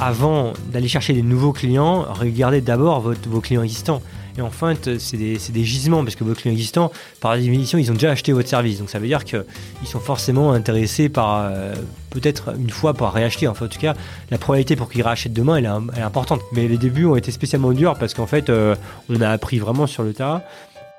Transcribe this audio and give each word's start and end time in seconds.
avant 0.00 0.52
d'aller 0.72 0.88
chercher 0.88 1.12
des 1.12 1.22
nouveaux 1.22 1.52
clients, 1.52 2.04
regardez 2.12 2.60
d'abord 2.60 3.00
vos 3.00 3.40
clients 3.40 3.62
existants. 3.62 4.02
Et 4.36 4.40
en 4.40 4.50
fait, 4.50 4.98
c'est 4.98 5.16
des, 5.16 5.64
gisements, 5.64 6.02
parce 6.02 6.16
que 6.16 6.24
vos 6.24 6.34
clients 6.34 6.52
existants, 6.52 6.90
par 7.20 7.36
définition, 7.36 7.78
ils 7.78 7.90
ont 7.90 7.94
déjà 7.94 8.10
acheté 8.10 8.32
votre 8.32 8.48
service. 8.48 8.78
Donc 8.78 8.90
ça 8.90 8.98
veut 8.98 9.06
dire 9.06 9.24
qu'ils 9.24 9.44
sont 9.84 10.00
forcément 10.00 10.52
intéressés 10.52 11.08
par, 11.08 11.44
euh, 11.44 11.74
peut-être 12.10 12.54
une 12.58 12.70
fois, 12.70 12.94
par 12.94 13.12
réacheter. 13.12 13.46
Enfin, 13.46 13.66
en 13.66 13.68
tout 13.68 13.78
cas, 13.78 13.94
la 14.30 14.38
probabilité 14.38 14.74
pour 14.74 14.90
qu'ils 14.90 15.02
rachètent 15.02 15.32
demain, 15.32 15.56
elle 15.56 15.66
est, 15.66 16.00
importante. 16.02 16.40
Mais 16.52 16.66
les 16.66 16.78
débuts 16.78 17.04
ont 17.04 17.16
été 17.16 17.30
spécialement 17.30 17.72
durs 17.72 17.94
parce 17.94 18.12
qu'en 18.12 18.26
fait, 18.26 18.50
euh, 18.50 18.74
on 19.08 19.20
a 19.20 19.28
appris 19.28 19.60
vraiment 19.60 19.86
sur 19.86 20.02
le 20.02 20.12
tas. 20.12 20.44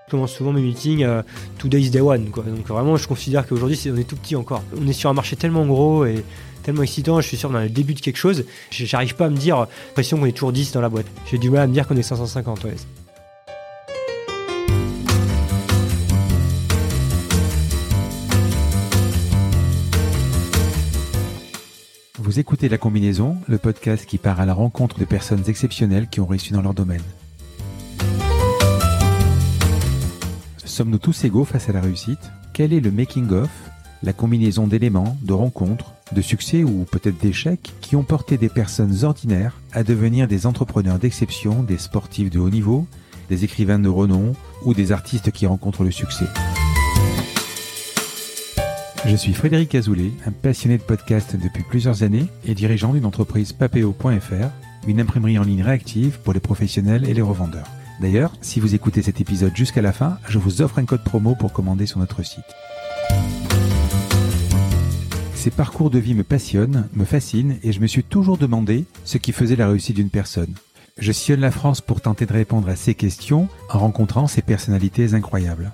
Je 0.05 0.12
commence 0.12 0.32
souvent 0.32 0.54
mes 0.54 0.62
meetings 0.62 1.04
euh, 1.04 1.21
Today's 1.57 1.91
Day 1.91 2.00
One. 2.00 2.30
Quoi. 2.30 2.43
Donc 2.43 2.66
vraiment, 2.68 2.96
je 2.96 3.07
considère 3.07 3.46
qu'aujourd'hui, 3.46 3.77
on 3.91 3.98
est 3.98 4.07
tout 4.07 4.16
petit 4.16 4.38
encore. 4.38 4.64
On 4.80 4.88
est 4.88 4.93
sur 4.93 5.09
un 5.09 5.14
marché 5.14 5.36
tellement 5.36 5.66
gros 5.66 6.05
et 6.05 6.23
tellement 6.66 6.84
excitant. 6.84 7.21
Je 7.21 7.27
suis 7.27 7.38
sûr 7.38 7.55
a 7.55 7.63
le 7.63 7.70
début 7.70 7.93
de 7.93 8.00
quelque 8.00 8.18
chose. 8.18 8.45
J'arrive 8.71 9.16
pas 9.16 9.27
à 9.27 9.30
me 9.30 9.38
dire, 9.38 9.67
pression 9.94 10.17
qu'on 10.17 10.26
est 10.26 10.31
toujours 10.31 10.52
10 10.52 10.71
dans 10.71 10.81
la 10.81 10.90
boîte. 10.90 11.05
J'ai 11.30 11.38
du 11.38 11.52
mal 11.52 11.62
à 11.62 11.67
me 11.67 11.73
dire 11.73 11.88
qu'on 11.88 11.95
est 11.95 12.02
550. 12.02 12.63
Ouais. 12.63 12.73
Vous 22.17 22.40
écoutez 22.40 22.68
La 22.68 22.79
Combinaison, 22.79 23.38
le 23.48 23.59
podcast 23.59 24.07
qui 24.07 24.18
part 24.18 24.40
à 24.40 24.48
la 24.48 24.55
rencontre 24.55 24.98
de 24.98 25.05
personnes 25.05 25.43
exceptionnelles 25.48 26.07
qui 26.09 26.20
ont 26.20 26.26
réussi 26.26 26.52
dans 26.52 26.63
leur 26.63 26.73
domaine. 26.73 27.04
Sommes-nous 30.66 30.98
tous 30.98 31.23
égaux 31.23 31.45
face 31.45 31.70
à 31.70 31.73
la 31.73 31.82
réussite? 31.82 32.32
Quel 32.52 32.73
est 32.73 32.79
le 32.79 32.90
making-of, 32.90 33.49
la 34.02 34.12
combinaison 34.12 34.66
d'éléments, 34.66 35.16
de 35.21 35.34
rencontres, 35.34 35.95
de 36.12 36.22
succès 36.22 36.64
ou 36.64 36.86
peut-être 36.90 37.18
d'échecs 37.18 37.73
qui 37.82 37.95
ont 37.95 38.04
porté 38.04 38.38
des 38.38 38.50
personnes 38.50 39.04
ordinaires 39.04 39.59
à 39.72 39.84
devenir 39.84 40.27
des 40.27 40.46
entrepreneurs 40.46 40.99
d'exception, 40.99 41.63
des 41.63 41.77
sportifs 41.77 42.29
de 42.29 42.40
haut 42.40 42.49
niveau, 42.49 42.88
des 43.29 43.43
écrivains 43.43 43.79
de 43.79 43.90
renom 43.90 44.34
ou 44.63 44.74
des 44.74 44.91
artistes 44.91 45.32
qui 45.32 45.48
rencontrent 45.48 45.84
le 45.84 45.91
succès 45.91 46.26
je 49.07 49.16
suis 49.16 49.34
Frédéric 49.34 49.76
Azoulay, 49.76 50.12
un 50.26 50.32
passionné 50.32 50.77
de 50.77 50.84
podcast 50.84 51.35
depuis 51.35 51.63
plusieurs 51.63 52.02
années 52.02 52.26
et 52.44 52.55
dirigeant 52.55 52.94
d'une 52.94 53.05
entreprise 53.05 53.54
papeo.fr, 53.54 54.49
une 54.88 54.99
imprimerie 54.99 55.38
en 55.38 55.44
ligne 55.44 55.62
réactive 55.62 56.20
pour 56.24 56.34
les 56.34 56.40
professionnels 56.40 57.07
et 57.07 57.13
les 57.13 57.22
revendeurs. 57.22 57.68
D'ailleurs, 58.01 58.34
si 58.41 58.60
vous 58.60 58.74
écoutez 58.74 59.04
cet 59.04 59.22
épisode 59.22 59.55
jusqu'à 59.55 59.84
la 59.84 59.94
fin, 59.94 60.18
je 60.27 60.40
vous 60.40 60.62
offre 60.62 60.79
un 60.79 60.85
code 60.85 61.04
promo 61.04 61.35
pour 61.35 61.54
commander 61.54 61.85
sur 61.85 61.99
notre 61.99 62.24
site. 62.24 62.44
Ces 65.46 65.51
parcours 65.51 65.91
de 65.91 66.00
vie 66.00 66.16
me 66.16 66.24
passionnent, 66.24 66.90
me 66.96 67.06
fascinent 67.06 67.59
et 67.62 67.72
je 67.72 67.79
me 67.79 67.85
suis 67.85 68.03
toujours 68.03 68.40
demandé 68.40 68.85
ce 69.03 69.19
qui 69.19 69.31
faisait 69.31 69.56
la 69.56 69.68
réussite 69.68 69.96
d'une 69.96 70.09
personne. 70.09 70.51
Je 70.97 71.12
sillonne 71.12 71.41
la 71.41 71.51
France 71.51 71.81
pour 71.81 72.01
tenter 72.01 72.25
de 72.25 72.34
répondre 72.34 72.68
à 72.68 72.75
ces 72.75 72.96
questions 72.96 73.47
en 73.69 73.78
rencontrant 73.78 74.25
ces 74.25 74.41
personnalités 74.41 75.13
incroyables. 75.13 75.72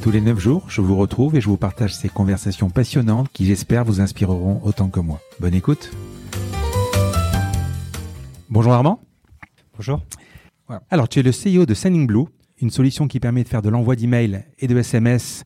Tous 0.00 0.10
les 0.10 0.22
9 0.22 0.38
jours, 0.38 0.64
je 0.70 0.80
vous 0.80 0.96
retrouve 0.96 1.36
et 1.36 1.42
je 1.42 1.50
vous 1.50 1.58
partage 1.58 1.94
ces 1.94 2.08
conversations 2.08 2.70
passionnantes 2.70 3.28
qui 3.34 3.44
j'espère 3.44 3.84
vous 3.84 4.00
inspireront 4.00 4.62
autant 4.64 4.88
que 4.88 5.00
moi. 5.00 5.20
Bonne 5.38 5.52
écoute. 5.52 5.90
Bonjour 8.48 8.72
Armand. 8.72 9.02
Bonjour. 9.76 10.00
Alors 10.88 11.10
tu 11.10 11.18
es 11.18 11.22
le 11.22 11.32
CEO 11.32 11.66
de 11.66 11.74
Sending 11.74 12.06
Blue, 12.06 12.24
une 12.58 12.70
solution 12.70 13.06
qui 13.06 13.20
permet 13.20 13.44
de 13.44 13.48
faire 13.50 13.60
de 13.60 13.68
l'envoi 13.68 13.96
d'emails 13.96 14.46
et 14.60 14.66
de 14.66 14.74
SMS, 14.78 15.44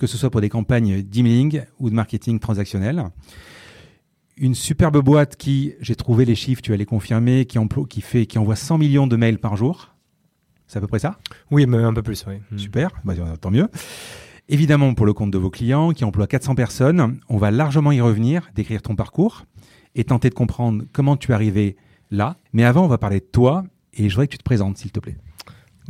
que 0.00 0.06
ce 0.06 0.16
soit 0.16 0.30
pour 0.30 0.40
des 0.40 0.48
campagnes 0.48 1.02
d'emailing 1.02 1.60
ou 1.78 1.90
de 1.90 1.94
marketing 1.94 2.38
transactionnel. 2.38 3.04
Une 4.38 4.54
superbe 4.54 4.96
boîte 5.04 5.36
qui, 5.36 5.74
j'ai 5.82 5.94
trouvé 5.94 6.24
les 6.24 6.34
chiffres, 6.34 6.62
tu 6.62 6.72
as 6.72 6.78
les 6.78 6.86
confirmer, 6.86 7.44
qui, 7.44 7.58
emploie, 7.58 7.84
qui, 7.86 8.00
fait, 8.00 8.24
qui 8.24 8.38
envoie 8.38 8.56
100 8.56 8.78
millions 8.78 9.06
de 9.06 9.16
mails 9.16 9.38
par 9.38 9.56
jour. 9.56 9.94
C'est 10.66 10.78
à 10.78 10.80
peu 10.80 10.86
près 10.86 11.00
ça? 11.00 11.18
Oui, 11.50 11.66
mais 11.66 11.76
un 11.76 11.92
peu 11.92 12.00
plus, 12.00 12.24
oui. 12.26 12.36
Hmm. 12.50 12.56
Super, 12.56 12.92
bah, 13.04 13.12
tant 13.38 13.50
mieux. 13.50 13.68
Évidemment, 14.48 14.94
pour 14.94 15.04
le 15.04 15.12
compte 15.12 15.32
de 15.32 15.36
vos 15.36 15.50
clients 15.50 15.90
qui 15.90 16.04
emploient 16.04 16.26
400 16.26 16.54
personnes, 16.54 17.20
on 17.28 17.36
va 17.36 17.50
largement 17.50 17.92
y 17.92 18.00
revenir, 18.00 18.48
décrire 18.54 18.80
ton 18.80 18.96
parcours 18.96 19.44
et 19.94 20.04
tenter 20.04 20.30
de 20.30 20.34
comprendre 20.34 20.84
comment 20.94 21.18
tu 21.18 21.32
es 21.32 21.34
arrivé 21.34 21.76
là. 22.10 22.38
Mais 22.54 22.64
avant, 22.64 22.86
on 22.86 22.88
va 22.88 22.96
parler 22.96 23.20
de 23.20 23.28
toi 23.30 23.64
et 23.92 24.08
je 24.08 24.14
voudrais 24.14 24.28
que 24.28 24.32
tu 24.32 24.38
te 24.38 24.44
présentes, 24.44 24.78
s'il 24.78 24.92
te 24.92 25.00
plaît. 25.00 25.18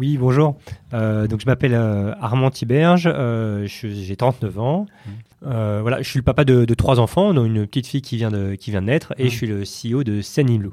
Oui, 0.00 0.16
bonjour. 0.16 0.56
Euh, 0.94 1.26
donc 1.26 1.40
je 1.42 1.46
m'appelle 1.46 1.74
euh, 1.74 2.14
Armand 2.22 2.50
Tiberge, 2.50 3.06
euh, 3.06 3.66
j'ai 3.66 4.16
39 4.16 4.58
ans. 4.58 4.86
Hmm. 5.04 5.50
voilà, 5.82 6.00
je 6.00 6.08
suis 6.08 6.18
le 6.18 6.22
papa 6.22 6.46
de, 6.46 6.64
trois 6.72 6.98
enfants, 6.98 7.34
dont 7.34 7.44
une 7.44 7.66
petite 7.66 7.86
fille 7.86 8.00
qui 8.00 8.16
vient 8.16 8.30
de, 8.30 8.54
qui 8.54 8.70
vient 8.70 8.80
de 8.80 8.86
naître, 8.86 9.12
et 9.18 9.26
hmm. 9.26 9.28
je 9.28 9.36
suis 9.36 9.46
le 9.46 9.64
CEO 9.64 10.02
de 10.02 10.22
Senilou. 10.22 10.72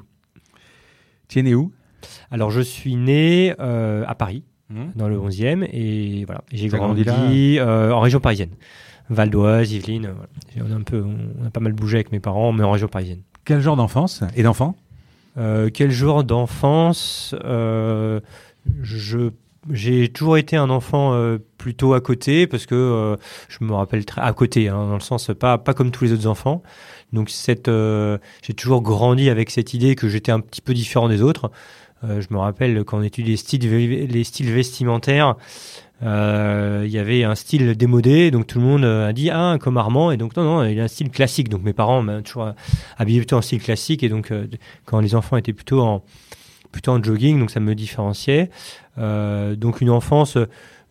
Tu 1.28 1.40
es 1.40 1.42
né 1.42 1.54
où? 1.54 1.72
Alors, 2.30 2.50
je 2.50 2.62
suis 2.62 2.96
né 2.96 3.54
à 3.58 4.14
Paris, 4.14 4.44
mmh. 4.70 4.84
dans 4.96 5.10
le 5.10 5.18
11e, 5.18 5.68
et 5.74 6.24
voilà, 6.24 6.42
j'ai 6.50 6.68
grandi, 6.68 7.60
en 7.60 8.00
région 8.00 8.20
parisienne. 8.20 8.52
Val 9.10 9.28
d'Oise, 9.28 9.72
Yvelines, 9.72 10.08
on, 10.58 10.72
a 10.72 10.74
un 10.74 10.80
peu, 10.80 11.04
on 11.04 11.46
a 11.46 11.50
pas 11.50 11.60
mal 11.60 11.74
bougé 11.74 11.98
avec 11.98 12.12
mes 12.12 12.20
parents, 12.20 12.52
mais 12.52 12.64
en 12.64 12.70
région 12.70 12.88
parisienne. 12.88 13.20
Quel 13.44 13.60
genre 13.60 13.76
d'enfance 13.76 14.22
et 14.36 14.42
d'enfant 14.42 14.74
Quel 15.36 15.90
genre 15.90 16.24
d'enfance 16.24 17.34
Je 18.82 19.30
j'ai 19.72 20.08
toujours 20.08 20.38
été 20.38 20.56
un 20.56 20.70
enfant 20.70 21.14
plutôt 21.58 21.92
à 21.92 22.00
côté 22.00 22.46
parce 22.46 22.64
que 22.64 23.18
je 23.48 23.64
me 23.64 23.74
rappelle 23.74 24.06
très 24.06 24.22
à 24.22 24.32
côté 24.32 24.68
hein, 24.68 24.86
dans 24.86 24.94
le 24.94 25.00
sens 25.00 25.30
pas 25.38 25.58
pas 25.58 25.74
comme 25.74 25.90
tous 25.90 26.04
les 26.04 26.12
autres 26.12 26.28
enfants. 26.28 26.62
Donc 27.12 27.28
cette 27.28 27.68
j'ai 27.68 28.54
toujours 28.54 28.80
grandi 28.82 29.28
avec 29.28 29.50
cette 29.50 29.74
idée 29.74 29.94
que 29.94 30.08
j'étais 30.08 30.32
un 30.32 30.40
petit 30.40 30.62
peu 30.62 30.72
différent 30.72 31.08
des 31.08 31.22
autres. 31.22 31.50
Euh, 32.04 32.20
je 32.20 32.32
me 32.32 32.38
rappelle 32.38 32.84
quand 32.84 32.98
on 32.98 33.02
étudiait 33.02 33.32
les 33.32 33.36
styles, 33.36 34.06
les 34.06 34.24
styles 34.24 34.52
vestimentaires, 34.52 35.36
euh, 36.04 36.84
il 36.84 36.92
y 36.92 36.98
avait 36.98 37.24
un 37.24 37.34
style 37.34 37.76
démodé, 37.76 38.30
donc 38.30 38.46
tout 38.46 38.60
le 38.60 38.64
monde 38.64 38.84
a 38.84 39.12
dit 39.12 39.30
ah 39.30 39.58
comme 39.60 39.76
Armand, 39.76 40.12
et 40.12 40.16
donc 40.16 40.36
non 40.36 40.44
non, 40.44 40.64
il 40.64 40.78
a 40.78 40.84
un 40.84 40.88
style 40.88 41.10
classique. 41.10 41.48
Donc 41.48 41.62
mes 41.62 41.72
parents 41.72 42.02
m'ont 42.02 42.22
toujours 42.22 42.52
habillé 42.96 43.18
plutôt 43.18 43.36
en 43.36 43.42
style 43.42 43.60
classique, 43.60 44.04
et 44.04 44.08
donc 44.08 44.30
euh, 44.30 44.46
quand 44.84 45.00
les 45.00 45.14
enfants 45.16 45.36
étaient 45.36 45.52
plutôt 45.52 45.80
en 45.80 46.04
plutôt 46.72 46.92
en 46.92 47.02
jogging, 47.02 47.38
donc 47.38 47.50
ça 47.50 47.60
me 47.60 47.74
différenciait. 47.74 48.50
donc 48.96 49.80
une 49.80 49.90
enfance 49.90 50.36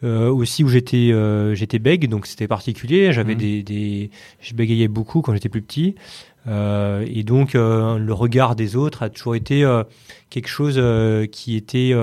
aussi 0.03 0.63
où 0.63 0.67
j'étais 0.69 1.11
j'étais 1.53 1.79
bègue, 1.79 2.07
donc 2.09 2.27
c'était 2.27 2.47
particulier. 2.47 3.11
J'avais 3.13 3.35
mmh. 3.35 3.37
des, 3.37 3.63
des, 3.63 4.09
je 4.39 4.53
bégayais 4.53 4.87
beaucoup 4.87 5.21
quand 5.21 5.33
j'étais 5.33 5.49
plus 5.49 5.61
petit. 5.61 5.95
Euh, 6.47 7.05
et 7.13 7.23
donc 7.23 7.55
euh, 7.55 7.97
le 7.97 8.13
regard 8.13 8.55
des 8.55 8.75
autres 8.75 9.03
a 9.03 9.09
toujours 9.09 9.35
été 9.35 9.63
euh, 9.63 9.83
quelque 10.29 10.47
chose 10.47 10.81
qui 11.31 11.55
était 11.55 11.93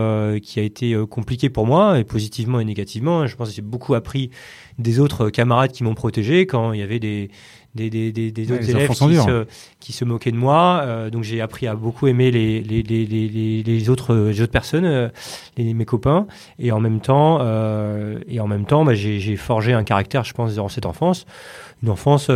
qui 0.42 0.60
a 0.60 0.62
été 0.62 0.96
compliqué 1.10 1.50
pour 1.50 1.66
moi 1.66 1.98
et 1.98 2.04
positivement 2.04 2.60
et 2.60 2.64
négativement. 2.64 3.26
Je 3.26 3.36
pense 3.36 3.50
que 3.50 3.54
j'ai 3.54 3.62
beaucoup 3.62 3.94
appris 3.94 4.30
des 4.78 4.98
autres 4.98 5.30
camarades 5.30 5.72
qui 5.72 5.84
m'ont 5.84 5.94
protégé 5.94 6.46
quand 6.46 6.72
il 6.72 6.80
y 6.80 6.82
avait 6.82 6.98
des 6.98 7.30
des, 7.74 7.90
des, 7.90 8.12
des, 8.12 8.52
autres 8.52 8.70
élèves 8.70 8.88
qui 8.88 9.16
se, 9.16 9.46
qui 9.80 9.92
se, 9.92 10.04
moquaient 10.04 10.30
de 10.30 10.36
moi. 10.36 11.10
donc 11.10 11.24
j'ai 11.24 11.40
appris 11.40 11.66
à 11.66 11.74
beaucoup 11.74 12.06
aimer 12.06 12.30
les, 12.30 12.62
les, 12.62 12.84
les, 12.84 13.04
les, 13.04 13.62
les 13.64 13.90
autres, 13.90 14.14
les 14.14 14.40
autres 14.40 14.52
personnes, 14.52 15.10
les, 15.56 15.74
mes 15.74 15.84
copains. 15.84 16.28
Et 16.60 16.70
en 16.70 16.78
même 16.78 17.00
temps, 17.00 17.40
et 18.28 18.38
en 18.38 18.46
même 18.46 18.64
temps 18.64 18.84
bah, 18.84 18.94
j'ai 18.94 19.36
forgé 19.36 19.72
un 19.72 19.82
caractère, 19.82 20.22
je 20.22 20.32
pense, 20.34 20.54
durant 20.54 20.68
cette 20.68 20.86
enfance. 20.86 21.26
Une 21.82 21.90
enfance 21.90 22.30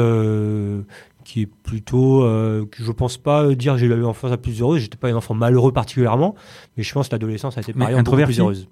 qui 1.29 1.43
est 1.43 1.47
plutôt, 1.47 2.25
euh, 2.25 2.65
que 2.65 2.83
je 2.83 2.91
pense 2.91 3.19
pas 3.19 3.55
dire 3.55 3.75
que 3.75 3.79
j'ai 3.81 3.87
eu 3.87 3.95
une 3.95 4.05
enfance 4.07 4.31
la 4.31 4.39
plus 4.39 4.63
heureuse. 4.63 4.81
J'étais 4.81 4.97
pas 4.97 5.09
un 5.09 5.15
enfant 5.15 5.35
malheureux 5.35 5.73
particulièrement, 5.73 6.35
mais 6.75 6.83
je 6.83 6.91
pense 6.95 7.09
que 7.09 7.15
l'adolescence 7.15 7.59
a 7.59 7.61
été 7.61 7.75
pareil, 7.75 7.95
beaucoup 8.03 8.17
plus 8.17 8.41
heureuse. 8.41 8.67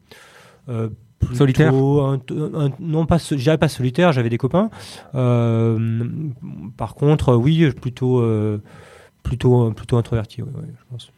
Euh, 0.70 0.88
solitaire 1.34 1.74
Non, 1.74 3.04
pas, 3.04 3.18
dirais 3.18 3.58
pas 3.58 3.68
solitaire. 3.68 4.12
J'avais 4.12 4.30
des 4.30 4.38
copains. 4.38 4.70
Euh, 5.14 6.08
par 6.78 6.94
contre, 6.94 7.34
oui, 7.34 7.70
plutôt, 7.72 8.20
euh, 8.20 8.62
plutôt, 9.22 9.70
plutôt 9.72 9.98
introverti. 9.98 10.38
je 10.38 10.84
pense. 10.90 11.12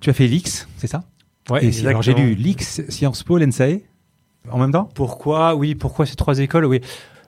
Tu 0.00 0.10
as 0.10 0.12
fait 0.12 0.28
l'X, 0.28 0.68
c'est 0.76 0.86
ça? 0.86 1.02
Ouais. 1.50 1.68
alors 1.84 2.02
j'ai 2.02 2.14
lu 2.14 2.36
l'X, 2.36 2.82
Sciences 2.88 3.24
Po, 3.24 3.36
l'ENSAE 3.36 3.80
en 4.48 4.58
même 4.58 4.70
temps? 4.70 4.88
Pourquoi? 4.94 5.56
Oui, 5.56 5.74
pourquoi 5.74 6.06
ces 6.06 6.14
trois 6.14 6.38
écoles? 6.38 6.66
Oui. 6.66 6.80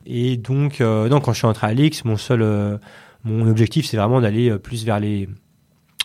Et 0.06 0.36
donc, 0.36 0.80
euh, 0.80 1.08
non, 1.08 1.20
quand 1.20 1.32
je 1.32 1.38
suis 1.38 1.46
entré 1.46 1.66
à 1.66 1.74
l'X, 1.74 2.04
mon 2.04 2.16
seul, 2.16 2.42
euh, 2.42 2.78
mon 3.24 3.48
objectif, 3.48 3.86
c'est 3.86 3.96
vraiment 3.96 4.20
d'aller 4.20 4.50
euh, 4.50 4.58
plus 4.58 4.84
vers 4.84 5.00
les 5.00 5.28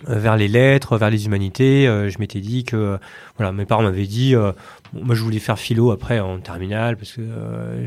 vers 0.08 0.36
les 0.36 0.48
lettres, 0.48 0.98
vers 0.98 1.10
les 1.10 1.26
humanités. 1.26 1.86
je 1.86 2.20
m'étais 2.20 2.42
dit 2.42 2.64
que, 2.64 2.98
voilà, 3.38 3.52
mes 3.52 3.66
parents 3.66 3.84
m'avaient 3.84 4.08
dit, 4.08 4.36
moi 4.94 5.16
je 5.16 5.22
voulais 5.22 5.40
faire 5.40 5.58
philo 5.58 5.92
après 5.92 6.20
en 6.20 6.40
terminale, 6.40 6.98
parce 6.98 7.14
que 7.14 7.22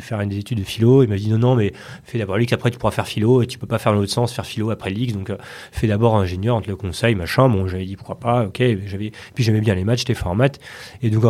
faire 0.00 0.26
des 0.26 0.38
études 0.38 0.58
de 0.58 0.64
philo. 0.64 1.02
Ils 1.02 1.08
m'avaient 1.08 1.20
dit 1.20 1.30
non, 1.30 1.38
non, 1.38 1.54
mais 1.54 1.72
fais 2.04 2.18
d'abord 2.18 2.38
l'X, 2.38 2.52
après 2.52 2.70
tu 2.70 2.78
pourras 2.78 2.92
faire 2.92 3.06
philo, 3.06 3.42
et 3.42 3.46
tu 3.46 3.58
peux 3.58 3.66
pas 3.66 3.78
faire 3.78 3.92
l'autre 3.92 4.10
sens, 4.10 4.32
faire 4.32 4.46
philo 4.46 4.70
après 4.70 4.90
l'X. 4.90 5.12
Donc 5.12 5.30
fais 5.70 5.86
d'abord 5.86 6.16
ingénieur, 6.16 6.56
entre 6.56 6.68
le 6.68 6.76
conseil, 6.76 7.14
machin. 7.14 7.48
Bon, 7.48 7.68
j'avais 7.68 7.84
dit 7.84 7.96
pourquoi 7.96 8.18
pas, 8.18 8.46
ok. 8.46 8.62
J'avais, 8.86 9.12
puis 9.34 9.44
j'aimais 9.44 9.60
bien 9.60 9.74
les 9.74 9.84
maths, 9.84 9.98
j'étais 9.98 10.14
maths. 10.34 10.58
Et 11.02 11.10
donc 11.10 11.24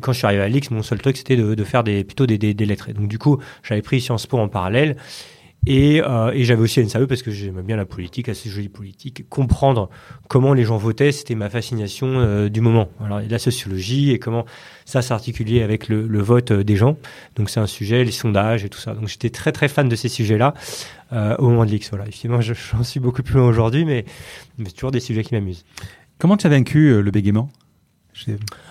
quand 0.00 0.12
je 0.12 0.18
suis 0.18 0.26
arrivé 0.26 0.42
à 0.42 0.48
l'X, 0.48 0.70
mon 0.70 0.82
seul 0.82 1.00
truc 1.00 1.16
c'était 1.16 1.36
de, 1.36 1.54
de, 1.54 1.64
faire 1.64 1.84
des, 1.84 2.04
plutôt 2.04 2.26
des, 2.26 2.38
des, 2.38 2.54
des 2.54 2.66
lettres. 2.66 2.88
Et 2.88 2.92
donc 2.92 3.08
du 3.08 3.18
coup, 3.18 3.38
j'avais 3.62 3.82
pris 3.82 4.00
Sciences 4.00 4.26
Po 4.26 4.38
en 4.38 4.48
parallèle. 4.48 4.96
Et, 5.66 6.00
euh, 6.02 6.30
et 6.32 6.44
j'avais 6.44 6.62
aussi 6.62 6.80
NSAE 6.80 7.06
parce 7.06 7.22
que 7.22 7.30
j'aimais 7.30 7.62
bien 7.62 7.76
la 7.76 7.84
politique, 7.84 8.28
assez 8.28 8.48
jolie 8.48 8.68
politique. 8.68 9.28
Comprendre 9.28 9.90
comment 10.28 10.54
les 10.54 10.64
gens 10.64 10.76
votaient, 10.76 11.12
c'était 11.12 11.34
ma 11.34 11.50
fascination 11.50 12.06
euh, 12.08 12.48
du 12.48 12.60
moment. 12.60 12.88
Alors, 13.04 13.20
la 13.20 13.38
sociologie 13.38 14.12
et 14.12 14.18
comment 14.18 14.46
ça 14.86 15.02
s'articulait 15.02 15.62
avec 15.62 15.88
le, 15.88 16.06
le, 16.06 16.20
vote 16.20 16.52
des 16.52 16.76
gens. 16.76 16.96
Donc 17.36 17.50
c'est 17.50 17.60
un 17.60 17.66
sujet, 17.66 18.04
les 18.04 18.12
sondages 18.12 18.64
et 18.64 18.70
tout 18.70 18.78
ça. 18.78 18.94
Donc 18.94 19.08
j'étais 19.08 19.30
très 19.30 19.52
très 19.52 19.68
fan 19.68 19.88
de 19.88 19.96
ces 19.96 20.08
sujets-là 20.08 20.54
euh, 21.12 21.36
au 21.38 21.48
moment 21.50 21.66
de 21.66 21.70
l'X. 21.70 21.90
Voilà. 21.90 22.04
Effectivement, 22.04 22.40
j'en 22.40 22.84
suis 22.84 23.00
beaucoup 23.00 23.22
plus 23.22 23.34
loin 23.34 23.46
aujourd'hui, 23.46 23.84
mais, 23.84 24.04
mais 24.56 24.66
c'est 24.68 24.74
toujours 24.74 24.92
des 24.92 25.00
sujets 25.00 25.24
qui 25.24 25.34
m'amusent. 25.34 25.64
Comment 26.18 26.36
tu 26.36 26.46
as 26.46 26.50
vaincu 26.50 27.02
le 27.02 27.10
bégaiement? 27.10 27.50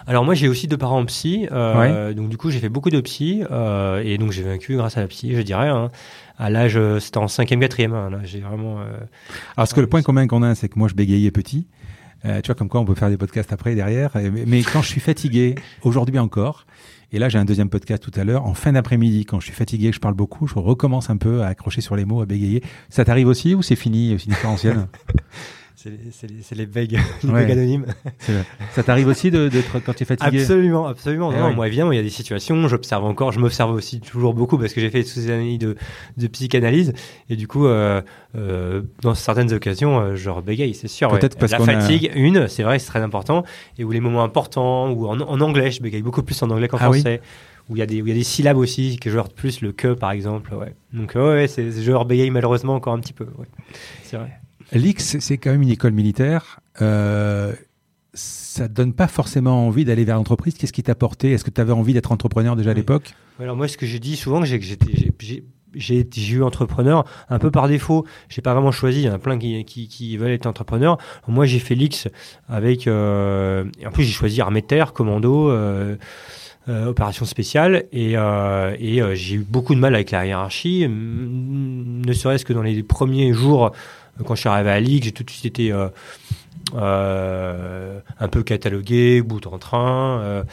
Alors 0.06 0.24
moi 0.24 0.34
j'ai 0.34 0.48
aussi 0.48 0.68
deux 0.68 0.78
parents 0.78 1.04
psy, 1.06 1.48
euh, 1.52 2.14
donc 2.14 2.30
du 2.30 2.38
coup 2.38 2.50
j'ai 2.50 2.60
fait 2.60 2.70
beaucoup 2.70 2.90
de 2.90 3.00
psy 3.02 3.44
euh, 3.50 4.02
et 4.04 4.18
donc 4.18 4.32
j'ai 4.32 4.44
vaincu 4.44 4.76
grâce 4.76 4.98
à 4.98 5.02
la 5.02 5.08
psy, 5.08 5.36
je 5.36 5.42
dirais. 5.42 5.68
Hein. 5.68 5.92
À 6.38 6.50
l'âge, 6.50 6.78
euh, 6.78 7.00
c'était 7.00 7.18
en 7.18 7.28
cinquième, 7.28 7.60
quatrième. 7.60 7.94
Hein, 7.94 8.10
là 8.10 8.20
j'ai 8.24 8.40
vraiment. 8.40 8.80
Alors 8.80 8.96
parce 9.56 9.74
que 9.74 9.82
le 9.82 9.88
point 9.88 10.02
commun 10.02 10.28
qu'on 10.28 10.44
a, 10.44 10.56
c'est 10.56 10.70
que 10.70 10.78
moi 10.78 10.88
je 10.88 10.94
bégayais 10.94 11.32
petit. 11.32 11.68
tu 12.24 12.30
vois 12.46 12.56
comme 12.56 12.70
quoi 12.70 12.80
on 12.82 12.86
peut 12.86 12.96
faire 12.96 13.10
des 13.10 13.18
podcasts 13.18 13.52
après 13.54 13.76
derrière. 13.76 14.12
Mais 14.46 14.62
quand 14.62 14.82
je 14.82 14.88
suis 14.88 15.02
fatigué, 15.02 15.56
aujourd'hui 15.84 16.20
encore, 16.20 16.66
et 17.12 17.20
là 17.20 17.30
j'ai 17.30 17.40
un 17.40 17.46
deuxième 17.46 17.70
podcast 17.70 18.04
tout 18.04 18.18
à 18.20 18.24
l'heure 18.24 18.46
en 18.46 18.54
fin 18.54 18.74
d'après-midi 18.74 19.26
quand 19.26 19.40
je 19.40 19.46
suis 19.46 19.56
fatigué, 19.56 19.92
je 19.92 20.00
parle 20.00 20.14
beaucoup, 20.14 20.46
je 20.48 20.56
recommence 20.56 21.10
un 21.10 21.18
peu 21.18 21.42
à 21.42 21.48
accrocher 21.48 21.82
sur 21.82 21.96
les 21.96 22.06
mots, 22.06 22.22
à 22.22 22.26
bégayer. 22.26 22.64
Ça 22.90 23.06
t'arrive 23.06 23.28
aussi 23.28 23.56
ou 23.56 23.62
c'est 23.62 23.76
fini, 23.76 24.14
aussi 24.14 24.30
différentiel? 24.30 24.88
c'est 25.78 25.92
les, 26.28 26.58
les 26.58 26.66
vagues, 26.66 26.98
les 27.24 27.30
anonymes. 27.52 27.86
Ça 28.72 28.82
t'arrive 28.82 29.08
aussi 29.08 29.30
de, 29.30 29.48
quand 29.86 29.94
tu 29.94 30.04
es 30.04 30.06
fatigué 30.08 30.42
Absolument, 30.42 30.88
absolument. 30.88 31.32
Eh 31.32 31.38
non, 31.38 31.54
Moi, 31.54 31.68
évidemment, 31.68 31.92
il 31.92 31.98
y 31.98 32.00
a 32.00 32.04
des 32.04 32.10
situations, 32.10 32.68
j'observe 32.68 33.06
encore, 33.06 33.32
je 33.32 33.40
m'observe 33.40 33.72
aussi 33.72 34.00
toujours 34.00 34.34
beaucoup 34.34 34.58
parce 34.58 34.74
que 34.74 34.82
j'ai 34.82 34.90
fait 34.90 35.04
toutes 35.04 35.12
ces 35.12 35.30
années 35.30 35.60
de, 35.60 35.76
de 36.18 36.28
psychanalyse. 36.28 36.94
Et 37.30 37.36
du 37.36 37.48
coup, 37.48 37.68
euh, 37.68 38.02
euh, 38.36 38.82
dans 39.04 39.14
certaines 39.14 39.54
occasions, 39.54 40.00
euh, 40.00 40.16
je 40.16 40.32
rebégaye, 40.32 40.74
c'est 40.74 40.88
sûr. 40.88 41.10
Peut-être 41.12 41.38
parce 41.38 41.52
La 41.52 41.60
fatigue, 41.60 42.12
une, 42.16 42.48
c'est 42.48 42.64
vrai, 42.64 42.80
c'est 42.80 42.88
très 42.88 43.04
important. 43.04 43.44
Et 43.78 43.84
où 43.84 43.92
les 43.92 44.00
moments 44.00 44.24
importants, 44.24 44.90
ou 44.90 45.06
en, 45.06 45.42
anglais, 45.42 45.70
je 45.70 45.84
bégaye 45.84 46.02
beaucoup 46.02 46.24
plus 46.24 46.42
en 46.42 46.50
anglais 46.50 46.68
qu'en 46.68 46.78
ah 46.78 46.86
français. 46.86 47.22
où 47.70 47.76
il 47.76 47.80
y 47.80 47.84
a 47.84 47.86
des 47.86 48.02
où 48.02 48.08
il 48.08 48.10
y 48.10 48.14
a 48.14 48.16
des 48.16 48.24
syllabes 48.24 48.58
aussi 48.58 48.98
que 48.98 49.12
je 49.12 49.18
heurte 49.18 49.34
plus 49.34 49.62
le 49.62 49.74
que 49.74 49.94
par 49.94 50.12
exemple 50.12 50.54
ouais 50.56 50.74
donc 50.94 51.16
ouais, 51.16 51.48
je 51.48 51.92
rebégaye 51.92 52.32
malheureusement 52.32 52.76
encore 52.76 52.94
un 52.94 53.00
petit 53.00 53.12
peu 53.12 53.26
ouais. 53.38 53.48
c'est 54.04 54.16
vrai 54.16 54.40
L'X, 54.74 55.18
c'est 55.20 55.38
quand 55.38 55.52
même 55.52 55.62
une 55.62 55.70
école 55.70 55.94
militaire. 55.94 56.60
Euh, 56.82 57.54
ça 58.14 58.68
donne 58.68 58.94
pas 58.94 59.08
forcément 59.08 59.68
envie 59.68 59.86
d'aller 59.86 60.04
vers 60.04 60.16
l'entreprise. 60.16 60.56
Qu'est-ce 60.56 60.74
qui 60.74 60.84
t'a 60.84 60.96
porté? 60.96 61.32
Est-ce 61.32 61.44
que 61.44 61.52
tu 61.52 61.62
avais 61.62 61.72
envie 61.72 61.94
d'être 61.94 62.12
entrepreneur 62.12 62.56
déjà 62.56 62.72
à 62.72 62.74
l'époque? 62.74 63.14
Alors 63.40 63.56
moi, 63.56 63.68
ce 63.68 63.78
que 63.78 63.86
j'ai 63.86 64.00
dit 64.00 64.16
souvent, 64.16 64.42
que 64.42 64.48
j'ai 65.76 66.32
eu 66.32 66.44
entrepreneur 66.44 67.06
un 67.30 67.40
peu 67.40 67.52
par 67.52 67.68
défaut. 67.68 68.06
J'ai 68.30 68.42
pas 68.42 68.54
vraiment 68.54 68.72
choisi. 68.72 69.02
Il 69.02 69.06
y 69.06 69.10
en 69.10 69.14
a 69.14 69.20
plein 69.20 69.38
qui, 69.38 69.64
qui, 69.64 70.18
veulent 70.18 70.32
être 70.32 70.48
entrepreneur. 70.48 70.98
Moi, 71.28 71.46
j'ai 71.46 71.60
fait 71.60 71.76
l'X 71.76 72.08
avec. 72.50 72.88
Euh, 72.88 73.66
en 73.86 73.92
plus, 73.92 74.04
j'ai 74.04 74.14
choisi 74.14 74.42
armée 74.42 74.62
de 74.62 74.68
terre, 74.68 74.94
commando. 74.94 75.50
Euh, 75.50 75.96
euh, 76.70 76.88
opération 76.88 77.24
spéciale 77.24 77.86
et, 77.94 78.16
et 78.16 79.16
j'ai 79.16 79.36
eu 79.36 79.46
beaucoup 79.48 79.74
de 79.74 79.80
mal 79.80 79.96
avec 79.96 80.12
la 80.12 80.26
hiérarchie, 80.26 80.86
ne 80.90 82.12
serait-ce 82.12 82.44
que 82.44 82.52
dans 82.52 82.62
les 82.62 82.84
premiers 82.84 83.32
jours 83.32 83.72
quand 84.26 84.36
je 84.36 84.42
suis 84.42 84.50
arrivé 84.50 84.70
à 84.70 84.80
Ligue, 84.80 85.04
j'ai 85.04 85.12
tout 85.12 85.24
de 85.24 85.30
suite 85.30 85.46
été 85.46 85.72
euh, 85.72 85.90
euh, 86.76 88.00
un 88.20 88.28
peu 88.28 88.44
catalogué, 88.44 89.22
bout 89.22 89.46
en 89.48 89.58
train. 89.58 90.20
Euh, 90.22 90.44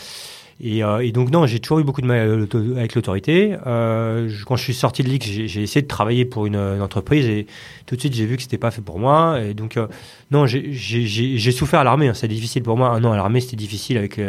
et, 0.61 1.13
donc 1.13 1.31
non, 1.31 1.47
j'ai 1.47 1.59
toujours 1.59 1.81
eu 1.81 1.85
beaucoup 1.85 2.01
de 2.01 2.07
mal 2.07 2.47
avec 2.77 2.95
l'autorité. 2.95 3.57
quand 3.65 4.57
je 4.57 4.63
suis 4.63 4.75
sorti 4.75 5.03
de 5.03 5.09
Ligue, 5.09 5.25
j'ai 5.25 5.63
essayé 5.63 5.83
de 5.83 5.89
travailler 5.89 6.25
pour 6.25 6.47
une, 6.47 6.57
entreprise 6.57 7.27
et 7.27 7.47
tout 7.87 7.97
de 7.97 8.01
suite 8.01 8.15
j'ai 8.15 8.25
vu 8.25 8.37
que 8.37 8.43
c'était 8.43 8.57
pas 8.57 8.71
fait 8.71 8.81
pour 8.81 9.01
moi. 9.01 9.41
Et 9.43 9.53
donc 9.53 9.79
non, 10.31 10.47
j'ai 10.47 11.51
souffert 11.51 11.81
à 11.81 11.85
l'armée. 11.85 12.09
Hein. 12.09 12.15
C'est 12.15 12.29
difficile 12.29 12.63
pour 12.63 12.77
moi. 12.77 12.91
Un 12.91 13.03
an 13.05 13.13
à 13.13 13.17
l'armée, 13.17 13.41
c'était 13.41 13.57
difficile 13.57 13.99
avec 13.99 14.21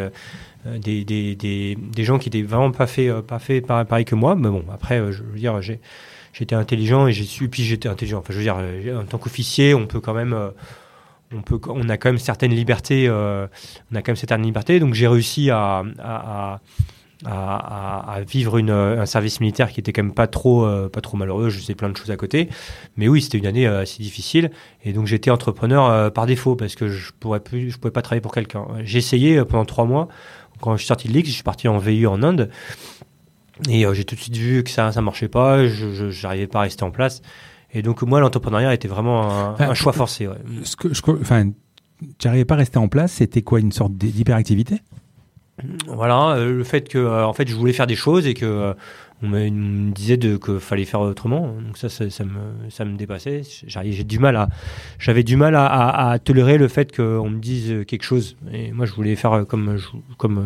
des, 0.66 1.78
gens 2.00 2.18
qui 2.18 2.30
étaient 2.30 2.42
vraiment 2.42 2.72
pas 2.72 2.88
fait 2.88 3.12
pas 3.62 4.04
que 4.04 4.16
moi. 4.16 4.36
Mais 4.36 4.50
bon, 4.50 4.66
après, 4.74 4.98
je 5.12 5.22
veux 5.22 5.38
dire, 5.38 5.62
j'ai 5.62 5.80
j'étais 6.38 6.56
intelligent 6.56 7.08
et 7.08 7.14
j'ai 7.14 7.24
su, 7.24 7.50
puis 7.50 7.64
j'étais 7.64 7.90
intelligent. 7.90 8.20
Enfin, 8.20 8.34
je 8.34 8.38
veux 8.38 8.44
dire, 8.44 8.58
euh, 8.60 9.02
en 9.02 9.06
tant 9.06 9.18
qu'officier, 9.18 9.74
on 9.74 9.88
peut 9.88 10.02
quand 10.02 10.14
même, 10.14 10.34
euh, 10.34 10.50
on 11.34 11.42
peut, 11.42 11.60
on 11.68 11.88
a 11.90 11.98
quand 11.98 12.10
même 12.10 12.20
certaines 12.20 12.54
libertés, 12.54 13.08
euh, 13.08 13.48
on 13.92 13.96
a 13.96 14.02
quand 14.02 14.10
même 14.10 14.18
certaines 14.18 14.44
libertés. 14.44 14.80
Donc 14.80 14.94
j'ai 14.94 15.08
réussi 15.08 15.50
à, 15.50 15.84
vivre 18.28 18.60
un 18.60 19.06
service 19.06 19.40
militaire 19.40 19.72
qui 19.72 19.80
était 19.80 19.94
quand 19.94 20.04
même 20.04 20.14
pas 20.14 20.28
trop, 20.28 20.68
pas 20.90 21.02
trop 21.02 21.18
malheureux. 21.18 21.50
Je 21.50 21.60
faisais 21.60 21.74
plein 21.74 21.90
de 21.90 21.98
choses 21.98 22.12
à 22.12 22.18
côté, 22.18 22.50
mais 22.98 23.08
oui, 23.08 23.22
c'était 23.22 23.38
une 23.38 23.48
année 23.48 23.66
assez 23.66 24.04
difficile. 24.04 24.52
Et 24.84 24.92
donc 24.92 25.08
j'étais 25.08 25.32
entrepreneur 25.32 26.12
par 26.12 26.26
défaut 26.26 26.56
parce 26.56 26.76
que 26.76 26.90
je 26.90 27.12
pourrais 27.20 27.40
plus, 27.40 27.72
je 27.72 27.78
pouvais 27.80 27.94
pas 27.94 28.02
travailler 28.02 28.22
pour 28.22 28.34
quelqu'un. 28.34 28.68
J'ai 28.84 29.00
essayé 29.00 29.44
pendant 29.46 29.66
trois 29.66 29.86
mois. 29.86 30.10
Quand 30.62 30.74
je 30.74 30.80
suis 30.80 30.88
sorti 30.88 31.08
de 31.08 31.14
l'X, 31.14 31.30
je 31.30 31.34
suis 31.34 31.44
parti 31.44 31.68
en 31.68 31.78
VU 31.78 32.08
en 32.08 32.22
Inde. 32.24 32.50
Et 33.69 33.86
euh, 33.86 33.94
j'ai 33.94 34.04
tout 34.04 34.16
de 34.16 34.19
suite 34.19 34.36
vu 34.36 34.63
que 34.63 34.69
ça 34.69 34.92
ça 34.92 35.02
marchait 35.02 35.28
pas, 35.28 35.66
je 35.68 36.24
n'arrivais 36.24 36.48
pas 36.48 36.60
à 36.60 36.63
rester 36.63 36.84
en 36.84 36.92
place. 36.92 37.22
Et 37.74 37.81
donc 37.81 38.02
moi 38.04 38.19
l'entrepreneuriat 38.19 38.74
était 38.74 38.88
vraiment 38.88 39.56
un, 39.60 39.74
choix 39.74 39.94
forcé. 39.94 40.28
Ouais. 40.28 40.36
Ce 40.63 40.75
que, 40.75 40.94
je, 40.94 41.02
enfin, 41.22 41.50
tu 42.19 42.28
n'arrivais 42.28 42.46
pas 42.46 42.56
à 42.56 42.60
rester 42.60 42.78
en 42.78 42.88
place, 42.88 43.13
c'était 43.13 43.42
quoi 43.42 43.60
une 43.60 43.72
sorte 43.72 43.94
d'hyperactivité? 43.94 44.81
Voilà, 45.88 46.36
euh, 46.36 46.57
le 46.57 46.63
fait 46.66 46.90
que 46.90 46.98
euh, 46.98 47.25
en 47.25 47.31
fait 47.31 47.48
je 47.48 47.56
voulais 47.56 47.72
faire 47.72 47.88
des 47.88 47.96
choses 47.96 48.28
et 48.28 48.34
que 48.34 48.75
on 49.24 49.30
me, 49.30 49.92
disait 49.92 50.18
de 50.18 50.36
que 50.36 50.60
fallait 50.60 50.84
faire 50.84 51.00
autrement. 51.00 51.56
Donc 51.66 51.78
ça, 51.78 51.88
ça, 51.88 52.10
ça 52.10 52.25
me 52.25 52.69
ça 52.69 52.84
me 52.84 52.98
dépassait. 52.98 53.42
J'ai 53.66 54.04
du 54.04 54.19
mal 54.19 54.36
à 54.36 54.50
j'avais 55.00 55.24
du 55.24 55.38
mal 55.38 55.56
à, 55.56 55.66
à, 55.66 56.12
à, 56.12 56.19
tolérer 56.19 56.58
le 56.58 56.68
fait 56.68 56.94
qu'on 56.94 57.30
me 57.30 57.40
dise 57.40 57.86
quelque 57.88 58.04
chose. 58.04 58.36
Et 58.51 58.74
moi 58.74 58.86
je 58.86 58.94
voulais 58.94 59.16
faire 59.16 59.46
comme 59.48 59.78
comme 60.18 60.46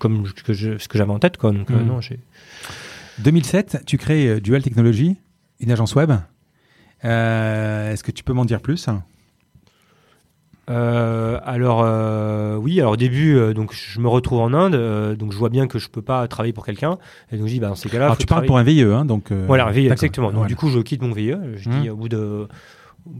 comme 0.00 0.26
ce 0.26 0.42
que, 0.42 0.54
ce 0.54 0.88
que 0.88 0.98
j'avais 0.98 1.12
en 1.12 1.20
tête. 1.20 1.36
Quoi. 1.36 1.52
Donc, 1.52 1.70
2007, 3.20 3.74
euh, 3.74 3.78
tu 3.86 3.98
crées 3.98 4.26
euh, 4.26 4.40
Dual 4.40 4.62
Technology, 4.62 5.16
une 5.60 5.70
agence 5.70 5.94
web. 5.94 6.12
Euh, 7.04 7.92
est-ce 7.92 8.02
que 8.02 8.10
tu 8.10 8.24
peux 8.24 8.32
m'en 8.32 8.44
dire 8.44 8.60
plus? 8.60 8.88
Alors 10.66 11.80
oui, 12.62 12.80
alors 12.80 12.92
au 12.92 12.96
début, 12.96 13.54
donc 13.54 13.72
je 13.74 13.98
me 13.98 14.06
retrouve 14.06 14.38
en 14.38 14.54
Inde, 14.54 15.16
donc 15.16 15.32
je 15.32 15.36
vois 15.36 15.48
bien 15.48 15.66
que 15.66 15.80
je 15.80 15.88
peux 15.88 16.02
pas 16.02 16.28
travailler 16.28 16.52
pour 16.52 16.64
quelqu'un, 16.64 16.96
et 17.32 17.38
donc 17.38 17.48
je 17.48 17.54
dis 17.54 17.58
bah 17.58 17.68
dans 17.68 17.74
ces 17.74 17.88
cas-là. 17.88 18.04
Alors 18.04 18.16
tu 18.16 18.26
parles 18.26 18.46
pour 18.46 18.56
un 18.56 18.62
VIE, 18.62 18.82
hein, 18.82 19.04
donc. 19.04 19.32
voilà, 19.32 19.66
un 19.66 19.72
VIE, 19.72 19.88
exactement. 19.88 20.30
Donc 20.30 20.46
du 20.46 20.54
coup, 20.54 20.68
je 20.68 20.78
quitte 20.78 21.02
mon 21.02 21.10
VIE. 21.10 21.34
Je 21.56 21.68
dis 21.68 21.88
mmh. 21.88 21.92
au 21.92 21.96
bout 21.96 22.08
de, 22.08 22.46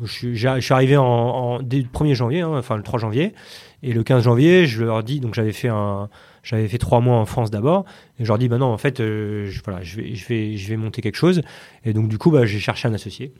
je 0.04 0.12
suis, 0.12 0.36
je 0.36 0.60
suis 0.60 0.74
arrivé 0.74 0.96
en, 0.96 1.04
en 1.04 1.62
dès 1.62 1.78
le 1.78 1.88
1er 1.88 2.14
janvier, 2.14 2.40
hein, 2.42 2.52
enfin 2.52 2.76
le 2.76 2.82
3 2.82 3.00
janvier, 3.00 3.34
et 3.82 3.92
le 3.92 4.02
15 4.02 4.24
janvier, 4.24 4.66
je 4.66 4.84
leur 4.84 5.02
dis, 5.02 5.20
donc 5.20 5.34
j'avais 5.34 5.52
fait 5.52 5.68
un, 5.68 6.08
j'avais 6.42 6.68
fait 6.68 6.78
trois 6.78 7.00
mois 7.00 7.16
en 7.16 7.26
France 7.26 7.50
d'abord, 7.50 7.84
et 8.18 8.24
je 8.24 8.28
leur 8.28 8.38
dis, 8.38 8.48
bah 8.48 8.58
non, 8.58 8.66
en 8.66 8.78
fait, 8.78 9.00
euh, 9.00 9.46
je, 9.50 9.60
voilà, 9.64 9.82
je 9.82 9.96
vais, 9.96 10.14
je 10.14 10.26
vais, 10.28 10.56
je 10.56 10.68
vais 10.68 10.76
monter 10.76 11.02
quelque 11.02 11.16
chose. 11.16 11.42
Et 11.84 11.92
donc, 11.92 12.08
du 12.08 12.18
coup, 12.18 12.30
bah, 12.30 12.46
j'ai 12.46 12.58
cherché 12.60 12.88
un 12.88 12.94
associé. 12.94 13.32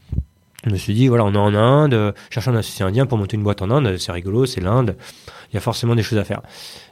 Je 0.65 0.71
me 0.71 0.77
suis 0.77 0.93
dit, 0.93 1.09
voilà, 1.09 1.25
on 1.25 1.33
est 1.33 1.39
en 1.39 1.55
Inde, 1.55 2.15
chercher 2.29 2.51
un 2.51 2.57
associé 2.57 2.85
indien 2.85 3.07
pour 3.07 3.17
monter 3.17 3.37
une 3.37 3.43
boîte 3.43 3.63
en 3.63 3.71
Inde, 3.71 3.97
c'est 3.97 4.13
rigolo, 4.13 4.45
c'est 4.45 4.61
l'Inde, 4.61 4.97
il 5.51 5.55
y 5.55 5.57
a 5.57 5.61
forcément 5.61 5.95
des 5.95 6.03
choses 6.03 6.19
à 6.19 6.25
faire. 6.25 6.43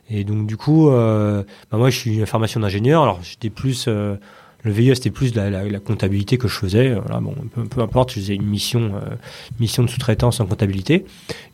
Et 0.08 0.24
donc, 0.24 0.46
du 0.46 0.56
coup, 0.56 0.88
euh, 0.88 1.42
bah, 1.70 1.76
moi, 1.76 1.90
je 1.90 1.98
suis 1.98 2.18
une 2.18 2.26
formation 2.26 2.60
d'ingénieur, 2.60 3.02
alors 3.02 3.20
j'étais 3.22 3.50
plus 3.50 3.84
euh, 3.86 4.16
le 4.64 4.72
VIE, 4.72 4.94
c'était 4.96 5.10
plus 5.10 5.34
la, 5.34 5.50
la, 5.50 5.78
comptabilité 5.78 6.36
que 6.36 6.48
je 6.48 6.54
faisais. 6.54 6.94
Voilà, 6.94 7.20
bon, 7.20 7.34
peu, 7.70 7.80
importe, 7.80 8.10
je 8.10 8.16
faisais 8.16 8.34
une 8.34 8.46
mission, 8.46 8.96
euh, 8.96 9.14
mission 9.60 9.84
de 9.84 9.88
sous-traitance 9.88 10.40
en 10.40 10.46
comptabilité. 10.46 11.04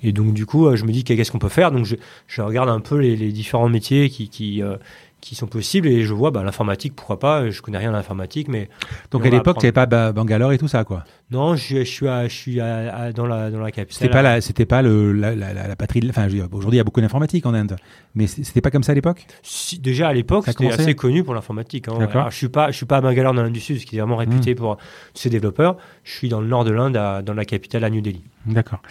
Et 0.03 0.13
donc, 0.13 0.33
du 0.33 0.47
coup, 0.47 0.67
euh, 0.67 0.77
je 0.77 0.85
me 0.85 0.93
dis 0.93 1.05
qu'est-ce 1.05 1.31
qu'on 1.31 1.39
peut 1.39 1.51
faire? 1.51 1.71
Donc, 1.71 1.85
je, 1.85 1.97
je, 2.29 2.41
regarde 2.41 2.71
un 2.71 2.81
peu 2.81 2.97
les, 2.97 3.15
les 3.15 3.31
différents 3.31 3.69
métiers 3.69 4.09
qui, 4.09 4.31
qui, 4.31 4.63
euh, 4.63 4.77
qui 5.25 5.35
sont 5.35 5.47
possibles 5.47 5.89
et 5.89 6.03
je 6.03 6.13
vois 6.13 6.31
bah, 6.31 6.43
l'informatique, 6.43 6.95
pourquoi 6.95 7.19
pas. 7.19 7.49
Je 7.49 7.63
connais 7.63 7.79
rien 7.79 7.89
à 7.89 7.93
l'informatique, 7.93 8.47
mais. 8.49 8.69
Donc, 9.11 9.25
à 9.25 9.31
l'époque, 9.31 9.57
tu 9.59 9.65
n'avais 9.65 9.73
pas 9.73 10.13
Bangalore 10.13 10.53
et 10.53 10.59
tout 10.59 10.69
ça, 10.69 10.85
quoi 10.85 11.05
Non, 11.31 11.57
je, 11.57 11.79
je 11.79 11.85
suis, 11.85 12.07
à, 12.07 12.29
je 12.29 12.35
suis 12.35 12.61
à, 12.61 13.11
dans, 13.13 13.27
la, 13.27 13.51
dans 13.51 13.61
la 13.61 13.71
capitale. 13.71 13.95
C'était 13.95 14.13
pas, 14.13 14.21
la, 14.21 14.43
c'était 14.43 14.67
pas 14.67 14.83
le, 14.83 15.13
la, 15.13 15.35
la, 15.35 15.55
la, 15.55 15.77
patrie. 15.77 16.03
Enfin, 16.11 16.29
aujourd'hui, 16.53 16.77
il 16.77 16.77
y 16.77 16.81
a 16.81 16.85
beaucoup 16.85 17.01
d'informatique 17.01 17.47
en 17.47 17.55
Inde. 17.55 17.77
Mais 18.15 18.27
c'était 18.27 18.61
pas 18.61 18.71
comme 18.71 18.83
ça 18.83 18.93
à 18.93 18.95
l'époque? 18.95 19.27
Si, 19.43 19.79
Déjà, 19.79 20.09
à 20.09 20.13
l'époque, 20.13 20.45
c'était 20.47 20.71
assez 20.71 20.95
connu 20.95 21.25
pour 21.25 21.33
l'informatique. 21.33 21.89
Hein. 21.89 22.07
Alors, 22.13 22.31
je 22.31 22.37
suis 22.37 22.51
pas, 22.51 22.71
je 22.71 22.77
suis 22.77 22.87
pas 22.87 22.99
à 22.99 23.01
Bangalore 23.01 23.33
dans 23.33 23.43
l'Inde 23.43 23.53
du 23.55 23.61
Sud, 23.61 23.83
qui 23.83 23.97
est 23.97 24.01
vraiment 24.01 24.17
réputé 24.17 24.53
hmm. 24.53 24.59
pour 24.59 24.77
ses 25.15 25.31
développeurs. 25.31 25.79
Je 26.05 26.13
suis 26.13 26.29
dans 26.29 26.43
le 26.43 26.49
nord 26.49 26.65
de 26.65 26.71
l'Inde, 26.71 26.93
dans 26.93 27.35
la 27.35 27.45
capitale, 27.47 27.85
à 27.85 27.89
New 27.89 28.03
Delhi. 28.03 28.25
D'accord. 28.45 28.83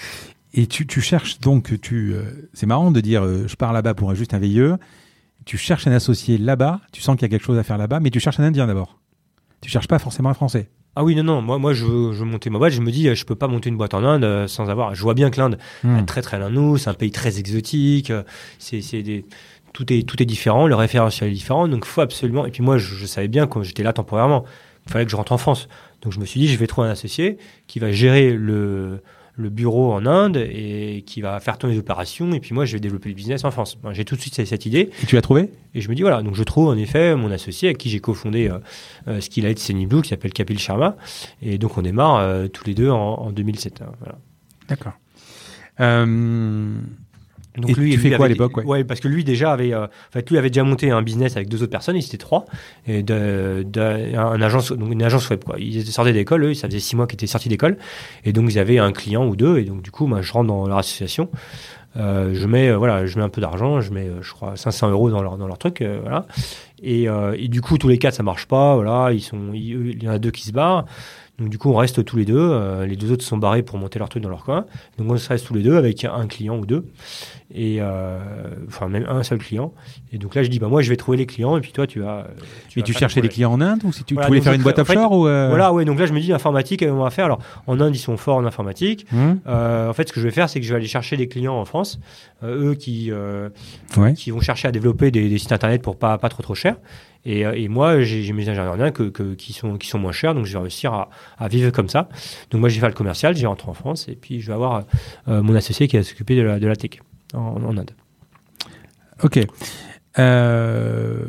Et 0.55 0.65
tu, 0.65 0.87
tu, 0.87 0.99
cherches 0.99 1.39
donc, 1.39 1.79
tu, 1.81 2.13
euh, 2.13 2.49
c'est 2.53 2.65
marrant 2.65 2.89
de 2.89 3.01
dire, 3.01 3.23
euh, 3.23 3.45
je 3.47 3.55
pars 3.55 3.73
là-bas 3.73 3.93
pour 3.93 4.13
juste 4.15 4.33
un 4.33 4.39
veilleux 4.39 4.77
tu 5.45 5.57
cherches 5.57 5.87
un 5.87 5.91
associé 5.91 6.37
là-bas, 6.37 6.81
tu 6.91 7.01
sens 7.01 7.15
qu'il 7.15 7.23
y 7.23 7.25
a 7.25 7.29
quelque 7.29 7.45
chose 7.45 7.57
à 7.57 7.63
faire 7.63 7.77
là-bas, 7.77 7.99
mais 7.99 8.09
tu 8.09 8.19
cherches 8.19 8.39
un 8.39 8.43
Indien 8.43 8.67
d'abord. 8.67 8.99
Tu 9.61 9.69
cherches 9.69 9.87
pas 9.87 9.99
forcément 9.99 10.29
un 10.29 10.33
Français. 10.33 10.69
Ah 10.95 11.03
oui, 11.03 11.15
non, 11.15 11.23
non, 11.23 11.41
moi, 11.41 11.57
moi 11.57 11.73
je, 11.73 11.85
veux, 11.85 12.13
je 12.13 12.19
veux 12.19 12.25
monter 12.25 12.51
ma 12.51 12.59
boîte, 12.59 12.73
je 12.73 12.81
me 12.81 12.91
dis, 12.91 13.13
je 13.15 13.25
peux 13.25 13.35
pas 13.35 13.47
monter 13.47 13.69
une 13.69 13.77
boîte 13.77 13.95
en 13.95 14.03
Inde 14.03 14.23
euh, 14.23 14.47
sans 14.47 14.69
avoir. 14.69 14.93
Je 14.93 15.01
vois 15.01 15.15
bien 15.15 15.31
que 15.31 15.39
l'Inde 15.39 15.57
hmm. 15.83 15.97
est 15.97 16.05
très 16.05 16.21
très 16.21 16.37
loin 16.37 16.49
de 16.49 16.55
nous, 16.55 16.77
c'est 16.77 16.89
un 16.89 16.93
pays 16.93 17.09
très 17.09 17.39
exotique, 17.39 18.11
euh, 18.11 18.21
c'est, 18.59 19.01
des, 19.01 19.25
tout, 19.73 19.91
est, 19.91 20.07
tout 20.07 20.21
est 20.21 20.25
différent, 20.25 20.67
le 20.67 20.75
référentiel 20.75 21.31
est 21.31 21.33
différent, 21.33 21.67
donc 21.67 21.83
il 21.85 21.89
faut 21.89 22.01
absolument. 22.01 22.45
Et 22.45 22.51
puis 22.51 22.61
moi, 22.61 22.77
je, 22.77 23.05
savais 23.07 23.27
bien, 23.27 23.47
quand 23.47 23.63
j'étais 23.63 23.81
là 23.81 23.91
temporairement, 23.91 24.45
il 24.85 24.91
fallait 24.91 25.05
que 25.05 25.11
je 25.11 25.15
rentre 25.15 25.31
en 25.31 25.39
France. 25.39 25.67
Donc 26.03 26.13
je 26.13 26.19
me 26.19 26.25
suis 26.25 26.39
dit, 26.39 26.47
je 26.47 26.57
vais 26.57 26.67
trouver 26.67 26.87
un 26.87 26.91
associé 26.91 27.37
qui 27.65 27.79
va 27.79 27.91
gérer 27.91 28.33
le, 28.33 29.01
le 29.35 29.49
bureau 29.49 29.91
en 29.93 30.05
Inde 30.05 30.37
et 30.37 31.03
qui 31.07 31.21
va 31.21 31.39
faire 31.39 31.57
tourner 31.57 31.73
les 31.73 31.79
opérations. 31.79 32.31
Et 32.33 32.39
puis 32.39 32.53
moi, 32.53 32.65
je 32.65 32.73
vais 32.73 32.79
développer 32.79 33.09
le 33.09 33.15
business 33.15 33.43
en 33.45 33.51
France. 33.51 33.77
J'ai 33.91 34.05
tout 34.05 34.15
de 34.15 34.21
suite 34.21 34.35
cette, 34.35 34.65
idée. 34.65 34.89
Et 35.01 35.05
tu 35.05 35.15
l'as 35.15 35.21
trouvé? 35.21 35.49
Et 35.73 35.81
je 35.81 35.89
me 35.89 35.95
dis, 35.95 36.01
voilà, 36.01 36.21
donc 36.21 36.35
je 36.35 36.43
trouve 36.43 36.67
en 36.67 36.77
effet 36.77 37.15
mon 37.15 37.31
associé 37.31 37.69
avec 37.69 37.77
qui 37.79 37.89
j'ai 37.89 37.99
cofondé 37.99 38.47
euh, 38.49 38.59
euh, 39.07 39.21
ce 39.21 39.29
qu'il 39.29 39.45
a 39.45 39.49
été 39.49 39.61
Sunny 39.61 39.87
Blue, 39.87 40.01
qui 40.01 40.09
s'appelle 40.09 40.33
Kapil 40.33 40.59
Sharma. 40.59 40.97
Et 41.41 41.57
donc 41.57 41.77
on 41.77 41.81
démarre 41.81 42.17
euh, 42.17 42.47
tous 42.47 42.65
les 42.65 42.75
deux 42.75 42.89
en, 42.89 43.15
en 43.15 43.31
2007. 43.31 43.81
hein, 43.81 43.91
voilà. 43.99 44.17
D'accord. 44.67 44.93
Euh, 45.79 46.75
Donc 47.55 47.69
Et 47.69 47.73
tu 47.73 47.81
lui, 47.81 47.97
fais 47.97 48.09
lui 48.09 48.15
quoi 48.15 48.25
à 48.25 48.29
l'époque, 48.29 48.57
ouais? 48.65 48.83
Parce 48.83 48.99
que 48.99 49.07
lui 49.07 49.23
déjà 49.23 49.53
avait, 49.53 49.73
euh, 49.73 49.85
en 49.85 50.11
fait, 50.11 50.27
lui 50.31 50.37
avait 50.39 50.49
déjà 50.49 50.63
monté 50.63 50.89
un 50.89 51.01
business 51.03 51.35
avec 51.35 51.49
deux 51.49 51.61
autres 51.61 51.71
personnes, 51.71 51.95
ils 51.95 52.03
étaient 52.05 52.17
trois, 52.17 52.45
et 52.87 53.03
de, 53.03 53.63
de- 53.67 54.15
un 54.17 54.41
agence, 54.41 54.71
donc 54.71 54.91
une 54.91 55.03
agence 55.03 55.29
web 55.29 55.43
quoi. 55.43 55.57
Ils 55.59 55.85
sortis 55.85 56.13
d'école, 56.13 56.43
eux, 56.45 56.53
ça 56.55 56.67
faisait 56.67 56.79
six 56.79 56.95
mois 56.95 57.05
qu'ils 57.05 57.15
étaient 57.17 57.27
sortis 57.27 57.49
d'école, 57.49 57.77
et 58.25 58.33
donc 58.33 58.51
ils 58.51 58.57
avaient 58.57 58.79
un 58.79 58.91
client 58.91 59.27
ou 59.27 59.35
deux, 59.35 59.59
et 59.59 59.65
donc 59.65 59.83
du 59.83 59.91
coup, 59.91 60.07
moi, 60.07 60.21
je 60.23 60.33
rentre 60.33 60.47
dans 60.47 60.65
leur 60.67 60.79
association, 60.79 61.29
euh, 61.95 62.31
je 62.33 62.47
mets, 62.47 62.69
euh, 62.69 62.77
voilà, 62.77 63.05
je 63.05 63.17
mets 63.19 63.23
un 63.23 63.29
peu 63.29 63.39
d'argent, 63.41 63.81
je 63.81 63.91
mets, 63.93 64.07
euh, 64.07 64.21
je 64.23 64.31
crois, 64.31 64.55
500 64.55 64.89
euros 64.89 65.11
dans 65.11 65.21
leur 65.21 65.37
dans 65.37 65.45
leur 65.47 65.59
truc, 65.59 65.81
euh, 65.81 65.99
voilà, 66.01 66.25
et, 66.81 67.07
euh, 67.07 67.35
et 67.37 67.49
du 67.49 67.61
coup, 67.61 67.77
tous 67.77 67.87
les 67.87 67.99
quatre, 67.99 68.15
ça 68.15 68.23
marche 68.23 68.47
pas, 68.47 68.73
voilà, 68.75 69.13
ils 69.13 69.21
sont, 69.21 69.53
il 69.53 70.03
y 70.03 70.07
en 70.09 70.11
a 70.13 70.17
deux 70.17 70.31
qui 70.31 70.43
se 70.43 70.51
barrent. 70.51 70.85
Donc 71.39 71.49
du 71.49 71.57
coup, 71.57 71.71
on 71.71 71.75
reste 71.75 72.05
tous 72.05 72.15
les 72.15 72.25
deux. 72.25 72.37
euh, 72.37 72.85
les 72.85 72.95
deux 72.95 73.11
autres 73.11 73.23
sont 73.23 73.37
barrés 73.37 73.63
pour 73.63 73.79
monter 73.79 73.97
leur 73.97 74.07
truc 74.07 74.21
dans 74.21 74.29
leur 74.29 74.43
coin. 74.45 74.65
Donc 74.99 75.09
on 75.11 75.17
se 75.17 75.27
reste 75.29 75.47
tous 75.47 75.55
les 75.55 75.63
deux 75.63 75.75
avec 75.77 76.05
un 76.05 76.27
client 76.27 76.57
ou 76.59 76.65
deux 76.67 76.85
et 77.55 77.77
euh, 77.81 78.19
enfin 78.67 78.87
même 78.87 79.05
un 79.09 79.23
seul 79.23 79.39
client. 79.39 79.73
Et 80.11 80.17
donc 80.19 80.35
là, 80.35 80.43
je 80.43 80.49
dis 80.49 80.59
bah 80.59 80.67
moi 80.67 80.81
je 80.83 80.89
vais 80.89 80.95
trouver 80.95 81.17
les 81.17 81.25
clients 81.25 81.57
et 81.57 81.61
puis 81.61 81.71
toi 81.71 81.87
tu 81.87 81.99
vas. 82.01 82.27
vas 82.75 82.81
tu 82.83 82.93
cherchais 82.93 83.19
des 83.21 83.29
clients 83.29 83.51
en 83.51 83.61
Inde 83.61 83.81
ou 83.83 83.91
si 83.91 84.03
tu, 84.03 84.13
voulais 84.13 84.41
faire 84.41 84.53
une 84.53 84.61
boîte 84.61 84.75
crée- 84.75 84.81
en 84.83 84.85
fait, 84.85 84.95
offshore 84.97 85.11
ou 85.11 85.27
euh, 85.27 85.49
Voilà 85.49 85.73
ouais 85.73 85.85
donc 85.85 85.99
là 85.99 86.05
je 86.05 86.13
me 86.13 86.19
dis 86.19 86.31
informatique 86.33 86.85
on 86.87 87.01
va 87.03 87.09
faire? 87.09 87.25
Alors 87.25 87.39
en 87.65 87.79
Inde 87.79 87.95
ils 87.95 87.99
sont 87.99 88.15
forts 88.17 88.37
en 88.37 88.45
informatique. 88.45 89.07
hum, 89.11 89.39
Euh, 89.47 89.89
en 89.89 89.93
fait 89.93 90.07
ce 90.07 90.13
que 90.13 90.19
je 90.19 90.25
vais 90.25 90.31
faire 90.31 90.49
c'est 90.49 90.59
que 90.59 90.65
je 90.67 90.71
vais 90.71 90.77
aller 90.77 90.87
chercher 90.87 91.17
des 91.17 91.27
clients 91.27 91.55
en 91.55 91.65
France, 91.65 91.99
euh, 92.43 92.71
eux 92.71 92.75
qui 92.75 93.09
euh, 93.11 93.49
Ouais. 93.97 94.13
qui 94.13 94.29
vont 94.31 94.39
chercher 94.41 94.67
à 94.67 94.71
développer 94.71 95.09
des, 95.09 95.29
des 95.29 95.37
sites 95.39 95.51
internet 95.51 95.81
pour 95.81 95.97
pas 95.97 96.17
pas 96.19 96.29
trop 96.29 96.43
trop 96.43 96.55
cher. 96.55 96.75
Et, 97.25 97.45
euh, 97.45 97.53
et 97.55 97.67
moi 97.69 98.01
j'ai 98.01 98.33
mes 98.33 98.49
ingénieurs 98.49 98.91
que, 98.93 99.03
que- 99.03 99.33
qui 99.35 99.53
sont 99.53 99.77
qui 99.77 99.87
sont 99.87 99.97
moins 99.99 100.11
chers 100.11 100.35
donc 100.35 100.45
je 100.45 100.53
vais 100.53 100.59
réussir 100.59 100.93
à, 100.93 101.09
à 101.37 101.47
vivre 101.47 101.71
comme 101.71 101.87
ça. 101.89 102.09
Donc 102.51 102.59
moi 102.59 102.67
j'ai 102.69 102.79
fait 102.81 102.87
le 102.87 102.93
commercial, 102.93 103.35
j'ai 103.35 103.47
rentré 103.47 103.69
en 103.69 103.73
France 103.73 104.07
et 104.09 104.15
puis 104.15 104.41
je 104.41 104.47
vais 104.47 104.53
avoir 104.53 104.83
euh, 105.29 105.41
mon 105.41 105.55
associé 105.55 105.87
qui 105.87 105.95
va 105.97 106.03
s'occuper 106.03 106.35
de 106.35 106.41
la, 106.41 106.59
de 106.59 106.67
la 106.67 106.75
tech 106.75 106.99
en, 107.33 107.39
en 107.63 107.77
Inde. 107.77 107.91
Ok. 109.23 109.39
Euh, 110.19 111.25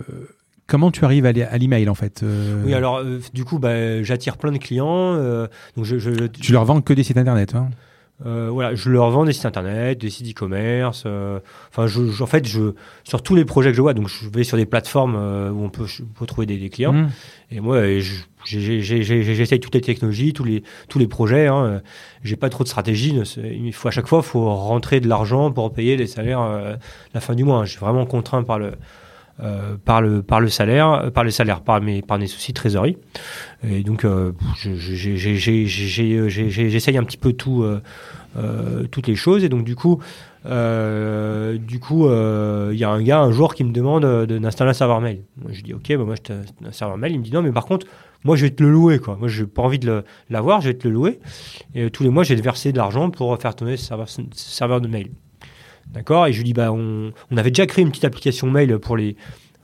comment 0.66 0.90
tu 0.90 1.04
arrives 1.04 1.26
à 1.26 1.32
l'e- 1.32 1.46
à 1.48 1.56
l'email 1.58 1.88
en 1.88 1.94
fait 1.94 2.22
euh, 2.22 2.62
Oui, 2.64 2.74
alors 2.74 2.98
euh, 2.98 3.20
du 3.32 3.44
coup, 3.44 3.58
bah, 3.58 4.02
j'attire 4.02 4.36
plein 4.36 4.52
de 4.52 4.58
clients. 4.58 5.14
euh, 5.14 5.46
donc 5.76 5.84
je, 5.84 5.98
je, 5.98 6.10
Tu 6.26 6.52
leur 6.52 6.64
vends 6.64 6.80
que 6.80 6.92
des 6.92 7.02
sites 7.02 7.16
internet. 7.16 7.54
Hein? 7.54 7.70
Euh, 8.24 8.48
voilà, 8.50 8.74
je 8.74 8.90
leur 8.90 9.10
vends 9.10 9.24
des 9.24 9.32
sites 9.32 9.44
internet, 9.46 9.98
des 10.00 10.08
sites 10.10 10.30
e-commerce. 10.30 11.02
euh, 11.06 11.40
Enfin, 11.70 11.86
je, 11.88 12.06
je- 12.10 12.22
en 12.22 12.26
fait, 12.26 12.46
je 12.46 12.74
sur 13.02 13.22
tous 13.22 13.34
les 13.34 13.44
projets 13.44 13.70
que 13.70 13.76
je 13.76 13.82
vois, 13.82 13.92
donc 13.94 14.08
je 14.08 14.28
vais 14.28 14.44
sur 14.44 14.56
des 14.56 14.66
plateformes 14.66 15.16
euh, 15.16 15.50
où 15.50 15.64
on 15.64 15.68
peut, 15.68 15.86
je 15.86 16.02
peux 16.04 16.24
trouver 16.26 16.46
des, 16.46 16.56
des 16.56 16.70
clients. 16.70 16.94
Hum. 16.94 17.10
Et 17.50 17.60
moi, 17.60 17.76
euh, 17.76 18.00
j'essaye 18.44 19.60
toutes 19.60 19.74
les 19.74 19.80
technologies, 19.80 20.32
tous 20.32 20.44
les 20.44 20.62
tous 20.88 20.98
les 20.98 21.08
projets. 21.08 21.46
Hein, 21.48 21.64
euh, 21.64 21.80
j'ai 22.22 22.36
pas 22.36 22.50
trop 22.50 22.62
de 22.64 22.68
stratégie. 22.68 23.14
Il 23.36 23.72
faut 23.72 23.88
à 23.88 23.90
chaque 23.90 24.06
fois, 24.06 24.22
faut 24.22 24.44
rentrer 24.54 25.00
de 25.00 25.08
l'argent 25.08 25.50
pour 25.50 25.72
payer 25.72 25.96
les 25.96 26.06
salaires 26.06 26.40
euh, 26.40 26.76
la 27.14 27.20
fin 27.20 27.34
du 27.34 27.44
mois. 27.44 27.64
Je 27.64 27.70
suis 27.72 27.80
vraiment 27.80 28.06
contraint 28.06 28.42
par 28.44 28.58
le 28.58 28.72
euh, 29.40 29.76
par 29.84 30.00
le 30.00 30.22
par 30.22 30.40
le 30.40 30.48
salaire, 30.48 31.10
par 31.12 31.24
les 31.24 31.32
salaires, 31.32 31.62
par 31.62 31.80
mes 31.80 32.02
par 32.02 32.20
soucis 32.28 32.52
de 32.52 32.56
trésorerie. 32.56 32.96
Et 33.68 33.82
donc, 33.82 34.04
j'essaye 34.56 36.96
un 36.96 37.04
petit 37.04 37.16
peu 37.16 37.32
tout, 37.32 37.62
euh, 37.62 37.80
euh, 38.36 38.84
toutes 38.90 39.06
les 39.06 39.16
choses. 39.16 39.44
Et 39.44 39.48
donc, 39.48 39.64
du 39.64 39.76
coup, 39.76 40.00
du 40.44 41.80
coup, 41.80 42.06
il 42.08 42.76
y 42.78 42.84
a 42.84 42.90
un 42.90 43.02
gars 43.02 43.20
un 43.20 43.32
jour 43.32 43.54
qui 43.54 43.64
me 43.64 43.72
demande 43.72 44.04
de- 44.04 44.38
d'installer 44.38 44.70
un 44.70 44.74
serveur 44.74 45.00
mail. 45.00 45.22
Moi, 45.42 45.52
je 45.52 45.62
dis 45.62 45.74
OK, 45.74 45.88
bah, 45.88 46.04
moi, 46.04 46.14
je 46.14 46.66
un 46.66 46.72
serveur 46.72 46.98
mail. 46.98 47.12
Il 47.12 47.18
me 47.18 47.24
dit 47.24 47.32
non, 47.32 47.42
mais 47.42 47.52
par 47.52 47.64
contre, 47.64 47.86
moi, 48.24 48.36
je 48.36 48.42
vais 48.46 48.50
te 48.50 48.62
le 48.62 48.70
louer, 48.70 48.98
quoi. 48.98 49.16
Moi, 49.18 49.28
j'ai 49.28 49.46
pas 49.46 49.62
envie 49.62 49.78
de 49.78 50.02
l'avoir, 50.30 50.60
je 50.62 50.68
vais 50.68 50.74
te 50.74 50.88
le 50.88 50.94
louer. 50.94 51.18
Et 51.74 51.90
tous 51.90 52.02
les 52.04 52.08
mois, 52.08 52.22
je 52.22 52.32
vais 52.34 52.40
te 52.40 52.44
verser 52.44 52.72
de 52.72 52.78
l'argent 52.78 53.10
pour 53.10 53.36
faire 53.40 53.54
tourner 53.54 53.76
ce 53.76 53.92
serveur 54.32 54.80
de 54.80 54.88
mail. 54.88 55.10
D'accord 55.94 56.26
Et 56.26 56.32
je 56.32 56.38
lui 56.38 56.44
dis, 56.44 56.52
bah, 56.52 56.72
on, 56.72 57.12
on 57.30 57.36
avait 57.36 57.50
déjà 57.50 57.66
créé 57.66 57.82
une 57.82 57.90
petite 57.90 58.04
application 58.04 58.50
mail 58.50 58.78
pour 58.78 58.96
les, 58.96 59.16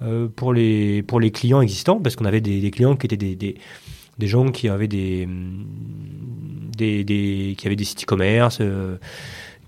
euh, 0.03 0.29
pour 0.29 0.53
les, 0.53 1.03
pour 1.03 1.21
les 1.21 1.31
clients 1.31 1.61
existants, 1.61 2.01
parce 2.01 2.17
qu'on 2.17 2.25
avait 2.25 2.41
des, 2.41 2.61
des 2.61 2.71
clients 2.71 2.97
qui 2.97 3.07
étaient 3.07 3.17
des, 3.17 3.35
des, 3.35 3.57
des 4.19 4.27
gens 4.27 4.51
qui 4.51 4.69
avaient 4.69 4.89
des, 4.89 5.25
hum, 5.27 5.67
des, 6.77 7.05
des, 7.05 7.55
qui 7.59 7.67
avaient 7.67 7.77
des 7.77 7.85
sites 7.85 8.05
e-commerce, 8.05 8.59
euh, 8.61 8.97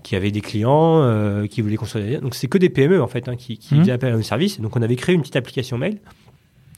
qui 0.01 0.15
avaient 0.15 0.31
des 0.31 0.41
clients, 0.41 1.01
euh, 1.03 1.47
qui 1.47 1.61
voulaient 1.61 1.75
construire 1.75 2.05
des... 2.05 2.17
Donc, 2.17 2.35
c'est 2.35 2.47
que 2.47 2.57
des 2.57 2.69
PME, 2.69 3.01
en 3.01 3.07
fait, 3.07 3.27
hein, 3.27 3.35
qui, 3.35 3.57
qui 3.57 3.75
faisaient 3.75 3.91
appel 3.91 4.13
à 4.13 4.15
nos 4.15 4.23
services. 4.23 4.59
Donc, 4.59 4.75
on 4.75 4.81
avait 4.81 4.95
créé 4.95 5.15
une 5.15 5.21
petite 5.21 5.35
application 5.35 5.77
mail. 5.77 5.99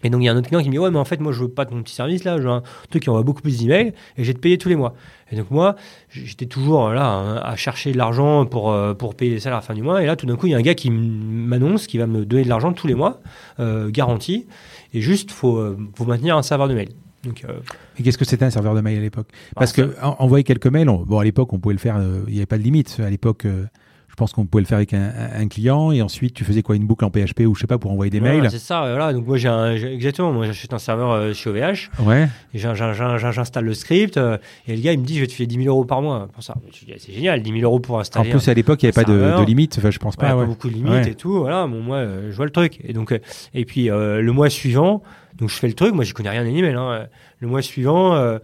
Et 0.03 0.09
donc, 0.09 0.21
il 0.21 0.25
y 0.25 0.29
a 0.29 0.33
un 0.33 0.37
autre 0.37 0.47
client 0.47 0.61
qui 0.61 0.67
me 0.67 0.73
dit, 0.73 0.79
ouais, 0.79 0.91
mais 0.91 0.99
en 0.99 1.05
fait, 1.05 1.19
moi, 1.19 1.31
je 1.31 1.41
veux 1.41 1.47
pas 1.49 1.65
ton 1.65 1.81
petit 1.81 1.95
service, 1.95 2.23
là, 2.25 2.37
je 2.37 2.43
veux 2.43 2.49
un 2.49 2.61
truc 2.89 3.03
qui 3.03 3.09
envoie 3.09 3.23
beaucoup 3.23 3.41
plus 3.41 3.57
d'emails, 3.59 3.93
et 4.17 4.23
je 4.23 4.27
vais 4.27 4.33
te 4.33 4.39
payer 4.39 4.57
tous 4.57 4.69
les 4.69 4.75
mois. 4.75 4.93
Et 5.31 5.35
donc, 5.35 5.49
moi, 5.49 5.75
j'étais 6.09 6.45
toujours 6.45 6.87
euh, 6.87 6.93
là 6.93 7.39
à 7.43 7.55
chercher 7.55 7.91
de 7.91 7.97
l'argent 7.97 8.45
pour, 8.45 8.71
euh, 8.71 8.93
pour 8.93 9.15
payer 9.15 9.31
les 9.31 9.39
salaires 9.39 9.57
à 9.57 9.61
la 9.61 9.65
fin 9.65 9.73
du 9.73 9.81
mois. 9.81 10.03
Et 10.03 10.05
là, 10.05 10.15
tout 10.15 10.25
d'un 10.27 10.35
coup, 10.35 10.45
il 10.47 10.51
y 10.51 10.53
a 10.53 10.57
un 10.57 10.61
gars 10.61 10.75
qui 10.75 10.91
m'annonce 10.91 11.87
qu'il 11.87 11.99
va 11.99 12.07
me 12.07 12.25
donner 12.25 12.43
de 12.43 12.49
l'argent 12.49 12.71
tous 12.73 12.87
les 12.87 12.93
mois, 12.95 13.19
euh, 13.59 13.89
garanti. 13.89 14.45
Et 14.93 15.01
juste, 15.01 15.31
faut, 15.31 15.57
euh, 15.57 15.77
faut 15.95 16.05
maintenir 16.05 16.37
un 16.37 16.43
serveur 16.43 16.67
de 16.67 16.75
mail. 16.75 16.89
Donc, 17.23 17.43
euh, 17.49 17.53
Et 17.97 18.03
qu'est-ce 18.03 18.19
que 18.19 18.25
c'était 18.25 18.45
un 18.45 18.51
serveur 18.51 18.75
de 18.75 18.81
mail 18.81 18.99
à 18.99 19.01
l'époque? 19.01 19.27
Parce 19.55 19.77
alors, 19.79 19.91
que 19.95 20.01
en- 20.05 20.15
envoyer 20.19 20.43
quelques 20.43 20.67
mails, 20.67 20.89
on- 20.89 21.01
bon 21.01 21.17
à 21.17 21.23
l'époque 21.23 21.51
on 21.53 21.59
pouvait 21.59 21.73
le 21.73 21.79
faire, 21.79 21.97
euh, 21.97 22.21
il 22.27 22.33
n'y 22.33 22.39
avait 22.39 22.45
pas 22.45 22.59
de 22.59 22.63
limite. 22.63 22.99
À 23.03 23.09
l'époque, 23.09 23.45
euh, 23.45 23.65
je 24.15 24.17
pense 24.17 24.31
qu'on 24.31 24.45
pouvait 24.45 24.61
le 24.61 24.67
faire 24.67 24.77
avec 24.77 24.93
un, 24.93 25.45
client 25.49 25.91
et 25.91 26.01
ensuite 26.01 26.33
tu 26.33 26.45
faisais 26.45 26.61
quoi? 26.61 26.77
Une 26.77 26.87
boucle 26.87 27.03
en 27.03 27.09
PHP 27.09 27.41
ou 27.41 27.53
je 27.53 27.59
sais 27.59 27.67
pas 27.67 27.77
pour 27.77 27.91
envoyer 27.91 28.09
des 28.09 28.21
mails? 28.21 28.47
C'est 28.49 28.59
ça, 28.59 28.79
voilà. 28.79 29.11
Donc, 29.11 29.27
moi, 29.27 29.35
j'ai 29.35 29.93
exactement, 29.93 30.31
moi, 30.31 30.45
j'achète 30.45 30.71
un 30.71 30.77
serveur 30.77 31.11
euh, 31.11 31.33
chez 31.33 31.49
OVH. 31.49 31.89
Ouais. 31.99 32.29
J'installe 32.53 33.65
le 33.65 33.73
script 33.73 34.15
euh, 34.15 34.37
et 34.69 34.77
le 34.77 34.81
gars 34.81 34.93
il 34.93 35.01
me 35.01 35.05
dit 35.05 35.15
je 35.15 35.19
vais 35.19 35.27
te 35.27 35.33
filer 35.33 35.47
10 35.47 35.63
000 35.63 35.67
euros 35.67 35.83
par 35.83 36.01
mois 36.01 36.29
pour 36.31 36.43
ça. 36.43 36.55
C'est 36.97 37.11
génial, 37.11 37.41
10 37.41 37.51
000 37.59 37.63
euros 37.63 37.79
pour 37.81 37.97
En 37.97 37.99
installer. 37.99 38.29
plus 38.29 38.47
à 38.47 38.53
l'époque 38.53 38.81
il 38.83 38.85
n'y 38.85 38.93
avait 38.95 39.03
pas 39.03 39.11
de, 39.11 39.41
de 39.41 39.45
limite. 39.45 39.75
Enfin 39.79 39.91
je 39.91 39.99
pense 39.99 40.15
un- 40.17 40.23
ouais, 40.23 40.29
pas. 40.29 40.35
pas 40.37 40.45
beaucoup 40.45 40.69
de 40.69 40.75
limites 40.75 41.07
et 41.07 41.15
tout. 41.15 41.39
Voilà, 41.39 41.67
bon, 41.67 41.81
moi 41.81 41.97
euh, 41.97 42.31
je 42.31 42.35
vois 42.37 42.45
le 42.45 42.51
truc. 42.51 42.79
Et 42.85 42.93
donc 42.93 43.11
euh, 43.11 43.19
et 43.53 43.65
puis 43.65 43.89
euh, 43.89 44.21
le 44.21 44.31
mois 44.31 44.49
suivant, 44.49 45.03
donc 45.37 45.49
je 45.49 45.55
fais 45.55 45.67
le 45.67 45.73
truc. 45.73 45.93
Moi 45.93 46.05
je 46.05 46.13
connais 46.13 46.29
rien 46.29 46.45
des 46.45 46.51
emails. 46.51 46.75
Hein. 46.75 47.07
Le 47.41 47.49
mois 47.49 47.61
suivant 47.61 48.15
euh, 48.15 48.37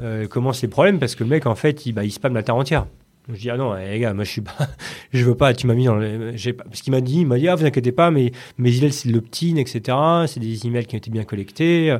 euh, 0.00 0.26
commencent 0.26 0.60
les 0.60 0.68
problèmes 0.68 0.98
parce 0.98 1.14
que 1.14 1.24
le 1.24 1.30
mec 1.30 1.46
en 1.46 1.54
fait 1.54 1.86
il, 1.86 1.92
bah, 1.92 2.04
il 2.04 2.10
spam 2.10 2.34
la 2.34 2.42
terre 2.42 2.56
entière. 2.56 2.84
Je 3.28 3.40
dis 3.40 3.50
ah 3.50 3.56
non 3.56 3.76
eh, 3.76 3.90
les 3.90 3.98
gars 4.00 4.12
moi 4.12 4.24
je 4.24 4.30
suis 4.30 4.40
pas 4.42 4.56
je 5.12 5.24
veux 5.24 5.34
pas 5.34 5.54
tu 5.54 5.66
m'as 5.66 5.74
mis 5.74 5.86
dans 5.86 5.96
le 5.96 6.34
parce 6.52 6.82
qu'il 6.82 6.92
m'a 6.92 7.00
dit 7.00 7.20
il 7.20 7.26
m'a 7.26 7.38
dit 7.38 7.48
ah 7.48 7.54
vous 7.54 7.64
inquiétez 7.64 7.92
pas 7.92 8.10
mais 8.10 8.32
mes 8.58 8.76
emails 8.76 8.92
c'est 8.92 9.08
de 9.08 9.14
l'opt-in 9.14 9.56
etc 9.56 9.96
c'est 10.26 10.40
des 10.40 10.66
emails 10.66 10.86
qui 10.86 10.94
ont 10.94 10.98
été 10.98 11.10
bien 11.10 11.24
collectés 11.24 11.96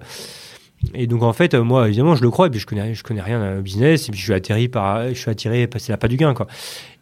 et 0.93 1.07
donc 1.07 1.23
en 1.23 1.33
fait, 1.33 1.54
moi 1.54 1.87
évidemment, 1.87 2.14
je 2.14 2.23
le 2.23 2.31
crois 2.31 2.49
et 2.49 2.50
puis 2.50 2.61
je 2.61 2.66
connais, 2.66 2.95
je 2.95 3.02
connais 3.02 3.23
rien 3.23 3.59
au 3.59 3.62
business 3.62 4.09
et 4.09 4.11
puis 4.11 4.21
je 4.21 4.25
suis 4.25 4.35
atterri 4.35 4.69
par, 4.69 5.09
je 5.09 5.14
suis 5.14 5.31
attiré, 5.31 5.69
c'est 5.78 5.93
la 5.93 5.97
pas 5.97 6.09
du 6.09 6.16
gain 6.16 6.35
quoi. 6.35 6.47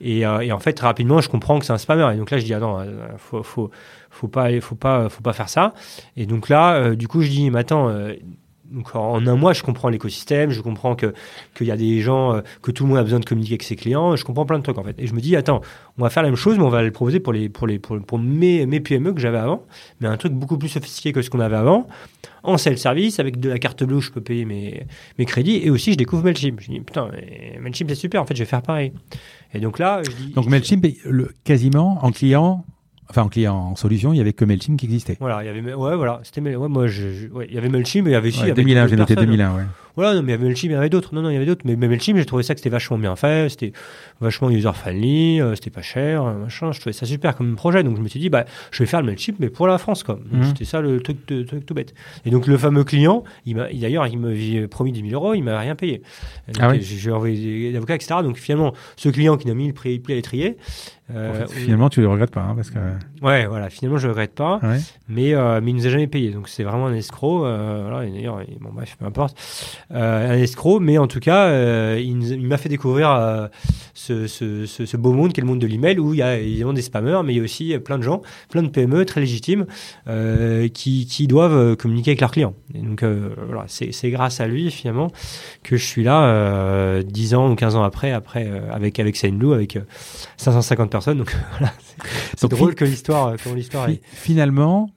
Et, 0.00 0.24
euh, 0.26 0.40
et 0.40 0.52
en 0.52 0.60
fait, 0.60 0.78
rapidement, 0.80 1.20
je 1.20 1.28
comprends 1.28 1.58
que 1.58 1.64
c'est 1.64 1.72
un 1.72 1.78
spammer. 1.78 2.14
Et 2.14 2.16
donc 2.16 2.30
là, 2.30 2.38
je 2.38 2.44
dis 2.44 2.54
ah 2.54 2.60
non, 2.60 2.78
euh, 2.78 3.08
faut, 3.16 3.42
faut, 3.42 3.70
faut 4.10 4.28
pas, 4.28 4.48
faut 4.60 4.74
pas, 4.74 5.08
faut 5.08 5.22
pas 5.22 5.32
faire 5.32 5.48
ça. 5.48 5.74
Et 6.16 6.26
donc 6.26 6.48
là, 6.48 6.74
euh, 6.74 6.94
du 6.94 7.08
coup, 7.08 7.22
je 7.22 7.28
dis 7.28 7.50
mais 7.50 7.60
attends. 7.60 7.90
Donc 8.72 8.94
en 8.94 9.26
un 9.26 9.36
mois, 9.36 9.52
je 9.52 9.62
comprends 9.62 9.88
l'écosystème, 9.88 10.50
je 10.50 10.60
comprends 10.60 10.96
que 10.96 11.14
qu'il 11.54 11.66
y 11.66 11.70
a 11.70 11.76
des 11.76 12.00
gens, 12.00 12.34
euh, 12.34 12.40
que 12.62 12.70
tout 12.70 12.84
le 12.84 12.88
monde 12.88 12.98
a 12.98 13.02
besoin 13.02 13.20
de 13.20 13.24
communiquer 13.24 13.54
avec 13.54 13.62
ses 13.62 13.76
clients, 13.76 14.16
je 14.16 14.24
comprends 14.24 14.46
plein 14.46 14.58
de 14.58 14.62
trucs 14.62 14.78
en 14.78 14.84
fait. 14.84 14.94
Et 14.98 15.06
je 15.06 15.14
me 15.14 15.20
dis 15.20 15.36
attends, 15.36 15.60
on 15.98 16.02
va 16.02 16.10
faire 16.10 16.22
la 16.22 16.30
même 16.30 16.36
chose, 16.36 16.56
mais 16.56 16.64
on 16.64 16.70
va 16.70 16.82
le 16.82 16.90
proposer 16.90 17.20
pour 17.20 17.32
mes, 17.34 18.80
PME 18.80 19.12
que 19.12 19.20
j'avais 19.20 19.38
avant, 19.38 19.66
mais 20.00 20.08
un 20.08 20.16
truc 20.16 20.32
beaucoup 20.32 20.58
plus 20.58 20.68
sophistiqué 20.68 21.12
que 21.12 21.22
ce 21.22 21.30
qu'on 21.30 21.40
avait 21.40 21.56
avant, 21.56 21.86
en 22.42 22.56
self-service 22.56 23.20
avec 23.20 23.38
de 23.38 23.50
la 23.50 23.58
carte 23.58 23.84
bleue, 23.84 24.00
je 24.00 24.10
peux 24.10 24.20
payer 24.20 24.44
mes 24.44 25.26
crédits 25.26 25.60
et 25.62 25.70
aussi 25.70 25.92
je 25.92 25.98
découvre 25.98 26.24
Mailchimp. 26.24 26.60
Je 26.60 26.70
dis 26.70 26.80
putain, 26.80 27.10
Mailchimp 27.60 27.90
c'est 27.90 27.94
super, 27.94 28.22
en 28.22 28.26
fait 28.26 28.34
je 28.34 28.42
vais 28.42 28.48
faire 28.48 28.62
pareil. 28.62 28.92
Et 29.54 29.60
donc 29.60 29.78
là, 29.78 30.02
je 30.02 30.10
dis 30.10 30.32
Donc 30.32 30.46
Mailchimp, 30.46 30.86
quasiment 31.44 31.98
en 32.02 32.10
client, 32.10 32.64
enfin 33.10 33.22
en 33.22 33.28
client 33.28 33.54
en 33.54 33.76
solution, 33.76 34.12
il 34.12 34.16
y 34.16 34.20
avait 34.20 34.32
que 34.32 34.44
Mailchimp 34.44 34.78
qui 34.78 34.86
existait. 34.86 35.16
Voilà, 35.20 35.42
il 35.42 35.46
y 35.46 35.48
avait 35.48 35.74
ouais 35.74 35.96
voilà, 35.96 36.20
c'était 36.22 36.40
ouais, 36.40 36.68
moi 36.68 36.86
je, 36.86 37.12
je- 37.12 37.28
ouais, 37.28 37.46
il 37.48 37.54
y 37.54 37.58
avait 37.58 37.68
Mailchimp 37.68 38.06
et 38.06 38.10
il 38.10 38.12
y 38.12 38.16
avait 38.16 38.28
aussi 38.28 38.38
Ouais, 38.38 38.44
il 38.46 38.48
y 38.48 38.50
avait 38.52 38.62
2001, 38.62 38.80
d'autres 38.82 38.90
j'ai 38.90 38.96
noté 38.96 39.14
personnes. 39.14 39.30
2001. 39.30 39.56
Ouais. 39.56 39.62
Voilà, 39.96 40.14
non, 40.14 40.22
mais 40.22 40.28
il 40.28 40.30
y 40.30 40.34
avait 40.38 40.44
Mailchimp, 40.46 40.70
il 40.70 40.72
y 40.72 40.76
avait 40.76 40.88
d'autres. 40.88 41.14
Non, 41.14 41.22
non, 41.22 41.30
il 41.30 41.34
y 41.34 41.36
avait 41.36 41.46
d'autres. 41.46 41.62
Mais, 41.64 41.76
mais 41.76 41.88
Mailchimp, 41.88 42.16
j'ai 42.16 42.24
trouvé 42.24 42.42
ça 42.42 42.54
que 42.54 42.60
c'était 42.60 42.70
vachement 42.70 42.98
bien 42.98 43.14
fait, 43.16 43.48
c'était 43.50 43.72
vachement 44.20 44.50
user-friendly, 44.50 45.40
euh, 45.40 45.54
c'était 45.54 45.70
pas 45.70 45.82
cher, 45.82 46.24
euh, 46.24 46.34
machin. 46.34 46.72
Je 46.72 46.80
trouvais 46.80 46.92
ça 46.94 47.04
super 47.06 47.36
comme 47.36 47.54
projet. 47.56 47.82
Donc 47.82 47.96
je 47.96 48.02
me 48.02 48.08
suis 48.08 48.20
dit, 48.20 48.30
bah, 48.30 48.44
je 48.70 48.78
vais 48.82 48.86
faire 48.86 49.00
le 49.00 49.06
Mailchimp, 49.06 49.36
mais 49.38 49.50
pour 49.50 49.66
la 49.66 49.78
France, 49.78 50.02
quoi. 50.02 50.18
Mhm. 50.30 50.44
C'était 50.44 50.64
ça 50.64 50.80
le 50.80 51.00
truc, 51.00 51.18
de- 51.28 51.42
truc 51.42 51.66
tout 51.66 51.74
bête. 51.74 51.94
Et 52.24 52.30
donc 52.30 52.46
le 52.46 52.56
fameux 52.56 52.84
client, 52.84 53.24
il 53.46 53.56
m'a, 53.56 53.70
il- 53.70 53.80
d'ailleurs, 53.80 54.06
il 54.06 54.18
m'avait 54.18 54.66
promis 54.68 54.92
10 54.92 55.08
000 55.10 55.12
euros, 55.22 55.34
il 55.34 55.42
m'a 55.42 55.58
rien 55.58 55.74
payé. 55.74 56.02
Donc, 56.48 56.56
Ah 56.60 56.70
oui. 56.70 56.80
j'ai, 56.82 57.10
envoyé 57.10 57.70
des 57.72 57.76
avocats, 57.76 57.94
etc. 57.94 58.20
Donc 58.22 58.36
finalement, 58.38 58.72
ce 58.96 59.08
client 59.10 59.36
qui 59.36 59.46
n'a 59.46 59.54
mis 59.54 59.66
le 59.68 59.74
prix, 59.74 60.00
à 60.08 60.12
l'étrier, 60.12 60.56
euh, 61.14 61.30
En 61.44 61.46
fait, 61.48 61.52
finalement, 61.60 61.90
tu 61.90 62.00
le 62.00 62.08
regrettes 62.08 62.30
pas, 62.30 62.40
hein, 62.42 62.54
parce 62.54 62.70
que. 62.70 62.78
ouais, 63.20 63.46
voilà, 63.46 63.68
finalement, 63.68 63.98
je 63.98 64.08
regrette 64.08 64.34
pas 64.34 64.60
Ouais. 64.62 64.78
mais, 65.08 65.34
euh, 65.34 65.60
mais 65.62 65.72
il 65.72 65.74
nous 65.76 65.86
a 65.86 65.90
jamais 65.90 66.06
payé. 66.06 66.30
Donc 66.30 66.48
c'est 66.48 66.62
vraiment 66.62 66.86
un 66.86 66.94
escroc. 66.94 67.44
euh, 67.44 67.80
voilà, 67.88 68.06
et 68.06 68.10
d'ailleurs, 68.10 68.40
bon, 68.60 68.70
bref, 68.72 68.96
peu 68.98 69.04
importe. 69.04 69.36
Un 69.90 70.34
escroc, 70.34 70.80
mais 70.80 70.98
en 70.98 71.06
tout 71.06 71.20
cas, 71.20 71.50
il, 71.96 72.22
il 72.22 72.46
m'a 72.46 72.56
fait 72.56 72.68
découvrir 72.68 73.50
ce, 73.94 74.26
ce, 74.26 74.66
ce, 74.66 74.96
beau 74.96 75.12
monde 75.12 75.32
qu'est 75.32 75.40
le 75.40 75.46
monde 75.46 75.58
de 75.58 75.66
l'email 75.66 75.98
où 75.98 76.14
il 76.14 76.18
y 76.18 76.22
a 76.22 76.38
évidemment 76.38 76.72
des 76.72 76.82
spammers, 76.82 77.20
mais 77.24 77.34
il 77.34 77.36
y 77.36 77.40
a 77.40 77.42
aussi 77.42 77.76
plein 77.78 77.98
de 77.98 78.02
gens, 78.02 78.22
plein 78.48 78.62
de 78.62 78.68
PME 78.68 79.04
très 79.04 79.20
légitimes 79.20 79.66
qui, 80.72 81.06
qui, 81.06 81.26
doivent 81.26 81.76
communiquer 81.76 82.12
avec 82.12 82.20
leurs 82.20 82.30
clients. 82.30 82.54
Et 82.74 82.78
donc 82.78 83.04
voilà, 83.04 83.64
c'est 83.66 84.10
grâce 84.10 84.40
à 84.40 84.46
lui 84.46 84.70
finalement 84.70 85.10
que 85.62 85.76
je 85.76 85.84
suis 85.84 86.04
là 86.04 87.02
10 87.02 87.34
ans 87.34 87.50
ou 87.50 87.54
15 87.54 87.76
ans 87.76 87.82
après, 87.82 88.12
après 88.12 88.50
avec 88.70 88.98
avec 88.98 89.16
Sainblue, 89.16 89.52
avec 89.52 89.78
550 90.36 90.90
personnes. 90.90 91.18
Donc 91.18 91.34
voilà, 91.58 91.72
c'est 92.36 92.48
drôle 92.48 92.74
que 92.74 92.84
l'histoire, 92.84 93.34
est. 93.34 94.00
Finalement, 94.04 94.90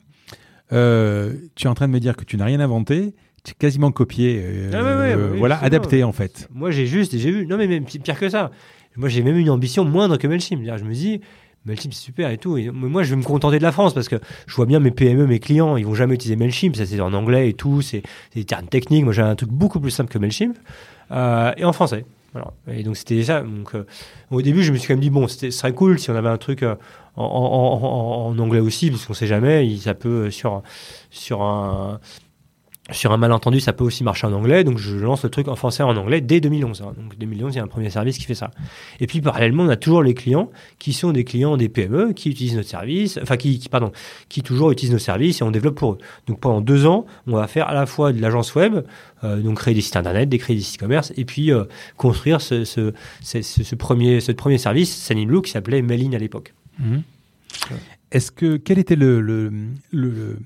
euh, 0.72 1.34
tu 1.56 1.68
es 1.68 1.70
en 1.70 1.74
train 1.74 1.88
de 1.88 1.94
me 1.94 2.00
dire 2.00 2.16
que 2.16 2.24
tu 2.24 2.38
n'as 2.38 2.46
rien 2.46 2.60
inventé, 2.60 3.14
quasiment 3.54 3.92
copié, 3.92 4.42
euh, 4.44 4.72
ah 4.74 5.38
voilà, 5.38 5.58
adapté 5.62 6.04
en 6.04 6.12
fait. 6.12 6.48
Moi 6.54 6.72
j'ai 6.72 6.86
juste, 6.86 7.18
j'ai 7.18 7.32
vu, 7.32 7.46
non 7.46 7.58
mais 7.58 7.68
même 7.68 7.86
pire 7.86 8.20
que 8.20 8.30
ça. 8.30 8.52
Moi 8.96 9.10
j'ai 9.10 9.24
même 9.24 9.38
une 9.38 9.50
ambition 9.50 9.86
moindre 9.86 10.18
que 10.18 10.28
Mailchimp. 10.28 10.62
Je 10.64 10.84
me 10.84 10.94
dis, 10.94 11.22
Mailchimp 11.66 11.94
c'est 11.94 12.02
super 12.02 12.32
et 12.32 12.38
tout. 12.38 12.58
Et 12.58 12.70
moi 12.72 13.04
je 13.04 13.12
vais 13.12 13.16
me 13.16 13.24
contenter 13.24 13.58
de 13.58 13.64
la 13.64 13.72
France 13.72 13.94
parce 13.94 14.10
que 14.10 14.18
je 14.48 14.56
vois 14.56 14.66
bien 14.66 14.80
mes 14.80 14.92
PME, 14.92 15.28
mes 15.28 15.40
clients, 15.40 15.78
ils 15.78 15.86
vont 15.86 15.96
jamais 15.96 16.16
utiliser 16.16 16.36
Mailchimp. 16.36 16.76
Ça 16.76 16.86
c'est 16.86 17.00
en 17.00 17.14
anglais 17.14 17.50
et 17.50 17.54
tout, 17.54 17.82
c'est 17.82 18.04
des 18.34 18.46
termes 18.46 18.68
techniques. 18.68 19.04
Moi 19.04 19.14
j'ai 19.14 19.22
un 19.22 19.36
truc 19.36 19.50
beaucoup 19.50 19.80
plus 19.80 19.92
simple 19.92 20.12
que 20.12 20.18
Mailchimp 20.18 20.58
euh, 21.12 21.52
et 21.58 21.66
en 21.66 21.74
français. 21.74 22.06
Voilà. 22.34 22.52
Et 22.70 22.84
donc 22.84 22.98
c'était 22.98 23.24
ça. 23.24 23.42
Donc 23.42 23.72
au 24.32 24.42
début 24.42 24.64
je 24.64 24.72
me 24.72 24.78
suis 24.78 24.88
quand 24.88 24.94
même 24.94 25.02
dit 25.02 25.10
bon, 25.10 25.28
ce 25.28 25.52
serait 25.52 25.74
cool 25.74 26.00
si 26.00 26.10
on 26.10 26.16
avait 26.16 26.30
un 26.30 26.38
truc 26.38 26.66
en, 27.18 28.36
anglais 28.38 28.60
aussi, 28.60 28.90
puisqu'on 28.90 29.14
sait 29.14 29.28
jamais, 29.28 29.76
ça 29.78 29.94
peut 29.94 30.30
sur, 30.32 30.62
sur 31.10 31.42
un 31.42 32.00
sur 32.92 33.12
un 33.12 33.18
malentendu, 33.18 33.60
ça 33.60 33.74
peut 33.74 33.84
aussi 33.84 34.04
marcher 34.04 34.28
en 34.28 34.34
anglais. 34.34 34.64
Donc, 34.64 34.78
je 34.78 34.96
lance 34.96 35.24
le 35.24 35.30
truc 35.30 35.48
en 35.48 35.56
français 35.56 35.82
en 35.82 35.96
anglais 35.98 36.22
dès 36.22 36.40
2011. 36.40 36.82
Hein. 36.82 36.94
Donc, 36.96 37.18
2011, 37.18 37.54
il 37.54 37.58
y 37.58 37.60
a 37.60 37.64
un 37.64 37.68
premier 37.68 37.90
service 37.90 38.18
qui 38.20 38.26
fait 38.26 38.36
ça. 38.36 38.52
Et 39.00 39.08
puis, 39.08 39.22
parallèlement, 39.22 39.64
on 39.64 39.70
a 39.70 39.76
toujours 39.76 40.04
les 40.04 40.14
clients 40.14 40.52
qui 40.78 40.94
sont 40.94 41.12
des 41.12 41.24
clients 41.24 41.58
des 41.58 41.68
PME 41.68 42.14
qui 42.14 42.30
utilisent 42.30 42.56
notre 42.56 42.70
service, 42.70 43.18
enfin, 43.22 43.38
qui, 43.38 43.60
pardon, 43.72 43.92
qui 44.30 44.44
toujours 44.44 44.72
utilisent 44.72 44.94
nos 44.94 45.00
services 45.00 45.42
et 45.42 45.44
on 45.44 45.50
développe 45.50 45.76
pour 45.76 45.94
eux. 45.94 45.98
Donc, 46.28 46.40
pendant 46.40 46.62
deux 46.62 46.86
ans, 46.86 47.08
on 47.26 47.38
va 47.38 47.48
faire 47.48 47.68
à 47.68 47.74
la 47.74 47.88
fois 47.88 48.14
de 48.14 48.22
l'agence 48.22 48.54
web, 48.54 48.86
euh, 49.24 49.42
donc 49.42 49.58
créer 49.58 49.74
des 49.74 49.82
sites 49.82 49.96
internet, 49.96 50.30
des 50.30 50.38
créer 50.38 50.56
des 50.56 50.62
sites 50.62 50.80
e-commerce, 50.80 51.12
et 51.18 51.26
puis 51.26 51.52
euh, 51.52 51.64
construire 51.98 52.40
ce, 52.40 52.66
ce, 52.66 52.94
ce, 53.24 53.76
premier, 53.76 54.20
ce 54.20 54.32
premier 54.32 54.60
service, 54.60 55.12
Blue, 55.26 55.42
qui 55.42 55.50
s'appelait 55.50 55.82
Mailing 55.82 56.16
à 56.16 56.20
l'époque. 56.20 56.54
Mhm. 56.78 57.02
Est-ce 58.12 58.32
que 58.32 58.58
quel 58.58 58.78
était 58.78 58.96
le, 58.96 59.22
le, 59.22 59.52
le, 59.92 60.38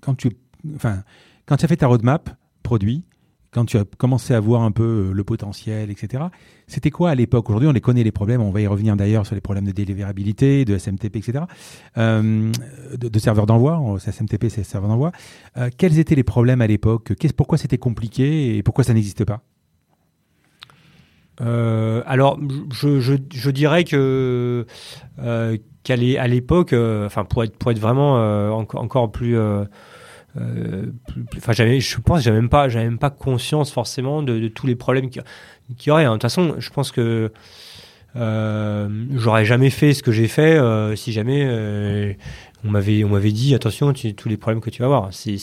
quand 0.00 0.14
tu 0.16 0.30
enfin 0.74 1.04
quand 1.46 1.56
tu 1.56 1.64
as 1.64 1.68
fait 1.68 1.76
ta 1.76 1.86
roadmap 1.86 2.30
produit, 2.62 3.04
quand 3.52 3.64
tu 3.64 3.78
as 3.78 3.84
commencé 3.84 4.34
à 4.34 4.40
voir 4.40 4.62
un 4.62 4.70
peu 4.70 4.82
euh, 4.82 5.12
le 5.12 5.24
potentiel, 5.24 5.90
etc. 5.90 6.24
C'était 6.66 6.90
quoi 6.90 7.10
à 7.10 7.14
l'époque? 7.14 7.48
Aujourd'hui, 7.48 7.68
on 7.68 7.72
les 7.72 7.80
connaît 7.80 8.02
les 8.02 8.12
problèmes. 8.12 8.42
On 8.42 8.50
va 8.50 8.60
y 8.60 8.66
revenir 8.66 8.96
d'ailleurs 8.96 9.24
sur 9.24 9.34
les 9.34 9.40
problèmes 9.40 9.64
de 9.64 9.72
délivrabilité, 9.72 10.66
de 10.66 10.76
SMTP, 10.76 11.16
etc. 11.16 11.44
Euh, 11.96 12.52
de, 12.98 13.08
de 13.08 13.18
serveurs 13.18 13.46
d'envoi. 13.46 13.80
SMTP, 13.98 14.48
c'est 14.50 14.62
serveur 14.62 14.90
d'envoi. 14.90 15.12
Euh, 15.56 15.70
quels 15.76 15.98
étaient 15.98 16.16
les 16.16 16.22
problèmes 16.22 16.60
à 16.60 16.66
l'époque? 16.66 17.14
Pourquoi 17.34 17.56
c'était 17.56 17.78
compliqué 17.78 18.58
et 18.58 18.62
pourquoi 18.62 18.84
ça 18.84 18.92
n'existe 18.92 19.24
pas? 19.24 19.40
Alors, 21.38 22.38
je, 22.72 22.98
je, 23.00 23.50
dirais 23.50 23.84
que 23.84 24.66
qu'à 25.82 25.96
l'époque, 25.96 26.74
enfin 26.74 27.24
pour 27.24 27.44
être 27.44 27.56
pour 27.58 27.70
être 27.70 27.78
vraiment 27.78 28.14
encore 28.56 28.82
encore 28.82 29.12
plus 29.12 29.36
enfin 31.36 31.52
j'avais 31.52 31.80
je 31.80 31.98
pense 32.00 32.22
j'avais 32.22 32.36
même 32.36 32.48
pas 32.48 32.68
j'avais 32.68 32.84
même 32.84 32.98
pas 32.98 33.10
conscience 33.10 33.72
forcément 33.72 34.22
de, 34.22 34.48
tous 34.48 34.66
les 34.66 34.76
problèmes 34.76 35.08
qu'il 35.08 35.22
y 35.86 35.90
aurait 35.90 36.04
hein. 36.04 36.10
de 36.10 36.14
toute 36.14 36.22
façon 36.22 36.56
je 36.58 36.70
pense 36.70 36.92
que 36.92 37.32
euh, 38.16 38.88
j'aurais 39.14 39.44
jamais 39.44 39.70
fait 39.70 39.92
ce 39.92 40.02
que 40.02 40.10
j'ai 40.10 40.28
fait 40.28 40.56
euh, 40.56 40.96
si 40.96 41.12
jamais 41.12 41.44
euh, 41.44 42.14
on 42.64 42.70
m'avait 42.70 43.04
on 43.04 43.10
m'avait 43.10 43.32
dit 43.32 43.54
attention 43.54 43.92
tous 43.92 44.28
les 44.28 44.36
problèmes 44.38 44.62
que 44.62 44.70
tu 44.70 44.80
vas 44.80 44.86
avoir. 44.86 45.08
C'est 45.12 45.36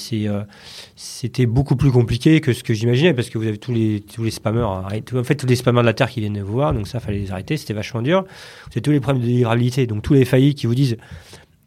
c'était 0.95 1.45
beaucoup 1.45 1.75
plus 1.75 1.91
compliqué 1.91 2.41
que 2.41 2.51
ce 2.51 2.63
que 2.63 2.73
j'imaginais 2.73 3.13
parce 3.13 3.29
que 3.29 3.37
vous 3.37 3.45
avez 3.45 3.59
tous 3.59 3.73
les 3.73 4.01
tous 4.01 4.23
les 4.23 4.31
spammers 4.31 4.63
en 4.63 5.23
fait 5.23 5.35
tous 5.35 5.45
les 5.45 5.55
spammers 5.55 5.81
de 5.81 5.85
la 5.85 5.93
terre 5.93 6.09
qui 6.09 6.21
viennent 6.21 6.41
vous 6.41 6.53
voir 6.53 6.73
donc 6.73 6.87
ça 6.87 6.99
fallait 6.99 7.19
les 7.19 7.31
arrêter 7.31 7.57
c'était 7.57 7.73
vachement 7.73 8.01
dur. 8.01 8.25
C'est 8.71 8.81
tous 8.81 8.91
les 8.91 8.99
problèmes 8.99 9.21
de 9.21 9.27
délivrabilité 9.27 9.85
donc 9.85 10.01
tous 10.01 10.13
les 10.13 10.25
faillis 10.25 10.55
qui 10.55 10.65
vous 10.65 10.75
disent 10.75 10.97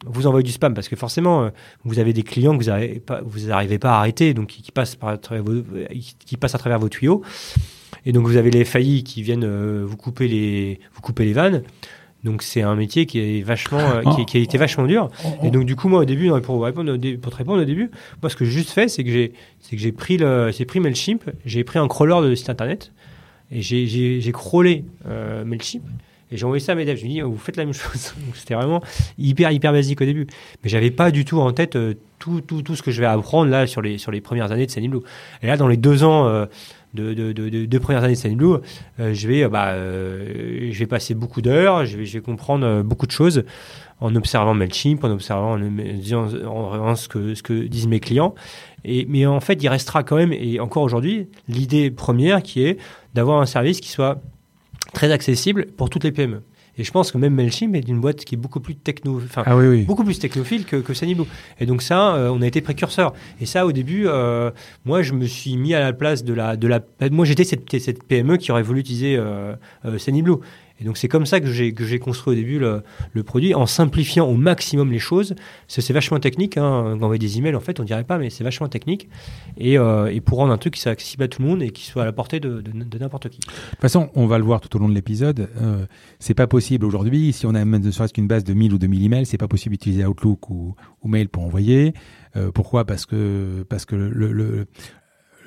vous 0.05 0.27
envoyez 0.27 0.45
du 0.45 0.53
spam 0.53 0.75
parce 0.75 0.89
que 0.89 0.97
forcément 0.97 1.51
vous 1.85 1.99
avez 1.99 2.13
des 2.13 2.23
clients 2.23 2.57
que 2.57 2.63
vous 2.63 2.71
n'arrivez 3.49 3.79
pas 3.79 3.89
pas 3.91 3.93
à 3.93 3.99
arrêter 3.99 4.35
donc 4.35 4.49
qui, 4.49 4.71
passent 4.71 4.95
par 4.95 5.19
qui 5.19 6.37
passent 6.37 6.55
à 6.55 6.59
travers 6.59 6.79
vos 6.79 6.91
tuyaux 6.91 7.23
et 8.07 8.13
donc 8.13 8.27
vous 8.27 8.37
avez 8.37 8.51
les 8.51 8.65
faillis 8.65 9.03
qui 9.03 9.21
viennent 9.23 9.45
euh, 9.45 9.85
vous 9.85 9.97
couper 9.97 10.29
les 10.29 10.81
vous 10.95 11.01
couper 11.03 11.25
les 11.25 11.33
vannes. 11.33 11.63
Donc 12.25 12.43
c'est 12.43 12.63
un 12.63 12.75
métier 12.75 13.07
qui 13.07 13.19
est 13.21 13.43
vachement 13.43 13.79
euh, 13.79 14.25
qui, 14.25 14.37
a 14.37 14.41
été 14.41 14.59
vachement 14.59 14.87
dur. 14.87 15.11
Et 15.43 15.51
donc 15.51 15.65
du 15.65 15.77
coup 15.77 15.89
moi 15.89 16.01
au 16.01 16.05
début 16.05 16.31
pour 16.41 16.63
répondre 16.65 16.97
pour 17.21 17.33
te 17.33 17.37
répondre 17.37 17.63
au 17.63 17.65
début, 17.65 17.91
moi 18.23 18.31
ce 18.31 18.37
que 18.37 18.45
j'ai 18.45 18.53
juste 18.53 18.71
fait 18.71 18.89
c'est 18.89 19.05
que 19.05 19.11
j'ai 19.11 19.93
pris 19.93 20.19
pris 20.67 20.81
Mailchimp, 20.81 21.25
j'ai 21.45 21.65
pris 21.65 21.79
un 21.79 21.89
crawler 21.89 22.29
de 22.29 22.35
site 22.35 22.49
internet 22.49 22.93
et 23.51 23.61
j'ai 23.61 24.33
crawlé 24.33 24.85
euh, 25.09 25.45
Mailchimp 25.45 25.83
et 26.31 26.37
j'ai 26.37 26.45
envoyé 26.45 26.61
ça 26.61 26.73
à 26.73 26.75
mes 26.75 26.85
devs. 26.85 26.97
Je 26.97 27.03
lui 27.03 27.11
ai 27.11 27.15
dit, 27.15 27.21
vous 27.21 27.37
faites 27.37 27.57
la 27.57 27.65
même 27.65 27.75
chose. 27.75 28.15
C'était 28.35 28.55
vraiment 28.55 28.83
hyper, 29.19 29.51
hyper 29.51 29.73
basique 29.73 30.01
au 30.01 30.05
début. 30.05 30.27
Mais 30.63 30.69
j'avais 30.69 30.91
pas 30.91 31.11
du 31.11 31.25
tout 31.25 31.41
en 31.41 31.53
tête 31.53 31.79
tout, 32.19 32.41
tout, 32.41 32.63
tout, 32.63 32.77
ce 32.77 32.83
que 32.83 32.91
je 32.91 33.01
vais 33.01 33.07
apprendre 33.07 33.51
là 33.51 33.67
sur 33.67 33.83
les, 33.83 33.99
sur 33.99 34.11
les 34.11 34.21
premières 34.21 34.51
années 34.51 34.67
de 34.67 34.71
Sunny 34.71 34.91
Et 35.43 35.47
là, 35.47 35.57
dans 35.57 35.69
les 35.69 35.77
deux 35.77 36.03
ans, 36.03 36.47
de, 36.97 37.67
deux 37.67 37.81
premières 37.81 38.05
années 38.05 38.15
de 38.15 38.19
Sunny 38.19 38.37
euh, 39.01 39.15
je, 39.15 39.29
vais, 39.29 39.49
bah, 39.49 39.69
euh, 39.69 40.69
je 40.71 40.79
vais 40.79 40.87
passer 40.87 41.15
beaucoup 41.15 41.43
d'heures, 41.43 41.85
je 41.87 41.97
vais, 41.97 42.21
comprendre 42.21 42.67
euh, 42.67 42.83
beaucoup 42.83 43.07
de 43.07 43.13
choses 43.13 43.45
en 44.01 44.15
observant 44.15 44.55
MailChimp, 44.55 45.05
en 45.05 45.11
observant 45.11 45.59
en, 45.59 46.49
en, 46.49 46.97
ce, 46.97 47.09
que, 47.09 47.35
ce 47.35 47.43
que 47.43 47.67
disent 47.67 47.89
mes 47.89 48.01
clients. 48.01 48.35
Et, 48.85 49.07
mais 49.09 49.27
en 49.27 49.41
fait, 49.41 49.63
il 49.63 49.69
restera 49.69 50.03
quand 50.03 50.17
même, 50.17 50.33
et 50.33 50.61
encore 50.61 50.83
aujourd'hui, 50.83 51.29
l'idée 51.49 51.91
première 51.91 52.43
qui 52.43 52.63
est 52.63 52.79
d'avoir 53.15 53.41
un 53.41 53.47
service 53.47 53.81
qui 53.81 53.89
soit 53.89 54.21
très 54.93 55.13
accessible 55.13 55.67
pour 55.77 55.91
toutes 55.91 56.05
les 56.05 56.13
PME. 56.13 56.43
Et 56.79 56.85
je 56.85 56.91
pense 56.91 57.11
que 57.11 57.19
même 57.19 57.35
Mailchimp 57.35 57.75
est 57.75 57.89
une 57.89 58.01
boîte 58.01 58.25
qui 58.25 58.35
est 58.35 58.39
beaucoup 58.39 58.61
plus 58.61 58.75
techno, 58.75 59.21
enfin 59.25 59.43
ah 59.47 59.57
beaucoup 59.87 60.05
plus 60.05 60.19
technophile 60.19 60.67
que, 60.67 60.77
que 60.77 60.93
Et 61.59 61.67
donc 61.67 61.81
ça, 61.81 62.15
euh, 62.15 62.29
on 62.29 62.43
a 62.43 62.47
été 62.47 62.61
précurseur. 62.61 63.15
Et 63.41 63.47
ça, 63.47 63.65
au 63.65 63.73
début, 63.73 64.07
euh, 64.07 64.51
moi, 64.85 65.01
je 65.03 65.15
me 65.15 65.25
suis 65.25 65.57
mis 65.57 65.75
à 65.75 65.81
la 65.81 65.95
place 65.95 66.23
de 66.23 66.35
la, 66.35 66.57
de 66.57 66.69
la. 66.69 66.81
Moi, 67.11 67.25
j'étais 67.25 67.45
cette, 67.45 67.79
cette 67.79 68.03
PME 68.05 68.37
qui 68.37 68.53
aurait 68.53 68.63
voulu 68.63 68.81
utiliser 68.81 69.17
euh, 69.17 69.55
euh 69.87 69.99
et 70.81 70.85
donc 70.85 70.99
c'est 70.99 71.09
comme 71.09 71.25
ça 71.25 71.41
que 71.41 71.47
j'ai, 71.47 71.73
que 71.73 71.85
j'ai 71.85 71.99
construit 71.99 72.35
au 72.35 72.37
début 72.37 72.59
le, 72.59 72.83
le, 73.13 73.23
produit, 73.23 73.55
en 73.55 73.67
simplifiant 73.67 74.27
au 74.27 74.35
maximum 74.35 74.93
les 74.93 74.99
choses. 74.99 75.35
C'est, 75.69 75.81
c'est 75.81 75.93
vachement 75.93 76.21
technique, 76.21 76.57
hein, 76.59 76.99
envoyer 77.01 77.19
des 77.19 77.39
emails, 77.39 77.55
en 77.55 77.61
fait, 77.61 77.81
on 77.81 77.85
dirait 77.85 78.05
pas, 78.05 78.19
mais 78.19 78.29
c'est 78.29 78.45
vachement 78.45 78.69
technique. 78.69 79.09
Et, 79.57 79.79
euh, 79.79 80.13
et, 80.13 80.21
pour 80.21 80.39
rendre 80.39 80.53
un 80.53 80.59
truc 80.59 80.75
qui 80.75 80.81
soit 80.81 80.93
accessible 80.93 81.23
à 81.25 81.29
tout 81.29 81.41
le 81.41 81.49
monde 81.49 81.63
et 81.63 81.71
qui 81.71 81.85
soit 81.85 82.03
à 82.03 82.05
la 82.05 82.13
portée 82.13 82.41
de, 82.41 82.61
de, 82.61 82.73
de 82.73 82.99
n'importe 82.99 83.31
qui. 83.31 83.39
De 83.39 83.45
toute 83.45 83.81
façon, 83.81 84.11
on 84.15 84.27
va 84.27 84.39
le 84.39 84.45
voir 84.45 84.61
tout 84.61 84.75
au 84.77 84.79
long 84.79 84.89
de 84.89 84.95
l'épisode, 84.95 85.49
euh, 85.61 85.87
c'est 86.19 86.35
pas 86.35 86.47
possible 86.47 86.85
aujourd'hui, 86.85 87.33
si 87.33 87.47
on 87.47 87.55
a 87.55 87.65
même 87.65 87.83
ne 87.83 87.91
serait-ce 87.91 88.13
qu'une 88.13 88.27
base 88.27 88.45
de 88.45 88.53
1000 88.53 88.75
ou 88.75 88.79
2000 88.79 89.05
emails, 89.05 89.27
c'est 89.27 89.39
pas 89.39 89.49
possible 89.49 89.75
d'utiliser 89.75 90.05
Outlook 90.05 90.51
ou, 90.51 90.75
ou 91.03 91.09
Mail 91.09 91.29
pour 91.29 91.45
envoyer. 91.45 91.95
Euh, 92.37 92.51
pourquoi? 92.53 92.85
Parce 92.85 93.07
que, 93.07 93.65
parce 93.69 93.87
que 93.87 93.97
le, 93.97 94.33
le 94.33 94.67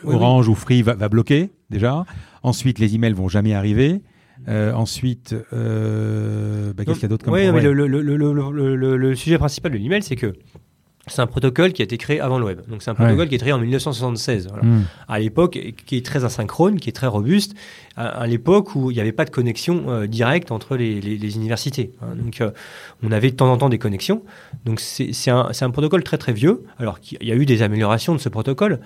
Orange 0.03 0.47
ou 0.47 0.55
Free 0.55 0.81
va, 0.81 0.95
va 0.95 1.09
bloquer 1.09 1.51
déjà. 1.69 2.05
Ensuite, 2.41 2.79
les 2.79 2.95
emails 2.95 3.13
vont 3.13 3.27
jamais 3.27 3.53
arriver. 3.53 4.01
Euh, 4.47 4.73
ensuite, 4.73 5.35
euh, 5.53 6.73
bah, 6.73 6.85
qu'est-ce 6.85 6.95
qu'il 6.95 7.03
y 7.03 7.05
a 7.05 7.09
d'autre 7.09 7.25
comme 7.25 7.33
Oui, 7.33 7.51
mais 7.51 7.61
le, 7.61 7.73
le, 7.73 7.87
le, 7.87 8.97
le, 8.97 9.15
sujet 9.15 9.37
principal 9.37 9.71
de 9.71 9.77
l'email, 9.77 10.01
c'est 10.01 10.15
que 10.15 10.33
c'est 11.09 11.21
un 11.21 11.27
protocole 11.27 11.73
qui 11.73 11.81
a 11.81 11.85
été 11.85 11.97
créé 11.97 12.19
avant 12.19 12.39
le 12.39 12.45
web. 12.45 12.61
Donc 12.67 12.81
c'est 12.81 12.91
un 12.91 12.95
protocole 12.95 13.27
qui 13.27 13.35
est 13.35 13.39
créé 13.39 13.53
en 13.53 13.59
1976. 13.59 14.47
Voilà. 14.49 14.63
Hmm. 14.63 14.83
À 15.07 15.19
l'époque, 15.19 15.59
qui 15.85 15.97
est 15.97 16.05
très 16.05 16.25
asynchrone, 16.25 16.79
qui 16.79 16.89
est 16.89 16.93
très 16.93 17.07
robuste, 17.07 17.55
à, 17.99 18.27
l'époque 18.27 18.75
où 18.75 18.91
il 18.91 18.93
n'y 18.93 19.01
avait 19.01 19.11
pas 19.11 19.25
de 19.25 19.29
connexion 19.29 19.89
euh, 19.89 20.07
directe 20.07 20.51
entre 20.51 20.77
les, 20.77 21.01
les, 21.01 21.17
les 21.17 21.35
universités. 21.35 21.91
Hein. 22.01 22.15
Donc 22.15 22.39
euh, 22.39 22.51
on 23.03 23.11
avait 23.11 23.29
de 23.29 23.35
temps 23.35 23.51
en 23.51 23.57
temps 23.57 23.67
des 23.67 23.77
connexions. 23.77 24.23
Donc 24.63 24.79
c'est 24.79 25.29
un, 25.29 25.51
un, 25.59 25.69
protocole 25.69 26.03
très 26.03 26.17
très 26.17 26.31
vieux. 26.31 26.63
Alors 26.77 27.01
qu'il 27.01 27.21
y 27.21 27.31
a 27.31 27.35
eu 27.35 27.45
des 27.45 27.61
améliorations 27.61 28.15
de 28.15 28.19
ce 28.19 28.29
protocole, 28.29 28.79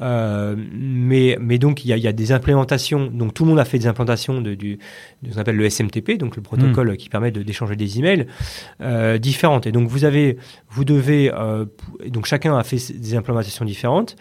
euh, 0.00 0.54
mais, 0.72 1.36
mais 1.40 1.58
donc 1.58 1.84
il 1.84 1.88
y, 1.88 1.92
a, 1.92 1.96
il 1.96 2.02
y, 2.04 2.08
a, 2.08 2.12
des 2.12 2.30
implémentations. 2.30 3.06
Donc 3.06 3.34
tout 3.34 3.44
le 3.44 3.50
monde 3.50 3.58
a 3.58 3.64
fait 3.64 3.78
des 3.78 3.88
implantations 3.88 4.40
de, 4.40 4.54
du, 4.54 4.78
de 5.22 5.30
ce 5.30 5.34
qu'on 5.34 5.40
appelle 5.40 5.56
le 5.56 5.68
SMTP, 5.68 6.16
donc 6.16 6.36
le 6.36 6.42
protocole 6.42 6.92
hmm. 6.92 6.96
qui 6.96 7.08
permet 7.08 7.32
d'échanger 7.32 7.74
des 7.74 7.98
emails 7.98 8.26
différentes. 9.18 9.66
Et 9.66 9.72
donc 9.72 9.88
vous 9.88 10.04
avez, 10.04 10.36
vous 10.70 10.84
devez 10.84 11.32
euh, 11.32 11.61
donc 12.08 12.26
chacun 12.26 12.56
a 12.56 12.62
fait 12.64 12.92
des 12.92 13.14
implémentations 13.14 13.64
différentes. 13.64 14.16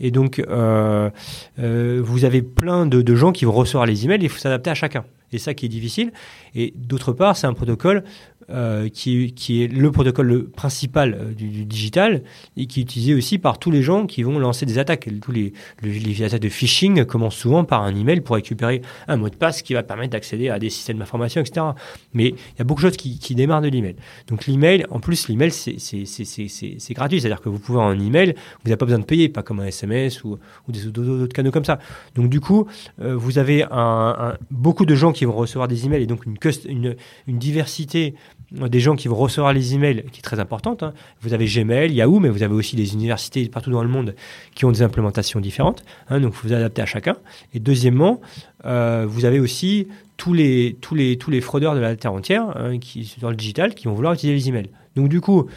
Et 0.00 0.10
donc, 0.10 0.38
euh, 0.38 1.10
euh, 1.58 2.00
vous 2.04 2.24
avez 2.24 2.42
plein 2.42 2.86
de, 2.86 3.14
gens 3.14 3.32
qui 3.32 3.44
vont 3.44 3.52
recevoir 3.52 3.86
les 3.86 4.04
emails 4.04 4.20
et 4.20 4.24
il 4.24 4.28
faut 4.28 4.38
s'adapter 4.38 4.70
à 4.70 4.74
chacun. 4.74 5.04
Et 5.32 5.38
ça 5.38 5.54
qui 5.54 5.66
est 5.66 5.68
difficile. 5.68 6.12
Et 6.54 6.72
d'autre 6.76 7.12
part, 7.12 7.36
c'est 7.36 7.46
un 7.46 7.54
protocole 7.54 8.04
euh, 8.50 8.88
qui, 8.88 9.32
qui, 9.34 9.64
est 9.64 9.66
le 9.66 9.90
protocole 9.90 10.26
le 10.26 10.44
principal 10.44 11.14
euh, 11.14 11.34
du, 11.34 11.64
digital 11.64 12.22
et 12.56 12.66
qui 12.66 12.80
est 12.80 12.82
utilisé 12.84 13.14
aussi 13.14 13.38
par 13.38 13.58
tous 13.58 13.72
les 13.72 13.82
gens 13.82 14.06
qui 14.06 14.22
vont 14.22 14.38
lancer 14.38 14.66
des 14.66 14.78
attaques. 14.78 15.08
Tous 15.20 15.32
les, 15.32 15.52
les, 15.82 16.22
attaques 16.22 16.40
de 16.40 16.48
phishing 16.48 17.04
commencent 17.04 17.36
souvent 17.36 17.64
par 17.64 17.82
un 17.82 17.94
email 17.94 18.20
pour 18.20 18.36
récupérer 18.36 18.82
un 19.08 19.16
mot 19.16 19.28
de 19.28 19.34
passe 19.34 19.62
qui 19.62 19.74
va 19.74 19.82
permettre 19.82 20.12
d'accéder 20.12 20.48
à 20.48 20.58
des 20.58 20.70
systèmes 20.70 20.98
d'information, 20.98 21.40
etc. 21.40 21.66
Mais 22.14 22.28
il 22.28 22.58
y 22.58 22.62
a 22.62 22.64
beaucoup 22.64 22.82
de 22.82 22.88
choses 22.88 22.96
qui, 22.96 23.18
qui 23.18 23.34
démarrent 23.34 23.62
de 23.62 23.68
l'email. 23.68 23.96
Donc 24.28 24.46
l'email, 24.46 24.86
en 24.90 25.00
plus, 25.00 25.28
l'email, 25.28 25.50
c'est 25.50 26.94
gratuit. 26.94 27.20
C'est-à-dire 27.20 27.40
que 27.40 27.48
vous 27.48 27.58
pouvez 27.58 27.80
en 27.80 27.98
email, 27.98 28.34
vous 28.62 28.68
n'avez 28.68 28.76
pas 28.76 28.86
besoin 28.86 29.00
de 29.00 29.04
payer, 29.04 29.28
pas 29.28 29.42
comme 29.42 29.60
un 29.60 29.66
SMS 29.66 30.22
ou, 30.22 30.38
ou 30.68 30.72
d'autres 30.72 31.32
canaux 31.32 31.50
comme 31.50 31.64
ça. 31.64 31.78
Donc 32.14 32.28
du 32.28 32.40
coup, 32.40 32.66
euh, 33.00 33.16
vous 33.16 33.38
avez 33.38 33.64
un, 33.70 34.36
beaucoup 34.50 34.86
de 34.86 34.94
gens 34.94 35.12
qui 35.12 35.24
vont 35.24 35.34
recevoir 35.34 35.68
des 35.68 35.86
emails 35.86 36.02
et 36.02 36.06
donc 36.06 36.26
une, 36.26 36.36
une, 36.68 36.96
une 37.26 37.38
diversité 37.38 38.14
des 38.52 38.80
gens 38.80 38.94
qui 38.94 39.08
vont 39.08 39.16
recevoir 39.16 39.52
les 39.52 39.74
emails, 39.74 40.04
qui 40.12 40.20
est 40.20 40.22
très 40.22 40.38
importante. 40.38 40.82
Hein. 40.82 40.92
Vous 41.20 41.34
avez 41.34 41.46
Gmail, 41.46 41.92
Yahoo, 41.92 42.20
mais 42.20 42.28
vous 42.28 42.42
avez 42.42 42.54
aussi 42.54 42.76
des 42.76 42.94
universités 42.94 43.48
partout 43.48 43.70
dans 43.70 43.82
le 43.82 43.88
monde 43.88 44.14
qui 44.54 44.64
ont 44.64 44.72
des 44.72 44.82
implémentations 44.82 45.40
différentes. 45.40 45.84
Hein, 46.08 46.20
donc, 46.20 46.32
vous 46.32 46.48
vous 46.48 46.52
adaptez 46.52 46.82
à 46.82 46.86
chacun. 46.86 47.16
Et 47.54 47.60
deuxièmement, 47.60 48.20
euh, 48.64 49.04
vous 49.08 49.24
avez 49.24 49.40
aussi 49.40 49.88
tous 50.16 50.32
les, 50.32 50.76
tous, 50.80 50.94
les, 50.94 51.18
tous 51.18 51.30
les 51.30 51.40
fraudeurs 51.40 51.74
de 51.74 51.80
la 51.80 51.96
terre 51.96 52.12
entière, 52.12 52.56
hein, 52.56 52.78
qui, 52.78 53.16
dans 53.20 53.30
le 53.30 53.36
digital, 53.36 53.74
qui 53.74 53.88
vont 53.88 53.94
vouloir 53.94 54.14
utiliser 54.14 54.38
les 54.38 54.48
emails. 54.48 54.70
Donc, 54.94 55.08
du 55.08 55.20
coup, 55.20 55.48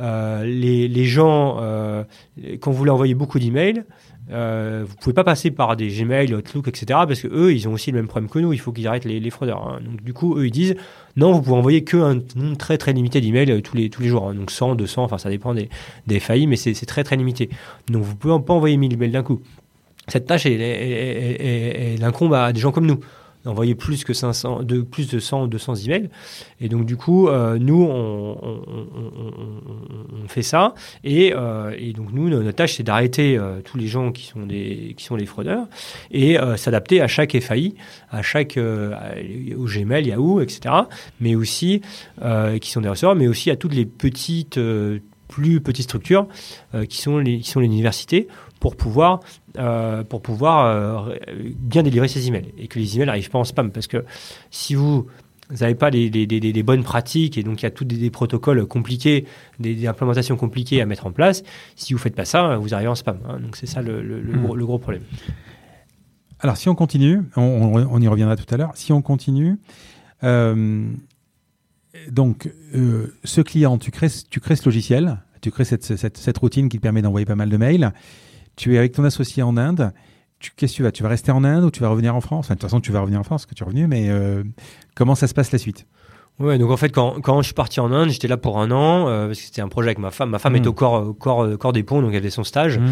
euh, 0.00 0.44
les, 0.44 0.86
les, 0.86 1.04
gens, 1.04 1.56
euh, 1.60 2.04
quand 2.60 2.70
vous 2.70 2.76
voulez 2.76 2.90
envoyer 2.90 3.14
beaucoup 3.14 3.38
d'emails, 3.38 3.82
euh, 4.30 4.84
vous 4.86 4.94
pouvez 4.96 5.14
pas 5.14 5.24
passer 5.24 5.50
par 5.50 5.76
des 5.76 5.88
Gmail, 5.88 6.34
Outlook, 6.34 6.68
etc. 6.68 6.86
Parce 6.88 7.20
que 7.20 7.28
eux, 7.28 7.52
ils 7.52 7.68
ont 7.68 7.72
aussi 7.72 7.90
le 7.90 7.98
même 7.98 8.08
problème 8.08 8.30
que 8.30 8.38
nous. 8.38 8.52
Il 8.52 8.60
faut 8.60 8.72
qu'ils 8.72 8.86
arrêtent 8.86 9.04
les, 9.04 9.20
les 9.20 9.30
fraudeurs. 9.30 9.66
Hein. 9.66 9.80
Donc 9.84 10.02
du 10.02 10.12
coup, 10.12 10.36
eux, 10.36 10.46
ils 10.46 10.52
disent 10.52 10.76
non, 11.18 11.32
vous 11.32 11.42
pouvez 11.42 11.56
envoyer 11.56 11.82
qu'un 11.82 12.20
nombre 12.36 12.56
très 12.56 12.78
très 12.78 12.92
limité 12.92 13.20
d'emails 13.20 13.50
euh, 13.50 13.60
tous 13.60 13.76
les 13.76 13.90
tous 13.90 14.02
les 14.02 14.08
jours. 14.08 14.28
Hein. 14.28 14.34
Donc 14.34 14.52
100, 14.52 14.76
200, 14.76 15.02
enfin 15.02 15.18
ça 15.18 15.28
dépend 15.28 15.52
des, 15.52 15.68
des 16.06 16.22
mais 16.46 16.54
c'est 16.54 16.86
très 16.86 17.02
très 17.02 17.16
limité. 17.16 17.50
Donc 17.88 18.04
vous 18.04 18.14
pouvez 18.14 18.40
pas 18.40 18.54
envoyer 18.54 18.76
1000 18.76 18.92
emails 18.92 19.10
d'un 19.10 19.24
coup. 19.24 19.42
Cette 20.06 20.26
tâche, 20.26 20.46
elle, 20.46 20.62
elle, 20.62 22.04
incombe 22.04 22.34
à 22.34 22.52
des 22.52 22.60
gens 22.60 22.70
comme 22.70 22.86
nous 22.86 23.00
envoyer 23.46 23.74
plus 23.74 24.04
que 24.04 24.12
500, 24.12 24.62
de, 24.62 24.80
plus 24.82 25.08
de 25.08 25.18
100 25.18 25.44
ou 25.44 25.46
200 25.46 25.74
emails. 25.76 26.10
Et 26.60 26.68
donc, 26.68 26.84
du 26.84 26.96
coup, 26.96 27.28
euh, 27.28 27.58
nous, 27.58 27.82
on, 27.82 28.48
fait 30.28 30.42
ça. 30.42 30.74
Et, 31.04 31.32
euh, 31.34 31.74
donc, 31.92 32.12
nous, 32.12 32.28
notre 32.28 32.50
tâche, 32.52 32.74
c'est 32.76 32.82
d'arrêter 32.82 33.38
euh, 33.38 33.60
tous 33.64 33.78
les 33.78 33.86
gens 33.86 34.12
qui 34.12 34.26
sont 34.26 34.44
des, 34.44 34.94
qui 34.96 35.04
sont 35.04 35.16
les 35.16 35.26
fraudeurs 35.26 35.66
et 36.10 36.36
s'adapter 36.56 37.00
à 37.00 37.08
chaque 37.08 37.38
FAI, 37.38 37.74
à 38.10 38.22
chaque, 38.22 38.58
au 38.58 39.64
Gmail, 39.64 40.06
Yahoo, 40.06 40.40
etc. 40.40 40.74
Mais 41.20 41.34
aussi, 41.34 41.82
qui 42.60 42.70
sont 42.70 42.80
des 42.80 42.88
receveurs, 42.88 43.14
mais 43.14 43.28
aussi 43.28 43.50
à 43.50 43.56
toutes 43.56 43.74
les 43.74 43.86
petites, 43.86 44.60
plus 45.28 45.60
petites 45.60 45.84
structures 45.84 46.26
qui, 46.88 47.00
sont 47.00 47.22
qui 47.22 47.48
sont 47.48 47.60
les 47.60 47.66
universités 47.66 48.28
pour 48.60 48.76
pouvoir, 48.76 49.20
euh, 49.58 50.04
pour 50.04 50.22
pouvoir 50.22 50.66
euh, 50.66 51.16
bien 51.58 51.82
délivrer 51.82 52.08
ces 52.08 52.26
emails 52.26 52.52
et 52.58 52.68
que 52.68 52.78
les 52.78 52.96
emails 52.96 53.06
n'arrivent 53.06 53.30
pas 53.30 53.38
en 53.38 53.44
spam. 53.44 53.70
Parce 53.70 53.86
que 53.86 54.04
si 54.50 54.74
vous 54.74 55.06
n'avez 55.60 55.74
pas 55.74 55.90
des, 55.90 56.62
bonnes 56.62 56.82
pratiques 56.82 57.38
et 57.38 57.42
donc 57.42 57.62
il 57.62 57.64
y 57.64 57.66
a 57.66 57.70
tous 57.70 57.84
des, 57.84 58.10
protocoles 58.10 58.66
compliqués, 58.66 59.26
des, 59.60 59.86
implémentations 59.86 60.36
compliquées 60.36 60.80
à 60.80 60.86
mettre 60.86 61.06
en 61.06 61.12
place, 61.12 61.42
si 61.76 61.92
vous 61.92 61.98
ne 61.98 62.02
faites 62.02 62.16
pas 62.16 62.24
ça, 62.24 62.56
vous 62.56 62.74
arrivez 62.74 62.88
en 62.88 62.94
spam. 62.94 63.18
Hein. 63.28 63.38
donc 63.40 63.56
c'est 63.56 63.66
ça 63.66 63.82
le, 63.82 64.02
hmm. 64.02 64.46
gros, 64.58 64.78
problème. 64.78 65.02
Alors 66.40 66.56
si 66.56 66.68
on 66.68 66.74
continue, 66.74 67.22
on, 67.36 68.00
y 68.00 68.08
reviendra 68.08 68.36
tout 68.36 68.52
à 68.52 68.56
l'heure, 68.56 68.72
si 68.74 68.92
on 68.92 69.02
continue, 69.02 69.58
euh, 70.22 70.86
donc 72.10 72.52
ce 73.24 73.40
client, 73.40 73.78
tu 73.78 73.90
crées, 73.90 74.08
tu 74.30 74.40
crées 74.40 74.54
ce 74.54 74.64
logiciel, 74.64 75.18
tu 75.40 75.50
crées 75.50 75.64
cette, 75.64 75.84
cette 75.84 76.38
routine 76.38 76.68
qui 76.68 76.76
te 76.76 76.82
permet 76.82 77.02
d'envoyer 77.02 77.24
pas 77.24 77.36
mal 77.36 77.48
de 77.48 77.56
mails 77.56 77.92
tu 78.58 78.74
es 78.74 78.78
avec 78.78 78.92
ton 78.92 79.04
associé 79.04 79.42
en 79.42 79.56
Inde. 79.56 79.92
Qu'est-ce 80.56 80.72
que 80.72 80.76
tu 80.76 80.82
vas? 80.82 80.92
Tu 80.92 81.02
vas 81.02 81.08
rester 81.08 81.32
en 81.32 81.44
Inde 81.44 81.64
ou 81.64 81.70
tu 81.70 81.80
vas 81.80 81.88
revenir 81.88 82.14
en 82.14 82.20
France? 82.20 82.48
De 82.48 82.54
toute 82.54 82.62
façon, 82.62 82.80
tu 82.80 82.92
vas 82.92 83.00
revenir 83.00 83.20
en 83.20 83.24
France, 83.24 83.46
que 83.46 83.54
tu 83.54 83.62
es 83.62 83.66
revenu, 83.66 83.86
mais 83.86 84.08
euh, 84.08 84.42
comment 84.94 85.14
ça 85.14 85.26
se 85.26 85.34
passe 85.34 85.50
la 85.52 85.58
suite? 85.58 85.86
Ouais, 86.38 86.58
donc 86.58 86.70
en 86.70 86.76
fait, 86.76 86.90
quand, 86.90 87.20
quand 87.20 87.40
je 87.42 87.46
suis 87.46 87.54
parti 87.54 87.80
en 87.80 87.90
Inde, 87.90 88.10
j'étais 88.10 88.28
là 88.28 88.36
pour 88.36 88.60
un 88.60 88.70
an, 88.70 89.08
euh, 89.08 89.26
parce 89.26 89.40
que 89.40 89.44
c'était 89.46 89.60
un 89.60 89.68
projet 89.68 89.88
avec 89.88 89.98
ma 89.98 90.12
femme. 90.12 90.30
Ma 90.30 90.38
femme 90.38 90.54
était 90.54 90.66
mmh. 90.66 90.70
au 90.70 90.74
corps, 90.74 91.18
corps, 91.18 91.58
corps 91.58 91.72
des 91.72 91.82
ponts, 91.82 92.00
donc 92.00 92.12
elle 92.12 92.20
faisait 92.20 92.30
son 92.30 92.44
stage. 92.44 92.78
Mmh. 92.78 92.86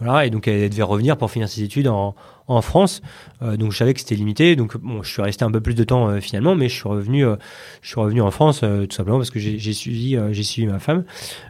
Voilà, 0.00 0.26
et 0.26 0.30
donc 0.30 0.48
elle 0.48 0.70
devait 0.70 0.82
revenir 0.82 1.16
pour 1.16 1.30
finir 1.30 1.48
ses 1.48 1.62
études 1.62 1.86
en, 1.86 2.14
en 2.48 2.62
France. 2.62 3.02
Euh, 3.42 3.56
donc 3.56 3.72
je 3.72 3.76
savais 3.76 3.94
que 3.94 4.00
c'était 4.00 4.14
limité. 4.14 4.56
Donc 4.56 4.76
bon, 4.78 5.02
je 5.02 5.10
suis 5.10 5.22
resté 5.22 5.44
un 5.44 5.50
peu 5.50 5.60
plus 5.60 5.74
de 5.74 5.84
temps 5.84 6.08
euh, 6.08 6.20
finalement, 6.20 6.54
mais 6.54 6.68
je 6.68 6.74
suis 6.74 6.88
revenu, 6.88 7.24
euh, 7.24 7.36
je 7.82 7.88
suis 7.88 8.00
revenu 8.00 8.22
en 8.22 8.30
France 8.30 8.60
tout 8.60 8.94
simplement 8.94 9.18
parce 9.18 9.30
que 9.30 9.38
j'ai 9.38 9.72
suivi, 9.72 10.18
j'ai 10.32 10.42
suivi 10.42 10.66
ma 10.66 10.78
femme. 10.78 11.04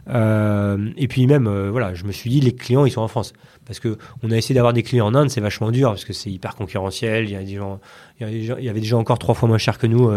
et 0.07 1.07
puis 1.07 1.25
même, 1.25 1.49
voilà, 1.69 1.93
je 1.93 2.03
me 2.03 2.11
suis 2.11 2.29
dit 2.29 2.41
les 2.41 2.53
clients 2.53 2.85
ils 2.85 2.91
sont 2.91 3.01
en 3.01 3.07
France 3.07 3.33
parce 3.65 3.79
que 3.79 3.97
on 4.23 4.31
a 4.31 4.37
essayé 4.37 4.55
d'avoir 4.55 4.73
des 4.73 4.83
clients 4.83 5.07
en 5.07 5.15
Inde, 5.15 5.29
c'est 5.29 5.41
vachement 5.41 5.71
dur 5.71 5.89
parce 5.89 6.05
que 6.05 6.13
c'est 6.13 6.29
hyper 6.29 6.55
concurrentiel. 6.55 7.25
Il 7.25 7.31
y 7.31 7.35
a 7.35 7.43
des 7.43 7.55
gens, 7.55 7.79
il 8.19 8.43
y, 8.43 8.69
avait 8.69 8.81
gens 8.81 8.99
encore 8.99 9.19
trois 9.19 9.35
fois 9.35 9.47
moins 9.47 9.57
chers 9.57 9.77
que 9.77 9.87
nous 9.87 10.11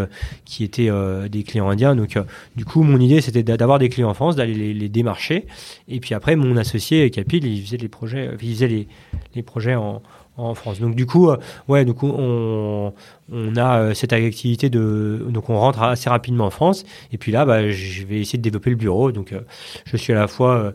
qui 0.45 0.65
étaient 0.65 0.91
des 1.31 1.43
clients 1.45 1.69
indiens. 1.69 1.95
Donc 1.95 2.19
du 2.57 2.65
coup, 2.65 2.83
mon 2.83 2.99
idée 2.99 3.21
c'était 3.21 3.43
d'avoir 3.43 3.79
des 3.79 3.89
clients 3.89 4.11
en 4.11 4.15
France, 4.15 4.37
d'aller 4.37 4.55
les, 4.55 4.75
les, 4.75 4.89
démarcher. 4.89 5.47
Et 5.89 6.01
puis 6.01 6.15
après, 6.15 6.37
mon 6.37 6.57
associé 6.57 7.11
Capil, 7.11 7.45
il 7.47 7.63
faisait 7.63 7.77
les 7.77 7.89
projets, 7.89 8.31
il 8.41 8.55
faisait 8.55 8.69
les, 8.69 8.89
les 9.35 9.43
projets 9.43 9.75
en 9.75 10.03
en 10.37 10.55
France. 10.55 10.81
Donc 10.81 10.95
du 10.95 11.07
coup, 11.07 11.31
euh, 11.31 11.37
ouais, 11.69 11.85
du 11.85 11.93
coup, 11.93 12.09
on, 12.09 12.93
on 13.31 13.57
a 13.57 13.81
euh, 13.81 13.95
cette 13.95 14.13
activité 14.13 14.71
de, 14.71 15.27
donc 15.29 15.51
on 15.51 15.59
rentre 15.59 15.83
assez 15.83 16.09
rapidement 16.09 16.47
en 16.47 16.51
France. 16.51 16.85
Et 17.13 17.19
puis 17.19 17.33
là, 17.33 17.45
bah, 17.45 17.71
je 17.71 18.05
vais 18.05 18.21
essayer 18.21 18.39
de 18.39 18.43
développer 18.43 18.71
le 18.71 18.77
bureau. 18.77 19.13
Donc, 19.13 19.33
euh, 19.33 19.41
je 19.85 19.97
suis 19.97 20.13
à 20.13 20.17
la 20.17 20.29
fois 20.29 20.73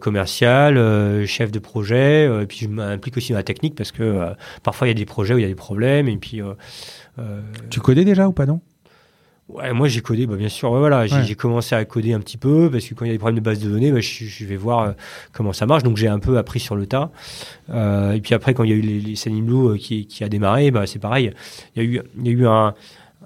commercial, 0.00 1.26
chef 1.26 1.52
de 1.52 1.58
projet, 1.58 2.24
et 2.42 2.46
puis 2.46 2.58
je 2.62 2.68
m'implique 2.68 3.16
aussi 3.18 3.32
dans 3.32 3.38
la 3.38 3.44
technique 3.44 3.74
parce 3.74 3.92
que 3.92 4.32
parfois 4.62 4.86
il 4.86 4.90
y 4.90 4.92
a 4.92 4.94
des 4.94 5.04
projets 5.04 5.34
où 5.34 5.38
il 5.38 5.42
y 5.42 5.44
a 5.44 5.48
des 5.48 5.54
problèmes. 5.54 6.08
Et 6.08 6.16
puis, 6.16 6.40
tu 7.70 7.80
connais 7.80 8.04
déjà 8.04 8.26
ou 8.26 8.32
pas 8.32 8.46
non? 8.46 8.60
Ouais, 9.48 9.74
moi 9.74 9.88
j'ai 9.88 10.00
codé, 10.00 10.26
bah, 10.26 10.36
bien 10.36 10.48
sûr. 10.48 10.70
voilà, 10.70 11.06
j'ai 11.06 11.34
commencé 11.34 11.74
à 11.74 11.84
coder 11.84 12.14
un 12.14 12.20
petit 12.20 12.38
peu 12.38 12.70
parce 12.70 12.86
que 12.86 12.94
quand 12.94 13.04
il 13.04 13.08
y 13.08 13.10
a 13.10 13.14
des 13.14 13.18
problèmes 13.18 13.38
de 13.38 13.44
base 13.44 13.58
de 13.58 13.68
données, 13.68 13.92
bah, 13.92 14.00
je, 14.00 14.44
vais 14.46 14.56
voir 14.56 14.80
euh, 14.80 14.92
comment 15.32 15.52
ça 15.52 15.66
marche. 15.66 15.82
Donc 15.82 15.98
j'ai 15.98 16.08
un 16.08 16.18
peu 16.18 16.38
appris 16.38 16.60
sur 16.60 16.76
le 16.76 16.86
tas. 16.86 17.10
Euh, 17.68 18.12
et 18.12 18.20
puis 18.22 18.34
après, 18.34 18.54
quand 18.54 18.64
il 18.64 18.70
y 18.70 18.72
a 18.72 18.76
eu 18.76 18.80
les, 18.80 19.00
les 19.00 19.42
Blue 19.42 19.72
euh, 19.72 19.76
qui, 19.76 20.06
qui, 20.06 20.24
a 20.24 20.30
démarré, 20.30 20.70
bah, 20.70 20.86
c'est 20.86 20.98
pareil. 20.98 21.32
Il 21.76 21.82
y 21.82 21.86
a 21.86 21.88
eu, 21.88 22.02
il 22.18 22.26
y 22.26 22.30
a 22.30 22.32
eu 22.32 22.46
un 22.46 22.74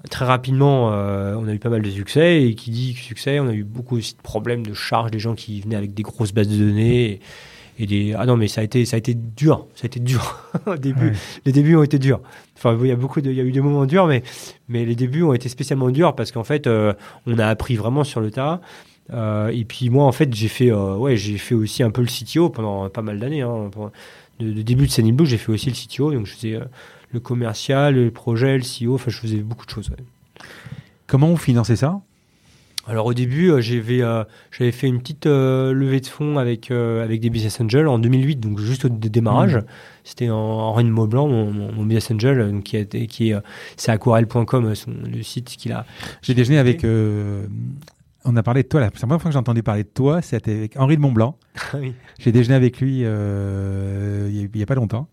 très 0.09 0.25
rapidement, 0.25 0.87
on 0.87 1.47
a 1.47 1.53
eu 1.53 1.59
pas 1.59 1.69
mal 1.69 1.81
de 1.81 1.89
succès 1.89 2.43
et 2.43 2.55
qui 2.55 2.71
dit 2.71 2.93
succès, 2.93 3.39
on 3.41 3.47
a 3.49 3.53
eu 3.53 3.65
beaucoup 3.65 3.97
aussi 3.97 4.15
de 4.15 4.21
problèmes 4.21 4.65
de 4.65 4.73
charge 4.73 5.11
des 5.11 5.19
gens 5.19 5.35
qui 5.35 5.59
venaient 5.59 5.75
avec 5.75 5.93
des 5.93 6.03
grosses 6.03 6.31
bases 6.31 6.47
de 6.47 6.57
données. 6.57 7.05
Et, 7.11 7.19
et 7.79 7.85
des 7.85 8.13
ah 8.13 8.25
non 8.25 8.37
mais 8.37 8.47
ça 8.47 8.61
a 8.61 8.63
été 8.63 8.85
ça 8.85 8.95
a 8.95 8.99
été 8.99 9.13
dur 9.13 9.65
ça 9.73 9.83
a 9.83 9.87
été 9.87 9.99
dur 9.99 10.37
au 10.67 10.75
début. 10.75 11.13
Les 11.45 11.51
débuts 11.51 11.75
ont 11.75 11.83
été 11.83 11.97
durs. 11.97 12.19
Enfin 12.57 12.77
il 12.79 12.87
y 12.87 12.91
a 12.91 12.95
beaucoup 12.95 13.21
de 13.21 13.31
il 13.31 13.37
y 13.37 13.41
a 13.41 13.43
eu 13.43 13.51
des 13.51 13.61
moments 13.61 13.85
durs 13.85 14.05
mais 14.05 14.21
mais 14.67 14.85
les 14.85 14.95
débuts 14.95 15.23
ont 15.23 15.33
été 15.33 15.49
spécialement 15.49 15.89
durs 15.89 16.15
parce 16.15 16.31
qu'en 16.31 16.43
fait 16.43 16.67
euh, 16.67 16.93
on 17.25 17.39
a 17.39 17.47
appris 17.47 17.75
vraiment 17.75 18.03
sur 18.03 18.21
le 18.21 18.29
tas. 18.29 18.61
Euh, 19.11 19.47
et 19.47 19.65
puis 19.65 19.89
moi 19.89 20.05
en 20.05 20.11
fait 20.11 20.31
j'ai 20.35 20.49
fait 20.49 20.71
euh, 20.71 20.95
ouais 20.95 21.17
j'ai 21.17 21.39
fait 21.39 21.55
aussi 21.55 21.81
un 21.81 21.89
peu 21.89 22.01
le 22.01 22.07
CTO 22.07 22.49
pendant 22.49 22.89
pas 22.89 23.01
mal 23.01 23.17
d'années 23.17 23.41
hein, 23.41 23.71
le, 24.39 24.61
début 24.61 24.85
de 24.85 24.91
Sanibou 24.91 25.25
j'ai 25.25 25.39
fait 25.39 25.51
aussi 25.51 25.71
le 25.71 25.73
CTO 25.73 26.11
donc 26.13 26.27
je 26.27 26.35
faisais 26.35 26.59
le 27.11 27.19
commercial 27.19 27.95
le 27.95 28.11
projet 28.11 28.55
le 28.55 28.63
CEO 28.63 28.93
enfin 28.93 29.09
je 29.09 29.17
faisais 29.17 29.37
beaucoup 29.37 29.65
de 29.65 29.71
choses 29.71 29.89
comment 31.07 31.27
vous 31.27 31.37
financez 31.37 31.75
ça? 31.75 32.01
Alors 32.89 33.05
au 33.05 33.13
début, 33.13 33.51
euh, 33.51 33.61
j'avais 33.61 34.01
euh, 34.01 34.23
j'avais 34.49 34.71
fait 34.71 34.87
une 34.87 34.99
petite 34.99 35.27
euh, 35.27 35.73
levée 35.73 35.99
de 35.99 36.07
fonds 36.07 36.39
avec 36.39 36.71
avec 36.71 37.21
des 37.21 37.29
business 37.29 37.61
angels 37.61 37.87
en 37.87 37.99
2008, 37.99 38.37
donc 38.37 38.57
juste 38.59 38.85
au 38.85 38.89
démarrage. 38.89 39.57
Mmh. 39.57 39.65
C'était 40.03 40.29
en 40.31 40.35
Henri 40.35 40.85
Maublanc, 40.85 41.27
mon, 41.27 41.51
mon, 41.51 41.85
business 41.85 42.09
angel, 42.09 42.51
donc 42.51 42.63
qui 42.63 42.77
a 42.77 42.85
qui 42.85 43.29
est 43.29 43.35
c'est 43.77 43.91
aquarelle.com, 43.91 44.73
le 45.05 45.23
site 45.23 45.49
qu'il 45.49 45.71
a. 45.71 45.85
J'ai 46.23 46.33
déjeuné 46.33 46.57
avec. 46.57 46.83
on 48.25 48.35
a 48.35 48.41
parlé 48.43 48.63
de 48.63 48.67
toi, 48.67 48.81
la 48.81 48.89
première 48.89 49.21
fois 49.21 49.29
que 49.29 49.33
j'ai 49.33 49.39
entendu 49.39 49.61
parler 49.61 49.83
de 49.83 49.89
toi, 49.89 50.23
c'était 50.23 50.51
avec 50.51 50.79
Henri 50.79 50.97
de 50.97 51.01
Montblanc. 51.01 51.37
oui. 51.75 51.93
J'ai 52.17 52.31
déjeuné 52.31 52.55
avec 52.55 52.79
lui 52.81 53.01
il 53.01 54.49
n'y 54.55 54.63
a, 54.63 54.65
pas 54.65 54.75
longtemps. 54.75 55.07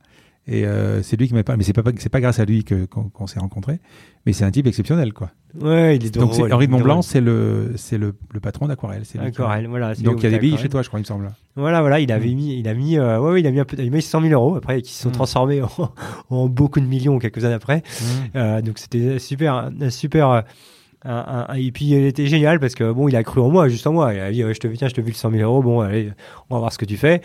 Et 0.49 0.65
euh, 0.65 1.03
c'est 1.03 1.17
lui 1.17 1.27
qui 1.27 1.35
m'a 1.35 1.43
parlé. 1.43 1.59
Mais 1.59 1.65
c'est 1.65 1.73
pas, 1.73 1.83
c'est 1.99 2.09
pas 2.09 2.21
grâce 2.21 2.39
à 2.39 2.45
lui 2.45 2.63
que, 2.63 2.85
qu'on, 2.85 3.27
s'est 3.27 3.41
rencontrés. 3.41 3.81
Mais 4.25 4.33
c'est 4.33 4.45
un 4.45 4.51
type 4.51 4.67
exceptionnel, 4.67 5.13
quoi. 5.13 5.31
Ouais, 5.61 5.97
il 5.97 6.07
est 6.07 6.15
Donc, 6.15 6.39
Henri 6.39 6.67
de 6.67 6.73
Montblanc, 6.73 7.03
c'est 7.03 7.21
le, 7.21 7.73
c'est 7.77 7.99
le, 7.99 8.15
le 8.33 8.41
patron 8.41 8.69
d'Aquarelle. 8.69 9.03
C'est 9.05 9.19
Aquarelle, 9.19 9.67
voilà. 9.67 9.95
Donc, 9.97 10.23
il 10.23 10.25
y 10.25 10.27
a 10.27 10.31
des 10.31 10.39
billes 10.39 10.59
chez 10.59 10.69
toi, 10.69 10.83
je 10.83 10.89
crois, 10.89 11.01
il 11.01 11.03
me 11.03 11.07
semble. 11.07 11.33
Voilà, 11.57 11.81
voilà, 11.81 11.99
il 11.99 12.13
avait 12.13 12.29
mm. 12.29 12.35
mis, 12.35 12.59
il 12.59 12.69
a 12.69 12.75
mis, 12.75 12.97
euh, 12.97 13.19
ouais, 13.19 13.41
il 13.41 13.47
a 13.47 13.51
mis 13.51 13.61
un 13.61 13.65
peu, 13.65 13.77
il 13.79 13.87
a 13.87 13.91
mis 13.91 14.03
100 14.03 14.21
000 14.21 14.33
euros 14.33 14.57
après, 14.57 14.83
qui 14.83 14.93
se 14.93 15.03
sont 15.03 15.09
mm. 15.09 15.13
transformés 15.13 15.63
en, 16.31 16.49
beaucoup 16.49 16.81
de 16.81 16.87
millions 16.87 17.19
quelques 17.19 17.45
années 17.45 17.55
après. 17.55 17.79
Mm. 17.79 18.05
Euh, 18.37 18.63
donc, 18.63 18.79
c'était 18.79 19.19
super, 19.19 19.71
super, 19.91 20.45
et 21.57 21.73
puis 21.73 21.87
il 21.87 22.05
était 22.05 22.27
génial 22.27 22.59
parce 22.59 22.75
que 22.75 22.91
bon, 22.93 23.09
il 23.09 23.17
a 23.17 23.23
cru 23.23 23.41
en 23.41 23.51
moi, 23.51 23.69
juste 23.69 23.87
en 23.87 23.93
moi. 23.93 24.13
Il 24.15 24.21
a 24.21 24.33
dit 24.33 24.43
je 24.43 24.59
te 24.59 24.67
tiens, 24.69 24.89
je 24.89 24.95
te 24.95 25.03
file 25.03 25.15
100 25.15 25.31
000 25.31 25.43
euros. 25.43 25.63
Bon, 25.63 25.81
allez, 25.81 26.11
on 26.51 26.55
va 26.55 26.61
voir 26.61 26.73
ce 26.73 26.79
que 26.79 26.85
tu 26.85 26.97
fais. 26.97 27.23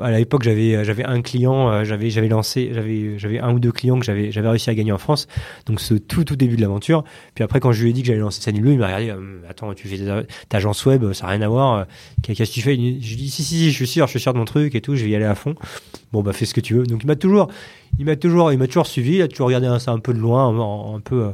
À 0.00 0.10
l'époque, 0.10 0.42
j'avais 0.42 0.84
j'avais 0.84 1.04
un 1.04 1.20
client, 1.20 1.70
euh, 1.70 1.84
j'avais 1.84 2.10
j'avais 2.10 2.28
lancé, 2.28 2.70
j'avais 2.72 3.18
j'avais 3.18 3.38
un 3.38 3.52
ou 3.52 3.58
deux 3.58 3.72
clients 3.72 3.98
que 3.98 4.04
j'avais 4.04 4.32
j'avais 4.32 4.48
réussi 4.48 4.70
à 4.70 4.74
gagner 4.74 4.92
en 4.92 4.98
France. 4.98 5.26
Donc 5.66 5.80
ce 5.80 5.94
tout 5.94 6.24
tout 6.24 6.36
début 6.36 6.56
de 6.56 6.62
l'aventure. 6.62 7.04
Puis 7.34 7.44
après, 7.44 7.60
quand 7.60 7.72
je 7.72 7.82
lui 7.82 7.90
ai 7.90 7.92
dit 7.92 8.02
que 8.02 8.08
j'allais 8.08 8.20
lancer 8.20 8.40
Sunny 8.40 8.60
Blue, 8.60 8.72
il 8.72 8.78
m'a 8.78 8.86
regardé. 8.86 9.10
Euh, 9.10 9.40
Attends, 9.48 9.72
tu 9.74 9.88
fais 9.88 9.98
ta 10.48 10.56
agence 10.58 10.84
web, 10.86 11.12
ça 11.12 11.26
n'a 11.26 11.32
rien 11.32 11.42
à 11.42 11.48
voir. 11.48 11.86
Qu'est-ce 12.22 12.42
que 12.44 12.54
tu 12.54 12.62
fais? 12.62 12.74
Je 12.74 12.80
lui 12.80 12.88
ai 12.88 13.16
dit 13.16 13.30
si, 13.30 13.42
si 13.42 13.56
si, 13.56 13.70
je 13.70 13.74
suis 13.74 13.86
sûr, 13.86 14.06
je 14.06 14.10
suis 14.10 14.20
sûr 14.20 14.32
de 14.32 14.38
mon 14.38 14.44
truc 14.44 14.74
et 14.74 14.80
tout. 14.80 14.96
Je 14.96 15.04
vais 15.04 15.10
y 15.10 15.16
aller 15.16 15.24
à 15.24 15.34
fond. 15.34 15.54
Bon 16.12 16.22
bah 16.22 16.32
fais 16.32 16.44
ce 16.44 16.54
que 16.54 16.60
tu 16.60 16.74
veux. 16.74 16.84
Donc 16.84 17.02
il 17.02 17.06
m'a 17.06 17.16
toujours 17.16 17.48
il 17.98 18.04
m'a 18.04 18.16
toujours, 18.16 18.52
il 18.52 18.58
m'a 18.58 18.66
toujours 18.66 18.86
suivi. 18.86 19.16
Il 19.16 19.22
a 19.22 19.28
toujours 19.28 19.46
regardé 19.46 19.78
ça 19.78 19.92
un 19.92 19.98
peu 19.98 20.12
de 20.12 20.18
loin, 20.18 20.48
un, 20.94 21.00
peu, 21.00 21.32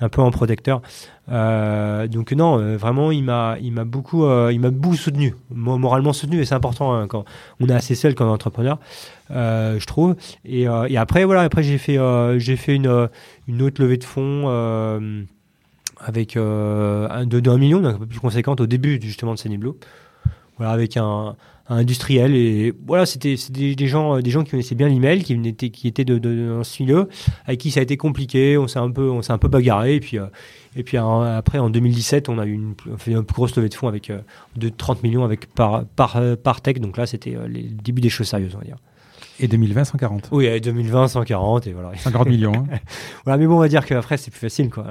un 0.00 0.08
peu 0.08 0.20
en 0.20 0.30
protecteur. 0.30 0.82
Euh, 1.30 2.06
donc 2.06 2.32
non, 2.32 2.58
euh, 2.58 2.76
vraiment, 2.76 3.10
il 3.10 3.24
m'a, 3.24 3.56
il 3.60 3.72
m'a 3.72 3.84
beaucoup, 3.84 4.24
euh, 4.24 4.50
il 4.52 4.60
m'a 4.60 4.70
beaucoup 4.70 4.96
soutenu, 4.96 5.34
moralement 5.50 6.12
soutenu, 6.12 6.40
et 6.40 6.44
c'est 6.44 6.54
important 6.54 6.94
hein, 6.94 7.06
quand 7.06 7.24
on 7.60 7.68
est 7.68 7.72
assez 7.72 7.94
seul 7.94 8.14
comme 8.14 8.28
entrepreneur, 8.28 8.78
je 9.30 9.84
trouve. 9.86 10.16
Et, 10.44 10.66
après, 10.66 11.24
voilà, 11.24 11.42
après 11.42 11.62
j'ai 11.62 11.78
fait, 11.78 11.98
j'ai 12.38 12.56
fait 12.56 12.74
une, 12.74 13.08
une 13.48 13.62
autre 13.62 13.82
levée 13.82 13.96
de 13.96 14.04
fonds 14.04 14.48
avec 15.98 16.36
un, 16.36 17.26
de, 17.26 17.40
de 17.40 17.50
1 17.50 17.58
million, 17.58 17.84
un 17.84 17.94
peu 17.94 18.06
plus 18.06 18.20
conséquente 18.20 18.60
au 18.60 18.66
début 18.66 19.00
justement 19.00 19.34
de 19.34 19.38
Sunny. 19.38 19.58
Voilà, 20.58 20.72
avec 20.72 20.96
un, 20.96 21.36
industriel 21.68 22.34
et 22.34 22.72
voilà 22.86 23.06
c'était 23.06 23.34
des, 23.50 23.86
gens 23.86 24.20
des 24.20 24.30
gens 24.30 24.44
qui 24.44 24.52
connaissaient 24.52 24.74
bien 24.76 24.88
l'email 24.88 25.24
qui 25.24 25.32
étaient 25.32 25.70
qui 25.70 25.88
étaient 25.88 26.04
de, 26.04 26.18
de, 26.18 26.60
ce 26.62 26.82
milieu 26.82 27.08
avec 27.44 27.60
qui 27.60 27.70
ça 27.70 27.80
a 27.80 27.82
été 27.82 27.96
compliqué 27.96 28.56
on 28.56 28.68
s'est 28.68 28.78
un 28.78 28.90
peu 28.90 29.10
on 29.10 29.22
s'est 29.22 29.32
un 29.32 29.38
peu 29.38 29.48
bagarré 29.48 29.96
et 29.96 30.00
puis 30.00 30.18
euh, 30.18 30.26
et 30.76 30.84
puis 30.84 30.96
après 30.96 31.58
en 31.58 31.70
2017 31.70 32.28
on 32.28 32.38
a 32.38 32.46
eu 32.46 32.52
une, 32.52 32.74
fait 32.98 33.12
une 33.12 33.24
plus 33.24 33.34
grosse 33.34 33.56
levée 33.56 33.68
de 33.68 33.74
fonds 33.74 33.88
avec 33.88 34.10
euh, 34.10 34.20
de 34.56 34.68
30 34.68 35.02
millions 35.02 35.24
avec 35.24 35.46
par 35.54 35.84
par, 35.84 36.16
euh, 36.16 36.36
par 36.36 36.60
tech 36.60 36.78
donc 36.78 36.96
là 36.96 37.06
c'était 37.06 37.36
les 37.48 37.62
débuts 37.62 38.02
des 38.02 38.10
choses 38.10 38.28
sérieuses 38.28 38.54
on 38.54 38.58
va 38.58 38.64
dire 38.64 38.78
et 39.40 39.48
2020, 39.48 39.84
140. 39.84 40.28
Oui, 40.32 40.60
2020, 40.60 41.08
140 41.08 41.66
et 41.66 41.72
voilà. 41.72 41.96
140 41.96 42.28
millions. 42.28 42.52
Hein. 42.54 42.78
voilà, 43.24 43.38
mais 43.38 43.46
bon, 43.46 43.56
on 43.56 43.60
va 43.60 43.68
dire 43.68 43.84
qu'après 43.84 44.16
c'est 44.16 44.30
plus 44.30 44.40
facile 44.40 44.70
quoi. 44.70 44.86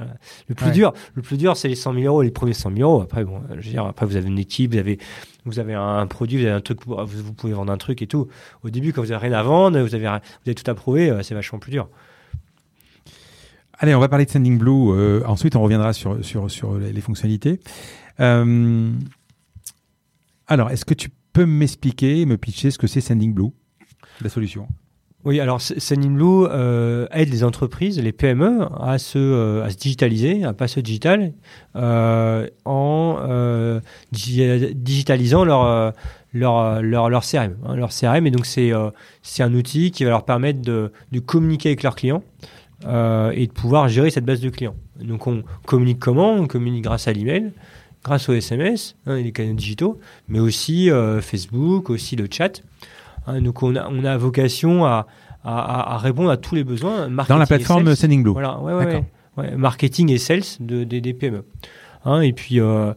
Le 0.48 0.54
plus 0.54 0.70
dur, 0.70 0.92
le 1.14 1.22
plus 1.22 1.36
dur, 1.36 1.56
c'est 1.56 1.68
les 1.68 1.74
100 1.74 1.94
000 1.94 2.04
euros, 2.06 2.22
les 2.22 2.30
premiers 2.30 2.52
100 2.52 2.76
000 2.76 2.90
euros. 2.90 3.02
Après, 3.02 3.24
bon, 3.24 3.42
je 3.50 3.54
veux 3.54 3.72
dire, 3.72 3.84
après 3.84 4.06
vous 4.06 4.16
avez 4.16 4.28
une 4.28 4.38
équipe, 4.38 4.72
vous 4.72 4.78
avez, 4.78 4.98
vous 5.44 5.58
avez 5.58 5.74
un 5.74 6.06
produit, 6.06 6.38
vous 6.38 6.44
avez 6.44 6.54
un 6.54 6.60
truc, 6.60 6.80
vous, 6.86 6.96
vous 7.04 7.32
pouvez 7.32 7.52
vendre 7.52 7.72
un 7.72 7.76
truc 7.76 8.02
et 8.02 8.06
tout. 8.06 8.28
Au 8.62 8.70
début, 8.70 8.92
quand 8.92 9.02
vous 9.02 9.12
avez 9.12 9.28
rien 9.28 9.38
à 9.38 9.42
vendre, 9.42 9.80
vous 9.80 9.94
avez, 9.94 10.06
vous 10.06 10.46
avez 10.46 10.54
tout 10.54 10.70
approuvé, 10.70 11.10
euh, 11.10 11.22
c'est 11.22 11.34
vachement 11.34 11.58
plus 11.58 11.72
dur. 11.72 11.88
Allez, 13.78 13.94
on 13.94 14.00
va 14.00 14.08
parler 14.08 14.24
de 14.24 14.30
Sending 14.30 14.58
Blue. 14.58 14.90
Euh, 14.90 15.22
ensuite, 15.26 15.54
on 15.54 15.62
reviendra 15.62 15.92
sur, 15.92 16.24
sur, 16.24 16.50
sur 16.50 16.78
les, 16.78 17.00
fonctionnalités. 17.00 17.60
Euh, 18.20 18.90
alors, 20.46 20.70
est-ce 20.70 20.86
que 20.86 20.94
tu 20.94 21.10
peux 21.34 21.44
m'expliquer, 21.44 22.24
me 22.24 22.38
pitcher 22.38 22.70
ce 22.70 22.78
que 22.78 22.86
c'est 22.86 23.02
Sending 23.02 23.34
Blue? 23.34 23.50
La 24.20 24.28
solution 24.28 24.68
oui, 25.26 25.40
alors 25.40 25.60
Sendinblue 25.60 26.46
euh, 26.52 27.08
aide 27.10 27.30
les 27.30 27.42
entreprises, 27.42 28.00
les 28.00 28.12
PME, 28.12 28.60
à 28.80 28.96
se, 28.98 29.18
euh, 29.18 29.64
à 29.64 29.70
se 29.70 29.76
digitaliser, 29.76 30.44
à 30.44 30.52
passer 30.52 30.78
au 30.78 30.82
digital, 30.82 31.32
euh, 31.74 32.46
en 32.64 33.80
digitalisant 34.12 35.44
leur, 35.44 35.92
leur, 36.32 36.80
leur, 36.80 37.10
leur 37.10 37.22
CRM. 37.24 37.56
Hein, 37.66 37.74
leur 37.74 37.90
CRM, 37.90 38.24
et 38.28 38.30
donc 38.30 38.46
c'est 38.46 38.70
c'est 39.22 39.42
un 39.42 39.52
outil 39.52 39.90
qui 39.90 40.04
va 40.04 40.10
leur 40.10 40.24
permettre 40.24 40.62
de, 40.62 40.92
de 41.10 41.18
communiquer 41.18 41.70
avec 41.70 41.82
leurs 41.82 41.96
clients 41.96 42.22
et 42.84 43.46
de 43.48 43.52
pouvoir 43.52 43.88
gérer 43.88 44.10
cette 44.10 44.24
base 44.24 44.40
de 44.40 44.48
clients. 44.48 44.76
Donc 45.00 45.26
on 45.26 45.42
communique 45.66 45.98
comment? 45.98 46.34
On 46.34 46.46
communique 46.46 46.84
grâce 46.84 47.08
à 47.08 47.12
l'email, 47.12 47.50
grâce 48.04 48.28
au 48.28 48.32
SMS, 48.32 48.94
hein, 49.06 49.16
les 49.16 49.32
canaux 49.32 49.54
digitaux, 49.54 49.98
mais 50.28 50.38
aussi 50.38 50.88
Facebook, 51.20 51.90
aussi 51.90 52.14
le 52.14 52.28
chat. 52.30 52.62
Hein, 53.26 53.40
donc 53.40 53.62
on 53.62 53.74
a, 53.76 53.88
on 53.88 54.04
a 54.04 54.16
vocation 54.16 54.84
à, 54.84 55.06
à, 55.44 55.98
répondre 55.98 56.30
à 56.30 56.36
tous 56.36 56.54
les 56.54 56.64
besoins. 56.64 57.08
Dans 57.28 57.38
la 57.38 57.46
plateforme 57.46 57.94
Sendingblue. 57.94 58.32
Voilà, 58.32 58.58
ouais, 58.60 59.02
ouais, 59.36 59.56
marketing 59.56 60.10
et 60.10 60.18
sales 60.18 60.42
de, 60.60 60.84
des 60.84 61.14
PME. 61.14 61.44
Hein, 62.06 62.20
et 62.20 62.32
puis 62.32 62.60
euh, 62.60 62.94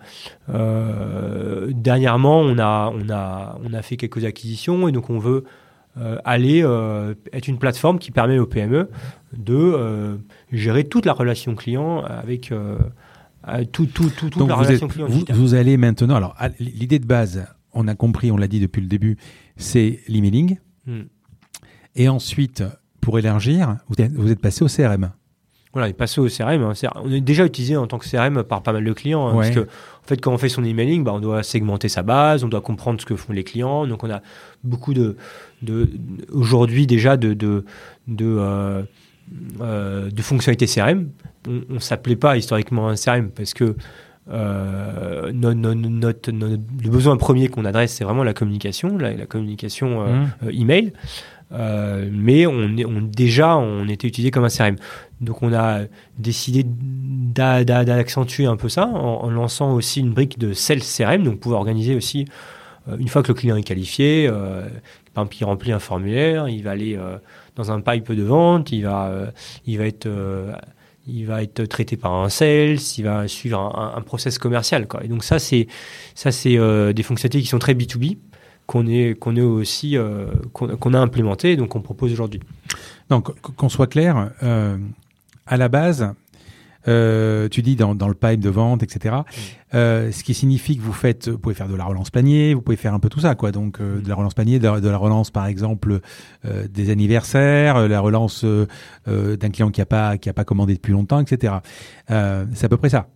euh, 0.54 1.72
dernièrement, 1.74 2.42
on 2.42 2.60
a, 2.60 2.94
on, 2.94 3.10
a, 3.10 3.58
on 3.64 3.74
a 3.74 3.82
fait 3.82 3.98
quelques 3.98 4.24
acquisitions 4.24 4.88
et 4.88 4.92
donc 4.92 5.10
on 5.10 5.18
veut 5.18 5.46
euh, 6.00 6.18
aller 6.26 6.60
être 7.34 7.48
une 7.48 7.58
plateforme 7.58 7.98
qui 7.98 8.12
permet 8.12 8.38
aux 8.38 8.46
PME 8.46 8.90
de 9.36 10.20
gérer 10.52 10.84
toute 10.84 11.06
la 11.06 11.14
relation 11.14 11.56
client 11.56 12.04
avec 12.04 12.54
tout, 13.72 13.86
tout, 13.88 14.10
tout, 14.10 14.30
toute 14.30 14.48
la 14.48 14.56
relation 14.56 14.88
client. 14.88 15.08
Vous, 15.10 15.26
vous, 15.28 15.54
allez 15.56 15.78
maintenant, 15.78 16.16
alors 16.16 16.36
l'idée 16.60 17.00
de 17.00 17.08
base, 17.08 17.48
on 17.74 17.88
a 17.88 17.96
compris, 17.96 18.32
on 18.32 18.38
l'a 18.38 18.48
dit 18.48 18.60
depuis 18.60 18.82
le 18.82 18.88
début, 18.88 19.18
c'est 19.58 20.00
l'emailing. 20.08 20.58
Hmm. 20.86 21.04
Et 21.96 22.10
ensuite, 22.10 22.64
pour 23.02 23.20
élargir, 23.20 23.78
vous 23.88 24.32
êtes, 24.32 24.40
passé 24.40 24.64
au 24.64 24.68
CRM. 24.68 25.12
Voilà, 25.74 25.88
il 25.88 25.92
est 25.92 25.94
passé 25.94 26.20
au 26.20 26.28
CRM. 26.28 26.64
Hein. 26.64 26.74
On 26.96 27.12
est 27.12 27.22
déjà 27.22 27.46
utilisé 27.46 27.78
en 27.78 27.86
tant 27.86 28.00
que 28.00 28.10
CRM 28.10 28.44
par 28.44 28.64
pas 28.64 28.74
mal 28.74 28.84
de 28.84 28.94
clients. 28.94 29.28
Hein, 29.28 29.36
parce 29.36 29.52
que, 29.52 29.60
en 29.60 30.08
fait, 30.08 30.20
quand 30.20 30.34
on 30.34 30.38
fait 30.38 30.50
son 30.50 30.64
emailing, 30.64 31.04
bah, 31.04 31.14
on 31.14 31.20
doit 31.20 31.44
segmenter 31.44 31.90
sa 31.90 32.02
base, 32.02 32.44
on 32.44 32.48
doit 32.48 32.62
comprendre 32.62 33.00
ce 33.00 33.06
que 33.06 33.16
font 33.16 33.34
les 33.34 33.44
clients. 33.44 33.86
Donc, 33.86 34.04
on 34.04 34.10
a 34.10 34.22
beaucoup 34.64 34.96
de, 34.96 35.16
de 35.62 35.90
aujourd'hui 36.32 36.88
déjà 36.88 37.18
de, 37.18 37.34
de, 37.34 37.66
de, 38.08 38.26
euh, 38.26 38.82
euh, 39.62 40.10
de 40.10 40.22
fonctionnalités 40.24 40.66
CRM. 40.66 41.10
On 41.48 41.74
ne 41.74 41.80
s'appelait 41.80 42.16
pas 42.16 42.36
historiquement 42.36 42.90
un 42.90 42.96
CRM 42.96 43.30
parce 43.30 43.54
que 43.54 43.76
euh, 44.32 45.32
notre, 45.32 46.32
le 46.32 46.90
besoin 46.90 47.18
premier 47.18 47.48
qu'on 47.50 47.66
adresse, 47.66 47.94
c'est 47.94 48.04
vraiment 48.04 48.24
la 48.24 48.34
communication, 48.34 48.98
la, 48.98 49.26
communication 49.26 50.02
euh, 50.02 50.06
mmh. 50.06 50.30
euh, 50.44 50.52
email. 50.52 50.94
Euh, 51.52 52.08
mais 52.12 52.46
on, 52.46 52.70
on, 52.86 53.02
déjà, 53.02 53.58
on 53.58 53.88
était 53.88 54.08
utilisé 54.08 54.30
comme 54.30 54.44
un 54.44 54.50
CRM. 54.50 54.76
Donc, 55.20 55.42
on 55.42 55.52
a 55.52 55.82
décidé 56.18 56.64
d'accentuer 56.64 58.46
un 58.46 58.56
peu 58.56 58.70
ça 58.70 58.86
en, 58.86 59.30
lançant 59.32 59.74
aussi 59.74 60.00
une 60.02 60.14
brique 60.14 60.38
de 60.38 60.54
Sales 60.54 60.82
CRM, 60.82 61.24
donc 61.24 61.40
pouvoir 61.40 61.62
organiser 61.62 61.96
aussi 61.96 62.26
une 62.98 63.08
fois 63.08 63.22
que 63.22 63.28
le 63.28 63.34
client 63.34 63.56
est 63.56 63.64
qualifié, 63.64 64.28
par 65.14 65.24
exemple, 65.24 65.38
il 65.40 65.44
remplit 65.44 65.72
un 65.72 65.80
formulaire, 65.80 66.48
il 66.50 66.64
va 66.64 66.72
aller 66.72 66.98
dans 67.56 67.72
un 67.72 67.82
pipe 67.82 68.12
de 68.12 68.24
vente, 68.24 68.72
il 68.72 68.84
va, 68.84 69.32
il 69.68 69.78
va 69.78 69.86
être 69.86 70.08
il 71.14 71.26
va 71.26 71.44
être 71.44 71.66
traité 71.66 71.98
par 71.98 72.14
un 72.14 72.30
sales, 72.30 72.78
il 72.98 73.04
va 73.04 73.28
suivre 73.28 73.60
un, 73.60 74.02
process 74.02 74.38
commercial. 74.38 74.88
Et 75.02 75.08
donc 75.08 75.24
ça, 75.24 75.40
c'est 75.40 75.68
ça, 76.16 76.32
c'est 76.32 76.58
euh, 76.58 76.94
des 76.94 77.04
fonctionnalités 77.04 77.42
qui 77.42 77.48
sont 77.48 77.60
très 77.60 77.74
B2B 77.74 78.18
qu'on 78.66 78.86
est 78.86 79.18
qu'on 79.18 79.36
est 79.36 79.42
aussi 79.42 79.98
euh, 79.98 80.28
qu'on 80.54 80.94
a 80.94 81.00
implémenté, 81.00 81.56
donc 81.56 81.76
on 81.76 81.82
propose 81.82 82.12
aujourd'hui. 82.12 82.40
Donc 83.10 83.34
qu'on 83.42 83.70
soit 83.70 83.88
clair, 83.88 84.32
euh, 84.44 84.78
à 85.48 85.58
la 85.58 85.70
base, 85.70 86.14
euh, 86.88 87.50
tu 87.50 87.62
dis 87.62 87.76
dans, 87.76 87.94
dans, 87.94 88.08
le 88.08 88.14
pipe 88.14 88.40
de 88.40 88.50
vente, 88.50 88.84
etc. 88.84 89.16
Mm. 89.16 89.24
Euh, 89.76 90.12
ce 90.12 90.24
qui 90.24 90.34
signifie 90.34 90.78
que 90.78 90.82
vous 90.82 90.94
faites, 90.94 91.28
vous 91.28 91.38
pouvez 91.38 91.56
faire 91.56 91.68
de 91.68 91.76
la 91.76 91.84
relance 91.84 92.10
panier, 92.10 92.54
vous 92.54 92.62
pouvez 92.62 92.78
faire 92.78 92.94
un 92.94 93.00
peu 93.00 93.10
tout 93.10 93.20
ça, 93.20 93.36
quoi. 93.36 93.52
Donc 93.52 93.80
euh, 93.80 94.00
de 94.00 94.08
la 94.08 94.16
relance 94.16 94.34
panier, 94.34 94.60
de 94.60 94.68
la, 94.68 94.98
relance 94.98 95.32
par 95.32 95.46
exemple 95.46 96.00
des 96.70 96.90
anniversaires, 96.90 97.88
la 97.88 98.00
relance 98.00 98.46
d'un 98.46 99.50
client 99.50 99.72
qui 99.72 99.82
a 99.82 99.86
pas 99.86 100.18
qui 100.18 100.30
a 100.30 100.34
pas 100.34 100.44
commandé 100.44 100.74
depuis 100.74 100.92
longtemps, 100.94 101.20
etc. 101.20 101.56
c'est 102.08 102.64
à 102.64 102.70
peu 102.70 102.78
près 102.78 102.90
ça. 102.90 103.08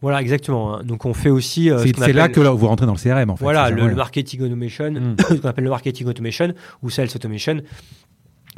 Voilà, 0.00 0.20
exactement. 0.20 0.76
Hein. 0.76 0.84
Donc 0.84 1.04
on 1.06 1.14
fait 1.14 1.30
aussi. 1.30 1.70
c'est 1.98 2.12
là 2.12 2.28
que 2.28 2.40
vous 2.40 2.66
rentrez 2.66 2.86
dans 2.86 2.94
le 2.94 2.98
CRM 2.98 3.30
en 3.30 3.36
fait. 3.36 3.44
Voilà, 3.44 3.70
le, 3.70 3.94
marketing 3.94 4.42
automation, 4.42 4.90
mm. 4.90 5.16
ce 5.28 5.34
qu'on 5.34 5.48
appelle 5.48 5.64
le 5.64 5.70
marketing 5.70 6.06
automation 6.06 6.52
ou 6.82 6.90
sales 6.90 7.08
automation, 7.14 7.60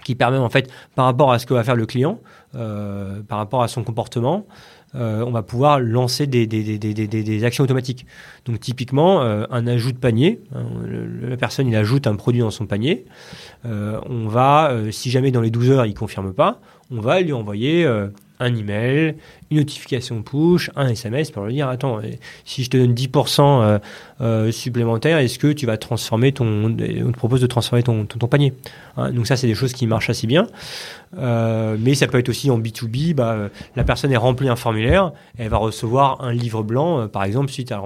qui 0.05 0.15
permet 0.15 0.39
en 0.39 0.51
fait, 0.51 0.71
par 0.95 1.05
rapport 1.07 1.33
à 1.33 1.39
ce 1.39 1.47
que 1.47 1.55
va 1.55 1.65
faire 1.65 1.77
le 1.77 1.87
client, 1.87 2.21
euh, 2.55 3.21
par 3.23 3.39
rapport 3.39 3.63
à 3.63 3.69
son 3.69 3.85
comportement, 3.85 4.47
euh, 4.97 5.25
on 5.25 5.31
va 5.31 5.43
pouvoir 5.43 5.79
lancer 5.79 6.27
des, 6.27 6.47
des, 6.49 6.79
des, 6.79 6.93
des, 6.93 7.45
actions 7.45 7.63
automatiques. 7.63 8.07
Donc 8.45 8.59
typiquement, 8.59 9.23
euh, 9.23 9.45
un 9.51 9.67
ajout 9.69 9.93
de 9.93 9.99
panier, 9.99 10.41
hein, 10.55 10.65
la 11.23 11.37
personne 11.37 11.69
il 11.69 11.77
ajoute 11.77 12.07
un 12.09 12.17
produit 12.17 12.41
dans 12.41 12.51
son 12.51 12.67
panier, 12.67 13.05
on 13.65 14.27
va, 14.27 14.73
si 14.91 15.11
jamais 15.11 15.31
dans 15.31 15.43
les 15.43 15.51
12 15.51 15.71
heures 15.71 15.87
il 15.87 15.95
confirme 15.95 16.33
pas, 16.33 16.61
on 16.91 17.01
va 17.01 17.21
lui 17.21 17.33
envoyer 17.33 17.87
un 17.87 18.55
email, 18.57 19.15
une 19.51 19.59
notification 19.59 20.23
push, 20.23 20.71
un 20.77 20.89
SMS 20.89 21.31
pour 21.31 21.45
lui 21.45 21.55
dire 21.55 21.69
attends, 21.69 22.01
si 22.45 22.63
je 22.63 22.71
te 22.71 22.77
donne 22.77 22.95
10% 22.95 23.41
euh, 23.41 23.79
euh, 24.21 24.53
supplémentaire, 24.53 25.19
est-ce 25.19 25.39
que 25.39 25.53
tu 25.53 25.67
vas 25.67 25.77
transformer 25.77 26.33
ton, 26.33 26.67
on 26.67 26.73
te 26.77 27.17
propose 27.17 27.41
de 27.41 27.47
transformer 27.47 27.83
ton, 27.83 28.07
ton, 28.07 28.29
panier. 28.29 28.53
Hein, 28.97 29.11
donc 29.11 29.27
ça, 29.27 29.37
c'est 29.37 29.49
des 29.49 29.55
choses 29.55 29.73
qui 29.73 29.87
marchent 29.87 30.11
assez 30.11 30.27
bien. 30.27 30.47
Euh, 31.19 31.77
mais 31.81 31.95
ça 31.95 32.07
peut 32.07 32.19
être 32.19 32.29
aussi 32.29 32.51
en 32.53 32.61
B2B, 32.61 33.15
bah, 33.15 33.49
la 33.75 33.83
personne 33.83 34.13
est 34.13 34.17
remplie 34.17 34.49
un 34.49 34.55
formulaire, 34.55 35.13
elle 35.37 35.49
va 35.49 35.57
recevoir 35.57 36.21
un 36.23 36.33
livre 36.33 36.63
blanc, 36.63 37.09
par 37.09 37.25
exemple, 37.25 37.51
suite, 37.51 37.73
à, 37.73 37.83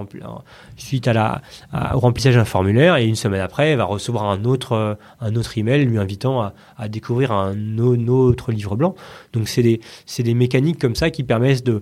suite 0.77 1.07
à 1.07 1.13
la, 1.13 1.41
au 1.95 1.99
remplissage 1.99 2.35
d'un 2.35 2.45
formulaire, 2.45 2.97
et 2.97 3.07
une 3.07 3.15
semaine 3.15 3.41
après, 3.41 3.71
elle 3.71 3.79
va 3.79 3.85
recevoir 3.85 4.25
un 4.25 4.45
autre, 4.45 4.97
un 5.19 5.35
autre 5.35 5.57
email 5.57 5.85
lui 5.85 5.97
invitant 5.97 6.41
à, 6.41 6.53
à 6.77 6.87
découvrir 6.87 7.31
un, 7.31 7.55
autre 7.77 8.51
livre 8.51 8.75
blanc. 8.75 8.95
Donc 9.33 9.47
c'est 9.47 9.63
des, 9.63 9.81
des 10.19 10.33
mécaniques 10.33 10.79
comme 10.79 10.95
ça 10.95 11.09
qui 11.09 11.23
permettent 11.23 11.54
de 11.63 11.81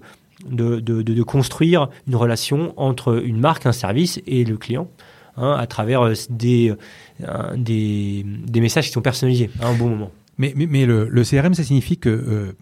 de, 0.50 0.80
de, 0.80 1.24
construire 1.24 1.90
une 2.06 2.16
relation 2.16 2.74
entre 2.76 3.24
une 3.24 3.40
marque, 3.40 3.66
un 3.66 3.72
service 3.72 4.20
et 4.28 4.44
le 4.44 4.58
client. 4.58 4.90
Hein, 5.36 5.56
à 5.58 5.66
travers 5.66 6.12
des, 6.30 6.76
des, 7.56 8.26
des, 8.46 8.62
messages 8.62 8.86
qui 8.86 8.92
sont 8.92 9.02
personnalisés 9.02 9.50
à 9.62 9.68
un 9.68 9.74
bon 9.74 9.90
moment. 9.90 10.12
Mais, 10.38 10.54
mais, 10.56 10.86
le, 10.86 11.24
CRM, 11.24 11.56
ça 11.56 11.64
signifie 11.64 11.98
que 11.98 12.56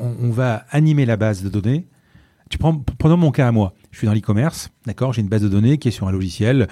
on, 0.00 0.30
va 0.30 0.64
animer 0.70 1.06
la 1.06 1.16
base 1.16 1.44
de 1.44 1.48
données. 1.48 1.86
Tu 2.50 2.58
prends, 2.58 2.76
prenons 2.98 3.16
mon 3.16 3.30
cas 3.30 3.46
à 3.46 3.52
moi. 3.52 3.74
Je 3.92 3.98
suis 3.98 4.06
dans 4.08 4.12
l'e-commerce, 4.12 4.70
d'accord 4.86 5.12
J'ai 5.12 5.20
une 5.20 5.28
base 5.28 5.42
de 5.42 5.48
données 5.48 5.78
qui 5.78 5.88
est 5.88 5.92
sur 5.92 6.08
un 6.08 6.12
logiciel. 6.12 6.66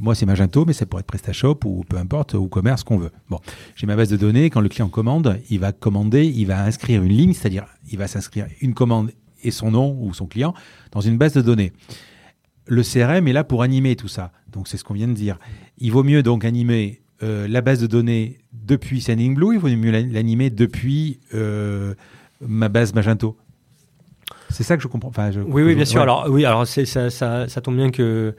Moi, 0.00 0.14
c'est 0.14 0.26
Magento, 0.26 0.64
mais 0.64 0.72
ça 0.72 0.86
pourrait 0.86 1.00
être 1.00 1.06
PrestaShop 1.06 1.58
ou 1.64 1.84
peu 1.88 1.96
importe, 1.96 2.34
ou 2.34 2.46
commerce 2.48 2.84
qu'on 2.84 2.98
veut. 2.98 3.10
Bon, 3.28 3.40
j'ai 3.74 3.88
ma 3.88 3.96
base 3.96 4.10
de 4.10 4.16
données. 4.16 4.48
Quand 4.48 4.60
le 4.60 4.68
client 4.68 4.88
commande, 4.88 5.40
il 5.50 5.58
va 5.58 5.72
commander, 5.72 6.24
il 6.24 6.46
va 6.46 6.62
inscrire 6.62 7.02
une 7.02 7.12
ligne, 7.12 7.32
c'est-à-dire 7.32 7.66
il 7.90 7.98
va 7.98 8.06
s'inscrire 8.06 8.46
une 8.60 8.74
commande 8.74 9.10
et 9.42 9.50
son 9.50 9.70
nom 9.70 9.96
ou 10.00 10.14
son 10.14 10.26
client 10.26 10.54
dans 10.92 11.00
une 11.00 11.18
base 11.18 11.32
de 11.32 11.42
données. 11.42 11.72
Le 12.66 12.82
CRM 12.82 13.26
est 13.26 13.32
là 13.32 13.44
pour 13.44 13.62
animer 13.62 13.96
tout 13.96 14.08
ça. 14.08 14.32
Donc, 14.52 14.68
c'est 14.68 14.76
ce 14.76 14.84
qu'on 14.84 14.94
vient 14.94 15.08
de 15.08 15.14
dire. 15.14 15.38
Il 15.78 15.92
vaut 15.92 16.02
mieux 16.02 16.22
donc 16.22 16.44
animer 16.44 17.00
euh, 17.22 17.46
la 17.48 17.60
base 17.60 17.80
de 17.80 17.86
données 17.86 18.38
depuis 18.52 19.02
Sendingblue, 19.02 19.54
il 19.54 19.58
vaut 19.58 19.68
mieux 19.68 19.90
l'animer 19.90 20.48
depuis 20.48 21.20
euh, 21.34 21.94
ma 22.40 22.70
base 22.70 22.94
Magento. 22.94 23.36
C'est 24.48 24.62
ça 24.62 24.76
que 24.76 24.82
je 24.82 24.88
comprends. 24.88 25.10
Enfin, 25.10 25.30
oui, 25.46 25.62
oui, 25.62 25.74
bien 25.74 25.84
sûr. 25.84 26.00
Alors, 26.00 26.26
oui, 26.30 26.46
alors 26.46 26.66
ça, 26.66 26.86
ça, 26.86 27.10
ça, 27.10 27.60
tombe 27.60 27.76
bien 27.76 27.90
que, 27.90 28.34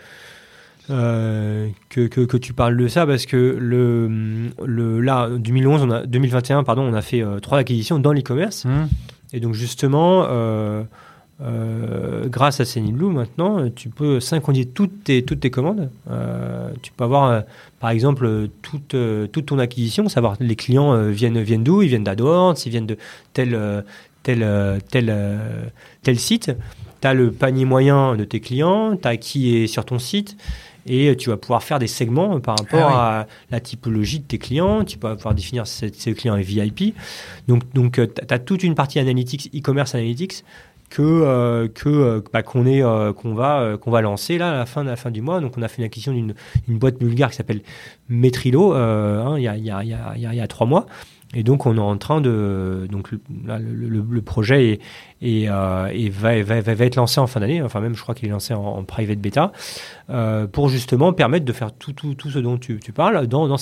euh, 0.89 1.67
que, 1.89 2.07
que, 2.07 2.37
tu 2.37 2.53
parles 2.53 2.75
de 2.75 2.87
ça 2.87 3.05
parce 3.05 3.27
que 3.27 3.55
le, 3.59 4.49
le 4.65 4.99
là 4.99 5.29
2011, 5.29 5.83
on 5.83 5.91
a 5.91 6.05
2021, 6.07 6.63
pardon, 6.63 6.81
on 6.81 6.93
a 6.93 7.01
fait 7.03 7.23
trois 7.41 7.59
acquisitions 7.59 7.99
dans 7.99 8.13
l'e-commerce. 8.13 8.65
Mmh. 8.65 8.87
Et 9.33 9.39
donc 9.39 9.53
justement, 9.53 10.25
euh, 10.27 10.83
grâce 12.27 12.59
à 12.59 12.79
Blue 12.91 13.07
maintenant, 13.07 13.69
tu 13.69 13.89
peux 13.89 14.19
synchroniser 14.19 14.65
toutes 14.67 15.03
tes, 15.05 15.23
toutes 15.23 15.39
tes 15.39 15.49
commandes. 15.51 15.89
tu 16.81 16.91
peux 16.91 17.03
avoir, 17.03 17.43
par 17.79 17.89
exemple, 17.89 18.49
toute, 18.61 18.95
toute 19.31 19.45
ton 19.45 19.59
acquisition, 19.59 20.09
savoir 20.09 20.35
les 20.39 20.55
clients 20.55 21.09
viennent, 21.09 21.41
viennent 21.41 21.63
d'où, 21.63 21.81
ils 21.81 21.87
viennent 21.87 22.03
d'AdWords, 22.03 22.55
ils 22.65 22.69
viennent 22.69 22.87
de 22.87 22.97
tel, 23.33 23.83
tel, 24.23 24.43
euh, 24.43 24.79
tel, 24.89 25.07
euh, 25.09 25.65
tel 26.03 26.19
site, 26.19 26.51
tu 27.01 27.07
as 27.07 27.13
le 27.13 27.31
panier 27.31 27.65
moyen 27.65 28.15
de 28.15 28.23
tes 28.23 28.39
clients, 28.39 28.95
tu 28.95 29.07
as 29.07 29.17
qui 29.17 29.55
est 29.55 29.67
sur 29.67 29.85
ton 29.85 29.99
site, 29.99 30.37
et 30.85 31.15
tu 31.15 31.29
vas 31.29 31.37
pouvoir 31.37 31.63
faire 31.63 31.79
des 31.79 31.87
segments 31.87 32.39
par 32.39 32.57
rapport 32.57 32.91
ah 32.91 33.21
à 33.21 33.27
la 33.51 33.59
typologie 33.59 34.19
de 34.19 34.25
tes 34.25 34.37
clients, 34.37 34.83
tu 34.83 34.97
vas 34.97 35.15
pouvoir 35.15 35.35
définir 35.35 35.67
ces, 35.67 35.91
clients 36.13 36.35
VIP. 36.35 36.95
Donc, 37.47 37.61
donc 37.73 37.93
tu 37.93 38.33
as 38.33 38.39
toute 38.39 38.63
une 38.63 38.75
partie 38.75 38.99
analytics, 38.99 39.49
e-commerce 39.55 39.95
analytics, 39.95 40.43
que 40.89 41.01
euh, 41.01 41.69
que 41.69 42.21
bah, 42.33 42.43
qu'on 42.43 42.65
est 42.65 42.81
qu'on 43.15 43.33
va 43.33 43.77
qu'on 43.79 43.91
va 43.91 44.01
lancer 44.01 44.37
là 44.37 44.51
à 44.51 44.57
la 44.57 44.65
fin 44.65 44.83
de 44.83 44.89
la 44.89 44.97
fin 44.97 45.09
du 45.09 45.21
mois. 45.21 45.39
Donc 45.39 45.57
on 45.57 45.61
a 45.61 45.69
fait 45.69 45.77
une 45.77 45.85
acquisition 45.85 46.11
d'une 46.11 46.33
une 46.67 46.77
boîte 46.77 46.99
bulgare 46.99 47.29
qui 47.29 47.37
s'appelle 47.37 47.61
Metrilo 48.09 48.73
hein, 48.73 49.35
il 49.37 49.43
y, 49.43 49.47
a, 49.47 49.55
y, 49.55 49.71
a, 49.71 49.83
y, 49.83 49.93
a, 49.93 50.33
y 50.33 50.39
a 50.41 50.47
trois 50.47 50.67
mois 50.67 50.85
et 51.33 51.43
donc, 51.43 51.65
on 51.65 51.77
est 51.77 51.79
en 51.79 51.97
train 51.97 52.19
de. 52.19 52.87
Donc, 52.91 53.11
là, 53.45 53.57
le, 53.57 54.21
projet 54.21 54.79
est, 55.21 55.47
euh, 55.49 56.09
va, 56.11 56.43
va, 56.43 56.61
va, 56.61 56.85
être 56.85 56.97
lancé 56.97 57.21
en 57.21 57.27
fin 57.27 57.39
d'année. 57.39 57.61
Enfin, 57.61 57.79
même, 57.79 57.95
je 57.95 58.01
crois 58.01 58.13
qu'il 58.13 58.27
est 58.27 58.31
lancé 58.31 58.53
en, 58.53 58.83
private 58.83 59.19
bêta 59.19 59.53
euh, 60.09 60.45
pour 60.47 60.67
justement 60.67 61.13
permettre 61.13 61.45
de 61.45 61.53
faire 61.53 61.71
tout, 61.71 61.93
tout, 61.93 62.15
tout 62.15 62.29
ce 62.29 62.39
dont 62.39 62.57
tu, 62.57 62.79
tu 62.79 62.91
parles 62.91 63.27
dans, 63.27 63.47
dans 63.47 63.57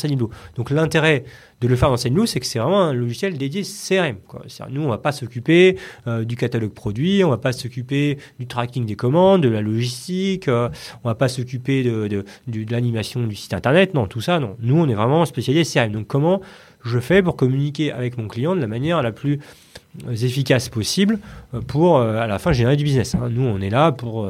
Donc, 0.55 0.71
l'intérêt 0.71 1.25
de 1.61 1.67
le 1.67 1.75
faire 1.75 1.89
dans 1.89 1.97
Sendinblue, 1.97 2.25
c'est 2.25 2.39
que 2.39 2.45
c'est 2.45 2.59
vraiment 2.59 2.81
un 2.81 2.93
logiciel 2.93 3.37
dédié 3.37 3.63
CRM. 3.63 4.17
Quoi. 4.27 4.43
Nous, 4.69 4.81
on 4.81 4.87
va 4.87 4.97
pas 4.97 5.11
s'occuper 5.11 5.77
euh, 6.07 6.23
du 6.23 6.35
catalogue 6.35 6.71
produit, 6.71 7.23
on 7.23 7.29
va 7.29 7.37
pas 7.37 7.51
s'occuper 7.51 8.17
du 8.39 8.47
tracking 8.47 8.85
des 8.85 8.95
commandes, 8.95 9.43
de 9.43 9.49
la 9.49 9.61
logistique, 9.61 10.47
euh, 10.47 10.69
on 11.03 11.09
va 11.09 11.15
pas 11.15 11.27
s'occuper 11.27 11.83
de, 11.83 12.07
de, 12.07 12.23
de, 12.47 12.63
de 12.63 12.71
l'animation 12.71 13.25
du 13.27 13.35
site 13.35 13.53
internet. 13.53 13.93
Non, 13.93 14.07
tout 14.07 14.21
ça, 14.21 14.39
non. 14.39 14.55
Nous, 14.59 14.75
on 14.75 14.87
est 14.87 14.93
vraiment 14.93 15.25
spécialisé 15.25 15.69
CRM. 15.69 15.91
Donc, 15.91 16.07
comment 16.07 16.41
je 16.83 16.99
fais 16.99 17.21
pour 17.21 17.35
communiquer 17.35 17.91
avec 17.91 18.17
mon 18.17 18.27
client 18.27 18.55
de 18.55 18.61
la 18.61 18.67
manière 18.67 19.01
la 19.01 19.11
plus 19.11 19.39
euh, 20.07 20.11
efficace 20.13 20.69
possible 20.69 21.17
euh, 21.55 21.61
pour 21.61 21.97
euh, 21.97 22.17
à 22.17 22.27
la 22.27 22.37
fin 22.37 22.53
générer 22.53 22.75
du 22.75 22.83
business. 22.83 23.15
Hein. 23.15 23.29
Nous, 23.31 23.41
on 23.41 23.59
est 23.59 23.71
là 23.71 23.91
pour 23.91 24.29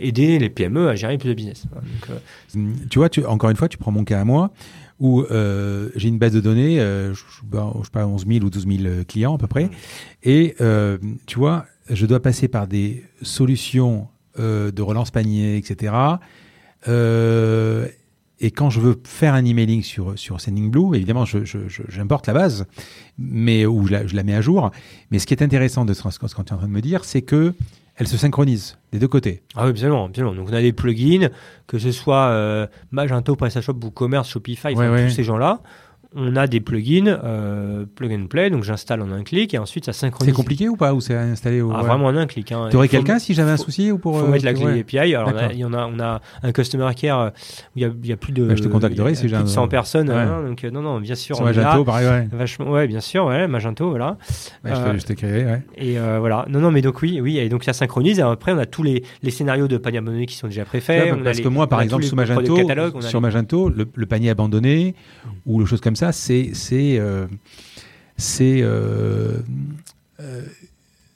aider 0.00 0.38
les 0.38 0.48
PME 0.48 0.88
à 0.88 0.94
générer 0.94 1.18
plus 1.18 1.30
de 1.30 1.34
business. 1.34 1.64
Hein. 1.74 2.60
tu 2.88 2.98
vois, 2.98 3.08
tu, 3.08 3.24
encore 3.26 3.50
une 3.50 3.56
fois, 3.56 3.68
tu 3.68 3.76
prends 3.76 3.90
mon 3.90 4.04
cas 4.04 4.20
à 4.20 4.24
moi 4.24 4.50
où 5.00 5.24
j'ai 5.96 6.08
une 6.08 6.18
base 6.18 6.32
de 6.32 6.40
données, 6.40 6.76
je, 6.76 7.12
je, 7.14 7.40
sais 7.40 7.90
pas, 7.90 8.06
11 8.06 8.26
000 8.26 8.44
ou 8.44 8.50
12 8.50 8.66
000 8.68 9.04
clients 9.08 9.34
à 9.34 9.38
peu 9.38 9.46
près, 9.46 9.70
et 10.22 10.54
tu 11.24 11.38
vois, 11.38 11.64
je 11.88 12.04
dois 12.04 12.20
passer 12.20 12.48
par 12.48 12.66
des 12.66 13.02
solutions 13.22 14.08
de 14.36 14.82
relance 14.82 15.10
panier, 15.10 15.56
etc. 15.56 15.94
Et 18.40 18.50
quand 18.50 18.70
je 18.70 18.80
veux 18.80 19.00
faire 19.04 19.34
un 19.34 19.44
emailing 19.44 19.82
sur, 19.82 20.18
sur 20.18 20.40
Sendingblue, 20.40 20.96
évidemment, 20.96 21.24
j'importe 21.26 22.26
je, 22.26 22.30
la 22.30 22.38
base, 22.38 22.66
mais, 23.18 23.66
ou 23.66 23.86
je 23.86 23.92
la, 23.92 24.06
je 24.06 24.16
la, 24.16 24.22
mets 24.22 24.34
à 24.34 24.40
jour. 24.40 24.70
Mais 25.10 25.18
ce 25.18 25.26
qui 25.26 25.34
est 25.34 25.42
intéressant 25.42 25.84
de 25.84 25.92
ce, 25.92 26.08
ce 26.10 26.18
que 26.18 26.26
tu 26.26 26.32
es 26.32 26.52
en 26.52 26.56
train 26.56 26.66
de 26.66 26.72
me 26.72 26.80
dire, 26.80 27.04
c'est 27.04 27.22
que 27.22 27.54
elle 27.96 28.08
se 28.08 28.16
synchronise 28.16 28.78
des 28.92 28.98
deux 28.98 29.08
côtés. 29.08 29.42
Ah 29.54 29.64
oui, 29.64 29.70
absolument, 29.70 30.06
absolument. 30.06 30.34
Donc 30.34 30.48
on 30.48 30.54
a 30.54 30.62
des 30.62 30.72
plugins, 30.72 31.28
que 31.66 31.78
ce 31.78 31.92
soit 31.92 32.28
euh, 32.28 32.66
Magento, 32.90 33.36
PrestaShop, 33.36 33.74
WooCommerce, 33.74 34.30
Shopify, 34.30 34.74
tous 34.74 35.10
ces 35.10 35.22
gens-là 35.22 35.60
on 36.14 36.34
a 36.34 36.46
des 36.48 36.60
plugins 36.60 37.06
euh, 37.22 37.84
plug 37.94 38.12
and 38.12 38.26
play, 38.26 38.50
donc 38.50 38.64
j'installe 38.64 39.00
en 39.00 39.12
un 39.12 39.22
clic 39.22 39.54
et 39.54 39.58
ensuite 39.58 39.84
ça 39.84 39.92
synchronise. 39.92 40.28
C'est 40.32 40.36
compliqué 40.36 40.68
ou 40.68 40.76
pas 40.76 40.92
ou 40.92 41.00
c'est 41.00 41.14
installé 41.14 41.60
au... 41.60 41.70
ah, 41.72 41.82
Vraiment 41.82 42.06
en 42.06 42.16
un 42.16 42.26
clic. 42.26 42.50
Hein. 42.50 42.66
Tu 42.70 42.76
aurais 42.76 42.88
quelqu'un 42.88 43.20
si 43.20 43.32
j'avais 43.32 43.52
un 43.52 43.56
souci 43.56 43.92
ou 43.92 43.98
pour 43.98 44.18
faut 44.18 44.26
mettre 44.26 44.44
la 44.44 44.54
clé 44.54 44.80
API. 44.80 45.14
Alors 45.14 45.32
il 45.52 45.58
y 45.58 45.64
en 45.64 45.72
a, 45.72 45.86
on 45.86 46.00
a 46.00 46.20
un 46.42 46.52
customer 46.52 46.88
care 46.96 47.28
où 47.28 47.78
il 47.78 47.82
y 47.82 47.84
a, 47.84 47.90
y 48.02 48.12
a 48.12 48.16
plus 48.16 48.32
de. 48.32 48.44
Bah, 48.44 48.56
je 48.56 48.62
te 48.62 48.68
contacterai 48.68 49.14
si 49.14 49.28
j'ai 49.28 49.36
un. 49.36 49.46
100 49.46 49.68
personnes. 49.68 50.10
Hein, 50.10 50.42
donc 50.48 50.64
euh, 50.64 50.70
non 50.70 50.82
non 50.82 51.00
bien 51.00 51.14
sûr. 51.14 51.40
Magento 51.40 51.84
pareil 51.84 52.08
ouais. 52.08 52.28
Vachement 52.32 52.70
ouais 52.70 52.86
bien 52.88 53.00
sûr 53.00 53.26
ouais 53.26 53.46
Magento 53.46 53.90
voilà. 53.90 54.16
je, 54.64 54.70
euh, 54.70 54.98
je 54.98 55.04
t'écrirai 55.04 55.44
ouais. 55.44 55.62
Et 55.76 55.98
euh, 55.98 56.18
voilà 56.18 56.44
non 56.48 56.60
non 56.60 56.70
mais 56.70 56.82
donc 56.82 57.00
oui 57.02 57.20
oui 57.20 57.38
et 57.38 57.48
donc 57.48 57.62
ça 57.64 57.72
synchronise 57.72 58.18
et 58.18 58.22
après 58.22 58.52
on 58.52 58.58
a 58.58 58.66
tous 58.66 58.82
les, 58.82 59.04
les 59.22 59.30
scénarios 59.30 59.68
de 59.68 59.76
panier 59.76 59.98
abandonné 59.98 60.26
qui 60.26 60.36
sont 60.36 60.48
déjà 60.48 60.64
préfaits. 60.64 61.22
parce 61.22 61.40
que 61.40 61.48
moi 61.48 61.68
par 61.68 61.82
exemple 61.82 62.02
sur 62.04 62.16
Magento 62.16 62.56
sur 63.00 63.20
Magento 63.20 63.68
le 63.68 64.06
panier 64.06 64.30
abandonné 64.30 64.94
ou 65.46 65.60
le 65.60 65.66
chose 65.66 65.80
comme 65.80 65.96
ça 65.96 65.99
c'est 66.12 66.50
c'est 66.54 66.98
euh, 66.98 67.26
euh, 70.20 70.42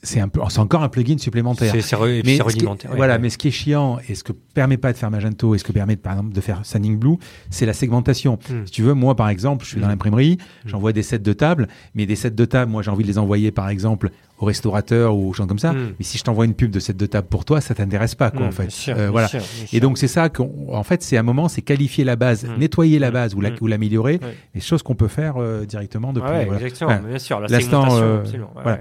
c'est 0.04 0.20
un 0.20 0.28
peu, 0.28 0.40
c'est 0.48 0.58
encore 0.58 0.82
un 0.82 0.88
plugin 0.88 1.16
supplémentaire. 1.18 1.74
C'est 1.80 1.96
rudimentaire. 1.96 2.92
Voilà, 2.94 3.18
mais 3.18 3.30
ce 3.30 3.38
qui 3.38 3.48
est 3.48 3.52
chiant 3.52 3.98
et 4.08 4.14
ce 4.14 4.22
que 4.22 4.32
permet 4.32 4.76
pas 4.76 4.92
de 4.92 4.98
faire 4.98 5.10
Magento 5.10 5.54
et 5.54 5.58
ce 5.58 5.64
que 5.64 5.72
permet 5.72 5.96
par 5.96 6.12
exemple 6.12 6.34
de 6.34 6.40
faire 6.40 6.62
Blue, 6.98 7.16
c'est 7.50 7.66
la 7.66 7.72
segmentation. 7.72 8.38
Hmm. 8.48 8.66
Si 8.66 8.72
tu 8.72 8.82
veux, 8.82 8.94
moi 8.94 9.16
par 9.16 9.28
exemple, 9.28 9.64
je 9.64 9.70
suis 9.70 9.80
dans 9.80 9.86
hmm. 9.86 9.90
l'imprimerie, 9.90 10.38
hmm. 10.38 10.68
j'envoie 10.68 10.92
des 10.92 11.02
sets 11.02 11.18
de 11.20 11.32
table, 11.32 11.68
mais 11.94 12.06
des 12.06 12.16
sets 12.16 12.30
de 12.30 12.44
table, 12.44 12.70
moi 12.70 12.82
j'ai 12.82 12.90
envie 12.90 13.02
de 13.02 13.08
les 13.08 13.18
envoyer 13.18 13.50
par 13.50 13.68
exemple 13.68 14.10
au 14.38 14.46
restaurateur 14.46 15.16
ou 15.16 15.30
aux 15.30 15.32
gens 15.32 15.46
comme 15.46 15.58
ça. 15.58 15.72
Mais 15.72 16.04
si 16.04 16.18
je 16.18 16.24
t'envoie 16.24 16.44
une 16.44 16.54
pub 16.54 16.70
de 16.70 16.80
set 16.80 16.96
de 16.96 17.06
table 17.06 17.28
pour 17.28 17.44
toi, 17.44 17.60
ça 17.60 17.74
t'intéresse 17.74 18.14
pas 18.14 18.30
quoi 18.30 18.46
en 18.46 18.50
fait. 18.50 18.68
Euh, 18.88 19.10
voilà. 19.10 19.28
et 19.72 19.80
donc 19.80 19.98
c'est 19.98 20.08
ça 20.08 20.28
qu'en 20.28 20.82
fait 20.82 21.02
c'est 21.02 21.16
un 21.16 21.22
moment, 21.22 21.48
c'est 21.48 21.62
qualifier 21.62 22.04
la 22.04 22.16
base, 22.16 22.46
nettoyer 22.58 22.98
la 22.98 23.10
base 23.10 23.34
ou 23.34 23.66
l'améliorer, 23.66 24.20
les 24.54 24.60
choses 24.60 24.82
qu'on 24.82 24.94
peut 24.94 25.08
faire 25.08 25.36
euh, 25.36 25.64
directement 25.64 26.12
depuis. 26.12 26.30
Ouais, 26.30 26.48
exactement, 26.54 26.98
bien 27.00 27.18
sûr. 27.18 27.40
La 27.40 27.48
segmentation, 27.48 28.02
euh, 28.02 28.22
voilà. 28.54 28.80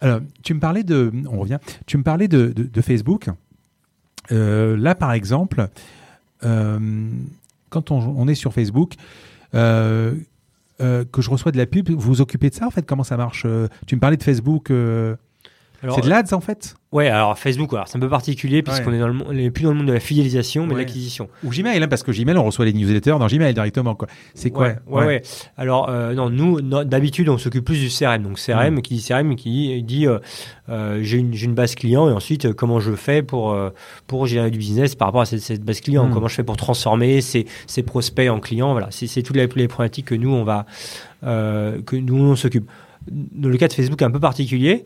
Alors, 0.00 0.20
tu 0.42 0.52
me 0.52 0.60
parlais 0.60 0.82
de, 0.82 1.10
on 1.30 1.38
revient, 1.38 1.58
tu 1.86 1.96
me 1.96 2.02
parlais 2.02 2.28
de, 2.28 2.52
de, 2.52 2.80
Facebook. 2.80 3.28
Là, 4.30 4.94
par 4.94 5.12
exemple, 5.12 5.68
quand 6.40 7.90
on, 7.90 7.98
on, 7.98 8.28
est 8.28 8.34
sur 8.34 8.52
Facebook, 8.52 8.94
euh, 10.80 11.04
que 11.04 11.22
je 11.22 11.30
reçois 11.30 11.52
de 11.52 11.56
la 11.56 11.66
pub, 11.66 11.90
vous 11.90 11.98
vous 11.98 12.20
occupez 12.20 12.50
de 12.50 12.54
ça 12.54 12.66
en 12.66 12.70
fait? 12.70 12.84
Comment 12.86 13.04
ça 13.04 13.16
marche? 13.16 13.46
Tu 13.86 13.94
me 13.94 14.00
parlais 14.00 14.16
de 14.16 14.22
Facebook. 14.22 14.66
c'est 14.68 14.74
de 14.74 16.08
l'ADS 16.08 16.32
en 16.32 16.40
fait? 16.40 16.76
Ouais, 16.94 17.08
alors 17.08 17.36
Facebook, 17.36 17.72
alors 17.72 17.88
c'est 17.88 17.96
un 17.96 18.00
peu 18.00 18.08
particulier 18.08 18.62
puisqu'on 18.62 18.92
est, 18.92 19.00
dans 19.00 19.08
le, 19.08 19.40
est 19.40 19.50
plus 19.50 19.64
dans 19.64 19.70
le 19.70 19.76
monde 19.78 19.88
de 19.88 19.92
la 19.92 19.98
fidélisation, 19.98 20.64
mais 20.64 20.74
de 20.74 20.78
l'acquisition. 20.78 21.28
Ou 21.42 21.50
Gmail, 21.50 21.82
hein, 21.82 21.88
parce 21.88 22.04
que 22.04 22.12
Gmail, 22.12 22.38
on 22.38 22.44
reçoit 22.44 22.66
les 22.66 22.72
newsletters 22.72 23.16
dans 23.18 23.26
Gmail 23.26 23.52
directement. 23.52 23.96
Quoi. 23.96 24.06
C'est 24.34 24.50
quoi 24.50 24.74
ouais, 24.86 25.04
ouais, 25.04 25.22
Alors, 25.56 25.88
euh, 25.88 26.14
non, 26.14 26.30
nous, 26.30 26.60
d'habitude, 26.60 27.28
on 27.28 27.36
s'occupe 27.36 27.64
plus 27.64 27.80
du 27.80 27.88
CRM. 27.88 28.22
Donc, 28.22 28.38
CRM, 28.38 28.76
mm. 28.76 28.82
qui 28.82 28.94
dit 28.94 29.04
CRM, 29.04 29.34
qui 29.34 29.82
dit 29.82 30.06
euh, 30.06 30.20
euh, 30.68 31.00
j'ai 31.02 31.18
une, 31.18 31.34
une, 31.34 31.54
base 31.54 31.74
client 31.74 32.08
et 32.08 32.12
ensuite, 32.12 32.52
comment 32.52 32.78
je 32.78 32.92
fais 32.92 33.24
pour, 33.24 33.58
pour 34.06 34.26
gérer 34.26 34.52
du 34.52 34.58
business 34.58 34.94
par 34.94 35.08
rapport 35.08 35.22
à 35.22 35.26
cette, 35.26 35.40
cette 35.40 35.64
base 35.64 35.80
client? 35.80 36.06
Mm. 36.06 36.12
Comment 36.12 36.28
je 36.28 36.36
fais 36.36 36.44
pour 36.44 36.56
transformer 36.56 37.20
ces, 37.22 37.44
ces 37.66 37.82
prospects 37.82 38.30
en 38.30 38.38
clients? 38.38 38.70
Voilà, 38.70 38.90
c'est 38.92 39.22
toutes 39.24 39.34
les, 39.34 39.48
les, 39.56 39.66
problématiques 39.66 40.06
que 40.06 40.14
nous, 40.14 40.30
on 40.30 40.44
va, 40.44 40.64
que 41.22 41.96
nous, 41.96 42.22
on 42.22 42.36
s'occupe. 42.36 42.70
Dans 43.10 43.48
le 43.48 43.58
cas 43.58 43.66
de 43.66 43.72
Facebook, 43.72 44.00
un 44.00 44.12
peu 44.12 44.20
particulier, 44.20 44.84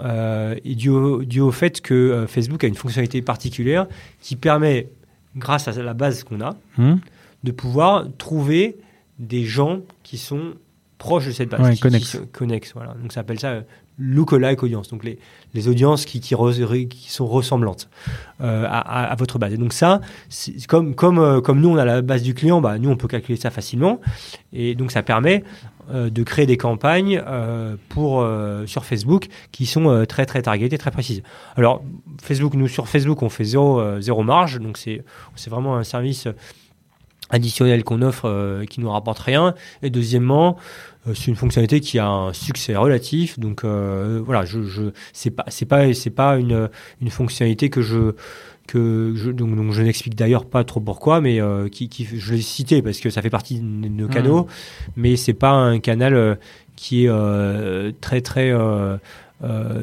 euh, 0.00 0.56
et 0.64 0.74
dû 0.74 0.90
au, 0.90 1.52
fait 1.52 1.80
que 1.80 1.94
euh, 1.94 2.26
Facebook 2.26 2.64
a 2.64 2.66
une 2.66 2.74
fonctionnalité 2.74 3.22
particulière 3.22 3.86
qui 4.20 4.36
permet, 4.36 4.88
grâce 5.36 5.68
à 5.68 5.72
la 5.72 5.94
base 5.94 6.24
qu'on 6.24 6.40
a, 6.40 6.56
hmm. 6.76 6.96
de 7.44 7.52
pouvoir 7.52 8.06
trouver 8.18 8.76
des 9.18 9.44
gens 9.44 9.80
qui 10.02 10.18
sont 10.18 10.54
proches 10.98 11.26
de 11.26 11.32
cette 11.32 11.48
base, 11.50 11.74
qui, 11.74 11.80
connexes. 12.32 12.72
Voilà. 12.74 12.94
Donc 12.94 13.12
ça 13.12 13.20
s'appelle 13.20 13.38
ça 13.38 13.50
euh, 13.50 13.62
lookalike 13.98 14.62
audience, 14.62 14.88
donc 14.88 15.04
les, 15.04 15.18
les 15.54 15.68
audiences 15.68 16.04
qui, 16.04 16.20
qui, 16.20 16.34
qui 16.88 17.10
sont 17.10 17.26
ressemblantes 17.26 17.88
euh, 18.40 18.64
à, 18.68 19.04
à, 19.04 19.14
votre 19.16 19.38
base. 19.38 19.54
Et 19.54 19.56
donc 19.56 19.72
ça, 19.72 20.00
comme, 20.68 20.94
comme, 20.94 21.18
euh, 21.18 21.40
comme 21.40 21.60
nous, 21.60 21.70
on 21.70 21.76
a 21.76 21.84
la 21.84 22.02
base 22.02 22.22
du 22.22 22.34
client, 22.34 22.60
bah, 22.60 22.78
nous, 22.78 22.90
on 22.90 22.96
peut 22.96 23.08
calculer 23.08 23.38
ça 23.38 23.50
facilement. 23.50 24.00
Et 24.52 24.74
donc 24.74 24.92
ça 24.92 25.02
permet 25.02 25.44
euh, 25.88 26.10
de 26.10 26.24
créer 26.24 26.46
des 26.46 26.56
campagnes 26.56 27.22
euh, 27.28 27.76
pour, 27.90 28.20
euh, 28.20 28.66
sur 28.66 28.84
Facebook 28.84 29.28
qui 29.52 29.66
sont 29.66 30.04
très, 30.08 30.26
très 30.26 30.42
targetées, 30.42 30.78
très 30.78 30.90
précises. 30.90 31.22
Alors, 31.54 31.84
Facebook, 32.20 32.54
nous, 32.54 32.66
sur 32.66 32.88
Facebook, 32.88 33.22
on 33.22 33.28
fait 33.28 33.44
zéro, 33.44 34.00
zéro 34.00 34.24
marge, 34.24 34.58
donc 34.58 34.78
c'est 34.78 35.04
vraiment 35.48 35.76
un 35.76 35.84
service 35.84 36.26
additionnel 37.30 37.84
qu'on 37.84 38.02
offre 38.02 38.64
qui 38.68 38.80
nous 38.80 38.90
rapporte 38.90 39.20
rien. 39.20 39.54
Et 39.82 39.90
deuxièmement, 39.90 40.56
c'est 41.14 41.26
une 41.28 41.36
fonctionnalité 41.36 41.80
qui 41.80 41.98
a 41.98 42.08
un 42.08 42.32
succès 42.32 42.76
relatif. 42.76 43.38
Donc 43.38 43.64
voilà, 43.64 44.44
je, 44.44 44.62
je 44.62 44.82
c'est 45.12 45.30
pas 45.30 45.44
c'est 45.48 45.66
pas 45.66 45.92
c'est 45.94 46.10
pas 46.10 46.36
une 46.38 46.68
une 47.00 47.10
fonctionnalité 47.10 47.70
que 47.70 47.82
je 47.82 48.14
que 48.66 49.12
je, 49.16 49.30
donc, 49.30 49.56
donc 49.56 49.72
je 49.72 49.82
n'explique 49.82 50.14
d'ailleurs 50.14 50.44
pas 50.44 50.64
trop 50.64 50.80
pourquoi, 50.80 51.20
mais 51.20 51.40
euh, 51.40 51.68
qui, 51.68 51.88
qui, 51.88 52.04
je 52.04 52.34
l'ai 52.34 52.42
cité 52.42 52.82
parce 52.82 52.98
que 52.98 53.10
ça 53.10 53.22
fait 53.22 53.30
partie 53.30 53.60
de 53.60 53.64
nos 53.64 54.08
canaux, 54.08 54.42
mmh. 54.42 54.90
mais 54.96 55.16
c'est 55.16 55.34
pas 55.34 55.52
un 55.52 55.78
canal 55.78 56.14
euh, 56.14 56.34
qui 56.76 57.04
est 57.04 57.08
euh, 57.08 57.92
très 58.00 58.20
très 58.20 58.50
euh, 58.50 58.58
euh, 58.58 58.98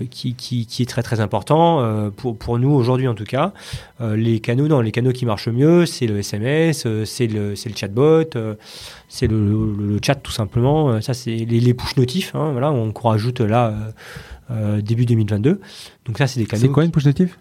qui, 0.09 0.33
qui, 0.35 0.65
qui, 0.65 0.83
est 0.83 0.85
très 0.85 1.03
très 1.03 1.19
important 1.19 1.81
euh, 1.81 2.09
pour, 2.09 2.37
pour 2.37 2.57
nous 2.57 2.71
aujourd'hui 2.71 3.07
en 3.07 3.13
tout 3.13 3.23
cas. 3.23 3.53
les 4.01 4.39
canaux, 4.39 4.67
non, 4.67 4.81
les 4.81 4.91
canaux 4.91 5.11
qui 5.11 5.25
marchent 5.25 5.47
mieux, 5.47 5.85
c'est 5.85 6.07
le 6.07 6.19
SMS, 6.19 6.87
c'est 7.05 7.27
le, 7.27 7.55
c'est 7.55 7.69
le 7.69 7.75
chatbot, 7.75 8.29
c'est 9.07 9.27
le, 9.27 9.75
le, 9.77 9.99
chat 10.03 10.15
tout 10.15 10.31
simplement. 10.31 11.01
Ça, 11.01 11.13
c'est 11.13 11.35
les, 11.35 11.59
les, 11.59 11.73
push 11.73 11.95
notifs. 11.97 12.33
Hein, 12.35 12.51
voilà, 12.51 12.71
on 12.71 12.91
rajoute 12.91 13.41
là 13.41 13.73
début 14.81 15.05
2022. 15.05 15.59
Donc 16.05 16.17
ça, 16.17 16.27
c'est 16.27 16.39
des 16.39 16.45
canaux. 16.45 16.61
C'est 16.61 16.69
quoi 16.69 16.83
une 16.83 16.91
push 16.91 17.05
notif? 17.05 17.37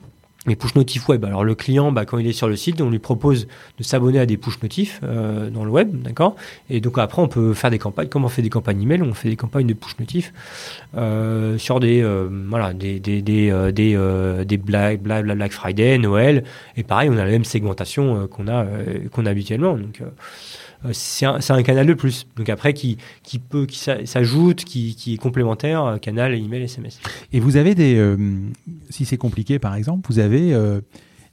Les 0.47 0.57
push 0.57 0.75
notifs 0.75 1.09
web. 1.09 1.25
Alors 1.25 1.45
le 1.45 1.55
client, 1.55 1.93
bah, 1.93 2.05
quand 2.05 2.19
il 2.19 2.27
est 2.27 2.33
sur 2.33 2.49
le 2.49 2.57
site, 2.57 2.81
on 2.81 2.91
lui 2.91 2.99
propose 2.99 3.47
de 3.79 3.85
s'abonner 3.85 4.19
à 4.19 4.27
des 4.27 4.37
push 4.37 4.61
notifs 4.61 5.01
euh, 5.05 5.51
dans 5.51 5.65
le 5.65 5.71
web, 5.71 6.03
d'accord? 6.03 6.35
Et 6.69 6.81
donc 6.81 6.99
après, 6.99 7.23
on 7.23 7.29
peut 7.29 7.55
faire 7.55 7.71
des 7.71 7.79
campagnes. 7.79 8.09
Comme 8.09 8.25
on 8.25 8.29
fait 8.29 8.43
des 8.43 8.51
campagnes 8.51 8.83
email, 8.83 9.03
on 9.03 9.15
fait 9.15 9.29
des 9.29 9.37
campagnes 9.37 9.69
de 9.69 9.75
push 9.75 9.97
notifs 10.01 10.33
euh, 10.97 11.59
sur 11.59 11.79
des 11.79 12.03
euh, 12.03 12.29
voilà 12.49 12.73
des 12.73 12.99
des 12.99 13.23
des 13.23 13.51
euh, 13.51 13.71
des, 13.71 13.95
euh, 13.95 14.45
des 14.45 14.57
Black, 14.57 15.01
Black, 15.01 15.25
Black 15.25 15.53
Friday, 15.53 15.99
Noël. 15.99 16.43
Et 16.77 16.83
pareil, 16.83 17.09
on 17.09 17.19
a 17.19 17.25
la 17.25 17.31
même 17.31 17.45
segmentation 17.45 18.27
qu'on 18.27 18.49
a 18.49 18.67
qu'on 19.13 19.27
a 19.27 19.31
habituellement. 19.31 19.77
Donc 19.77 20.01
euh, 20.01 20.07
c'est 20.93 21.27
un, 21.27 21.63
canal 21.63 21.87
de 21.87 21.95
plus. 21.95 22.27
Donc 22.37 22.49
après, 22.49 22.75
qui, 22.75 22.99
qui 23.23 23.39
peut, 23.39 23.67
qui 23.67 23.79
s'ajoute, 23.79 24.65
qui, 24.65 24.95
qui, 24.95 25.15
est 25.15 25.19
complémentaire, 25.19 25.85
euh, 25.85 25.97
canal, 25.99 26.35
email, 26.35 26.63
SMS. 26.63 27.01
Et 27.33 27.41
vous 27.41 27.57
avez 27.57 27.75
des, 27.75 27.97
euh, 27.97 28.17
si 28.91 29.05
c'est 29.05 29.17
compliqué 29.17 29.59
par 29.59 29.75
exemple, 29.75 30.07
vous 30.09 30.19
avez 30.19 30.57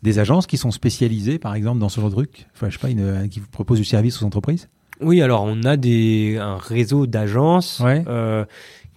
des 0.03 0.19
agences 0.19 0.47
qui 0.47 0.57
sont 0.57 0.71
spécialisées 0.71 1.39
par 1.39 1.55
exemple 1.55 1.79
dans 1.79 1.89
ce 1.89 1.99
genre 1.99 2.09
de 2.09 2.15
truc, 2.15 2.47
enfin 2.55 2.69
je 2.69 2.77
sais 2.77 2.81
pas, 2.81 2.89
une, 2.89 3.27
qui 3.29 3.39
vous 3.39 3.47
proposent 3.47 3.79
du 3.79 3.85
service 3.85 4.21
aux 4.21 4.25
entreprises? 4.25 4.69
Oui, 5.01 5.21
alors 5.21 5.43
on 5.43 5.63
a 5.63 5.77
des, 5.77 6.37
un 6.39 6.57
réseau 6.57 7.07
d'agences. 7.07 7.79
Ouais 7.79 8.03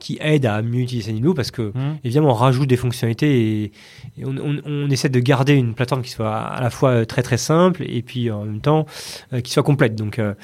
qui 0.03 0.18
aide 0.20 0.46
à 0.46 0.62
mieux 0.62 0.80
utiliser 0.80 1.11
Sanilo 1.11 1.32
parce 1.32 1.53
que 1.53 1.62
mmh. 1.62 1.98
évidemment 2.03 2.30
on 2.30 2.34
rajoute 2.34 2.68
des 2.68 2.76
fonctionnalités 2.76 3.70
et, 4.18 4.24
on, 4.24 4.90
essaie 4.90 5.09
de 5.09 5.20
garder 5.20 5.55
une 5.55 5.74
plateforme 5.74 6.03
qui 6.03 6.11
soit 6.11 6.36
à 6.36 6.61
la 6.61 6.70
fois 6.70 6.90
euh, 6.90 7.05
très 7.05 7.22
très 7.22 7.36
simple 7.36 7.84
et 7.86 8.03
puis 8.03 8.28
en 8.28 8.44
même 8.44 8.61
temps 8.61 8.84
euh, 9.32 9.40
qui 9.40 9.53
soit 9.53 9.62
complète. 9.62 9.94
Donc 9.94 10.18
euh, 10.18 10.34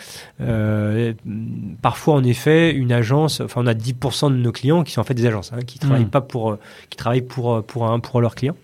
euh, 0.41 1.13
parfois 1.83 2.15
en 2.15 2.23
effet 2.23 2.73
une 2.73 2.93
agence, 2.93 3.41
enfin 3.41 3.61
on 3.65 3.67
a 3.67 3.75
10% 3.75 4.31
de 4.31 4.37
nos 4.37 4.53
clients 4.53 4.85
qui 4.85 4.93
sont 4.93 5.01
en 5.01 5.05
fait 5.05 5.15
des 5.15 5.27
agences 5.27 5.53
hein, 5.53 5.63
qui 5.67 5.81
travaillent 5.81 6.05
mmh. 6.05 6.11
pas 6.11 6.21
pour 6.21 6.57
qui 6.89 6.97
travaillent 6.97 7.23
pour 7.23 7.65
pour 7.65 7.91
un, 7.91 7.99
pour 7.99 8.21
leurs 8.21 8.37
clients. 8.37 8.57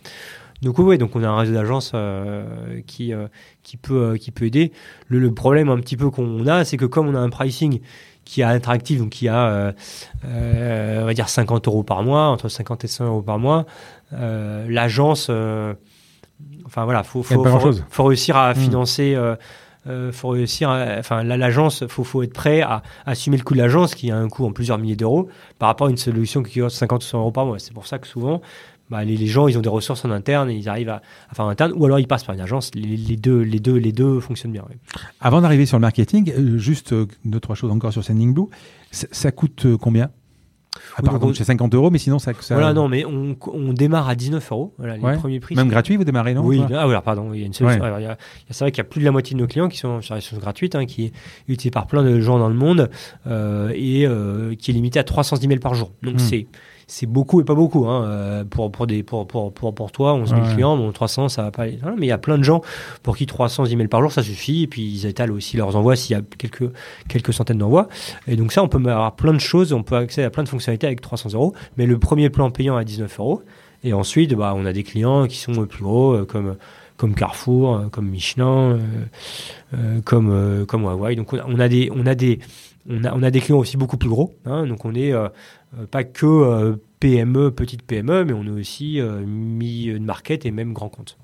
Donc 0.62 0.78
oui, 0.78 0.96
donc 0.96 1.16
on 1.16 1.24
a 1.24 1.28
un 1.28 1.36
réseau 1.36 1.52
d'agences 1.52 1.90
euh, 1.94 2.80
qui 2.86 3.12
qui 3.64 3.76
peut 3.76 4.16
qui 4.16 4.30
peut 4.30 4.46
aider. 4.46 4.70
Le, 5.08 5.18
le 5.18 5.34
problème 5.34 5.68
un 5.68 5.78
petit 5.78 5.96
peu 5.96 6.08
qu'on 6.10 6.46
a, 6.46 6.64
c'est 6.64 6.76
que 6.76 6.86
comme 6.86 7.08
on 7.08 7.14
a 7.16 7.18
un 7.18 7.30
pricing 7.30 7.80
qui 8.24 8.42
a 8.42 8.48
interactif, 8.48 8.98
donc 8.98 9.10
qui 9.10 9.28
a, 9.28 9.46
euh, 9.46 9.72
euh, 10.24 11.02
on 11.02 11.06
va 11.06 11.14
dire 11.14 11.28
50 11.28 11.68
euros 11.68 11.82
par 11.82 12.02
mois, 12.02 12.28
entre 12.28 12.48
50 12.48 12.84
et 12.84 12.88
100 12.88 13.06
euros 13.06 13.22
par 13.22 13.38
mois. 13.38 13.66
Euh, 14.12 14.66
L'agence, 14.68 15.30
enfin 16.64 16.84
voilà, 16.84 17.02
faut, 17.02 17.22
faut, 17.22 17.44
faut, 17.44 17.72
faut, 17.88 18.04
réussir 18.04 18.36
à 18.36 18.52
hmm. 18.52 18.56
financer. 18.56 19.16
Euh, 19.86 20.12
faut 20.12 20.30
réussir, 20.30 20.70
enfin 20.70 21.22
l'agence, 21.22 21.86
faut, 21.88 22.04
faut 22.04 22.22
être 22.22 22.32
prêt 22.32 22.62
à, 22.62 22.82
à 23.04 23.10
assumer 23.10 23.36
le 23.36 23.42
coût 23.42 23.52
de 23.52 23.58
l'agence 23.58 23.94
qui 23.94 24.10
a 24.10 24.16
un 24.16 24.28
coût 24.28 24.46
en 24.46 24.52
plusieurs 24.52 24.78
milliers 24.78 24.96
d'euros 24.96 25.28
par 25.58 25.68
rapport 25.68 25.88
à 25.88 25.90
une 25.90 25.98
solution 25.98 26.42
qui 26.42 26.60
coûte 26.60 26.70
50 26.70 27.02
ou 27.02 27.06
100 27.06 27.18
euros 27.18 27.32
par 27.32 27.44
mois. 27.44 27.58
C'est 27.58 27.74
pour 27.74 27.86
ça 27.86 27.98
que 27.98 28.06
souvent 28.06 28.40
bah, 28.90 29.04
les, 29.04 29.16
les, 29.16 29.26
gens, 29.26 29.48
ils 29.48 29.56
ont 29.58 29.62
des 29.62 29.68
ressources 29.68 30.04
en 30.04 30.10
interne 30.10 30.50
et 30.50 30.56
ils 30.56 30.68
arrivent 30.68 30.90
à, 30.90 31.02
à 31.30 31.34
faire 31.34 31.44
en 31.44 31.48
interne, 31.48 31.72
ou 31.74 31.84
alors 31.84 31.98
ils 31.98 32.06
passent 32.06 32.24
par 32.24 32.34
une 32.34 32.40
agence. 32.40 32.70
Les, 32.74 32.96
les 32.96 33.16
deux, 33.16 33.40
les 33.40 33.60
deux, 33.60 33.76
les 33.76 33.92
deux 33.92 34.20
fonctionnent 34.20 34.52
bien. 34.52 34.64
Oui. 34.68 34.76
Avant 35.20 35.40
d'arriver 35.40 35.66
sur 35.66 35.78
le 35.78 35.82
marketing, 35.82 36.32
euh, 36.36 36.58
juste 36.58 36.92
euh, 36.92 37.06
deux 37.24 37.40
trois 37.40 37.56
choses 37.56 37.70
encore 37.70 37.92
sur 37.92 38.04
Sending 38.04 38.34
Blue. 38.34 38.46
Ça, 38.90 39.06
ça 39.10 39.32
coûte 39.32 39.66
euh, 39.66 39.76
combien? 39.76 40.10
Oui, 40.98 41.04
pardon, 41.04 41.32
c'est 41.34 41.44
50 41.44 41.74
euros, 41.74 41.90
mais 41.90 41.98
sinon 41.98 42.18
ça. 42.18 42.32
ça... 42.40 42.54
Voilà, 42.54 42.72
non, 42.72 42.88
mais 42.88 43.04
on, 43.04 43.36
on 43.52 43.72
démarre 43.72 44.08
à 44.08 44.14
19 44.14 44.52
euros. 44.52 44.74
Voilà, 44.78 44.96
les 44.96 45.02
ouais. 45.02 45.16
premiers 45.16 45.40
prix. 45.40 45.54
Même 45.54 45.68
gratuit, 45.68 45.96
vous 45.96 46.04
démarrez, 46.04 46.34
non? 46.34 46.44
Oui, 46.44 46.60
ah, 46.62 46.84
voilà, 46.84 47.00
pardon. 47.00 47.32
Il 47.32 47.40
y 47.40 47.42
a 47.42 47.46
une 47.46 47.52
solution. 47.52 47.80
Ouais. 47.80 47.86
Alors, 47.86 48.16
c'est 48.50 48.64
vrai 48.64 48.72
qu'il 48.72 48.78
y 48.78 48.86
a 48.86 48.88
plus 48.88 49.00
de 49.00 49.04
la 49.04 49.12
moitié 49.12 49.34
de 49.34 49.40
nos 49.40 49.46
clients 49.46 49.68
qui 49.68 49.78
sont 49.78 50.00
sur 50.00 50.14
la 50.14 50.20
solution 50.20 50.38
gratuite, 50.38 50.74
hein, 50.74 50.86
qui 50.86 51.06
est 51.06 51.12
utilisée 51.48 51.70
par 51.70 51.86
plein 51.86 52.02
de 52.02 52.20
gens 52.20 52.38
dans 52.38 52.48
le 52.48 52.54
monde 52.54 52.90
euh, 53.26 53.72
et 53.74 54.06
euh, 54.06 54.54
qui 54.56 54.70
est 54.70 54.74
limitée 54.74 54.98
à 54.98 55.04
300 55.04 55.36
emails 55.38 55.58
par 55.58 55.74
jour. 55.74 55.92
Donc, 56.02 56.14
hmm. 56.14 56.18
c'est 56.18 56.46
c'est 56.86 57.06
beaucoup 57.06 57.40
et 57.40 57.44
pas 57.44 57.54
beaucoup 57.54 57.86
hein, 57.86 58.04
euh, 58.04 58.44
pour 58.44 58.70
pour 58.70 58.86
des 58.86 59.02
pour 59.02 59.26
pour 59.26 59.52
pour, 59.52 59.74
pour 59.74 59.92
toi 59.92 60.14
11 60.14 60.28
000 60.28 60.40
ouais. 60.40 60.52
clients 60.54 60.76
bon 60.76 60.90
300 60.92 61.28
ça 61.28 61.42
va 61.42 61.50
pas 61.50 61.62
aller 61.64 61.78
mais 61.96 62.06
il 62.06 62.08
y 62.08 62.12
a 62.12 62.18
plein 62.18 62.38
de 62.38 62.42
gens 62.42 62.62
pour 63.02 63.16
qui 63.16 63.26
300 63.26 63.66
emails 63.66 63.88
par 63.88 64.00
jour 64.00 64.12
ça 64.12 64.22
suffit 64.22 64.64
et 64.64 64.66
puis 64.66 64.82
ils 64.82 65.06
étalent 65.06 65.34
aussi 65.34 65.56
leurs 65.56 65.76
envois 65.76 65.96
s'il 65.96 66.16
y 66.16 66.18
a 66.18 66.22
quelques 66.38 66.70
quelques 67.08 67.32
centaines 67.32 67.58
d'envois 67.58 67.88
et 68.26 68.36
donc 68.36 68.52
ça 68.52 68.62
on 68.62 68.68
peut 68.68 68.78
avoir 68.78 69.16
plein 69.16 69.32
de 69.32 69.38
choses 69.38 69.72
on 69.72 69.82
peut 69.82 69.96
accéder 69.96 70.24
à 70.24 70.30
plein 70.30 70.42
de 70.42 70.48
fonctionnalités 70.48 70.86
avec 70.86 71.00
300 71.00 71.30
euros 71.34 71.54
mais 71.76 71.86
le 71.86 71.98
premier 71.98 72.30
plan 72.30 72.50
payant 72.50 72.76
à 72.76 72.84
19 72.84 73.18
euros 73.20 73.42
et 73.82 73.92
ensuite 73.92 74.34
bah 74.34 74.54
on 74.56 74.64
a 74.66 74.72
des 74.72 74.82
clients 74.82 75.26
qui 75.26 75.38
sont 75.38 75.52
plus 75.66 75.82
gros 75.82 76.14
euh, 76.14 76.24
comme 76.24 76.56
comme 76.96 77.14
Carrefour, 77.14 77.76
euh, 77.76 77.88
comme 77.88 78.08
Michelin, 78.08 78.78
euh, 79.74 80.00
comme 80.04 80.30
euh, 80.30 80.64
comme 80.64 80.82
Huawei. 80.82 81.16
Donc 81.16 81.32
on 81.32 81.38
a, 81.38 81.44
on 81.46 81.58
a 81.58 81.68
des 81.68 81.90
on 81.94 82.06
a 82.06 82.14
des 82.14 82.38
on 82.88 83.04
a, 83.04 83.14
on 83.14 83.22
a 83.22 83.30
des 83.30 83.40
clients 83.40 83.58
aussi 83.58 83.76
beaucoup 83.76 83.96
plus 83.96 84.08
gros. 84.08 84.34
Hein, 84.44 84.66
donc 84.66 84.84
on 84.84 84.94
est 84.94 85.12
pas 85.90 86.04
que 86.04 86.26
euh, 86.26 86.76
PME, 87.00 87.50
petite 87.50 87.82
PME, 87.82 88.24
mais 88.24 88.32
on 88.32 88.44
est 88.44 88.50
aussi 88.50 89.00
euh, 89.00 89.24
mi-market 89.24 90.46
et 90.46 90.50
même 90.50 90.72
grand 90.72 90.88
compte. 90.88 91.18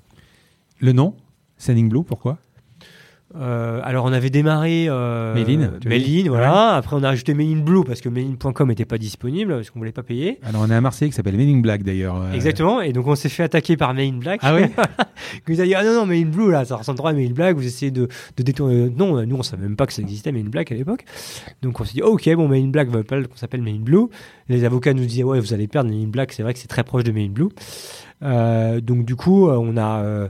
Le 0.79 0.91
nom? 0.91 1.15
Sending 1.57 1.89
Blue, 1.89 2.03
pourquoi? 2.03 2.39
Euh, 3.35 3.79
alors 3.83 4.05
on 4.05 4.13
avait 4.13 4.29
démarré 4.29 4.87
euh, 4.89 5.33
Mailin, 5.33 5.71
Mailin 5.85 6.29
voilà. 6.29 6.51
Ouais. 6.51 6.77
Après 6.77 6.95
on 6.95 7.03
a 7.03 7.09
ajouté 7.09 7.33
Mailin 7.33 7.61
Blue 7.61 7.83
parce 7.85 8.01
que 8.01 8.09
Mailin.com 8.09 8.67
n'était 8.67 8.85
pas 8.85 8.97
disponible 8.97 9.55
parce 9.55 9.69
qu'on 9.69 9.79
voulait 9.79 9.91
pas 9.91 10.03
payer. 10.03 10.39
Alors 10.43 10.63
on 10.65 10.69
a 10.69 10.75
un 10.75 10.81
Marseille 10.81 11.09
qui 11.09 11.15
s'appelle 11.15 11.37
Mailin 11.37 11.59
Black 11.59 11.83
d'ailleurs. 11.83 12.17
Euh... 12.21 12.33
Exactement. 12.33 12.81
Et 12.81 12.91
donc 12.91 13.07
on 13.07 13.15
s'est 13.15 13.29
fait 13.29 13.43
attaquer 13.43 13.77
par 13.77 13.93
Mailin 13.93 14.17
Black. 14.17 14.41
Ah 14.43 14.55
oui. 14.55 14.63
vous 15.47 15.61
a 15.61 15.63
dit 15.63 15.75
ah 15.75 15.83
non 15.83 15.93
non 15.93 16.05
Mailin 16.05 16.29
Blue 16.29 16.51
là 16.51 16.65
ça 16.65 16.75
ressemble 16.75 16.97
trop 16.97 17.07
à 17.07 17.13
Mailin 17.13 17.33
Black. 17.33 17.55
Vous 17.55 17.65
essayez 17.65 17.91
de, 17.91 18.07
de 18.37 18.43
détourner. 18.43 18.89
Non 18.89 19.25
nous 19.25 19.35
on 19.35 19.43
savait 19.43 19.63
même 19.63 19.75
pas 19.77 19.85
que 19.85 19.93
ça 19.93 20.01
existait 20.01 20.31
Mailin 20.31 20.49
Black 20.49 20.71
à 20.71 20.75
l'époque. 20.75 21.05
Donc 21.61 21.79
on 21.79 21.85
s'est 21.85 21.93
dit 21.93 22.01
ok 22.01 22.29
bon 22.35 22.47
Mailin 22.47 22.69
Black 22.69 22.89
veut 22.89 23.03
pas 23.03 23.21
qu'on 23.21 23.37
s'appelle 23.37 23.61
Mailin 23.61 23.79
Blue. 23.79 24.07
Les 24.49 24.65
avocats 24.65 24.93
nous 24.93 25.05
disaient 25.05 25.23
ouais 25.23 25.39
vous 25.39 25.53
allez 25.53 25.67
perdre 25.67 25.89
Mailin 25.89 26.07
Black. 26.07 26.33
C'est 26.33 26.43
vrai 26.43 26.53
que 26.53 26.59
c'est 26.59 26.67
très 26.67 26.83
proche 26.83 27.03
de 27.03 27.11
Mailin 27.11 27.31
Blue. 27.31 27.49
Euh, 28.23 28.81
donc 28.81 29.05
du 29.05 29.15
coup, 29.15 29.47
euh, 29.47 29.57
on 29.57 29.77
a, 29.77 30.03
euh, 30.03 30.29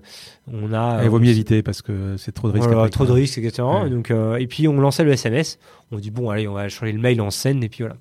on 0.52 0.74
a. 0.74 1.04
Il 1.04 1.10
vaut 1.10 1.20
mieux 1.20 1.30
éviter 1.30 1.62
parce 1.62 1.82
que 1.82 2.16
c'est 2.18 2.32
trop 2.32 2.48
de 2.50 2.54
risques. 2.54 2.70
Voilà, 2.70 2.89
trop 2.89 3.06
de 3.06 3.12
risques, 3.12 3.38
exactement. 3.38 3.84
Ouais. 3.84 3.89
Donc, 3.89 4.12
euh, 4.12 4.38
et 4.38 4.48
puis 4.48 4.68
on 4.68 4.80
lançait 4.80 5.04
le 5.04 5.12
SMS. 5.12 5.60
On 5.92 5.98
dit 5.98 6.12
bon, 6.12 6.30
allez, 6.30 6.48
on 6.48 6.54
va 6.54 6.70
changer 6.70 6.94
le 6.94 7.00
mail 7.00 7.20
en 7.22 7.32
scène 7.32 7.64
et 7.64 7.70
puis 7.70 7.80
voilà. 7.84 7.96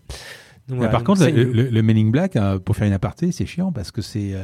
Donc, 0.69 0.79
voilà 0.79 0.91
par 0.91 1.01
donc, 1.01 1.19
contre, 1.19 1.29
le, 1.29 1.45
le, 1.45 1.65
le, 1.65 1.83
mailing 1.83 2.13
black, 2.13 2.39
pour 2.65 2.77
faire 2.77 2.87
une 2.87 2.93
aparté, 2.93 3.33
c'est 3.33 3.47
chiant 3.47 3.73
parce 3.73 3.91
que 3.91 4.03
c'est 4.03 4.35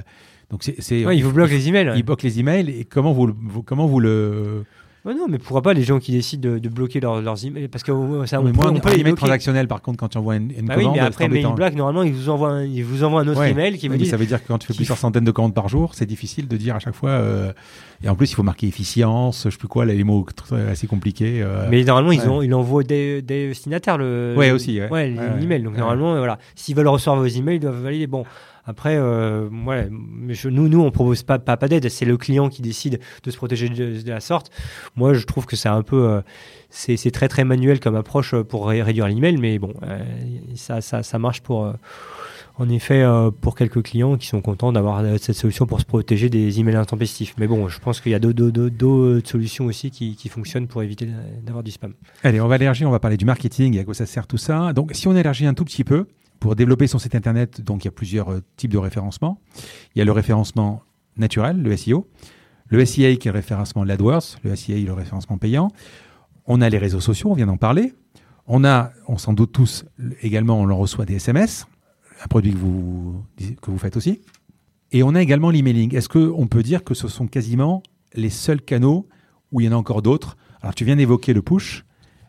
donc 0.50 0.62
c'est. 0.62 1.04
Ouais, 1.04 1.16
il 1.16 1.24
vous 1.24 1.32
bloque 1.32 1.50
les 1.50 1.68
emails. 1.68 1.92
Il 1.96 2.02
bloque 2.02 2.22
les 2.22 2.40
emails 2.40 2.70
et 2.70 2.84
comment 2.84 3.12
vous, 3.12 3.32
vous 3.40 3.62
comment 3.62 3.86
vous 3.86 4.00
le 4.00 4.64
Ouais, 5.06 5.14
non, 5.14 5.28
mais 5.28 5.38
pourquoi 5.38 5.62
pas 5.62 5.72
les 5.72 5.84
gens 5.84 6.00
qui 6.00 6.10
décident 6.10 6.50
de, 6.50 6.58
de 6.58 6.68
bloquer 6.68 6.98
leur, 6.98 7.22
leurs 7.22 7.46
emails 7.46 7.68
Parce 7.68 7.84
que 7.84 7.92
ça, 8.26 8.40
on, 8.40 8.50
peut, 8.50 8.68
on 8.68 8.80
peut 8.80 8.92
les 8.92 9.02
emails 9.02 9.14
transactionnels, 9.14 9.68
par 9.68 9.80
contre, 9.80 9.98
quand 9.98 10.08
tu 10.08 10.18
envoies 10.18 10.34
une, 10.34 10.50
une 10.50 10.66
bah 10.66 10.74
commande. 10.74 10.94
Oui, 10.94 10.98
mais 11.00 11.06
après, 11.06 11.28
Mail 11.28 11.46
Black, 11.54 11.76
normalement, 11.76 12.02
il 12.02 12.12
vous 12.12 12.28
envoie 12.28 12.48
un, 12.48 12.64
il 12.64 12.84
vous 12.84 13.04
envoie 13.04 13.20
un 13.20 13.28
autre 13.28 13.38
ouais. 13.38 13.52
email 13.52 13.78
qui 13.78 13.88
oui, 13.88 13.96
vous 13.96 14.02
dit. 14.02 14.10
Ça 14.10 14.16
veut 14.16 14.26
dire 14.26 14.42
que 14.42 14.48
quand 14.48 14.58
tu 14.58 14.66
fais 14.66 14.74
plusieurs 14.74 14.98
centaines 14.98 15.24
de 15.24 15.30
commandes 15.30 15.54
par 15.54 15.68
jour, 15.68 15.94
c'est 15.94 16.06
difficile 16.06 16.48
de 16.48 16.56
dire 16.56 16.74
à 16.74 16.80
chaque 16.80 16.96
fois. 16.96 17.10
Euh, 17.10 17.52
et 18.02 18.08
en 18.08 18.16
plus, 18.16 18.32
il 18.32 18.34
faut 18.34 18.42
marquer 18.42 18.66
efficience, 18.66 19.42
je 19.44 19.50
sais 19.50 19.56
plus 19.56 19.68
quoi, 19.68 19.84
là, 19.84 19.94
les 19.94 20.02
mots 20.02 20.26
assez 20.68 20.88
compliqués. 20.88 21.40
Euh, 21.40 21.68
mais 21.70 21.84
normalement, 21.84 22.10
ils, 22.10 22.28
ont, 22.28 22.42
ils 22.42 22.52
envoient 22.52 22.82
des, 22.82 23.22
des 23.22 23.46
destinataires 23.46 23.98
le. 23.98 24.34
Ouais, 24.36 24.50
aussi. 24.50 24.80
Ouais, 24.80 24.90
ouais 24.90 25.14
l'email. 25.38 25.62
Donc, 25.62 25.76
normalement, 25.76 26.16
voilà. 26.16 26.40
S'ils 26.56 26.74
veulent 26.74 26.88
recevoir 26.88 27.20
vos 27.20 27.26
emails, 27.26 27.58
ils 27.58 27.60
doivent 27.60 27.80
valider. 27.80 28.08
Bon. 28.08 28.24
Après, 28.66 28.96
euh, 28.96 29.48
nous, 29.50 30.68
nous, 30.68 30.80
on 30.80 30.90
propose 30.90 31.22
pas, 31.22 31.38
d'aide. 31.38 31.88
C'est 31.88 32.04
le 32.04 32.16
client 32.16 32.48
qui 32.48 32.62
décide 32.62 33.00
de 33.22 33.30
se 33.30 33.36
protéger 33.36 33.68
de, 33.68 34.10
la 34.10 34.20
sorte. 34.20 34.50
Moi, 34.96 35.14
je 35.14 35.24
trouve 35.24 35.46
que 35.46 35.54
c'est 35.54 35.68
un 35.68 35.82
peu, 35.82 36.08
euh, 36.08 36.20
c'est 36.68 37.10
très 37.12 37.28
très 37.28 37.44
manuel 37.44 37.78
comme 37.78 37.94
approche 37.94 38.34
pour 38.34 38.68
ré 38.68 38.82
réduire 38.82 39.06
l'email, 39.06 39.36
mais 39.36 39.58
bon, 39.58 39.72
euh, 39.84 39.98
ça, 40.54 41.18
marche 41.18 41.40
pour. 41.40 41.64
Euh, 41.64 41.72
en 42.58 42.70
effet 42.70 43.04
pour 43.42 43.54
quelques 43.54 43.82
clients 43.82 44.16
qui 44.16 44.26
sont 44.28 44.40
contents 44.40 44.72
d'avoir 44.72 45.02
cette 45.20 45.36
solution 45.36 45.66
pour 45.66 45.78
se 45.78 45.84
protéger 45.84 46.30
des 46.30 46.58
emails 46.58 46.76
intempestifs. 46.76 47.34
Mais 47.36 47.46
bon, 47.46 47.68
je 47.68 47.78
pense 47.78 48.00
qu'il 48.00 48.12
y 48.12 48.14
a 48.14 48.18
d'autres 48.18 49.28
solutions 49.28 49.66
aussi 49.66 49.90
qui, 49.90 50.16
qui 50.16 50.30
fonctionnent 50.30 50.66
pour 50.66 50.82
éviter 50.82 51.06
d'avoir 51.44 51.62
du 51.62 51.70
spam. 51.70 51.92
Allez, 52.24 52.40
on 52.40 52.48
va 52.48 52.56
élargir, 52.56 52.88
on 52.88 52.92
va 52.92 52.98
parler 52.98 53.18
du 53.18 53.26
marketing 53.26 53.76
et 53.76 53.80
à 53.80 53.84
quoi 53.84 53.92
ça 53.92 54.06
sert 54.06 54.26
tout 54.26 54.38
ça. 54.38 54.72
Donc, 54.72 54.92
si 54.94 55.06
on 55.06 55.14
élargit 55.14 55.44
un 55.44 55.52
tout 55.52 55.66
petit 55.66 55.84
peu, 55.84 56.06
pour 56.40 56.56
développer 56.56 56.86
son 56.86 56.98
site 56.98 57.14
internet, 57.14 57.60
donc 57.60 57.84
il 57.84 57.86
y 57.86 57.88
a 57.88 57.92
plusieurs 57.92 58.40
types 58.56 58.72
de 58.72 58.78
référencement. 58.78 59.40
Il 59.94 59.98
y 59.98 60.02
a 60.02 60.04
le 60.04 60.12
référencement 60.12 60.82
naturel, 61.16 61.62
le 61.62 61.76
SEO. 61.76 62.08
Le 62.68 62.84
SEA 62.84 63.16
qui 63.16 63.28
est 63.28 63.32
le 63.32 63.32
référencement 63.32 63.84
de 63.84 63.88
l'AdWords, 63.88 64.38
le 64.42 64.56
SEA 64.56 64.84
le 64.84 64.92
référencement 64.92 65.38
payant. 65.38 65.70
On 66.46 66.60
a 66.60 66.68
les 66.68 66.78
réseaux 66.78 67.00
sociaux, 67.00 67.30
on 67.30 67.34
vient 67.34 67.46
d'en 67.46 67.56
parler. 67.56 67.94
On 68.48 68.64
a, 68.64 68.92
on 69.08 69.18
s'en 69.18 69.32
doute 69.32 69.52
tous, 69.52 69.84
également, 70.22 70.60
on 70.60 70.66
leur 70.66 70.78
reçoit 70.78 71.04
des 71.04 71.14
SMS, 71.14 71.66
un 72.22 72.26
produit 72.28 72.52
que 72.52 72.58
vous, 72.58 73.24
que 73.60 73.70
vous 73.70 73.78
faites 73.78 73.96
aussi. 73.96 74.20
Et 74.92 75.02
on 75.02 75.14
a 75.14 75.22
également 75.22 75.50
l'emailing. 75.50 75.94
Est-ce 75.94 76.08
qu'on 76.08 76.46
peut 76.46 76.62
dire 76.62 76.84
que 76.84 76.94
ce 76.94 77.08
sont 77.08 77.26
quasiment 77.26 77.82
les 78.14 78.30
seuls 78.30 78.62
canaux 78.62 79.08
où 79.50 79.60
il 79.60 79.66
y 79.66 79.68
en 79.68 79.72
a 79.72 79.76
encore 79.76 80.02
d'autres? 80.02 80.36
Alors, 80.60 80.74
tu 80.74 80.84
viens 80.84 80.96
d'évoquer 80.96 81.32
le 81.32 81.42
push, 81.42 81.84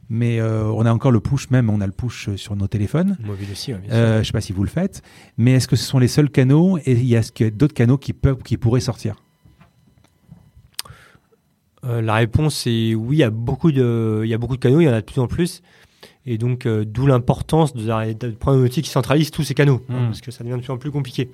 mais 0.09 0.39
euh, 0.39 0.63
on 0.65 0.85
a 0.85 0.91
encore 0.91 1.11
le 1.11 1.19
push, 1.19 1.49
même 1.49 1.69
on 1.69 1.81
a 1.81 1.85
le 1.85 1.91
push 1.91 2.29
sur 2.35 2.55
nos 2.55 2.67
téléphones. 2.67 3.17
Mobile 3.23 3.49
aussi, 3.51 3.73
bien 3.73 3.81
euh, 3.91 4.13
je 4.15 4.19
ne 4.19 4.23
sais 4.23 4.31
pas 4.31 4.41
si 4.41 4.53
vous 4.53 4.63
le 4.63 4.69
faites. 4.69 5.01
Mais 5.37 5.53
est-ce 5.53 5.67
que 5.67 5.75
ce 5.75 5.85
sont 5.85 5.99
les 5.99 6.07
seuls 6.07 6.29
canaux 6.29 6.77
et 6.77 6.91
il 6.91 7.05
y 7.05 7.15
a, 7.15 7.19
a 7.19 7.49
d'autres 7.49 7.73
canaux 7.73 7.97
qui, 7.97 8.13
peuvent, 8.13 8.41
qui 8.43 8.57
pourraient 8.57 8.79
sortir? 8.79 9.15
Euh, 11.85 12.01
la 12.01 12.15
réponse 12.15 12.65
est 12.67 12.95
oui, 12.95 13.17
il 13.17 13.19
y, 13.19 13.23
a 13.23 13.29
beaucoup 13.29 13.71
de, 13.71 14.21
il 14.23 14.29
y 14.29 14.33
a 14.33 14.37
beaucoup 14.37 14.55
de 14.55 14.61
canaux, 14.61 14.81
il 14.81 14.85
y 14.85 14.89
en 14.89 14.93
a 14.93 15.01
de 15.01 15.05
plus 15.05 15.21
en 15.21 15.27
plus. 15.27 15.61
Et 16.25 16.37
donc, 16.37 16.65
euh, 16.65 16.83
d'où 16.85 17.07
l'importance 17.07 17.73
de, 17.73 18.31
prendre 18.31 18.59
un 18.59 18.63
outil 18.63 18.81
qui 18.81 18.89
centralise 18.89 19.31
tous 19.31 19.43
ces 19.43 19.53
canaux, 19.53 19.81
hein, 19.89 20.01
hmm. 20.01 20.05
parce 20.07 20.21
que 20.21 20.31
ça 20.31 20.43
devient 20.43 20.57
de 20.57 20.61
plus 20.61 20.73
en 20.73 20.77
plus 20.77 20.91
compliqué. 20.91 21.29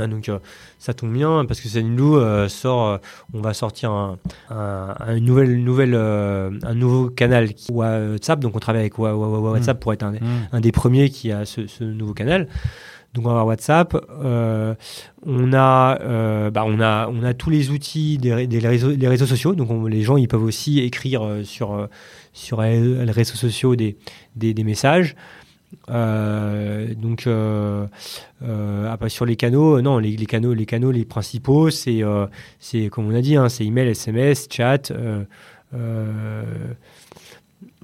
Hein, 0.00 0.08
donc, 0.08 0.28
euh, 0.28 0.38
ça 0.78 0.94
tombe 0.94 1.12
bien, 1.12 1.44
parce 1.46 1.60
que 1.60 1.68
Zenilou 1.68 2.18
sort, 2.48 2.98
on 3.32 3.40
va 3.40 3.54
sortir 3.54 3.90
un, 3.90 4.18
une 5.08 5.24
nouvelle, 5.24 5.62
nouvelle, 5.62 5.94
un 5.94 6.74
nouveau 6.74 7.10
canal 7.10 7.54
qui 7.54 7.72
WhatsApp. 7.72 8.40
Donc, 8.40 8.56
on 8.56 8.58
travaille 8.58 8.82
avec 8.82 8.98
WhatsApp 8.98 9.76
hmm. 9.76 9.80
pour 9.80 9.92
être 9.92 10.02
un, 10.02 10.12
hmm. 10.12 10.48
un, 10.52 10.60
des 10.60 10.72
premiers 10.72 11.10
qui 11.10 11.32
a 11.32 11.44
ce, 11.44 11.66
ce 11.66 11.84
nouveau 11.84 12.14
canal. 12.14 12.48
Donc 13.14 13.24
on 13.24 13.28
va 13.28 13.40
avoir 13.40 13.46
WhatsApp, 13.46 13.96
euh, 14.22 14.74
on 15.24 15.52
a, 15.54 15.98
euh, 16.02 16.50
bah 16.50 16.64
on 16.66 16.78
a, 16.78 17.08
on 17.08 17.22
a 17.24 17.32
tous 17.32 17.48
les 17.48 17.70
outils 17.70 18.18
des, 18.18 18.32
réseaux, 18.58 18.92
réseaux 19.00 19.26
sociaux. 19.26 19.54
Donc 19.54 19.88
les 19.88 20.02
gens 20.02 20.18
ils 20.18 20.28
peuvent 20.28 20.44
aussi 20.44 20.80
écrire 20.80 21.24
euh, 21.24 21.42
sur 21.42 21.88
sur 22.32 22.60
les 22.60 23.10
réseaux 23.10 23.34
sociaux 23.34 23.76
des, 23.76 23.96
des, 24.36 24.62
messages. 24.62 25.16
Donc 25.88 27.28
après, 28.90 29.08
sur 29.08 29.24
les 29.26 29.36
canaux, 29.36 29.80
non, 29.80 29.98
les, 29.98 30.16
canaux, 30.26 30.54
les 30.54 30.66
canaux, 30.66 30.90
les 30.90 31.04
principaux, 31.04 31.70
c'est 31.70 32.02
c'est 32.58 32.88
comme 32.88 33.06
on 33.06 33.14
a 33.14 33.20
dit, 33.20 33.36
hein, 33.36 33.48
c'est 33.48 33.64
email, 33.64 33.88
SMS, 33.88 34.48
chat. 34.50 34.92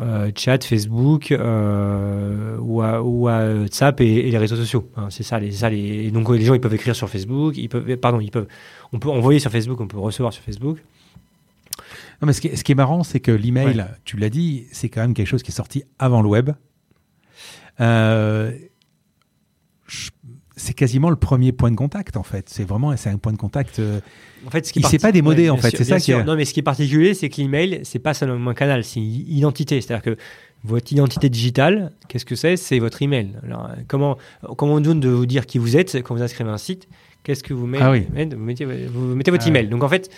Euh, 0.00 0.32
chat, 0.34 0.64
Facebook 0.64 1.30
euh, 1.30 2.58
ou, 2.58 2.82
à, 2.82 3.00
ou, 3.00 3.24
WhatsApp 3.24 4.00
et, 4.00 4.30
les 4.30 4.38
réseaux 4.38 4.56
sociaux. 4.56 4.90
Hein, 4.96 5.06
c'est 5.10 5.22
ça, 5.22 5.38
les, 5.38 5.52
ça 5.52 5.70
les, 5.70 6.10
donc 6.10 6.28
les 6.30 6.44
gens 6.44 6.54
ils 6.54 6.60
peuvent 6.60 6.74
écrire 6.74 6.96
sur 6.96 7.08
Facebook, 7.08 7.56
ils 7.56 7.68
peuvent, 7.68 7.96
pardon, 7.96 8.20
ils 8.20 8.30
peuvent, 8.30 8.48
on 8.92 8.98
peut 8.98 9.08
envoyer 9.08 9.38
sur 9.38 9.52
Facebook, 9.52 9.80
on 9.80 9.86
peut 9.86 9.98
recevoir 9.98 10.32
sur 10.32 10.42
Facebook. 10.42 10.78
Non, 12.20 12.26
mais 12.26 12.32
ce 12.32 12.40
qui 12.40 12.48
est, 12.48 12.56
ce 12.56 12.64
qui 12.64 12.72
est 12.72 12.76
marrant, 12.76 13.04
c'est 13.04 13.20
que 13.20 13.30
l'email, 13.30 13.86
tu 14.04 14.16
l'as 14.16 14.30
dit, 14.30 14.66
c'est 14.72 14.88
quand 14.88 15.00
même 15.00 15.14
quelque 15.14 15.28
chose 15.28 15.42
qui 15.42 15.52
est 15.52 15.54
sorti 15.54 15.84
avant 15.98 16.22
le 16.22 16.28
web. 16.28 16.50
Euh, 17.80 18.52
c'est 20.56 20.74
quasiment 20.74 21.10
le 21.10 21.16
premier 21.16 21.52
point 21.52 21.70
de 21.70 21.76
contact 21.76 22.16
en 22.16 22.22
fait. 22.22 22.48
C'est 22.48 22.64
vraiment 22.64 22.96
c'est 22.96 23.10
un 23.10 23.18
point 23.18 23.32
de 23.32 23.38
contact. 23.38 23.78
Euh, 23.78 24.00
en 24.46 24.50
fait, 24.50 24.66
ce 24.66 24.72
qui 24.72 24.80
il 24.80 24.86
s'est 24.86 24.98
pas 24.98 25.12
démodé 25.12 25.50
en 25.50 25.56
fait. 25.56 25.76
C'est 25.76 25.84
ça 25.84 25.98
qui 25.98 26.12
est... 26.12 26.24
Non, 26.24 26.36
mais 26.36 26.44
ce 26.44 26.54
qui 26.54 26.60
est 26.60 26.64
particulier, 26.64 27.14
c'est 27.14 27.28
que 27.28 27.40
l'email, 27.40 27.80
c'est 27.84 27.98
pas 27.98 28.14
seulement 28.14 28.50
un 28.50 28.54
canal, 28.54 28.84
c'est 28.84 29.00
une 29.00 29.04
identité. 29.04 29.80
C'est-à-dire 29.80 30.02
que 30.02 30.16
votre 30.62 30.92
identité 30.92 31.28
digitale, 31.28 31.92
qu'est-ce 32.08 32.24
que 32.24 32.36
c'est? 32.36 32.56
C'est 32.56 32.78
votre 32.78 33.02
email. 33.02 33.32
Alors, 33.44 33.70
comment 33.88 34.16
comment 34.56 34.74
on 34.74 34.80
donne 34.80 35.00
de 35.00 35.08
vous 35.08 35.26
dire 35.26 35.46
qui 35.46 35.58
vous 35.58 35.76
êtes 35.76 36.02
quand 36.02 36.14
vous 36.14 36.22
inscrivez 36.22 36.50
un 36.50 36.58
site? 36.58 36.88
Qu'est-ce 37.24 37.42
que 37.42 37.54
vous 37.54 37.66
mettez, 37.66 37.84
ah 37.84 37.90
vous, 37.90 38.36
mettez 38.36 38.64
vous 38.64 39.14
mettez 39.14 39.30
votre 39.30 39.44
ah 39.46 39.48
email. 39.48 39.68
Donc 39.68 39.82
en 39.82 39.88
fait, 39.88 40.10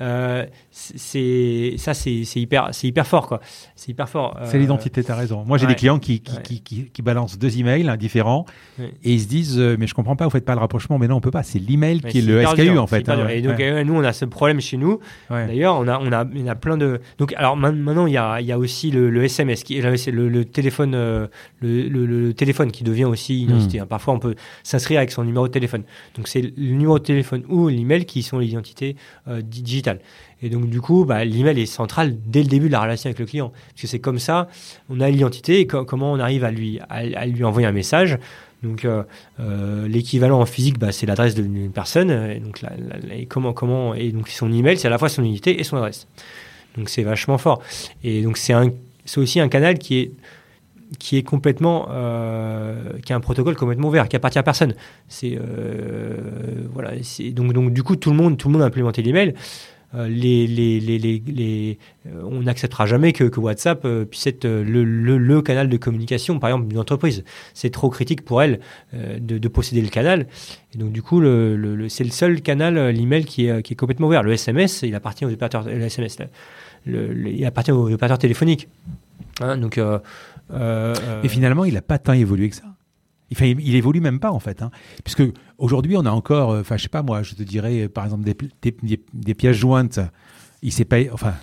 euh, 0.00 0.46
c'est 0.70 1.74
ça, 1.76 1.94
c'est 1.94 2.22
hyper, 2.36 2.68
c'est 2.72 2.86
hyper 2.86 3.06
fort 3.06 3.26
quoi. 3.26 3.40
C'est 3.76 3.90
hyper 3.90 4.08
fort. 4.08 4.38
C'est 4.44 4.58
l'identité. 4.58 5.02
T'as 5.02 5.16
raison. 5.16 5.44
Moi, 5.44 5.58
j'ai 5.58 5.66
des 5.66 5.74
clients 5.74 5.98
qui 5.98 6.20
qui, 6.20 6.62
qui, 6.62 6.90
qui, 6.90 7.02
balancent 7.02 7.38
deux 7.38 7.58
emails 7.58 7.88
hein, 7.88 7.96
différents 7.96 8.46
et 8.78 9.12
ils 9.12 9.20
se 9.20 9.28
disent, 9.28 9.58
euh, 9.58 9.76
mais 9.78 9.86
je 9.86 9.94
comprends 9.94 10.16
pas, 10.16 10.24
vous 10.24 10.30
faites 10.30 10.44
pas 10.44 10.54
le 10.54 10.60
rapprochement. 10.60 10.98
Mais 10.98 11.08
non, 11.08 11.16
on 11.16 11.20
peut 11.20 11.30
pas. 11.30 11.42
C'est 11.42 11.58
l'email 11.58 12.00
qui 12.00 12.18
est, 12.18 12.22
le 12.22 12.44
SKU 12.44 12.78
en 12.78 12.86
fait. 12.86 13.08
Hein. 13.08 13.28
et 13.28 13.42
donc 13.42 13.60
euh, 13.60 13.84
nous, 13.84 13.94
on 13.94 14.04
a 14.04 14.12
ce 14.12 14.24
problème 14.24 14.60
chez 14.60 14.76
nous. 14.76 15.00
D'ailleurs, 15.30 15.76
on 15.76 15.88
a, 15.88 15.98
on 15.98 16.12
a, 16.12 16.24
on 16.24 16.46
a 16.46 16.54
plein 16.54 16.76
de. 16.76 17.00
Donc 17.18 17.34
alors 17.36 17.56
maintenant, 17.56 18.06
il 18.06 18.12
y 18.12 18.18
a, 18.18 18.40
il 18.40 18.46
y 18.46 18.52
a 18.52 18.58
aussi 18.58 18.90
le, 18.90 19.22
SMS 19.22 19.64
qui 19.64 19.80
le, 19.80 20.28
le 20.28 20.44
téléphone, 20.44 20.92
le, 20.92 21.28
le, 21.60 22.34
téléphone 22.34 22.70
qui 22.70 22.84
devient 22.84 23.04
aussi 23.04 23.42
une 23.42 23.48
hmm. 23.48 23.50
identité. 23.50 23.80
Hein. 23.80 23.86
Parfois, 23.86 24.14
on 24.14 24.18
peut 24.18 24.34
s'inscrire 24.62 24.98
avec 24.98 25.10
son 25.10 25.24
numéro 25.24 25.46
de 25.46 25.52
téléphone. 25.52 25.82
Donc 26.16 26.28
c'est 26.28 26.42
le 26.42 26.52
numéro 26.56 26.98
de 26.98 27.04
téléphone 27.04 27.42
ou 27.48 27.68
l'email 27.68 28.04
qui 28.04 28.22
sont 28.22 28.38
l'identité 28.38 28.96
digitale 29.42 29.81
et 30.42 30.48
donc, 30.48 30.68
du 30.68 30.80
coup, 30.80 31.04
bah, 31.04 31.24
l'email 31.24 31.60
est 31.60 31.66
central 31.66 32.16
dès 32.26 32.42
le 32.42 32.48
début 32.48 32.66
de 32.66 32.72
la 32.72 32.80
relation 32.80 33.08
avec 33.08 33.20
le 33.20 33.26
client. 33.26 33.50
Parce 33.50 33.82
que 33.82 33.86
c'est 33.86 34.00
comme 34.00 34.18
ça, 34.18 34.48
on 34.90 35.00
a 35.00 35.08
l'identité 35.08 35.60
et 35.60 35.66
comment 35.66 36.12
on 36.12 36.18
arrive 36.18 36.44
à 36.44 36.50
lui, 36.50 36.80
à, 36.90 37.26
lui 37.26 37.44
envoyer 37.44 37.66
un 37.66 37.72
message. 37.72 38.18
Donc, 38.64 38.84
euh, 38.84 39.04
euh, 39.40 39.86
l'équivalent 39.86 40.40
en 40.40 40.46
physique, 40.46 40.78
bah, 40.78 40.90
c'est 40.90 41.06
l'adresse 41.06 41.36
d'une 41.36 41.70
personne. 41.70 42.10
Et 42.10 42.40
donc, 42.40 42.64
comment, 43.28 43.52
comment, 43.52 43.94
et 43.94 44.10
donc, 44.10 44.28
son 44.28 44.52
email, 44.52 44.76
c'est 44.76 44.88
à 44.88 44.90
la 44.90 44.98
fois 44.98 45.08
son 45.08 45.22
unité 45.22 45.60
et 45.60 45.64
son 45.64 45.76
adresse. 45.76 46.08
Donc, 46.76 46.88
c'est 46.88 47.02
vachement 47.04 47.38
fort. 47.38 47.62
Et 48.02 48.22
donc, 48.22 48.36
c'est 48.36 48.54
aussi 49.16 49.40
un 49.40 49.48
canal 49.48 49.78
qui 49.78 49.98
est 49.98 50.10
qui 50.98 51.16
est 51.16 51.22
complètement, 51.22 51.86
euh, 51.90 52.98
qui 53.02 53.14
a 53.14 53.16
un 53.16 53.20
protocole 53.20 53.56
complètement 53.56 53.88
ouvert, 53.88 54.10
qui 54.10 54.16
appartient 54.16 54.38
à 54.38 54.42
personne. 54.42 54.74
C'est 55.08 55.38
voilà. 56.70 56.90
Donc 57.30 57.54
donc 57.54 57.72
du 57.72 57.82
coup 57.82 57.96
tout 57.96 58.10
le 58.10 58.16
monde 58.16 58.36
tout 58.36 58.48
le 58.48 58.52
monde 58.52 58.62
a 58.62 58.66
implémenté 58.66 59.00
l'email. 59.00 59.34
Euh, 59.94 60.08
euh, 60.08 61.74
on 62.24 62.42
n'acceptera 62.42 62.86
jamais 62.86 63.12
que, 63.12 63.38
WhatsApp 63.38 63.84
euh, 63.84 64.04
puisse 64.04 64.26
être 64.26 64.46
le, 64.46 65.42
canal 65.42 65.68
de 65.68 65.76
communication, 65.76 66.38
par 66.38 66.50
exemple, 66.50 66.68
d'une 66.68 66.78
entreprise. 66.78 67.24
C'est 67.54 67.70
trop 67.70 67.90
critique 67.90 68.24
pour 68.24 68.42
elle 68.42 68.60
de, 68.92 69.48
posséder 69.48 69.82
le 69.82 69.88
canal. 69.88 70.26
Et 70.74 70.78
donc, 70.78 70.92
du 70.92 71.02
coup, 71.02 71.20
c'est 71.20 72.04
le 72.04 72.10
seul 72.10 72.40
canal, 72.40 72.90
l'email, 72.90 73.24
qui 73.24 73.46
est, 73.46 73.62
qui 73.62 73.74
est 73.74 73.76
complètement 73.76 74.06
ouvert. 74.06 74.22
Le 74.22 74.32
SMS, 74.32 74.82
il 74.82 74.94
appartient 74.94 75.24
aux 75.24 75.32
opérateurs, 75.32 75.68
il 76.86 77.44
appartient 77.44 78.18
téléphoniques. 78.18 78.68
Hein, 79.40 79.60
Et 81.22 81.28
finalement, 81.28 81.64
il 81.64 81.74
n'a 81.74 81.82
pas 81.82 81.98
tant 81.98 82.12
évolué 82.12 82.48
que 82.48 82.56
ça. 82.56 82.64
Il 83.40 83.74
évolue 83.74 84.00
même 84.00 84.20
pas 84.20 84.30
en 84.30 84.40
fait, 84.40 84.60
hein. 84.62 84.70
puisque 85.04 85.22
aujourd'hui 85.62 85.96
on 85.96 86.04
a 86.04 86.10
encore, 86.10 86.50
euh, 86.50 86.60
enfin 86.60 86.76
je 86.76 86.82
sais 86.82 86.88
pas 86.88 87.02
moi, 87.02 87.22
je 87.22 87.34
te 87.34 87.42
dirais 87.42 87.88
par 87.88 88.04
exemple 88.04 88.24
des, 88.24 88.36
des, 89.14 89.34
pièces 89.34 89.56
jointes. 89.56 90.00
Il 90.62 90.72
s'est 90.72 90.84
pas, 90.84 90.98
enfin 91.12 91.34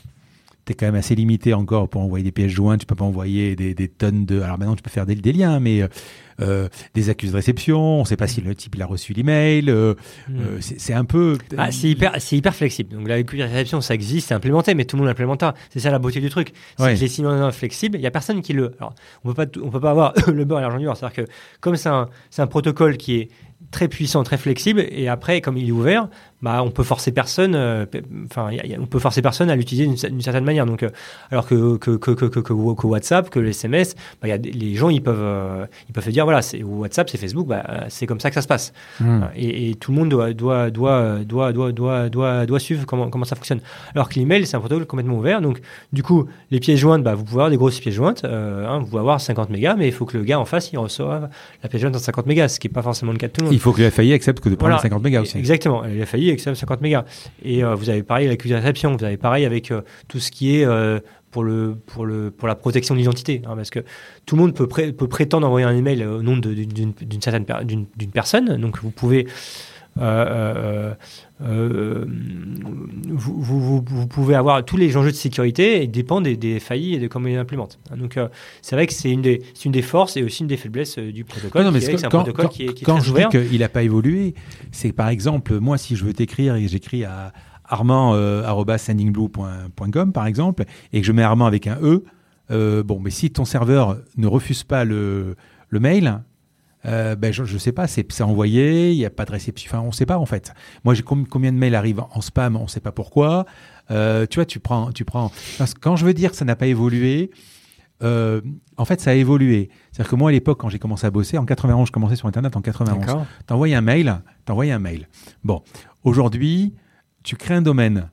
tu 0.65 0.73
es 0.73 0.75
quand 0.75 0.85
même 0.85 0.95
assez 0.95 1.15
limité 1.15 1.53
encore 1.53 1.89
pour 1.89 2.01
envoyer 2.01 2.23
des 2.23 2.31
pièces 2.31 2.51
jointes. 2.51 2.81
Tu 2.81 2.85
peux 2.85 2.95
pas 2.95 3.05
envoyer 3.05 3.55
des, 3.55 3.73
des 3.73 3.87
tonnes 3.87 4.25
de. 4.25 4.41
Alors 4.41 4.59
maintenant 4.59 4.75
tu 4.75 4.83
peux 4.83 4.91
faire 4.91 5.05
des, 5.05 5.15
des 5.15 5.33
liens, 5.33 5.59
mais 5.59 5.83
euh, 6.41 6.69
des 6.93 7.09
accuses 7.09 7.31
de 7.31 7.35
réception. 7.35 7.79
On 7.79 8.01
ne 8.01 8.05
sait 8.05 8.15
pas 8.15 8.27
si 8.27 8.39
le 8.39 8.55
type 8.55 8.75
il 8.75 8.81
a 8.81 8.85
reçu 8.85 9.13
l'email. 9.13 9.69
Euh, 9.69 9.95
hmm. 10.29 10.61
c'est 10.61 10.93
un 10.93 11.05
peu. 11.05 11.37
Ah, 11.57 11.71
c'est 11.71 11.89
hyper, 11.89 12.13
c'est 12.19 12.37
hyper 12.37 12.55
flexible. 12.55 12.95
Donc 12.95 13.07
l'accusé 13.07 13.43
de 13.43 13.49
réception, 13.49 13.81
ça 13.81 13.93
existe, 13.93 14.29
c'est 14.29 14.33
implémenté, 14.33 14.73
mais 14.73 14.85
tout 14.85 14.95
le 14.95 15.01
monde 15.01 15.09
l'implémente. 15.09 15.43
C'est 15.69 15.79
ça 15.79 15.91
la 15.91 15.99
beauté 15.99 16.21
du 16.21 16.29
truc. 16.29 16.53
C'est 16.77 16.95
que 16.95 17.45
les 17.45 17.51
flexibles, 17.51 17.97
il 17.97 18.01
y 18.01 18.07
a 18.07 18.11
personne 18.11 18.41
qui 18.41 18.53
le. 18.53 18.73
Alors 18.79 18.93
on 19.23 19.33
peut 19.33 19.45
pas, 19.45 19.59
on 19.61 19.69
peut 19.69 19.81
pas 19.81 19.91
avoir 19.91 20.13
le 20.27 20.45
beurre 20.45 20.59
et 20.59 20.61
l'argent 20.61 20.77
du 20.77 20.85
beurre. 20.85 20.97
C'est-à-dire 20.97 21.25
que 21.25 21.31
comme 21.59 21.75
c'est 21.75 21.89
un, 21.89 22.09
un 22.37 22.47
protocole 22.47 22.97
qui 22.97 23.15
est 23.15 23.29
très 23.71 23.87
puissant, 23.87 24.23
très 24.23 24.37
flexible, 24.37 24.85
et 24.89 25.07
après, 25.07 25.41
comme 25.41 25.57
il 25.57 25.67
est 25.67 25.71
ouvert, 25.71 26.09
bah, 26.41 26.63
on 26.63 26.71
peut 26.71 26.83
forcer 26.83 27.11
personne, 27.11 27.53
euh, 27.53 27.85
enfin, 28.25 28.49
on 28.79 28.85
peut 28.85 28.99
forcer 28.99 29.21
personne 29.21 29.49
à 29.49 29.55
l'utiliser 29.55 29.87
d'une 29.87 30.21
certaine 30.21 30.45
manière. 30.45 30.65
Donc, 30.65 30.83
euh, 30.83 30.89
alors 31.31 31.45
que 31.45 31.77
que, 31.77 31.91
que, 31.97 32.11
que, 32.11 32.25
que, 32.25 32.39
que 32.39 32.87
WhatsApp, 32.87 33.29
que 33.29 33.39
le 33.39 33.49
SMS, 33.49 33.95
bah, 34.21 34.29
y 34.29 34.31
a 34.31 34.37
les 34.37 34.75
gens, 34.75 34.89
ils 34.89 35.03
peuvent, 35.03 35.17
euh, 35.19 35.65
ils 35.89 35.93
peuvent 35.93 36.05
se 36.05 36.11
dire, 36.11 36.23
voilà, 36.23 36.41
c'est 36.41 36.63
WhatsApp, 36.63 37.09
c'est 37.09 37.17
Facebook, 37.17 37.47
bah, 37.47 37.63
c'est 37.89 38.07
comme 38.07 38.19
ça 38.19 38.29
que 38.29 38.35
ça 38.35 38.41
se 38.41 38.47
passe. 38.47 38.73
Hmm. 39.01 39.23
Et, 39.35 39.71
et, 39.71 39.75
tout 39.75 39.91
le 39.91 39.97
monde 39.97 40.09
doit, 40.09 40.33
doit, 40.33 40.69
doit, 40.69 41.19
doit, 41.25 41.51
doit, 41.51 41.71
doit, 41.71 42.09
doit, 42.09 42.45
doit 42.45 42.59
suivre 42.59 42.85
comment, 42.85 43.09
comment 43.09 43.25
ça 43.25 43.35
fonctionne. 43.35 43.59
Alors 43.93 44.07
que 44.07 44.15
l'email, 44.15 44.45
c'est 44.45 44.55
un 44.55 44.59
protocole 44.59 44.85
complètement 44.85 45.17
ouvert. 45.17 45.41
Donc, 45.41 45.59
du 45.91 46.03
coup, 46.03 46.27
les 46.51 46.59
pièces 46.59 46.79
jointes, 46.79 47.03
bah, 47.03 47.15
vous 47.15 47.23
pouvez 47.23 47.35
avoir 47.35 47.49
des 47.49 47.57
grosses 47.57 47.79
pièces 47.79 47.95
jointes, 47.95 48.23
hein, 48.23 48.79
vous 48.79 48.85
pouvez 48.85 48.99
avoir 48.99 49.19
50 49.19 49.49
mégas, 49.49 49.75
mais 49.75 49.87
il 49.87 49.93
faut 49.93 50.05
que 50.05 50.17
le 50.17 50.23
gars 50.23 50.39
en 50.39 50.45
face, 50.45 50.71
il 50.71 50.77
reçoive 50.77 51.29
la 51.63 51.69
pièce 51.69 51.81
jointe 51.81 51.95
en 51.95 51.99
50 51.99 52.25
mégas, 52.27 52.47
ce 52.47 52.59
qui 52.59 52.67
n'est 52.67 52.73
pas 52.73 52.81
forcément 52.81 53.11
le 53.11 53.17
cas 53.17 53.27
de 53.27 53.33
tout 53.33 53.41
le 53.41 53.47
monde. 53.47 53.53
Il 53.53 53.59
faut 53.59 53.73
que 53.73 53.81
le 53.81 53.89
FAI 53.89 54.13
accepte 54.13 54.41
que 54.41 54.49
de 54.49 54.55
prendre 54.55 54.79
50 54.79 55.03
mégas 55.03 55.21
aussi. 55.21 55.37
Exactement. 55.37 55.81
Le 55.81 56.05
FAI 56.05 56.28
avec 56.29 56.57
50 56.57 56.81
mégas. 56.81 57.05
Et 57.43 57.63
euh, 57.63 57.75
vous 57.75 57.89
avez 57.89 58.03
pareil 58.03 58.27
avec 58.27 58.45
la 58.45 58.59
réception, 58.59 58.95
vous 58.95 59.03
avez 59.03 59.17
pareil 59.17 59.45
avec 59.45 59.71
euh, 59.71 59.81
tout 60.07 60.19
ce 60.19 60.31
qui 60.31 60.57
est 60.57 60.65
euh, 60.65 60.99
pour, 61.31 61.43
le, 61.43 61.75
pour, 61.85 62.05
le, 62.05 62.31
pour 62.31 62.47
la 62.47 62.55
protection 62.55 62.95
de 62.95 62.99
l'identité. 62.99 63.41
Hein, 63.45 63.55
parce 63.55 63.69
que 63.69 63.79
tout 64.25 64.35
le 64.35 64.41
monde 64.41 64.53
peut, 64.53 64.67
peut 64.67 65.07
prétendre 65.07 65.47
envoyer 65.47 65.65
un 65.65 65.75
email 65.75 66.03
au 66.05 66.21
nom 66.21 66.37
d'une 66.37 67.21
certaine 67.21 67.45
d'une 67.65 68.11
personne. 68.11 68.57
Donc 68.57 68.79
vous 68.81 68.91
pouvez. 68.91 69.27
Euh, 69.99 70.25
euh, 70.29 70.93
euh, 71.41 72.05
vous, 73.09 73.41
vous, 73.41 73.83
vous, 73.85 74.07
pouvez 74.07 74.35
avoir 74.35 74.63
tous 74.63 74.77
les 74.77 74.95
enjeux 74.97 75.11
de 75.11 75.15
sécurité 75.15 75.83
et 75.83 75.87
dépendent 75.87 76.25
des, 76.25 76.37
des 76.37 76.59
faillis 76.59 76.93
et 76.95 76.99
de 76.99 77.07
comment 77.07 77.27
ils 77.27 77.37
implémentent. 77.37 77.79
Hein, 77.91 77.97
donc 77.97 78.19
c'est 78.61 78.75
vrai 78.75 78.85
que 78.87 78.93
c'est 78.93 79.11
une, 79.11 79.21
des, 79.21 79.41
une 79.65 79.71
des 79.71 79.81
forces 79.81 80.15
et 80.17 80.23
aussi 80.23 80.43
une 80.43 80.47
des 80.47 80.57
faiblesses 80.57 80.99
du 80.99 81.23
protocole. 81.23 81.65
Non, 81.65 81.71
mais 81.71 81.81
c'est 81.81 82.05
un 82.05 82.09
protocole 82.09 82.45
quand, 82.45 82.51
qui 82.51 82.65
est, 82.65 82.73
qui 82.73 82.83
est 82.83 82.85
quand 82.85 82.99
je 82.99 83.11
dis 83.13 83.25
qu'il 83.29 83.59
n'a 83.59 83.69
pas 83.69 83.83
évolué, 83.83 84.35
c'est 84.71 84.91
par 84.91 85.09
exemple, 85.09 85.59
moi 85.59 85.77
si 85.77 85.95
je 85.95 86.03
veux 86.05 86.13
t'écrire 86.13 86.55
et 86.55 86.67
j'écris 86.67 87.05
à 87.05 87.31
armand.sendingblue.com 87.65 90.13
par 90.13 90.27
exemple, 90.27 90.65
et 90.93 91.01
que 91.01 91.07
je 91.07 91.11
mets 91.11 91.23
Armand 91.23 91.45
avec 91.45 91.67
un 91.67 91.77
E, 91.81 92.03
bon, 92.83 92.99
mais 92.99 93.11
si 93.11 93.31
ton 93.31 93.45
serveur 93.45 93.97
ne 94.17 94.27
refuse 94.27 94.63
pas 94.63 94.85
le, 94.85 95.35
le 95.69 95.79
mail, 95.79 96.21
euh, 96.85 97.15
ben 97.15 97.33
je 97.33 97.43
ne 97.43 97.59
sais 97.59 97.71
pas, 97.71 97.87
c'est 97.87 98.21
envoyé, 98.21 98.91
il 98.91 98.97
n'y 98.97 99.05
a 99.05 99.09
pas 99.09 99.25
de 99.25 99.31
réception, 99.31 99.69
enfin 99.69 99.83
on 99.83 99.87
ne 99.87 99.93
sait 99.93 100.05
pas 100.05 100.17
en 100.17 100.25
fait. 100.25 100.53
Moi, 100.83 100.93
j'ai 100.93 101.03
combien 101.03 101.51
de 101.51 101.57
mails 101.57 101.75
arrivent 101.75 102.03
en 102.11 102.21
spam, 102.21 102.55
on 102.55 102.63
ne 102.63 102.67
sait 102.67 102.79
pas 102.79 102.91
pourquoi. 102.91 103.45
Euh, 103.91 104.25
tu 104.27 104.35
vois, 104.35 104.45
tu 104.45 104.59
prends, 104.59 104.91
tu 104.91 105.03
prends. 105.03 105.31
quand 105.81 105.95
je 105.95 106.05
veux 106.05 106.13
dire 106.13 106.31
que 106.31 106.37
ça 106.37 106.45
n'a 106.45 106.55
pas 106.55 106.67
évolué, 106.67 107.31
en 108.01 108.85
fait, 108.85 109.01
ça 109.01 109.11
a 109.11 109.13
évolué. 109.13 109.69
C'est-à-dire 109.91 110.11
que 110.11 110.15
moi, 110.15 110.29
à 110.29 110.31
l'époque, 110.31 110.59
quand 110.61 110.69
j'ai 110.69 110.79
commencé 110.79 111.05
à 111.05 111.11
bosser, 111.11 111.37
en 111.37 111.45
91, 111.45 111.87
je 111.87 111.91
commençais 111.91 112.15
sur 112.15 112.27
Internet 112.27 112.55
en 112.55 112.61
91. 112.61 113.25
T'envoyais 113.45 113.75
un 113.75 113.81
mail, 113.81 114.21
t'envoyais 114.45 114.71
un 114.71 114.79
mail. 114.79 115.09
Bon, 115.43 115.63
aujourd'hui, 116.03 116.75
tu 117.23 117.35
crées 117.35 117.55
un 117.55 117.61
domaine, 117.61 118.09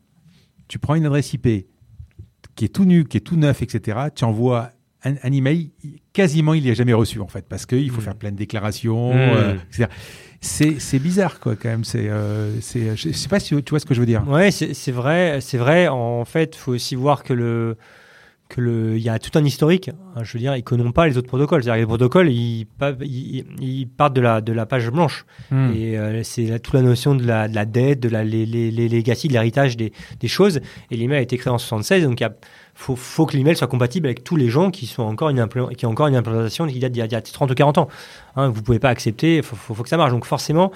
tu 0.67 0.81
prends 0.81 0.97
une 0.97 1.07
adresse 1.07 1.33
IP 1.33 1.69
qui 2.57 2.65
est 2.65 2.75
tout 2.75 2.85
nu, 2.85 3.05
qui 3.05 3.19
est 3.19 3.21
tout 3.21 3.37
neuf, 3.37 3.63
etc. 3.63 4.09
Tu 4.15 4.25
envoies 4.25 4.71
un, 5.23 5.33
email, 5.33 5.71
quasiment 6.13 6.55
il 6.55 6.63
n'y 6.63 6.71
a 6.71 6.75
jamais 6.75 6.93
reçu 6.93 7.21
en 7.21 7.29
fait, 7.29 7.47
parce 7.49 7.67
qu'il 7.67 7.91
faut 7.91 8.01
mm. 8.01 8.05
faire 8.05 8.15
plein 8.17 8.31
de 8.31 8.37
déclarations, 8.37 9.15
mm. 9.15 9.17
euh, 9.17 9.55
etc. 9.71 9.89
C'est 10.41 10.99
bizarre 10.99 11.41
quoi 11.41 11.57
quand 11.57 11.69
même. 11.69 11.85
C'est, 11.85 12.09
euh, 12.09 12.61
je 12.61 13.13
sais 13.13 13.29
pas 13.29 13.41
si 13.41 13.63
tu 13.63 13.71
vois 13.71 13.81
ce 13.81 13.87
que 13.87 13.95
je 13.95 14.01
veux 14.01 14.07
dire. 14.07 14.27
Ouais, 14.29 14.51
c'est 14.51 14.93
vrai, 14.93 15.41
c'est 15.41 15.59
vrai. 15.59 15.89
En 15.89 16.25
fait, 16.25 16.55
il 16.55 16.59
faut 16.59 16.73
aussi 16.73 16.95
voir 16.95 17.25
que 17.25 17.33
le 17.33 17.77
que 18.49 18.61
le, 18.61 18.97
il 18.97 19.03
y 19.03 19.09
a 19.09 19.19
tout 19.19 19.37
un 19.39 19.45
historique. 19.45 19.89
Hein, 19.89 20.23
je 20.23 20.33
veux 20.33 20.39
dire, 20.39 20.57
ils 20.57 20.63
connaissent 20.63 20.93
pas 20.93 21.07
les 21.07 21.19
autres 21.19 21.27
protocoles. 21.27 21.63
C'est-à-dire 21.63 21.81
les 21.81 21.87
protocoles, 21.87 22.31
ils, 22.31 22.67
ils, 23.61 23.89
partent 23.89 24.15
de 24.15 24.21
la, 24.21 24.41
de 24.41 24.53
la 24.53 24.67
page 24.67 24.91
blanche. 24.91 25.27
Hmm. 25.51 25.73
Et 25.75 25.99
euh, 25.99 26.23
c'est 26.23 26.59
toute 26.61 26.75
la 26.75 26.83
notion 26.83 27.15
de 27.15 27.27
la, 27.27 27.49
de 27.49 27.55
la 27.55 27.65
dette, 27.65 28.01
de 28.01 28.09
la 28.09 28.25
les, 28.25 28.47
les, 28.47 28.71
les 28.71 28.89
legacy, 28.89 29.29
de 29.29 29.33
l'héritage 29.33 29.77
des, 29.77 29.93
des, 30.21 30.29
choses. 30.29 30.61
Et 30.91 30.97
l'email 30.97 31.19
a 31.19 31.23
été 31.23 31.37
créé 31.39 31.53
en 31.53 31.59
76, 31.59 32.05
donc 32.05 32.21
il 32.21 32.31
faut, 32.77 32.95
faut 32.95 33.25
que 33.25 33.37
l'email 33.37 33.57
soit 33.57 33.67
compatible 33.67 34.07
avec 34.07 34.23
tous 34.23 34.37
les 34.37 34.49
gens 34.49 34.71
qui 34.71 34.87
sont 34.87 35.03
encore 35.03 35.31
une 35.31 35.49
qui 35.77 35.87
ont 35.87 35.91
encore 35.91 36.09
une 36.09 36.15
implémentation 36.15 36.67
qui 36.67 36.79
date 36.79 36.93
d'il 36.93 37.05
y, 37.05 37.15
a 37.15 37.21
30 37.21 37.51
ou 37.51 37.55
40 37.55 37.79
ans. 37.79 37.89
Hein, 38.37 38.49
vous 38.51 38.63
pouvez 38.63 38.79
pas 38.79 38.91
accepter. 38.91 39.39
Il 39.39 39.43
faut, 39.43 39.83
que 39.83 39.89
ça 39.89 39.97
marche. 39.97 40.13
Donc 40.13 40.27
forcément 40.27 40.71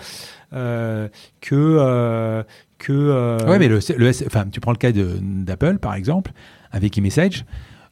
euh, 0.55 1.09
que 1.43 1.55
euh, 1.55 2.43
que. 2.79 2.93
Euh... 2.93 3.39
Ouais, 3.47 3.59
mais 3.59 3.69
le, 3.69 3.79
enfin, 4.27 4.47
tu 4.51 4.61
prends 4.61 4.73
le 4.73 4.79
cas 4.79 4.93
d'Apple 4.93 5.79
par 5.79 5.95
exemple 5.95 6.33
avec 6.73 6.97
eMessage, 6.97 7.45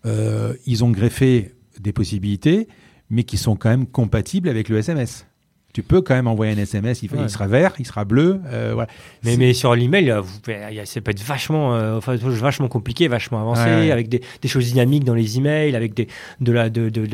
ils 0.05 0.85
ont 0.85 0.91
greffé 0.91 1.55
des 1.79 1.93
possibilités, 1.93 2.67
mais 3.11 3.25
qui 3.25 3.37
sont 3.37 3.57
quand 3.57 3.69
même 3.69 3.87
compatibles 3.87 4.49
avec 4.49 4.71
le 4.71 4.79
SMS 4.79 5.28
tu 5.79 5.85
peux 5.85 6.03
quand 6.03 6.17
même 6.17 6.27
envoyer 6.27 6.53
un 6.53 6.59
SMS, 6.59 7.05
il, 7.05 7.11
il 7.17 7.31
sera 7.31 7.47
vert, 7.47 7.73
il 7.79 7.87
sera 7.87 8.05
bleu. 8.05 8.41
Euh, 8.47 8.73
voilà. 8.75 8.91
mais, 9.23 9.37
mais 9.37 9.53
sur 9.53 9.77
l'email, 9.77 10.13
ça 10.85 11.01
peut 11.01 11.13
être 11.13 11.23
vachement, 11.23 11.77
euh, 11.77 11.99
enfin, 11.99 12.17
vachement 12.17 12.67
compliqué, 12.67 13.07
vachement 13.07 13.41
avancé, 13.41 13.93
avec 13.93 14.09
des, 14.09 14.21
des, 14.43 14.49
choses 14.49 14.67
dynamiques 14.67 15.05
dans 15.05 15.15
les 15.15 15.39
emails, 15.39 15.77
avec 15.77 15.95
des, 15.95 16.09
de, 16.41 16.51
la, 16.51 16.69
de, 16.69 16.89
de, 16.89 17.07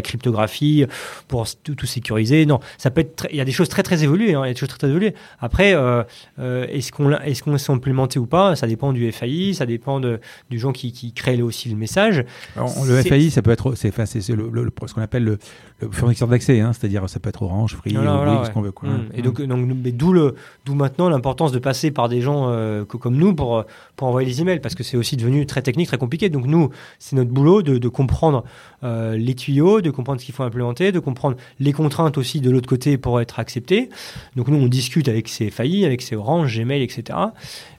cryptographie 0.00 0.86
pour 1.28 1.46
tout, 1.62 1.74
tout, 1.74 1.84
sécuriser. 1.84 2.46
Non, 2.46 2.60
ça 2.78 2.90
peut 2.90 3.02
être 3.02 3.26
il 3.30 3.36
y 3.36 3.42
a 3.42 3.44
des 3.44 3.52
choses 3.52 3.68
très 3.68 3.82
très 3.82 4.02
évoluées. 4.02 4.32
Hein, 4.32 4.44
il 4.44 4.48
y 4.48 4.50
a 4.50 4.54
des 4.54 4.58
choses 4.58 4.70
très, 4.70 4.78
très 4.78 4.88
évoluées. 4.88 5.12
Après, 5.40 5.74
euh, 5.74 6.04
euh 6.38 6.66
est-ce 6.70 6.90
qu'on 6.90 7.12
est-ce 7.12 7.42
qu'on 7.42 7.58
s'est 7.58 7.70
implémenté 7.70 8.18
ou 8.18 8.24
pas? 8.24 8.56
Ça 8.56 8.66
dépend 8.66 8.94
du 8.94 9.12
FAI, 9.12 9.52
ça 9.52 9.66
dépend 9.66 10.00
de, 10.00 10.20
du 10.48 10.58
gens 10.58 10.72
qui, 10.72 10.90
qui 10.92 11.12
créent 11.12 11.42
aussi 11.42 11.68
le 11.68 11.76
message. 11.76 12.24
le 12.56 13.02
FAI, 13.02 13.28
ça 13.28 13.42
peut 13.42 13.50
être, 13.50 13.74
c'est, 13.74 13.92
c'est, 14.06 14.34
le, 14.34 14.48
le, 14.50 14.70
ce 14.86 14.94
qu'on 14.94 15.02
appelle 15.02 15.24
le, 15.24 15.38
le 15.80 15.90
fournisseur 15.90 16.26
d'accès, 16.26 16.60
hein, 16.60 16.72
c'est-à-dire 16.72 17.08
ça 17.08 17.20
peut 17.20 17.28
être 17.28 17.42
Orange, 17.42 17.76
Free, 17.76 17.92
ce 17.92 18.50
qu'on 18.50 18.62
veut. 18.62 18.72
Quoi. 18.72 18.88
Mmh. 18.88 19.08
Et 19.14 19.22
donc, 19.22 19.40
donc 19.40 19.82
d'où 19.96 20.12
le, 20.12 20.34
d'où 20.64 20.74
maintenant 20.74 21.08
l'importance 21.08 21.52
de 21.52 21.60
passer 21.60 21.92
par 21.92 22.08
des 22.08 22.20
gens 22.20 22.48
euh, 22.48 22.84
comme 22.84 23.16
nous 23.16 23.34
pour 23.34 23.64
pour 23.94 24.08
envoyer 24.08 24.28
les 24.28 24.40
emails, 24.40 24.60
parce 24.60 24.74
que 24.74 24.82
c'est 24.82 24.96
aussi 24.96 25.16
devenu 25.16 25.46
très 25.46 25.62
technique, 25.62 25.86
très 25.86 25.98
compliqué. 25.98 26.30
Donc 26.30 26.46
nous, 26.46 26.70
c'est 26.98 27.14
notre 27.14 27.30
boulot 27.30 27.62
de, 27.62 27.78
de 27.78 27.88
comprendre 27.88 28.44
euh, 28.82 29.16
les 29.16 29.34
tuyaux, 29.34 29.80
de 29.80 29.90
comprendre 29.90 30.20
ce 30.20 30.26
qu'il 30.26 30.34
faut 30.34 30.42
implémenter, 30.42 30.90
de 30.90 30.98
comprendre 30.98 31.36
les 31.60 31.72
contraintes 31.72 32.18
aussi 32.18 32.40
de 32.40 32.50
l'autre 32.50 32.68
côté 32.68 32.98
pour 32.98 33.20
être 33.20 33.38
accepté. 33.38 33.88
Donc 34.34 34.48
nous, 34.48 34.58
on 34.58 34.66
discute 34.66 35.08
avec 35.08 35.28
ces 35.28 35.50
faillis, 35.50 35.84
avec 35.84 36.02
ces 36.02 36.16
Orange, 36.16 36.58
Gmail, 36.58 36.82
etc. 36.82 37.18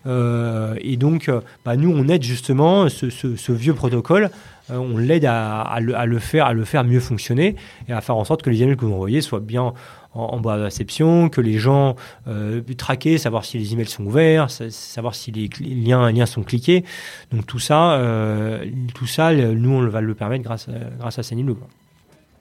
Euh, 0.06 0.76
et 0.80 0.96
donc, 0.96 1.30
bah, 1.66 1.76
nous, 1.76 1.92
on 1.92 2.08
aide 2.08 2.24
justement 2.24 2.88
ce, 2.88 3.10
ce, 3.10 3.36
ce 3.36 3.52
vieux 3.52 3.74
protocole 3.74 4.30
on 4.70 4.98
l'aide 4.98 5.26
à, 5.26 5.80
le, 5.80 6.20
faire, 6.20 6.46
à 6.46 6.54
le 6.54 6.66
faire 6.66 6.84
mieux 6.84 7.00
fonctionner 7.00 7.56
et 7.88 7.94
à 7.94 8.02
faire 8.02 8.16
en 8.16 8.24
sorte 8.24 8.42
que 8.42 8.50
les 8.50 8.62
emails 8.62 8.78
que 8.78 8.86
vous 8.86 8.94
envoyez 8.94 9.22
soient 9.22 9.40
bien 9.40 9.74
en, 10.14 10.22
en 10.22 10.40
bas 10.40 10.56
réception, 10.56 11.30
que 11.30 11.42
les 11.42 11.58
gens 11.58 11.96
euh, 12.28 12.62
traquer, 12.78 13.18
savoir 13.18 13.46
si 13.46 13.58
les 13.58 13.74
emails 13.74 13.88
sont 13.88 14.06
ouverts, 14.06 14.50
savoir 14.50 15.16
si 15.16 15.32
les, 15.32 15.50
liens, 15.60 16.26
sont 16.26 16.44
cliqués. 16.44 16.84
Donc 17.32 17.46
tout 17.46 17.60
ça, 17.60 17.94
euh, 17.94 18.66
tout 18.94 19.08
ça, 19.08 19.34
nous 19.34 19.72
on 19.72 19.88
va 19.88 20.02
le 20.02 20.16
permettre 20.16 20.44
grâce 20.44 20.68
à, 21.02 21.24
Sendinblue. 21.24 21.56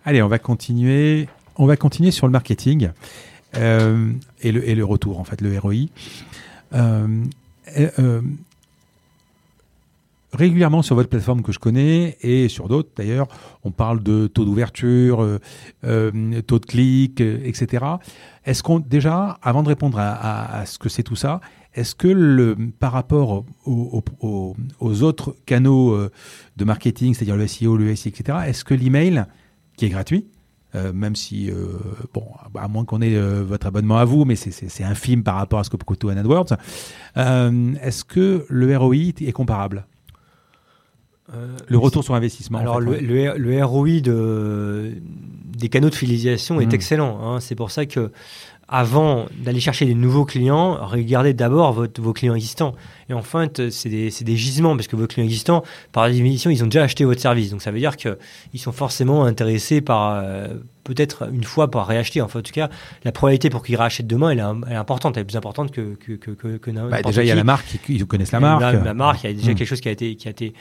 Allez, 0.05 0.23
on 0.23 0.29
va 0.29 0.39
continuer. 0.39 1.29
On 1.57 1.67
va 1.67 1.77
continuer 1.77 2.13
sur 2.13 2.27
le 2.27 2.33
marketing 2.33 2.91
euh, 3.57 4.13
et, 4.43 4.53
le, 4.53 4.69
et, 4.69 4.77
le, 4.77 4.85
retour 4.85 5.19
en 5.19 5.25
fait, 5.25 5.41
le 5.41 5.59
ROI. 5.59 5.89
Régulièrement 10.33 10.83
sur 10.83 10.95
votre 10.95 11.09
plateforme 11.09 11.41
que 11.41 11.53
je 11.53 11.59
connais 11.59 12.19
et 12.21 12.49
sur 12.49 12.69
d'autres 12.69 12.91
d'ailleurs, 12.95 13.29
on 13.65 13.71
parle 13.71 14.03
de 14.03 14.27
taux 14.27 14.45
d'ouverture, 14.45 15.23
euh, 15.23 15.39
euh 15.85 16.43
taux 16.43 16.59
de 16.59 16.67
clic, 16.67 17.23
euh, 17.23 17.41
etc. 17.45 17.87
Est-ce 18.45 18.63
qu'on 18.63 18.79
déjà, 18.79 19.39
avant 19.43 19.63
de 19.63 19.69
répondre 19.69 19.99
à, 19.99 20.67
ce 20.67 20.79
que 20.79 20.91
c'est 20.91 21.03
tout 21.03 21.17
ça, 21.17 21.41
est-ce 21.73 21.95
que 21.95 22.09
le, 22.09 22.57
par 22.79 22.93
rapport 22.93 23.47
aux, 23.65 25.03
autres 25.03 25.35
canaux 25.47 25.97
de 26.57 26.65
marketing, 26.65 27.15
c'est-à-dire 27.15 27.37
le 27.37 27.47
SEO, 27.47 27.77
le 27.77 27.95
SI, 27.95 28.09
etc., 28.09 28.39
est-ce 28.47 28.65
que 28.65 28.75
l'email, 28.75 29.25
qui 29.77 29.87
est 29.87 29.91
gratuit, 29.91 30.27
même 30.75 31.15
si, 31.15 31.51
bon, 32.15 32.25
à 32.55 32.69
moins 32.69 32.87
qu'on 32.87 33.03
ait 33.03 33.21
votre 33.43 33.67
abonnement 33.67 33.99
à 33.99 34.07
vous, 34.07 34.25
mais 34.25 34.35
c'est 34.35 34.85
infime 34.85 35.23
par 35.23 35.35
rapport 35.37 35.59
à 35.59 35.65
ce 35.65 35.71
que 35.71 35.77
coûte 35.77 36.05
AdWords, 36.07 36.57
est-ce 37.17 38.05
que 38.05 38.47
le 38.49 38.77
ROI 38.77 38.95
est 39.21 39.33
comparable? 39.33 39.87
Euh, 41.35 41.57
le 41.67 41.79
retour 41.79 42.05
sur 42.05 42.15
investissement. 42.15 42.59
Alors, 42.59 42.81
le, 42.81 42.99
le, 42.99 43.65
ROI 43.65 44.01
de, 44.01 44.95
des 45.57 45.69
canaux 45.69 45.91
de 45.91 45.95
fidélisation 45.95 46.61
est 46.61 46.67
mmh. 46.67 46.75
excellent. 46.75 47.21
Hein. 47.23 47.41
C'est 47.41 47.55
pour 47.55 47.71
ça 47.71 47.87
que 47.87 48.11
avant 48.69 49.27
d'aller 49.43 49.61
chercher 49.61 49.87
des 49.87 49.95
nouveaux 49.95 50.27
clients, 50.27 50.77
regardez 50.87 51.33
d'abord 51.33 51.73
vos 51.73 52.13
clients 52.13 52.35
existants. 52.35 52.75
Et 53.09 53.15
en 53.15 53.23
fait, 53.23 53.71
c'est 53.71 53.89
des, 53.89 54.11
des, 54.21 54.37
gisements, 54.37 54.77
parce 54.77 54.89
que 54.89 54.97
vos 54.97 55.07
clients 55.07 55.25
existants, 55.25 55.65
par 55.91 56.07
définition, 56.11 56.51
ils 56.51 56.63
ont 56.63 56.67
déjà 56.67 56.83
acheté 56.83 57.07
votre 57.07 57.21
service. 57.21 57.51
Donc 57.51 57.63
ça 57.63 57.71
veut 57.71 57.79
dire 57.79 57.97
qu'ils 57.97 58.17
sont 58.57 58.73
forcément 58.73 59.25
intéressés 59.25 59.81
par, 59.81 60.21
euh, 60.23 60.49
peut-être 60.85 61.31
une 61.33 61.45
fois, 61.45 61.71
par 61.71 61.87
réacheter. 61.87 62.21
Enfin, 62.21 62.41
en 62.41 62.43
tout 62.43 62.53
cas, 62.53 62.69
la 63.05 63.13
probabilité 63.13 63.49
pour 63.49 63.65
qu'ils 63.65 63.77
rachètent 63.77 64.07
demain, 64.07 64.31
elle 64.31 64.39
est, 64.41 64.75
importante. 64.77 65.17
Elle 65.17 65.23
est 65.23 65.27
plus 65.27 65.39
importante 65.39 65.73
que, 65.73 65.95
que, 65.95 66.13
que, 66.13 66.59
que, 66.59 66.71
bah, 66.71 67.01
Déjà, 67.01 67.25
il 67.25 67.29
y 67.29 67.31
a 67.31 67.35
la 67.35 67.45
marque, 67.45 67.79
ils 67.89 68.05
connaissent 68.05 68.33
la 68.33 68.41
marque. 68.41 68.61
La, 68.85 68.93
marque, 68.93 69.25
il 69.25 69.31
y 69.31 69.31
a 69.31 69.33
déjà 69.33 69.53
mmh. 69.53 69.55
quelque 69.55 69.69
chose 69.69 69.81
qui 69.81 69.89
a 69.89 69.93
été... 69.93 70.15
Qui 70.17 70.29
a 70.29 70.31
été 70.31 70.53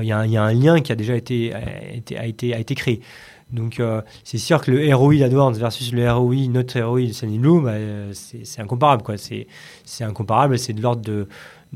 il 0.00 0.04
y, 0.04 0.12
a 0.12 0.18
un, 0.18 0.26
il 0.26 0.32
y, 0.32 0.36
a 0.36 0.42
un 0.42 0.52
lien 0.52 0.80
qui 0.80 0.92
a 0.92 0.94
déjà 0.94 1.14
été, 1.14 1.52
a 1.52 1.92
été, 1.92 2.18
a 2.18 2.26
été, 2.26 2.54
a 2.54 2.58
été 2.58 2.74
créé. 2.74 3.00
Donc 3.52 3.80
euh, 3.80 4.00
c'est 4.24 4.38
sûr 4.38 4.62
que 4.62 4.70
le 4.70 4.94
ROI 4.94 5.16
d'AdWords 5.16 5.52
versus 5.52 5.92
le 5.92 6.10
ROI, 6.10 6.48
notre 6.48 6.80
ROI 6.80 7.02
de 7.02 7.12
Sunny 7.12 7.38
Blue, 7.38 7.60
bah, 7.60 7.74
c'est 8.12 8.60
incomparable. 8.60 9.02
quoi. 9.02 9.16
C'est 9.18 9.46
incomparable, 10.04 10.58
c'est 10.58 10.72
de 10.72 10.80
l'ordre 10.80 11.02
de, 11.02 11.28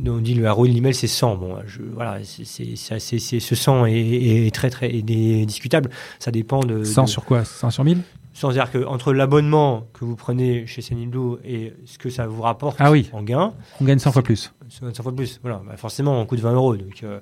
on 0.06 0.18
dit 0.18 0.34
le 0.34 0.50
ROI 0.50 0.68
de 0.68 0.72
l'email 0.72 0.94
c'est 0.94 1.06
100. 1.06 1.36
Bon, 1.36 1.58
je, 1.66 1.82
voilà, 1.82 2.18
c'est 2.24 2.76
ce 2.76 3.54
100 3.54 3.86
est, 3.86 4.46
est, 4.46 4.54
très 4.54 4.70
très 4.70 4.94
est 4.94 5.46
discutable. 5.46 5.90
Ça 6.18 6.30
dépend 6.30 6.60
de 6.60 6.82
100 6.82 7.06
sur 7.06 7.24
quoi? 7.24 7.44
100 7.44 7.70
sur 7.70 7.84
1000 7.84 7.98
sans 8.36 8.50
dire 8.50 8.70
que 8.70 8.84
entre 8.84 9.14
l'abonnement 9.14 9.86
que 9.94 10.04
vous 10.04 10.14
prenez 10.14 10.66
chez 10.66 10.82
Blue 11.06 11.36
et 11.42 11.72
ce 11.86 11.96
que 11.96 12.10
ça 12.10 12.26
vous 12.26 12.42
rapporte 12.42 12.76
Ah 12.78 12.90
oui. 12.90 13.08
en 13.14 13.22
gain, 13.22 13.54
On 13.80 13.84
gagne 13.86 13.98
100 13.98 14.12
fois 14.12 14.22
plus. 14.22 14.52
c'est 14.68 14.94
100 14.94 15.02
fois 15.02 15.14
plus. 15.14 15.40
Voilà, 15.40 15.62
Bah, 15.66 15.78
forcément, 15.78 16.20
on 16.20 16.26
coûte 16.26 16.40
20 16.40 16.52
euros. 16.52 16.76
Donc, 16.76 17.00
euh, 17.02 17.18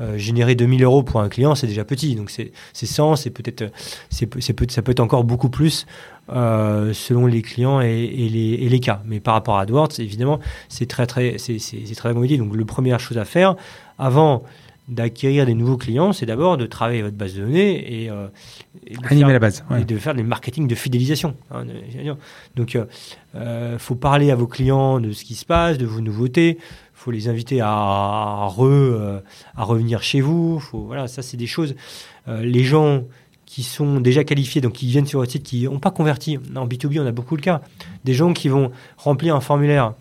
euh, 0.00 0.16
générer 0.16 0.54
2000 0.54 0.82
euros 0.82 1.02
pour 1.02 1.20
un 1.20 1.28
client, 1.28 1.54
c'est 1.54 1.66
déjà 1.66 1.84
petit. 1.84 2.16
Donc, 2.16 2.30
c'est 2.30 2.52
c'est 2.72 2.86
100, 2.86 3.16
c'est 3.16 3.28
peut-être, 3.30 3.70
ça 4.08 4.24
peut 4.82 4.90
être 4.90 5.00
encore 5.00 5.24
beaucoup 5.24 5.50
plus 5.50 5.84
euh, 6.30 6.94
selon 6.94 7.26
les 7.26 7.42
clients 7.42 7.82
et, 7.82 7.86
et 7.86 8.28
les, 8.30 8.54
et 8.54 8.68
les 8.70 8.80
cas. 8.80 9.02
Mais 9.04 9.20
par 9.20 9.34
rapport 9.34 9.58
à 9.58 9.62
AdWords, 9.62 9.92
évidemment, 9.98 10.40
c'est 10.70 10.86
très, 10.86 11.06
très, 11.06 11.36
c'est 11.36 11.58
très 11.94 12.14
compliqué. 12.14 12.38
Donc, 12.38 12.56
la 12.56 12.64
première 12.64 13.00
chose 13.00 13.18
à 13.18 13.26
faire, 13.26 13.54
avant 13.98 14.42
d'acquérir 14.88 15.46
des 15.46 15.54
nouveaux 15.54 15.76
clients, 15.78 16.12
c'est 16.12 16.26
d'abord 16.26 16.56
de 16.56 16.66
travailler 16.66 17.02
votre 17.02 17.16
base 17.16 17.34
de 17.34 17.40
données 17.42 18.02
et, 18.04 18.10
euh, 18.10 18.26
et 18.86 18.94
de 18.94 19.06
Animer 19.06 19.20
faire- 19.24 19.32
la 19.32 19.38
base. 19.38 19.64
ouais. 19.70 19.82
et 19.82 19.84
de 19.84 19.96
faire 19.96 20.14
des 20.14 20.22
marketing 20.22 20.68
de 20.68 20.74
fidélisation. 20.74 21.34
hein. 21.50 21.64
Donc, 22.54 22.74
il 22.74 23.76
faut 23.78 23.94
parler 23.94 24.30
à 24.30 24.36
vos 24.36 24.46
clients 24.46 25.00
de 25.00 25.12
ce 25.12 25.24
qui 25.24 25.34
se 25.34 25.44
passe, 25.46 25.78
de 25.78 25.86
vos 25.86 26.00
nouveautés. 26.00 26.58
faut 26.92 27.10
les 27.10 27.28
inviter 27.28 27.60
à, 27.60 27.68
à 27.68 28.48
re- 28.48 28.64
euh, 28.64 29.20
à 29.56 29.64
revenir 29.64 30.02
chez 30.02 30.20
vous. 30.20 30.58
Faut, 30.60 30.84
voilà, 30.84 31.06
ça, 31.08 31.22
c'est 31.22 31.36
des 31.36 31.46
choses. 31.46 31.74
euh, 32.28 32.42
les 32.42 32.64
gens 32.64 33.02
qui 33.46 33.62
sont 33.62 34.00
déjà 34.00 34.24
qualifiés, 34.24 34.60
donc 34.62 34.72
qui 34.72 34.86
viennent 34.86 35.06
sur 35.06 35.18
votre 35.20 35.30
site, 35.32 35.42
qui 35.42 35.64
n'ont 35.64 35.78
pas 35.80 35.90
converti. 35.90 36.38
En 36.56 36.66
B2B, 36.66 36.98
on 37.00 37.06
a 37.06 37.12
beaucoup 37.12 37.36
le 37.36 37.42
cas. 37.42 37.60
Des 38.04 38.14
gens 38.14 38.32
qui 38.32 38.48
vont 38.48 38.70
remplir 38.96 39.36
un 39.36 39.40
formulaire, 39.40 39.92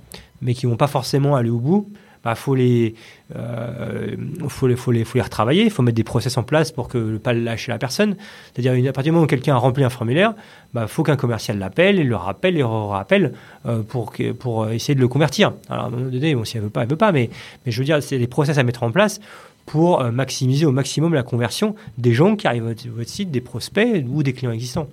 mais 0.42 0.54
qui 0.54 0.66
vont 0.66 0.78
pas 0.78 0.88
forcément 0.88 1.36
aller 1.36 1.50
au 1.50 1.60
bout. 1.60 1.90
Bah, 2.24 2.36
faut 2.36 2.56
les, 2.56 2.96
euh, 3.36 4.16
faut 4.48 4.68
les, 4.68 4.76
faut 4.76 4.92
les, 4.92 5.04
faut 5.04 5.18
les 5.18 5.24
retravailler. 5.24 5.64
Il 5.66 5.72
faut 5.72 5.84
mettre 5.84 5.96
des 5.96 6.04
process 6.04 6.38
en 6.38 6.44
place 6.44 6.72
pour 6.72 6.88
que 6.88 7.18
pas 7.18 7.34
lâcher 7.34 7.72
la 7.72 7.78
personne. 7.78 8.16
C'est-à-dire, 8.54 8.90
à 8.90 8.94
partir 8.94 9.12
du 9.12 9.12
moment 9.12 9.26
où 9.26 9.28
quelqu'un 9.28 9.56
a 9.56 9.58
rempli 9.58 9.84
un 9.84 9.90
formulaire, 9.90 10.34
bah, 10.74 10.88
faut 10.88 11.04
qu'un 11.04 11.18
commercial 11.18 11.60
l'appelle 11.60 12.00
et 12.00 12.04
le 12.04 12.16
rappelle 12.16 12.56
et 12.56 12.60
le 12.60 12.66
rappelle 12.66 13.34
euh, 13.66 13.84
pour, 13.84 14.14
pour 14.40 14.70
essayer 14.70 14.96
de 14.96 15.02
le 15.02 15.08
convertir. 15.08 15.54
Alors, 15.70 15.86
à 15.86 15.88
un 15.88 15.90
moment 15.90 16.10
donné, 16.10 16.34
bon, 16.34 16.46
si 16.46 16.58
elle 16.58 16.64
veut 16.64 16.70
pas, 16.70 16.84
elle 16.84 16.90
veut 16.90 16.96
pas, 16.96 17.12
mais, 17.12 17.30
mais 17.66 17.72
je 17.72 17.80
veux 17.80 17.86
dire, 17.86 18.02
c'est 18.02 18.20
des 18.20 18.28
process 18.28 18.58
à 18.58 18.64
mettre 18.64 18.84
en 18.84 18.92
place 18.92 19.20
pour 19.66 20.02
euh, 20.02 20.12
maximiser 20.12 20.66
au 20.66 20.72
maximum 20.72 21.14
la 21.14 21.24
conversion 21.24 21.76
des 21.98 22.14
gens 22.14 22.36
qui 22.36 22.48
arrivent 22.48 22.66
à 22.66 22.70
votre, 22.70 22.88
votre 22.90 23.10
site, 23.10 23.32
des 23.32 23.42
prospects 23.42 24.06
ou 24.08 24.24
des 24.24 24.34
clients 24.34 24.52
existants. 24.52 24.88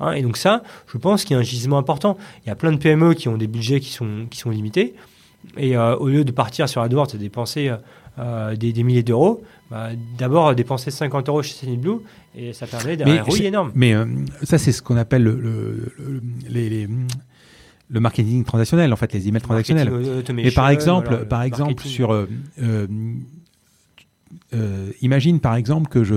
Hein, 0.00 0.12
et 0.12 0.22
donc 0.22 0.36
ça, 0.36 0.62
je 0.92 0.98
pense 0.98 1.24
qu'il 1.24 1.34
y 1.34 1.36
a 1.36 1.40
un 1.40 1.44
gisement 1.44 1.78
important. 1.78 2.16
Il 2.44 2.48
y 2.48 2.52
a 2.52 2.54
plein 2.54 2.72
de 2.72 2.76
PME 2.76 3.14
qui 3.14 3.28
ont 3.28 3.36
des 3.36 3.46
budgets 3.46 3.80
qui 3.80 3.90
sont, 3.90 4.26
qui 4.30 4.38
sont 4.38 4.50
limités. 4.50 4.94
Et 5.56 5.76
euh, 5.76 5.96
au 5.96 6.08
lieu 6.08 6.24
de 6.24 6.32
partir 6.32 6.68
sur 6.68 6.80
AdWords 6.82 7.14
et 7.14 7.18
dépenser 7.18 7.68
euh, 7.68 7.76
euh, 8.18 8.56
des, 8.56 8.72
des 8.72 8.82
milliers 8.82 9.02
d'euros, 9.02 9.42
bah, 9.70 9.90
d'abord 10.18 10.54
dépenser 10.54 10.90
50 10.90 11.28
euros 11.28 11.42
chez 11.42 11.76
Blue 11.76 11.96
et 12.34 12.52
ça 12.52 12.66
permet 12.66 12.96
d'un 12.96 13.06
ROI 13.22 13.38
énorme. 13.46 13.72
Mais 13.74 13.94
ça, 14.42 14.58
c'est 14.58 14.72
ce 14.72 14.82
qu'on 14.82 14.96
appelle 14.96 15.22
le, 15.24 15.34
le, 15.40 15.92
le- 15.98 16.22
les- 16.48 16.68
les- 16.68 16.88
le 17.88 18.00
marketing 18.00 18.44
transactionnel, 18.44 18.90
en 18.92 18.96
fait, 18.96 19.12
les 19.12 19.28
emails 19.28 19.42
transactionnels. 19.42 19.90
Mais 20.34 20.50
par 20.50 20.68
exemple, 20.70 21.08
voilà, 21.08 21.24
par 21.26 21.42
exemple 21.42 21.70
marketing. 21.72 21.92
sur, 21.92 22.12
euh, 22.12 22.26
euh, 22.62 22.86
euh, 24.54 24.90
imagine 25.00 25.40
par 25.40 25.54
exemple 25.56 25.88
que 25.90 26.04
je, 26.04 26.16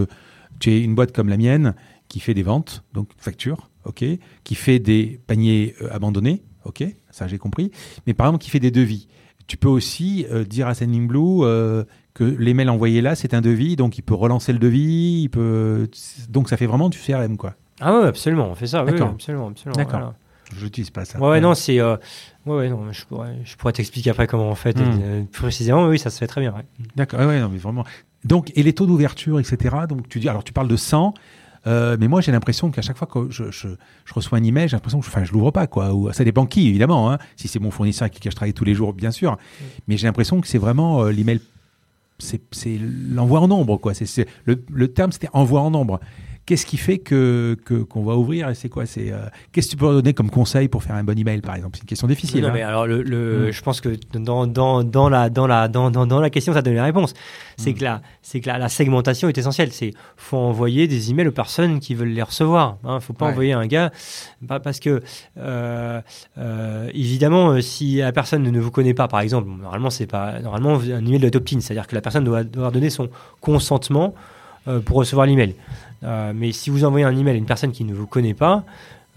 j'ai 0.60 0.80
une 0.82 0.96
boîte 0.96 1.12
comme 1.14 1.30
la 1.30 1.38
mienne 1.38 1.74
qui 2.08 2.20
fait 2.20 2.34
des 2.34 2.44
ventes, 2.44 2.84
donc 2.94 3.10
facture, 3.18 3.70
ok, 3.86 4.04
qui 4.44 4.56
fait 4.56 4.80
des 4.80 5.20
paniers 5.28 5.76
abandonnés, 5.92 6.44
ok, 6.66 6.84
ça 7.16 7.28
j'ai 7.28 7.38
compris. 7.38 7.72
Mais 8.08 8.14
par 8.14 8.28
exemple 8.28 8.44
qui 8.44 8.50
fait 8.50 8.60
des 8.60 8.72
devis. 8.72 9.08
Tu 9.48 9.58
peux 9.58 9.68
aussi 9.70 10.26
euh, 10.32 10.44
dire 10.44 10.68
à 10.68 10.74
Sending 10.74 11.08
Blue 11.08 11.44
euh, 11.44 11.84
que 12.16 12.24
les 12.24 12.54
mails 12.54 12.70
envoyés 12.70 13.02
là 13.02 13.16
c'est 13.16 13.34
un 13.34 13.42
devis, 13.42 13.76
donc 13.76 13.98
il 13.98 14.02
peut 14.02 14.16
relancer 14.16 14.52
le 14.54 14.60
devis, 14.60 15.22
il 15.24 15.30
peut, 15.30 15.88
donc 16.30 16.50
ça 16.50 16.58
fait 16.58 16.66
vraiment 16.66 16.90
du 16.90 16.98
CRM 16.98 17.38
quoi. 17.38 17.54
Ah 17.80 18.00
ouais, 18.00 18.08
absolument, 18.08 18.48
on 18.50 18.56
fait 18.56 18.68
ça. 18.68 18.84
D'accord. 18.84 19.08
oui, 19.10 19.14
absolument, 19.16 19.48
absolument. 19.50 19.76
D'accord. 19.78 20.00
voilà. 20.00 20.16
Je 20.56 20.64
n'utilise 20.64 20.90
pas 20.92 21.06
ça. 21.06 21.20
Ouais, 21.20 21.28
ouais, 21.30 21.42
non, 21.42 21.54
c'est. 21.56 21.80
euh, 21.80 21.98
ouais, 22.46 22.56
ouais, 22.56 22.70
non, 22.70 22.92
je 22.92 23.04
pourrais, 23.06 23.36
je 23.44 23.56
pourrais 23.58 23.74
t'expliquer 23.74 24.12
après 24.12 24.28
comment 24.28 24.48
on 24.50 24.56
fait 24.56 24.78
Hmm. 24.78 25.00
euh, 25.02 25.24
plus 25.24 25.42
précisément. 25.42 25.88
Oui, 25.88 25.98
ça 26.00 26.10
se 26.12 26.20
fait 26.20 26.28
très 26.28 26.40
bien. 26.42 26.54
ouais. 26.54 26.64
D'accord, 26.96 27.20
ouais, 27.20 27.40
non, 27.42 27.50
mais 27.52 27.58
vraiment. 27.58 27.84
Donc, 28.24 28.52
et 28.56 28.62
les 28.64 28.72
taux 28.74 28.86
d'ouverture, 28.86 29.40
etc. 29.40 29.76
Donc, 29.90 30.08
tu 30.08 30.20
dis, 30.20 30.30
alors 30.30 30.44
tu 30.44 30.54
parles 30.54 30.68
de 30.68 30.76
100, 30.78 31.14
euh, 31.68 31.98
mais 32.00 32.08
moi 32.08 32.22
j'ai 32.22 32.32
l'impression 32.32 32.70
qu'à 32.72 32.82
chaque 32.82 32.98
fois 32.98 33.08
que 33.08 33.30
je, 33.30 33.52
je, 33.52 33.68
je 34.06 34.14
reçois 34.14 34.38
un 34.38 34.44
email, 34.44 34.68
j'ai 34.70 34.76
l'impression 34.76 35.00
que 35.00 35.06
je, 35.06 35.26
je 35.26 35.32
l'ouvre 35.34 35.52
pas, 35.52 35.68
quoi. 35.68 35.94
Ou, 35.94 36.12
ça 36.14 36.24
dépend 36.24 36.46
qui, 36.46 36.68
évidemment. 36.68 37.12
Hein. 37.12 37.18
Si 37.36 37.48
c'est 37.48 37.60
mon 37.60 37.72
fournisseur 37.72 38.04
avec 38.04 38.20
qui 38.20 38.30
je 38.30 38.36
travaille 38.36 38.54
tous 38.54 38.66
les 38.66 38.74
jours, 38.76 38.94
bien 38.94 39.12
sûr. 39.12 39.38
Mais 39.88 39.98
j'ai 39.98 40.08
l'impression 40.08 40.42
que 40.42 40.48
c'est 40.48 40.58
vraiment 40.58 41.04
euh, 41.04 41.12
l'email, 41.12 41.40
c'est 42.20 42.40
l'envoi 43.12 43.42
en 43.42 43.48
nombre, 43.48 43.78
quoi. 43.78 43.94
C'est- 43.94 44.28
le, 44.46 44.64
le 44.72 44.88
terme 44.94 45.12
c'était 45.12 45.30
envoi 45.34 45.62
en 45.62 45.72
nombre. 45.72 46.00
Qu'est-ce 46.48 46.68
qui 46.68 46.78
fait 46.78 47.00
que 47.00 47.58
qu'on 47.90 48.04
va 48.04 48.16
ouvrir 48.16 48.50
et 48.50 48.54
c'est 48.54 48.70
quoi 48.70 48.86
C'est 48.86 49.12
euh, 49.12 49.18
qu'est-ce 49.52 49.66
que 49.66 49.72
tu 49.72 49.78
peux 49.78 49.88
donner 49.92 50.14
comme 50.14 50.30
conseil 50.30 50.68
pour 50.68 50.84
faire 50.84 50.96
un 50.96 51.04
bon 51.04 51.18
email, 51.18 51.42
par 51.42 51.56
exemple? 51.56 51.76
C'est 51.78 51.82
une 51.82 51.88
question 51.88 52.08
difficile. 52.08 52.42
Non, 52.44 52.50
hein. 52.50 52.52
mais 52.54 52.62
alors, 52.62 52.86
le, 52.86 53.02
le- 53.02 53.48
Hmm. 53.48 53.52
je 53.52 53.62
pense 53.64 53.82
que 53.82 53.98
dans, 54.14 54.46
dans, 54.46 54.84
dans, 54.84 55.10
la, 55.10 55.32
dans, 55.32 55.48
la, 55.48 55.68
dans, 55.68 55.90
dans, 55.90 56.06
dans 56.06 56.20
la 56.22 56.30
question, 56.30 56.54
ça 56.54 56.62
donne 56.62 56.76
la 56.76 56.84
réponse. 56.84 57.16
C'est 57.58 57.72
Hmm. 57.72 57.74
que, 57.74 57.84
la, 57.84 58.02
c'est 58.22 58.42
que 58.42 58.48
la, 58.48 58.60
la 58.60 58.70
segmentation 58.70 59.28
est 59.28 59.36
essentielle. 59.40 59.72
C'est 59.72 59.94
faut 60.18 60.38
envoyer 60.38 60.88
des 60.88 61.10
emails 61.10 61.28
aux 61.28 61.32
personnes 61.32 61.80
qui 61.80 61.96
veulent 61.96 62.10
les 62.10 62.22
recevoir. 62.22 62.78
Il 62.84 62.92
ne 62.94 63.00
faut 63.00 63.14
pas 63.14 63.26
Ouais. 63.26 63.32
envoyer 63.32 63.54
un 63.54 63.66
gars 63.66 63.92
parce 64.48 64.80
que, 64.80 65.02
euh, 65.40 66.00
euh, 66.38 66.90
évidemment, 66.94 67.60
si 67.62 67.96
la 67.98 68.12
personne 68.12 68.44
ne 68.44 68.60
vous 68.60 68.70
connaît 68.72 68.94
pas, 68.94 69.08
par 69.08 69.22
exemple, 69.22 69.50
normalement, 69.50 69.90
c'est 69.90 70.06
pas 70.06 70.40
normalement 70.42 70.76
un 70.76 71.04
email 71.06 71.18
doit 71.18 71.30
être 71.30 71.38
opt-in, 71.38 71.60
c'est-à-dire 71.60 71.88
que 71.88 71.96
la 71.96 72.02
personne 72.02 72.24
doit, 72.24 72.44
doit 72.44 72.70
donner 72.70 72.92
son 72.92 73.10
consentement 73.42 74.14
pour 74.86 74.98
recevoir 74.98 75.28
l'email. 75.28 75.56
Euh, 76.06 76.32
mais 76.36 76.52
si 76.52 76.70
vous 76.70 76.84
envoyez 76.86 77.06
un 77.06 77.16
email 77.18 77.34
à 77.34 77.38
une 77.38 77.46
personne 77.46 77.72
qui 77.72 77.84
ne 77.84 77.94
vous 77.94 78.08
connaît 78.08 78.34
pas, 78.36 78.64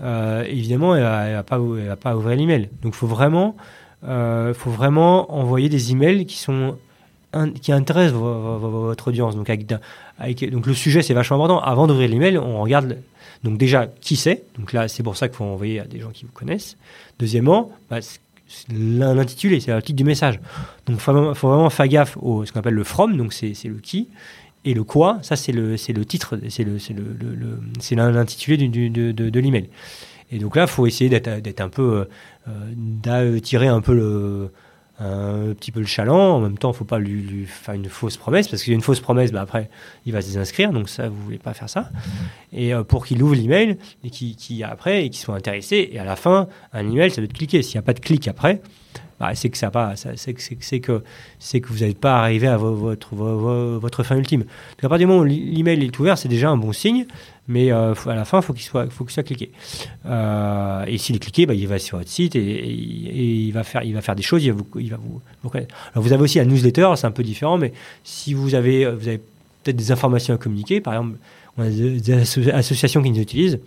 euh, 0.01 0.43
évidemment, 0.49 0.95
elle 0.97 1.03
elle 1.03 1.34
va 1.34 1.43
pas, 1.43 1.59
elle 1.78 1.86
va 1.89 1.97
pas 1.97 2.14
l'email. 2.34 2.70
Donc, 2.82 2.95
faut 2.95 3.07
vraiment, 3.07 3.57
euh, 4.05 4.55
faut 4.55 4.70
vraiment 4.70 5.32
envoyer 5.34 5.68
des 5.68 5.93
emails 5.93 6.24
qui 6.26 6.39
sont 6.39 6.76
qui 7.61 7.72
intéressent 7.72 8.14
vo- 8.18 8.41
vo- 8.41 8.59
vo- 8.59 8.82
votre 8.86 9.09
audience. 9.09 9.36
Donc, 9.36 9.49
le 10.66 10.74
sujet, 10.74 11.03
c'est 11.03 11.12
vachement 11.14 11.36
important. 11.36 11.61
Avant 11.61 11.86
d'ouvrir 11.86 12.09
l'email, 12.09 12.39
on 12.39 12.62
regarde 12.62 12.97
donc 13.45 13.59
déjà 13.59 13.86
qui 13.86 14.16
c'est. 14.16 14.45
Donc 14.59 14.72
là, 14.72 14.89
c'est 14.89 15.03
pour 15.03 15.16
ça 15.16 15.28
qu'il 15.28 15.36
faut 15.36 15.45
envoyer 15.45 15.80
à 15.80 15.84
des 15.84 16.01
gens 16.01 16.09
qui 16.11 16.24
vous 16.24 16.32
connaissent. 16.32 16.76
Deuxièmement, 17.18 17.70
bah, 17.91 17.99
l'intitulé, 18.70 19.61
c'est 19.61 19.74
le 19.74 19.82
titre 19.82 19.97
du 19.97 20.05
message. 20.05 20.41
Donc, 20.86 20.97
il 20.97 21.01
faut, 21.01 21.49
vraiment- 21.49 21.70
faire 21.70 21.89
gaffe 21.89 22.16
au 22.20 22.45
ce 22.47 22.53
qu'on 22.53 22.61
appelle 22.61 22.74
le 22.74 22.84
from, 22.84 23.16
donc 23.16 23.32
c'est 23.32 23.53
le 23.64 23.74
qui. 23.78 24.09
Et 24.65 24.75
le 24.75 24.85
quoi, 24.85 25.19
ça 25.23 25.37
c'est 25.37 25.53
le, 25.53 25.77
le 25.77 26.05
titre, 26.05 26.39
c'est 26.49 26.65
c'est 26.79 26.93
le, 26.95 27.17
le- 27.19 27.35
le- 27.35 28.11
l'intitulé 28.13 28.57
de, 28.57 28.89
de, 29.13 29.31
de 29.31 29.41
l'email. 29.41 29.69
Et 30.31 30.39
donc 30.39 30.57
là, 30.57 30.63
il 30.63 30.69
faut 30.69 30.87
essayer 30.87 31.09
d'être, 31.09 31.61
un 31.61 31.69
peu, 31.71 32.01
euh, 32.01 32.05
euh, 32.49 32.73
d'attirer 32.77 33.67
un 33.69 33.81
peu 33.81 33.95
le, 33.95 34.51
un 35.01 35.55
petit 35.55 35.73
peu 35.73 35.81
le 35.81 35.87
chaland. 35.87 36.35
En 36.37 36.41
même 36.41 36.59
temps, 36.59 36.69
il 36.69 36.73
ne 36.73 36.77
faut 36.77 36.85
pas 36.85 36.99
lui, 36.99 37.47
faire 37.47 37.75
une 37.75 37.87
fausse 37.89 38.19
promesse, 38.19 38.47
parce 38.49 38.63
qu'il 38.63 38.73
y 38.73 38.75
a 38.75 38.77
une 38.77 38.83
fausse 38.83 39.01
promesse, 39.01 39.33
bah 39.33 39.41
après, 39.41 39.71
il 40.05 40.13
va 40.13 40.21
se 40.21 40.27
désinscrire. 40.27 40.71
Donc 40.73 40.91
ça, 40.91 41.09
vous 41.09 41.23
voulez 41.23 41.39
pas 41.39 41.55
faire 41.55 41.71
ça. 41.71 41.89
Et 42.53 42.75
euh, 42.75 42.83
pour 42.83 43.07
qu'il 43.07 43.23
ouvre 43.23 43.37
l'email 43.37 43.79
et 44.05 44.11
qu'il, 44.11 44.37
qu'il- 44.37 44.63
après 44.65 45.07
et 45.07 45.09
qu'il 45.11 45.21
soit 45.21 45.35
intéressé. 45.37 45.89
Et 45.93 45.99
à 45.99 46.05
la 46.05 46.17
fin, 46.17 46.47
un 46.75 46.91
email, 46.91 47.11
ça 47.11 47.17
doit 47.23 47.25
être 47.25 47.33
cliqué. 47.33 47.63
S'il 47.63 47.77
n'y 47.77 47.81
a 47.81 47.83
pas 47.83 47.95
de 47.95 48.01
clic 48.01 48.29
après, 48.29 48.61
bah, 49.21 49.35
c'est 49.35 49.49
que 49.51 49.59
ça 49.59 49.71
pas, 49.71 49.95
c'est 49.97 50.35
que 50.35 51.03
que 51.61 51.69
vous 51.69 51.79
n'êtes 51.81 51.99
pas 51.99 52.19
arrivé 52.21 52.47
à 52.47 52.57
vo- 52.57 52.75
votre 52.75 53.14
vo- 53.14 53.39
vo- 53.39 53.79
votre 53.81 54.03
fin 54.03 54.16
ultime. 54.16 54.41
Donc 54.43 54.85
à 54.85 54.89
partir 54.89 55.07
du 55.07 55.12
moment 55.12 55.21
où 55.23 55.25
l'email 55.25 55.85
est 55.85 55.99
ouvert, 55.99 56.16
c'est 56.16 56.29
déjà 56.29 56.51
un 56.51 56.57
bon 56.57 56.73
signe. 56.73 57.07
Mais 57.51 57.73
euh, 57.73 57.95
à 58.07 58.14
la 58.14 58.27
fin, 58.27 58.43
faut 58.43 58.53
soit, 58.66 58.91
faut 58.91 59.05
qu'il 59.05 59.14
soit 59.14 59.23
cliqué. 59.23 59.51
Euh, 60.05 60.85
et 60.87 60.99
s'il 60.99 61.16
est 61.16 61.19
cliqué, 61.19 61.47
bah, 61.47 61.55
il 61.55 61.66
va 61.66 61.79
sur 61.79 61.97
votre 61.97 62.11
site 62.11 62.37
et, 62.37 62.71
il 62.71 63.51
va 63.53 63.64
faire, 63.64 63.83
il 63.85 63.95
va 63.95 64.03
faire 64.03 64.14
des 64.14 64.23
choses. 64.23 64.45
Il 64.45 64.53
va 64.53 64.57
vous, 64.59 64.69
connaître. 65.49 65.75
Alors 65.95 66.05
vous 66.05 66.12
avez 66.12 66.23
aussi 66.23 66.39
la 66.39 66.45
newsletter, 66.45 66.93
c'est 66.97 67.07
un 67.07 67.11
peu 67.11 67.23
différent, 67.23 67.57
mais 67.59 67.73
si 68.05 68.35
vous 68.35 68.55
avez, 68.55 68.85
euh, 68.85 68.95
vous 68.95 69.09
avez 69.09 69.19
peut-être 69.64 69.77
des 69.77 69.91
informations 69.93 70.35
à 70.35 70.37
communiquer, 70.37 70.81
par 70.81 70.93
exemple, 70.95 71.16
on 71.57 71.62
a 71.62 71.71
des, 71.71 72.01
des 72.01 72.12
asso- 72.12 72.51
associations 72.53 73.03
qui 73.03 73.11
nous 73.11 73.21
utilisent. 73.21 73.59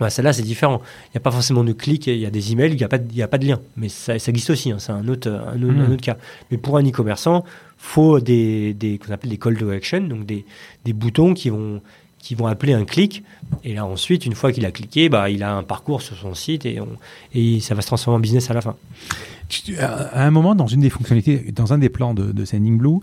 Bah, 0.00 0.10
celle-là, 0.10 0.32
c'est 0.32 0.42
différent. 0.42 0.80
Il 1.06 1.10
n'y 1.14 1.18
a 1.18 1.20
pas 1.20 1.30
forcément 1.30 1.62
de 1.62 1.72
clic, 1.72 2.06
il 2.08 2.16
y 2.16 2.26
a 2.26 2.30
des 2.30 2.52
emails, 2.52 2.72
il 2.72 2.76
n'y 2.76 2.84
a, 2.84 2.88
pas 2.88 2.98
de- 2.98 3.06
il 3.10 3.16
y 3.16 3.22
a 3.22 3.28
pas 3.28 3.38
de 3.38 3.46
lien. 3.46 3.60
Mais 3.76 3.88
ça, 3.88 4.18
ça 4.18 4.30
existe 4.30 4.50
aussi, 4.50 4.72
hein, 4.72 4.76
c'est 4.78 4.92
un 4.92 5.06
autre, 5.08 5.28
un, 5.30 5.62
autre, 5.62 5.72
Mhm. 5.74 5.80
un 5.82 5.92
autre 5.92 6.02
cas. 6.02 6.16
Mais 6.50 6.56
pour 6.56 6.78
un 6.78 6.82
e-commerçant, 6.84 7.44
faut 7.76 8.18
des, 8.20 8.74
des 8.74 8.98
qu'on 8.98 9.12
appelle 9.12 9.30
des 9.30 9.38
call 9.38 9.56
to 9.58 9.68
action, 9.70 10.00
donc 10.00 10.26
des, 10.26 10.44
des 10.84 10.92
boutons 10.92 11.34
qui 11.34 11.50
vont, 11.50 11.80
qui 12.18 12.34
vont 12.34 12.46
appeler 12.46 12.72
un 12.74 12.84
clic. 12.84 13.22
Et 13.64 13.74
là, 13.74 13.84
ensuite, 13.86 14.26
une 14.26 14.34
fois 14.34 14.52
qu'il 14.52 14.64
a 14.66 14.70
cliqué, 14.70 15.08
bah, 15.08 15.30
il 15.30 15.42
a 15.42 15.54
un 15.54 15.62
parcours 15.62 16.02
sur 16.02 16.16
son 16.16 16.34
site 16.34 16.66
et, 16.66 16.80
on, 16.80 16.88
et 17.34 17.60
ça 17.60 17.74
va 17.74 17.80
se 17.82 17.86
transformer 17.86 18.16
en 18.16 18.20
business 18.20 18.50
à 18.50 18.54
la 18.54 18.60
fin. 18.62 18.76
À 19.78 20.26
un 20.26 20.30
moment, 20.30 20.54
dans 20.54 20.68
une 20.68 20.80
des 20.80 20.90
fonctionnalités, 20.90 21.50
dans 21.52 21.72
un 21.72 21.78
des 21.78 21.88
plans 21.88 22.14
de, 22.14 22.30
de 22.30 22.44
Sending 22.44 22.78
Blue, 22.78 22.98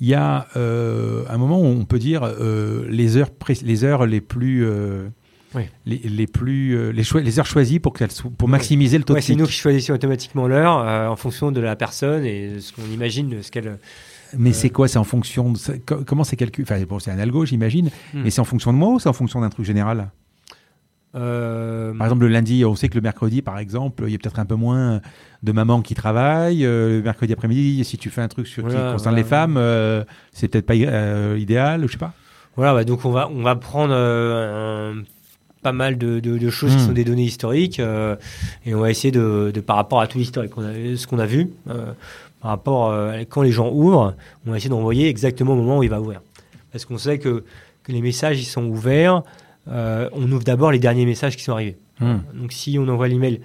il 0.00 0.06
y 0.06 0.14
a 0.14 0.46
euh, 0.56 1.24
un 1.28 1.38
moment 1.38 1.60
où 1.60 1.64
on 1.64 1.84
peut 1.84 1.98
dire 1.98 2.22
euh, 2.22 2.86
les 2.88 3.16
heures, 3.16 3.30
les 3.62 3.82
heures 3.84 4.06
les 4.06 4.20
plus, 4.20 4.64
euh, 4.64 5.08
Oui. 5.58 5.64
les, 5.86 5.98
les 5.98 6.26
plus, 6.26 6.76
euh, 6.76 6.90
les, 6.92 7.38
heures 7.38 7.46
choisies 7.46 7.78
pour 7.80 7.94
maximiser 8.48 8.96
le 8.98 9.04
taux 9.04 9.14
Ouais, 9.14 9.20
de 9.20 9.24
c'est 9.24 9.34
nous 9.34 9.46
qui 9.46 9.52
choisissons 9.52 9.92
automatiquement 9.92 10.46
l'heure 10.48 10.78
euh, 10.78 11.08
en 11.08 11.16
fonction 11.16 11.52
de 11.52 11.60
la 11.60 11.76
personne 11.76 12.24
et 12.24 12.54
de 12.54 12.58
ce 12.60 12.72
qu'on 12.72 12.86
imagine, 12.92 13.28
de 13.28 13.42
ce 13.42 13.50
qu'elle. 13.50 13.78
Mais 14.36 14.52
c'est 14.52 14.70
quoi? 14.70 14.88
C'est 14.88 14.98
en 14.98 15.04
fonction 15.04 15.52
de 15.52 15.58
comment 16.04 16.24
c'est 16.24 16.36
calculé? 16.36 16.66
Enfin, 16.70 16.82
bon, 16.88 16.98
c'est 16.98 17.10
un 17.10 17.18
algo, 17.18 17.44
j'imagine. 17.44 17.90
Hmm. 18.14 18.22
Mais 18.24 18.30
c'est 18.30 18.40
en 18.40 18.44
fonction 18.44 18.72
de 18.72 18.78
moi 18.78 18.94
ou 18.94 18.98
c'est 18.98 19.08
en 19.08 19.12
fonction 19.14 19.40
d'un 19.40 19.48
truc 19.50 19.66
général? 19.66 20.10
Euh, 21.14 21.94
Par 21.94 22.06
exemple, 22.06 22.22
le 22.22 22.28
lundi, 22.28 22.64
on 22.64 22.74
sait 22.74 22.88
que 22.88 22.94
le 22.94 23.00
mercredi, 23.00 23.40
par 23.40 23.58
exemple, 23.58 24.04
il 24.06 24.12
y 24.12 24.14
a 24.14 24.18
peut-être 24.18 24.38
un 24.38 24.44
peu 24.44 24.54
moins 24.56 25.00
de 25.42 25.52
mamans 25.52 25.80
qui 25.80 25.94
travaillent. 25.94 26.64
Euh, 26.66 26.98
le 26.98 27.02
mercredi 27.02 27.32
après-midi, 27.32 27.82
si 27.84 27.96
tu 27.96 28.10
fais 28.10 28.20
un 28.20 28.28
truc 28.28 28.46
sur, 28.46 28.64
qui 28.64 28.74
concerne 28.74 28.98
voilà. 28.98 29.16
les 29.16 29.24
femmes, 29.24 29.56
euh, 29.56 30.04
c'est 30.32 30.48
peut-être 30.48 30.66
pas 30.66 30.74
euh, 30.74 31.36
idéal, 31.38 31.82
je 31.86 31.92
sais 31.92 31.98
pas. 31.98 32.12
Voilà, 32.56 32.74
bah, 32.74 32.84
donc 32.84 33.04
on 33.04 33.10
va, 33.10 33.28
on 33.30 33.42
va 33.42 33.56
prendre 33.56 33.94
euh, 33.96 34.92
un- 34.92 35.02
pas 35.62 35.72
mal 35.72 35.98
de, 35.98 36.20
de- 36.20 36.38
de 36.38 36.50
choses 36.50 36.70
qui 36.76 36.82
Hmm. 36.82 36.86
sont 36.86 36.92
des 36.92 37.04
données 37.04 37.24
historiques 37.24 37.80
euh, 37.80 38.14
et 38.64 38.74
on 38.74 38.80
va 38.80 38.90
essayer 38.90 39.10
de, 39.10 39.50
de- 39.52 39.60
par 39.60 39.76
rapport 39.76 40.00
à 40.00 40.06
tout 40.06 40.18
l'historique, 40.18 40.52
ce 40.56 41.06
qu'on 41.06 41.18
a 41.18 41.26
vu, 41.26 41.50
euh, 41.68 41.86
par 42.40 42.50
rapport 42.52 42.90
euh, 42.90 43.20
à 43.20 43.24
quand 43.24 43.42
les 43.42 43.50
gens 43.52 43.70
ouvrent, 43.72 44.14
on 44.46 44.50
va 44.52 44.56
essayer 44.56 44.70
d'envoyer 44.70 45.08
exactement 45.08 45.52
au 45.54 45.56
moment 45.56 45.78
où 45.78 45.82
il 45.82 45.90
va 45.90 46.00
ouvrir. 46.00 46.20
Parce 46.72 46.84
qu'on 46.84 46.98
sait 46.98 47.18
que, 47.18 47.44
que 47.82 47.92
les 47.92 48.00
messages 48.00 48.40
ils 48.40 48.44
sont 48.44 48.64
ouverts, 48.66 49.22
euh, 49.68 50.08
on 50.12 50.30
ouvre 50.30 50.44
d'abord 50.44 50.70
les 50.70 50.78
derniers 50.78 51.06
messages 51.06 51.36
qui 51.36 51.42
sont 51.42 51.52
arrivés. 51.52 51.76
Hmm. 52.00 52.18
Donc 52.34 52.52
si 52.52 52.78
on 52.78 52.86
envoie 52.88 53.08
l'email, 53.08 53.40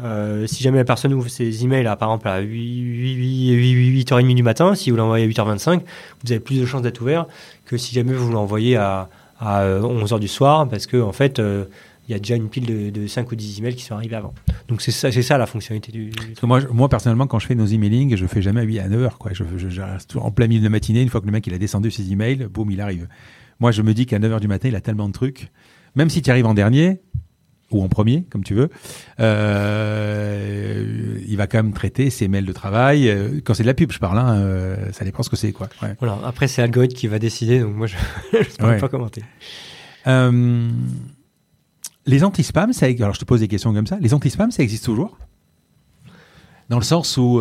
euh, 0.00 0.46
si 0.46 0.62
jamais 0.62 0.78
la 0.78 0.84
personne 0.84 1.12
ouvre 1.12 1.28
ses 1.28 1.64
emails 1.64 1.86
à, 1.88 1.96
par 1.96 2.10
exemple 2.10 2.28
à 2.28 2.38
8, 2.38 2.46
8, 2.52 3.50
8, 3.50 4.04
8h30 4.04 4.34
du 4.36 4.42
matin, 4.44 4.76
si 4.76 4.90
vous 4.92 4.96
l'envoyez 4.96 5.24
à 5.24 5.28
8h25, 5.28 5.80
vous 6.24 6.30
avez 6.32 6.38
plus 6.40 6.60
de 6.60 6.66
chances 6.66 6.82
d'être 6.82 7.00
ouvert 7.00 7.26
que 7.64 7.76
si 7.76 7.92
jamais 7.94 8.12
vous 8.12 8.30
l'envoyez 8.30 8.76
à, 8.76 9.08
à 9.38 9.64
11h 9.66 10.18
du 10.18 10.28
soir, 10.28 10.68
parce 10.68 10.86
qu'en 10.86 11.08
en 11.08 11.12
fait, 11.12 11.38
euh, 11.38 11.64
il 12.08 12.12
y 12.12 12.14
a 12.14 12.18
déjà 12.18 12.36
une 12.36 12.48
pile 12.48 12.66
de, 12.66 12.90
de 12.90 13.06
5 13.06 13.30
ou 13.30 13.36
10 13.36 13.58
emails 13.58 13.74
qui 13.74 13.84
sont 13.84 13.94
arrivés 13.94 14.16
avant. 14.16 14.34
Donc 14.66 14.80
c'est 14.80 14.90
ça, 14.90 15.12
c'est 15.12 15.22
ça 15.22 15.36
la 15.36 15.46
fonctionnalité 15.46 15.92
du, 15.92 16.10
Parce 16.10 16.40
que 16.40 16.46
moi, 16.46 16.60
moi, 16.72 16.88
personnellement, 16.88 17.26
quand 17.26 17.38
je 17.38 17.46
fais 17.46 17.54
nos 17.54 17.66
emailing, 17.66 18.16
je 18.16 18.26
fais 18.26 18.40
jamais 18.40 18.60
à 18.60 18.64
8 18.64 18.78
à 18.80 18.88
9 18.88 19.02
heures. 19.02 19.18
Quoi. 19.18 19.32
Je, 19.34 19.44
je, 19.56 19.68
je 19.68 19.82
reste 19.82 20.16
en 20.16 20.30
plein 20.30 20.46
milieu 20.46 20.60
de 20.60 20.64
la 20.64 20.70
matinée. 20.70 21.02
Une 21.02 21.10
fois 21.10 21.20
que 21.20 21.26
le 21.26 21.32
mec 21.32 21.46
il 21.46 21.54
a 21.54 21.58
descendu 21.58 21.90
ses 21.90 22.10
emails, 22.10 22.48
boum, 22.50 22.70
il 22.70 22.80
arrive. 22.80 23.08
Moi, 23.60 23.72
je 23.72 23.82
me 23.82 23.92
dis 23.92 24.06
qu'à 24.06 24.18
9 24.18 24.32
heures 24.32 24.40
du 24.40 24.48
matin, 24.48 24.68
il 24.68 24.76
a 24.76 24.80
tellement 24.80 25.08
de 25.08 25.12
trucs. 25.12 25.50
Même 25.96 26.10
si 26.10 26.22
tu 26.22 26.30
arrives 26.30 26.46
en 26.46 26.54
dernier, 26.54 27.00
ou 27.70 27.82
en 27.82 27.88
premier, 27.88 28.24
comme 28.30 28.44
tu 28.44 28.54
veux, 28.54 28.70
euh, 29.88 31.18
il 31.26 31.36
va 31.36 31.46
quand 31.46 31.58
même 31.58 31.72
traiter 31.72 32.10
ses 32.10 32.28
mails 32.28 32.46
de 32.46 32.52
travail. 32.52 33.08
Euh, 33.08 33.40
Quand 33.44 33.54
c'est 33.54 33.62
de 33.62 33.68
la 33.68 33.74
pub, 33.74 33.92
je 33.92 33.98
parle, 33.98 34.18
hein, 34.18 34.36
euh, 34.36 34.76
ça 34.92 35.04
dépend 35.04 35.22
ce 35.22 35.30
que 35.30 35.36
c'est. 35.36 35.52
quoi. 35.52 35.68
Ouais. 35.82 35.94
Voilà. 36.00 36.18
Après, 36.24 36.48
c'est 36.48 36.62
l'algorithme 36.62 36.94
qui 36.96 37.06
va 37.08 37.18
décider, 37.18 37.60
donc 37.60 37.74
moi, 37.74 37.86
je 37.86 37.96
ne 38.38 38.44
peux 38.56 38.66
Ouais. 38.66 38.78
pas 38.78 38.88
commenter. 38.88 39.22
Euh, 40.06 40.68
les 42.06 42.24
anti-spams, 42.24 42.72
ça, 42.72 42.86
alors 42.86 43.14
je 43.14 43.20
te 43.20 43.24
pose 43.24 43.40
des 43.40 43.48
questions 43.48 43.72
comme 43.74 43.86
ça. 43.86 43.98
Les 44.00 44.14
anti-spams, 44.14 44.50
ça 44.50 44.62
existe 44.62 44.84
toujours? 44.84 45.18
Dans 46.70 46.78
le 46.78 46.84
sens 46.84 47.16
où 47.16 47.40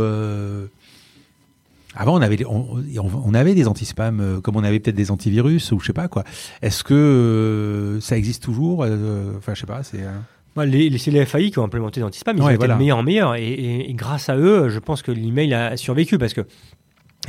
avant 1.97 2.15
on 2.17 2.21
avait, 2.21 2.45
on, 2.45 2.65
on- 2.97 3.21
on 3.25 3.33
avait 3.33 3.55
des 3.55 3.67
anti-spams, 3.67 4.19
euh, 4.19 4.39
comme 4.41 4.55
on 4.55 4.63
avait 4.63 4.79
peut-être 4.79 4.95
des 4.95 5.11
antivirus 5.11 5.71
ou 5.71 5.79
je 5.79 5.87
sais 5.87 5.93
pas 5.93 6.07
quoi. 6.07 6.23
Est-ce 6.61 6.83
que 6.83 6.93
euh, 6.93 7.99
ça 8.01 8.17
existe 8.17 8.43
toujours 8.43 8.83
Euh, 8.83 9.33
Enfin, 9.37 9.53
je 9.53 9.59
sais 9.61 9.67
pas. 9.67 9.83
C'est 9.83 9.99
les, 10.65 10.89
les, 10.89 10.97
c'est 10.97 11.11
les 11.11 11.23
FAI 11.25 11.51
qui 11.51 11.59
ont 11.59 11.63
implémenté 11.63 11.99
l'anti-spam, 11.99 12.35
ils 12.37 12.39
Ouais, 12.41 12.45
ont 12.45 12.49
été 12.49 12.57
voilà. 12.57 12.73
de 12.75 12.79
meilleur 12.79 12.97
en 12.97 13.03
meilleur. 13.03 13.35
Et, 13.35 13.47
et- 13.47 13.89
et 13.89 13.93
grâce 13.93 14.29
à 14.29 14.37
eux, 14.37 14.69
je 14.69 14.79
pense 14.79 15.01
que 15.03 15.11
l'email 15.11 15.53
a 15.53 15.77
survécu 15.77 16.17
parce 16.17 16.33
que 16.33 16.41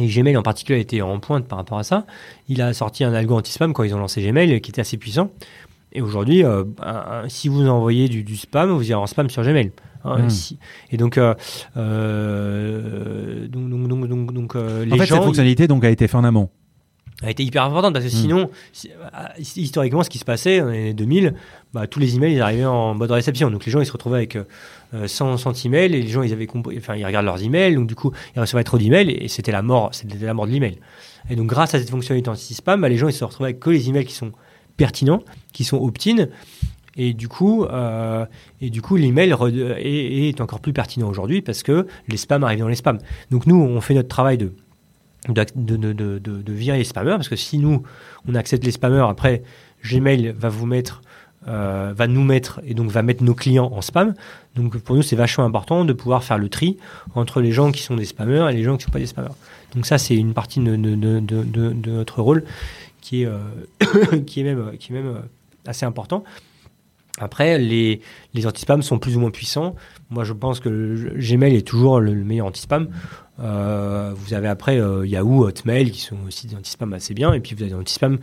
et 0.01 0.07
Gmail 0.07 0.37
en 0.37 0.43
particulier 0.43 0.79
a 0.79 0.81
été 0.81 1.03
en 1.03 1.19
pointe 1.19 1.47
par 1.49 1.59
rapport 1.59 1.79
à 1.79 1.83
ça. 1.83 2.07
Il 2.49 2.63
a 2.63 2.73
sorti 2.73 3.03
un 3.05 3.13
algo 3.13 3.35
anti-spam 3.37 3.73
quand 3.73 3.83
ils 3.83 3.95
ont 3.95 3.99
lancé 3.99 4.23
Gmail 4.23 4.61
qui 4.61 4.71
était 4.71 4.81
assez 4.81 4.97
puissant. 4.97 5.31
Et 5.93 6.01
aujourd'hui, 6.03 6.45
euh, 6.45 6.65
si 7.29 7.49
vous 7.49 7.67
envoyez 7.67 8.09
du, 8.09 8.23
du 8.23 8.37
spam, 8.37 8.71
vous 8.71 8.83
irez 8.85 8.95
en 8.95 9.07
spam 9.07 9.29
sur 9.29 9.43
Gmail. 9.43 9.73
Hein, 10.05 10.25
Mm. 10.25 10.31
si- 10.31 10.59
et 10.93 10.97
donc, 10.97 11.19
euh, 11.19 11.35
euh, 11.77 13.49
donc, 13.49 13.69
donc, 13.69 13.89
donc, 13.89 14.09
donc, 14.09 14.33
donc, 14.33 14.57
euh, 14.57 14.85
les 14.85 14.93
en 14.93 14.97
fait, 14.97 15.07
gens, 15.07 15.17
cette 15.17 15.25
fonctionnalité 15.25 15.67
donc 15.69 15.85
a 15.85 15.91
été 15.91 16.07
faite 16.07 16.15
en 16.17 16.25
amont. 16.25 16.49
a 17.21 17.31
été 17.33 17.43
hyper 17.43 17.65
importante 17.65 17.95
parce 17.95 18.05
que 18.05 18.11
Mm. 18.11 18.15
sinon, 18.21 18.51
si- 18.73 18.91
euh, 18.91 19.43
historiquement, 19.57 20.05
ce 20.05 20.11
qui 20.11 20.19
se 20.19 20.25
passait 20.25 20.61
dans 20.61 20.69
les 20.69 20.79
années 20.79 20.95
2000, 20.95 21.35
bah, 21.75 21.89
tous 21.89 21.99
les 21.99 22.15
emails 22.15 22.35
ils 22.35 22.41
arrivaient 22.41 22.65
en 22.65 22.95
mode 22.95 23.11
réception. 23.11 23.51
Donc 23.51 23.67
les 23.67 23.73
gens 23.73 23.81
ils 23.81 23.87
se 23.87 23.91
retrouvaient 23.93 24.19
avec 24.19 24.37
euh, 24.37 25.09
100, 25.09 25.37
100 25.37 25.65
emails 25.65 25.93
et 25.97 26.01
les 26.03 26.07
gens 26.07 26.23
ils 26.23 26.33
avaient 26.33 26.47
enfin 26.77 26.95
ils 26.95 27.05
regardent 27.05 27.27
leurs 27.27 27.43
emails, 27.43 27.75
donc 27.75 27.89
du 27.89 27.97
coup 27.97 28.13
ils 28.37 28.41
recevaient 28.41 28.63
trop 28.63 28.79
d'emails 28.79 29.11
et 29.11 29.27
c'était 29.27 29.51
la 29.51 29.63
mort, 29.63 29.89
c'était 29.93 30.25
la 30.25 30.33
mort 30.33 30.47
de 30.47 30.53
l'email. 30.53 30.79
Et 31.29 31.35
donc 31.35 31.49
grâce 31.49 31.75
à 31.75 31.81
cette 31.81 31.91
fonctionnalité 31.91 32.31
anti-spam, 32.31 32.81
bah, 32.81 32.89
les 32.89 32.97
gens 32.97 33.09
ils 33.09 33.13
se 33.13 33.25
retrouvaient 33.25 33.49
avec 33.51 33.59
que 33.61 33.71
les 33.71 33.89
emails 33.89 34.05
qui 34.07 34.15
sont 34.15 34.31
pertinents, 34.77 35.25
qui 35.53 35.65
sont 35.65 35.79
opt-in. 35.79 36.29
Et 36.99 37.15
du 37.15 37.29
coup, 37.29 37.65
euh, 37.65 38.27
et 38.61 38.71
du 38.71 38.83
coup, 38.83 38.97
l'email 38.97 39.33
est, 39.79 40.41
encore 40.41 40.61
plus 40.61 40.73
pertinent 40.73 41.09
aujourd'hui 41.09 41.41
parce 41.41 41.63
que 41.63 41.87
les 42.09 42.17
spams 42.17 42.43
arrivent 42.43 42.59
dans 42.59 42.69
les 42.69 42.75
spams. 42.75 42.99
Donc 43.31 43.47
nous, 43.47 43.57
on 43.57 43.81
fait 43.81 43.95
notre 43.95 44.09
travail 44.09 44.37
de 44.37 44.53
de, 45.29 45.77
de, 45.77 45.93
de, 46.19 46.53
virer 46.53 46.79
les 46.79 46.85
spammers 46.85 47.17
parce 47.17 47.29
que 47.29 47.37
si 47.37 47.59
nous 47.59 47.83
on 48.29 48.35
accepte 48.35 48.65
les 48.65 48.71
spammers 48.71 49.05
après 49.11 49.43
Gmail 49.85 50.33
va 50.39 50.49
vous 50.49 50.65
mettre 50.65 51.03
euh, 51.49 51.93
va 51.95 52.07
nous 52.07 52.23
mettre 52.23 52.61
et 52.65 52.73
donc 52.73 52.91
va 52.91 53.03
mettre 53.03 53.23
nos 53.25 53.35
clients 53.35 53.71
en 53.75 53.83
spam. 53.83 54.15
Donc 54.55 54.79
pour 54.79 54.97
nous 54.97 55.03
c'est 55.03 55.17
vachement 55.17 55.45
important 55.45 55.85
de 55.85 55.93
pouvoir 55.93 56.23
faire 56.23 56.39
le 56.39 56.49
tri 56.49 56.79
entre 57.15 57.41
les 57.41 57.53
gens 57.53 57.73
qui 57.73 57.83
sont 57.83 57.97
des 57.97 58.05
spammers 58.05 58.49
et 58.49 58.55
les 58.55 58.63
gens 58.63 58.77
qui 58.77 58.83
ne 58.83 58.85
sont 58.85 58.93
pas 58.93 59.01
des 59.01 59.07
spammers. 59.07 59.35
Donc 59.75 59.87
ça 59.87 59.99
c'est 59.99 60.17
une 60.17 60.35
partie 60.35 60.61
de, 60.61 60.77
de, 60.77 60.95
de, 60.95 61.21
de, 61.21 61.91
notre 61.91 62.23
rôle 62.23 62.45
qui 63.03 63.23
est 63.23 63.27
euh, 63.27 64.19
qui 64.27 64.41
est 64.41 64.45
même 64.45 64.79
qui 64.79 64.93
est 64.93 64.95
même 64.95 65.23
assez 65.67 65.85
important 65.85 66.25
après 67.19 67.59
les, 67.59 68.01
les 68.35 68.47
anti-spams 68.47 68.83
sont 68.83 68.99
plus 68.99 69.17
ou 69.17 69.21
moins 69.21 69.31
puissants 69.31 69.75
moi 70.11 70.25
je 70.25 70.33
pense 70.33 70.61
que 70.61 70.69
le- 70.69 71.15
Gmail 71.19 71.55
est 71.57 71.67
toujours 71.67 72.01
le, 72.01 72.15
le 72.15 72.25
meilleur 72.25 72.47
anti-spam 72.47 72.89
euh, 73.41 74.13
vous 74.17 74.35
avez 74.35 74.49
après 74.49 74.81
euh, 74.81 75.07
Yahoo, 75.07 75.45
Hotmail 75.45 75.91
qui 75.91 76.01
sont 76.01 76.17
aussi 76.27 76.47
des 76.49 76.57
anti-spam 76.57 76.93
assez 76.93 77.15
bien, 77.15 77.33
et 77.33 77.41
puis 77.41 77.55
vous 77.55 77.63
avez 77.63 77.71
des 77.71 77.77
anti-spam 77.79 78.19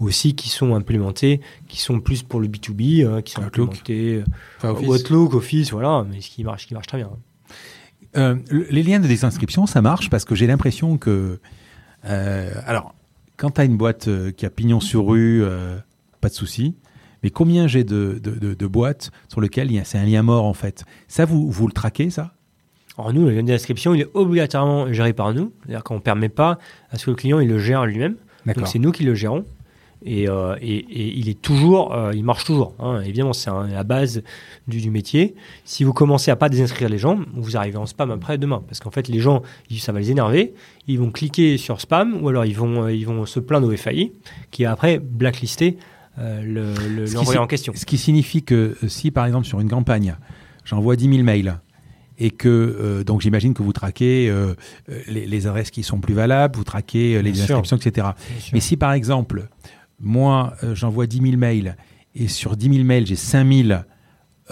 aussi 0.00 0.34
qui 0.34 0.48
sont 0.50 0.74
implémentés, 0.74 1.40
qui 1.68 1.80
sont 1.80 2.00
plus 2.00 2.22
pour 2.22 2.40
le 2.40 2.48
B2B, 2.48 3.04
euh, 3.04 3.20
qui 3.22 3.32
sont 3.32 3.42
Outlook. 3.44 3.68
implémentés 3.70 4.24
Enfin, 4.58 4.68
euh, 4.68 4.72
Office. 4.72 4.88
Outlook, 4.88 5.34
Office, 5.34 5.70
voilà, 5.70 6.04
mais 6.10 6.20
ce 6.20 6.28
qui 6.30 6.42
marche, 6.44 6.66
qui 6.66 6.74
marche 6.74 6.88
très 6.88 6.98
bien. 6.98 7.10
Euh, 8.16 8.34
le- 8.50 8.66
les 8.70 8.82
liens 8.82 8.98
de 9.00 9.06
désinscription, 9.06 9.66
ça 9.66 9.80
marche 9.82 10.10
parce 10.10 10.24
que 10.24 10.34
j'ai 10.34 10.46
l'impression 10.48 10.98
que. 10.98 11.38
alors, 12.02 12.94
quand 13.36 13.50
tu 13.52 13.60
as 13.60 13.64
une 13.64 13.76
boîte 13.76 14.08
qui 14.36 14.46
a 14.46 14.50
pignon 14.50 14.80
sur 14.80 15.06
rue, 15.06 15.42
pas 16.20 16.28
de 16.28 16.34
souci. 16.34 16.74
Mais 17.26 17.30
combien 17.30 17.66
j'ai 17.66 17.82
de, 17.82 18.20
de, 18.22 18.30
de- 18.38 18.54
de 18.54 18.66
boîtes 18.68 19.10
sur 19.26 19.40
lesquelles 19.40 19.68
c'est 19.84 19.98
un 19.98 20.04
lien 20.04 20.22
mort 20.22 20.44
en 20.44 20.54
fait 20.54 20.84
Ça, 21.08 21.24
vous, 21.24 21.50
vous 21.50 21.66
le 21.66 21.72
traquez 21.72 22.08
ça? 22.08 22.30
Alors 22.96 23.12
nous, 23.12 23.24
le 23.26 23.32
lien 23.32 23.42
d'inscription, 23.42 23.94
il 23.94 24.02
est 24.02 24.08
obligatoirement 24.14 24.92
géré 24.92 25.12
par 25.12 25.34
nous, 25.34 25.50
c'est-à-dire 25.64 25.82
qu'on 25.82 25.96
ne 25.96 26.00
permet 26.00 26.28
pas 26.28 26.60
à 26.92 26.98
ce 26.98 27.06
que 27.06 27.10
le 27.10 27.16
client 27.16 27.40
il 27.40 27.48
le 27.48 27.58
gère 27.58 27.84
lui-même, 27.84 28.14
donc 28.54 28.68
c'est 28.68 28.78
nous 28.78 28.92
qui 28.92 29.02
le 29.02 29.16
gérons. 29.16 29.44
Et, 30.04 30.28
euh, 30.28 30.54
et- 30.60 30.76
et 30.76 31.18
il 31.18 31.28
est 31.28 31.40
toujours, 31.42 31.92
euh, 31.92 32.12
il 32.14 32.22
marche 32.22 32.44
toujours. 32.44 32.74
hein. 32.78 33.00
Évidemment, 33.00 33.32
c'est 33.32 33.50
la 33.50 33.82
base 33.82 34.22
du, 34.68 34.80
du 34.80 34.90
métier. 34.90 35.34
Si 35.64 35.82
vous 35.82 35.92
commencez 35.92 36.30
à 36.30 36.36
pas 36.36 36.48
désinscrire 36.48 36.88
les 36.88 36.98
gens, 36.98 37.18
vous 37.34 37.56
arrivez 37.56 37.78
en 37.78 37.86
spam 37.86 38.12
après 38.12 38.38
demain, 38.38 38.62
parce 38.68 38.78
qu'en 38.78 38.92
fait, 38.92 39.08
les 39.08 39.18
gens, 39.18 39.42
ils- 39.68 39.80
ça 39.80 39.90
va 39.90 39.98
les 39.98 40.12
énerver. 40.12 40.54
Ils 40.86 41.00
vont 41.00 41.10
cliquer 41.10 41.56
sur 41.56 41.80
spam, 41.80 42.22
ou 42.22 42.28
alors 42.28 42.44
ils 42.44 42.54
vont, 42.56 42.84
euh, 42.84 42.92
ils 42.94 43.04
vont 43.06 43.26
se 43.26 43.40
plaindre 43.40 43.66
au 43.66 43.76
FAI, 43.76 44.12
qui 44.52 44.64
a 44.64 44.70
après 44.70 45.00
blacklisté 45.00 45.76
le- 46.18 46.74
le- 46.88 47.06
Ce 47.06 47.10
qui 47.12 47.16
l'envoyé 47.16 47.38
si- 47.38 47.42
en 47.42 47.46
question. 47.46 47.72
Ce 47.76 47.84
qui 47.84 47.98
signifie 47.98 48.42
que 48.42 48.76
euh, 48.82 48.88
si, 48.88 49.10
par 49.10 49.26
exemple, 49.26 49.46
sur 49.46 49.60
une 49.60 49.68
campagne, 49.68 50.16
j'envoie 50.64 50.96
10 50.96 51.08
000 51.10 51.22
mails 51.22 51.60
et 52.18 52.30
que, 52.30 52.48
euh, 52.48 53.04
donc 53.04 53.20
j'imagine 53.20 53.52
que 53.52 53.62
vous 53.62 53.72
traquez 53.74 54.30
euh, 54.30 54.54
euh, 54.88 55.00
les, 55.08 55.26
les 55.26 55.46
adresses 55.46 55.70
qui 55.70 55.82
sont 55.82 56.00
plus 56.00 56.14
valables, 56.14 56.56
vous 56.56 56.64
traquez 56.64 57.16
euh, 57.16 57.20
les 57.22 57.32
Bien 57.32 57.44
sûr. 57.44 57.56
inscriptions, 57.58 57.76
etc. 57.76 58.08
Bien 58.30 58.40
sûr. 58.40 58.50
Mais 58.54 58.60
si, 58.60 58.76
par 58.78 58.92
exemple, 58.92 59.48
moi, 60.00 60.54
euh, 60.64 60.74
j'envoie 60.74 61.06
10 61.06 61.20
000 61.20 61.36
mails 61.36 61.76
et 62.14 62.28
sur 62.28 62.56
10 62.56 62.70
000 62.72 62.84
mails, 62.84 63.06
j'ai 63.06 63.16
5 63.16 63.46
000 63.68 63.80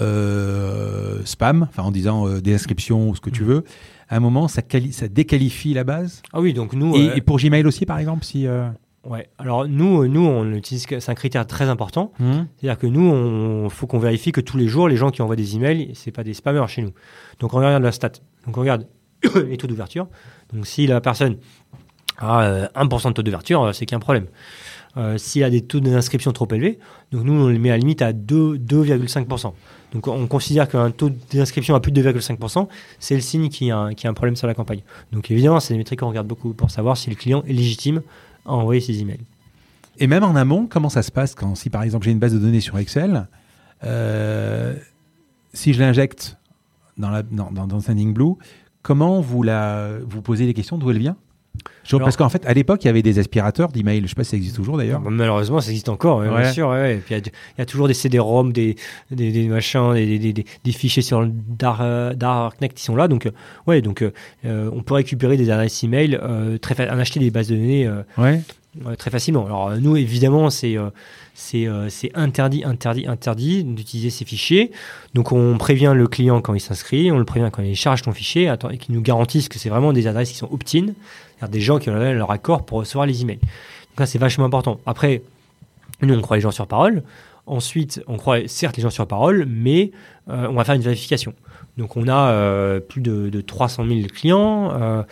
euh, 0.00 1.20
spam, 1.24 1.66
enfin 1.68 1.82
en 1.84 1.90
disant 1.90 2.26
euh, 2.26 2.40
des 2.40 2.54
inscriptions 2.54 3.08
ou 3.10 3.14
ce 3.16 3.20
que 3.20 3.30
tu 3.30 3.42
Mhm. 3.42 3.48
veux, 3.48 3.64
à 4.08 4.16
un 4.16 4.20
moment, 4.20 4.48
ça, 4.48 4.60
quali- 4.62 4.92
ça 4.92 5.08
déqualifie 5.08 5.72
la 5.74 5.84
base. 5.84 6.22
Ah 6.32 6.40
oui, 6.40 6.52
donc 6.52 6.72
nous. 6.74 6.94
Et, 6.96 7.10
euh, 7.10 7.14
et 7.16 7.20
pour 7.20 7.38
Gmail 7.38 7.66
aussi, 7.66 7.86
par 7.86 7.98
exemple, 7.98 8.24
si... 8.24 8.46
ouais. 9.06 9.28
Alors 9.38 9.66
nous, 9.66 10.02
euh, 10.02 10.08
nous, 10.08 10.26
on 10.26 10.52
utilise, 10.52 10.86
c'est 10.88 11.08
un 11.08 11.14
critère 11.14 11.46
très 11.46 11.68
important. 11.68 12.12
hmm, 12.18 12.44
C'est-à-dire 12.56 12.78
que 12.78 12.86
nous, 12.86 13.08
on 13.08 13.68
faut 13.68 13.86
qu'on 13.86 13.98
vérifie 13.98 14.32
que 14.32 14.40
tous 14.40 14.56
les 14.56 14.68
jours, 14.68 14.88
les 14.88 14.96
gens 14.96 15.10
qui 15.10 15.22
envoient 15.22 15.36
des 15.36 15.56
emails, 15.56 15.92
c'est 15.94 16.10
pas 16.10 16.24
des 16.24 16.34
spammers 16.34 16.66
chez 16.68 16.82
nous. 16.82 16.92
Donc 17.40 17.54
on 17.54 17.58
regarde 17.58 17.82
la 17.82 17.92
stat. 17.92 18.12
Donc 18.46 18.56
on 18.56 18.60
regarde 18.60 18.86
les 19.46 19.56
taux 19.56 19.66
d'ouverture. 19.66 20.08
Donc 20.52 20.66
si 20.66 20.86
la 20.86 21.00
personne 21.00 21.36
a 22.18 22.42
euh, 22.44 22.66
1% 22.74 23.08
de 23.08 23.12
taux 23.12 23.22
d'ouverture, 23.22 23.62
euh, 23.62 23.72
c'est 23.72 23.86
qu'il 23.86 23.94
y 23.94 23.96
a 23.96 23.98
un 23.98 24.00
problème. 24.00 24.26
Euh, 24.96 25.18
S'il 25.18 25.42
a 25.42 25.50
des 25.50 25.62
taux 25.62 25.80
d'inscription 25.80 26.30
trop 26.32 26.46
élevés, 26.52 26.78
donc 27.10 27.24
nous 27.24 27.32
on 27.32 27.48
les 27.48 27.58
met 27.58 27.70
à 27.70 27.72
la 27.72 27.78
limite 27.78 28.00
à 28.00 28.12
2 28.12 28.58
2,5%. 28.58 29.52
Donc 29.92 30.06
on 30.06 30.26
considère 30.28 30.68
qu'un 30.68 30.90
taux 30.92 31.10
d'inscription 31.32 31.74
à 31.74 31.80
plus 31.80 31.90
de 31.90 32.00
2,5%, 32.00 32.68
c'est 33.00 33.16
le 33.16 33.20
signe 33.20 33.48
qu'il 33.48 33.66
y, 33.66 33.70
y 33.70 33.72
a 33.72 33.88
un 34.04 34.14
problème 34.14 34.36
sur 34.36 34.46
la 34.46 34.54
campagne. 34.54 34.82
Donc 35.12 35.30
évidemment, 35.30 35.58
c'est 35.58 35.74
des 35.74 35.78
métriques 35.78 36.00
qu'on 36.00 36.08
regarde 36.08 36.28
beaucoup 36.28 36.54
pour 36.54 36.70
savoir 36.70 36.96
si 36.96 37.10
le 37.10 37.16
client 37.16 37.42
est 37.46 37.52
légitime 37.52 38.02
envoyer 38.44 38.80
ses 38.80 39.00
emails. 39.00 39.24
Et 39.98 40.06
même 40.06 40.24
en 40.24 40.34
amont, 40.34 40.66
comment 40.66 40.88
ça 40.88 41.02
se 41.02 41.12
passe 41.12 41.34
quand, 41.34 41.54
si 41.54 41.70
par 41.70 41.82
exemple 41.82 42.04
j'ai 42.04 42.10
une 42.10 42.18
base 42.18 42.34
de 42.34 42.38
données 42.38 42.60
sur 42.60 42.78
Excel, 42.78 43.28
euh, 43.84 44.74
si 45.52 45.72
je 45.72 45.80
l'injecte 45.80 46.36
dans, 46.96 47.10
la, 47.10 47.22
dans, 47.22 47.52
dans, 47.52 47.66
dans 47.66 47.80
Sending 47.80 48.12
Blue, 48.12 48.34
comment 48.82 49.20
vous, 49.20 49.42
la, 49.42 49.98
vous 50.06 50.20
posez 50.20 50.46
les 50.46 50.54
questions 50.54 50.78
d'où 50.78 50.90
elle 50.90 50.98
vient? 50.98 51.16
Alors- 51.92 52.00
parce 52.06 52.16
qu'en 52.16 52.28
fait, 52.28 52.44
à 52.46 52.54
l'époque, 52.54 52.82
il 52.84 52.86
y 52.86 52.90
avait 52.90 53.02
des 53.02 53.18
aspirateurs 53.18 53.70
d'email. 53.70 54.00
Je 54.02 54.08
sais 54.08 54.14
pas 54.14 54.24
si 54.24 54.30
ça 54.30 54.36
existe 54.36 54.56
toujours 54.56 54.76
d'ailleurs. 54.78 55.00
Bon, 55.00 55.10
malheureusement, 55.10 55.60
ça 55.60 55.70
existe 55.70 55.88
encore, 55.88 56.18
ouais, 56.18 56.28
Ouais. 56.28 56.40
bien 56.42 56.52
sûr. 56.52 56.68
ouais. 56.68 56.94
Et 56.96 56.98
puis, 56.98 57.14
il 57.14 57.18
y 57.18 57.20
a- 57.20 57.24
il 57.26 57.58
y, 57.58 57.62
a 57.62 57.66
toujours 57.66 57.86
des 57.88 57.94
CD-ROM, 57.94 58.52
des, 58.52 58.76
des, 59.10 59.30
des 59.32 59.46
machins, 59.48 59.92
des, 59.94 60.18
des, 60.32 60.72
fichiers 60.72 61.02
sur 61.02 61.20
le 61.22 61.30
euh, 61.62 62.14
Darknet 62.14 62.70
qui 62.70 62.82
sont 62.82 62.96
là. 62.96 63.06
Donc, 63.06 63.26
euh, 63.26 63.30
ouais, 63.66 63.82
donc 63.82 64.02
euh, 64.02 64.70
on 64.72 64.82
peut 64.82 64.94
récupérer 64.94 65.36
des 65.36 65.50
adresses 65.50 65.84
email, 65.84 66.18
euh, 66.22 66.58
très 66.58 66.90
en 66.90 66.98
acheter 66.98 67.20
des 67.20 67.30
bases 67.30 67.48
de 67.48 67.56
données 67.56 67.86
euh, 67.86 68.36
très 68.96 69.10
facilement. 69.10 69.44
Alors 69.46 69.76
nous, 69.78 69.96
évidemment, 69.96 70.50
c'est 70.50 70.76
c'est 71.34 71.66
euh, 71.66 71.88
c'est 71.88 72.10
interdit, 72.14 72.64
interdit, 72.64 73.06
interdit 73.06 73.64
d'utiliser 73.64 74.10
ces 74.10 74.24
fichiers. 74.24 74.70
Donc 75.14 75.32
on 75.32 75.58
prévient 75.58 75.92
le 75.94 76.06
client 76.06 76.40
quand 76.40 76.54
il 76.54 76.60
s'inscrit, 76.60 77.10
on 77.10 77.18
le 77.18 77.24
prévient 77.24 77.50
quand 77.52 77.62
il 77.62 77.74
charge 77.74 78.02
ton 78.02 78.12
fichier, 78.12 78.52
et 78.70 78.78
qu'il 78.78 78.94
nous 78.94 79.02
garantisse 79.02 79.48
que 79.48 79.58
c'est 79.58 79.68
vraiment 79.68 79.92
des 79.92 80.06
adresses 80.06 80.30
qui 80.30 80.36
sont 80.36 80.48
opt-in, 80.50 80.86
c'est-à-dire 80.86 81.48
des 81.48 81.60
gens 81.60 81.78
qui 81.78 81.90
ont 81.90 81.94
leur 81.94 82.30
accord 82.30 82.64
pour 82.64 82.78
recevoir 82.78 83.06
les 83.06 83.22
emails. 83.22 83.38
Donc 83.38 84.00
là, 84.00 84.06
c'est 84.06 84.18
vachement 84.18 84.44
important. 84.44 84.80
Après, 84.86 85.22
nous, 86.02 86.14
on 86.14 86.20
croit 86.20 86.36
les 86.36 86.40
gens 86.40 86.52
sur 86.52 86.66
parole. 86.66 87.02
Ensuite, 87.46 88.02
on 88.06 88.16
croit 88.16 88.46
certes 88.46 88.76
les 88.76 88.82
gens 88.82 88.90
sur 88.90 89.06
parole, 89.06 89.44
mais 89.48 89.90
euh, 90.30 90.46
on 90.48 90.54
va 90.54 90.64
faire 90.64 90.76
une 90.76 90.82
vérification. 90.82 91.34
Donc 91.76 91.96
on 91.96 92.06
a 92.06 92.30
euh, 92.30 92.78
plus 92.78 93.00
de, 93.00 93.28
de 93.28 93.40
300 93.40 93.84
000 93.86 94.00
clients. 94.06 95.04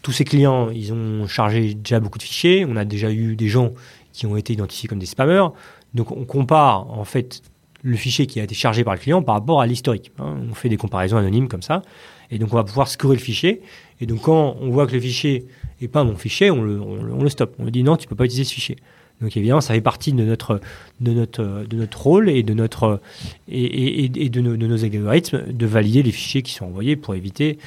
tous 0.00 0.12
ces 0.12 0.24
clients, 0.24 0.70
ils 0.70 0.92
ont 0.94 1.28
chargé 1.28 1.74
déjà 1.74 2.00
beaucoup 2.00 2.18
de 2.18 2.22
fichiers. 2.22 2.64
On 2.66 2.76
a 2.76 2.86
déjà 2.86 3.10
eu 3.10 3.36
des 3.36 3.48
gens 3.48 3.72
qui 4.14 4.24
ont 4.24 4.36
été 4.38 4.54
identifiés 4.54 4.88
comme 4.88 4.98
des 4.98 5.04
spammers. 5.06 5.48
Donc 5.92 6.10
on 6.10 6.24
compare 6.24 6.90
en 6.90 7.04
fait 7.04 7.42
le 7.82 7.96
fichier 7.96 8.26
qui 8.26 8.40
a 8.40 8.44
été 8.44 8.54
chargé 8.54 8.82
par 8.82 8.94
le 8.94 9.00
client 9.00 9.22
par 9.22 9.34
rapport 9.34 9.60
à 9.60 9.66
l'historique. 9.66 10.10
hein. 10.18 10.38
On 10.50 10.54
fait 10.54 10.70
des 10.70 10.78
comparaisons 10.78 11.18
anonymes 11.18 11.48
comme 11.48 11.60
ça. 11.60 11.82
Et 12.30 12.38
donc 12.38 12.50
on 12.54 12.56
va 12.56 12.64
pouvoir 12.64 12.88
scorer 12.88 13.16
le 13.16 13.20
fichier. 13.20 13.60
Et 14.00 14.06
donc 14.06 14.22
quand 14.22 14.56
on 14.62 14.70
voit 14.70 14.86
que 14.86 14.92
le 14.94 15.00
fichier 15.00 15.44
n'est 15.82 15.88
pas 15.88 16.02
mon 16.04 16.16
fichier, 16.16 16.50
on 16.50 16.62
le, 16.62 16.80
on 16.80 17.18
on 17.18 17.22
le 17.22 17.28
stoppe. 17.28 17.54
On 17.58 17.64
lui 17.64 17.72
dit 17.72 17.82
non, 17.82 17.96
tu 17.98 18.08
peux 18.08 18.16
pas 18.16 18.24
utiliser 18.24 18.44
ce 18.44 18.54
fichier. 18.54 18.76
Donc 19.20 19.36
évidemment, 19.36 19.60
ça 19.60 19.74
fait 19.74 19.80
partie 19.80 20.12
de 20.12 20.24
notre, 20.24 20.60
de 21.00 21.12
notre, 21.12 21.64
de 21.68 21.76
notre 21.76 22.02
rôle 22.02 22.28
et 22.28 22.42
de, 22.42 22.52
notre, 22.54 23.00
et, 23.48 24.04
et- 24.06 24.28
de 24.28 24.40
nos 24.40 24.84
algorithmes 24.84 25.52
de 25.52 25.66
valider 25.66 26.02
les 26.02 26.10
fichiers 26.10 26.42
qui 26.42 26.52
sont 26.52 26.64
envoyés 26.64 26.96
pour 26.96 27.14
éviter, 27.14 27.58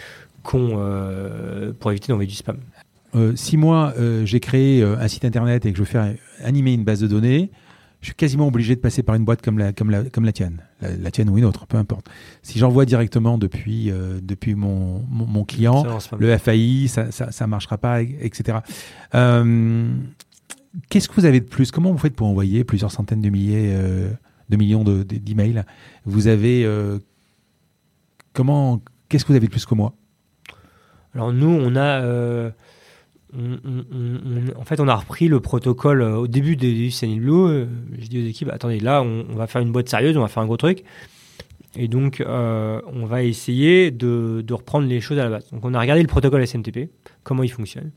qu'on, 0.44 0.72
euh, 0.78 1.72
pour 1.80 1.92
éviter 1.92 2.08
d'envoyer 2.10 2.28
du 2.30 2.36
spam. 2.36 2.58
Euh, 3.18 3.34
si 3.36 3.58
moi, 3.58 3.94
euh, 3.98 4.26
j'ai 4.26 4.40
créé 4.40 4.82
euh, 4.82 4.98
un 5.00 5.08
site 5.08 5.26
internet 5.26 5.66
et 5.66 5.72
que 5.72 5.78
je 5.78 5.82
veux 5.84 5.88
faire 5.90 6.14
animer 6.44 6.74
une 6.74 6.84
base 6.84 7.00
de 7.00 7.08
données, 7.08 7.52
je 8.02 8.08
suis 8.08 8.16
quasiment 8.16 8.48
obligé 8.48 8.76
de 8.76 8.80
passer 8.80 9.02
par 9.02 9.16
une 9.16 9.26
boîte 9.26 9.42
comme 9.42 9.58
la, 9.58 9.74
comme 9.74 9.90
la, 9.90 10.04
comme 10.04 10.24
la 10.24 10.32
tienne, 10.32 10.62
la, 10.82 10.96
la 10.96 11.10
tienne 11.12 11.30
ou 11.30 11.38
une 11.38 11.46
autre, 11.46 11.66
peu 11.66 11.78
importe. 11.78 12.08
Si 12.44 12.60
j'envoie 12.60 12.86
directement 12.86 13.38
depuis, 13.40 13.90
euh, 13.90 14.20
depuis 14.22 14.54
mon, 14.54 15.04
mon, 15.10 15.26
mon 15.26 15.44
client, 15.46 15.84
le 16.20 16.38
FAI, 16.38 16.88
ça, 16.88 17.12
ça, 17.12 17.32
ça 17.32 17.48
marchera 17.48 17.78
pas, 17.80 18.02
etc. 18.04 18.60
Euh, 19.16 19.88
Qu'est-ce 20.90 21.10
que 21.10 21.16
vous 21.16 21.26
avez 21.26 21.40
de 21.40 21.46
plus? 21.46 21.72
Comment 21.72 21.92
vous 21.92 21.98
faites 21.98 22.16
pour 22.16 22.28
envoyer 22.28 22.64
plusieurs 22.64 22.92
centaines 22.92 23.22
de 23.22 23.30
milliers, 23.30 23.72
euh, 23.74 24.12
de 24.50 24.58
millions 24.58 24.84
de- 24.84 25.02
de- 25.02 25.18
d'emails? 25.18 25.64
Vous 26.06 26.28
avez 26.28 26.68
comment 28.34 28.82
Qu'est-ce 29.10 29.24
que 29.24 29.30
vous 29.30 29.38
avez 29.38 29.48
de 29.48 29.52
plus 29.52 29.66
que 29.66 29.74
moi? 29.74 29.94
Alors 31.16 31.32
nous, 31.34 31.48
on 31.50 31.76
a, 31.78 32.02
on- 33.36 33.60
on- 33.66 33.86
on- 33.92 34.60
en 34.60 34.64
fait, 34.64 34.80
on 34.80 34.88
a 34.88 34.96
repris 34.96 35.28
le 35.28 35.40
protocole 35.40 36.02
euh, 36.02 36.16
au 36.18 36.28
début 36.28 36.56
du 36.56 36.92
Sunny 36.92 37.20
Blue. 37.20 37.32
euh, 37.34 37.66
J'ai 38.00 38.08
dit 38.08 38.24
aux 38.24 38.28
équipes, 38.28 38.50
attendez, 38.52 38.80
là, 38.80 39.02
on, 39.02 39.24
va 39.36 39.48
faire 39.48 39.62
une 39.62 39.72
boîte 39.72 39.90
sérieuse, 39.90 40.16
on 40.18 40.22
va 40.22 40.28
faire 40.28 40.44
un 40.44 40.46
gros 40.46 40.58
truc. 40.58 40.84
Et 41.76 41.88
donc, 41.88 42.22
euh, 42.22 42.82
on 42.94 43.06
va 43.06 43.24
essayer 43.24 43.92
de, 43.92 44.44
reprendre 44.50 44.88
les 44.88 45.02
choses 45.02 45.20
à 45.20 45.24
la 45.24 45.30
base. 45.30 45.50
Donc, 45.52 45.64
on 45.66 45.74
a 45.74 45.80
regardé 45.80 46.02
le 46.02 46.08
protocole 46.08 46.42
SMTP, 46.46 46.90
comment 47.24 47.44
il 47.44 47.52
fonctionne. 47.52 47.92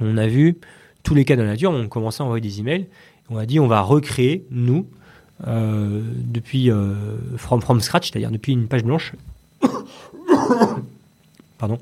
On 0.00 0.16
a 0.16 0.26
vu 0.26 0.58
tous 1.02 1.14
les 1.14 1.24
cas 1.24 1.36
de 1.36 1.42
la 1.42 1.48
nature, 1.48 1.70
on 1.70 1.88
commençait 1.88 2.22
à 2.22 2.26
envoyer 2.26 2.42
des 2.42 2.60
emails. 2.60 2.86
On 3.30 3.38
a 3.38 3.46
dit, 3.46 3.58
on 3.58 3.66
va 3.66 3.80
recréer, 3.80 4.44
nous, 4.50 4.86
depuis 5.44 6.70
from 7.38 7.80
scratch, 7.80 8.10
c'est-à-dire 8.10 8.30
depuis 8.30 8.52
une 8.52 8.68
page 8.68 8.84
blanche. 8.84 9.14
Pardon. 11.58 11.78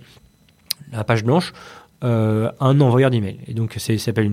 La 0.93 1.05
page 1.05 1.23
blanche, 1.25 1.53
euh, 2.03 2.51
un 2.61 2.81
envoyeur 2.81 3.11
d'email. 3.11 3.39
Et 3.47 3.55
donc, 3.55 3.75
ça 3.79 3.97
s'appelle 3.99 4.31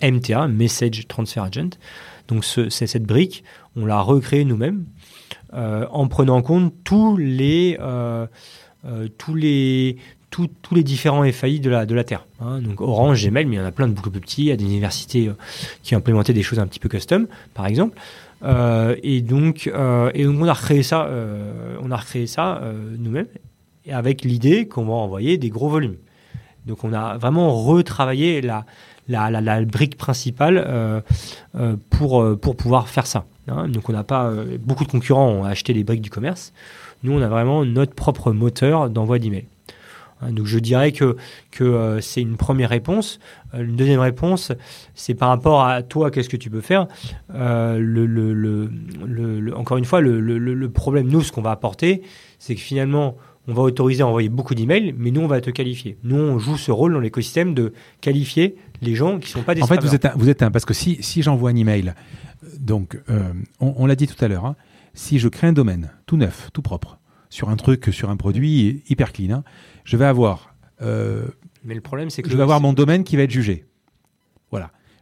un 0.00 0.10
MTA, 0.10 0.46
Message 0.48 1.06
Transfer 1.08 1.40
Agent. 1.42 1.70
Donc, 2.28 2.44
ce- 2.44 2.68
cette 2.70 3.04
brique, 3.04 3.42
on 3.76 3.86
l'a 3.86 4.00
recréée 4.00 4.44
nous-mêmes 4.44 4.84
euh, 5.54 5.86
en 5.90 6.06
prenant 6.08 6.36
en 6.36 6.42
compte 6.42 6.72
tous 6.84 7.16
les, 7.16 7.76
euh, 7.80 8.26
tous 9.18 9.34
les, 9.34 9.96
tous, 10.30 10.48
les 10.72 10.82
différents 10.82 11.24
FAI 11.32 11.58
de 11.58 11.70
la, 11.70 11.86
de 11.86 11.94
la 11.94 12.04
Terre. 12.04 12.26
hein. 12.40 12.60
Donc, 12.60 12.80
Orange, 12.80 13.24
Gmail, 13.26 13.46
mais 13.46 13.56
il 13.56 13.58
y 13.58 13.62
en 13.62 13.66
a 13.66 13.72
plein 13.72 13.88
de 13.88 13.92
beaucoup 13.94 14.10
plus 14.10 14.20
petits. 14.20 14.42
Il 14.42 14.48
y 14.48 14.52
a 14.52 14.56
des 14.56 14.64
universités 14.64 15.30
qui 15.82 15.94
ont 15.94 15.98
implémenté 15.98 16.32
des 16.32 16.42
choses 16.42 16.58
un 16.58 16.66
petit 16.66 16.78
peu 16.80 16.88
custom, 16.88 17.26
par 17.54 17.66
exemple. 17.66 17.98
Et, 19.02 19.20
donc, 19.22 19.66
et 19.66 20.24
donc, 20.24 20.36
on 20.40 20.46
a 20.46 20.52
recréé 20.52 20.82
ça, 20.84 21.10
on 21.82 21.90
a 21.90 21.96
recréé 21.96 22.26
ça 22.28 22.62
nous-mêmes 22.96 23.26
avec 23.90 24.22
l'idée 24.22 24.68
qu'on 24.68 24.84
va 24.84 24.92
envoyer 24.92 25.38
des 25.38 25.48
gros 25.48 25.68
volumes. 25.70 25.96
Donc 26.68 26.84
on 26.84 26.92
a 26.92 27.16
vraiment 27.16 27.50
retravaillé 27.64 28.40
la, 28.42 28.64
brique 29.64 29.96
principale 29.96 30.62
euh, 30.64 31.00
euh, 31.56 31.76
pour, 31.90 32.22
euh, 32.22 32.36
pour 32.36 32.56
pouvoir 32.56 32.88
faire 32.88 33.06
ça. 33.06 33.24
hein. 33.48 33.68
Donc 33.68 33.88
on 33.88 34.02
pas 34.04 34.30
beaucoup 34.60 34.84
de 34.84 34.90
concurrents 34.90 35.28
ont 35.30 35.44
acheté 35.44 35.72
les 35.72 35.82
briques 35.82 36.02
du 36.02 36.10
commerce. 36.10 36.52
Nous 37.02 37.12
on 37.12 37.22
a 37.22 37.28
vraiment 37.28 37.64
notre 37.64 37.94
propre 37.94 38.32
moteur 38.32 38.90
d'envoi 38.90 39.18
d'email. 39.18 39.46
Hein, 40.20 40.32
Donc 40.32 40.44
je 40.44 40.58
dirais 40.58 40.92
que, 40.92 41.16
c'est 42.00 42.20
une 42.20 42.36
première 42.36 42.68
réponse. 42.68 43.18
Une 43.54 43.76
deuxième 43.76 44.00
réponse, 44.00 44.52
c'est 44.94 45.14
par 45.14 45.30
rapport 45.30 45.64
à 45.64 45.82
toi, 45.82 46.10
qu'est-ce 46.10 46.28
que 46.28 46.36
tu 46.36 46.50
peux 46.50 46.60
faire. 46.60 46.86
Encore 47.30 47.78
une 49.78 49.86
fois, 49.86 50.02
le 50.02 50.66
problème, 50.66 51.08
nous, 51.08 51.22
ce 51.22 51.32
qu'on 51.32 51.40
va 51.40 51.52
apporter, 51.52 52.02
c'est 52.38 52.54
que 52.54 52.60
finalement, 52.60 53.16
on 53.48 53.54
va 53.54 53.62
autoriser 53.62 54.02
à 54.02 54.06
envoyer 54.06 54.28
beaucoup 54.28 54.54
d'emails, 54.54 54.94
mais 54.96 55.10
nous, 55.10 55.22
on 55.22 55.26
va 55.26 55.40
te 55.40 55.50
qualifier. 55.50 55.96
Nous, 56.04 56.16
on 56.16 56.38
joue 56.38 56.58
ce 56.58 56.70
rôle 56.70 56.92
dans 56.92 57.00
l'écosystème 57.00 57.54
de 57.54 57.72
qualifier 58.02 58.56
les 58.82 58.94
gens 58.94 59.18
qui 59.18 59.28
ne 59.28 59.38
sont 59.38 59.42
pas 59.42 59.54
des 59.54 59.62
En 59.62 59.66
fait, 59.66 59.82
vous 59.82 59.94
êtes 59.94 60.04
un, 60.04 60.12
vous 60.14 60.28
êtes 60.28 60.42
un 60.42 60.50
parce 60.50 60.66
que 60.66 60.74
si, 60.74 60.98
si 61.00 61.22
j'envoie 61.22 61.50
un 61.50 61.56
email, 61.56 61.94
euh, 62.44 62.48
donc 62.60 63.00
euh, 63.08 63.32
on, 63.58 63.74
on 63.78 63.86
l'a 63.86 63.96
dit 63.96 64.06
tout 64.06 64.22
à 64.22 64.28
l'heure, 64.28 64.44
hein, 64.44 64.54
si 64.92 65.18
je 65.18 65.28
crée 65.28 65.46
un 65.46 65.52
domaine 65.54 65.90
tout 66.04 66.18
neuf, 66.18 66.50
tout 66.52 66.62
propre, 66.62 66.98
sur 67.30 67.48
un 67.48 67.56
truc, 67.56 67.88
sur 67.90 68.10
un 68.10 68.16
produit 68.16 68.82
hyper 68.88 69.12
clean, 69.12 69.30
hein, 69.30 69.44
je 69.84 69.96
vais 69.96 70.04
avoir, 70.04 70.54
euh, 70.82 71.26
Mais 71.64 71.74
le 71.74 71.80
problème, 71.80 72.10
c'est 72.10 72.22
que 72.22 72.30
je 72.30 72.36
vais 72.36 72.42
avoir 72.42 72.60
mon 72.60 72.74
domaine 72.74 73.02
qui 73.02 73.16
va 73.16 73.22
être 73.22 73.30
jugé. 73.30 73.64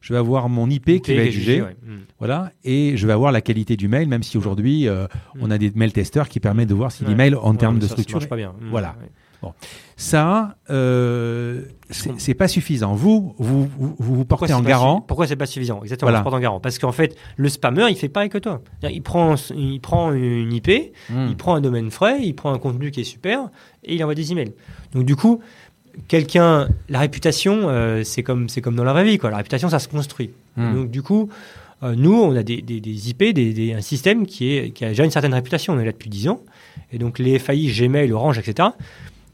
Je 0.06 0.12
vais 0.12 0.20
avoir 0.20 0.48
mon 0.48 0.70
IP 0.70 1.02
qui 1.02 1.16
va 1.16 1.22
être 1.24 1.32
jugé. 1.32 1.62
ouais. 1.62 1.76
Mm. 1.84 1.96
Voilà. 2.20 2.52
Et 2.62 2.96
je 2.96 3.06
vais 3.08 3.12
avoir 3.12 3.32
la 3.32 3.40
qualité 3.40 3.76
du 3.76 3.88
mail, 3.88 4.06
même 4.08 4.22
si 4.22 4.38
aujourd'hui, 4.38 4.86
euh, 4.86 5.08
on 5.40 5.50
a 5.50 5.58
des 5.58 5.72
mail 5.74 5.92
testeurs 5.92 6.28
qui 6.28 6.38
permettent 6.38 6.68
de 6.68 6.74
voir 6.74 6.92
si 6.92 7.02
Ouais. 7.02 7.10
l'email, 7.10 7.34
en 7.34 7.50
Ouais, 7.50 7.56
termes 7.56 7.78
de 7.78 7.82
ça, 7.82 7.88
ça 7.88 7.92
structure, 7.94 8.18
marche 8.18 8.28
pas 8.28 8.36
bien. 8.36 8.54
Mm. 8.60 8.68
Voilà. 8.70 8.94
Ouais. 9.42 9.50
ça, 9.96 10.56
euh, 10.70 11.62
c'est 11.90 12.34
pas 12.34 12.48
suffisant. 12.48 12.94
Vous, 12.94 13.34
vous, 13.38 13.68
vous, 13.78 13.94
vous 13.98 14.24
Pourquoi 14.24 14.46
portez 14.48 14.54
en 14.54 14.62
garant. 14.62 15.00
Pourquoi 15.00 15.26
c'est 15.26 15.36
pas 15.36 15.46
suffisant? 15.46 15.80
Exactement, 15.82 16.06
Voilà. 16.10 16.18
on 16.18 16.20
se 16.20 16.24
porte 16.24 16.36
en 16.36 16.40
garant. 16.40 16.60
Parce 16.60 16.78
qu'en 16.78 16.92
fait, 16.92 17.16
le 17.36 17.48
spammer, 17.48 17.86
il 17.90 17.96
fait 17.96 18.08
pareil 18.08 18.28
que 18.28 18.38
toi. 18.38 18.60
Il 18.82 19.02
prend, 19.02 19.34
il 19.56 19.80
prend 19.80 20.12
une 20.12 20.52
IP, 20.52 20.70
Hmm. 21.10 21.26
il 21.28 21.36
prend 21.36 21.54
un 21.54 21.60
domaine 21.60 21.90
frais, 21.90 22.18
il 22.22 22.34
prend 22.34 22.52
un 22.52 22.58
contenu 22.58 22.90
qui 22.90 23.00
est 23.00 23.04
super 23.04 23.48
et 23.84 23.94
il 23.94 24.02
envoie 24.02 24.14
des 24.14 24.32
emails. 24.32 24.52
Donc 24.94 25.04
du 25.04 25.16
coup, 25.16 25.40
quelqu'un, 26.08 26.68
la 26.88 27.00
réputation, 27.00 27.68
euh, 27.68 28.02
c'est 28.04 28.22
comme 28.22 28.48
c'est 28.48 28.60
comme 28.60 28.76
dans 28.76 28.84
la 28.84 28.92
vraie 28.92 29.04
vie, 29.04 29.18
quoi. 29.18 29.30
La 29.30 29.36
réputation, 29.38 29.68
ça 29.68 29.78
se 29.78 29.88
construit. 29.88 30.30
Hmm. 30.56 30.74
Donc 30.74 30.90
du 30.90 31.02
coup, 31.02 31.28
euh, 31.82 31.94
nous, 31.96 32.14
on 32.14 32.34
a 32.36 32.42
des, 32.42 32.62
des, 32.62 32.80
des 32.80 33.10
IP, 33.10 33.22
des, 33.34 33.72
un 33.74 33.80
système 33.80 34.26
qui, 34.26 34.54
est, 34.56 34.70
qui 34.70 34.84
a 34.84 34.88
déjà 34.88 35.04
une 35.04 35.10
certaine 35.10 35.34
réputation. 35.34 35.74
On 35.74 35.78
est 35.78 35.84
là 35.84 35.92
depuis 35.92 36.10
10 36.10 36.28
ans. 36.28 36.40
Et 36.92 36.98
donc 36.98 37.18
les 37.18 37.38
FAI, 37.38 37.66
Gmail, 37.66 38.12
Orange, 38.12 38.38
etc., 38.38 38.68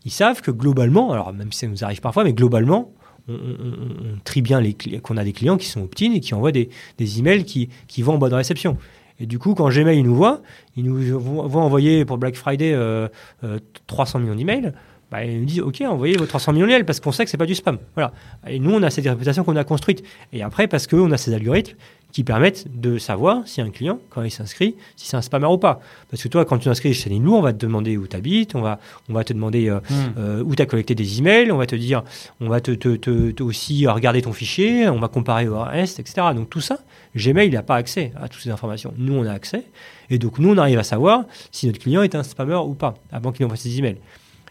ils 0.04 0.10
savent 0.10 0.40
que 0.42 0.50
globalement, 0.50 1.12
alors 1.12 1.32
même 1.32 1.52
si 1.52 1.60
ça 1.60 1.66
nous 1.68 1.84
arrive 1.84 2.00
parfois, 2.00 2.24
mais 2.24 2.32
globalement, 2.32 2.90
on, 3.28 3.34
on- 3.34 4.18
trie 4.24 4.42
bien 4.42 4.60
les 4.60 4.74
qu'on 4.74 5.16
a 5.16 5.22
des 5.22 5.32
clients 5.32 5.56
qui 5.56 5.68
sont 5.68 5.82
opt-in 5.82 6.12
et 6.12 6.18
qui 6.20 6.34
envoient 6.34 6.50
des, 6.50 6.70
des 6.98 7.18
emails 7.20 7.44
qui, 7.44 7.68
qui 7.86 8.02
vont 8.02 8.14
en 8.14 8.18
bonne 8.18 8.34
réception. 8.34 8.76
Et 9.20 9.26
du 9.26 9.38
coup, 9.38 9.54
quand 9.54 9.68
Gmail 9.68 10.02
nous 10.02 10.14
voit, 10.16 10.42
ils 10.76 10.82
nous 10.84 11.20
voient 11.20 11.62
envoyer 11.62 12.04
pour 12.04 12.18
Black 12.18 12.34
Friday 12.34 12.72
euh, 12.72 13.06
euh, 13.44 13.60
300 13.86 14.18
millions 14.18 14.34
d'emails. 14.34 14.72
Bah, 15.12 15.22
ils 15.24 15.38
nous 15.40 15.44
disent 15.44 15.60
OK, 15.60 15.80
envoyez 15.82 16.16
vos 16.16 16.26
300 16.26 16.54
millions 16.54 16.66
d'emails 16.66 16.84
parce 16.84 16.98
qu'on 16.98 17.12
sait 17.12 17.24
que 17.24 17.30
c'est 17.30 17.36
pas 17.36 17.46
du 17.46 17.54
spam. 17.54 17.78
Voilà. 17.94 18.12
Et 18.48 18.58
nous, 18.58 18.72
on 18.74 18.82
a 18.82 18.88
cette 18.90 19.04
réputation 19.06 19.44
qu'on 19.44 19.54
a 19.56 19.62
construite. 19.64 20.02
Et 20.32 20.42
après, 20.42 20.66
parce 20.66 20.86
qu'on 20.88 21.12
a 21.12 21.16
ces 21.18 21.34
algorithmes 21.34 21.76
qui 22.12 22.24
permettent 22.24 22.66
de 22.78 22.98
savoir 22.98 23.42
si 23.46 23.60
un 23.62 23.70
client, 23.70 23.98
quand 24.10 24.22
il 24.22 24.30
s'inscrit, 24.30 24.74
si 24.96 25.06
c'est 25.08 25.16
un 25.16 25.22
spammer 25.22 25.46
ou 25.46 25.56
pas. 25.58 25.80
Parce 26.10 26.22
que 26.22 26.28
toi, 26.28 26.44
quand 26.44 26.58
tu 26.58 26.64
t'inscris 26.64 26.92
chez 26.92 27.08
nous, 27.10 27.34
on 27.34 27.40
va 27.40 27.52
te 27.54 27.58
demander 27.58 27.96
où 27.96 28.06
tu 28.06 28.16
habites, 28.16 28.54
on 28.54 28.60
va, 28.62 28.80
on 29.08 29.14
va 29.14 29.22
te 29.24 29.32
demander 29.32 29.68
euh, 29.70 29.80
Hmm. 29.90 29.94
euh, 30.18 30.42
où 30.44 30.54
tu 30.54 30.62
as 30.62 30.66
collecté 30.66 30.94
des 30.94 31.18
emails, 31.18 31.50
on 31.52 31.56
va 31.58 31.66
te 31.66 31.74
dire, 31.76 32.02
on 32.40 32.48
va 32.48 32.60
te, 32.60 32.70
te- 32.72 32.96
te- 32.96 33.30
te 33.30 33.42
aussi 33.42 33.86
regarder 33.86 34.20
ton 34.22 34.32
fichier, 34.34 34.88
on 34.88 34.98
va 34.98 35.08
comparer 35.08 35.48
au 35.48 35.60
reste, 35.62 36.00
etc. 36.00 36.28
Donc 36.34 36.48
tout 36.50 36.60
ça, 36.60 36.78
Gmail 37.16 37.50
n'a 37.50 37.62
pas 37.62 37.76
accès 37.76 38.12
à 38.20 38.28
toutes 38.28 38.42
ces 38.42 38.50
informations. 38.50 38.92
Nous, 38.98 39.14
on 39.14 39.24
a 39.26 39.32
accès. 39.32 39.64
Et 40.10 40.18
donc 40.18 40.38
nous, 40.38 40.50
on 40.52 40.58
arrive 40.58 40.78
à 40.78 40.84
savoir 40.84 41.24
si 41.50 41.66
notre 41.66 41.78
client 41.80 42.02
est 42.02 42.14
un 42.14 42.22
spammer 42.22 42.56
ou 42.56 42.74
pas, 42.74 42.94
avant 43.10 43.32
qu'il 43.32 43.44
envoie 43.46 43.56
ses 43.56 43.78
emails. 43.78 43.96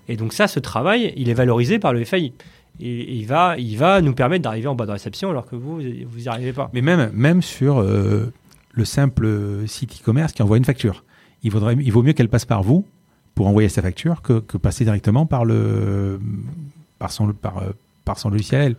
Et 0.08 0.18
donc 0.18 0.34
ça, 0.34 0.48
ce 0.48 0.60
travail, 0.60 1.14
il 1.16 1.30
est 1.30 1.34
valorisé 1.34 1.80
par 1.80 1.94
le 1.94 2.04
FAI. 2.04 2.34
et, 2.80 3.16
il, 3.16 3.26
va, 3.26 3.58
il 3.58 3.78
va 3.78 4.02
nous 4.02 4.14
permettre 4.14 4.44
d'arriver 4.44 4.68
en 4.68 4.76
bas 4.76 4.86
de 4.86 4.92
réception 4.92 5.30
alors 5.30 5.46
que 5.46 5.56
vous, 5.56 5.76
vous 5.78 6.20
n'y 6.20 6.28
arrivez 6.28 6.54
pas. 6.54 6.70
Mais 6.74 6.82
même, 6.82 7.12
même 7.14 7.42
sur 7.42 7.80
euh, 7.80 8.34
le 8.72 8.86
simple 8.86 9.28
site 9.68 10.02
e-commerce 10.02 10.34
qui 10.34 10.42
envoie 10.42 10.58
une 10.58 10.66
facture, 10.66 11.04
il, 11.44 11.52
vaudrait, 11.52 11.76
il 11.80 11.92
vaut 11.92 12.04
mieux 12.04 12.14
qu'elle 12.14 12.30
passe 12.30 12.46
par 12.46 12.64
vous 12.64 12.86
pour 13.36 13.48
envoyer 13.48 13.70
sa 13.70 13.82
facture 13.82 14.22
que, 14.22 14.40
passer 14.58 14.84
directement 14.84 15.26
par, 15.26 15.46
le, 15.46 16.20
par, 17.00 17.12
son, 17.12 17.32
par, 17.34 17.64
par 18.06 18.20
son 18.20 18.30
logiciel. 18.30 18.76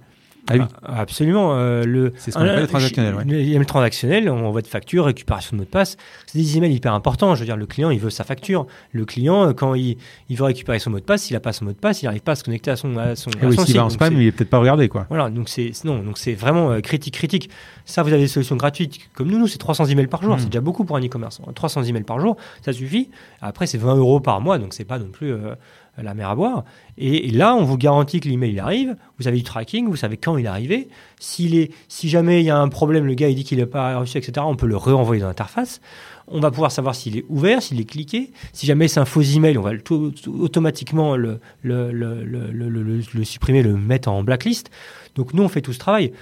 Ah 0.50 0.54
oui. 0.54 0.60
Ah, 0.82 1.00
absolument. 1.00 1.56
Euh, 1.56 1.84
le, 1.84 2.12
c'est 2.16 2.32
ce 2.32 2.36
qu'on 2.36 2.44
appelle 2.44 2.60
le 2.62 2.66
transactionnel. 2.66 3.14
Ouais. 3.14 3.24
Le 3.24 3.64
transactionnel, 3.64 4.28
on 4.28 4.44
envoie 4.44 4.62
de 4.62 4.66
facture, 4.66 5.04
récupération 5.04 5.56
de 5.56 5.60
mot 5.60 5.64
de 5.64 5.70
passe. 5.70 5.96
C'est 6.26 6.38
des 6.38 6.56
emails 6.56 6.74
hyper 6.74 6.94
importants. 6.94 7.34
Je 7.34 7.40
veux 7.40 7.46
dire, 7.46 7.56
le 7.56 7.66
client, 7.66 7.90
il 7.90 8.00
veut 8.00 8.10
sa 8.10 8.24
facture. 8.24 8.66
Le 8.90 9.04
client, 9.04 9.48
euh, 9.48 9.52
quand 9.52 9.74
il, 9.74 9.98
il 10.28 10.36
veut 10.36 10.44
récupérer 10.44 10.80
son 10.80 10.90
mot 10.90 10.98
de 10.98 11.04
passe, 11.04 11.22
s'il 11.22 11.34
n'a 11.34 11.40
pas 11.40 11.52
son 11.52 11.66
mot 11.66 11.72
de 11.72 11.76
passe, 11.76 12.02
il 12.02 12.06
n'arrive 12.06 12.22
pas 12.22 12.32
à 12.32 12.36
se 12.36 12.42
connecter 12.42 12.72
à 12.72 12.76
son, 12.76 12.96
à 12.96 13.14
son, 13.14 13.30
ah 13.40 13.46
oui, 13.46 13.56
s'il 13.64 13.76
va 13.76 13.84
en 13.84 13.90
spam, 13.90 14.20
il 14.20 14.26
est 14.26 14.32
peut-être 14.32 14.50
pas 14.50 14.58
regardé, 14.58 14.88
quoi. 14.88 15.06
Voilà. 15.08 15.30
Donc 15.30 15.48
c'est, 15.48 15.70
non, 15.84 16.02
donc 16.02 16.18
c'est 16.18 16.34
vraiment 16.34 16.72
euh, 16.72 16.80
critique, 16.80 17.14
critique. 17.14 17.48
Ça, 17.84 18.02
vous 18.02 18.12
avez 18.12 18.22
des 18.22 18.28
solutions 18.28 18.56
gratuites. 18.56 18.98
Comme 19.14 19.28
nous, 19.28 19.38
nous, 19.38 19.46
c'est 19.46 19.58
300 19.58 19.86
emails 19.86 20.08
par 20.08 20.22
jour. 20.22 20.34
Mmh. 20.34 20.40
C'est 20.40 20.46
déjà 20.46 20.60
beaucoup 20.60 20.84
pour 20.84 20.96
un 20.96 21.04
e-commerce. 21.04 21.40
300 21.54 21.84
emails 21.84 22.02
par 22.02 22.18
jour, 22.18 22.36
ça 22.64 22.72
suffit. 22.72 23.10
Après, 23.40 23.66
c'est 23.66 23.78
20 23.78 23.96
euros 23.96 24.20
par 24.20 24.40
mois. 24.40 24.58
Donc 24.58 24.74
c'est 24.74 24.84
pas 24.84 24.98
non 24.98 25.08
plus, 25.08 25.32
euh, 25.32 25.54
la 26.00 26.14
mer 26.14 26.30
à 26.30 26.34
boire. 26.34 26.64
Et, 26.96 27.30
là, 27.30 27.54
on 27.54 27.64
vous 27.64 27.76
garantit 27.76 28.20
que 28.20 28.28
l'email 28.28 28.58
arrive, 28.60 28.96
vous 29.18 29.28
avez 29.28 29.36
du 29.36 29.42
tracking, 29.42 29.88
vous 29.88 29.96
savez 29.96 30.16
quand 30.16 30.36
il 30.38 30.46
est 30.46 30.48
arrivé. 30.48 30.88
S'il 31.20 31.54
est, 31.54 31.70
si 31.88 32.08
jamais 32.08 32.40
il 32.40 32.46
y 32.46 32.50
a 32.50 32.58
un 32.58 32.68
problème, 32.68 33.06
le 33.06 33.14
gars 33.14 33.28
il 33.28 33.34
dit 33.34 33.44
qu'il 33.44 33.58
n'a 33.58 33.66
pas 33.66 33.98
reçu, 33.98 34.18
etc., 34.18 34.32
on 34.46 34.56
peut 34.56 34.66
le 34.66 34.76
renvoyer 34.76 35.20
dans 35.20 35.28
l'interface. 35.28 35.80
On 36.28 36.40
va 36.40 36.50
pouvoir 36.50 36.70
savoir 36.70 36.94
s'il 36.94 37.18
est 37.18 37.24
ouvert, 37.28 37.60
s'il 37.60 37.80
est 37.80 37.84
cliqué. 37.84 38.30
Si 38.52 38.64
jamais 38.64 38.88
c'est 38.88 39.00
un 39.00 39.04
faux 39.04 39.22
email, 39.22 39.58
on 39.58 39.62
va 39.62 39.76
tout, 39.76 40.14
automatiquement 40.28 41.16
le, 41.16 41.40
le, 41.62 41.92
le, 41.92 42.22
le, 42.22 43.24
supprimer, 43.24 43.62
le 43.62 43.76
mettre 43.76 44.08
en 44.08 44.22
blacklist. 44.22 44.70
Donc 45.14 45.34
nous, 45.34 45.42
on 45.42 45.48
fait 45.48 45.60
tout 45.60 45.72
ce 45.72 45.78
travail. 45.78 46.12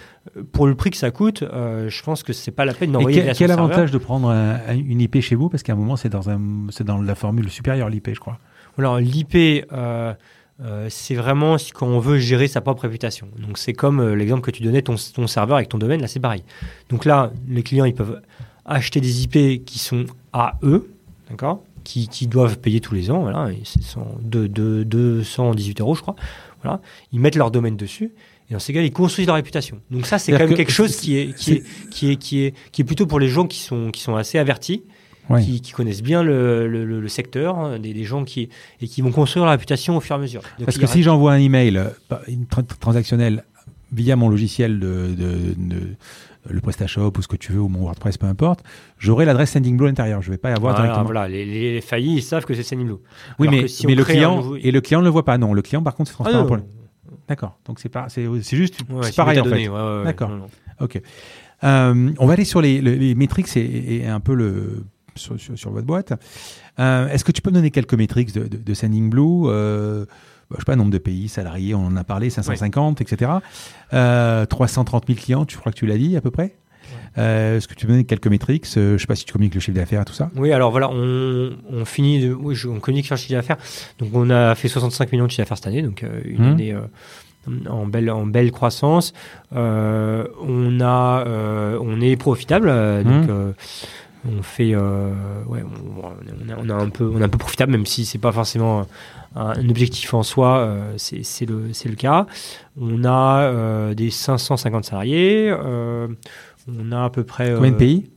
Pour 0.53 0.67
le 0.67 0.75
prix 0.75 0.91
que 0.91 0.97
ça 0.97 1.11
coûte, 1.11 1.43
euh, 1.43 1.89
je 1.91 2.03
pense 2.03 2.23
que 2.23 2.33
c'est 2.33 2.51
pas 2.51 2.65
la 2.65 2.75
peine 2.75 2.93
d'envoyer. 2.93 3.23
Quel, 3.23 3.37
quel 3.37 3.51
avantage 3.51 3.91
de 3.91 3.99
prendre 3.99 4.31
une 4.71 5.01
IP 5.01 5.21
chez 5.21 5.35
vous? 5.35 5.49
Parce 5.49 5.63
qu'à 5.63 5.75
un 5.75 5.77
moment, 5.77 5.97
c'est 5.97 6.09
dans, 6.09 6.31
un, 6.31 6.41
dans 6.81 7.01
la 7.01 7.15
formule 7.15 7.51
supérieure 7.51 7.89
l'IP, 7.89 8.11
je 8.13 8.21
crois. 8.21 8.39
Alors 8.81 8.99
l'IP, 8.99 9.35
euh, 9.73 10.15
euh, 10.63 10.87
c'est 10.89 11.15
vraiment 11.15 11.57
quand 11.75 11.87
on 11.87 11.99
veut 11.99 12.19
gérer 12.19 12.49
sa 12.49 12.61
propre 12.61 12.83
réputation. 12.83 13.29
Donc 13.39 13.59
c'est 13.59 13.75
comme 13.75 14.01
euh, 14.01 14.15
l'exemple 14.15 14.43
que 14.43 14.51
tu 14.51 14.63
donnais, 14.63 14.83
ton, 14.83 14.97
ton, 15.15 15.27
serveur 15.27 15.57
avec 15.57 15.69
ton 15.69 15.79
domaine, 15.79 16.01
là 16.01 16.09
c'est 16.09 16.21
pareil. 16.21 16.43
Donc 16.89 17.05
là, 17.05 17.31
les 17.49 17.63
clients, 17.63 17.85
ils 17.85 17.95
peuvent 17.95 18.23
acheter 18.65 19.01
des 19.01 19.25
IP 19.25 19.65
qui 19.65 19.79
sont 19.79 20.07
à 20.33 20.59
eux, 20.63 20.91
d'accord 21.29 21.63
qui, 21.85 22.09
qui, 22.09 22.27
doivent 22.27 22.59
payer 22.59 22.81
tous 22.81 22.95
les 22.95 23.11
ans, 23.11 23.21
voilà, 23.21 23.49
c'est 23.65 23.81
218 24.23 25.81
euros 25.81 25.95
je 25.95 26.03
crois. 26.03 26.15
Voilà. 26.63 26.81
Ils 27.11 27.21
mettent 27.21 27.37
leur 27.37 27.51
domaine 27.51 27.77
dessus. 27.77 28.13
Et 28.51 28.53
dans 28.53 28.59
ces 28.59 28.75
cas, 28.75 28.83
ils 28.83 28.93
construisent 28.93 29.27
leur 29.27 29.37
réputation. 29.37 29.81
Donc 29.91 30.07
ça, 30.07 30.19
c'est 30.19 30.33
quand 30.33 30.41
même 30.41 30.55
quelque 30.55 30.73
chose 30.73 30.97
qui 30.97 31.17
est, 31.17 31.35
qui 31.35 31.53
est, 31.53 31.63
qui 31.91 32.11
est, 32.11 32.17
qui 32.17 32.45
est, 32.45 32.55
qui 32.71 32.83
est 32.83 32.85
plutôt 32.85 33.07
pour 33.07 33.19
les 33.19 33.29
gens 33.29 33.47
qui 33.47 33.61
sont, 33.61 33.91
qui 33.91 34.03
sont 34.03 34.15
assez 34.15 34.39
avertis 34.39 34.83
qui, 35.39 35.73
connaissent 35.73 36.03
bien 36.03 36.23
le, 36.23 36.67
le, 36.67 37.09
secteur, 37.09 37.59
hein, 37.59 37.79
des, 37.79 38.05
gens 38.05 38.25
qui, 38.25 38.49
et 38.81 38.89
qui 38.89 39.03
vont 39.03 39.13
construire 39.13 39.45
la 39.45 39.53
réputation 39.53 39.97
au 39.97 40.01
fur 40.01 40.17
et 40.17 40.19
à 40.19 40.23
mesure. 40.23 40.43
Parce 40.65 40.79
que 40.79 40.87
si 40.87 41.03
j'envoie 41.03 41.33
un 41.33 41.39
email 41.39 41.77
euh, 41.77 41.89
une 42.29 42.47
transactionnel 42.47 43.45
via 43.93 44.17
mon 44.17 44.29
logiciel 44.29 44.79
de, 44.79 45.15
de, 45.17 45.97
le 46.49 46.61
PrestaShop 46.61 47.13
ou 47.19 47.23
ce 47.23 47.29
que 47.29 47.37
tu 47.37 47.53
veux 47.53 47.61
ou 47.61 47.69
mon 47.69 47.81
WordPress, 47.81 48.19
peu 48.19 48.27
importe, 48.27 48.65
j'aurai 48.99 49.25
l'adresse 49.25 49.51
SendingBlue 49.51 49.87
à 49.87 49.89
l'intérieur. 49.89 50.23
Je 50.23 50.31
vais 50.31 50.39
pas 50.39 50.51
y 50.51 50.55
avoir 50.55 50.75
directement. 50.75 51.05
Voilà, 51.05 51.29
les, 51.29 51.45
les, 51.45 51.81
faillis, 51.81 52.17
ils 52.17 52.23
savent 52.23 52.45
que 52.45 52.55
c'est 52.55 52.63
SendingBlue. 52.63 52.97
Oui, 53.39 53.49
mais, 53.51 53.67
mais 53.87 53.95
le 53.95 54.05
client 54.05 54.55
et 54.57 54.71
le 54.71 54.81
client 54.81 55.01
ne 55.01 55.05
le 55.05 55.11
voit 55.11 55.25
pas. 55.25 55.39
Non, 55.39 55.53
le 55.53 55.63
client 55.63 55.83
par 55.83 55.95
contre 55.95 56.11
c'est 56.11 56.17
ah 56.21 56.25
transparent 56.25 56.47
pour 56.47 56.57
lui. 56.57 56.65
D'accord. 57.29 57.59
Donc 57.65 57.79
c'est 57.79 57.89
pas, 57.89 58.09
c'est 58.09 58.27
juste 58.51 58.81
c'est 59.03 59.17
pareil 59.17 59.41
en 59.41 59.45
fait. 59.45 59.69
D'accord. 60.05 60.31
Ok. 60.81 61.01
Euh, 61.63 62.13
on 62.19 62.27
va 62.27 62.33
aller 62.33 62.45
sur 62.45 62.63
les, 62.63 62.81
les, 62.81 63.15
métriques 63.15 63.55
et, 63.57 63.97
et, 63.97 64.07
un 64.07 64.21
peu 64.21 64.35
le 64.35 64.85
sur, 65.15 65.71
votre 65.71 65.87
boîte. 65.87 66.13
Euh, 66.79 67.09
est-ce 67.09 67.25
que 67.25 67.33
tu 67.33 67.43
peux 67.43 67.51
me 67.51 67.57
donner 67.57 67.71
quelques 67.71 67.95
métriques 67.95 68.33
de, 68.33 68.47
de, 68.47 68.75
Sending 68.75 69.11
Blue 69.11 69.47
euh, 69.47 70.05
bah, 70.51 70.57
je 70.59 70.63
sais 70.63 70.65
pas, 70.65 70.77
nombre 70.77 70.91
de 70.91 70.99
pays, 70.99 71.29
salariés, 71.29 71.75
on 71.75 71.87
en 71.87 71.97
a 71.97 72.05
parlé, 72.05 72.29
550, 72.29 73.01
etc. 73.01 73.31
330 73.91 75.07
000 75.07 75.19
clients, 75.19 75.45
tu 75.45 75.57
crois 75.57 75.71
que 75.73 75.77
tu 75.77 75.87
l'as 75.87 75.99
dit 75.99 76.17
à 76.17 76.21
peu 76.21 76.31
près? 76.31 76.57
Euh, 77.19 77.57
Est-ce 77.57 77.69
que 77.69 77.75
tu 77.75 77.87
peux 77.87 77.93
donner 77.93 78.05
quelques 78.05 78.27
métriques 78.27 78.67
Je 78.67 78.97
sais 78.99 79.07
pas 79.07 79.15
si 79.15 79.25
tu 79.25 79.33
communiques 79.33 79.55
le 79.55 79.61
chiffre 79.61 79.77
d'affaires 79.77 80.03
et 80.03 80.05
tout 80.05 80.13
ça? 80.13 80.31
Oui, 80.35 80.53
alors 80.53 80.73
voilà, 80.73 80.91
on, 80.91 81.85
finit, 81.85 82.21
de, 82.21 82.33
oui, 82.33 82.57
on 82.69 82.81
communique 82.81 83.07
sur 83.07 83.15
le 83.15 83.21
chiffre 83.21 83.35
d'affaires. 83.35 83.59
Donc 83.99 84.11
on 84.13 84.29
a 84.31 84.55
fait 84.57 84.69
65 84.69 85.13
millions 85.13 85.27
de 85.27 85.31
chiffre 85.31 85.43
d'affaires 85.43 85.59
cette 85.59 85.69
année, 85.69 85.83
donc 85.83 86.05
une 86.25 86.43
mmh. 86.43 86.51
année 86.51 86.77
en 87.69 87.87
belle, 87.87 88.11
en 88.11 88.27
belle 88.27 88.51
croissance. 88.51 89.13
on, 89.53 90.79
a, 90.81 91.25
on 91.81 92.01
est 92.01 92.17
profitable, 92.17 92.69
donc 93.05 93.29
mmh 93.29 93.53
on 94.29 94.43
fait 94.43 94.75
euh, 94.75 95.13
ouais, 95.47 95.63
on, 96.59 96.69
a, 96.69 96.75
un 96.75 96.91
peu 96.91 97.11
on 97.15 97.21
est 97.21 97.25
un 97.25 97.29
peu 97.29 97.39
profitable 97.39 97.73
même 97.73 97.87
si 97.87 98.05
c'est 98.05 98.19
pas 98.19 98.33
forcément 98.33 98.87
un, 99.35 99.69
objectif 99.69 100.13
en 100.15 100.23
soi 100.23 100.59
euh, 100.59 100.95
c'est 100.97 101.47
le 101.47 101.73
c'est 101.73 101.89
le 101.89 101.95
cas 101.95 102.27
on 102.79 103.05
a 103.05 103.43
euh, 103.43 103.95
des 103.95 104.11
550 104.11 104.85
salariés 104.85 105.53
on 105.53 106.93
a 106.93 107.05
à 107.05 107.11
peu 107.11 107.25
près 107.25 107.55
combien 107.55 107.71
de 107.71 107.77
pays? 107.77 108.11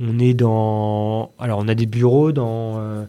on 0.00 0.18
est 0.18 0.34
dans 0.34 1.32
alors 1.38 1.60
on 1.60 1.68
a 1.68 1.74
des 1.74 1.86
bureaux 1.86 2.32
dans 2.32 3.06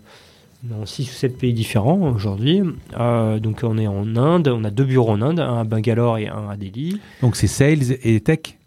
dans 0.64 0.86
6 0.86 1.10
ou 1.10 1.14
7 1.14 1.38
pays 1.38 1.54
différents 1.54 2.12
aujourd'hui. 2.14 2.62
donc 3.00 3.62
on 3.64 3.78
est 3.78 3.88
en 3.88 4.16
Inde, 4.18 4.50
on 4.50 4.66
a 4.66 4.70
deux 4.70 4.84
bureaux 4.84 5.12
en 5.12 5.22
Inde, 5.22 5.40
un 5.40 5.62
à 5.62 5.64
Bangalore 5.64 6.18
et 6.18 6.28
un 6.28 6.50
à 6.50 6.58
Delhi. 6.58 7.00
Donc 7.22 7.38
c'est 7.38 7.48
sales 7.48 7.98
et 8.04 8.20
tech? 8.20 8.58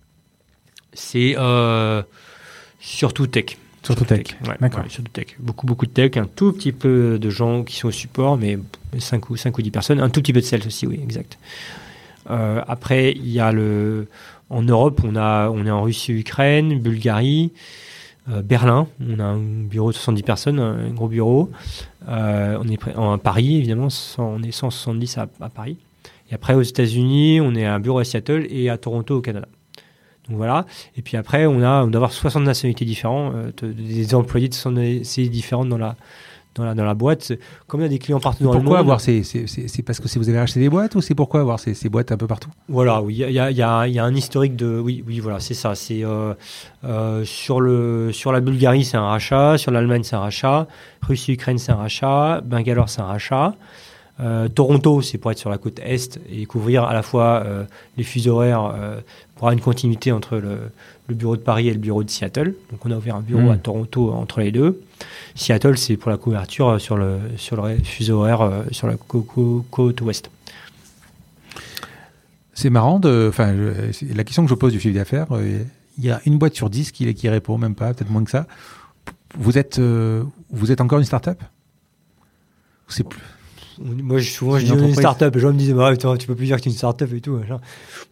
C'est 0.95 1.37
Surtout 2.83 3.29
tech. 3.29 3.57
Surtout 3.83 4.05
tech. 4.05 4.37
D'accord. 4.61 4.85
surtout 4.89 5.11
tech. 5.13 5.37
Beaucoup, 5.39 5.67
beaucoup 5.67 5.87
de 5.87 5.93
tech, 5.93 6.17
un 6.17 6.27
tout 6.27 6.53
petit 6.53 6.73
peu 6.73 7.19
de 7.19 7.31
gens 7.31 7.63
qui 7.63 7.77
sont 7.77 7.89
au 7.89 7.93
support, 7.93 8.37
mais 8.37 8.59
5 8.99 9.31
ou, 9.31 9.37
5 9.37 9.57
ou 9.57 9.63
10 9.63 9.71
personnes. 9.71 10.01
Un 10.01 10.11
tout 10.11 10.21
petit 10.21 10.33
peu 10.33 10.41
de 10.41 10.45
sales 10.45 10.67
aussi, 10.67 10.87
oui, 10.87 11.01
exact. 11.03 11.39
Euh, 12.29 12.61
après, 12.67 13.13
il 13.13 13.29
y 13.29 13.41
a 13.41 13.53
le. 13.53 14.09
En 14.51 14.63
Europe, 14.63 15.01
on, 15.05 15.17
a, 15.17 15.49
on 15.49 15.65
est 15.65 15.71
en 15.71 15.83
Russie, 15.83 16.13
Ukraine, 16.13 16.79
Bulgarie, 16.79 17.53
euh, 18.29 18.43
Berlin. 18.43 18.87
On 19.01 19.19
a 19.19 19.25
un 19.25 19.39
bureau 19.39 19.93
de 19.93 19.97
70 19.97 20.23
personnes, 20.23 20.59
un 20.59 20.91
gros 20.91 21.09
bureau. 21.09 21.51
Euh, 22.09 22.59
on 22.61 22.69
est 22.69 22.79
en 22.97 23.17
Paris, 23.19 23.57
évidemment, 23.57 23.89
on 24.19 24.43
est 24.43 24.53
170 24.53 25.19
à, 25.19 25.29
à 25.41 25.49
Paris. 25.49 25.79
Et 26.31 26.35
après, 26.35 26.55
aux 26.55 26.63
États-Unis, 26.63 27.41
on 27.41 27.55
est 27.55 27.65
à 27.65 27.75
un 27.75 27.81
bureau 27.81 28.01
à 28.01 28.05
Seattle 28.05 28.47
et 28.51 28.69
à 28.69 28.77
Toronto, 28.77 29.19
au 29.19 29.21
Canada. 29.21 29.49
Donc 30.29 30.37
voilà. 30.37 30.67
Et 30.97 31.03
puis 31.03 31.17
après, 31.17 31.47
on 31.47 31.63
a, 31.63 31.83
on 31.83 31.89
doit 31.89 31.99
avoir 31.99 32.13
60 32.13 32.45
nationalités 32.45 32.85
différentes, 32.85 33.35
euh, 33.35 33.73
des 33.73 34.15
employés 34.15 34.49
de 34.49 34.55
60 34.55 34.75
nationalités 34.75 35.29
différentes 35.29 35.69
dans 35.69 35.79
la, 35.79 35.97
dans 36.55 36.65
la, 36.65 36.75
dans 36.75 36.85
la 36.85 36.95
boîte. 36.95 37.33
Comme 37.67 37.81
il 37.81 37.85
y 37.85 37.87
a 37.87 37.89
des 37.89 37.99
clients 37.99 38.21
partout 38.21 38.45
dans 38.45 38.51
le 38.51 38.57
monde. 38.57 38.65
Pourquoi 38.65 38.79
avoir 38.79 39.01
ces, 39.01 39.23
c'est 39.25 39.83
parce 39.83 40.01
que 40.01 40.19
vous 40.19 40.29
avez 40.29 40.39
acheté 40.39 40.61
des 40.61 40.69
boîtes 40.69 40.95
ou 40.95 41.01
c'est 41.01 41.15
pourquoi 41.15 41.41
avoir 41.41 41.59
ces, 41.59 41.75
ces, 41.75 41.89
boîtes 41.89 42.13
un 42.13 42.17
peu 42.17 42.27
partout? 42.27 42.51
Voilà, 42.69 43.03
oui, 43.03 43.15
il 43.15 43.33
y 43.33 43.39
a, 43.39 43.51
y, 43.51 43.63
a, 43.63 43.89
y 43.89 43.99
a, 43.99 44.05
un 44.05 44.15
historique 44.15 44.57
de. 44.57 44.79
Oui, 44.79 45.03
oui 45.07 45.21
voilà, 45.21 45.41
c'est 45.41 45.55
ça. 45.55 45.75
C'est 45.75 46.05
euh, 46.05 46.35
euh, 46.85 47.25
sur, 47.25 47.61
le, 47.61 48.13
sur 48.13 48.33
la 48.33 48.41
Bulgarie, 48.41 48.85
c'est 48.85 48.97
un 48.97 49.09
rachat. 49.09 49.59
Sur 49.59 49.73
l'Allemagne, 49.73 50.03
c'est 50.05 50.17
un 50.17 50.21
rachat. 50.21 50.67
Russie-Ukraine, 51.03 51.59
c'est 51.59 51.73
un 51.73 51.77
rachat. 51.77 52.41
Bangalore, 52.43 52.89
c'est 52.89 53.01
un 53.01 53.07
rachat. 53.07 53.55
Euh, 54.21 54.49
Toronto, 54.49 55.01
c'est 55.01 55.19
pour 55.19 55.31
être 55.33 55.39
sur 55.39 55.51
la 55.51 55.59
côte 55.59 55.79
est 55.81 56.21
et 56.31 56.45
couvrir 56.47 56.85
à 56.85 56.93
la 56.93 57.03
fois 57.03 57.43
euh, 57.45 57.65
les 57.97 58.05
fuseaux 58.05 58.37
horaires 58.37 58.73
euh, 58.75 59.01
pour 59.43 59.49
avoir 59.49 59.59
une 59.59 59.65
continuité 59.65 60.13
entre 60.13 60.37
le, 60.37 60.71
bureau 61.17 61.37
de 61.37 61.43
Paris 61.43 61.67
et 61.67 61.73
le 61.73 61.81
bureau 61.81 62.05
de 62.05 62.11
Seattle. 62.11 62.55
Donc 62.71 62.87
on 62.87 62.93
a 62.93 62.97
ouvert 62.97 63.17
un 63.17 63.23
bureau 63.23 63.51
à 63.51 63.57
hmm. 63.57 63.59
Toronto 63.59 64.13
entre 64.13 64.39
les 64.39 64.53
deux. 64.53 64.81
Seattle, 65.35 65.77
c'est 65.77 65.97
pour 65.97 66.13
la 66.13 66.17
couverture 66.17 66.81
sur 66.81 66.97
le, 66.97 67.19
sur 67.39 67.57
le 67.57 67.77
fuseau 67.79 68.21
horaire 68.21 68.63
sur 68.71 68.87
la 68.87 68.95
côte 68.97 70.01
ouest. 70.03 70.31
C'est 72.55 72.71
marrant, 72.71 73.01
de, 73.01 73.27
enfin, 73.29 73.53
la 74.15 74.23
question 74.23 74.45
que 74.45 74.49
je 74.49 74.55
pose 74.55 74.73
du 74.75 74.79
chiffre 74.79 74.95
d'affaires, 74.95 75.27
il 75.99 76.05
y 76.05 76.13
a 76.13 76.21
une 76.25 76.39
boîte 76.39 76.55
sur 76.55 76.71
dix 76.71 76.93
qui, 76.93 77.13
qui 77.13 77.29
répond, 77.29 77.59
même 77.59 77.75
pas, 77.75 77.95
peut-être 77.95 78.11
moins 78.11 78.23
que 78.23 78.31
ça. 78.31 78.47
Vous 79.37 79.59
êtes, 79.59 79.81
vous 79.81 80.71
êtes 80.71 80.81
encore 80.81 81.01
une 81.01 81.05
start-up? 81.05 81.43
C'est 82.87 83.03
plus 83.03 83.21
moi, 83.83 84.21
souvent, 84.23 84.59
je 84.59 84.65
dis 84.65 84.73
une 84.73 84.95
start-up. 84.95 85.35
Les 85.35 85.41
gens 85.41 85.53
me 85.53 85.59
disent, 85.59 85.73
bah, 85.73 85.95
tu 85.97 86.27
peux 86.27 86.35
plus 86.35 86.47
dire 86.47 86.57
que 86.57 86.63
tu 86.63 86.69
es 86.69 86.73
une 86.73 86.79
start-up 86.79 87.13
et 87.13 87.21
tout. 87.21 87.41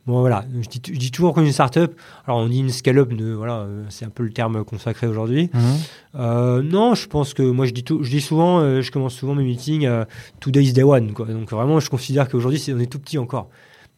Bon, 0.06 0.20
voilà. 0.20 0.44
Je 0.60 0.68
dis, 0.68 0.80
je 0.92 0.98
dis 0.98 1.10
toujours 1.10 1.34
qu'on 1.34 1.42
est 1.42 1.46
une 1.46 1.52
start-up. 1.52 1.94
Alors, 2.26 2.38
on 2.38 2.48
dit 2.48 2.58
une 2.58 2.70
scale-up, 2.70 3.12
voilà, 3.36 3.60
euh, 3.60 3.84
c'est 3.88 4.04
un 4.04 4.10
peu 4.10 4.22
le 4.22 4.32
terme 4.32 4.64
consacré 4.64 5.06
aujourd'hui. 5.06 5.50
Mhm. 5.52 5.62
Euh, 6.16 6.62
non, 6.62 6.94
je 6.94 7.06
pense 7.06 7.34
que 7.34 7.42
moi, 7.42 7.66
je 7.66 7.72
dis, 7.72 7.84
tout, 7.84 8.02
je 8.02 8.10
dis 8.10 8.20
souvent, 8.20 8.60
euh, 8.60 8.82
je 8.82 8.90
commence 8.90 9.14
souvent 9.14 9.34
mes 9.34 9.44
meetings, 9.44 9.88
today 10.40 10.64
is 10.64 10.72
day 10.72 10.82
one. 10.82 11.12
Quoi. 11.12 11.26
Donc, 11.26 11.50
vraiment, 11.50 11.80
je 11.80 11.90
considère 11.90 12.28
qu'aujourd'hui, 12.28 12.62
on 12.74 12.80
est 12.80 12.90
tout 12.90 12.98
petit 12.98 13.18
encore. 13.18 13.48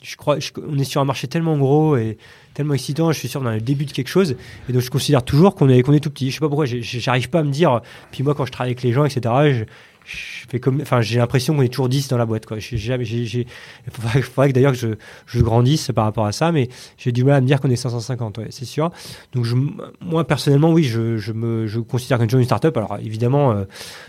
Je 0.02 0.16
crois, 0.16 0.36
on 0.68 0.78
est 0.78 0.84
sur 0.84 1.00
un 1.00 1.04
marché 1.04 1.28
tellement 1.28 1.56
gros 1.56 1.96
et 1.96 2.18
tellement 2.54 2.74
excitant. 2.74 3.12
Je 3.12 3.18
suis 3.18 3.28
sûr 3.28 3.40
qu'on 3.40 3.50
est 3.50 3.54
le 3.54 3.60
début 3.60 3.84
de 3.84 3.92
quelque 3.92 4.08
chose. 4.08 4.34
Et 4.68 4.72
donc, 4.72 4.82
je 4.82 4.90
considère 4.90 5.22
toujours 5.22 5.54
qu'on 5.54 5.68
est, 5.68 5.82
qu'on 5.82 5.92
est 5.92 6.00
tout 6.00 6.10
petit. 6.10 6.30
Je 6.30 6.34
sais 6.34 6.40
pas 6.40 6.48
pourquoi, 6.48 6.66
j'arrive 6.66 7.30
pas 7.30 7.38
à 7.38 7.42
me 7.44 7.52
dire. 7.52 7.80
Puis 8.10 8.24
moi, 8.24 8.34
quand 8.34 8.44
je 8.44 8.50
travaille 8.50 8.72
avec 8.72 8.82
les 8.82 8.92
gens, 8.92 9.04
etc., 9.04 9.20
je 9.52 9.64
fais 10.04 10.60
comme, 10.60 10.80
enfin, 10.80 11.00
j'ai 11.00 11.18
l'impression 11.18 11.54
qu'on 11.54 11.62
est 11.62 11.68
toujours 11.68 11.88
10 11.88 12.08
dans 12.08 12.18
la 12.18 12.26
boîte, 12.26 12.46
quoi. 12.46 12.58
J'ai 12.58 12.76
jamais, 12.76 13.04
j'ai, 13.04 13.46
faudrait, 13.90 14.22
faudrait 14.22 14.48
que 14.48 14.54
d'ailleurs 14.54 14.72
que 14.72 14.78
je, 14.78 14.88
je 15.26 15.40
grandisse 15.40 15.90
par 15.94 16.04
rapport 16.04 16.26
à 16.26 16.32
ça, 16.32 16.52
mais 16.52 16.68
j'ai 16.98 17.12
du 17.12 17.24
mal 17.24 17.34
à 17.34 17.40
me 17.40 17.46
dire 17.46 17.60
qu'on 17.60 17.70
est 17.70 17.76
550, 17.76 18.38
ouais, 18.38 18.46
c'est 18.50 18.64
sûr. 18.64 18.90
Donc, 19.32 19.44
je, 19.44 19.56
moi, 20.00 20.26
personnellement, 20.26 20.72
oui, 20.72 20.84
je, 20.84 21.16
je 21.16 21.32
me, 21.32 21.66
je 21.66 21.80
considère 21.80 22.18
qu'on 22.18 22.24
est 22.24 22.28
toujours 22.28 22.40
une 22.40 22.46
startup. 22.46 22.76
Alors, 22.76 22.98
évidemment, 23.02 23.52
euh, 23.52 23.64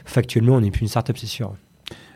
factuellement, 0.05 0.55
on 0.55 0.61
n'est 0.61 0.71
plus 0.71 0.81
une 0.81 0.87
startup, 0.87 1.17
c'est 1.17 1.27
sûr. 1.27 1.53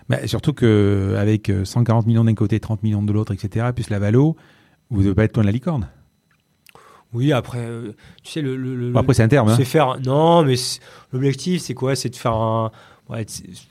Bah, 0.10 0.26
surtout 0.26 0.54
qu'avec 0.54 1.52
140 1.64 2.08
millions 2.08 2.24
d'un 2.24 2.34
côté, 2.34 2.60
30 2.60 2.84
millions 2.84 3.04
de 3.04 3.12
l'autre, 3.12 3.34
etc., 3.34 3.68
plus 3.76 3.90
la 3.90 4.00
valo, 4.00 4.38
vous 4.90 5.00
ne 5.00 5.04
devez 5.04 5.16
pas 5.16 5.24
être 5.26 5.36
loin 5.36 5.44
de 5.44 5.48
la 5.48 5.52
licorne. 5.52 5.90
Oui, 7.14 7.32
après, 7.32 7.60
euh, 7.60 7.94
tu 8.24 8.34
sais, 8.34 8.42
le. 8.42 8.56
le, 8.58 8.92
bon, 8.92 9.00
après, 9.00 9.14
c'est 9.14 9.24
un 9.24 9.28
terme. 9.28 9.50
Hein. 9.50 9.58
Faire. 9.64 9.98
Non, 10.02 10.44
mais 10.44 10.56
l'objectif, 11.14 11.62
c'est 11.62 11.74
quoi? 11.74 11.96
C'est 11.96 12.10
de 12.10 12.16
faire 12.16 12.34
un. 12.34 12.72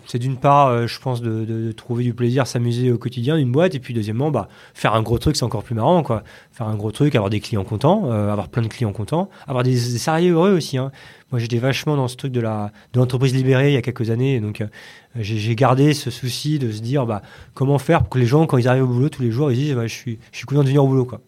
C'est 0.06 0.18
d'une 0.18 0.38
part, 0.38 0.68
euh, 0.68 0.86
je 0.86 0.98
pense, 0.98 1.20
de, 1.20 1.72
trouver 1.72 2.04
du 2.04 2.14
plaisir, 2.14 2.46
s'amuser 2.46 2.90
au 2.90 2.98
quotidien 2.98 3.36
d'une 3.36 3.52
boîte, 3.52 3.74
et 3.74 3.80
puis 3.80 3.92
deuxièmement, 3.92 4.30
bah, 4.30 4.48
faire 4.72 4.94
un 4.94 5.02
gros 5.02 5.18
truc, 5.18 5.36
c'est 5.36 5.44
encore 5.44 5.62
plus 5.62 5.74
marrant, 5.74 6.02
quoi. 6.02 6.22
Faire 6.52 6.68
un 6.68 6.76
gros 6.76 6.90
truc, 6.90 7.14
avoir 7.14 7.28
des 7.28 7.40
clients 7.40 7.64
contents, 7.64 8.10
euh, 8.10 8.32
avoir 8.32 8.48
plein 8.48 8.62
de 8.62 8.68
clients 8.68 8.92
contents, 8.92 9.28
avoir 9.46 9.62
des, 9.62 9.76
salariés 9.76 10.30
heureux 10.30 10.52
aussi. 10.52 10.78
Hein. 10.78 10.90
Moi, 11.32 11.38
j'étais 11.38 11.58
vachement 11.58 11.96
dans 11.96 12.08
ce 12.08 12.16
truc 12.16 12.32
de 12.32 12.40
la 12.40 12.72
de 12.92 13.00
l'entreprise 13.00 13.34
libérée 13.34 13.70
il 13.70 13.74
y 13.74 13.76
a 13.76 13.82
quelques 13.82 14.10
années, 14.10 14.40
donc 14.40 14.62
j'ai 15.16 15.54
gardé 15.56 15.92
ce 15.92 16.10
souci 16.10 16.58
de 16.58 16.70
se 16.70 16.80
dire, 16.80 17.04
bah, 17.04 17.22
comment 17.54 17.78
faire 17.78 18.00
pour 18.00 18.10
que 18.10 18.18
les 18.18 18.26
gens, 18.26 18.46
quand 18.46 18.58
ils 18.58 18.68
arrivent 18.68 18.84
au 18.84 18.88
boulot 18.88 19.08
tous 19.08 19.22
les 19.22 19.30
jours, 19.30 19.50
ils 19.50 19.56
disent, 19.58 19.74
bah, 19.74 19.86
je 19.86 19.94
suis, 19.94 20.18
je 20.32 20.38
suis 20.38 20.46
content 20.46 20.62
de 20.62 20.68
venir 20.68 20.84
au 20.84 20.88
boulot, 20.88 21.04
quoi. 21.04 21.20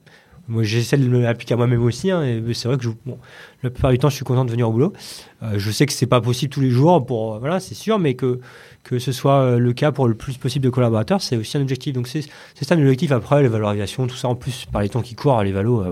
Moi, 0.49 0.63
j'essaie 0.63 0.97
de 0.97 1.19
l'appliquer 1.19 1.55
à 1.55 1.57
moi-même 1.59 1.83
aussi. 1.83 2.11
Hein, 2.11 2.25
et 2.25 2.55
c'est 2.55 2.69
vrai 2.69 2.79
que 2.79 2.87
bon, 3.05 3.19
la 3.63 3.69
plupart 3.69 3.91
du 3.91 3.99
temps, 3.99 4.09
je 4.09 4.17
suis 4.17 4.25
content 4.25 4.47
de 4.47 4.51
venir 4.51 4.69
au 4.69 4.73
boulot. 4.73 4.95
Euh, 5.43 5.55
je 5.59 5.71
sais 5.71 5.85
que 5.85 5.93
c'est 5.93 6.07
pas 6.07 6.23
possible 6.23 6.51
tous 6.51 6.63
les 6.63 6.71
jours, 6.71 7.05
pour 7.05 7.35
euh, 7.35 7.39
voilà, 7.39 7.61
c'est 7.61 7.75
sûr, 7.75 7.99
mais 7.99 8.15
que 8.15 8.41
que 8.83 8.99
ce 8.99 9.13
soit 9.13 9.43
euh, 9.43 9.59
le 9.59 9.75
cas 9.75 9.93
pour 9.93 10.09
le 10.09 10.15
plus 10.15 10.39
possible 10.39 10.65
de 10.65 10.71
collaborateurs, 10.71 11.21
c'est 11.21 11.37
aussi 11.37 11.59
un 11.59 11.61
objectif. 11.61 11.93
Donc 11.93 12.09
c'est 12.09 12.23
ça 12.63 12.75
l'objectif. 12.77 13.13
Après, 13.13 13.43
les 13.43 13.49
valorisations, 13.49 14.07
tout 14.07 14.17
ça 14.17 14.29
en 14.29 14.35
plus 14.35 14.65
par 14.65 14.81
les 14.81 14.89
temps 14.89 15.03
qui 15.03 15.15
courent, 15.15 15.43
les 15.43 15.53
valos, 15.53 15.85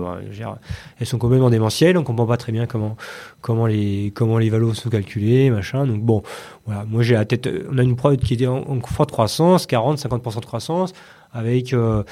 elles 0.99 1.07
sont 1.07 1.19
complètement 1.19 1.51
démentielles. 1.51 1.97
On 1.97 2.03
comprend 2.03 2.25
pas 2.25 2.37
très 2.37 2.51
bien 2.51 2.65
comment 2.65 2.97
comment 3.41 3.67
les 3.67 4.11
comment 4.15 4.39
les 4.39 4.49
valos 4.49 4.73
sont 4.73 4.89
calculés, 4.89 5.51
machin. 5.51 5.85
Donc 5.85 6.01
bon, 6.01 6.23
voilà. 6.65 6.83
Moi, 6.85 7.03
j'ai 7.03 7.13
la 7.13 7.25
tête. 7.25 7.47
On 7.71 7.77
a 7.77 7.83
une 7.83 7.95
prod 7.95 8.19
qui 8.19 8.33
est 8.33 8.47
en, 8.47 8.67
en 8.67 8.81
forte 8.81 9.11
croissance, 9.11 9.67
40, 9.67 9.99
50% 9.99 10.39
de 10.39 10.45
croissance 10.45 10.93
avec 11.31 11.73
euh, 11.73 12.03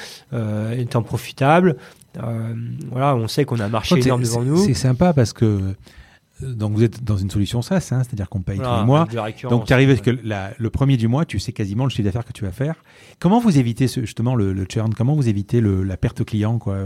étant 0.77 1.01
profitable. 1.01 1.77
Euh, 2.17 2.53
voilà, 2.91 3.15
on 3.15 3.27
sait 3.27 3.45
qu'on 3.45 3.59
a 3.59 3.65
un 3.65 3.69
marché 3.69 3.99
énorme 3.99 4.23
devant 4.23 4.43
nous. 4.43 4.57
C'est 4.57 4.73
sympa 4.73 5.13
parce 5.13 5.33
que 5.33 5.45
euh, 5.45 6.53
donc 6.53 6.73
vous 6.73 6.83
êtes 6.83 7.03
dans 7.03 7.17
une 7.17 7.29
solution 7.29 7.61
SaaS, 7.61 7.89
hein, 7.91 8.03
c'est-à-dire 8.03 8.29
qu'on 8.29 8.41
paye 8.41 8.57
tous 8.57 8.79
les 8.79 8.85
mois. 8.85 9.07
Donc 9.49 9.65
tu 9.65 9.73
arrives 9.73 9.89
avec 9.89 10.05
le 10.05 10.69
premier 10.69 10.97
du 10.97 11.07
mois, 11.07 11.25
tu 11.25 11.39
sais 11.39 11.53
quasiment 11.53 11.85
le 11.85 11.89
chiffre 11.89 12.03
d'affaires 12.03 12.25
que 12.25 12.33
tu 12.33 12.43
vas 12.43 12.51
faire. 12.51 12.75
Comment 13.19 13.39
vous 13.39 13.57
évitez 13.57 13.87
justement 13.87 14.35
le, 14.35 14.65
churn? 14.69 14.93
Comment 14.93 15.15
vous 15.15 15.29
évitez 15.29 15.61
la 15.61 15.97
perte 15.97 16.23
client 16.25 16.57
quoi? 16.57 16.77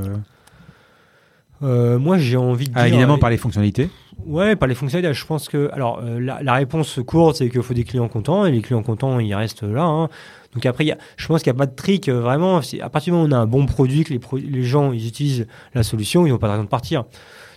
Euh, 1.62 2.00
moi, 2.00 2.18
j'ai 2.18 2.38
envie 2.38 2.68
de 2.68 2.74
ah, 2.76 2.86
dire. 2.86 2.94
évidemment, 2.94 3.18
par 3.18 3.30
les 3.30 3.38
fonctionnalités. 3.38 3.90
Ouais, 4.30 4.56
par 4.56 4.68
les 4.68 4.76
fonctionnalités. 4.76 5.12
Je 5.12 5.26
pense 5.26 5.50
que, 5.50 5.72
alors, 5.74 6.02
la, 6.02 6.54
réponse 6.54 7.00
courte, 7.06 7.38
c'est 7.38 7.50
qu'il 7.50 7.64
faut 7.64 7.74
des 7.74 7.84
clients 7.84 8.08
contents, 8.08 8.46
et 8.46 8.52
les 8.52 8.62
clients 8.62 8.84
contents, 8.84 9.18
ils 9.20 9.34
restent 9.34 9.64
là. 9.64 9.84
Hein. 9.84 10.08
Donc 10.54 10.66
après, 10.68 10.86
y 10.86 10.92
a, 10.92 10.98
je 11.18 11.28
pense 11.28 11.42
qu'il 11.42 11.52
n'y 11.52 11.58
a 11.58 11.60
pas 11.60 11.66
de 11.66 11.76
trick 11.76 12.10
euh, 12.10 12.22
vraiment. 12.22 12.62
À 12.82 12.90
partir 12.90 13.14
du 13.14 13.18
moment 13.18 13.24
où 13.26 13.28
on 13.28 13.32
a 13.32 13.40
un 13.40 13.48
bon 13.48 13.66
produit, 13.66 14.04
que 14.04 14.14
les, 14.14 14.20
les 14.48 14.64
gens 14.64 14.92
ils 14.92 15.08
utilisent 15.08 15.48
la 15.74 15.82
solution, 15.84 16.28
ils 16.28 16.30
n'ont 16.30 16.38
pas 16.38 16.48
de 16.48 16.52
raison 16.54 16.64
de 16.64 16.70
partir. 16.70 17.06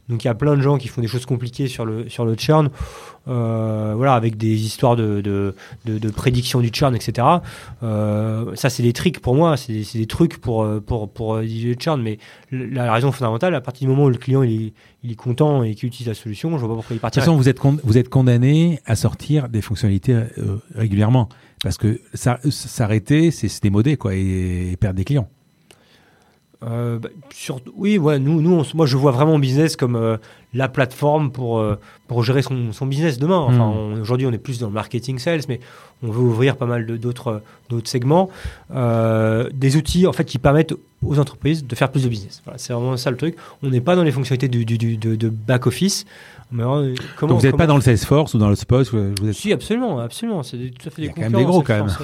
Donc 0.09 0.25
il 0.25 0.27
y 0.27 0.31
a 0.31 0.35
plein 0.35 0.57
de 0.57 0.63
gens 0.63 0.79
qui 0.79 0.89
font 0.89 1.01
des 1.01 1.07
choses 1.07 1.27
compliquées 1.27 1.69
sur 1.69 1.85
le, 1.85 2.09
sur 2.09 2.25
le 2.25 2.35
churn, 2.37 2.71
euh, 3.29 3.95
voilà, 3.97 4.15
avec 4.15 4.37
des 4.37 4.65
histoires 4.65 4.97
de, 4.97 5.21
de, 5.21 5.55
de, 5.87 6.11
prédiction 6.11 6.61
du 6.61 6.71
churn, 6.73 6.95
etc. 6.95 7.27
Euh, 7.83 8.55
ça, 8.57 8.69
c'est 8.69 8.83
des 8.83 8.93
tricks 8.93 9.21
pour 9.21 9.35
moi, 9.35 9.57
c'est 9.57 9.73
des, 9.73 9.87
des, 9.95 10.07
trucs 10.07 10.39
pour, 10.39 10.67
pour, 10.85 11.09
pour, 11.09 11.37
le 11.37 11.75
churn. 11.79 12.03
Mais 12.03 12.19
la, 12.51 12.93
raison 12.93 13.13
fondamentale, 13.13 13.55
à 13.55 13.61
partir 13.61 13.87
du 13.87 13.95
moment 13.95 14.07
où 14.07 14.11
le 14.11 14.19
client 14.19 14.43
il 14.43 14.67
est, 14.67 14.73
il 15.05 15.13
est 15.13 15.17
content 15.17 15.63
et 15.63 15.75
qu'il 15.75 15.87
utilise 15.87 16.09
la 16.09 16.15
solution, 16.15 16.51
je 16.51 16.57
vois 16.57 16.69
pas 16.69 16.75
pourquoi 16.75 16.97
il 16.97 17.01
partirait. 17.01 17.25
De 17.25 17.31
toute 17.31 17.47
façon, 17.47 17.81
vous 17.85 17.99
êtes, 17.99 18.09
condamné 18.09 18.81
à 18.85 18.97
sortir 18.97 19.49
des 19.49 19.63
fonctionnalités 19.63 20.21
régulièrement. 20.75 21.29
Parce 21.63 21.79
que 21.79 22.01
s'arrêter, 22.15 23.31
c'est 23.31 23.63
démodé 23.63 23.97
quoi, 23.97 24.15
et, 24.15 24.77
perdre 24.81 24.97
des 24.97 25.05
clients. 25.05 25.29
Euh, 26.65 26.99
bah, 26.99 27.09
oui, 27.77 27.99
ouais, 27.99 28.19
nous, 28.19 28.41
nous 28.41 28.63
moi 28.75 28.87
je 28.87 28.97
vois 28.97 29.11
vraiment 29.11 29.39
business 29.39 29.77
comme 29.77 29.97
euh, 29.97 30.17
la 30.55 30.69
plateforme 30.69 31.33
pour, 31.33 31.59
euh, 31.59 31.79
pour 32.07 32.23
gérer 32.23 32.43
son, 32.43 32.73
son, 32.73 32.87
business 32.87 33.19
demain. 33.19 33.39
Enfin, 33.39 33.71
hmm. 33.71 34.01
aujourd'hui 34.01 34.27
on 34.27 34.33
est 34.33 34.39
plus 34.39 34.59
dans 34.59 34.69
le 34.69 34.73
marketing 34.73 35.19
sales, 35.19 35.43
mais 35.49 35.61
on 36.03 36.11
veut 36.11 36.21
ouvrir 36.21 36.57
pas 36.57 36.67
mal 36.67 36.87
d'autres 36.99 37.43
segments. 37.85 38.31
des 38.71 39.77
outils 39.77 40.07
en 40.07 40.13
fait 40.13 40.25
qui 40.25 40.39
permettent 40.39 40.75
aux 41.05 41.19
entreprises 41.19 41.67
de 41.67 41.75
faire 41.75 41.91
plus 41.91 42.05
de 42.05 42.09
business. 42.09 42.43
Voilà, 42.45 42.59
c'est 42.59 42.73
vraiment 42.73 42.97
ça 42.97 43.11
le 43.11 43.17
truc. 43.17 43.37
On 43.63 43.69
n'est 43.69 43.81
pas 43.81 43.97
dans 43.97 44.05
les 44.05 44.13
fonctionnalités 44.13 44.49
du, 44.49 44.65
du, 44.65 44.97
de, 44.97 45.17
de 45.17 45.29
back 45.29 45.67
office. 45.67 46.05
Euh, 46.61 46.95
comment, 47.17 47.33
Donc 47.33 47.41
vous 47.41 47.47
n'êtes 47.47 47.57
pas 47.57 47.67
dans 47.67 47.77
le 47.77 47.83
Salesforce 47.83 48.35
ou 48.35 48.39
dans 48.39 48.51
le 48.51 48.57
Spot 48.57 48.87
vous 48.89 49.29
êtes... 49.29 49.35
Si, 49.35 49.53
absolument, 49.53 49.99
absolument. 50.01 50.43
C'est 50.43 50.59
tout 50.79 50.89
à 50.89 50.91
fait 50.91 51.03
des 51.03 51.03
Il 51.03 51.07
y 51.07 51.09
a 51.11 51.13
quand 51.13 51.23
même 51.23 51.33
des 51.33 51.45
gros 51.45 51.63
quand 51.63 51.75
même. 51.75 51.95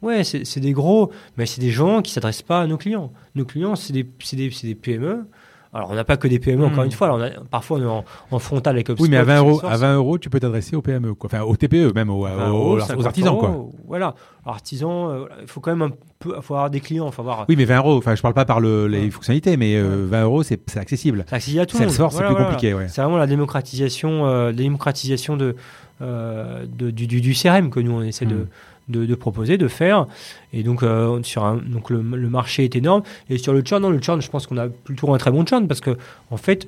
Ouais, 0.00 0.22
c'est 0.24 0.60
des 0.60 0.72
gros, 0.72 1.10
mais 1.36 1.46
c'est 1.46 1.60
des 1.60 1.70
gens 1.70 2.02
qui 2.02 2.12
s'adressent 2.12 2.42
pas 2.42 2.62
à 2.62 2.66
nos 2.66 2.76
clients. 2.76 3.12
Nos 3.34 3.44
clients, 3.44 3.74
c'est 3.74 3.92
des, 3.92 4.04
des, 4.04 4.50
des 4.62 4.74
PME 4.74 5.26
alors, 5.74 5.90
on 5.90 5.94
n'a 5.94 6.04
pas 6.04 6.16
que 6.16 6.26
des 6.26 6.38
PME, 6.38 6.64
encore 6.64 6.82
hmm. 6.82 6.86
une 6.86 6.92
fois. 6.92 7.08
Alors, 7.08 7.18
on 7.18 7.22
a, 7.22 7.30
parfois, 7.50 7.78
on 7.78 7.82
est 7.82 8.04
en, 8.30 8.38
frontal 8.38 8.74
avec 8.74 8.88
HubSpot. 8.88 9.04
Oui, 9.04 9.10
mais 9.10 9.18
à 9.18 9.24
20 9.24 9.38
euros, 9.38 9.60
à 9.64 9.76
20 9.76 9.96
euros, 9.96 10.18
tu 10.18 10.30
peux 10.30 10.40
t'adresser 10.40 10.76
aux 10.76 10.82
PME, 10.82 11.14
quoi. 11.14 11.28
Enfin, 11.30 11.42
aux 11.42 11.56
TPE, 11.56 11.92
même 11.94 12.08
aux, 12.08 12.26
aux, 12.26 13.06
artisans, 13.06 13.36
quoi. 13.36 13.66
Voilà. 13.86 14.14
Artisans, 14.46 15.10
euh, 15.10 15.24
il 15.42 15.46
faut 15.46 15.60
quand 15.60 15.70
même 15.70 15.82
un 15.82 15.90
peu, 16.18 16.34
faut 16.40 16.54
avoir 16.54 16.70
des 16.70 16.80
clients, 16.80 17.10
faut 17.10 17.20
avoir. 17.20 17.44
Oui, 17.50 17.56
mais 17.56 17.66
20 17.66 17.78
euros. 17.78 17.98
Enfin, 17.98 18.14
je 18.14 18.22
parle 18.22 18.32
pas 18.32 18.46
par 18.46 18.60
le, 18.60 18.86
les 18.86 19.10
fonctionnalités, 19.10 19.58
mais 19.58 19.78
20 19.78 19.84
euh, 19.84 20.24
euros, 20.24 20.42
c'est 20.42 20.76
accessible. 20.78 21.26
C'est 21.28 21.36
accessible 21.36 21.60
à 21.60 21.66
tout 21.66 21.76
le 21.76 21.84
monde. 21.84 22.10
c'est 22.12 22.24
plus 22.24 22.34
compliqué, 22.34 22.72
ouais. 22.72 22.88
C'est 22.88 23.02
vraiment 23.02 23.18
la 23.18 23.26
démocratisation, 23.26 24.26
euh, 24.26 24.52
démocratisation 24.52 25.36
de, 25.36 25.54
euh, 26.00 26.64
de 26.66 26.90
du, 26.90 27.08
du, 27.08 27.20
du, 27.20 27.34
CRM 27.34 27.70
que 27.70 27.80
nous 27.80 27.90
on 27.90 28.02
essaie 28.02 28.24
de 28.24 28.46
de, 28.88 29.14
proposer, 29.14 29.58
de 29.58 29.68
faire. 29.68 30.06
Et 30.52 30.62
donc, 30.62 30.82
euh, 30.82 31.22
sur 31.22 31.42
donc 31.60 31.90
le, 31.90 32.02
marché 32.02 32.64
est 32.64 32.76
énorme. 32.76 33.02
Et 33.28 33.38
sur 33.38 33.52
le 33.52 33.62
churn, 33.62 33.82
non, 33.82 33.90
le 33.90 34.00
churn, 34.00 34.20
je 34.20 34.30
pense 34.30 34.46
qu'on 34.46 34.56
a 34.56 34.68
plutôt 34.68 35.12
un 35.12 35.18
très 35.18 35.30
bon 35.30 35.44
churn 35.44 35.66
parce 35.66 35.80
que, 35.80 35.96
en 36.30 36.36
fait, 36.36 36.66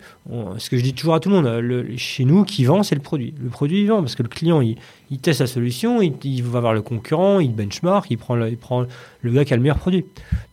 ce 0.58 0.70
que 0.70 0.76
je 0.76 0.82
dis 0.82 0.94
toujours 0.94 1.14
à 1.14 1.20
tout 1.20 1.28
le 1.28 1.36
monde, 1.36 1.46
le, 1.46 1.96
chez 1.96 2.24
nous, 2.24 2.44
qui 2.44 2.64
vend, 2.64 2.82
c'est 2.82 2.94
le 2.94 3.00
produit. 3.00 3.34
Le 3.42 3.48
produit, 3.48 3.80
il 3.80 3.86
vend 3.88 4.00
parce 4.00 4.14
que 4.14 4.22
le 4.22 4.28
client, 4.28 4.60
il, 4.60 4.76
teste 5.20 5.40
la 5.40 5.46
solution, 5.46 6.00
il, 6.02 6.42
va 6.42 6.60
voir 6.60 6.72
le 6.72 6.82
concurrent, 6.82 7.40
il 7.40 7.54
benchmark, 7.54 8.10
il 8.10 8.18
prend, 8.18 8.36
le, 8.36 8.48
il 8.48 8.56
prend 8.56 8.86
le 9.22 9.32
gars 9.32 9.44
qui 9.44 9.52
a 9.52 9.56
le 9.56 9.62
meilleur 9.62 9.78
produit. 9.78 10.04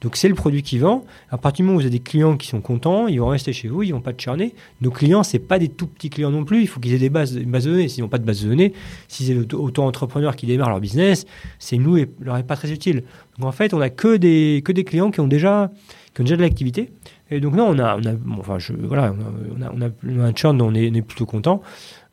Donc 0.01 0.15
c'est 0.15 0.27
le 0.27 0.35
produit 0.35 0.63
qui 0.63 0.77
vend. 0.77 1.05
À 1.29 1.37
partir 1.37 1.63
du 1.63 1.67
moment 1.67 1.77
où 1.77 1.79
vous 1.79 1.85
avez 1.85 1.97
des 1.97 2.03
clients 2.03 2.37
qui 2.37 2.47
sont 2.47 2.61
contents, 2.61 3.07
ils 3.07 3.19
vont 3.19 3.27
rester 3.27 3.53
chez 3.53 3.67
vous, 3.67 3.83
ils 3.83 3.91
vont 3.91 4.01
pas 4.01 4.13
churner. 4.17 4.53
Nos 4.81 4.91
clients, 4.91 5.23
c'est 5.23 5.39
pas 5.39 5.59
des 5.59 5.69
tout 5.69 5.87
petits 5.87 6.09
clients 6.09 6.31
non 6.31 6.43
plus. 6.43 6.61
Il 6.61 6.67
faut 6.67 6.79
qu'ils 6.79 6.93
aient 6.93 6.99
des 6.99 7.09
bases, 7.09 7.33
de 7.33 7.43
données. 7.43 7.87
S'ils 7.87 8.03
n'ont 8.03 8.09
pas 8.09 8.17
de 8.17 8.25
base 8.25 8.43
de 8.43 8.49
données, 8.49 8.73
s'ils 9.07 9.41
sont 9.41 9.55
auto-entrepreneurs 9.55 10.35
qui 10.35 10.45
démarrent 10.45 10.69
leur 10.69 10.79
business, 10.79 11.25
c'est 11.59 11.77
nous 11.77 11.97
et 11.97 12.09
leur 12.19 12.37
est 12.37 12.43
pas 12.43 12.55
très 12.55 12.71
utile. 12.71 13.03
Donc 13.38 13.48
en 13.48 13.52
fait, 13.52 13.73
on 13.73 13.81
a 13.81 13.89
que 13.89 14.18
des 14.18 14.61
que 14.64 14.72
des 14.72 14.84
clients 14.84 15.11
qui 15.11 15.19
ont 15.19 15.27
déjà 15.27 15.72
qui 16.14 16.22
ont 16.22 16.23
déjà 16.23 16.38
de 16.38 16.41
l'activité. 16.41 16.91
Et 17.30 17.39
donc 17.39 17.56
non, 17.56 17.68
on 17.68 17.80
a, 17.80 17.98
enfin 18.39 18.57
voilà, 18.80 19.14
on 19.57 19.81
a, 19.81 20.26
un 20.26 20.34
churn 20.34 20.57
dont 20.57 20.68
on 20.68 20.73
est, 20.73 21.02
plutôt 21.02 21.26
content. 21.26 21.61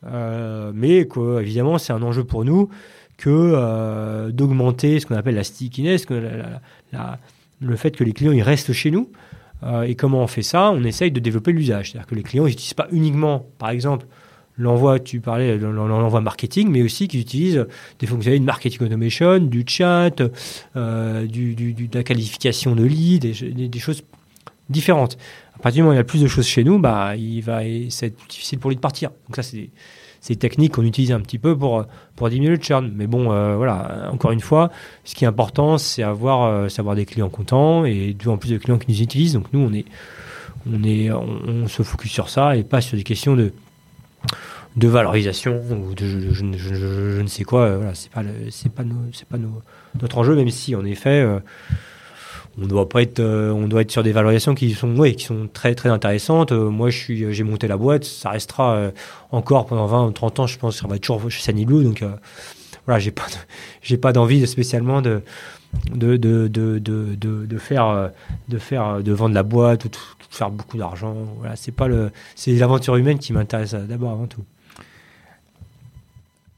Euh, 0.05 0.71
mais 0.75 1.07
évidemment, 1.39 1.77
c'est 1.77 1.93
un 1.93 2.01
enjeu 2.01 2.23
pour 2.23 2.43
nous 2.43 2.69
que 3.17 3.29
euh, 3.29 4.31
d'augmenter 4.31 4.99
ce 4.99 5.05
qu'on 5.05 5.15
appelle 5.15 5.35
la 5.35 5.45
stickiness, 5.45 6.05
le 7.61 7.75
fait 7.77 7.91
que 7.91 8.03
les 8.03 8.11
clients 8.11 8.33
ils 8.33 8.43
restent 8.43 8.73
chez 8.73 8.91
nous. 8.91 9.09
Euh, 9.63 9.83
et 9.83 9.95
comment 9.95 10.21
on 10.21 10.27
fait 10.27 10.43
ça? 10.43 10.71
On 10.71 10.83
essaye 10.83 11.11
de 11.11 11.19
développer 11.19 11.53
l'usage. 11.53 11.91
C'est-à-dire 11.91 12.07
que 12.07 12.15
les 12.15 12.23
clients 12.23 12.45
n'utilisent 12.45 12.73
pas 12.73 12.87
uniquement, 12.91 13.45
par 13.57 13.69
exemple, 13.69 14.05
l'envoi, 14.57 14.99
tu 14.99 15.19
parlais, 15.19 15.57
l'envoi 15.57 16.21
marketing, 16.21 16.69
mais 16.69 16.81
aussi 16.81 17.07
qu'ils 17.07 17.21
utilisent 17.21 17.65
des 17.99 18.07
fonctionnalités 18.07 18.41
de 18.41 18.45
marketing 18.45 18.83
automation, 18.83 19.39
du 19.39 19.63
chat, 19.67 20.21
du, 20.75 21.55
de 21.55 21.97
la 21.97 22.03
qualification 22.03 22.75
de 22.75 22.83
lead, 22.83 23.21
des, 23.21 23.79
choses 23.79 24.03
différentes. 24.69 25.17
À 25.55 25.59
partir 25.59 25.79
du 25.79 25.81
moment 25.83 25.91
où 25.91 25.93
il 25.93 25.97
y 25.97 25.99
a 25.99 26.05
plus 26.05 26.21
de 26.21 26.27
choses 26.27 26.47
chez 26.47 26.63
nous, 26.63 26.79
bah, 26.79 27.15
il 27.15 27.41
va, 27.41 27.61
c'est 27.89 28.13
difficile 28.29 28.59
pour 28.59 28.69
lui 28.69 28.75
de 28.75 28.81
partir. 28.81 29.09
Donc 29.27 29.35
ça, 29.35 29.43
c'est 29.43 29.69
des 30.27 30.35
techniques 30.35 30.73
qu'on 30.73 30.83
utilise 30.83 31.11
un 31.11 31.19
petit 31.19 31.37
peu 31.37 31.57
pour, 31.57 31.85
pour 32.15 32.29
diminuer 32.29 32.55
le 32.55 32.61
churn. 32.61 32.91
Mais 32.95 33.07
bon, 33.07 33.31
euh, 33.31 33.55
voilà, 33.55 34.09
encore 34.11 34.31
une 34.31 34.39
fois, 34.39 34.71
ce 35.03 35.15
qui 35.15 35.23
est 35.23 35.27
important, 35.27 35.77
c'est 35.77 36.03
avoir, 36.03 36.43
euh, 36.43 36.95
des 36.95 37.05
clients 37.05 37.29
contents 37.29 37.85
et 37.85 38.13
de 38.13 38.29
en 38.29 38.37
plus 38.37 38.49
de 38.49 38.57
clients 38.57 38.77
qui 38.77 38.91
nous 38.91 39.01
utilisent. 39.01 39.33
Donc 39.33 39.45
nous, 39.53 39.59
on 39.59 39.73
est, 39.73 39.85
on 40.71 40.83
est, 40.83 41.11
on, 41.11 41.67
se 41.67 41.83
focus 41.83 42.11
sur 42.11 42.29
ça 42.29 42.55
et 42.57 42.63
pas 42.63 42.81
sur 42.81 42.97
des 42.97 43.03
questions 43.03 43.35
de 43.35 43.53
de 44.75 44.87
valorisation 44.87 45.61
ou 45.71 45.93
de 45.93 46.05
je, 46.05 46.33
je, 46.33 47.21
ne 47.21 47.27
sais 47.27 47.43
quoi. 47.43 47.77
Voilà, 47.77 47.95
c'est 47.95 48.11
pas 48.11 48.23
c'est 48.51 48.71
pas, 48.71 48.83
c'est 49.13 49.27
pas 49.27 49.37
notre 50.01 50.17
enjeu, 50.17 50.35
même 50.35 50.49
si 50.49 50.75
en 50.75 50.85
effet. 50.85 51.21
Euh, 51.21 51.39
on 52.61 52.67
doit 52.67 52.87
pas 52.87 53.01
être, 53.01 53.19
euh, 53.19 53.51
on 53.51 53.67
doit 53.67 53.81
être 53.81 53.91
sur 53.91 54.03
des 54.03 54.11
valorisations 54.11 54.55
qui 54.55 54.73
sont, 54.73 54.95
oui, 54.97 55.15
qui 55.15 55.25
sont 55.25 55.49
très 55.51 55.75
très 55.75 55.89
intéressantes. 55.89 56.51
Euh, 56.51 56.69
moi, 56.69 56.89
je 56.89 56.97
suis, 56.97 57.33
j'ai 57.33 57.43
monté 57.43 57.67
la 57.67 57.77
boîte, 57.77 58.03
ça 58.05 58.29
restera 58.29 58.75
euh, 58.75 58.91
encore 59.31 59.65
pendant 59.65 59.85
20 59.85 60.07
ou 60.07 60.11
30 60.11 60.39
ans, 60.39 60.47
je 60.47 60.57
pense, 60.57 60.77
ça 60.77 60.87
va 60.87 60.97
toujours 60.97 61.29
chez 61.29 61.41
Sunny 61.41 61.65
Blue, 61.65 61.83
donc 61.83 62.03
voilà, 62.85 62.99
j'ai 62.99 63.11
pas, 63.11 63.25
j'ai 63.81 63.97
pas 63.97 64.13
d'envie 64.13 64.39
de 64.41 64.45
spécialement 64.45 65.01
de 65.01 65.21
de, 65.93 66.15
de, 66.15 66.47
de, 66.47 66.79
de, 66.79 67.15
de 67.17 67.57
faire 67.57 68.11
de 68.47 68.57
faire 68.57 69.03
de 69.03 69.11
vendre 69.11 69.35
la 69.35 69.43
boîte 69.43 69.83
ou 69.83 69.89
de, 69.89 69.97
faire 70.29 70.49
beaucoup 70.49 70.77
d'argent. 70.77 71.15
Voilà, 71.39 71.57
c'est 71.57 71.73
pas 71.73 71.87
le, 71.87 72.11
c'est 72.35 72.53
l'aventure 72.53 72.95
humaine 72.95 73.19
qui 73.19 73.33
m'intéresse 73.33 73.73
d'abord 73.73 74.11
avant 74.11 74.27
tout. 74.27 74.43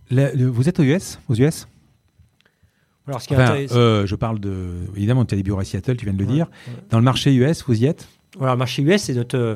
Vous 0.10 0.70
êtes 0.70 0.80
aux 0.80 0.84
US, 0.84 1.20
aux 1.30 1.36
US 1.36 1.68
alors, 3.08 3.22
ce 3.22 3.28
qui 3.28 3.36
euh, 3.36 4.06
je 4.06 4.16
parle 4.16 4.40
de. 4.40 4.70
Évidemment, 4.96 5.24
tu 5.24 5.34
as 5.34 5.38
des 5.38 5.44
bureaux 5.44 5.60
à 5.60 5.64
Seattle, 5.64 5.96
tu 5.96 6.06
viens 6.06 6.14
de 6.14 6.20
le 6.20 6.26
dire. 6.26 6.48
Dans 6.90 6.98
le 6.98 7.04
marché 7.04 7.34
US, 7.34 7.64
vous 7.66 7.82
y 7.82 7.86
êtes? 7.86 8.08
Voilà, 8.38 8.54
le 8.54 8.60
marché 8.60 8.82
US, 8.82 9.04
c'est 9.04 9.14
notre 9.14 9.38
euh, 9.38 9.56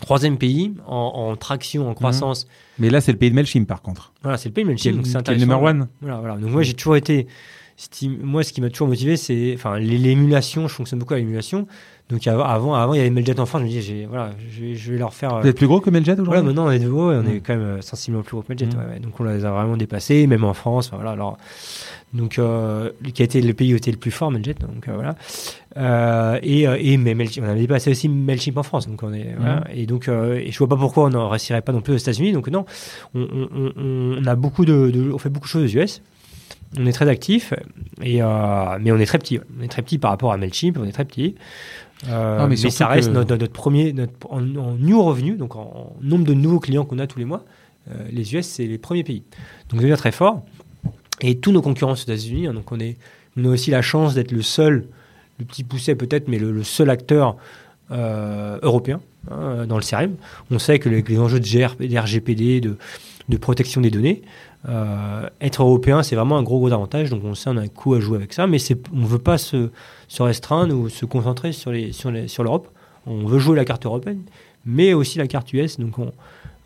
troisième 0.00 0.38
pays 0.38 0.74
en, 0.86 1.36
traction, 1.36 1.88
en 1.88 1.94
croissance. 1.94 2.46
Mhm. 2.46 2.50
Mais 2.80 2.90
là, 2.90 3.00
c'est 3.00 3.12
le 3.12 3.18
pays 3.18 3.30
de 3.30 3.36
Melchim, 3.36 3.64
par 3.64 3.80
contre. 3.80 4.12
Voilà, 4.22 4.38
c'est 4.38 4.48
le 4.48 4.54
pays 4.54 4.64
de 4.64 4.70
Melchim. 4.70 5.00
C'est 5.04 5.28
le 5.28 5.36
numéro 5.36 5.66
one. 5.66 5.88
Voilà, 6.00 6.18
voilà. 6.18 6.36
Donc, 6.36 6.50
moi, 6.50 6.62
j'ai 6.62 6.74
toujours 6.74 6.96
été. 6.96 7.28
Moi, 8.02 8.42
ce 8.42 8.52
qui 8.52 8.60
m'a 8.60 8.70
toujours 8.70 8.88
motivé, 8.88 9.16
c'est. 9.16 9.52
Enfin, 9.54 9.78
l'émulation, 9.78 10.66
je 10.66 10.74
fonctionne 10.74 10.98
beaucoup 10.98 11.14
à 11.14 11.18
l'émulation. 11.18 11.68
Donc 12.08 12.26
avant, 12.26 12.74
avant, 12.74 12.94
il 12.94 12.98
y 12.98 13.00
avait 13.00 13.10
Meljet 13.10 13.38
en 13.38 13.44
France. 13.44 13.60
Je 13.60 13.66
me 13.66 13.70
disais, 13.70 14.06
voilà, 14.08 14.30
je 14.50 14.92
vais, 14.92 14.98
leur 14.98 15.12
faire. 15.12 15.40
Vous 15.40 15.46
êtes 15.46 15.56
plus 15.56 15.66
gros 15.66 15.80
que 15.80 15.90
Meljet 15.90 16.12
aujourd'hui? 16.12 16.26
Voilà, 16.28 16.42
maintenant 16.42 16.66
on 16.66 16.70
est 16.70 16.78
nouveau 16.78 17.12
et 17.12 17.16
on 17.16 17.26
est 17.26 17.40
quand 17.40 17.54
même 17.54 17.62
euh, 17.62 17.80
sensiblement 17.82 18.22
plus 18.22 18.32
gros 18.32 18.42
que 18.42 18.50
Meljet. 18.50 18.64
Mmh. 18.64 19.00
Donc 19.02 19.20
on 19.20 19.24
les 19.24 19.44
a 19.44 19.50
vraiment 19.50 19.76
dépassés, 19.76 20.26
même 20.26 20.44
en 20.44 20.54
France. 20.54 20.90
voilà, 20.94 21.10
alors, 21.10 21.36
donc, 22.14 22.38
euh, 22.38 22.90
qui 23.12 23.20
a 23.20 23.26
été 23.26 23.42
le 23.42 23.52
pays 23.52 23.74
où 23.74 23.76
était 23.76 23.90
le 23.90 23.98
plus 23.98 24.10
fort, 24.10 24.30
Meljet. 24.30 24.54
Donc 24.54 24.88
euh, 24.88 24.94
voilà. 24.94 25.16
Euh, 25.76 26.38
et, 26.42 26.62
et 26.62 26.96
mais 26.96 27.14
on 27.40 27.44
avait 27.44 27.60
dépassé 27.60 27.90
aussi 27.90 28.08
Mailchimp 28.08 28.56
en 28.56 28.62
France. 28.62 28.88
Donc 28.88 29.02
on 29.02 29.12
est. 29.12 29.34
Voilà, 29.38 29.56
mmh. 29.56 29.64
et 29.74 29.86
donc, 29.86 30.08
et 30.08 30.50
je 30.50 30.58
vois 30.58 30.68
pas 30.68 30.76
pourquoi 30.76 31.04
on 31.04 31.10
n'en 31.10 31.28
resterait 31.28 31.60
pas 31.60 31.72
non 31.72 31.82
plus 31.82 31.92
aux 31.92 31.98
États-Unis. 31.98 32.32
Donc 32.32 32.48
non, 32.48 32.64
on, 33.14 33.20
on, 33.54 33.72
on, 33.76 34.24
a 34.24 34.34
beaucoup 34.34 34.64
de, 34.64 34.90
de, 34.90 35.12
on 35.12 35.18
fait 35.18 35.28
beaucoup 35.28 35.46
de 35.46 35.50
choses 35.50 35.76
aux 35.76 35.78
US. 35.78 36.00
On 36.76 36.84
est 36.84 36.92
très 36.92 37.08
actif, 37.08 37.54
et, 38.02 38.20
mais 38.20 38.92
on 38.92 38.98
est 38.98 39.06
très 39.06 39.18
petit. 39.18 39.40
On 39.58 39.62
est 39.62 39.68
très 39.68 39.82
petit 39.82 39.98
par 39.98 40.10
rapport 40.10 40.32
à 40.32 40.36
Mailchimp. 40.36 40.76
On 40.78 40.84
est 40.84 40.92
très 40.92 41.06
petit. 41.06 41.34
Euh, 42.06 42.46
mais, 42.46 42.56
ça 42.56 42.86
reste 42.86 43.10
notre, 43.10 43.46
premier 43.48 43.94
en, 44.28 44.40
new 44.40 45.02
revenu, 45.02 45.36
donc 45.36 45.56
en, 45.56 45.96
nombre 46.00 46.24
de 46.24 46.34
nouveaux 46.34 46.60
clients 46.60 46.84
qu'on 46.84 46.98
a 46.98 47.06
tous 47.06 47.18
les 47.18 47.24
mois. 47.24 47.44
Euh, 47.90 47.94
les 48.10 48.34
US, 48.34 48.46
c'est 48.46 48.66
les 48.66 48.78
premiers 48.78 49.04
pays. 49.04 49.22
Donc, 49.68 49.80
on 49.80 49.82
devient 49.82 49.96
très 49.96 50.12
fort. 50.12 50.42
Et 51.20 51.38
tous 51.38 51.50
nos 51.50 51.62
concurrents 51.62 51.92
aux 51.92 51.96
États-Unis, 51.96 52.46
hein, 52.46 52.54
donc 52.54 52.70
on, 52.70 52.78
est, 52.78 52.96
on 53.36 53.44
a 53.44 53.48
aussi 53.48 53.70
la 53.70 53.82
chance 53.82 54.14
d'être 54.14 54.30
le 54.30 54.42
seul, 54.42 54.86
le 55.38 55.44
petit 55.44 55.64
pousset 55.64 55.96
peut-être, 55.96 56.28
mais 56.28 56.38
le, 56.38 56.62
seul 56.62 56.90
acteur 56.90 57.36
euh, 57.90 58.58
européen 58.62 59.00
hein, 59.30 59.66
dans 59.66 59.76
le 59.76 59.82
CRM. 59.82 60.14
On 60.52 60.60
sait 60.60 60.78
que 60.78 60.88
les, 60.88 61.18
enjeux 61.18 61.40
de, 61.40 61.98
RGPD, 61.98 62.60
de, 62.60 62.76
de 63.28 63.36
protection 63.36 63.80
des 63.80 63.90
données, 63.90 64.22
euh, 64.66 65.28
être 65.40 65.62
européen, 65.62 66.02
c'est 66.02 66.16
vraiment 66.16 66.36
un 66.36 66.42
gros 66.42 66.58
gros 66.58 66.72
avantage. 66.72 67.10
Donc 67.10 67.22
on 67.24 67.34
sait, 67.34 67.50
on 67.50 67.56
a 67.56 67.60
un 67.60 67.68
coup 67.68 67.94
à 67.94 68.00
jouer 68.00 68.16
avec 68.16 68.32
ça, 68.32 68.46
mais 68.46 68.58
on 68.92 69.00
ne 69.00 69.06
veut 69.06 69.18
pas 69.18 69.38
se, 69.38 69.70
restreindre 70.18 70.74
ou 70.74 70.88
se 70.88 71.04
concentrer 71.04 71.52
sur 71.52 71.72
l'Europe. 71.72 72.68
On 73.06 73.26
veut 73.26 73.38
jouer 73.38 73.56
la 73.56 73.64
carte 73.64 73.86
européenne, 73.86 74.22
mais 74.66 74.92
aussi 74.94 75.18
la 75.18 75.26
carte 75.26 75.52
US. 75.52 75.78
Donc 75.78 75.98
on, 75.98 76.12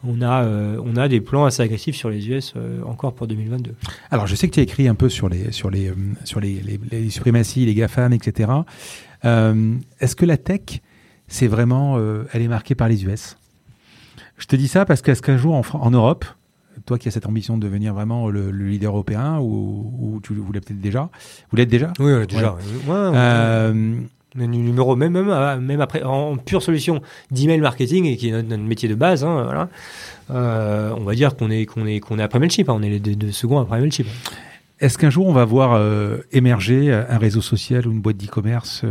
on 0.06 0.23
a, 0.23 0.44
euh, 0.44 0.81
on 0.85 0.97
a 0.97 1.09
des 1.09 1.20
plans 1.20 1.44
assez 1.44 1.62
agressifs 1.62 1.94
sur 1.94 2.10
les 2.10 2.28
US 2.28 2.55
euh, 2.56 2.82
encore 2.85 3.14
pour 3.14 3.27
2022. 3.27 3.74
Alors 4.10 4.27
je 4.27 4.35
sais 4.35 4.48
que 4.48 4.55
tu 4.55 4.60
as 4.60 4.64
écrit 4.64 4.89
un 4.89 4.94
peu 4.94 5.09
sur 5.09 5.28
les, 5.28 5.52
sur 5.52 5.70
les, 5.70 5.93
sur 6.24 6.40
les, 6.40 6.60
les, 6.60 6.81
les 6.90 7.10
suprématies, 7.10 7.66
les 7.66 7.74
GAFAM, 7.74 8.12
etc. 8.12 8.51
Est-ce 9.23 10.16
que 10.16 10.27
la 10.27 10.36
tech, 10.36 10.81
c'est 11.28 11.47
vraiment, 11.47 11.98
elle 12.32 12.43
est 12.43 12.48
marquée 12.48 12.74
par 12.74 12.89
les 12.89 13.05
US 13.05 13.36
Je 14.39 14.47
te 14.47 14.56
dis 14.56 14.66
ça 14.66 14.85
parce 14.85 15.02
qu'est-ce 15.02 15.23
qu'un 15.23 15.36
jour 15.36 15.62
en 15.74 15.90
Europe, 15.93 16.24
toi 16.86 16.99
qui 16.99 17.09
as 17.09 17.11
cette 17.11 17.27
ambition 17.27 17.57
de 17.57 17.62
devenir 17.62 17.94
vraiment 17.94 18.28
le, 18.28 18.51
leader 18.51 18.93
européen, 18.93 19.39
ou, 19.40 20.20
tu 20.23 20.35
voulais 20.35 20.61
peut-être 20.61 20.81
déjà? 20.81 21.11
Vous 21.51 21.57
l'êtes 21.57 21.69
déjà? 21.69 21.93
Oui, 21.99 22.27
déjà. 22.27 22.57
Euh, 22.89 23.94
numéro 24.35 24.97
même, 24.97 25.12
même, 25.12 25.61
même 25.61 25.81
après 25.81 26.03
en 26.03 26.36
pure 26.36 26.62
solution 26.62 27.03
d'email 27.31 27.61
marketing 27.61 28.07
et 28.07 28.16
qui 28.16 28.31
est 28.31 28.43
notre, 28.43 28.62
métier 28.62 28.89
de 28.89 28.94
base 28.94 29.24
hein, 29.24 29.44
voilà. 29.44 29.69
Euh, 30.31 30.94
on 30.97 31.05
va 31.05 31.15
dire 31.15 31.36
qu'on 31.36 31.51
est 31.51 31.66
qu'on 31.66 31.86
est 31.86 32.01
qu'on 32.01 32.19
est 32.19 32.23
après 32.23 32.39
Mailchimp 32.39 32.70
hein, 32.70 32.74
on 32.78 32.82
est 32.82 32.89
les 32.89 32.99
deux, 32.99 33.31
seconds 33.31 33.59
après 33.59 33.78
Mailchimp 33.78 34.07
est-ce 34.81 34.97
qu'un 34.97 35.11
jour 35.11 35.27
on 35.27 35.35
va 35.35 35.44
voir 35.44 35.74
euh, 35.74 36.19
émerger 36.32 36.90
un 36.93 37.19
réseau 37.19 37.43
social 37.43 37.86
ou 37.86 37.93
une 37.93 38.01
boîte 38.01 38.16
d'e-commerce 38.16 38.85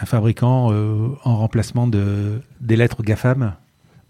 un 0.00 0.06
fabricant 0.06 0.72
en 1.24 1.36
remplacement 1.36 1.88
de 1.88 2.40
des 2.60 2.76
lettres 2.76 3.02
GAFAM 3.02 3.54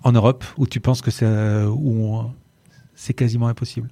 en 0.03 0.13
Europe 0.13 0.45
où 0.59 0.67
tu 0.67 0.81
penses 0.81 1.01
que 1.01 1.11
c'est 1.11 1.27
où 1.65 2.25
c'est 3.01 3.15
quasiment 3.15 3.49
impossible. 3.49 3.89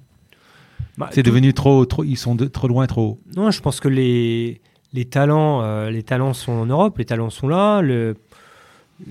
Bah, 0.97 1.09
c'est 1.11 1.23
devenu 1.23 1.53
trop, 1.53 1.85
trop, 1.85 2.03
ils 2.03 2.15
sont 2.15 2.35
de, 2.35 2.45
trop 2.45 2.67
loin, 2.67 2.85
trop 2.85 3.01
haut. 3.01 3.19
Non, 3.35 3.49
je 3.49 3.59
pense 3.59 3.79
que 3.79 3.87
les, 3.87 4.61
les 4.93 5.05
talents, 5.05 5.63
euh, 5.63 5.89
les 5.89 6.03
talents 6.03 6.33
sont 6.33 6.51
en 6.51 6.65
Europe, 6.67 6.99
les 6.99 7.05
talents 7.05 7.31
sont 7.31 7.47
là. 7.47 7.81
Le, 7.81 8.15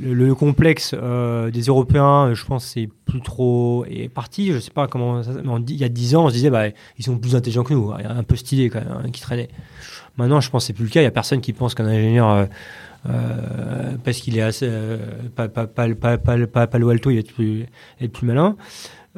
le, 0.00 0.34
complexe 0.36 0.94
euh, 0.94 1.50
des 1.50 1.62
Européens, 1.62 2.32
je 2.32 2.44
pense, 2.44 2.64
c'est 2.64 2.88
plus 3.06 3.20
trop 3.22 3.84
est 3.88 4.08
parti. 4.08 4.52
Je 4.52 4.60
sais 4.60 4.70
pas 4.70 4.86
comment. 4.86 5.20
il 5.66 5.76
y 5.76 5.84
a 5.84 5.88
dix 5.88 6.14
ans, 6.14 6.26
on 6.26 6.28
se 6.28 6.34
disait, 6.34 6.50
bah, 6.50 6.68
ils 6.96 7.04
sont 7.04 7.18
plus 7.18 7.34
intelligents 7.34 7.64
que 7.64 7.74
nous, 7.74 7.90
un 7.92 8.22
peu 8.22 8.36
stylé 8.36 8.70
quand 8.70 8.80
même, 8.80 9.02
hein, 9.04 9.10
qui 9.10 9.20
traînait. 9.20 9.48
Maintenant, 10.16 10.40
je 10.40 10.48
pense 10.48 10.62
que 10.62 10.66
c'est 10.68 10.72
plus 10.74 10.84
le 10.84 10.90
cas. 10.90 11.00
Il 11.00 11.04
y 11.04 11.08
a 11.08 11.10
personne 11.10 11.40
qui 11.40 11.52
pense 11.52 11.74
qu'un 11.74 11.86
ingénieur 11.86 12.46
euh, 13.08 13.96
parce 14.04 14.18
qu'il 14.18 14.38
est 14.38 14.42
assez, 14.42 14.70
pas, 15.34 15.48
pas, 15.48 15.66
pas, 15.66 15.88
pas, 15.94 16.18
pas, 16.18 16.66
Palo 16.68 16.88
Alto, 16.90 17.10
il 17.10 17.14
va 17.14 17.20
être 17.20 17.32
plus, 17.32 17.66
être 18.00 18.12
plus 18.12 18.26
malin. 18.26 18.56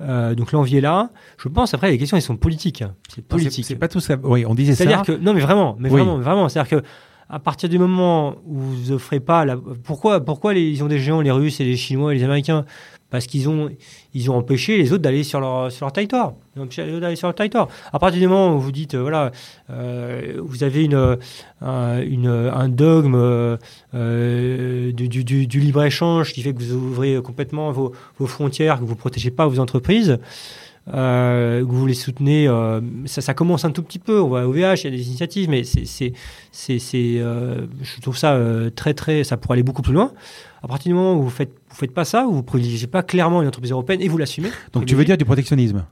Euh, 0.00 0.34
donc 0.34 0.52
l'envie 0.52 0.78
est 0.78 0.80
là. 0.80 1.10
Je 1.38 1.48
pense 1.48 1.74
après 1.74 1.90
les 1.90 1.98
questions 1.98 2.16
elles 2.16 2.22
sont 2.22 2.36
politiques. 2.36 2.84
C'est 3.08 3.24
politique. 3.24 3.64
C'est 3.64 3.76
pas 3.76 3.88
tout 3.88 4.00
ça. 4.00 4.16
Oui, 4.22 4.44
on 4.46 4.54
disait 4.54 4.74
ça. 4.74 4.84
C'est-à-dire 4.84 5.02
que 5.02 5.12
non 5.12 5.34
mais 5.34 5.40
vraiment, 5.40 5.76
mais 5.78 5.88
vraiment, 5.88 6.18
vraiment. 6.18 6.48
C'est-à-dire 6.48 6.80
que 6.80 6.86
à 7.28 7.38
partir 7.38 7.68
du 7.68 7.78
moment 7.78 8.36
où 8.44 8.58
vous 8.58 8.92
offrez 8.92 9.20
pas 9.20 9.44
la... 9.44 9.56
pourquoi 9.84 10.24
pourquoi 10.24 10.54
les... 10.54 10.68
ils 10.68 10.82
ont 10.82 10.88
des 10.88 10.98
géants 10.98 11.20
les 11.20 11.30
Russes 11.30 11.60
et 11.60 11.64
les 11.64 11.76
Chinois 11.76 12.12
et 12.12 12.18
les 12.18 12.24
Américains? 12.24 12.64
Parce 13.10 13.26
qu'ils 13.26 13.48
ont, 13.48 13.70
ils 14.14 14.30
ont 14.30 14.36
empêché 14.36 14.78
les 14.78 14.92
autres 14.92 15.02
d'aller 15.02 15.24
sur 15.24 15.40
leur, 15.40 15.70
sur 15.70 15.84
leur 15.86 15.92
territoire. 15.92 16.34
d'aller 16.56 17.16
sur 17.16 17.26
leur 17.28 17.34
territoire. 17.34 17.68
À 17.92 17.98
partir 17.98 18.20
du 18.20 18.28
moment 18.28 18.54
où 18.54 18.60
vous 18.60 18.72
dites, 18.72 18.94
euh, 18.94 19.02
voilà, 19.02 19.32
euh, 19.70 20.40
vous 20.42 20.62
avez 20.62 20.84
une, 20.84 21.18
un, 21.60 22.00
une, 22.00 22.28
un 22.28 22.68
dogme 22.68 23.58
euh, 23.94 24.92
du, 24.92 25.08
du, 25.08 25.46
du 25.46 25.60
libre-échange 25.60 26.32
qui 26.32 26.42
fait 26.42 26.54
que 26.54 26.62
vous 26.62 26.72
ouvrez 26.74 27.20
complètement 27.22 27.72
vos, 27.72 27.92
vos 28.18 28.26
frontières, 28.26 28.78
que 28.78 28.84
vous 28.84 28.94
ne 28.94 28.98
protégez 28.98 29.30
pas 29.30 29.46
vos 29.46 29.58
entreprises, 29.58 30.10
euh, 30.10 30.16
que 30.90 31.72
vous 31.72 31.86
les 31.86 31.94
soutenez, 31.94 32.48
euh, 32.48 32.80
ça, 33.06 33.20
ça, 33.20 33.34
commence 33.34 33.64
un 33.64 33.70
tout 33.70 33.82
petit 33.82 33.98
peu. 33.98 34.20
On 34.20 34.28
va 34.28 34.46
au 34.46 34.52
VH, 34.52 34.58
il 34.58 34.84
y 34.84 34.86
a 34.86 34.90
des 34.90 35.06
initiatives, 35.08 35.48
mais 35.48 35.64
c'est, 35.64 35.84
c'est, 35.84 36.12
c'est, 36.78 37.18
euh, 37.18 37.66
je 37.82 38.00
trouve 38.00 38.16
ça 38.16 38.38
très, 38.74 38.94
très, 38.94 39.24
ça 39.24 39.36
pourrait 39.36 39.56
aller 39.56 39.62
beaucoup 39.62 39.82
plus 39.82 39.92
loin. 39.92 40.12
À 40.62 40.68
partir 40.68 40.90
du 40.90 40.94
moment 40.94 41.14
où 41.14 41.22
vous 41.22 41.30
faites, 41.30 41.52
vous 41.70 41.76
faites 41.76 41.94
pas 41.94 42.04
ça, 42.04 42.26
vous 42.28 42.36
ne 42.36 42.42
privilégiez 42.42 42.86
pas 42.86 43.02
clairement 43.02 43.42
une 43.42 43.48
entreprise 43.48 43.72
européenne 43.72 44.00
et 44.02 44.08
vous 44.08 44.18
l'assumez. 44.18 44.50
Donc 44.72 44.86
tu 44.86 44.94
veux 44.94 45.04
dire 45.04 45.16
du 45.16 45.24
protectionnisme? 45.24 45.84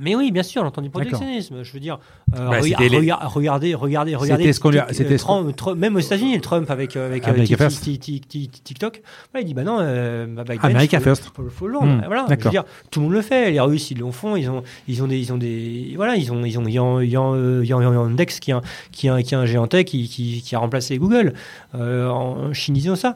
Mais 0.00 0.14
oui, 0.14 0.30
bien 0.30 0.44
sûr, 0.44 0.62
l'entendu 0.62 0.90
protectionnisme. 0.90 1.64
Je 1.64 1.72
veux 1.72 1.80
dire, 1.80 1.98
euh, 2.38 2.48
bah, 2.48 2.60
regardez, 2.60 3.74
regardez, 3.74 4.14
regardez. 4.14 4.52
C'était 4.92 5.18
ce 5.18 5.74
Même 5.74 5.96
aux 5.96 5.98
États-Unis, 5.98 6.40
Trump 6.40 6.70
avec, 6.70 6.96
euh, 6.96 7.08
avec 7.08 7.26
euh, 7.28 7.68
TikTok, 7.68 9.02
il 9.36 9.44
dit 9.44 9.54
bah 9.54 9.64
non, 9.64 9.78
bah, 9.78 10.44
America 10.62 11.00
First. 11.00 11.32
Hmm, 11.36 12.02
voilà, 12.06 12.26
je 12.30 12.44
veux 12.44 12.50
dire, 12.50 12.64
tout 12.92 13.00
le 13.00 13.06
monde 13.06 13.14
le 13.14 13.22
fait. 13.22 13.50
Les 13.50 13.58
Russes, 13.58 13.90
ils 13.90 13.98
le 13.98 14.08
font. 14.12 14.36
Ils 14.36 14.48
ont, 14.48 14.62
ils 14.86 15.02
ont 15.02 15.08
des, 15.08 15.18
ils 15.18 15.32
ont 15.32 15.36
des, 15.36 15.94
voilà, 15.96 16.14
ils 16.14 16.30
ont, 16.32 16.44
ils 16.44 16.58
ont 16.58 17.00
Yandex 17.00 18.38
qui 18.38 18.52
est 18.52 18.54
un, 18.54 18.62
qui 18.92 19.08
est 19.08 19.22
qui 19.24 19.34
un 19.34 19.46
géant 19.46 19.66
tech 19.66 19.84
qui, 19.84 20.08
qui, 20.08 20.42
qui 20.42 20.54
a 20.54 20.60
remplacé 20.60 20.96
Google. 20.98 21.34
en 21.74 22.52
Chine, 22.52 22.76
ils 22.76 22.88
ont 22.88 22.96
ça. 22.96 23.14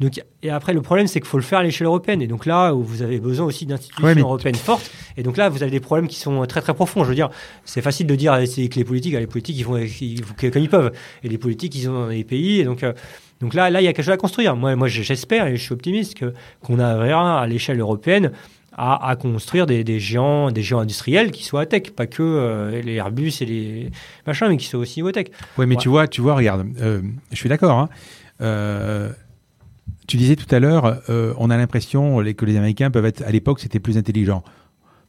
Donc, 0.00 0.20
et 0.42 0.50
après, 0.50 0.72
le 0.72 0.82
problème, 0.82 1.06
c'est 1.06 1.20
qu'il 1.20 1.28
faut 1.28 1.38
le 1.38 1.44
faire 1.44 1.60
à 1.60 1.62
l'échelle 1.62 1.86
européenne. 1.86 2.20
Et 2.22 2.26
donc 2.26 2.44
là, 2.44 2.72
vous 2.72 3.02
avez 3.02 3.20
besoin 3.20 3.46
aussi 3.46 3.66
d'institutions 3.66 4.20
européennes 4.20 4.56
fortes. 4.56 4.90
Et 5.16 5.22
donc 5.22 5.36
là, 5.36 5.48
vous 5.48 5.62
avez 5.62 5.70
des 5.70 5.80
problèmes 5.80 6.08
qui 6.08 6.23
sont 6.24 6.44
très 6.46 6.60
très 6.60 6.74
profonds. 6.74 7.04
Je 7.04 7.08
veux 7.08 7.14
dire, 7.14 7.30
c'est 7.64 7.82
facile 7.82 8.06
de 8.06 8.14
dire 8.14 8.32
que 8.34 8.76
les 8.76 8.84
politiques, 8.84 9.14
les 9.14 9.26
politiques, 9.26 9.58
ils 9.58 9.64
font 9.64 9.74
comme 10.36 10.62
ils 10.62 10.68
peuvent. 10.68 10.92
Et 11.22 11.28
les 11.28 11.38
politiques, 11.38 11.74
ils 11.74 11.82
sont 11.82 11.92
dans 11.92 12.06
les 12.08 12.24
pays. 12.24 12.60
Et 12.60 12.64
donc, 12.64 12.82
euh, 12.82 12.92
donc 13.40 13.54
là, 13.54 13.70
là, 13.70 13.80
il 13.80 13.84
y 13.84 13.88
a 13.88 13.92
quelque 13.92 14.04
chose 14.04 14.14
à 14.14 14.18
construire. 14.18 14.56
Moi, 14.56 14.76
moi 14.76 14.88
j'espère 14.88 15.46
et 15.46 15.56
je 15.56 15.62
suis 15.62 15.72
optimiste 15.72 16.14
que 16.14 16.32
qu'on 16.62 16.78
arrivera 16.78 17.40
à 17.40 17.46
l'échelle 17.46 17.80
européenne 17.80 18.32
à, 18.76 19.08
à, 19.08 19.14
construire 19.14 19.66
des, 19.66 19.84
des, 19.84 20.00
géants, 20.00 20.50
des 20.50 20.62
géants 20.62 20.80
industriels 20.80 21.30
qui 21.30 21.44
soient 21.44 21.60
à 21.60 21.66
tech, 21.66 21.90
pas 21.90 22.08
que 22.08 22.22
euh, 22.22 22.82
les 22.82 22.94
Airbus 22.94 23.32
et 23.40 23.46
les 23.46 23.90
machins, 24.26 24.48
mais 24.48 24.56
qui 24.56 24.66
soient 24.66 24.80
aussi 24.80 25.00
au 25.00 25.12
tech. 25.12 25.26
Oui, 25.58 25.66
mais 25.66 25.76
tu 25.76 25.88
vois, 25.88 26.08
tu 26.08 26.20
vois, 26.20 26.34
regarde, 26.34 26.66
euh, 26.80 27.00
je 27.30 27.36
suis 27.36 27.48
d'accord. 27.48 27.78
Hein. 27.78 27.88
tu 30.08 30.16
disais 30.16 30.34
tout 30.34 30.52
à 30.52 30.58
l'heure, 30.58 31.02
on 31.08 31.50
a 31.50 31.56
l'impression 31.56 32.24
que 32.34 32.44
les 32.44 32.56
Américains 32.56 32.90
peuvent 32.90 33.06
être, 33.06 33.22
à 33.22 33.30
l'époque, 33.30 33.60
c'était 33.60 33.78
plus 33.78 33.96
intelligent. 33.96 34.42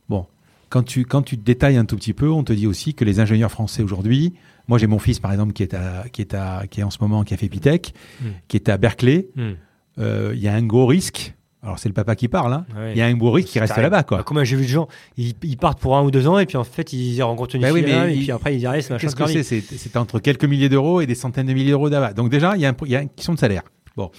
Bon, 0.09 0.27
quand 0.75 0.83
tu, 0.83 1.05
quand 1.05 1.21
tu 1.21 1.37
détailles 1.37 1.77
un 1.77 1.85
tout 1.85 1.95
petit 1.95 2.11
peu, 2.11 2.29
on 2.29 2.43
te 2.43 2.51
dit 2.51 2.67
aussi 2.67 2.95
que 2.95 3.05
les 3.05 3.21
ingénieurs 3.21 3.49
français 3.49 3.81
aujourd'hui, 3.81 4.33
moi 4.67 4.77
j'ai 4.77 4.87
mon 4.87 4.99
fils 4.99 5.21
par 5.21 5.31
exemple 5.31 5.53
qui 5.53 5.63
est, 5.63 5.73
à, 5.73 6.03
qui, 6.11 6.19
est 6.19 6.33
à, 6.33 6.63
qui 6.69 6.81
est 6.81 6.83
en 6.83 6.89
ce 6.89 6.97
moment, 6.99 7.23
qui 7.23 7.33
a 7.33 7.37
fait 7.37 7.47
Pitech, 7.47 7.93
mm. 8.19 8.25
qui 8.49 8.57
est 8.57 8.67
à 8.67 8.75
Berkeley, 8.75 9.29
mm. 9.37 9.51
euh, 9.99 10.33
il 10.35 10.41
y 10.41 10.49
a 10.49 10.53
un 10.53 10.63
gros 10.63 10.85
risque. 10.85 11.33
Alors 11.63 11.79
c'est 11.79 11.87
le 11.87 11.93
papa 11.93 12.17
qui 12.17 12.27
parle. 12.27 12.51
Hein. 12.51 12.65
Ouais. 12.75 12.91
Il 12.91 12.97
y 12.97 13.01
a 13.01 13.05
un 13.05 13.15
bourri 13.15 13.45
qui 13.45 13.57
reste 13.57 13.77
là-bas, 13.77 14.03
quoi. 14.03 14.17
Bah, 14.17 14.23
Comment 14.27 14.43
j'ai 14.43 14.57
vu 14.57 14.63
de 14.63 14.67
gens, 14.67 14.89
ils, 15.15 15.31
ils 15.43 15.55
partent 15.55 15.79
pour 15.79 15.95
un 15.95 16.03
ou 16.03 16.11
deux 16.11 16.27
ans 16.27 16.39
et 16.39 16.45
puis 16.45 16.57
en 16.57 16.65
fait 16.65 16.91
ils 16.91 17.23
rencontrent 17.23 17.55
une 17.55 17.61
Bah 17.61 17.71
fille 17.71 17.85
là, 17.85 18.09
et 18.09 18.17
puis 18.17 18.31
après 18.33 18.53
ils 18.53 18.59
y 18.59 18.67
restent. 18.67 18.89
machin 18.89 19.07
Qu'est-ce 19.07 19.15
que 19.15 19.27
c'est? 19.27 19.43
C'est, 19.43 19.61
c'est 19.61 19.95
entre 19.95 20.19
quelques 20.19 20.43
milliers 20.43 20.67
d'euros 20.67 20.99
et 20.99 21.05
des 21.05 21.15
centaines 21.15 21.47
de 21.47 21.53
milliers 21.53 21.69
d'euros 21.69 21.87
là-bas. 21.87 22.11
Donc 22.11 22.29
déjà, 22.29 22.57
il 22.57 22.61
y 22.61 22.65
a, 22.65 22.69
un, 22.71 22.75
il 22.83 22.91
y 22.91 22.97
a 22.97 23.01
une 23.01 23.09
question 23.09 23.33
de 23.33 23.39
salaire. 23.39 23.63
Bon, 23.95 24.11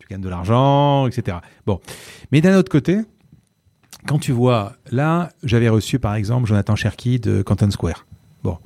tu 0.00 0.08
gagnes 0.08 0.22
de 0.22 0.28
l'argent, 0.28 1.06
etc. 1.06 1.36
Bon, 1.66 1.78
mais 2.32 2.40
d'un 2.40 2.56
autre 2.58 2.68
côté, 2.68 2.98
quand 4.06 4.18
tu 4.18 4.32
vois, 4.32 4.74
là, 4.90 5.30
j'avais 5.42 5.68
reçu 5.68 5.98
par 5.98 6.14
exemple 6.14 6.46
Jonathan 6.48 6.76
Cherky 6.76 7.18
de 7.20 7.42
Canton 7.42 7.70
Square. 7.70 8.06
Bon, 8.42 8.58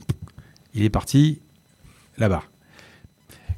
il 0.74 0.82
est 0.84 0.90
parti 0.90 1.40
là-bas. 2.18 2.42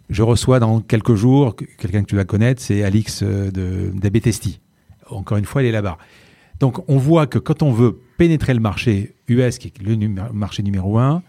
Je 0.09 0.23
reçois 0.23 0.61
dans 0.61 0.81
quelques 0.81 1.15
jours 1.15 1.57
que- 1.57 1.65
quelqu'un 1.65 2.03
que 2.03 2.07
tu 2.09 2.17
vas 2.17 2.25
connaître, 2.25 2.63
c'est 2.63 2.83
Alix 2.85 3.23
euh, 3.23 3.51
d'Abetesti. 3.93 4.61
Encore 5.11 5.37
une 5.39 5.45
fois, 5.45 5.63
elle 5.63 5.69
est 5.69 5.73
là-bas. 5.73 5.99
Donc 6.61 6.89
on 6.89 6.97
voit 6.97 7.27
que 7.27 7.39
quand 7.39 7.63
on 7.63 7.73
veut 7.73 7.99
pénétrer 8.17 8.55
le 8.55 8.61
marché 8.61 9.15
US, 9.29 9.59
qui 9.59 9.69
est 9.69 9.83
le 9.83 9.97
marché 10.33 10.63
numéro 10.63 10.99
un, 10.99 11.23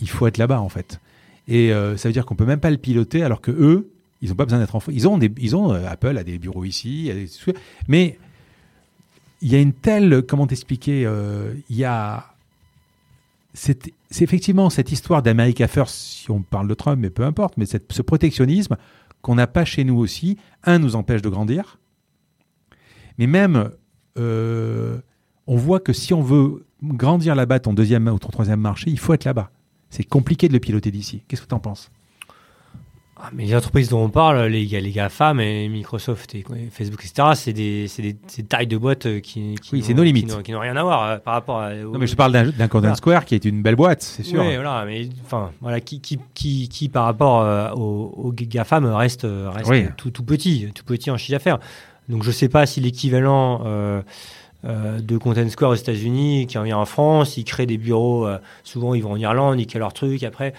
il 0.00 0.08
faut 0.08 0.26
être 0.26 0.38
là-bas 0.38 0.60
en 0.60 0.68
fait. 0.68 1.00
Et 1.48 1.72
euh, 1.72 1.96
ça 1.96 2.08
veut 2.08 2.12
dire 2.12 2.24
qu'on 2.24 2.36
peut 2.36 2.46
même 2.46 2.60
pas 2.60 2.70
le 2.70 2.78
piloter 2.78 3.22
alors 3.22 3.40
que 3.40 3.50
eux, 3.50 3.90
ils 4.22 4.28
n'ont 4.30 4.36
pas 4.36 4.44
besoin 4.44 4.58
d'être 4.60 4.74
en 4.76 4.80
France. 4.80 4.94
Ils 4.96 5.06
ont 5.08 5.18
des, 5.18 5.28
euh, 5.72 5.86
Apple 5.88 6.16
a 6.16 6.24
des 6.24 6.38
bureaux 6.38 6.64
ici, 6.64 7.06
il 7.06 7.10
des- 7.14 7.28
mais 7.88 8.18
il 9.40 9.52
y 9.52 9.54
a 9.54 9.60
une 9.60 9.72
telle, 9.72 10.22
comment 10.22 10.46
t'expliquer, 10.46 11.04
euh, 11.06 11.54
il 11.68 11.76
y 11.76 11.84
a, 11.84 12.34
c'est 13.54 13.92
effectivement 14.20 14.70
cette 14.70 14.92
histoire 14.92 15.22
d'America 15.22 15.66
First, 15.66 15.94
si 15.94 16.30
on 16.30 16.42
parle 16.42 16.68
de 16.68 16.74
Trump, 16.74 16.98
mais 17.00 17.10
peu 17.10 17.24
importe, 17.24 17.56
mais 17.56 17.66
ce 17.66 18.02
protectionnisme 18.02 18.76
qu'on 19.22 19.34
n'a 19.34 19.46
pas 19.46 19.64
chez 19.64 19.84
nous 19.84 19.98
aussi, 19.98 20.36
un 20.64 20.78
nous 20.78 20.96
empêche 20.96 21.22
de 21.22 21.28
grandir, 21.28 21.78
mais 23.18 23.26
même 23.26 23.70
euh, 24.18 24.98
on 25.46 25.56
voit 25.56 25.80
que 25.80 25.92
si 25.92 26.14
on 26.14 26.22
veut 26.22 26.64
grandir 26.82 27.34
là-bas, 27.34 27.60
ton 27.60 27.74
deuxième 27.74 28.08
ou 28.08 28.18
ton 28.18 28.28
troisième 28.28 28.60
marché, 28.60 28.90
il 28.90 28.98
faut 28.98 29.12
être 29.14 29.24
là-bas. 29.24 29.50
C'est 29.90 30.04
compliqué 30.04 30.48
de 30.48 30.52
le 30.52 30.60
piloter 30.60 30.90
d'ici. 30.90 31.24
Qu'est-ce 31.26 31.42
que 31.42 31.48
tu 31.48 31.54
en 31.54 31.60
penses? 31.60 31.90
Ah, 33.22 33.28
mais 33.34 33.44
les 33.44 33.54
entreprises 33.54 33.88
dont 33.90 34.02
on 34.02 34.08
parle, 34.08 34.46
les, 34.46 34.64
les 34.64 34.90
GAFAM 34.90 35.40
et 35.40 35.68
Microsoft 35.68 36.34
et 36.34 36.44
Facebook, 36.72 37.04
etc., 37.04 37.28
c'est 37.34 37.52
des, 37.52 37.86
tailles 38.48 38.66
de 38.66 38.76
boîtes 38.78 39.06
euh, 39.06 39.20
qui, 39.20 39.56
qui 39.60 39.70
Oui, 39.74 39.80
n'ont- 39.80 39.86
c'est 39.86 39.94
nos 39.94 40.02
limites. 40.02 40.42
qui 40.42 40.52
n'ont- 40.52 40.60
rien 40.60 40.74
à 40.76 40.82
voir 40.82 41.04
euh, 41.04 41.16
par 41.18 41.34
rapport 41.34 41.58
à. 41.60 41.74
Non, 41.74 41.98
mais 41.98 42.06
je 42.06 42.16
parle 42.16 42.32
d'un 42.32 42.68
Content 42.68 42.80
Voilà. 42.80 42.94
Square 42.94 43.24
qui 43.26 43.34
est 43.34 43.44
une 43.44 43.60
belle 43.62 43.76
boîte, 43.76 44.02
c'est 44.02 44.22
sûr. 44.22 44.40
Oui, 44.40 44.54
voilà, 44.54 44.84
mais 44.86 45.08
enfin, 45.24 45.50
voilà, 45.60 45.80
qui, 45.80 46.00
qui, 46.00 46.18
qui, 46.34 46.68
qui 46.68 46.88
par 46.88 47.04
rapport 47.04 47.42
euh, 47.42 47.70
aux, 47.72 48.14
aux 48.16 48.32
GAFAM 48.32 48.86
reste, 48.86 49.26
reste 49.28 49.68
Oui. 49.68 49.84
tout, 49.96 50.10
tout 50.10 50.24
petit, 50.24 50.68
tout 50.74 50.84
petit 50.84 51.10
en 51.10 51.16
chiffre 51.18 51.32
d'affaires. 51.32 51.58
Donc 52.08 52.22
je 52.22 52.30
sais 52.30 52.48
pas 52.48 52.64
si 52.66 52.80
l'équivalent 52.80 53.62
euh, 53.66 54.02
euh, 54.64 54.98
de 55.00 55.16
Content 55.18 55.48
Square 55.48 55.70
aux 55.70 55.74
États-Unis, 55.74 56.46
qui 56.46 56.58
en 56.58 56.62
vient 56.64 56.78
en 56.78 56.84
France, 56.86 57.36
ils 57.36 57.44
créent 57.44 57.66
des 57.66 57.78
bureaux, 57.78 58.26
euh, 58.26 58.38
souvent 58.64 58.94
ils 58.94 59.02
vont 59.02 59.12
en 59.12 59.16
Irlande, 59.16 59.60
ils 59.60 59.66
créent 59.66 59.78
leurs 59.78 59.92
trucs 59.92 60.22
après. 60.22 60.52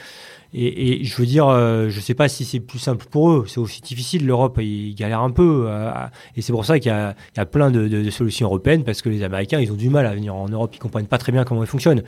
Et, 0.54 1.04
je 1.06 1.16
veux 1.16 1.26
dire, 1.26 1.48
euh, 1.48 1.88
je 1.90 2.00
sais 2.02 2.14
pas 2.14 2.28
si 2.28 2.44
c'est 2.44 2.60
plus 2.60 2.80
simple 2.80 3.06
pour 3.10 3.32
eux. 3.32 3.46
C'est 3.48 3.60
aussi 3.60 3.82
difficile. 3.82 4.26
L'Europe, 4.26 4.60
ils 4.62 4.94
galèrent 4.96 5.22
un 5.22 5.32
peu. 5.32 5.66
euh, 5.68 5.92
et 6.36 6.42
c'est 6.42 6.52
pour 6.52 6.66
ça 6.66 6.80
qu'il 6.80 6.92
y 6.92 7.40
a, 7.40 7.46
plein 7.46 7.72
de, 7.72 8.10
solutions 8.10 8.48
européennes, 8.48 8.84
parce 8.84 9.02
que 9.02 9.10
les 9.10 9.24
Américains, 9.24 9.60
ils 9.60 9.72
ont 9.72 9.76
du 9.76 9.90
mal 9.90 10.06
à 10.06 10.14
venir 10.14 10.36
en 10.36 10.50
Europe. 10.50 10.72
Ils 10.76 10.80
comprennent 10.80 11.08
pas 11.08 11.18
très 11.18 11.32
bien 11.32 11.46
comment 11.46 11.64
ils 11.64 11.68
fonctionnent. 11.70 12.04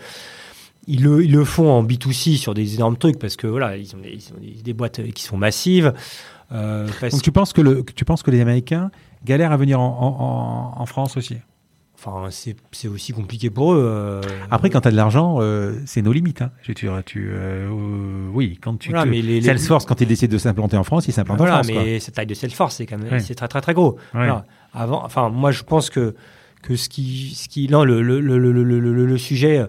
Ils 0.87 1.01
le, 1.03 1.45
font 1.45 1.71
en 1.71 1.83
B2C 1.83 2.35
sur 2.35 2.53
des 2.53 2.75
énormes 2.75 2.97
trucs, 2.97 3.17
parce 3.17 3.37
que 3.37 3.47
voilà, 3.47 3.77
ils 3.77 3.95
ont 3.95 3.99
des, 4.63 4.73
boîtes 4.73 5.01
qui 5.13 5.23
sont 5.23 5.37
massives. 5.37 5.93
Euh, 6.51 6.89
Donc 7.09 7.21
tu 7.21 7.31
penses 7.31 7.53
que 7.53 7.81
tu 7.91 8.03
penses 8.03 8.23
que 8.23 8.31
les 8.31 8.41
Américains 8.41 8.91
galèrent 9.23 9.53
à 9.53 9.57
venir 9.57 9.79
en, 9.79 9.85
en- 9.87 10.77
en- 10.77 10.81
en 10.81 10.85
France 10.85 11.15
aussi? 11.15 11.37
Enfin, 12.05 12.27
c'est 12.31 12.87
aussi 12.87 13.13
compliqué 13.13 13.49
pour 13.49 13.73
eux. 13.73 13.81
euh. 13.81 14.21
Après, 14.51 14.69
quand 14.69 14.81
tu 14.81 14.87
as 14.89 14.91
de 14.91 14.95
l'argent, 14.97 15.37
euh, 15.39 15.73
c'est 15.85 16.01
nos 16.01 16.11
limites. 16.11 16.41
Hein. 16.41 16.51
Je, 16.61 16.73
tu, 16.73 16.87
tu, 17.05 17.29
euh, 17.31 17.69
oui, 18.33 18.59
quand 18.61 18.77
tu 18.77 18.89
Voilà, 18.89 19.05
mais 19.05 19.21
les- 19.21 19.39
les- 19.39 19.41
Salesforce, 19.41 19.85
quand 19.85 20.01
il 20.01 20.07
décide 20.07 20.29
de 20.31 20.37
s'implanter 20.37 20.75
en 20.77 20.83
France, 20.83 21.07
il 21.07 21.13
s'implante 21.13 21.37
voilà, 21.37 21.59
en 21.59 21.63
France. 21.63 21.67
mais 21.75 21.99
cette 21.99 22.15
taille 22.15 22.25
de 22.25 22.33
Salesforce, 22.33 22.75
c'est 22.75 22.85
quand 22.85 22.97
même 22.97 23.11
Ouais. 23.11 23.19
c'est 23.19 23.35
très 23.35 23.47
très 23.47 23.61
très 23.61 23.73
gros. 23.73 23.93
Ouais. 23.93 23.99
Voilà. 24.13 24.45
Avant, 24.73 25.03
enfin, 25.05 25.29
moi, 25.29 25.51
je 25.51 25.63
pense 25.63 25.89
que 25.89 26.13
que 26.61 26.75
ce 26.75 26.89
qui, 26.89 27.33
ce 27.35 27.47
qui, 27.49 27.67
non, 27.69 27.83
le 27.83 28.01
le 28.01 28.19
le 28.21 28.37
le 28.37 29.17
sujet 29.17 29.65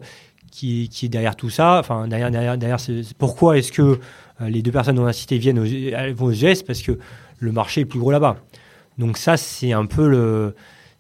qui, 0.51 0.89
qui 0.89 1.07
est 1.07 1.09
derrière 1.09 1.35
tout 1.37 1.51
ça, 1.51 1.79
enfin 1.81 2.07
derrière 2.09 2.31
derrière 2.31 2.57
derrière, 2.59 2.79
pourquoi 3.19 3.59
est-ce 3.59 3.73
que 3.73 3.99
les 4.41 4.63
deux 4.63 4.71
personnes 4.73 4.97
dont 4.97 5.03
on 5.03 5.07
a 5.07 5.13
cité 5.13 5.39
viennent 5.39 5.59
aux, 5.59 6.15
vont 6.15 6.27
aux 6.27 6.33
US 6.33 6.63
parce 6.63 6.83
que 6.83 6.99
le 7.41 7.53
marché 7.53 7.83
est 7.83 7.85
plus 7.85 7.99
gros 7.99 8.11
là-bas. 8.13 8.37
Donc 8.99 9.19
ça, 9.19 9.37
c'est 9.37 9.73
un 9.73 9.87
peu 9.87 10.09
le 10.09 10.55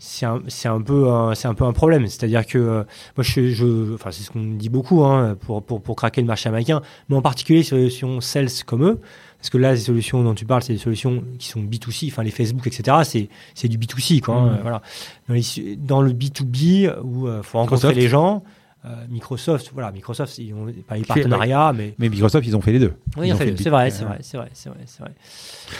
c'est 0.07 0.27
un, 0.27 0.43
c'est 0.49 0.69
un 0.69 0.81
peu 0.83 1.11
un, 1.11 1.35
c'est 1.35 1.49
un 1.49 1.55
peu 1.55 1.65
un 1.65 1.73
problème 1.73 2.07
c'est-à-dire 2.09 2.45
que 2.47 2.59
euh, 2.59 2.85
moi 3.17 3.23
je, 3.25 3.49
je 3.51 3.95
enfin 3.95 4.11
c'est 4.11 4.23
ce 4.23 4.31
qu'on 4.31 4.43
dit 4.45 4.69
beaucoup 4.69 5.03
hein, 5.05 5.35
pour, 5.41 5.63
pour 5.63 5.81
pour 5.83 5.97
craquer 5.97 6.21
le 6.21 6.27
marché 6.27 6.49
américain 6.49 6.83
mais 7.09 7.17
en 7.17 7.23
particulier 7.23 7.63
sur 7.63 7.77
les 7.77 7.85
solutions 7.89 8.21
sales 8.21 8.49
comme 8.67 8.85
eux 8.85 9.01
parce 9.39 9.49
que 9.51 9.57
là 9.59 9.73
les 9.73 9.79
solutions 9.81 10.23
dont 10.23 10.35
tu 10.35 10.45
parles 10.45 10.63
c'est 10.63 10.75
des 10.75 10.79
solutions 10.79 11.25
qui 11.39 11.49
sont 11.49 11.61
B2C 11.61 12.11
enfin 12.11 12.23
les 12.23 12.31
Facebook 12.31 12.67
etc 12.67 12.99
c'est 13.05 13.29
c'est 13.55 13.69
du 13.69 13.79
B2C 13.79 14.21
quoi 14.21 14.35
hein, 14.37 14.51
Mhm. 14.57 14.59
voilà 14.63 14.83
dans, 15.29 15.35
les- 15.35 15.77
dans 15.77 16.03
le 16.03 16.13
B2B 16.13 16.93
où 17.03 17.27
il 17.29 17.43
faut 17.43 17.59
rencontrer 17.59 17.89
Microsoft. 17.89 17.97
les 17.97 18.09
gens 18.09 18.43
euh, 18.85 18.89
Microsoft 19.09 19.71
voilà 19.73 19.91
Microsoft 19.91 20.37
ils 20.37 20.53
ont 20.53 20.67
pas 20.87 20.97
les 20.97 21.05
partenariats 21.05 21.73
mais 21.75 21.95
Mais 21.99 22.11
Microsoft, 22.11 22.47
ils 22.47 22.55
ont 22.55 22.61
fait 22.61 22.73
les 22.73 22.79
deux. 22.79 22.93
oui 23.17 23.29
Ils 23.29 23.33
en 23.33 23.37
ont 23.37 23.39
fait, 23.39 23.47
le 23.47 23.57
c'est 23.57 23.71
vrai 23.71 23.87
euh, 23.87 23.91
c'est 23.91 24.05
vrai 24.05 24.19
c'est 24.21 24.37
vrai 24.37 24.51
c'est 24.85 25.01
vrai 25.01 25.13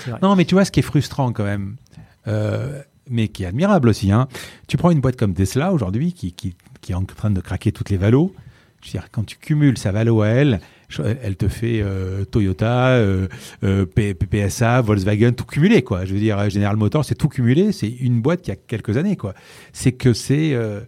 vrai. 0.07 0.19
Non, 0.23 0.35
mais 0.35 0.47
tu 0.47 0.55
vois, 0.55 0.65
ce 0.65 0.71
qui 0.71 0.81
est 0.81 0.83
frustrant 0.83 1.31
quand 1.33 1.45
même, 1.45 1.77
euh, 2.27 2.81
mais 3.09 3.29
qui 3.29 3.45
est 3.45 3.47
admirable 3.47 3.89
aussi, 3.89 4.11
hein, 4.11 4.29
tu 4.69 4.77
prends 4.77 4.91
une 4.91 5.01
boîte 5.01 5.17
comme 5.17 5.35
Tesla 5.35 5.73
aujourd'hui, 5.73 6.13
qui, 6.13 6.33
qui, 6.33 6.55
qui 6.81 6.93
est 6.93 6.95
en 6.95 7.05
train 7.05 7.31
de 7.31 7.41
craquer 7.41 7.73
toutes 7.73 7.91
les 7.91 7.97
valos. 7.97 8.35
Je 8.83 8.89
veux 8.89 8.93
dire, 8.93 9.09
quand 9.11 9.25
tu 9.25 9.39
cumules 9.39 9.79
sa 9.79 9.93
valo 9.93 10.21
à 10.21 10.29
elle, 10.29 10.61
elle 11.23 11.37
te 11.37 11.49
fait 11.49 11.81
euh, 11.83 12.25
Toyota, 12.25 12.89
euh, 12.91 13.29
euh, 13.65 13.87
PSA, 13.87 14.83
Volkswagen, 14.83 15.33
tout 15.33 15.47
cumulé, 15.47 15.83
quoi. 15.83 16.05
Je 16.05 16.13
veux 16.13 16.21
dire, 16.21 16.51
General 16.51 16.77
Motors, 16.77 17.05
c'est 17.05 17.15
tout 17.15 17.29
cumulé. 17.29 17.73
C'est 17.73 17.89
une 17.89 18.21
boîte 18.21 18.43
qui 18.43 18.51
a 18.51 18.57
quelques 18.57 18.97
années, 18.99 19.17
quoi. 19.17 19.35
C'est 19.73 19.93
que 19.93 20.13
c'est... 20.13 20.53
euh, 20.53 20.81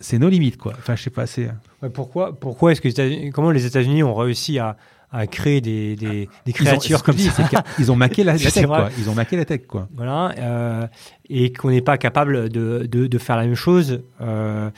c'est 0.00 0.18
nos 0.18 0.30
limites, 0.30 0.56
quoi. 0.56 0.72
Enfin, 0.78 0.96
je 0.96 1.02
sais 1.02 1.10
pas, 1.10 1.26
c'est... 1.26 1.50
Ouais, 1.82 1.90
pourquoi, 1.90 2.38
pourquoi 2.38 2.72
est-ce 2.72 2.80
que 2.80 3.30
comment 3.30 3.50
les 3.50 3.66
États-Unis 3.66 4.02
ont 4.02 4.14
réussi 4.14 4.58
à, 4.58 4.78
à 5.12 5.26
créer 5.26 5.60
des, 5.60 5.96
des, 5.96 6.06
des 6.06 6.28
Ils 6.46 6.50
ont, 6.50 6.64
créatures 6.64 7.02
comme 7.02 7.18
ça 7.18 7.48
qu'ils 7.76 7.90
ont 7.90 7.96
maqué 7.96 8.22
la, 8.22 8.34
la 8.34 8.50
tech, 8.50 8.66
quoi. 8.66 8.90
Ils 8.98 9.10
ont 9.10 9.14
maqué 9.14 9.36
la 9.36 9.44
tech, 9.46 9.62
quoi. 9.66 9.88
voilà, 9.94 10.32
euh, 10.38 10.86
et 11.28 11.52
qu'on 11.52 11.70
n'est 11.70 11.80
pas 11.80 11.98
capable 11.98 12.48
de, 12.48 12.86
de, 12.88 13.06
de 13.06 13.18
faire 13.18 13.36
la 13.36 13.44
même 13.44 13.54
chose. 13.54 14.02
Euh, 14.20 14.70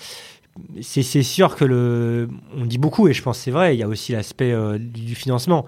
c'est 0.80 1.02
sûr 1.02 1.56
que 1.56 1.64
le, 1.64 2.28
on 2.56 2.66
dit 2.66 2.78
beaucoup 2.78 3.08
et 3.08 3.14
je 3.14 3.22
pense 3.22 3.38
que 3.38 3.44
c'est 3.44 3.50
vrai. 3.50 3.74
Il 3.74 3.78
y 3.78 3.82
a 3.82 3.88
aussi 3.88 4.12
l'aspect 4.12 4.52
euh, 4.52 4.78
du 4.78 5.14
financement. 5.14 5.66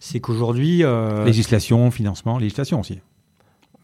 C'est 0.00 0.20
qu'aujourd'hui, 0.20 0.84
euh, 0.84 1.24
Législation, 1.24 1.90
financement, 1.90 2.38
législation 2.38 2.80
aussi. 2.80 3.00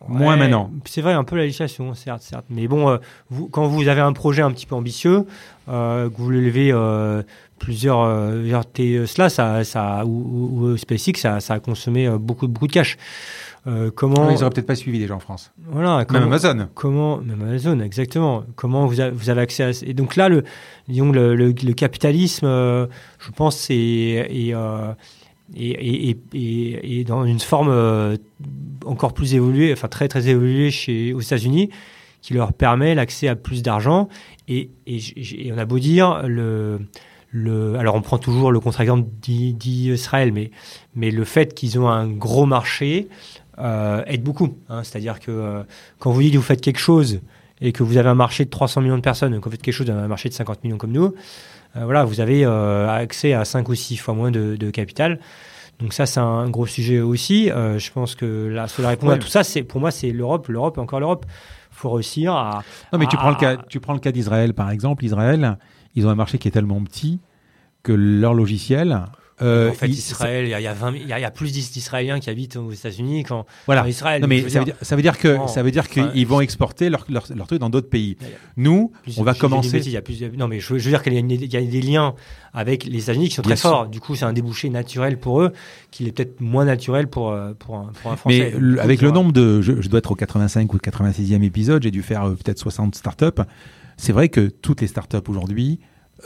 Moins 0.09 0.37
maintenant. 0.37 0.73
C'est 0.85 1.01
vrai, 1.01 1.13
un 1.13 1.23
peu 1.23 1.37
la 1.37 1.43
législation, 1.43 1.95
certes, 1.95 2.23
certes. 2.23 2.47
Mais 2.51 2.67
bon, 2.67 2.99
vous, 3.31 3.49
quand 3.49 3.69
vous 3.69 3.87
avez 3.87 4.01
un 4.01 4.13
projet 4.13 4.43
un 4.43 4.51
petit 4.51 4.67
peu 4.67 4.75
ambitieux, 4.75 5.25
que 5.69 6.11
vous 6.17 6.29
le 6.29 6.41
levez 6.41 6.73
plusieurs, 7.63 8.01
euh, 8.01 8.43
Tesla, 8.65 9.29
ça, 9.31 9.63
ça, 9.65 10.05
ou, 10.05 10.73
ou- 10.73 10.77
SpaceX, 10.77 11.13
ça, 11.21 11.41
ça 11.41 11.55
a 11.55 11.61
consommé 11.61 12.07
euh, 12.09 12.19
beaucoup, 12.19 12.49
beaucoup 12.49 12.67
de 12.67 12.73
cash. 12.73 12.97
Euh, 13.69 13.93
comment, 13.95 14.29
Ils 14.31 14.43
auraient 14.43 14.51
peut-être 14.51 14.67
pas 14.67 14.75
suivi 14.75 14.99
gens 15.07 15.17
en 15.17 15.21
France. 15.21 15.53
voilà, 15.71 16.05
Même 16.11 16.25
Amazon. 16.25 16.69
comment, 16.75 17.19
même 17.19 17.41
Amazon, 17.43 17.79
exactement. 17.79 18.43
Comment 18.57 18.87
vous 18.87 18.99
avez, 18.99 19.13
vous 19.13 19.31
avez 19.31 19.41
accès 19.43 19.63
à 19.63 19.71
et 19.87 19.95
donc 19.95 20.17
là 20.17 20.29
le, 20.29 20.43
disons 20.89 21.13
le, 21.13 21.37
le, 21.37 21.47
le 21.53 21.73
capitalisme, 21.73 22.47
euh, 22.47 22.87
je 23.21 23.31
pense, 23.31 23.57
c'est 23.57 23.77
est, 23.77 24.53
euh, 24.53 24.93
est, 25.57 25.69
est- 25.71 26.11
est- 26.11 26.19
est- 26.35 26.99
est 27.01 27.05
dans 27.05 27.25
une 27.25 27.39
forme 27.39 27.69
euh, 27.71 28.17
encore 28.85 29.15
plus 29.15 29.35
évoluée, 29.35 29.73
enfin 29.73 29.87
très 29.87 30.09
très 30.09 30.27
évoluée 30.29 30.73
chez 30.73 31.13
aux 31.13 31.21
États-Unis, 31.21 31.71
qui 32.21 32.35
leur 32.35 32.53
permet 32.53 32.97
l'accès 32.97 33.29
à 33.29 33.37
plus 33.37 33.63
d'argent. 33.63 34.09
Et, 34.49 34.71
et, 34.89 34.99
et 35.47 35.53
on 35.53 35.59
a 35.59 35.65
beau 35.67 35.79
dire 35.79 36.23
le 36.27 36.81
le, 37.35 37.77
alors 37.77 37.95
on 37.95 38.03
prend 38.03 38.19
toujours 38.19 38.53
le 38.53 38.61
contre-exemple 38.61 39.09
d'I- 39.23 39.55
d'Israël, 39.55 40.33
mais, 40.33 40.51
mais 40.95 41.11
le 41.11 41.25
fait 41.25 41.55
qu'ils 41.55 41.79
ont 41.79 41.89
un 41.89 42.07
gros 42.07 42.45
marché 42.47 43.09
euh, 43.59 44.03
aide 44.07 44.23
beaucoup. 44.23 44.55
hein. 44.69 44.83
C'est-à-dire 44.85 45.19
que 45.19 45.31
euh, 45.31 45.63
quand 45.99 46.11
vous 46.13 46.21
dites 46.23 46.33
que 46.33 46.37
vous 46.39 46.43
faites 46.45 46.61
quelque 46.61 46.79
chose 46.79 47.21
et 47.63 47.73
que 47.73 47.83
vous 47.83 47.97
avez 47.97 48.09
un 48.11 48.15
marché 48.15 48.45
de 48.45 48.51
300 48.51 48.83
millions 48.83 48.97
de 48.97 49.03
personnes, 49.03 49.35
quand 49.41 49.47
vous 49.47 49.53
faites 49.53 49.63
quelque 49.63 49.75
chose 49.75 49.87
dans 49.87 49.95
un 49.97 50.09
marché 50.09 50.29
de 50.29 50.35
50 50.35 50.63
millions 50.63 50.77
comme 50.79 50.93
nous, 50.93 51.15
euh, 51.77 51.85
voilà, 51.85 52.05
vous 52.05 52.21
avez 52.21 52.45
accès 52.45 53.33
à 53.33 53.45
5 53.47 53.67
ou 53.69 53.75
6 53.75 53.97
fois 53.97 54.13
moins 54.15 54.31
de, 54.31 54.57
de 54.57 54.71
capital. 54.71 55.19
Donc 55.81 55.95
ça, 55.95 56.05
c'est 56.07 56.21
un 56.21 56.49
gros 56.51 56.67
sujet 56.67 57.01
aussi. 57.01 57.47
Je 57.49 57.91
pense 57.93 58.15
que 58.15 58.47
la 58.53 58.69
seule 58.69 58.87
réponse 58.87 59.11
à 59.11 59.19
tout 59.19 59.27
ça, 59.29 59.43
c'est 59.43 59.63
pour 59.63 59.81
moi, 59.81 59.91
c'est 59.91 60.11
l'Europe, 60.11 60.47
l'Europe, 60.49 60.77
encore 60.79 61.01
l'Europe. 61.01 61.25
Il 61.71 61.77
faut 61.77 61.91
réussir 61.91 62.35
à... 62.35 62.63
Non, 62.93 62.99
mais 62.99 63.07
tu 63.07 63.17
prends 63.17 63.31
le 63.31 63.37
cas, 63.37 63.57
tu 63.69 63.81
prends 63.81 63.95
le 63.95 63.99
cas 63.99 64.13
d'Israël, 64.13 64.53
par 64.55 64.71
exemple. 64.71 65.05
Israël, 65.05 65.57
ils 65.95 66.07
ont 66.07 66.11
un 66.11 66.15
marché 66.15 66.39
qui 66.39 66.49
est 66.49 66.53
tellement 66.53 66.83
petit 66.83 67.21
que 67.83 67.93
leur 67.93 68.35
logiciel 68.35 69.01
Euh, 69.41 69.71
en 69.71 69.73
fait, 69.73 69.89
il- 69.89 69.95
Israël, 69.95 70.45
il 70.45 70.51
y 70.51 70.55
a, 70.55 70.61
il 70.61 70.63
y 70.63 70.67
a 70.69 70.75
20 70.75 70.93
il 70.95 71.09
y 71.09 71.13
a, 71.13 71.19
il 71.19 71.23
y 71.23 71.25
a 71.25 71.31
plus 71.33 71.51
d'Is- 71.51 71.73
d'Israéliens 71.73 72.21
qui 72.21 72.31
habitent 72.31 72.55
aux 72.57 72.71
États-Unis 72.71 73.25
qu'en 73.25 73.45
Voilà. 73.67 73.89
Israël. 73.89 74.23
Non, 74.23 74.29
mais 74.29 74.49
ça 74.49 74.61
veut, 74.61 74.65
dire, 74.67 74.75
dire, 74.77 74.77
ça 74.83 74.95
veut 74.95 75.03
dire 75.03 75.19
que 75.19 75.37
Non. 75.37 75.49
ça 75.49 75.65
veut 75.65 75.73
dire 75.73 75.89
qu'ils 75.89 76.03
Enfin, 76.05 76.25
vont 76.27 76.41
exporter 76.43 76.91
leur, 76.91 77.05
leur, 77.09 77.25
leur 77.35 77.47
truc 77.49 77.59
dans 77.59 77.71
d'autres 77.71 77.89
pays. 77.89 78.17
A- 78.21 78.25
Nous, 78.57 78.93
plus- 79.03 79.19
on 79.19 79.25
va 79.25 79.35
commencer. 79.35 79.71
bêtises, 79.73 79.89
il 79.89 79.95
y 79.95 79.97
a 79.97 80.03
plus 80.03 80.21
de- 80.21 80.29
non, 80.37 80.47
mais 80.47 80.61
je, 80.61 80.79
je 80.79 80.85
veux 80.85 80.91
dire 80.91 81.03
qu'il 81.03 81.15
y, 81.15 81.57
a 81.57 81.61
y 81.61 81.67
des 81.67 81.81
liens 81.81 82.15
avec 82.53 82.85
les 82.85 83.03
États-Unis 83.03 83.31
qui 83.31 83.35
sont 83.35 83.43
Bien 83.43 83.57
très 83.57 83.61
sûr. 83.61 83.71
forts. 83.71 83.87
Du 83.89 83.99
coup, 83.99 84.15
c'est 84.15 84.27
un 84.27 84.33
débouché 84.35 84.69
naturel 84.71 85.19
pour 85.19 85.41
eux, 85.43 85.53
qui 85.91 86.07
est 86.07 86.13
peut-être 86.13 86.41
moins 86.41 86.67
naturel 86.67 87.09
pour, 87.09 87.31
euh, 87.33 87.53
pour, 87.59 87.77
un, 87.79 87.91
pour 88.01 88.13
un 88.13 88.17
Français. 88.17 88.53
Mais 88.55 88.61
Donc, 88.61 88.79
avec 88.79 89.01
le 89.03 89.11
nombre 89.11 89.33
de, 89.33 89.61
je, 89.61 89.81
je 89.81 89.89
dois 89.89 89.99
être 89.99 90.13
au 90.13 90.15
85 90.15 90.73
ou 90.73 90.77
86e 90.79 91.43
épisode, 91.43 91.83
j'ai 91.83 91.91
dû 91.91 92.03
faire 92.03 92.25
euh, 92.29 92.35
peut-être 92.37 92.61
60 92.61 92.95
startups. 92.95 93.43
C'est 93.97 94.13
vrai 94.13 94.29
que 94.29 94.49
toutes 94.49 94.81
les 94.81 94.87
startups 94.87 95.17
aujourd'hui, 95.29 95.81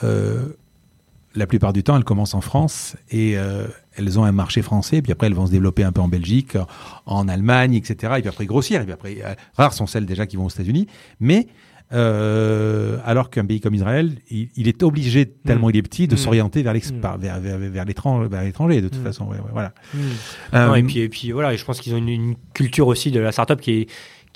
euh, 0.05 0.49
la 1.35 1.47
plupart 1.47 1.73
du 1.75 1.83
temps, 1.83 1.97
elles 1.97 2.05
commencent 2.05 2.35
en 2.35 2.41
France 2.41 2.97
et 3.11 3.37
euh, 3.37 3.67
elles 3.97 4.19
ont 4.19 4.25
un 4.25 4.33
marché 4.33 4.63
français. 4.63 5.03
Puis 5.03 5.13
après, 5.13 5.27
elles 5.27 5.35
vont 5.35 5.47
se 5.47 5.51
développer 5.53 5.85
un 5.85 5.93
peu 5.93 6.01
en 6.01 6.09
Belgique, 6.09 6.57
en 7.05 7.29
Allemagne, 7.29 7.75
etc. 7.75 8.15
Et 8.17 8.21
puis 8.21 8.29
après 8.29 8.47
grossir. 8.47 8.81
Et 8.81 8.85
puis 8.85 8.93
après, 8.95 9.17
euh, 9.25 9.35
rares 9.55 9.75
sont 9.75 9.87
celles 9.87 10.07
déjà 10.07 10.27
qui 10.27 10.37
vont 10.37 10.47
aux 10.47 10.51
États-Unis. 10.51 10.87
Mais 11.21 11.47
euh, 11.93 12.99
alors 13.05 13.31
qu'un 13.31 13.45
pays 13.45 13.61
comme 13.61 13.75
Israël, 13.75 14.13
il, 14.31 14.49
il 14.57 14.67
est 14.69 14.83
obligé, 14.83 15.27
tellement 15.27 15.69
Mm. 15.69 15.71
il 15.71 15.77
est 15.77 15.83
petit, 15.83 16.09
de 16.09 16.15
Mm. 16.15 16.19
s'orienter 16.19 16.63
vers 16.63 16.75
Mm. 16.75 17.01
par- 17.01 17.19
vers, 17.19 17.39
vers, 17.41 17.59
vers 17.59 17.85
l'étranger, 17.85 18.29
vers 18.29 18.43
l'étranger, 18.43 18.81
de 18.81 18.89
toute 18.89 19.03
façon. 19.03 19.27
Ouais, 19.27 19.37
ouais, 19.37 19.51
voilà. 19.53 19.73
Euh, 20.55 20.67
Non, 20.69 20.75
et 20.75 20.83
puis, 20.83 20.99
et 21.01 21.09
puis 21.09 21.33
voilà, 21.33 21.53
et 21.55 21.57
je 21.57 21.65
pense 21.65 21.81
qu'ils 21.81 21.95
ont 21.95 21.99
une, 21.99 22.09
une 22.09 22.35
culture 22.55 22.87
aussi 22.89 23.11
de 23.11 23.21
la 23.21 23.31
startup 23.33 23.61
qui 23.61 23.71
est 23.73 23.87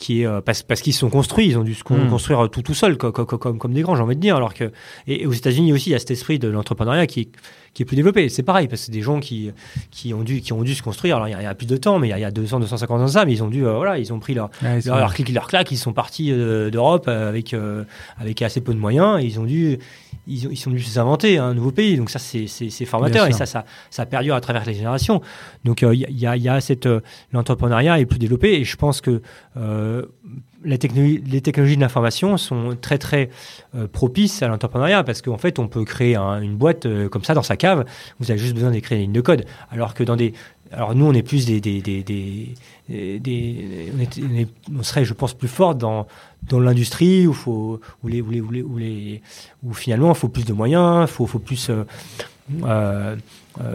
qui 0.00 0.22
est 0.22 0.26
euh, 0.26 0.40
parce, 0.40 0.62
parce 0.62 0.80
qu'ils 0.80 0.94
se 0.94 1.00
sont 1.00 1.10
construits, 1.10 1.46
ils 1.46 1.58
ont 1.58 1.62
dû 1.62 1.74
se 1.74 1.84
con- 1.84 1.96
Mm. 2.06 2.08
construire 2.08 2.48
tout 2.50 2.62
tout 2.62 2.72
seuls 2.74 2.96
comme, 2.96 3.12
comme, 3.12 3.26
comme, 3.26 3.58
comme 3.58 3.72
des 3.74 3.82
grands, 3.82 3.94
j'ai 3.96 4.02
envie 4.02 4.16
de 4.16 4.20
dire. 4.20 4.34
Alors 4.34 4.54
que 4.54 4.72
et, 5.06 5.22
et 5.22 5.26
aux 5.26 5.32
États-Unis 5.32 5.72
aussi, 5.74 5.90
il 5.90 5.92
y 5.92 5.96
a 5.96 5.98
cet 5.98 6.10
esprit 6.10 6.38
de 6.38 6.48
l'entrepreneuriat 6.48 7.06
qui 7.06 7.20
est 7.20 7.28
qui 7.72 7.82
est 7.82 7.86
plus 7.86 7.94
développé. 7.94 8.28
C'est 8.30 8.42
pareil 8.42 8.66
parce 8.66 8.80
que 8.80 8.86
c'est 8.86 8.92
des 8.92 9.02
gens 9.02 9.20
qui 9.20 9.52
qui 9.92 10.12
ont 10.14 10.22
dû 10.22 10.40
qui 10.40 10.52
ont 10.54 10.62
dû 10.62 10.74
se 10.74 10.82
construire. 10.82 11.16
Alors 11.16 11.28
il 11.28 11.32
y 11.32 11.34
a, 11.34 11.40
il 11.40 11.44
y 11.44 11.46
a 11.46 11.54
plus 11.54 11.66
de 11.66 11.76
temps, 11.76 11.98
mais 11.98 12.08
il 12.08 12.10
y 12.10 12.14
a, 12.14 12.18
il 12.18 12.22
y 12.22 12.24
a 12.24 12.30
200 12.30 12.60
250 12.60 13.00
ans 13.02 13.06
ça, 13.08 13.24
mais 13.26 13.32
ils 13.32 13.42
ont 13.44 13.48
dû 13.48 13.64
euh, 13.66 13.74
voilà, 13.76 13.98
ils 13.98 14.12
ont 14.12 14.18
pris 14.18 14.34
leur 14.34 14.50
ouais, 14.62 14.80
leur, 14.86 14.96
leur 14.98 15.14
clic 15.14 15.28
et 15.30 15.32
leur 15.32 15.46
claque, 15.46 15.70
ils 15.70 15.76
sont 15.76 15.92
partis 15.92 16.32
euh, 16.32 16.70
d'Europe 16.70 17.06
avec, 17.06 17.52
euh, 17.54 17.84
avec 18.18 18.42
assez 18.42 18.60
peu 18.60 18.72
de 18.74 18.78
moyens 18.78 19.22
et 19.22 19.26
ils 19.26 19.38
ont 19.38 19.44
dû, 19.44 19.78
ils, 20.30 20.52
ils 20.52 20.56
sont 20.56 20.70
dû 20.70 20.80
s'inventer 20.82 21.38
un 21.38 21.54
nouveau 21.54 21.72
pays. 21.72 21.96
Donc 21.96 22.10
ça, 22.10 22.18
c'est, 22.18 22.46
formateur 22.86 23.26
et 23.26 23.32
ça, 23.32 23.46
ça, 23.46 23.64
ça 23.90 24.06
perdure 24.06 24.34
à 24.34 24.40
travers 24.40 24.64
les 24.64 24.74
générations. 24.74 25.20
Donc 25.64 25.82
euh, 25.82 25.94
il 25.94 26.18
y, 26.18 26.26
a, 26.26 26.36
y 26.36 26.48
a 26.48 26.60
cette, 26.60 26.86
euh, 26.86 27.00
l'entrepreneuriat 27.32 27.98
est 28.00 28.06
plus 28.06 28.18
développé 28.18 28.54
et 28.54 28.64
je 28.64 28.76
pense 28.76 29.00
que 29.00 29.22
euh, 29.56 30.06
la 30.64 30.76
technologie, 30.78 31.22
les 31.26 31.40
technologies 31.40 31.76
de 31.76 31.80
l'information 31.80 32.36
sont 32.36 32.76
très 32.80 32.98
très 32.98 33.30
euh, 33.74 33.86
propices 33.86 34.42
à 34.42 34.48
l'entrepreneuriat 34.48 35.02
parce 35.04 35.22
qu'en 35.22 35.38
fait, 35.38 35.58
on 35.58 35.68
peut 35.68 35.84
créer 35.84 36.16
un- 36.16 36.40
une 36.42 36.56
boîte 36.56 36.86
comme 37.10 37.24
ça 37.24 37.34
dans 37.34 37.42
sa 37.42 37.56
cave. 37.56 37.84
Vous 38.18 38.30
avez 38.30 38.38
juste 38.38 38.54
besoin 38.54 38.70
d'écrire 38.70 38.96
une 38.98 39.04
ligne 39.04 39.12
de 39.12 39.20
code. 39.22 39.44
Alors 39.70 39.94
que 39.94 40.04
dans 40.04 40.16
des 40.16 40.34
alors 40.72 40.94
nous, 40.94 41.04
on 41.06 41.12
est 41.12 41.22
plus 41.22 41.46
des, 41.46 41.60
des, 41.60 41.80
des, 41.82 42.54
on, 44.78 44.82
serait, 44.82 45.04
je 45.04 45.14
pense, 45.14 45.34
plus 45.34 45.48
fort 45.48 45.74
dans 45.74 46.06
dans 46.48 46.60
l'industrie 46.60 47.26
où 47.26 47.32
faut 47.32 47.80
où 48.02 48.08
les 48.08 48.20
où 48.22 48.30
les 48.30 48.40
où 48.40 48.50
les 48.50 48.62
où, 48.62 48.78
les- 48.78 49.22
où 49.62 49.74
finalement 49.74 50.10
il 50.12 50.16
faut 50.16 50.28
plus 50.28 50.44
de 50.44 50.52
moyens, 50.52 51.08
faut 51.10 51.26
faut 51.26 51.38
plus 51.38 51.70
euh, 51.70 51.84
euh, 52.64 53.16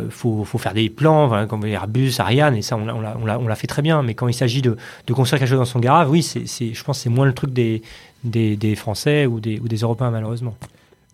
faut, 0.10 0.44
faut 0.44 0.58
faire 0.58 0.74
des 0.74 0.90
plans, 0.90 1.48
comme 1.48 1.66
Airbus, 1.66 2.14
Ariane, 2.20 2.56
et 2.56 2.62
ça, 2.62 2.76
on 2.78 2.86
l'a- 2.86 3.18
on 3.18 3.26
on 3.38 3.48
l'a 3.48 3.56
fait 3.56 3.68
très 3.68 3.82
bien. 3.82 4.02
Mais 4.04 4.14
quand 4.16 4.28
il 4.28 4.34
s'agit 4.34 4.62
de, 4.62 4.78
construire 5.14 5.40
quelque 5.40 5.50
chose 5.50 5.60
dans 5.60 5.66
son 5.66 5.80
garage, 5.80 6.10
oui, 6.10 6.24
c'est- 6.24 6.74
je 6.74 6.84
pense 6.84 6.98
que 6.98 7.04
c'est 7.04 7.10
moins 7.10 7.26
le 7.26 7.34
truc 7.34 7.52
des, 7.54 7.82
des, 8.24 8.56
des 8.58 8.76
Français 8.76 9.26
ou 9.28 9.40
des, 9.40 9.60
ou 9.60 9.68
des 9.68 9.78
Européens, 9.78 10.12
malheureusement. 10.12 10.56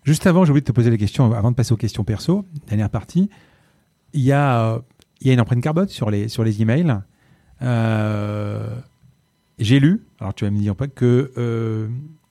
Juste 0.04 0.26
avant, 0.26 0.44
j'ai 0.44 0.50
oublié 0.50 0.62
de 0.62 0.66
te 0.66 0.72
poser 0.72 0.90
la 0.90 0.96
question, 0.96 1.32
avant 1.32 1.50
de 1.52 1.56
passer 1.56 1.72
aux 1.72 1.76
questions 1.76 2.02
perso, 2.02 2.44
dernière 2.68 2.90
partie. 2.90 3.30
Il 4.12 4.22
y 4.22 4.32
a, 4.32 4.72
euh, 4.72 4.78
il 5.22 5.28
y 5.28 5.30
a 5.30 5.32
une 5.34 5.40
empreinte 5.40 5.62
carbone 5.62 5.88
sur 5.88 6.10
les, 6.10 6.28
sur 6.28 6.44
les 6.44 6.60
emails. 6.62 6.94
Euh, 7.62 8.66
j'ai 9.58 9.78
lu, 9.80 10.02
alors 10.20 10.34
tu 10.34 10.44
vas 10.44 10.50
me 10.50 10.58
dire 10.58 10.74
pas, 10.74 10.88
que 10.88 11.30
euh, 11.38 11.88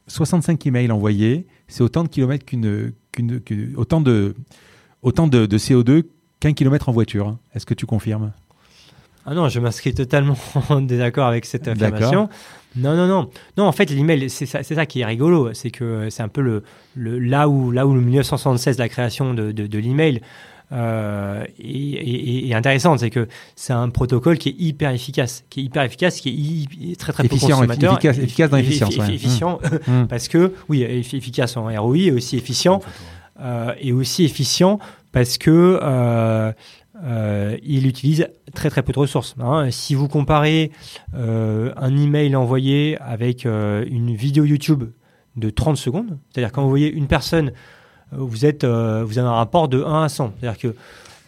65 0.08 0.66
emails 0.68 0.92
envoyés, 0.92 1.48
c'est 1.68 1.84
autant 1.84 2.04
de 2.04 2.10
kilomètres 2.10 2.46
qu'une, 2.46 2.92
qu'une, 3.12 3.40
qu'une- 3.40 3.74
autant 3.78 4.02
de, 4.02 4.36
autant 5.02 5.28
de, 5.28 5.46
de 5.46 5.58
CO2 5.58 6.04
qu'un 6.40 6.54
kilomètre 6.54 6.90
en 6.90 6.92
voiture. 6.92 7.38
Est-ce 7.54 7.66
que 7.66 7.74
tu 7.74 7.86
confirmes? 7.86 8.32
Ah 9.26 9.36
non, 9.36 9.48
je 9.50 9.60
m'inscris 9.60 9.94
totalement 9.94 10.36
en 10.70 10.82
désaccord 10.82 11.28
avec 11.28 11.46
cette 11.46 11.66
D'accord. 11.66 11.84
affirmation. 11.84 12.30
Non, 12.76 12.96
non, 12.96 13.08
non. 13.08 13.30
Non, 13.58 13.66
en 13.66 13.72
fait, 13.72 13.90
l'email, 13.92 14.30
c'est 14.30 14.46
ça, 14.46 14.64
c'est 14.64 14.76
ça 14.76 14.86
qui 14.86 15.02
est 15.02 15.06
rigolo. 15.06 15.54
C'est 15.54 15.72
que 15.72 15.84
euh, 15.84 16.10
c'est 16.10 16.24
un 16.24 16.28
peu 16.30 16.42
le, 16.42 16.64
le, 16.96 17.20
là, 17.20 17.48
où, 17.48 17.70
là 17.72 17.86
où 17.86 17.94
le 17.94 18.02
1976, 18.02 18.78
la 18.80 18.90
création 18.90 19.34
de, 19.34 19.52
de, 19.52 19.68
de 19.68 19.78
l'email, 19.78 20.22
euh, 20.72 21.44
est, 21.60 21.64
est- 21.66 22.48
est 22.50 22.54
intéressante. 22.54 23.00
C'est 23.00 23.10
que 23.10 23.28
c'est 23.56 23.74
un 23.74 23.90
protocole 23.90 24.38
qui 24.38 24.50
est 24.50 24.56
hyper 24.58 24.92
efficace, 24.92 25.44
qui 25.50 25.60
est 25.60 25.64
hyper 25.64 25.84
efficace, 25.84 26.22
qui 26.22 26.30
est 26.30 26.34
hy- 26.34 26.96
très, 26.98 27.12
très 27.14 27.24
peu 27.24 27.36
Efficient, 27.36 27.56
consommateur. 27.58 27.94
efficace- 27.94 28.18
efficace 28.20 28.50
dans 28.50 28.58
Effi- 28.58 28.64
l'efficience, 28.64 28.98
ouais. 28.98 29.14
Efficient, 29.14 29.60
Hmm. 29.88 30.06
parce 30.10 30.28
que, 30.28 30.54
oui, 30.70 30.82
effi- 30.84 31.18
efficace 31.18 31.58
en 31.58 31.66
ROI 31.66 31.98
et 31.98 32.12
aussi 32.12 32.38
efficient. 32.38 32.80
Euh, 33.40 33.74
et 33.80 33.92
aussi 33.92 34.24
efficient 34.24 34.78
parce 35.12 35.38
que 35.40 35.80
euh, 35.82 36.52
euh, 37.04 37.58
il 37.64 37.88
utilise 37.88 38.28
très 38.54 38.70
très 38.70 38.84
peu 38.84 38.94
de 38.94 39.00
ressources. 39.00 39.36
hein. 39.42 39.70
Si 39.72 39.96
vous 39.96 40.08
comparez 40.08 40.72
euh, 41.16 41.72
un 41.76 41.98
email 41.98 42.36
envoyé 42.36 42.98
avec 43.00 43.46
euh, 43.48 43.84
une 43.90 44.14
vidéo 44.16 44.46
YouTube 44.46 44.84
de 45.38 45.50
30 45.50 45.78
secondes, 45.78 46.20
c'est-à-dire 46.30 46.52
quand 46.52 46.62
vous 46.64 46.70
voyez 46.70 46.92
une 46.92 47.08
personne, 47.08 47.48
euh, 47.50 47.52
vous 48.12 48.46
êtes, 48.46 48.64
euh, 48.64 49.04
vous 49.06 49.18
avez 49.18 49.28
un 49.28 49.34
rapport 49.34 49.68
de 49.68 49.84
1 49.84 50.04
à 50.04 50.10
100. 50.10 50.34
C'est-à-dire 50.40 50.60
que 50.60 50.76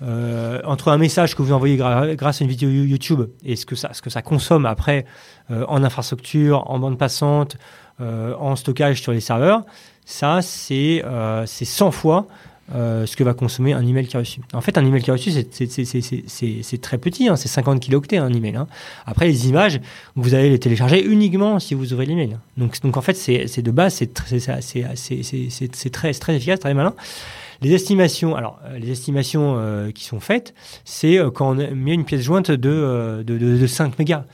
euh, 0.02 0.60
entre 0.66 0.90
un 0.90 0.98
message 0.98 1.36
que 1.36 1.42
vous 1.42 1.54
envoyez 1.54 1.78
grâce 1.78 2.42
à 2.42 2.44
une 2.44 2.50
vidéo 2.50 2.70
YouTube 2.70 3.22
et 3.46 3.56
ce 3.56 3.66
que 3.66 3.76
ça, 3.76 4.22
consomme 4.22 4.66
après 4.66 5.06
euh, 5.50 5.66
en 5.68 5.84
infrastructure, 5.84 6.70
en 6.70 6.80
bande 6.80 6.98
passante, 6.98 7.58
euh, 8.02 8.34
en 8.38 8.56
stockage 8.56 9.02
sur 9.02 9.12
les 9.12 9.22
serveurs, 9.22 9.64
ça 10.06 10.40
euh, 10.72 11.44
c'est 11.46 11.66
100 11.66 11.92
fois 11.92 12.28
euh, 12.74 13.06
ce 13.06 13.16
que 13.16 13.24
va 13.24 13.34
consommer 13.34 13.74
un 13.74 13.86
email 13.86 14.08
qui 14.08 14.16
a 14.16 14.20
reçu. 14.20 14.42
En 14.54 14.62
fait, 14.62 14.78
un 14.78 14.86
email 14.86 15.02
qui 15.04 15.10
a 15.12 15.14
reçu, 15.14 15.32
c'est- 15.32 16.82
très 16.82 16.98
petit, 16.98 17.28
hein, 17.28 17.36
c'est 17.36 17.48
50 17.48 17.80
kilooctets 17.80 18.18
un 18.18 18.34
email. 18.34 18.56
hein. 18.56 18.68
Après, 19.06 19.28
les 19.28 19.48
images, 19.48 19.80
vous 20.16 20.34
allez 20.34 20.50
les 20.50 20.60
télécharger 20.60 21.04
uniquement 21.06 21.60
si 21.60 21.74
vous 21.76 21.94
ouvrez 21.94 22.06
l'email. 22.06 22.38
Donc, 22.58 22.76
en 22.98 23.02
fait, 23.02 23.14
c'est 23.16 23.62
de 23.62 23.72
base, 23.72 23.94
c'est 23.96 24.12
tr- 24.18 24.24
c'est- 24.28 24.40
c'est- 24.40 24.62
c'est- 24.62 24.96
c'est- 24.96 25.24
c'est- 25.24 25.48
c'est- 25.50 25.76
c'est 25.76 25.90
très, 25.90 26.14
efficace, 26.36 26.60
très 26.60 26.74
malin. 26.74 26.94
Les 27.62 27.72
estimations, 27.74 28.36
alors 28.36 28.60
euh, 28.66 28.78
les 28.78 28.92
estimations 28.92 29.56
euh, 29.58 29.92
qui 29.92 30.04
sont 30.04 30.20
faites, 30.20 30.54
c'est 30.84 31.18
quand 31.34 31.52
on 31.52 31.76
met 31.76 31.94
une 31.94 32.04
pièce 32.04 32.22
jointe 32.22 32.52
de 32.52 33.68
5 33.68 33.98
mégas. 34.00 34.26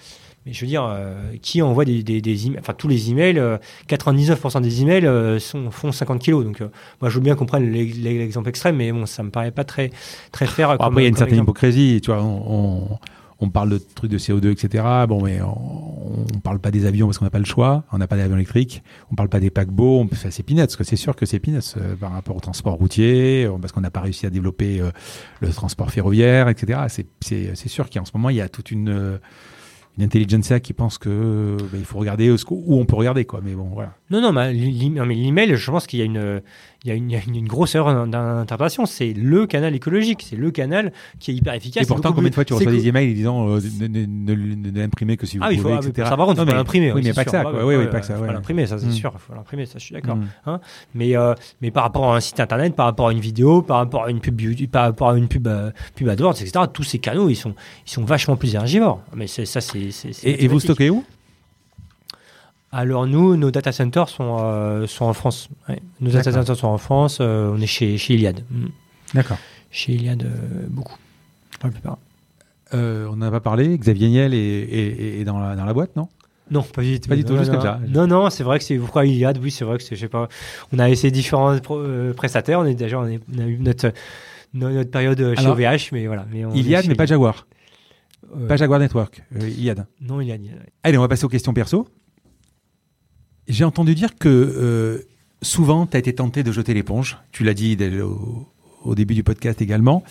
Mais 0.49 0.53
je 0.53 0.61
veux 0.61 0.67
dire, 0.67 0.84
euh, 0.84 1.13
qui 1.41 1.61
envoie 1.61 1.85
des, 1.85 2.01
des, 2.03 2.21
des 2.21 2.47
emails, 2.47 2.59
enfin 2.59 2.73
tous 2.73 2.88
les 2.88 3.11
emails, 3.11 3.38
euh, 3.38 3.57
99% 3.88 4.61
des 4.61 4.81
emails 4.81 5.05
euh, 5.05 5.39
sont, 5.39 5.69
font 5.71 5.91
50 5.91 6.19
kilos. 6.19 6.43
Donc 6.43 6.61
euh, 6.61 6.69
moi 7.01 7.09
je 7.09 7.15
veux 7.15 7.21
bien 7.23 7.35
qu'on 7.35 7.45
prenne 7.45 7.71
l'ex- 7.71 7.97
l'exemple 7.99 8.49
extrême, 8.49 8.76
mais 8.77 8.91
bon, 8.91 9.05
ça 9.05 9.21
me 9.23 9.30
paraît 9.30 9.51
pas 9.51 9.63
très, 9.63 9.91
très 10.31 10.47
fair. 10.47 10.69
Bon, 10.69 10.77
comme- 10.77 10.85
après, 10.88 11.01
il 11.01 11.03
y 11.03 11.05
a 11.05 11.09
une 11.09 11.15
certaine 11.15 11.35
exemple. 11.35 11.49
hypocrisie. 11.51 12.01
Tu 12.03 12.11
vois, 12.11 12.23
on, 12.23 12.43
on, 12.47 12.99
on 13.41 13.49
parle 13.49 13.69
de 13.69 13.77
trucs 13.95 14.11
de 14.11 14.17
CO2, 14.17 14.51
etc. 14.51 14.84
Bon, 15.07 15.23
mais 15.23 15.41
on, 15.41 16.26
on 16.35 16.39
parle 16.39 16.59
pas 16.59 16.71
des 16.71 16.85
avions 16.85 17.07
parce 17.07 17.17
qu'on 17.19 17.26
n'a 17.26 17.31
pas 17.31 17.39
le 17.39 17.45
choix. 17.45 17.84
On 17.93 17.97
n'a 17.97 18.07
pas 18.07 18.17
d'avion 18.17 18.35
électrique. 18.35 18.84
On 19.11 19.15
parle 19.15 19.30
pas 19.30 19.39
des 19.39 19.49
paquebots. 19.49 19.99
On 20.01 20.07
peut 20.07 20.15
faire 20.17 20.34
c'est 20.34 20.43
peanuts, 20.43 20.61
parce 20.63 20.76
que 20.76 20.84
c'est 20.84 20.95
sûr 20.97 21.15
que 21.15 21.26
c'est 21.26 21.39
peanuts 21.39 21.61
par 22.01 22.11
rapport 22.11 22.35
au 22.35 22.39
transport 22.41 22.73
routier, 22.73 23.47
parce 23.61 23.71
qu'on 23.71 23.81
n'a 23.81 23.91
pas 23.91 24.01
réussi 24.01 24.26
à 24.26 24.30
développer 24.30 24.81
le 25.39 25.49
transport 25.53 25.89
ferroviaire, 25.91 26.49
etc. 26.49 26.80
C'est 27.21 27.69
sûr 27.69 27.89
qu'en 27.89 28.03
ce 28.03 28.11
moment, 28.13 28.30
il 28.30 28.35
y 28.38 28.41
a 28.41 28.49
toute 28.49 28.71
une, 28.71 29.19
euh, 29.99 30.03
une 30.03 30.03
intelligentsia 30.05 30.59
qui 30.59 30.73
pense 30.73 30.97
que 30.97 31.57
bah, 31.59 31.77
il 31.77 31.85
faut 31.85 31.99
regarder 31.99 32.31
où, 32.31 32.80
on 32.80 32.85
peut 32.85 32.95
regarder, 32.95 33.26
quoi. 33.26 33.41
Mais 33.43 33.53
bon, 33.53 33.69
voilà. 33.73 33.93
Non, 34.09 34.21
non, 34.21 34.31
mais 34.31 34.53
l'email, 34.53 35.55
je 35.55 35.71
pense 35.71 35.88
qu'il 35.88 35.99
y 35.99 36.01
a 36.01 36.05
une, 36.05 36.41
il 36.85 36.88
y 36.88 36.91
a 36.91 36.95
une, 36.95 37.10
il 37.11 37.35
une- 37.35 37.47
grosse 37.47 37.76
erreur 37.76 38.07
d'interprétation. 38.07 38.85
C'est 38.85 39.11
le 39.14 39.45
canal 39.47 39.76
écologique, 39.76 40.26
c'est 40.30 40.35
le 40.38 40.49
canal 40.51 40.93
qui 41.19 41.31
est 41.31 41.34
hyper 41.34 41.53
efficace. 41.53 41.84
Et 41.84 41.88
pourtant, 41.88 42.14
combien 42.14 42.30
de 42.30 42.35
fois 42.35 42.45
tu 42.45 42.53
reçois 42.53 42.72
des 42.72 42.88
emails 42.88 43.14
disant 43.14 43.49
euh, 43.49 43.60
ne, 43.81 43.88
ne, 43.88 44.06
ne, 44.06 44.34
ne- 44.35 44.72
ne 44.72 44.80
l'imprimer 44.80 45.18
que 45.18 45.26
si 45.26 45.38
vous 45.38 45.43
Ah, 45.45 45.51
il 45.51 45.57
faut, 45.57 45.64
pouvez, 45.69 45.76
ah, 45.84 45.88
etc. 45.88 46.07
ça 46.10 46.15
par 46.18 46.26
contre, 46.27 46.41
il 46.43 46.49
faut 46.49 46.56
l'imprimer. 46.56 46.91
Oui, 46.93 47.01
mais 47.03 47.10
c'est 47.10 47.14
pas 47.15 47.26
que 47.26 47.31
ça, 47.31 47.43
Oui, 47.65 47.76
oui, 47.76 47.88
pas 47.88 47.99
que 47.99 48.06
ça. 48.06 48.15
faut 48.15 48.22
ouais. 48.23 48.31
l'imprimer, 48.34 48.65
ça 48.65 48.77
c'est 48.77 48.85
Mm. 48.88 48.91
sûr. 48.91 49.11
Il 49.14 49.19
faut 49.19 49.34
l'imprimer, 49.34 49.65
ça 49.65 49.77
je 49.77 49.84
suis 49.84 49.93
d'accord. 49.93 50.15
Mm. 50.18 50.60
Mais, 50.95 51.18
euh, 51.18 51.34
mais 51.61 51.72
par 51.72 51.84
rapport 51.84 52.14
à 52.14 52.15
un 52.18 52.19
site 52.22 52.39
internet, 52.39 52.76
par 52.76 52.85
rapport 52.85 53.10
à 53.10 53.11
une 53.11 53.19
vidéo, 53.19 53.61
par 53.61 53.77
rapport 53.77 54.06
à 54.06 54.10
une 54.11 54.19
pub, 54.22 54.39
par 54.72 54.84
rapport 54.84 55.10
à 55.10 55.18
une 55.18 55.27
pub, 55.27 55.47
euh, 55.47 55.72
pub 55.95 56.07
AdWords, 56.07 56.41
etc., 56.41 56.65
tous 56.72 56.84
ces 56.84 56.99
canaux, 56.99 57.30
ils 57.30 57.35
sont, 57.35 57.53
ils 57.85 57.91
sont 57.91 58.03
vachement 58.06 58.35
plus 58.38 58.51
énergivores. 58.56 59.01
Mais 59.15 59.27
ça, 59.27 59.43
c'est, 59.61 59.89
Et, 60.23 60.47
vous 60.47 60.60
stockez 60.60 60.89
où? 60.89 61.03
Alors 62.71 63.07
nous, 63.07 63.35
nos 63.35 63.49
data 63.51 63.71
centers 63.71 64.09
sont, 64.09 64.37
euh, 64.41 64.85
sont 64.87 65.05
en 65.05 65.13
France. 65.13 65.49
Ouais. 65.67 65.79
Nos 66.01 66.11
data 66.11 66.31
centers 66.31 66.55
sont 66.55 66.67
en 66.67 66.77
France. 66.77 67.17
euh, 67.21 67.53
on 67.55 67.59
est 67.61 67.65
chez, 67.67 67.97
chez 67.97 68.13
Iliad. 68.13 68.41
Mm. 68.51 68.65
D'accord. 69.15 69.37
Chez 69.71 69.93
Iliad, 69.93 70.23
euh, 70.23 70.67
beaucoup. 70.69 70.95
Pour 71.59 71.67
la 71.67 71.71
plupart. 71.73 71.97
Euh, 72.75 73.07
on 73.11 73.15
n'en 73.15 73.25
a 73.27 73.31
pas 73.31 73.39
parlé. 73.39 73.75
Xavier 73.77 74.09
Niel 74.09 74.33
est, 74.33 74.37
est- 74.37 75.19
est 75.21 75.23
dans, 75.23 75.39
la, 75.39 75.55
dans 75.55 75.65
la 75.65 75.73
boîte, 75.73 75.95
non? 75.95 76.07
Non, 76.51 76.61
pas 76.63 76.81
du 76.83 76.99
tout. 76.99 77.09
Pas 77.09 77.15
du 77.15 77.23
tout, 77.23 77.33
Non, 77.33 77.39
juste 77.39 77.51
non, 77.51 77.57
comme 77.59 77.63
ça. 77.67 77.79
Non, 77.87 78.07
non, 78.07 78.29
c'est 78.29 78.43
vrai 78.43 78.57
que 78.59 78.65
c'est 78.65 78.77
pourquoi 78.77 79.05
Iliad? 79.05 79.39
Oui, 79.41 79.49
c'est 79.51 79.65
vrai 79.65 79.77
que 79.77 79.83
c'est, 79.83 79.95
je 79.95 80.01
sais 80.01 80.07
pas. 80.07 80.29
On 80.73 80.79
a 80.79 80.89
essayé 80.89 81.09
différents 81.11 81.57
pro- 81.59 81.79
euh, 81.79 82.13
prestataires. 82.13 82.59
On 82.59 82.65
est 82.65 82.75
déjà, 82.75 82.99
on, 82.99 83.07
est- 83.07 83.19
on 83.35 83.39
a 83.39 83.45
eu 83.45 83.57
notre 83.59 83.91
notre 84.53 84.89
période 84.89 85.17
chez 85.35 85.41
Alors, 85.45 85.53
OVH, 85.53 85.89
mais 85.91 86.07
voilà. 86.07 86.25
Mais 86.31 86.43
on 86.45 86.51
Iliad, 86.51 86.81
chez 86.83 86.89
mais 86.89 86.95
pas 86.95 87.05
Jaguar. 87.05 87.45
Euh, 88.35 88.47
Pas 88.47 88.57
Jaguar 88.57 88.79
Network. 88.79 89.23
euh, 89.35 89.47
Iliad. 89.47 89.85
Non, 90.01 90.21
Iliad. 90.21 90.41
Allez, 90.83 90.97
on 90.97 91.01
va 91.01 91.07
passer 91.07 91.25
aux 91.25 91.29
questions 91.29 91.53
perso. 91.53 91.87
J'ai 93.49 93.63
entendu 93.65 93.95
dire 93.95 94.17
que 94.17 94.30
euh, 94.30 94.99
souvent, 95.41 95.85
tu 95.88 95.97
as 95.97 95.99
été 95.99 96.13
tenté 96.13 96.43
de 96.43 96.51
jeter 96.51 96.73
l'éponge. 96.73 97.17
Tu 97.31 97.43
l'as 97.43 97.53
dit 97.55 97.76
au, 98.01 98.47
au 98.84 98.95
début 98.95 99.15
du 99.15 99.23
podcast 99.23 99.61
également. 99.61 100.03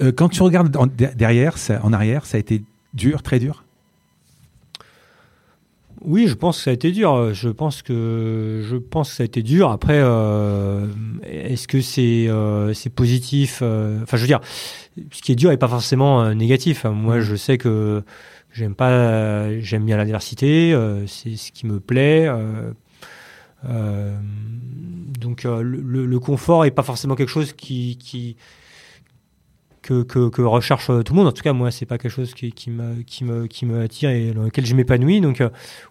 Euh, 0.00 0.10
quand 0.10 0.28
tu 0.30 0.42
regardes 0.42 0.74
en- 0.76 0.86
de- 0.86 1.10
derrière, 1.14 1.58
ça- 1.58 1.80
en 1.84 1.92
arrière, 1.92 2.24
ça 2.26 2.38
a 2.38 2.40
été 2.40 2.62
dur, 2.94 3.22
très 3.22 3.38
dur? 3.38 3.64
Oui, 6.04 6.26
je 6.26 6.34
pense 6.34 6.56
que 6.56 6.62
ça 6.64 6.70
a 6.70 6.72
été 6.72 6.90
dur. 6.90 7.32
Je 7.32 7.48
pense 7.48 7.82
que 7.82 8.60
je 8.68 8.76
pense 8.76 9.10
que 9.10 9.16
ça 9.16 9.22
a 9.22 9.26
été 9.26 9.42
dur. 9.42 9.70
Après, 9.70 10.00
euh, 10.00 10.86
est-ce 11.22 11.68
que 11.68 11.80
c'est 11.80 12.26
euh, 12.28 12.72
c'est 12.74 12.90
positif? 12.90 13.62
Enfin, 13.62 14.16
je 14.16 14.22
veux 14.22 14.26
dire, 14.26 14.40
ce 15.12 15.22
qui 15.22 15.30
est 15.30 15.36
dur 15.36 15.50
n'est 15.50 15.56
pas 15.58 15.68
forcément 15.68 16.34
négatif. 16.34 16.86
Moi, 16.86 17.20
je 17.20 17.36
sais 17.36 17.56
que 17.56 18.02
j'aime 18.52 18.74
pas, 18.74 18.90
euh, 18.90 19.58
j'aime 19.60 19.84
bien 19.84 19.96
la 19.96 20.04
diversité. 20.04 20.72
euh, 20.72 21.06
c'est 21.06 21.36
ce 21.36 21.52
qui 21.52 21.66
me 21.66 21.80
plaît. 21.80 22.28
euh, 22.28 24.16
donc, 25.18 25.44
le, 25.44 25.62
le- 25.62 26.18
confort 26.18 26.64
est 26.64 26.70
pas 26.70 26.82
forcément 26.82 27.14
quelque 27.14 27.28
chose 27.28 27.52
qui 27.52 27.96
qui 27.98 28.36
que, 29.82 30.02
que, 30.02 30.28
que 30.28 30.42
recherche 30.42 30.86
tout 30.86 31.12
le 31.12 31.16
monde. 31.18 31.26
En 31.28 31.32
tout 31.32 31.42
cas, 31.42 31.52
moi, 31.52 31.70
c'est 31.70 31.86
pas 31.86 31.98
quelque 31.98 32.10
chose 32.12 32.34
qui, 32.34 32.52
qui 32.52 32.70
me 32.70 33.02
qui 33.02 33.24
me 33.24 33.46
qui 33.46 33.66
me 33.66 33.80
attire 33.82 34.10
et 34.10 34.32
dans 34.32 34.42
lequel 34.44 34.66
je 34.66 34.74
m'épanouis. 34.74 35.20
Donc 35.20 35.42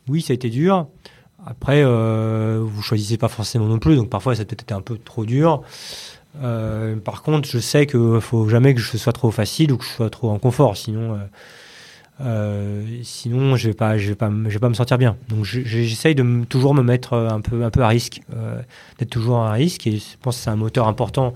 oui, 0.08 0.22
ça 0.22 0.32
a 0.32 0.36
été 0.36 0.50
dur. 0.50 0.88
Après, 1.46 1.82
euh, 1.84 2.60
vous 2.64 2.82
choisissez 2.82 3.18
pas 3.18 3.28
forcément 3.28 3.66
non 3.66 3.80
plus, 3.80 3.96
donc 3.96 4.10
parfois 4.10 4.36
ça 4.36 4.44
a 4.44 4.46
peut-être 4.46 4.62
été 4.64 4.74
un 4.74 4.82
peu 4.82 4.98
trop 4.98 5.26
dur. 5.26 5.64
Euh, 6.42 6.96
par 6.98 7.24
contre, 7.24 7.50
je 7.50 7.58
sais 7.60 7.86
que 7.88 8.20
faut 8.20 8.48
jamais 8.48 8.74
que 8.76 8.80
je 8.82 8.96
sois 8.98 9.14
trop 9.14 9.32
facile 9.32 9.72
ou 9.74 9.78
que 9.78 9.84
je 9.86 9.90
sois 9.90 10.10
trop 10.10 10.30
en 10.30 10.40
confort, 10.40 10.78
sinon, 10.78 11.20
sinon 13.04 13.56
je 13.56 13.68
vais 13.68 13.74
vais 14.08 14.16
pas, 14.16 14.30
vais 14.30 14.60
pas 14.60 14.70
me 14.70 14.74
sentir 14.74 14.98
bien. 14.98 15.16
Donc 15.30 15.44
je- 15.46 15.62
je- 15.62 15.82
j'essaye 15.84 16.16
de 16.16 16.44
toujours 16.46 16.74
me 16.74 16.84
mettre 16.84 17.14
euh, 17.14 17.30
un 17.30 17.42
peu, 17.42 17.64
un 17.64 17.70
peu 17.70 17.82
à 17.82 17.88
risque, 17.88 18.22
euh, 18.36 18.62
d'être 19.00 19.10
toujours 19.10 19.38
à 19.40 19.52
risque. 19.54 19.88
Et 19.88 19.98
je 19.98 20.18
pense 20.22 20.38
que 20.38 20.44
c'est 20.44 20.50
un 20.50 20.56
moteur 20.56 20.88
important 20.88 21.34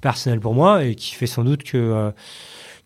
personnel 0.00 0.40
pour 0.40 0.54
moi 0.54 0.84
et 0.84 0.94
qui 0.94 1.14
fait 1.14 1.26
sans 1.26 1.44
doute 1.44 1.62
que 1.62 1.76
euh, 1.76 2.10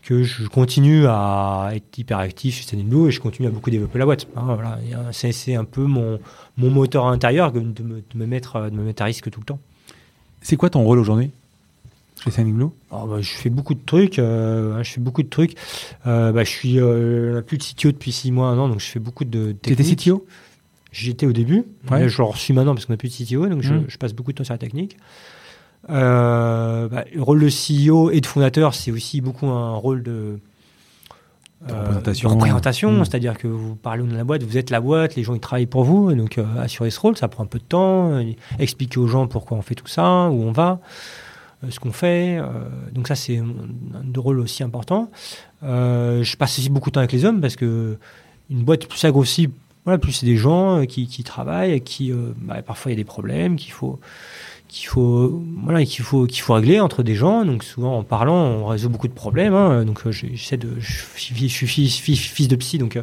que 0.03 0.23
je 0.23 0.47
continue 0.49 1.07
à 1.07 1.71
être 1.75 1.97
hyper 1.97 2.19
actif 2.19 2.57
chez 2.57 2.63
Standing 2.65 2.87
Blue 2.89 3.09
et 3.09 3.11
je 3.11 3.21
continue 3.21 3.49
à 3.49 3.51
beaucoup 3.51 3.71
développer 3.71 3.99
la 3.99 4.05
boîte. 4.05 4.27
Hein, 4.37 4.55
voilà, 4.55 4.79
c'est 5.13 5.55
un 5.55 5.65
peu 5.65 5.85
mon, 5.85 6.19
mon 6.59 6.71
moteur 6.71 7.07
intérieur 7.07 7.53
euh, 7.57 7.61
de 8.71 8.83
me 8.83 8.85
mettre 8.85 9.03
à 9.03 9.05
risque 9.07 9.31
tout 9.31 9.41
le 9.41 9.47
temps. 9.47 9.61
C'est 10.43 10.57
quoi 10.57 10.69
ton 10.69 10.83
rôle 10.85 10.99
aujourd'hui? 10.99 11.31
Chez 12.31 12.43
Alors, 12.91 13.07
bah, 13.07 13.17
je 13.21 13.31
fais 13.31 13.51
beaucoup 13.51 13.75
de 13.75 13.81
trucs. 13.85 14.19
euh, 14.19 14.83
je 14.83 14.91
fais 14.93 15.01
beaucoup 15.01 15.23
de 15.23 15.29
trucs. 15.29 15.57
Euh, 16.07 16.33
bah, 16.33 16.45
je 16.45 16.51
suis 16.51 16.79
euh, 16.81 17.41
plus 17.43 17.59
de 17.59 17.63
CTO 17.63 17.93
depuis 17.93 18.13
6 18.13 18.33
mois, 18.33 18.49
un 18.49 18.59
an, 18.59 18.69
donc 18.69 18.81
je 18.81 18.87
fais 18.87 19.01
beaucoup 19.01 19.25
de 19.25 19.55
Tu 19.63 19.73
étais 19.73 19.83
techniques. 19.83 20.01
CTO 20.01 20.27
J'étais 20.93 21.27
au 21.27 21.33
début. 21.33 21.65
Ouais. 21.91 22.09
Je 22.09 22.19
le 22.19 22.25
reçus 22.25 22.53
maintenant 22.53 22.75
parce 22.75 22.87
qu'on 22.87 22.93
n'a 22.93 22.97
plus 22.97 23.09
de 23.09 23.25
CTO, 23.25 23.47
donc 23.49 23.63
je, 23.63 23.75
Mm. 23.75 23.85
je 23.89 23.99
passe 23.99 24.13
beaucoup 24.13 24.31
de 24.33 24.37
temps 24.39 24.45
sur 24.45 24.55
la 24.55 24.59
technique. 24.59 24.97
Bah, 25.89 27.05
le 27.15 27.21
rôle 27.23 27.41
de 27.41 27.49
CEO 27.49 28.11
et 28.11 28.21
de 28.21 28.27
fondateur, 28.27 28.75
c'est 28.75 28.91
aussi 28.91 29.21
beaucoup 29.21 29.47
un 29.49 29.75
rôle 29.75 30.03
de, 30.03 30.39
De 31.67 31.73
euh, 31.73 31.79
représentation. 31.81 32.29
de 32.29 32.35
représentation, 32.35 32.93
Mm. 32.93 33.05
c'est-à-dire 33.05 33.39
que 33.39 33.49
vous 33.49 33.75
parlez 33.75 34.03
au 34.03 34.07
nom 34.07 34.13
de 34.13 34.17
la 34.19 34.25
boîte, 34.25 34.43
vous 34.45 34.57
êtes 34.57 34.71
la 34.71 34.81
boîte, 34.81 35.17
les 35.17 35.23
gens 35.25 35.35
ils 35.35 35.41
travaillent 35.41 35.67
pour 35.67 35.85
vous, 35.85 36.13
donc 36.15 36.39
euh, 36.39 36.45
assurer 36.59 36.91
ce 36.91 37.01
rôle, 37.01 37.17
ça 37.17 37.29
prend 37.29 37.43
un 37.45 37.47
peu 37.47 37.59
de 37.59 37.65
temps, 37.65 38.13
euh, 38.13 38.23
expliquer 38.59 38.99
aux 38.99 39.07
gens 39.07 39.27
pourquoi 39.27 39.57
on 39.59 39.63
fait 39.63 39.75
tout 39.75 39.87
ça, 39.87 40.29
où 40.31 40.43
on 40.43 40.53
va, 40.53 40.81
ce 41.71 41.81
qu'on 41.81 41.93
fait. 41.93 42.39
euh, 42.39 42.45
donc 42.93 43.09
ça 43.09 43.15
c'est 43.15 43.39
un, 43.39 43.45
un 43.45 44.21
rôle 44.21 44.41
aussi 44.41 44.63
important. 44.63 45.11
Euh, 45.63 46.23
je 46.23 46.37
passe 46.37 46.59
aussi 46.59 46.71
beaucoup 46.71 46.91
de 46.91 46.95
temps 46.95 47.01
avec 47.01 47.13
les 47.13 47.25
hommes 47.25 47.41
parce 47.41 47.57
que 47.57 47.99
une 48.51 48.63
boîte 48.63 48.87
plus 48.87 48.99
ça 48.99 49.11
grossit, 49.11 49.51
voilà, 49.85 49.99
plus 49.99 50.13
c'est 50.13 50.27
des 50.27 50.37
gens 50.37 50.81
euh, 50.81 50.85
qui, 50.85 51.07
qui 51.07 51.25
travaillent, 51.25 51.81
qui 51.81 52.13
euh, 52.13 52.33
bah, 52.37 52.63
parfois 52.63 52.91
il 52.93 52.95
y 52.95 52.99
a 52.99 53.01
des 53.01 53.05
problèmes 53.05 53.57
qu'il 53.57 53.73
faut 53.73 53.99
qu'il 54.69 54.89
faut 54.89 55.43
voilà 55.63 55.85
qu'il 55.85 56.05
faut 56.05 56.27
qu'il 56.27 56.41
faut 56.41 56.55
régler 56.55 56.81
entre 56.81 57.03
des 57.03 57.15
gens 57.15 57.45
donc 57.45 57.63
souvent 57.63 57.99
en 57.99 58.03
parlant 58.03 58.35
on 58.35 58.67
résout 58.67 58.89
beaucoup 58.89 59.09
de 59.09 59.13
problèmes 59.13 59.55
hein. 59.55 59.85
donc 59.85 60.07
euh, 60.07 60.11
j'essaie 60.11 60.57
de 60.57 60.69
je 60.81 60.93
suis, 61.17 61.35
fils, 61.67 61.97
fils, 61.99 62.19
fils 62.19 62.49
de 62.49 62.57
psy 62.57 62.79
donc 62.79 62.97
euh, 62.97 63.03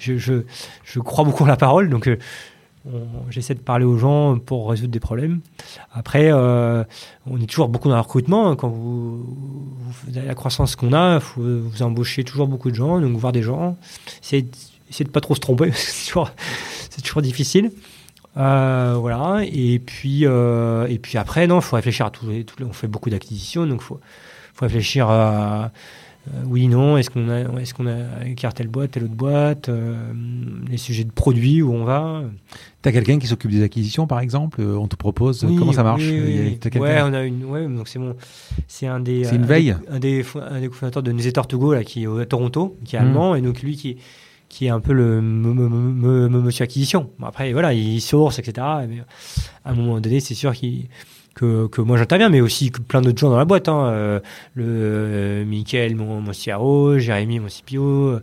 je, 0.00 0.16
je, 0.16 0.42
je 0.84 1.00
crois 1.00 1.24
beaucoup 1.24 1.44
en 1.44 1.46
la 1.46 1.56
parole 1.56 1.88
donc 1.90 2.08
euh, 2.08 2.16
on- 2.16 2.53
j'essaie 3.30 3.54
de 3.54 3.60
parler 3.60 3.84
aux 3.84 3.96
gens 3.96 4.38
pour 4.38 4.68
résoudre 4.68 4.92
des 4.92 5.00
problèmes. 5.00 5.40
Après 5.92 6.30
euh, 6.30 6.84
on 7.26 7.40
est 7.40 7.46
toujours 7.46 7.68
beaucoup 7.68 7.88
dans 7.88 7.94
le 7.94 8.00
recrutement. 8.00 8.54
Quand 8.56 8.68
vous, 8.68 9.24
avez 10.14 10.26
la 10.26 10.34
croissance 10.34 10.76
qu'on 10.76 10.92
a 10.92 11.20
faut 11.20 11.40
vous 11.42 11.82
embauchez 11.82 12.24
toujours 12.24 12.46
beaucoup 12.46 12.70
de 12.70 12.76
gens 12.76 13.00
donc 13.00 13.16
voir 13.16 13.32
des 13.32 13.42
gens. 13.42 13.76
Essayer, 14.22 14.46
essayer 14.90 15.04
de 15.04 15.10
pas 15.10 15.20
trop 15.20 15.34
se 15.34 15.40
tromper 15.40 15.70
c'est 15.74 16.06
toujours 16.08 16.30
toujours 17.02 17.22
difficile. 17.22 17.70
Euh, 18.36 18.96
voilà. 18.98 19.42
Et 19.44 19.78
puis 19.78 20.26
euh, 20.26 20.86
et 20.88 20.98
puis 20.98 21.16
après 21.18 21.46
non 21.46 21.60
faut 21.60 21.76
réfléchir 21.76 22.06
à 22.06 22.10
tous 22.10 22.26
les- 22.28 22.44
on 22.60 22.72
fait 22.72 22.88
beaucoup 22.88 23.08
d'acquisitions 23.10 23.66
donc 23.66 23.80
faut 23.80 24.00
faut 24.54 24.66
réfléchir 24.66 25.08
à 25.08 25.70
oui 26.46 26.68
non 26.68 26.96
est-ce 26.96 27.10
qu'on 27.10 27.28
a 27.28 27.40
est-ce 27.60 27.74
qu'on 27.74 27.86
a 27.86 28.24
écarté 28.26 28.58
telle 28.62 28.68
boîte 28.68 28.92
telle 28.92 29.04
autre 29.04 29.14
boîte 29.14 29.68
euh, 29.68 29.94
les 30.70 30.76
sujets 30.78 31.04
de 31.04 31.12
produits 31.12 31.60
où 31.62 31.72
on 31.72 31.84
va? 31.84 32.22
Tu 32.82 32.88
as 32.88 32.92
quelqu'un 32.92 33.18
qui 33.18 33.26
s'occupe 33.26 33.50
des 33.50 33.62
acquisitions, 33.62 34.06
par 34.06 34.20
exemple? 34.20 34.60
Euh, 34.60 34.76
On 34.76 34.88
te 34.88 34.96
propose 34.96 35.44
Oui, 35.44 35.56
Comment 35.56 35.72
ça 35.72 35.82
marche? 35.82 36.02
oui, 36.02 36.14
Il 36.16 36.36
y 36.36 36.40
a- 36.40 36.42
oui. 36.44 36.58
t'as 36.60 36.70
quelqu'un? 36.70 36.86
Ouais, 36.86 37.10
on 37.10 37.14
a 37.14 37.22
une 37.24 37.44
ouais 37.44 37.66
donc 37.66 37.88
c'est 37.88 37.98
mon 37.98 38.14
c'est 38.68 38.86
un 38.86 39.00
des 39.00 39.24
C'est 39.24 39.36
une 39.36 39.42
euh, 39.42 39.46
veille? 39.46 39.76
un 39.90 39.98
des, 39.98 40.24
un 40.50 40.60
des 40.60 40.68
cofondateurs 40.68 41.02
de 41.02 41.12
Newsletter 41.12 41.42
to 41.48 41.58
Go 41.58 41.74
là 41.74 41.84
qui 41.84 42.04
est 42.04 42.06
à 42.20 42.26
Toronto 42.26 42.76
qui 42.84 42.96
est 42.96 42.98
Mm. 42.98 43.02
allemand 43.02 43.34
et 43.34 43.40
donc 43.42 43.60
lui 43.62 43.76
qui 43.76 43.96
qui 44.48 44.66
est 44.66 44.70
un 44.70 44.78
peu 44.80 44.92
le 44.92 45.20
monsieur 45.20 46.62
acquisition. 46.62 47.10
Bon, 47.18 47.26
après 47.26 47.52
voilà, 47.52 47.72
il 47.74 48.00
source 48.00 48.38
etc. 48.38 48.66
Mais 48.88 49.02
à 49.64 49.70
un 49.72 49.74
moment 49.74 50.00
donné, 50.00 50.20
c'est 50.20 50.34
sûr 50.34 50.52
qu'il 50.54 50.86
que, 51.34 51.66
que 51.66 51.80
moi 51.80 51.96
j'interviens, 51.98 52.28
mais 52.28 52.40
aussi 52.40 52.70
que 52.70 52.80
plein 52.80 53.00
d'autres 53.02 53.18
gens 53.18 53.30
dans 53.30 53.36
la 53.36 53.44
boîte. 53.44 53.68
Hein. 53.68 53.86
Euh, 53.86 54.20
le 54.54 54.64
euh, 54.66 55.44
Michael, 55.44 55.96
mon, 55.96 56.20
mon 56.20 56.30
CRO, 56.32 56.98
Jérémy, 56.98 57.40
mon 57.40 57.48
CPO. 57.48 58.18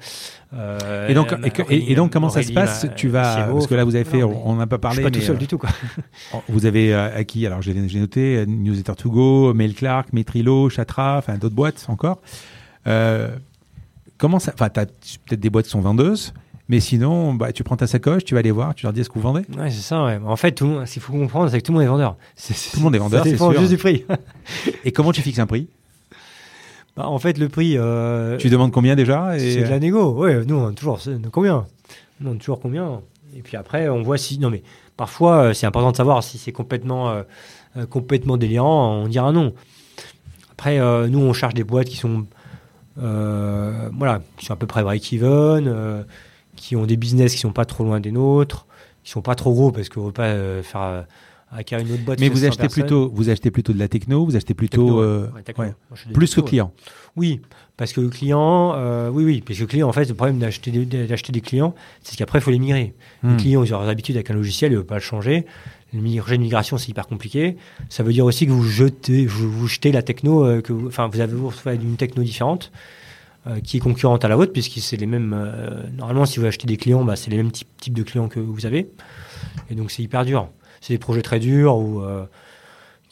euh, 0.53 1.07
Et 1.09 1.13
donc, 1.13 1.31
et, 1.43 1.61
Aurélie, 1.61 1.95
donc 1.95 2.11
comment 2.13 2.29
ça 2.29 2.41
se 2.43 2.51
passe? 2.51 2.83
Ma- 2.85 2.89
Tu 2.91 3.07
vas 3.09 3.47
parce 3.51 3.67
que 3.67 3.75
là 3.75 3.83
vous 3.83 3.95
avez 3.95 4.05
fait, 4.05 4.19
non, 4.19 4.41
on 4.45 4.55
n'a 4.55 4.67
pas 4.67 4.77
je 4.77 4.81
parlé, 4.81 4.95
suis 4.95 5.03
pas 5.03 5.09
mais 5.09 5.19
tout 5.19 5.25
seul 5.25 5.37
du 5.37 5.47
tout 5.47 5.57
quoi. 5.57 5.69
vous 6.49 6.65
avez 6.65 6.93
acquis. 6.93 7.45
Alors 7.45 7.61
j'ai 7.61 7.73
noté 7.73 8.45
Newsletter 8.47 8.93
to 8.95 9.11
Go, 9.11 9.53
Mail 9.53 9.73
Clark, 9.75 10.13
Metrilo, 10.13 10.69
Chatra, 10.69 11.17
enfin 11.17 11.37
d'autres 11.37 11.55
boîtes 11.55 11.85
encore. 11.89 12.19
Comment 14.17 14.39
ça 14.39 14.51
Enfin, 14.53 14.69
peut-être 14.69 15.39
des 15.39 15.49
boîtes 15.49 15.65
qui 15.65 15.71
sont 15.71 15.81
vendeuses, 15.81 16.33
mais 16.69 16.79
sinon, 16.79 17.33
bah, 17.33 17.51
tu 17.51 17.63
prends 17.63 17.75
ta 17.77 17.87
sacoche, 17.87 18.23
tu 18.23 18.35
vas 18.35 18.41
les 18.41 18.51
voir, 18.51 18.73
tu 18.75 18.85
leur 18.85 18.93
dis 18.93 19.01
est-ce 19.01 19.09
que 19.09 19.15
vous 19.15 19.21
vendez? 19.21 19.41
Ouais, 19.57 19.69
c'est 19.69 19.81
ça. 19.81 20.05
Ouais. 20.05 20.19
En 20.25 20.35
fait, 20.35 20.51
tout 20.53 20.79
ce 20.85 20.93
qu'il 20.93 21.01
faut 21.01 21.13
comprendre, 21.13 21.49
c'est 21.49 21.59
que 21.59 21.65
tout 21.65 21.71
le 21.71 21.77
monde 21.79 21.83
est 21.85 21.89
vendeur. 21.89 22.15
C'est- 22.35 22.71
Tout 22.71 22.77
le 22.79 22.83
monde 22.83 22.95
est 22.95 22.99
vendeur, 22.99 23.23
c'est 23.25 23.35
sûr. 23.37 23.53
juste 23.57 23.71
du 23.71 23.77
prix. 23.77 24.05
Et 24.85 24.91
comment 24.91 25.11
tu 25.11 25.21
fixes 25.21 25.39
un 25.39 25.47
prix? 25.47 25.67
Bah, 26.95 27.07
en 27.07 27.19
fait, 27.19 27.37
le 27.37 27.49
prix, 27.49 27.77
euh, 27.77 28.37
Tu 28.37 28.49
demandes 28.49 28.71
combien 28.71 28.95
déjà 28.95 29.37
et... 29.37 29.39
c'est 29.53 29.63
de 29.63 29.69
la 29.69 29.79
négo. 29.79 30.11
Ouais, 30.13 30.43
nous, 30.45 30.55
on 30.55 30.67
a 30.67 30.71
toujours 30.73 30.99
combien? 31.31 31.65
On 32.25 32.35
toujours 32.35 32.59
combien? 32.59 33.01
Et 33.35 33.41
puis 33.41 33.55
après, 33.57 33.87
on 33.89 34.01
voit 34.03 34.17
si. 34.17 34.37
Non, 34.39 34.49
mais 34.49 34.61
parfois, 34.97 35.37
euh, 35.37 35.53
c'est 35.53 35.65
important 35.65 35.91
de 35.91 35.95
savoir 35.97 36.21
si 36.23 36.37
c'est 36.37 36.51
complètement, 36.51 37.09
euh, 37.09 37.23
euh, 37.77 37.85
complètement 37.85 38.35
délirant. 38.37 39.03
On 39.03 39.07
dira 39.07 39.31
non. 39.31 39.53
Après, 40.51 40.79
euh, 40.79 41.07
nous, 41.07 41.19
on 41.19 41.33
cherche 41.33 41.53
des 41.53 41.63
boîtes 41.63 41.87
qui 41.87 41.95
sont, 41.97 42.25
euh, 43.01 43.89
voilà, 43.97 44.21
qui 44.37 44.45
sont 44.45 44.53
à 44.53 44.57
peu 44.57 44.67
près 44.67 44.83
break-even, 44.83 45.65
euh, 45.67 46.03
qui 46.61 46.75
ont 46.75 46.85
des 46.85 46.95
business 46.95 47.33
qui 47.33 47.39
sont 47.39 47.51
pas 47.51 47.65
trop 47.65 47.83
loin 47.83 47.99
des 47.99 48.11
nôtres, 48.11 48.67
qui 49.03 49.09
sont 49.11 49.23
pas 49.23 49.33
trop 49.33 49.51
gros 49.51 49.71
parce 49.71 49.89
qu'on 49.89 50.05
veut 50.05 50.11
pas 50.11 50.27
euh, 50.27 50.61
faire 50.61 50.81
euh, 50.81 51.01
acquérir 51.51 51.83
une 51.85 51.93
autre 51.93 52.03
boîte. 52.03 52.19
Mais 52.19 52.29
vous 52.29 52.41
100 52.41 52.47
achetez 52.47 52.61
personnes. 52.61 52.83
plutôt, 52.83 53.11
vous 53.11 53.29
achetez 53.31 53.49
plutôt 53.49 53.73
de 53.73 53.79
la 53.79 53.87
techno, 53.87 54.23
vous 54.23 54.35
achetez 54.35 54.53
plutôt 54.53 54.85
Techno, 54.85 55.01
euh, 55.01 55.27
Ouais, 55.33 55.41
techno. 55.41 55.63
ouais, 55.63 55.69
Moi, 55.89 55.95
je 55.95 56.01
fais 56.03 56.07
des 56.09 56.13
plus 56.13 56.35
que 56.35 56.41
ouais. 56.41 56.61
Oui, 57.17 57.41
parce 57.77 57.93
que 57.93 57.99
le 57.99 58.09
client, 58.09 58.73
euh, 58.75 59.09
oui, 59.09 59.25
oui, 59.25 59.43
parce 59.45 59.57
que 59.57 59.63
le 59.63 59.67
client, 59.67 59.89
en 59.89 59.91
fait, 59.91 60.05
le 60.07 60.13
problème 60.13 60.37
d'acheter 60.37 60.69
des, 60.69 61.07
d'acheter 61.07 61.31
des 61.31 61.41
clients, 61.41 61.73
c'est 62.03 62.15
qu'après, 62.15 62.37
il 62.37 62.41
faut 62.43 62.51
les 62.51 62.59
migrer. 62.59 62.93
Hmm. 63.23 63.31
Les 63.31 63.37
clients, 63.37 63.63
ils 63.63 63.73
ont 63.73 63.79
leurs 63.79 63.89
habitudes 63.89 64.15
avec 64.15 64.29
un 64.29 64.35
logiciel, 64.35 64.71
ils 64.71 64.75
ne 64.75 64.77
veulent 64.77 64.85
pas 64.85 64.95
le 64.95 65.01
changer. 65.01 65.47
Le 65.93 66.19
projet 66.19 66.37
de 66.37 66.43
migration, 66.43 66.77
c'est 66.77 66.89
hyper 66.89 67.07
compliqué. 67.07 67.57
Ça 67.89 68.03
veut 68.03 68.13
dire 68.13 68.23
aussi 68.23 68.45
que 68.45 68.51
vous 68.51 68.63
jetez, 68.63 69.25
vous, 69.25 69.51
vous 69.51 69.67
jetez 69.67 69.91
la 69.91 70.03
techno, 70.03 70.61
que 70.61 70.71
vous, 70.71 70.87
enfin, 70.87 71.07
vous 71.11 71.19
avez 71.19 71.33
vous 71.33 71.49
retrouvez 71.49 71.75
une 71.75 71.97
techno 71.97 72.21
différente 72.23 72.71
qui 73.63 73.77
est 73.77 73.79
concurrente 73.79 74.23
à 74.23 74.27
la 74.27 74.35
vôtre, 74.35 74.53
puisque 74.53 74.79
c'est 74.79 74.97
les 74.97 75.07
mêmes. 75.07 75.33
euh, 75.33 75.83
normalement, 75.97 76.25
si 76.25 76.39
vous 76.39 76.45
achetez 76.45 76.67
des 76.67 76.77
clients, 76.77 77.03
bah, 77.03 77.15
c'est 77.15 77.31
les 77.31 77.37
mêmes 77.37 77.51
types, 77.51 77.93
de 77.93 78.03
clients 78.03 78.27
que 78.27 78.39
vous 78.39 78.65
avez, 78.65 78.89
et 79.69 79.75
donc 79.75 79.91
c'est 79.91 80.03
hyper 80.03 80.25
dur. 80.25 80.49
C'est 80.79 80.93
des 80.93 80.99
projets 80.99 81.21
très 81.21 81.39
durs 81.39 81.75
euh, 81.75 82.25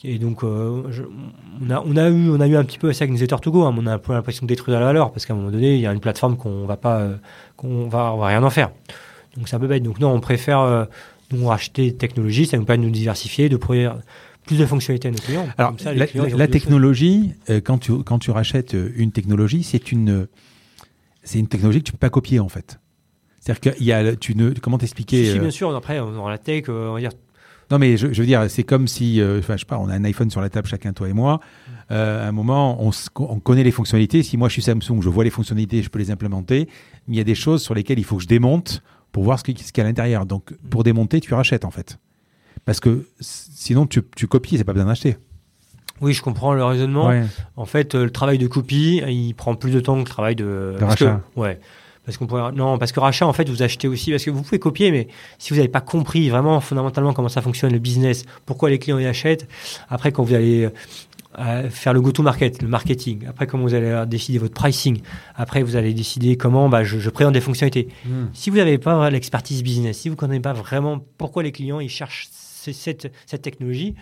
et 0.02 0.18
donc, 0.18 0.44
euh, 0.44 0.82
on, 1.60 1.96
a, 1.96 2.08
eu, 2.08 2.30
on 2.30 2.40
a 2.40 2.46
eu 2.46 2.56
un 2.56 2.64
petit 2.64 2.78
peu 2.78 2.92
ça 2.92 3.04
avec 3.04 3.12
Newsletter 3.12 3.36
to 3.42 3.50
Go. 3.50 3.64
hein, 3.64 3.74
on 3.76 3.86
a 3.86 3.92
un 3.92 3.98
peu 3.98 4.14
l'impression 4.14 4.46
de 4.46 4.48
détruire 4.48 4.80
la 4.80 4.86
valeur 4.86 5.12
parce 5.12 5.26
qu'à 5.26 5.34
un 5.34 5.36
moment 5.36 5.50
donné, 5.50 5.74
il 5.74 5.80
y 5.80 5.86
a 5.86 5.92
une 5.92 6.00
plateforme 6.00 6.38
qu'on 6.38 6.64
va 6.64 6.78
pas, 6.78 7.00
euh, 7.00 7.16
qu'on 7.56 7.86
va, 7.88 8.14
on 8.14 8.16
va 8.16 8.28
rien 8.28 8.42
en 8.42 8.48
faire. 8.48 8.70
Donc, 9.36 9.48
c'est 9.48 9.56
un 9.56 9.60
peu 9.60 9.66
bête. 9.66 9.82
Donc, 9.82 10.00
non, 10.00 10.10
on 10.10 10.20
préfère 10.20 10.60
euh, 10.60 10.84
nous 11.32 11.46
racheter 11.46 11.90
des 11.90 11.96
technologies. 11.96 12.46
Ça 12.46 12.56
nous 12.56 12.64
permet 12.64 12.82
de 12.82 12.86
nous 12.86 12.94
diversifier, 12.94 13.50
de 13.50 13.58
produire, 13.58 13.96
plus 14.44 14.58
de 14.58 14.66
fonctionnalités 14.66 15.08
à 15.08 15.10
nos 15.10 15.18
clients. 15.18 15.48
Alors, 15.58 15.74
la, 15.84 16.48
technologie, 16.48 17.32
euh, 17.48 17.60
quand, 17.62 17.78
tu, 17.78 18.02
quand 18.02 18.18
tu 18.18 18.30
rachètes 18.30 18.74
euh, 18.74 18.92
une 18.96 19.12
technologie, 19.12 19.62
c'est 19.62 19.92
une, 19.92 20.26
c'est 21.22 21.38
une 21.38 21.48
technologie 21.48 21.80
que 21.80 21.84
tu 21.84 21.92
peux 21.92 21.98
pas 21.98 22.10
copier 22.10 22.40
en 22.40 22.48
fait. 22.48 22.80
C'est-à-dire 23.38 23.74
qu'il 23.74 23.86
y 23.86 23.92
a, 23.92 24.16
tu 24.16 24.34
ne, 24.34 24.50
comment 24.50 24.78
t'expliquer 24.78 25.32
Si, 25.32 25.38
bien 25.38 25.50
sûr. 25.50 25.74
Après, 25.74 25.98
dans 25.98 26.28
la 26.28 26.38
tech, 26.38 26.64
on 26.68 26.92
va 26.92 27.00
dire 27.00 27.12
non, 27.70 27.78
mais 27.78 27.96
je, 27.96 28.08
veux 28.08 28.26
dire, 28.26 28.50
c'est 28.50 28.64
comme 28.64 28.88
si, 28.88 29.22
enfin, 29.22 29.54
je 29.54 29.60
sais 29.60 29.64
pas, 29.64 29.78
on 29.78 29.88
a 29.88 29.94
un 29.94 30.02
iPhone 30.02 30.28
sur 30.28 30.40
la 30.40 30.50
table, 30.50 30.66
chacun, 30.66 30.92
toi 30.92 31.08
et 31.08 31.12
moi. 31.12 31.38
à 31.88 32.26
un 32.26 32.32
moment, 32.32 32.84
on, 32.84 32.90
on, 33.20 33.38
connaît 33.38 33.62
les 33.62 33.70
fonctionnalités. 33.70 34.24
Si 34.24 34.36
moi 34.36 34.48
je 34.48 34.54
suis 34.54 34.62
Samsung, 34.62 35.00
je 35.00 35.08
vois 35.08 35.22
les 35.22 35.30
fonctionnalités, 35.30 35.80
je 35.80 35.88
peux 35.88 36.00
les 36.00 36.10
implémenter. 36.10 36.68
Mais 37.06 37.14
il 37.14 37.18
y 37.18 37.20
a 37.20 37.24
des 37.24 37.36
choses 37.36 37.62
sur 37.62 37.72
lesquelles 37.74 38.00
il 38.00 38.04
faut 38.04 38.16
que 38.16 38.24
je 38.24 38.28
démonte 38.28 38.82
pour 39.12 39.22
voir 39.22 39.38
ce 39.38 39.44
qu'il 39.44 39.56
y 39.56 39.80
a 39.80 39.84
à 39.84 39.86
l'intérieur. 39.86 40.26
Donc, 40.26 40.52
pour 40.68 40.82
démonter, 40.82 41.20
tu 41.20 41.32
rachètes 41.32 41.64
en 41.64 41.70
fait. 41.70 41.98
Parce 42.64 42.80
que 42.80 43.06
sinon, 43.20 43.86
tu, 43.86 44.02
tu 44.16 44.26
copies, 44.26 44.58
c'est 44.58 44.64
pas 44.64 44.72
bien 44.72 44.84
d'acheter. 44.84 45.16
Oui, 46.00 46.14
je 46.14 46.22
comprends 46.22 46.54
le 46.54 46.64
raisonnement. 46.64 47.12
En 47.56 47.66
fait, 47.66 47.94
euh, 47.94 48.04
le 48.04 48.10
travail 48.10 48.38
de 48.38 48.46
copie, 48.46 49.02
il 49.06 49.34
prend 49.34 49.54
plus 49.54 49.72
de 49.72 49.80
temps 49.80 49.94
que 49.94 50.00
le 50.00 50.04
travail 50.06 50.36
de, 50.36 50.76
rachat. 50.80 51.20
ouais. 51.36 51.60
Parce 52.06 52.16
qu'on 52.16 52.26
pourrait... 52.26 52.52
Non, 52.52 52.78
parce 52.78 52.92
que 52.92 53.00
rachat, 53.00 53.26
en 53.26 53.32
fait, 53.32 53.48
vous 53.48 53.62
achetez 53.62 53.86
aussi. 53.86 54.10
Parce 54.10 54.24
que 54.24 54.30
vous 54.30 54.42
pouvez 54.42 54.58
copier, 54.58 54.90
mais 54.90 55.08
si 55.38 55.50
vous 55.50 55.56
n'avez 55.56 55.68
pas 55.68 55.82
compris 55.82 56.30
vraiment 56.30 56.58
fondamentalement 56.60 57.12
comment 57.12 57.28
ça 57.28 57.42
fonctionne, 57.42 57.72
le 57.72 57.78
business, 57.78 58.24
pourquoi 58.46 58.70
les 58.70 58.78
clients 58.78 58.98
y 58.98 59.06
achètent, 59.06 59.46
après, 59.90 60.10
quand 60.10 60.24
vous 60.24 60.34
allez 60.34 60.68
faire 61.70 61.92
le 61.92 62.00
go-to-market, 62.00 62.62
le 62.62 62.68
marketing. 62.68 63.26
Après, 63.28 63.46
comment 63.46 63.62
vous 63.62 63.74
allez 63.74 64.04
décider 64.06 64.38
votre 64.38 64.54
pricing. 64.54 65.00
Après, 65.36 65.62
vous 65.62 65.76
allez 65.76 65.94
décider 65.94 66.36
comment 66.36 66.68
bah, 66.68 66.82
je, 66.82 67.08
présente 67.10 67.34
des 67.34 67.40
fonctionnalités. 67.40 67.88
Hmm. 68.04 68.26
Si 68.32 68.50
vous 68.50 68.56
n'avez 68.56 68.78
pas 68.78 69.08
l'expertise 69.10 69.62
business, 69.62 69.98
si 69.98 70.08
vous 70.08 70.14
ne 70.16 70.18
connaissez 70.18 70.40
pas 70.40 70.52
vraiment 70.52 70.98
pourquoi 71.18 71.42
les 71.42 71.52
clients 71.52 71.80
ils 71.80 71.88
cherchent 71.88 72.28
cette, 72.60 73.12
cette 73.26 73.42
technologie, 73.42 73.94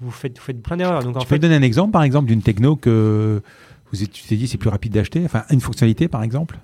vous 0.00 0.10
faites, 0.10 0.38
vous 0.38 0.44
faites 0.44 0.62
plein 0.62 0.76
d'erreurs. 0.76 1.02
Donc, 1.02 1.18
tu 1.18 1.26
peux 1.26 1.38
donner 1.38 1.56
un 1.56 1.62
exemple, 1.62 1.92
par 1.92 2.02
exemple, 2.02 2.28
d'une 2.28 2.42
techno 2.42 2.76
que 2.76 3.42
vous 3.92 4.06
t'es 4.06 4.36
dit 4.36 4.46
c'est 4.46 4.58
plus 4.58 4.70
rapide 4.70 4.92
d'acheter 4.92 5.22
Enfin, 5.24 5.44
une 5.50 5.60
fonctionnalité, 5.60 6.08
par 6.08 6.22
exemple? 6.22 6.58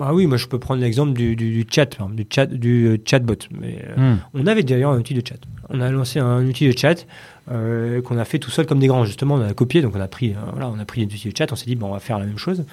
Ah 0.00 0.14
oui, 0.14 0.26
moi 0.26 0.38
je 0.38 0.46
peux 0.46 0.58
prendre 0.58 0.80
l'exemple 0.80 1.12
du, 1.12 1.36
du, 1.36 1.66
chat, 1.70 1.98
du 2.10 2.26
chat, 2.30 2.46
du 2.46 2.86
euh, 2.86 2.96
chatbot. 3.04 3.34
Mais, 3.50 3.84
euh, 3.86 4.14
hmm. 4.14 4.18
On 4.32 4.46
avait 4.46 4.62
d'ailleurs 4.62 4.92
un 4.92 4.98
outil 4.98 5.12
de 5.12 5.22
chat. 5.26 5.36
On 5.68 5.80
a 5.80 5.90
lancé 5.90 6.18
un 6.18 6.46
outil 6.46 6.66
de 6.66 6.76
chat 6.76 7.06
euh, 7.50 8.00
qu'on 8.00 8.16
a 8.16 8.24
fait 8.24 8.38
tout 8.38 8.50
seul 8.50 8.64
comme 8.64 8.78
des 8.78 8.86
grands. 8.86 9.04
Justement, 9.04 9.34
on 9.34 9.42
a 9.42 9.52
copié, 9.52 9.82
donc 9.82 9.94
on 9.94 10.00
a 10.00 10.08
pris, 10.08 10.34
voilà, 10.52 10.70
on 10.70 10.78
a 10.78 10.84
pris 10.86 11.06
de 11.06 11.36
chat. 11.36 11.52
On 11.52 11.56
s'est 11.56 11.66
dit 11.66 11.76
bon, 11.76 11.88
on 11.88 11.92
va 11.92 12.00
faire 12.00 12.18
la 12.18 12.24
même 12.24 12.38
chose. 12.38 12.64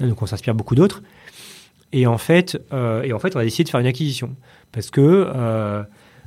Donc 0.00 0.22
on 0.22 0.26
s'inspire 0.26 0.54
beaucoup 0.54 0.74
d'autres. 0.74 1.02
Et 1.92 2.06
en 2.06 2.16
fait, 2.16 2.58
et 3.04 3.12
en 3.12 3.18
fait, 3.18 3.36
on 3.36 3.40
a 3.40 3.44
décidé 3.44 3.64
de 3.64 3.68
faire 3.68 3.80
une 3.80 3.86
acquisition 3.86 4.34
parce 4.72 4.90
que 4.90 5.84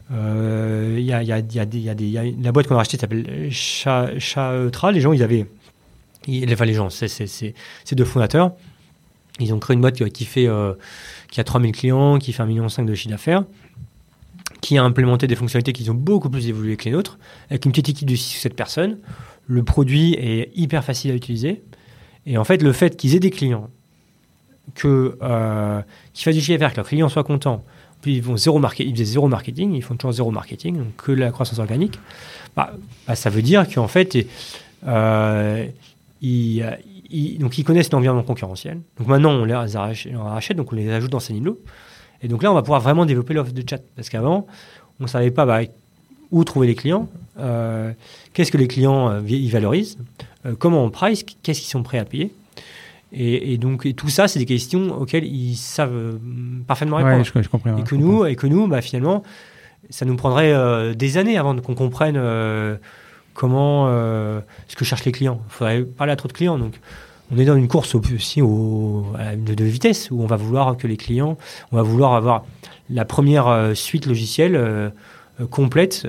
la 0.09 1.31
boîte 2.51 2.67
qu'on 2.67 2.75
a 2.75 2.79
rachetée 2.79 2.97
s'appelle 2.97 3.49
Chatra. 3.51 4.91
Les 4.91 5.01
gens, 5.01 5.13
ils 5.13 5.23
avaient, 5.23 5.45
enfin 6.51 6.65
les 6.65 6.73
gens, 6.73 6.89
c'est 6.89 7.93
deux 7.93 8.05
fondateurs 8.05 8.51
ils 9.39 9.53
ont 9.53 9.59
créé 9.59 9.75
une 9.75 9.81
boîte 9.81 10.09
qui, 10.09 10.25
fait, 10.25 10.47
euh, 10.47 10.73
qui 11.29 11.39
a 11.39 11.43
3000 11.43 11.71
clients, 11.71 12.19
qui 12.19 12.33
fait 12.33 12.43
1,5 12.43 12.47
million 12.47 12.65
de 12.65 12.95
chiffre 12.95 13.09
d'affaires, 13.09 13.43
qui 14.61 14.77
a 14.77 14.83
implémenté 14.83 15.27
des 15.27 15.35
fonctionnalités 15.35 15.73
qui 15.73 15.89
ont 15.89 15.95
beaucoup 15.95 16.29
plus 16.29 16.47
évolué 16.47 16.77
que 16.77 16.85
les 16.85 16.91
nôtres, 16.91 17.17
avec 17.49 17.65
une 17.65 17.71
petite 17.71 17.89
équipe 17.89 18.09
de 18.09 18.15
6 18.15 18.37
ou 18.37 18.39
7 18.41 18.55
personnes. 18.55 18.97
Le 19.47 19.63
produit 19.63 20.13
est 20.13 20.51
hyper 20.55 20.83
facile 20.83 21.11
à 21.11 21.15
utiliser. 21.15 21.61
Et 22.25 22.37
en 22.37 22.43
fait, 22.43 22.61
le 22.63 22.71
fait 22.71 22.95
qu'ils 22.97 23.15
aient 23.15 23.19
des 23.19 23.29
clients, 23.29 23.69
euh, 24.85 25.81
qu'ils 26.13 26.23
fassent 26.23 26.35
du 26.35 26.41
chiffre 26.41 26.53
d'affaires, 26.53 26.71
que 26.71 26.77
leurs 26.77 26.87
clients 26.87 27.09
soient 27.09 27.23
contents, 27.23 27.63
ils, 28.05 28.23
zéro 28.37 28.61
faisaient 28.61 29.03
zéro 29.03 29.27
marketing, 29.27 29.73
ils 29.73 29.81
font 29.81 29.95
toujours 29.95 30.13
zéro 30.13 30.31
marketing, 30.31 30.77
donc 30.77 30.95
que 30.97 31.11
la 31.11 31.31
croissance 31.31 31.59
organique, 31.59 31.99
bah, 32.55 32.73
bah, 33.07 33.15
ça 33.15 33.29
veut 33.29 33.41
dire 33.41 33.67
qu'en 33.67 33.87
fait, 33.87 34.27
euh, 34.87 35.65
ils, 36.21 37.37
donc 37.39 37.57
ils 37.57 37.63
connaissent 37.63 37.91
l'environnement 37.91 38.23
concurrentiel. 38.23 38.79
Donc 38.97 39.07
maintenant, 39.07 39.31
on 39.31 39.45
les 39.45 39.55
rachète, 39.55 40.57
donc 40.57 40.71
on 40.71 40.75
les 40.75 40.89
ajoute 40.91 41.11
dans 41.11 41.19
Sanilo. 41.19 41.59
Et 42.21 42.27
donc 42.27 42.43
là, 42.43 42.51
on 42.51 42.55
va 42.55 42.61
pouvoir 42.61 42.81
vraiment 42.81 43.05
développer 43.05 43.33
l'offre 43.33 43.51
de 43.51 43.63
chat. 43.67 43.81
Parce 43.95 44.09
qu'avant, 44.09 44.47
on 44.99 45.03
ne 45.03 45.09
savait 45.09 45.31
pas 45.31 45.45
bah, 45.45 45.61
où 46.31 46.43
trouver 46.43 46.67
les 46.67 46.75
clients, 46.75 47.07
euh, 47.39 47.91
qu'est-ce 48.33 48.51
que 48.51 48.57
les 48.57 48.67
clients 48.67 49.09
euh, 49.09 49.21
valorisent, 49.49 49.97
euh, 50.45 50.55
comment 50.57 50.83
on 50.83 50.89
price, 50.89 51.23
qu'est-ce 51.23 51.61
qu'ils 51.61 51.69
sont 51.69 51.83
prêts 51.83 51.99
à 51.99 52.05
payer. 52.05 52.33
Et, 53.17 53.57
donc 53.57 53.87
tout 53.95 54.09
ça, 54.09 54.27
c'est 54.27 54.39
des 54.39 54.45
questions 54.45 54.99
auxquelles 54.99 55.23
ils 55.23 55.55
savent 55.55 56.19
parfaitement 56.67 56.97
répondre. 56.97 57.23
je, 57.23 57.47
comprends, 57.47 57.77
et, 57.77 57.83
que 57.83 57.95
nous, 57.95 58.25
et 58.25 58.35
que 58.35 58.45
nous, 58.45 58.67
bah, 58.67 58.81
finalement, 58.81 59.23
ça 59.89 60.05
nous 60.05 60.17
prendrait 60.17 60.93
des 60.95 61.17
années 61.17 61.37
avant 61.37 61.55
qu'on 61.55 61.75
comprenne 61.75 62.21
comment 63.33 63.87
ce 63.87 64.75
que 64.75 64.83
cherchent 64.83 65.05
les 65.05 65.13
clients. 65.13 65.39
Il 65.47 65.51
faudrait 65.53 65.81
parler 65.83 66.11
à 66.11 66.17
trop 66.17 66.27
de 66.27 66.33
clients. 66.33 66.57
Donc 66.57 66.73
on 67.31 67.37
est 67.37 67.45
dans 67.45 67.55
une 67.55 67.67
course 67.67 67.95
aussi 67.95 68.41
au, 68.41 69.05
de, 69.35 69.63
vitesse 69.63 70.09
où 70.11 70.21
on 70.21 70.27
va 70.27 70.35
vouloir 70.35 70.77
que 70.77 70.87
les 70.87 70.97
clients, 70.97 71.37
on 71.71 71.77
va 71.77 71.81
vouloir 71.81 72.13
avoir 72.13 72.45
la 72.89 73.05
première 73.05 73.47
euh, 73.47 73.73
suite 73.73 74.05
logicielle 74.05 74.55
euh, 74.55 74.89
euh, 75.41 75.47
complète 75.47 76.07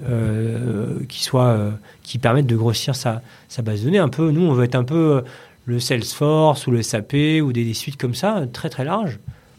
qui 1.08 1.24
soit 1.24 1.56
qui 2.02 2.18
permette 2.18 2.46
de 2.46 2.56
grossir 2.56 2.94
sa, 2.94 3.22
sa, 3.48 3.62
base 3.62 3.80
de 3.80 3.86
données. 3.86 3.98
Un 3.98 4.08
peu, 4.08 4.30
nous, 4.30 4.42
on 4.42 4.52
veut 4.52 4.64
être 4.64 4.76
un 4.76 4.84
peu 4.84 5.24
le 5.66 5.78
Salesforce 5.78 6.66
ou 6.66 6.70
le 6.70 6.82
SAP 6.82 7.14
ou 7.42 7.52
des, 7.52 7.74
suites 7.74 7.98
comme 7.98 8.14
ça, 8.14 8.44
très 8.52 8.70
très 8.70 8.84
larges 8.84 9.18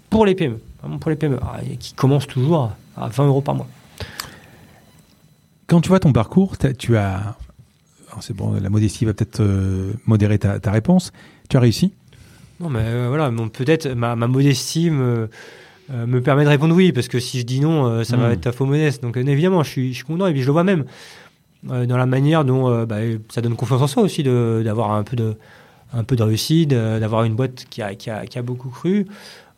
pour 0.10 0.26
les 0.26 0.36
PME, 0.36 0.60
vraiment 0.82 0.98
pour 0.98 1.12
les 1.12 1.18
PME, 1.18 1.40
ah, 1.42 1.60
qui 1.80 1.94
commencent 1.94 2.28
toujours 2.28 2.72
à 2.96 3.08
20 3.08 3.28
euros 3.28 3.42
par 3.42 3.56
mois. 3.56 3.68
Quand 5.68 5.82
tu 5.82 5.90
vois 5.90 6.00
ton 6.00 6.14
parcours, 6.14 6.56
tu 6.78 6.98
as 6.98 7.36
c'est 8.20 8.36
bon, 8.36 8.54
la 8.60 8.70
modestie 8.72 9.06
va 9.06 9.14
peut-être 9.14 9.44
modérer 10.08 10.40
ta, 10.40 10.60
ta, 10.60 10.72
réponse. 10.72 11.12
Tu 11.50 11.58
as 11.58 11.60
réussi? 11.60 11.94
Non, 12.60 12.70
mais 12.70 12.82
euh, 12.84 13.08
voilà, 13.10 13.32
peut-être 13.54 13.88
ma, 13.90 14.16
modestie 14.16 14.90
me, 14.90 15.30
euh, 15.92 16.08
me, 16.08 16.22
permet 16.22 16.44
de 16.44 16.50
répondre 16.50 16.76
oui, 16.76 16.92
parce 16.92 17.08
que 17.08 17.20
si 17.20 17.40
je 17.40 17.46
dis 17.46 17.60
non, 17.60 17.86
euh, 17.86 18.04
ça 18.04 18.18
va 18.18 18.30
hmm. 18.30 18.34
être 18.34 18.42
ta 18.42 18.52
faux 18.52 18.66
modeste. 18.66 19.04
Donc 19.04 19.18
évidemment, 19.18 19.64
je 19.64 19.70
suis, 19.70 19.90
je 19.90 19.98
suis, 19.98 20.06
content 20.06 20.28
et 20.28 20.32
puis 20.32 20.42
je 20.42 20.48
le 20.48 20.54
vois 20.54 20.64
même 20.64 20.86
dans 21.64 21.98
la 21.98 22.06
manière 22.06 22.46
dont 22.46 22.86
bah, 22.86 22.98
ça 23.30 23.42
donne 23.42 23.56
confiance 23.56 23.82
en 23.82 23.88
soi 23.88 24.04
aussi 24.04 24.24
d'avoir 24.24 24.92
un 24.92 25.04
peu 25.04 25.16
de 25.16 25.36
un 25.94 26.04
peu 26.04 26.16
de 26.16 26.24
réussite, 26.24 26.70
d'avoir 26.70 27.24
une 27.24 27.36
boîte 27.36 27.66
qui 27.70 27.82
a, 27.82 28.42
beaucoup 28.42 28.70
cru. 28.70 29.08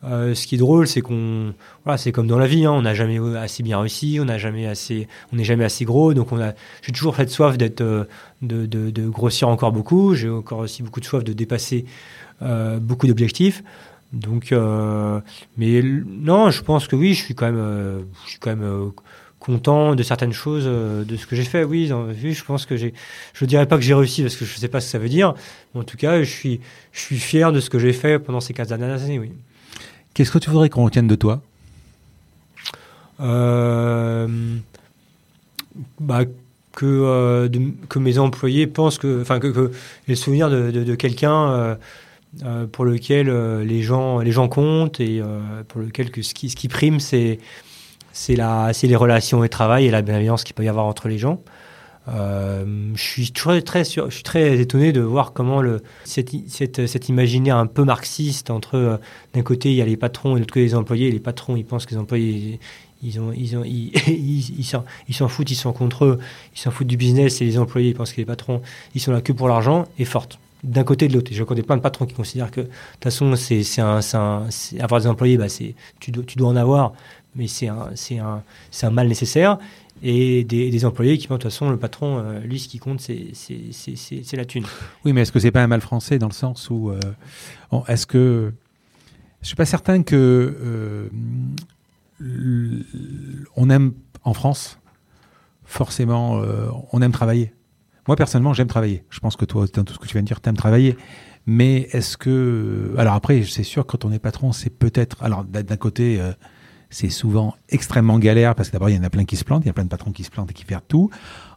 ce 0.02 0.46
qui 0.46 0.54
est 0.54 0.58
drôle, 0.58 0.86
c'est 0.86 1.00
qu'on, 1.00 1.54
c'est 1.96 2.12
comme 2.12 2.26
dans 2.26 2.38
la 2.38 2.46
vie, 2.46 2.64
hein, 2.64 2.72
on 2.72 2.82
n'a 2.82 2.94
jamais 2.94 3.18
assez 3.36 3.62
bien 3.62 3.80
réussi, 3.80 4.18
on 4.20 4.26
n'a 4.26 4.38
jamais 4.38 4.66
assez, 4.66 5.08
on 5.32 5.36
n'est 5.36 5.44
jamais 5.44 5.64
assez 5.64 5.84
gros, 5.84 6.14
donc 6.14 6.28
j'ai 6.82 6.92
toujours 6.92 7.16
fait 7.16 7.28
soif 7.28 7.58
d'être, 7.58 7.82
de, 8.42 8.66
de, 8.66 9.08
grossir 9.08 9.48
encore 9.48 9.72
beaucoup. 9.72 10.14
J'ai 10.14 10.30
encore 10.30 10.60
aussi 10.60 10.82
beaucoup 10.82 11.00
de 11.00 11.04
soif 11.04 11.24
de 11.24 11.32
dépasser 11.32 11.84
euh, 12.42 12.78
beaucoup 12.78 13.06
d'objectifs. 13.06 13.62
Donc, 14.12 14.50
euh, 14.50 15.20
mais 15.56 15.82
non, 15.82 16.50
je 16.50 16.62
pense 16.62 16.88
que 16.88 16.96
oui, 16.96 17.10
euh, 17.10 17.14
je 17.14 18.30
suis 18.30 18.38
quand 18.38 18.56
même 18.56 18.92
content 19.40 19.94
de 19.96 20.02
certaines 20.02 20.32
choses, 20.32 20.64
de 20.66 21.16
ce 21.16 21.26
que 21.26 21.34
j'ai 21.34 21.44
fait. 21.44 21.64
Oui, 21.64 21.86
je 21.88 22.44
pense 22.44 22.66
que 22.66 22.76
j'ai, 22.76 22.94
je 23.34 23.44
dirais 23.46 23.66
pas 23.66 23.76
que 23.76 23.82
j'ai 23.82 23.94
réussi 23.94 24.22
parce 24.22 24.36
que 24.36 24.44
je 24.44 24.56
sais 24.56 24.68
pas 24.68 24.80
ce 24.80 24.86
que 24.86 24.92
ça 24.92 24.98
veut 24.98 25.08
dire. 25.08 25.34
en 25.74 25.82
tout 25.82 25.96
cas, 25.96 26.22
je 26.22 26.30
suis, 26.30 26.60
je 26.92 27.00
suis 27.00 27.18
fier 27.18 27.50
de 27.50 27.58
ce 27.60 27.70
que 27.70 27.78
j'ai 27.78 27.92
fait 27.92 28.18
pendant 28.18 28.40
ces 28.40 28.52
15 28.52 28.68
dernières 28.68 29.02
années. 29.02 29.18
Oui. 29.18 29.32
Qu'est-ce 30.14 30.30
que 30.30 30.38
tu 30.38 30.50
voudrais 30.50 30.68
qu'on 30.68 30.84
retienne 30.84 31.08
de 31.08 31.16
toi? 31.16 31.40
Bah, 35.98 36.24
que, 36.72 36.86
euh, 36.86 37.48
que 37.88 37.98
mes 37.98 38.18
employés 38.18 38.66
pensent 38.66 38.98
que, 38.98 39.20
enfin, 39.20 39.38
que, 39.38 39.48
que 39.48 39.70
le 40.06 40.14
souvenir 40.14 40.50
de, 40.50 40.70
de, 40.70 40.94
quelqu'un 40.94 41.52
euh, 41.52 41.74
euh, 42.44 42.66
pour 42.66 42.84
lequel 42.84 43.28
les 43.62 43.82
gens, 43.82 44.20
les 44.20 44.32
gens 44.32 44.48
comptent 44.48 45.00
et 45.00 45.20
pour 45.68 45.80
lequel 45.80 46.10
que 46.10 46.22
ce 46.22 46.34
qui, 46.34 46.50
ce 46.50 46.56
qui 46.56 46.68
prime, 46.68 47.00
c'est 47.00 47.38
c'est 48.12 48.34
les 48.34 48.96
relations 48.96 49.38
et 49.38 49.42
le 49.42 49.48
travail 49.48 49.86
et 49.86 49.90
la 49.90 50.02
bienveillance 50.02 50.44
qu'il 50.44 50.54
peut 50.54 50.64
y 50.64 50.68
avoir 50.68 50.86
entre 50.86 51.08
les 51.08 51.18
gens. 51.18 51.40
je 52.08 52.74
suis 52.96 53.32
très, 53.32 53.62
très, 53.62 53.84
je 53.84 54.10
suis 54.10 54.22
très 54.22 54.58
étonné 54.58 54.92
de 54.92 55.00
voir 55.00 55.32
comment 55.32 55.62
le, 55.62 55.82
cet, 56.04 57.08
imaginaire 57.08 57.56
un 57.56 57.66
peu 57.66 57.84
marxiste 57.84 58.50
entre 58.50 59.00
d'un 59.34 59.42
côté 59.42 59.70
il 59.70 59.76
y 59.76 59.82
a 59.82 59.86
les 59.86 59.96
patrons 59.96 60.32
et 60.32 60.34
de 60.34 60.40
l'autre 60.40 60.54
côté 60.54 60.64
les 60.64 60.74
employés. 60.74 61.10
Les 61.10 61.20
patrons 61.20 61.56
ils 61.56 61.64
pensent 61.64 61.86
que 61.86 61.92
les 61.92 62.00
employés 62.00 62.60
ils 63.02 63.20
ont, 63.20 63.32
ils 63.32 63.56
ont, 63.56 63.64
ils, 63.64 63.92
ils, 64.08 64.64
s'en, 64.64 65.28
foutent, 65.28 65.50
ils 65.50 65.56
sont 65.56 65.72
contre 65.72 66.04
eux, 66.04 66.18
ils 66.54 66.58
s'en 66.58 66.70
foutent 66.70 66.86
du 66.86 66.96
business 66.96 67.40
et 67.40 67.44
les 67.44 67.58
employés, 67.58 67.90
ils 67.90 67.94
pensent 67.94 68.12
que 68.12 68.18
les 68.18 68.26
patrons, 68.26 68.62
ils 68.94 69.00
sont 69.00 69.12
là 69.12 69.20
que 69.20 69.32
pour 69.32 69.48
l'argent 69.48 69.86
et 69.98 70.04
forte. 70.04 70.38
D'un 70.62 70.84
côté 70.84 71.06
et 71.06 71.08
de 71.08 71.14
l'autre. 71.14 71.30
Je 71.32 71.42
connais 71.42 71.62
plein 71.62 71.78
de 71.78 71.80
patrons 71.80 72.04
qui 72.04 72.12
considèrent 72.12 72.50
que, 72.50 72.60
de 72.60 72.66
toute 72.66 73.04
façon, 73.04 73.34
c'est 73.34 73.62
avoir 74.78 75.00
des 75.00 75.06
employés, 75.06 75.38
bah, 75.38 75.48
c'est, 75.48 75.74
tu, 76.00 76.10
dois, 76.10 76.22
tu 76.24 76.36
dois 76.36 76.50
en 76.50 76.56
avoir, 76.56 76.92
mais 77.34 77.46
c'est 77.46 77.68
un, 77.68 77.90
un, 78.18 78.42
un 78.82 78.90
mal 78.90 79.08
nécessaire. 79.08 79.58
Et 80.02 80.44
des, 80.44 80.84
employés 80.86 81.18
qui 81.18 81.26
de 81.26 81.32
toute 81.32 81.42
façon, 81.42 81.70
le 81.70 81.76
patron, 81.76 82.18
euh, 82.18 82.40
lui, 82.40 82.58
ce 82.58 82.68
qui 82.68 82.78
compte, 82.78 83.00
c'est, 83.00 83.32
la 84.32 84.44
thune. 84.46 84.64
Oui, 85.04 85.12
mais 85.12 85.22
est-ce 85.22 85.32
que 85.32 85.38
c'est 85.38 85.50
pas 85.50 85.62
un 85.62 85.66
mal 85.66 85.82
français 85.82 86.18
dans 86.18 86.28
le 86.28 86.32
sens 86.32 86.70
où, 86.70 86.90
euh, 86.90 87.00
est-ce 87.86 88.06
que, 88.06 88.52
je 89.42 89.46
suis 89.46 89.56
pas 89.56 89.66
certain 89.66 90.02
que, 90.02 90.56
euh, 92.22 92.82
on 93.56 93.68
aime 93.70 93.92
en 94.24 94.34
France 94.34 94.78
forcément 95.64 96.42
on 96.92 97.00
aime 97.00 97.12
travailler. 97.12 97.54
Moi 98.08 98.16
personnellement, 98.16 98.52
j'aime 98.52 98.66
travailler. 98.66 99.04
Je 99.08 99.20
pense 99.20 99.36
que 99.36 99.44
toi, 99.44 99.64
dans 99.72 99.84
tout 99.84 99.94
ce 99.94 99.98
que 99.98 100.06
tu 100.06 100.12
viens 100.14 100.22
de 100.22 100.26
dire, 100.26 100.40
t'aimes 100.40 100.56
travailler. 100.56 100.98
Mais 101.46 101.88
est-ce 101.92 102.18
que 102.18 102.92
alors 102.98 103.14
après, 103.14 103.44
c'est 103.44 103.62
sûr 103.62 103.86
quand 103.86 104.04
on 104.04 104.12
est 104.12 104.18
patron, 104.18 104.52
c'est 104.52 104.68
peut-être 104.68 105.22
alors 105.22 105.44
d'un 105.44 105.76
côté 105.76 106.20
c'est 106.90 107.08
souvent 107.08 107.54
extrêmement 107.68 108.18
galère 108.18 108.54
parce 108.54 108.68
que 108.68 108.72
d'abord 108.72 108.90
il 108.90 108.96
y 108.96 108.98
en 108.98 109.04
a 109.04 109.10
plein 109.10 109.24
qui 109.24 109.36
se 109.36 109.44
plantent, 109.44 109.64
il 109.64 109.68
y 109.68 109.70
a 109.70 109.72
plein 109.72 109.84
de 109.84 109.88
patrons 109.88 110.12
qui 110.12 110.24
se 110.24 110.30
plantent 110.30 110.50
et 110.50 110.54
qui 110.54 110.64
perdent 110.64 110.86
tout. 110.88 111.08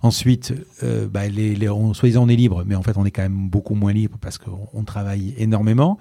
Ensuite, 0.01 0.53
euh, 0.83 1.07
bah, 1.07 1.27
les, 1.27 1.55
les, 1.55 1.69
on, 1.69 1.93
soi-disant 1.93 2.23
on 2.23 2.29
est 2.29 2.35
libre, 2.35 2.63
mais 2.65 2.75
en 2.75 2.83
fait 2.83 2.97
on 2.97 3.05
est 3.05 3.11
quand 3.11 3.23
même 3.23 3.49
beaucoup 3.49 3.75
moins 3.75 3.93
libre 3.93 4.17
parce 4.21 4.37
qu'on 4.37 4.83
travaille 4.83 5.33
énormément. 5.37 5.99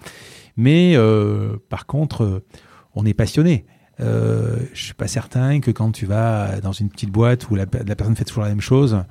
Mais 0.56 0.92
euh, 0.96 1.56
par 1.68 1.86
contre, 1.86 2.24
euh, 2.24 2.44
on 2.94 3.06
est 3.06 3.14
passionné. 3.14 3.64
Euh, 4.00 4.58
je 4.72 4.84
suis 4.84 4.94
pas 4.94 5.08
certain 5.08 5.60
que 5.60 5.70
quand 5.70 5.92
tu 5.92 6.06
vas 6.06 6.60
dans 6.60 6.72
une 6.72 6.88
petite 6.88 7.10
boîte 7.10 7.50
où 7.50 7.54
la, 7.54 7.66
la 7.86 7.96
personne 7.96 8.16
fait 8.16 8.24
toujours 8.24 8.42
la 8.42 8.48
même 8.48 8.60
chose, 8.60 9.04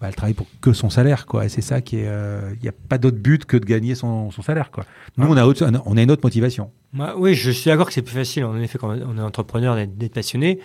bah, 0.00 0.08
elle 0.08 0.14
travaille 0.14 0.34
pour 0.34 0.46
que 0.60 0.72
son 0.72 0.90
salaire, 0.90 1.26
quoi. 1.26 1.44
Et 1.44 1.48
c'est 1.48 1.62
ça 1.62 1.80
qui 1.80 1.96
est. 1.96 2.02
Il 2.02 2.08
euh, 2.08 2.54
n'y 2.62 2.68
a 2.68 2.72
pas 2.88 2.98
d'autre 2.98 3.16
but 3.18 3.44
que 3.44 3.56
de 3.56 3.64
gagner 3.64 3.94
son, 3.94 4.30
son 4.30 4.42
salaire, 4.42 4.70
quoi. 4.70 4.84
Nous, 5.16 5.26
on 5.26 5.36
a, 5.36 5.44
on 5.44 5.96
a 5.96 6.02
une 6.02 6.10
autre 6.10 6.22
motivation. 6.24 6.70
oui, 7.16 7.34
je 7.34 7.50
suis 7.50 7.68
d'accord 7.68 7.86
que 7.86 7.92
c'est 7.92 8.02
plus 8.02 8.14
facile. 8.14 8.44
En 8.44 8.56
effet, 8.58 8.78
quand 8.78 8.90
on 8.90 9.18
est 9.18 9.22
entrepreneur, 9.22 9.76
d'être 9.86 10.14
passionné. 10.14 10.60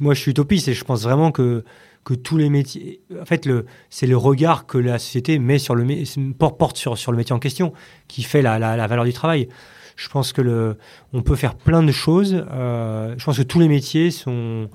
moi, 0.00 0.14
je 0.14 0.20
suis 0.20 0.30
utopiste 0.32 0.68
et 0.68 0.74
je 0.74 0.84
pense 0.84 1.02
vraiment 1.02 1.32
que 1.32 1.64
que 2.04 2.14
tous 2.14 2.36
les 2.36 2.50
métiers. 2.50 3.00
En 3.20 3.24
fait, 3.24 3.46
le, 3.46 3.64
c'est 3.88 4.08
le 4.08 4.16
regard 4.16 4.66
que 4.66 4.76
la 4.76 4.98
société 4.98 5.38
met 5.38 5.58
sur 5.58 5.74
le 5.74 6.32
porte 6.32 6.76
sur 6.76 6.98
sur 6.98 7.12
le 7.12 7.18
métier 7.18 7.34
en 7.34 7.38
question 7.38 7.72
qui 8.08 8.22
fait 8.22 8.42
la, 8.42 8.58
la, 8.58 8.76
la 8.76 8.86
valeur 8.86 9.04
du 9.04 9.12
travail. 9.12 9.48
Je 9.96 10.08
pense 10.08 10.32
que 10.32 10.42
le, 10.42 10.78
on 11.12 11.22
peut 11.22 11.36
faire 11.36 11.54
plein 11.54 11.82
de 11.82 11.92
choses. 11.92 12.44
Euh, 12.50 13.14
je 13.16 13.24
pense 13.24 13.38
que 13.38 13.42
tous 13.42 13.60
les 13.60 13.68
métiers 13.68 14.10
sont 14.10 14.68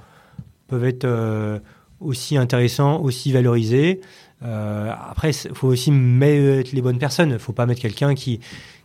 peuvent 0.67 0.85
être 0.85 1.05
euh, 1.05 1.59
aussi 1.99 2.37
intéressant, 2.37 3.01
aussi 3.01 3.31
valorisé. 3.31 4.01
Euh, 4.43 4.91
après, 5.09 5.31
il 5.31 5.55
faut 5.55 5.67
aussi 5.67 5.91
mettre 5.91 6.69
les 6.73 6.81
bonnes 6.81 6.99
personnes. 6.99 7.31
Il 7.31 7.39
faut 7.39 7.53
pas 7.53 7.65
mettre 7.65 7.81
quelqu'un 7.81 8.15
qui 8.15 8.39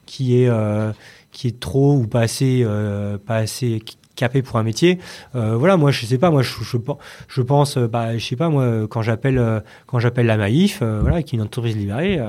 qui 0.06 0.42
est 0.42 0.48
euh, 0.48 0.92
qui 1.30 1.48
est 1.48 1.60
trop 1.60 1.94
ou 1.96 2.06
pas 2.06 2.20
assez 2.20 2.62
euh, 2.64 3.18
pas 3.18 3.36
assez 3.36 3.82
capé 4.22 4.40
pour 4.42 4.56
un 4.56 4.62
métier. 4.62 5.00
Euh, 5.34 5.56
voilà, 5.56 5.76
moi 5.76 5.90
je 5.90 6.06
sais 6.06 6.18
pas, 6.18 6.30
moi 6.30 6.42
je, 6.42 6.52
je, 6.62 6.76
je 7.28 7.42
pense, 7.42 7.76
euh, 7.76 7.88
bah 7.88 8.16
je 8.16 8.24
sais 8.24 8.36
pas 8.36 8.48
moi 8.48 8.86
quand 8.88 9.02
j'appelle 9.02 9.38
euh, 9.38 9.58
quand 9.88 9.98
j'appelle 9.98 10.26
la 10.26 10.36
Maïf, 10.36 10.78
euh, 10.80 11.00
voilà, 11.02 11.24
qui 11.24 11.34
est 11.34 11.38
une 11.38 11.44
entreprise 11.44 11.76
libérée, 11.76 12.20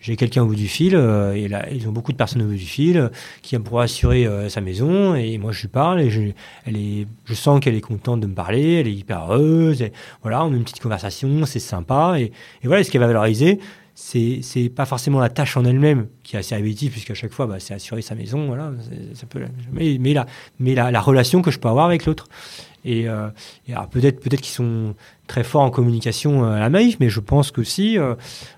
j'ai 0.00 0.16
quelqu'un 0.16 0.42
au 0.42 0.46
bout 0.46 0.56
du 0.56 0.66
fil 0.66 0.94
et 0.94 1.48
là 1.48 1.66
ils 1.70 1.88
ont 1.88 1.92
beaucoup 1.92 2.12
de 2.12 2.16
personnes 2.16 2.42
au 2.42 2.46
bout 2.46 2.54
du 2.54 2.70
fil 2.78 3.10
qui 3.42 3.56
pour 3.58 3.80
assurer 3.80 4.28
sa 4.48 4.60
maison 4.60 5.14
et 5.14 5.38
moi 5.38 5.52
je 5.52 5.62
lui 5.62 5.68
parle 5.68 6.00
et 6.00 6.10
je, 6.10 6.22
elle 6.66 6.76
est, 6.76 7.06
je 7.24 7.34
sens 7.34 7.60
qu'elle 7.60 7.74
est 7.74 7.80
contente 7.80 8.20
de 8.20 8.26
me 8.26 8.34
parler, 8.34 8.74
elle 8.80 8.88
est 8.88 8.92
hyper 8.92 9.24
heureuse, 9.24 9.82
et 9.82 9.92
voilà, 10.22 10.44
on 10.44 10.52
a 10.52 10.56
une 10.56 10.62
petite 10.62 10.80
conversation, 10.80 11.44
c'est 11.46 11.58
sympa 11.58 12.16
et, 12.18 12.32
et 12.62 12.66
voilà, 12.66 12.84
ce 12.84 12.90
qu'elle 12.90 13.00
va 13.00 13.06
valoriser, 13.08 13.58
c'est 14.00 14.38
c'est 14.42 14.68
pas 14.68 14.86
forcément 14.86 15.18
la 15.18 15.28
tâche 15.28 15.56
en 15.56 15.64
elle-même 15.64 16.06
qui 16.22 16.36
est 16.36 16.38
assez 16.38 16.54
répétitive 16.54 16.92
puisqu'à 16.92 17.14
chaque 17.14 17.32
fois 17.32 17.48
bah, 17.48 17.56
c'est 17.58 17.74
assurer 17.74 18.00
sa 18.00 18.14
maison 18.14 18.46
voilà 18.46 18.70
ça 19.14 19.26
peut 19.26 19.40
mais 19.72 19.96
mais 19.98 20.14
la 20.14 20.24
mais 20.60 20.76
la, 20.76 20.92
la, 20.92 21.00
relation 21.00 21.42
que 21.42 21.50
je 21.50 21.58
peux 21.58 21.68
avoir 21.68 21.86
avec 21.86 22.06
l'autre. 22.06 22.28
Et, 22.84 23.08
euh, 23.08 23.28
peut-être 23.90 24.20
peut-être 24.20 24.40
qu'ils 24.40 24.54
sont 24.54 24.94
très 25.26 25.42
forts 25.42 25.62
en 25.62 25.70
communication 25.70 26.44
euh, 26.44 26.52
à 26.52 26.60
la 26.60 26.70
maïf 26.70 26.98
mais 27.00 27.08
je 27.08 27.18
pense 27.18 27.50
que 27.50 27.64
si 27.64 27.98
euh, 27.98 28.14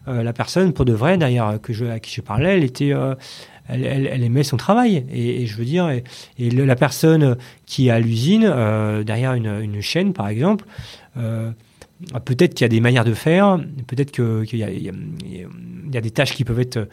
euh, 0.08 0.22
la 0.22 0.34
personne 0.34 0.74
pour 0.74 0.84
de 0.84 0.92
vrai 0.92 1.16
derrière 1.16 1.58
que 1.60 1.72
je 1.72 1.86
à 1.86 2.00
qui 2.00 2.14
je 2.14 2.20
parlais 2.20 2.58
elle 2.58 2.64
était 2.64 2.92
elle, 3.72 3.86
elle, 3.86 4.22
aimait 4.22 4.42
son 4.42 4.58
travail. 4.58 5.06
Et, 5.10 5.46
je 5.46 5.56
veux 5.56 5.64
dire 5.64 5.88
et, 5.88 6.50
la 6.50 6.76
personne 6.76 7.38
qui 7.64 7.88
est 7.88 7.90
à 7.90 7.98
l'usine 7.98 8.42
derrière 9.06 9.32
une, 9.32 9.58
une 9.62 9.80
chaîne 9.80 10.12
par 10.12 10.28
exemple 10.28 10.66
peut-être 12.24 12.54
qu'il 12.54 12.64
y 12.64 12.66
a 12.66 12.68
des 12.68 12.80
manières 12.80 13.04
de 13.04 13.14
faire, 13.14 13.58
peut-être 13.86 14.10
qu'il 14.10 14.46
qu 14.46 14.56
y, 14.56 15.96
a 15.96 16.00
des 16.00 16.10
tâches 16.10 16.34
qui 16.34 16.44
peuvent 16.44 16.60
être 16.60 16.88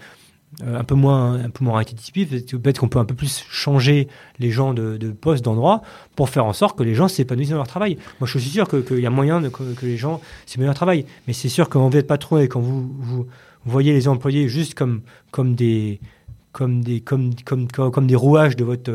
euh, 0.63 0.79
un 0.79 0.84
peu 0.84 0.95
moins 0.95 1.35
un 1.35 1.51
moins 1.59 1.79
répétitives, 1.79 2.29
peut-être 2.29 2.79
qu'on 2.79 2.88
peut 2.88 2.99
un 2.99 3.05
peu 3.05 3.13
plus 3.13 3.43
changer 3.49 4.07
les 4.39 4.49
gens 4.49 4.73
de, 4.73 5.11
poste, 5.11 5.43
d'endroit, 5.43 5.81
pour 6.15 6.29
faire 6.29 6.45
en 6.45 6.53
sorte 6.53 6.77
que 6.77 6.84
les 6.84 6.95
gens 6.95 7.07
s'épanouissent 7.07 7.49
dans 7.49 7.57
leur 7.57 7.67
travail. 7.67 7.97
Moi, 8.19 8.27
je 8.27 8.38
suis 8.38 8.49
sûr 8.49 8.67
qu'il 8.67 8.99
y 8.99 9.05
a 9.05 9.09
moyen 9.09 9.41
que, 9.49 9.85
les 9.85 9.97
gens 9.97 10.21
s'épanouissent 10.45 10.57
dans 10.57 10.65
leur 10.65 10.75
travail, 10.75 11.05
mais 11.27 11.34
c'est 11.34 11.49
sûr 11.49 11.67
que 11.67 11.73
quand 11.73 11.88
vous 11.88 11.97
êtes 11.97 12.07
patron 12.07 12.39
et 12.39 12.47
quand 12.47 12.61
vous, 12.61 13.27
voyez 13.65 13.93
les 13.93 14.07
employés 14.07 14.47
juste 14.47 14.73
comme, 14.73 15.01
des 15.55 15.99
rouages 18.15 18.55
de 18.55 18.63
votre, 18.63 18.91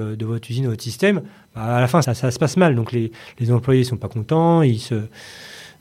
usine, 0.49 0.65
de 0.65 0.69
votre 0.71 0.83
système, 0.83 1.23
bah 1.55 1.77
à 1.77 1.81
la 1.81 1.87
fin, 1.87 2.01
ça, 2.01 2.15
ça 2.15 2.31
se 2.31 2.39
passe 2.39 2.57
mal. 2.57 2.75
Donc, 2.75 2.93
les, 2.93 3.13
les 3.39 3.53
employés 3.53 3.83
ne 3.83 3.87
sont 3.87 3.99
pas 3.99 4.09
contents, 4.09 4.63
ils 4.63 4.81
se, 4.81 4.95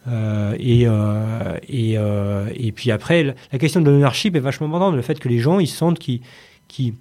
euh, 0.08 0.56
et, 0.60 0.88
euh, 0.88 1.58
et, 1.68 1.98
euh, 1.98 2.50
et 2.56 2.72
puis 2.72 2.92
après, 2.92 3.36
la 3.52 3.60
question 3.60 3.82
de 3.82 3.90
l'ownership 3.90 4.36
est 4.36 4.40
vachement 4.40 4.68
importante. 4.68 4.96
Le 4.96 5.02
fait 5.02 5.20
que 5.20 5.30
les 5.30 5.40
gens 5.40 5.60
ils 5.60 5.68
sentent 5.68 6.00
qu'ils 6.00 6.22
qu 6.68 6.94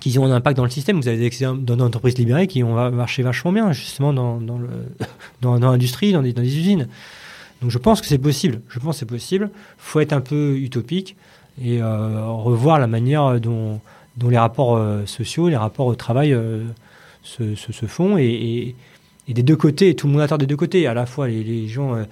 qu'ils 0.00 0.18
ont 0.18 0.24
un 0.24 0.32
impact 0.32 0.56
dans 0.56 0.64
le 0.64 0.70
système. 0.70 1.00
Vous 1.00 1.06
avez 1.06 1.18
des 1.18 1.26
excellents 1.26 1.54
dans 1.54 1.76
l'entreprise 1.76 2.16
libérée 2.18 2.46
qui 2.46 2.64
ont 2.64 2.90
marché 2.90 3.22
vachement 3.22 3.52
bien, 3.52 3.72
justement, 3.72 4.12
dans, 4.12 4.40
dans 4.40 5.70
l'industrie, 5.70 6.12
dans, 6.12 6.22
des, 6.22 6.32
dans 6.32 6.42
des 6.42 6.58
usines. 6.58 6.88
Donc 7.60 7.70
je 7.70 7.78
pense 7.78 8.00
que 8.00 8.06
c'est 8.06 8.18
possible. 8.18 8.62
Je 8.68 8.80
pense 8.80 8.96
c'est 8.96 9.06
possible. 9.06 9.50
faut 9.78 10.00
être 10.00 10.14
un 10.14 10.22
peu 10.22 10.56
utopique 10.56 11.14
et 11.62 11.80
revoir 11.82 12.80
la 12.80 12.86
manière 12.88 13.38
dont, 13.38 13.80
dont 14.16 14.30
les 14.30 14.38
rapports 14.38 14.80
sociaux, 15.06 15.48
les 15.48 15.56
rapports 15.56 15.86
au 15.86 15.94
travail 15.94 16.36
se, 17.22 17.54
se, 17.54 17.86
font. 17.86 18.16
Et, 18.16 18.24
et, 18.24 18.74
et, 19.28 19.34
des 19.34 19.42
deux 19.44 19.56
côtés, 19.56 19.94
tout 19.94 20.06
le 20.06 20.14
monde 20.14 20.22
attend 20.22 20.38
des 20.38 20.46
deux 20.46 20.56
côtés. 20.56 20.86
À 20.88 20.94
la 20.94 21.06
fois 21.06 21.28
les, 21.28 21.44
les 21.44 21.68
gens 21.68 22.02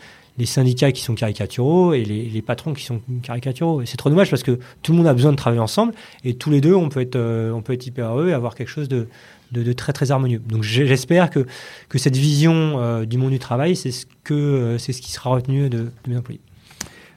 les 0.40 0.46
syndicats 0.46 0.90
qui 0.90 1.02
sont 1.02 1.14
caricaturaux 1.14 1.92
et 1.92 2.02
les, 2.02 2.24
les 2.24 2.42
patrons 2.42 2.72
qui 2.72 2.84
sont 2.84 3.00
caricaturaux. 3.22 3.82
Et 3.82 3.86
c'est 3.86 3.98
trop 3.98 4.10
dommage 4.10 4.30
parce 4.30 4.42
que 4.42 4.58
tout 4.82 4.92
le 4.92 4.98
monde 4.98 5.06
a 5.06 5.14
besoin 5.14 5.32
de 5.32 5.36
travailler 5.36 5.60
ensemble 5.60 5.92
et 6.24 6.34
tous 6.34 6.50
les 6.50 6.60
deux, 6.60 6.74
on 6.74 6.88
peut 6.88 7.02
être, 7.02 7.16
euh, 7.16 7.52
on 7.52 7.62
peut 7.62 7.74
être 7.74 7.86
hyper 7.86 8.08
heureux 8.08 8.28
et 8.30 8.32
avoir 8.32 8.54
quelque 8.54 8.70
chose 8.70 8.88
de, 8.88 9.06
de, 9.52 9.62
de 9.62 9.72
très 9.74 9.92
très 9.92 10.10
harmonieux. 10.10 10.40
Donc 10.48 10.62
j'espère 10.62 11.28
que, 11.30 11.46
que 11.88 11.98
cette 11.98 12.16
vision 12.16 12.80
euh, 12.80 13.04
du 13.04 13.18
monde 13.18 13.30
du 13.30 13.38
travail, 13.38 13.76
c'est 13.76 13.92
ce, 13.92 14.06
que, 14.24 14.34
euh, 14.34 14.78
c'est 14.78 14.92
ce 14.92 15.02
qui 15.02 15.12
sera 15.12 15.30
retenu 15.30 15.68
de, 15.68 15.78
de 15.78 16.10
mes 16.10 16.16
employés. 16.16 16.40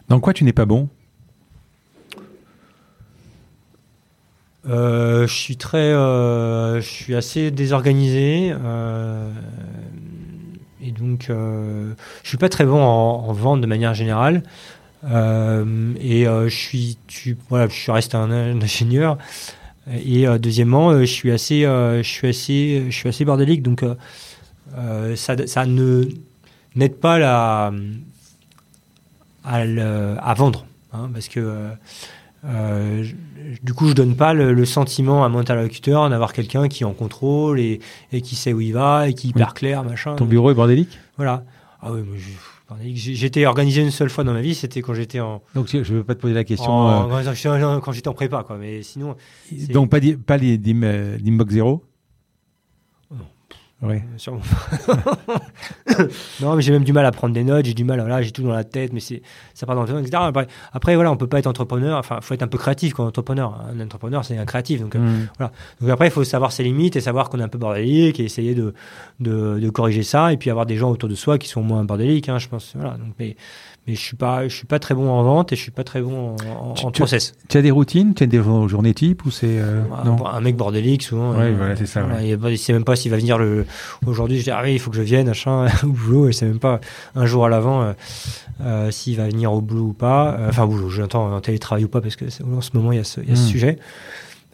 Dans 0.09 0.19
quoi 0.19 0.33
tu 0.33 0.43
n'es 0.43 0.53
pas 0.53 0.65
bon? 0.65 0.89
Euh, 4.65 5.27
je 5.27 5.33
suis 5.33 5.57
très, 5.57 5.77
euh, 5.77 6.79
je 6.79 6.87
suis 6.87 7.15
assez 7.15 7.51
désorganisé. 7.51 8.53
Euh, 8.53 9.29
et 10.83 10.91
donc, 10.91 11.29
euh, 11.29 11.93
je 12.23 12.29
suis 12.29 12.37
pas 12.37 12.49
très 12.49 12.65
bon 12.65 12.81
en, 12.81 13.27
en 13.27 13.33
vente 13.33 13.61
de 13.61 13.67
manière 13.67 13.93
générale. 13.93 14.43
Euh, 15.05 15.93
et 15.99 16.27
euh, 16.27 16.47
je 16.47 16.55
suis, 16.55 16.97
tu, 17.07 17.37
voilà, 17.49 17.67
je 17.67 17.91
resté 17.91 18.17
un, 18.17 18.31
un 18.31 18.61
ingénieur. 18.61 19.17
Et 19.91 20.27
euh, 20.27 20.37
deuxièmement, 20.37 20.91
euh, 20.91 21.01
je 21.01 21.11
suis 21.11 21.31
assez, 21.31 21.65
euh, 21.65 22.01
je 22.03 22.07
suis 22.09 22.27
assez, 22.27 22.85
je 22.89 22.95
suis 22.95 23.09
assez 23.09 23.25
bordélique, 23.25 23.61
donc 23.61 23.83
ça, 25.15 25.47
ça 25.47 25.65
ne 25.65 26.05
n'aide 26.75 26.95
pas 26.95 27.19
la, 27.19 27.71
à, 29.43 29.65
le, 29.65 30.15
à 30.19 30.33
vendre, 30.33 30.65
hein, 30.93 31.09
parce 31.13 31.27
que 31.27 31.67
euh, 32.45 33.05
du 33.61 33.73
coup, 33.73 33.87
je 33.87 33.93
donne 33.93 34.15
pas 34.15 34.33
le, 34.33 34.53
le 34.53 34.65
sentiment 34.65 35.23
à 35.23 35.29
mon 35.29 35.39
interlocuteur 35.39 36.09
d'avoir 36.09 36.33
quelqu'un 36.33 36.67
qui 36.67 36.83
est 36.83 36.85
en 36.85 36.93
contrôle 36.93 37.59
et, 37.59 37.79
et, 38.11 38.21
qui 38.21 38.35
sait 38.35 38.53
où 38.53 38.61
il 38.61 38.73
va 38.73 39.07
et 39.07 39.13
qui 39.13 39.27
est 39.27 39.29
hyper 39.31 39.49
oui. 39.49 39.53
clair, 39.53 39.83
machin. 39.83 40.15
Ton 40.15 40.25
bureau 40.25 40.51
est 40.51 40.55
bordélique? 40.55 40.99
Voilà. 41.17 41.43
Ah 41.81 41.91
oui, 41.91 42.01
J'étais 42.95 43.45
organisé 43.45 43.81
une 43.81 43.91
seule 43.91 44.09
fois 44.09 44.23
dans 44.23 44.33
ma 44.33 44.41
vie, 44.41 44.55
c'était 44.55 44.81
quand 44.81 44.93
j'étais 44.93 45.19
en. 45.19 45.41
Donc 45.53 45.67
je 45.71 45.77
ne 45.77 45.83
veux 45.83 46.03
pas 46.03 46.15
te 46.15 46.21
poser 46.21 46.33
la 46.33 46.43
question. 46.43 46.71
En, 46.71 47.11
euh... 47.11 47.79
Quand 47.81 47.91
j'étais 47.91 48.07
en 48.07 48.13
prépa, 48.13 48.43
quoi. 48.43 48.57
Mais 48.57 48.81
sinon. 48.81 49.15
Donc 49.69 49.89
pas, 49.89 49.99
pas 50.25 50.37
les, 50.37 50.57
les, 50.57 50.73
l'Inbox 51.23 51.53
Zero 51.53 51.83
oui. 53.83 53.95
Euh, 53.97 53.99
sûrement. 54.17 54.41
non, 56.41 56.55
mais 56.55 56.61
j'ai 56.61 56.71
même 56.71 56.85
du 56.85 56.93
mal 56.93 57.05
à 57.05 57.11
prendre 57.11 57.33
des 57.33 57.43
notes, 57.43 57.65
j'ai 57.65 57.73
du 57.73 57.83
mal, 57.83 57.99
voilà, 57.99 58.21
j'ai 58.21 58.31
tout 58.31 58.41
dans 58.41 58.53
la 58.53 58.63
tête, 58.63 58.93
mais 58.93 59.01
c'est, 59.01 59.21
ça 59.53 59.65
part 59.65 59.75
dans 59.75 59.81
le 59.81 59.87
temps, 59.89 59.99
etc. 59.99 60.23
Après, 60.25 60.47
après, 60.71 60.95
voilà, 60.95 61.11
on 61.11 61.17
peut 61.17 61.27
pas 61.27 61.39
être 61.39 61.47
entrepreneur, 61.47 61.97
enfin, 61.97 62.19
faut 62.21 62.33
être 62.33 62.43
un 62.43 62.47
peu 62.47 62.57
créatif 62.57 62.93
quand 62.93 63.05
entrepreneur. 63.05 63.59
Un 63.69 63.79
entrepreneur, 63.81 64.23
c'est 64.23 64.37
un 64.37 64.45
créatif, 64.45 64.81
donc, 64.81 64.95
mm. 64.95 64.99
euh, 64.99 65.25
voilà. 65.37 65.51
Donc 65.81 65.89
après, 65.89 66.07
il 66.07 66.11
faut 66.11 66.23
savoir 66.23 66.51
ses 66.53 66.63
limites 66.63 66.95
et 66.95 67.01
savoir 67.01 67.29
qu'on 67.29 67.39
est 67.39 67.43
un 67.43 67.49
peu 67.49 67.57
bordélique 67.57 68.19
et 68.19 68.23
essayer 68.23 68.55
de, 68.55 68.73
de, 69.19 69.59
de, 69.59 69.69
corriger 69.69 70.03
ça 70.03 70.31
et 70.31 70.37
puis 70.37 70.49
avoir 70.49 70.65
des 70.65 70.77
gens 70.77 70.89
autour 70.89 71.09
de 71.09 71.15
soi 71.15 71.37
qui 71.37 71.49
sont 71.49 71.61
moins 71.61 71.83
bordéliques, 71.83 72.29
hein, 72.29 72.39
je 72.39 72.47
pense, 72.47 72.73
voilà. 72.75 72.91
Donc, 72.91 73.13
mais, 73.19 73.35
mais 73.87 73.95
je 73.95 73.99
suis 73.99 74.15
pas 74.15 74.47
je 74.47 74.55
suis 74.55 74.65
pas 74.65 74.79
très 74.79 74.95
bon 74.95 75.09
en 75.09 75.23
vente 75.23 75.51
et 75.51 75.55
je 75.55 75.61
suis 75.61 75.71
pas 75.71 75.83
très 75.83 76.01
bon 76.01 76.35
en, 76.35 76.71
en, 76.71 76.73
tu, 76.73 76.85
en 76.85 76.91
process. 76.91 77.33
Tu 77.49 77.57
as 77.57 77.61
des 77.61 77.71
routines, 77.71 78.13
tu 78.13 78.23
as 78.23 78.27
des 78.27 78.41
journées 78.41 78.93
types 78.93 79.25
ou 79.25 79.31
c'est 79.31 79.47
euh, 79.47 79.83
non 80.05 80.25
un 80.25 80.41
mec 80.41 80.55
bordélique 80.55 81.03
souvent. 81.03 81.31
Ouais, 81.31 81.45
euh, 81.45 81.55
voilà, 81.57 81.75
c'est 81.75 81.85
ça. 81.85 82.05
Ouais. 82.05 82.37
Il, 82.51 82.57
sait 82.57 82.73
même 82.73 82.85
pas 82.85 82.95
s'il 82.95 83.11
va 83.11 83.17
venir 83.17 83.37
le 83.37 83.65
aujourd'hui. 84.05 84.39
Je 84.39 84.43
dis 84.43 84.51
ah 84.51 84.61
oui, 84.63 84.73
il 84.73 84.79
faut 84.79 84.89
que 84.89 84.97
je 84.97 85.01
vienne 85.01 85.27
machin 85.27 85.67
au 85.83 85.87
boulot. 85.87 86.29
Il 86.29 86.33
sait 86.33 86.45
même 86.45 86.59
pas 86.59 86.79
un 87.15 87.25
jour 87.25 87.45
à 87.45 87.49
l'avant 87.49 87.93
euh, 88.61 88.91
s'il 88.91 89.17
va 89.17 89.27
venir 89.27 89.51
au 89.51 89.61
boulot 89.61 89.87
ou 89.87 89.93
pas. 89.93 90.37
Enfin 90.47 90.63
au 90.63 90.67
boulot, 90.67 90.89
j'entends 90.89 91.33
en 91.33 91.41
télétravail 91.41 91.85
ou 91.85 91.89
pas 91.89 92.01
parce 92.01 92.15
que 92.15 92.25
en 92.25 92.61
ce 92.61 92.71
moment 92.73 92.91
il 92.91 92.97
y 92.97 93.01
a 93.01 93.03
ce, 93.03 93.19
il 93.21 93.29
y 93.29 93.33
a 93.33 93.35
ce 93.35 93.43
mmh. 93.43 93.47
sujet. 93.47 93.79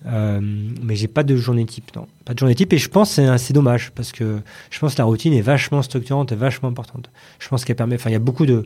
Euh, 0.06 0.40
mais 0.42 0.96
j'ai 0.96 1.08
pas 1.08 1.24
de 1.24 1.36
journée 1.36 1.66
type, 1.66 1.96
non. 1.96 2.08
Pas 2.26 2.34
de 2.34 2.40
journée 2.40 2.56
type, 2.56 2.72
et 2.74 2.78
je 2.78 2.90
pense 2.90 3.16
que 3.16 3.38
c'est 3.38 3.54
dommage, 3.54 3.92
parce 3.92 4.12
que 4.12 4.40
je 4.70 4.80
pense 4.80 4.94
que 4.94 5.00
la 5.00 5.06
routine 5.06 5.34
est 5.34 5.42
vachement 5.42 5.82
structurante 5.82 6.32
et 6.32 6.36
vachement 6.36 6.70
importante. 6.70 7.10
Je 7.40 7.50
pense 7.50 7.66
qu'elle 7.66 7.76
permet, 7.76 7.96
enfin, 7.96 8.10
il 8.10 8.14
y 8.14 8.16
a 8.16 8.20
beaucoup 8.20 8.46
de, 8.46 8.66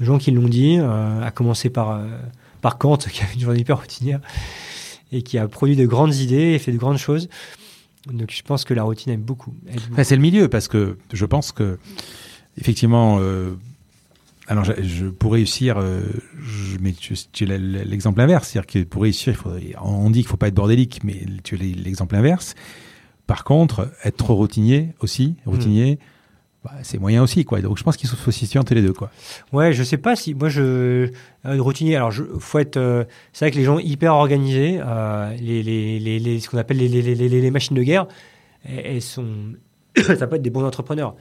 de 0.00 0.04
gens 0.04 0.18
qui 0.18 0.30
l'ont 0.30 0.48
dit, 0.48 0.76
euh, 0.78 1.22
à 1.22 1.30
commencer 1.30 1.70
par, 1.70 1.90
euh, 1.92 2.06
par 2.60 2.78
Kant, 2.78 2.96
qui 3.12 3.22
a 3.22 3.26
une 3.34 3.40
journée 3.40 3.60
hyper 3.60 3.78
routinière, 3.80 4.20
et 5.12 5.22
qui 5.22 5.38
a 5.38 5.46
produit 5.48 5.76
de 5.76 5.86
grandes 5.86 6.14
idées 6.16 6.52
et 6.54 6.58
fait 6.58 6.72
de 6.72 6.78
grandes 6.78 6.98
choses. 6.98 7.28
Donc 8.12 8.30
je 8.30 8.42
pense 8.42 8.64
que 8.64 8.74
la 8.74 8.82
routine 8.82 9.12
aime 9.12 9.22
beaucoup. 9.22 9.54
aide 9.68 9.74
beaucoup. 9.76 9.92
Enfin, 9.92 10.04
c'est 10.04 10.16
le 10.16 10.22
milieu 10.22 10.48
parce 10.48 10.68
que 10.68 10.98
je 11.12 11.24
pense 11.24 11.52
que 11.52 11.78
effectivement, 12.58 13.18
euh, 13.20 13.54
alors 14.46 14.64
je, 14.64 14.72
je- 14.82 15.06
pour 15.06 15.32
réussir, 15.32 15.76
euh, 15.78 16.02
je, 16.42 16.76
mais 16.80 16.92
tu, 16.92 17.14
as 17.44 17.56
l'exemple 17.58 18.20
inverse, 18.20 18.48
c'est-à-dire 18.48 18.66
que 18.66 18.82
pour 18.86 19.02
réussir, 19.02 19.32
il 19.32 19.36
faut, 19.36 19.50
on 19.82 20.10
dit 20.10 20.20
qu'il 20.20 20.28
faut 20.28 20.36
pas 20.36 20.48
être 20.48 20.54
bordélique, 20.54 21.00
mais 21.02 21.24
tu 21.44 21.54
as 21.54 21.58
l'exemple 21.58 22.14
inverse. 22.16 22.54
Par 23.26 23.42
contre, 23.44 23.90
être 24.04 24.18
trop 24.18 24.34
routinier 24.34 24.90
aussi, 25.00 25.36
routinier, 25.46 25.98
bah, 26.64 26.72
c'est 26.82 26.98
moyen 26.98 27.22
aussi, 27.22 27.44
quoi. 27.44 27.60
Donc 27.60 27.76
je 27.78 27.82
pense 27.84 27.96
qu'il 27.96 28.08
faut 28.08 28.16
se 28.16 28.30
situer 28.30 28.58
entre 28.58 28.74
les 28.74 28.80
deux, 28.82 28.92
quoi. 28.94 29.10
Ouais, 29.52 29.72
je 29.74 29.82
sais 29.82 29.98
pas 29.98 30.16
si 30.16 30.32
moi 30.34 30.48
je 30.48 31.10
euh, 31.46 31.60
routinier. 31.60 31.96
Alors, 31.96 32.10
je, 32.10 32.24
faut 32.38 32.58
être. 32.58 32.78
euh, 32.78 33.04
c'est 33.32 33.44
vrai 33.44 33.50
que 33.52 33.56
les 33.58 33.64
gens 33.64 33.78
hyper 33.78 34.14
organisés, 34.14 34.80
euh, 34.82 35.34
les, 35.40 35.62
les, 35.62 35.98
les, 36.00 36.18
les- 36.18 36.40
ce 36.40 36.48
qu'on 36.48 36.58
appelle 36.58 36.78
les, 36.78 37.50
machines 37.50 37.76
de 37.76 37.82
guerre, 37.82 38.06
elles, 38.64 39.02
sont. 39.02 39.26
ça 40.18 40.26
peut 40.26 40.36
être 40.36 40.42
des 40.42 40.50
bons 40.50 40.64
entrepreneurs. 40.64 41.14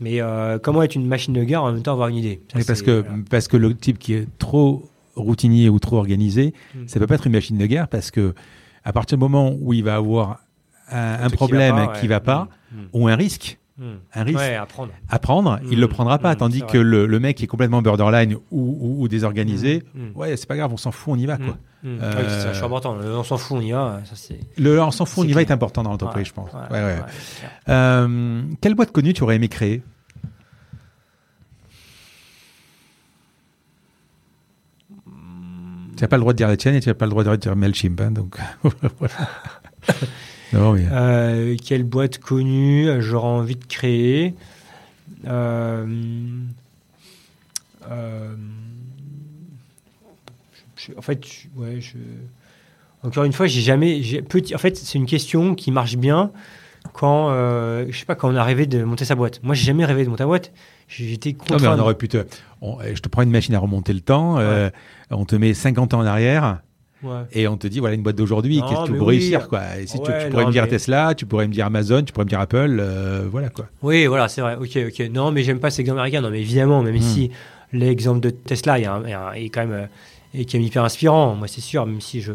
Mais 0.00 0.20
euh, 0.20 0.58
comment 0.58 0.82
être 0.82 0.96
une 0.96 1.06
machine 1.06 1.32
de 1.32 1.44
guerre 1.44 1.62
en 1.62 1.72
même 1.72 1.82
temps 1.82 1.92
avoir 1.92 2.08
une 2.08 2.16
idée? 2.16 2.40
Ça, 2.52 2.58
parce 2.66 2.82
que 2.82 3.00
voilà. 3.00 3.22
parce 3.30 3.48
que 3.48 3.56
le 3.56 3.74
type 3.74 3.98
qui 3.98 4.12
est 4.14 4.26
trop 4.38 4.88
routinier 5.16 5.68
ou 5.68 5.78
trop 5.78 5.96
organisé, 5.98 6.52
Mm. 6.74 6.88
ça 6.88 6.98
peut 7.00 7.06
pas 7.06 7.14
être 7.14 7.26
une 7.26 7.32
machine 7.32 7.56
de 7.56 7.66
guerre 7.66 7.86
parce 7.88 8.10
que 8.10 8.34
à 8.84 8.92
partir 8.92 9.16
du 9.16 9.22
moment 9.22 9.54
où 9.60 9.72
il 9.72 9.84
va 9.84 9.94
avoir 9.94 10.40
un, 10.90 11.12
un 11.14 11.18
truc 11.20 11.30
qui 11.30 11.36
problème 11.36 11.76
va 11.76 11.86
pas, 11.86 12.00
qui 12.00 12.06
va 12.08 12.20
pas 12.20 12.48
Mm, 12.72 12.76
ou 12.92 13.06
un 13.08 13.14
risque 13.14 13.58
un 13.78 14.22
risque 14.22 14.38
Ouais, 14.38 14.54
apprendre. 14.54 14.92
à 15.08 15.18
prendre, 15.18 15.58
il 15.70 15.80
le 15.80 15.88
prendra 15.88 16.18
pas. 16.18 16.34
mm, 16.34 16.36
Tandis 16.38 16.62
que 16.62 16.78
le, 16.78 17.06
le 17.06 17.20
mec 17.20 17.36
qui 17.36 17.44
est 17.44 17.48
complètement 17.48 17.82
borderline 17.82 18.34
ou, 18.34 18.40
ou, 18.52 19.02
ou 19.02 19.08
désorganisé, 19.08 19.82
Mm, 19.94 20.00
mm. 20.08 20.12
ouais, 20.16 20.36
c'est 20.36 20.46
pas 20.46 20.56
grave, 20.56 20.72
on 20.72 20.76
s'en 20.76 20.92
fout, 20.92 21.14
on 21.14 21.18
y 21.18 21.26
va 21.26 21.36
quoi. 21.38 21.56
Euh, 21.86 22.52
c'est 22.54 22.62
important. 22.64 22.96
On 23.02 23.22
s'en 23.24 23.36
fout, 23.36 23.58
on 23.58 23.60
y 23.60 23.72
va. 23.72 24.00
Ça, 24.04 24.12
c'est. 24.16 24.40
Le 24.56 24.80
on 24.80 24.90
s'en 24.90 25.04
fout, 25.04 25.24
on 25.26 25.28
y 25.28 25.32
va 25.32 25.42
est 25.42 25.50
important 25.50 25.82
dans 25.82 25.90
l'entreprise, 25.90 26.20
Ouais, 26.22 26.24
je 26.24 26.32
pense. 26.32 26.50
ouais. 26.70 26.96
Euh, 27.68 28.42
quelle 28.60 28.74
boîte 28.74 28.90
connue 28.92 29.12
tu 29.12 29.22
aurais 29.22 29.36
aimé 29.36 29.48
créer? 29.48 29.82
Tu 35.96 36.02
n'as 36.02 36.08
pas 36.08 36.16
le 36.16 36.20
droit 36.20 36.32
de 36.32 36.36
dire 36.38 36.48
la 36.48 36.56
tienne 36.56 36.74
et 36.74 36.80
tu 36.80 36.88
n'as 36.88 36.94
pas 36.94 37.04
le 37.06 37.10
droit 37.10 37.22
de 37.24 37.36
dire 37.36 37.54
Mailchimp, 37.54 38.00
hein, 38.00 38.10
donc 38.10 38.36
voilà. 38.98 39.14
Mais- 40.74 40.86
Euh, 40.92 41.56
quelle 41.64 41.84
boîte 41.84 42.18
connue 42.18 42.88
j'aurais 43.00 43.28
envie 43.28 43.56
de 43.56 43.64
créer 43.64 44.34
Euh, 45.26 45.86
euh, 47.90 48.34
je- 50.76 50.92
je- 50.92 50.98
En 50.98 51.02
fait, 51.02 51.24
je- 51.26 51.60
ouais, 51.60 51.80
je, 51.80 51.96
encore 53.02 53.24
une 53.24 53.32
fois, 53.32 53.46
j'ai 53.46 53.60
jamais. 53.60 54.00
Petit, 54.28 54.54
en 54.54 54.58
fait, 54.58 54.76
c'est 54.76 54.98
une 54.98 55.06
question 55.06 55.54
qui 55.54 55.70
marche 55.70 55.96
bien 55.96 56.30
quand, 56.92 57.30
euh, 57.30 57.86
je 57.90 57.98
sais 57.98 58.04
pas, 58.04 58.14
quand 58.14 58.30
on 58.32 58.36
a 58.36 58.44
rêvé 58.44 58.66
de 58.66 58.84
monter 58.84 59.04
sa 59.04 59.14
boîte. 59.14 59.40
Moi, 59.42 59.54
j'ai 59.54 59.64
jamais 59.64 59.84
rêvé 59.84 60.04
de 60.04 60.10
monter 60.10 60.22
sa 60.22 60.26
boîte. 60.26 60.52
J'étais 60.88 61.30
Non, 61.32 61.36
mais 61.42 61.52
contraint. 61.54 61.76
on 61.76 61.80
aurait 61.80 61.94
pu 61.94 62.08
te. 62.08 62.24
on- 62.60 62.78
je 62.82 63.00
te 63.00 63.08
prends 63.08 63.22
une 63.22 63.30
machine 63.30 63.54
à 63.54 63.58
remonter 63.58 63.92
le 63.94 64.00
temps, 64.00 64.38
euh, 64.38 64.68
on 65.10 65.24
te 65.24 65.36
met 65.36 65.54
50 65.54 65.94
ans 65.94 66.00
en 66.00 66.06
arrière. 66.06 66.60
Ouais. 67.04 67.22
Et 67.32 67.46
on 67.46 67.56
te 67.56 67.66
dit, 67.66 67.80
voilà 67.80 67.94
une 67.94 68.02
boîte 68.02 68.16
d'aujourd'hui, 68.16 68.60
qu'est-ce 68.66 68.80
que 68.82 68.86
tu 68.86 68.92
peux 68.92 68.98
oui. 69.00 69.18
réussir 69.18 69.48
quoi 69.48 69.60
Et 69.78 69.86
si 69.86 70.00
tu, 70.00 70.10
Ouais, 70.10 70.24
tu 70.24 70.30
pourrais 70.30 70.42
non, 70.42 70.48
me 70.48 70.52
dire 70.52 70.62
mais- 70.64 70.70
Tesla, 70.70 71.14
tu 71.14 71.26
pourrais 71.26 71.46
me 71.46 71.52
dire 71.52 71.66
Amazon, 71.66 72.02
tu 72.02 72.12
pourrais 72.12 72.24
me 72.24 72.30
dire 72.30 72.40
Apple, 72.40 72.78
euh, 72.80 73.26
voilà 73.30 73.50
quoi. 73.50 73.66
Oui, 73.82 74.06
voilà, 74.06 74.28
c'est 74.28 74.40
vrai. 74.40 74.56
Ok, 74.56 74.78
ok. 74.88 75.10
Non, 75.12 75.30
mais 75.30 75.42
j'aime 75.42 75.60
pas 75.60 75.70
cet 75.70 75.80
exemple 75.80 75.98
américain. 76.00 76.20
Non, 76.22 76.30
mais 76.30 76.40
évidemment, 76.40 76.82
même 76.82 76.96
Hmm. 76.96 77.00
si 77.00 77.30
l'exemple 77.72 78.20
de 78.20 78.30
Tesla 78.30 78.78
il 78.78 78.82
y 78.82 78.86
a 78.86 78.94
un- 78.94 79.02
il 79.04 79.10
y 79.10 79.12
a 79.12 79.28
un- 79.28 79.32
est 79.34 79.48
quand 79.50 79.60
même 79.66 79.72
euh, 79.72 79.86
est 80.38 80.44
quand 80.50 80.58
même 80.58 80.66
hyper 80.66 80.82
inspirant. 80.84 81.34
Moi, 81.34 81.46
c'est 81.48 81.60
sûr, 81.60 81.84
même 81.86 82.00
si 82.00 82.20
je. 82.22 82.32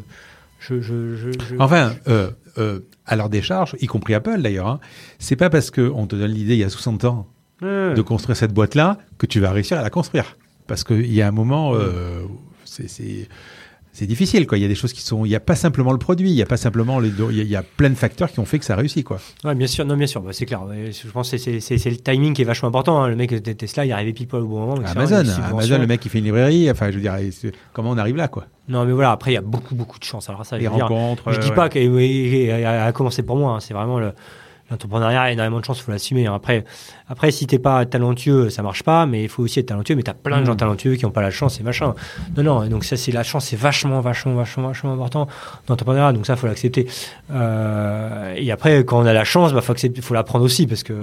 je, 0.59 0.81
je, 0.81 1.29
Enfin, 1.59 1.93
euh, 2.07 2.29
euh, 2.57 2.79
à 3.05 3.15
leur 3.15 3.29
décharge, 3.29 3.75
y 3.79 3.87
compris 3.87 4.13
Apple 4.13 4.41
d'ailleurs, 4.41 4.67
hein, 4.67 4.79
c'est 5.17 5.35
pas 5.37 5.49
parce 5.49 5.71
qu'on 5.71 6.05
te 6.05 6.15
donne 6.15 6.31
l'idée 6.31 6.53
il 6.53 6.59
y 6.59 6.63
a 6.63 6.69
60 6.69 7.05
ans 7.05 7.27
Ouais. 7.61 7.93
de 7.93 8.01
construire 8.01 8.37
cette 8.37 8.53
boîte-là 8.53 8.97
que 9.17 9.25
tu 9.25 9.39
vas 9.39 9.51
réussir 9.51 9.77
à 9.79 9.81
la 9.81 9.89
construire. 9.89 10.37
Parce 10.67 10.83
qu'il 10.83 11.11
y 11.13 11.21
a 11.21 11.27
un 11.27 11.31
moment, 11.31 11.71
Hmm. 11.73 11.77
euh, 11.79 12.21
c'est- 12.65 13.27
c'est 13.91 14.05
difficile 14.05 14.45
quoi. 14.47 14.57
Il 14.57 14.61
y 14.61 14.65
a 14.65 14.67
des 14.67 14.75
choses 14.75 14.93
qui 14.93 15.01
sont, 15.01 15.25
il 15.25 15.29
n'y 15.29 15.35
a 15.35 15.39
pas 15.39 15.55
simplement 15.55 15.91
le 15.91 15.97
produit, 15.97 16.29
il 16.29 16.35
y 16.35 16.41
a 16.41 16.45
pas 16.45 16.57
simplement 16.57 16.99
les, 16.99 17.09
il 17.31 17.43
y 17.47 17.55
a- 17.55 17.63
plein 17.63 17.89
de 17.89 17.95
facteurs 17.95 18.31
qui 18.31 18.39
ont 18.39 18.45
fait 18.45 18.59
que 18.59 18.65
ça 18.65 18.75
réussit 18.75 19.03
quoi. 19.03 19.19
Ouais, 19.43 19.55
bien 19.55 19.67
sûr, 19.67 19.85
non, 19.85 19.97
bien 19.97 20.07
sûr, 20.07 20.21
bah, 20.21 20.31
c'est 20.33 20.45
clair. 20.45 20.63
Ouais, 20.63 20.91
Je 20.91 21.09
pense 21.11 21.31
que 21.31 21.37
c'est- 21.37 21.85
le 21.89 21.97
timing 21.97 22.33
qui 22.33 22.41
est 22.43 22.45
vachement 22.45 22.69
important. 22.69 23.01
hein. 23.03 23.07
Le 23.09 23.15
mec 23.15 23.31
de 23.33 23.53
Tesla, 23.53 23.85
il 23.85 23.89
est 23.89 23.93
arrivé 23.93 24.13
pile 24.13 24.27
au 24.33 24.45
bon 24.45 24.59
moment. 24.59 24.75
Amazon. 24.85 25.23
Amazon, 25.49 25.77
le 25.79 25.87
mec 25.87 25.99
qui 25.99 26.09
fait 26.09 26.19
une 26.19 26.25
librairie, 26.25 26.69
enfin 26.71 26.91
je 26.91 26.95
veux 26.95 27.01
dire, 27.01 27.15
comment 27.73 27.91
on 27.91 27.97
arrive 27.97 28.15
là 28.15 28.27
quoi? 28.27 28.45
Non, 28.67 28.85
mais 28.85 28.91
voilà, 28.93 29.11
après, 29.11 29.31
il 29.31 29.33
y 29.33 29.37
a 29.37 29.41
beaucoup, 29.41 29.73
beaucoup 29.75 29.97
de 29.97 30.03
chance. 30.03 30.29
Alors, 30.29 30.45
ça, 30.45 30.57
je 30.59 30.63
Les 30.63 30.69
dire, 30.69 30.83
rencontres. 30.85 31.31
je 31.33 31.39
dis 31.39 31.49
euh, 31.49 31.55
pas 31.55 31.69
qu'elle 31.69 32.65
a 32.65 32.91
commencé 32.91 33.23
pour 33.23 33.35
moi. 33.37 33.53
hein. 33.55 33.59
C'est 33.59 33.73
vraiment 33.73 33.99
le. 33.99 34.11
L'entrepreneuriat 34.71 35.21
a 35.23 35.31
énormément 35.31 35.59
de 35.59 35.65
chance, 35.65 35.79
il 35.79 35.83
faut 35.83 35.91
l'assumer. 35.91 36.27
hein. 36.27 36.33
Après, 36.35 36.63
après, 37.07 37.31
si 37.31 37.47
t'es 37.47 37.57
pas 37.59 37.85
talentueux, 37.85 38.49
ça 38.49 38.61
marche 38.61 38.83
pas, 38.83 39.05
mais 39.05 39.23
il 39.23 39.29
faut 39.29 39.43
aussi 39.43 39.59
être 39.59 39.67
talentueux. 39.67 39.95
Mais 39.95 40.03
t'as 40.03 40.13
plein 40.13 40.41
de 40.41 40.45
gens 40.45 40.53
Mm. 40.53 40.57
talentueux 40.57 40.95
qui 40.95 41.05
ont 41.05 41.11
pas 41.11 41.21
la 41.21 41.31
chance 41.31 41.59
et 41.59 41.63
machin. 41.63 41.95
Non, 42.37 42.43
non, 42.43 42.67
donc 42.67 42.83
ça, 42.83 42.95
c'est 42.97 43.11
la 43.11 43.23
chance, 43.23 43.45
c'est 43.45 43.55
vachement, 43.55 43.99
vachement, 44.01 44.35
vachement, 44.35 44.67
vachement 44.67 44.93
important 44.93 45.25
dans 45.67 45.73
l'entrepreneuriat. 45.73 46.13
Donc 46.13 46.25
ça, 46.25 46.35
faut 46.35 46.47
l'accepter. 46.47 46.87
Euh, 47.31 48.33
et 48.37 48.51
après, 48.51 48.83
quand 48.85 48.99
on 49.01 49.05
a 49.05 49.13
la 49.13 49.23
chance, 49.23 49.53
bah, 49.53 49.61
faut 49.61 49.71
accepter, 49.71 50.01
faut 50.01 50.13
la 50.13 50.23
prendre 50.23 50.45
aussi 50.45 50.67
parce 50.67 50.83
que 50.83 50.93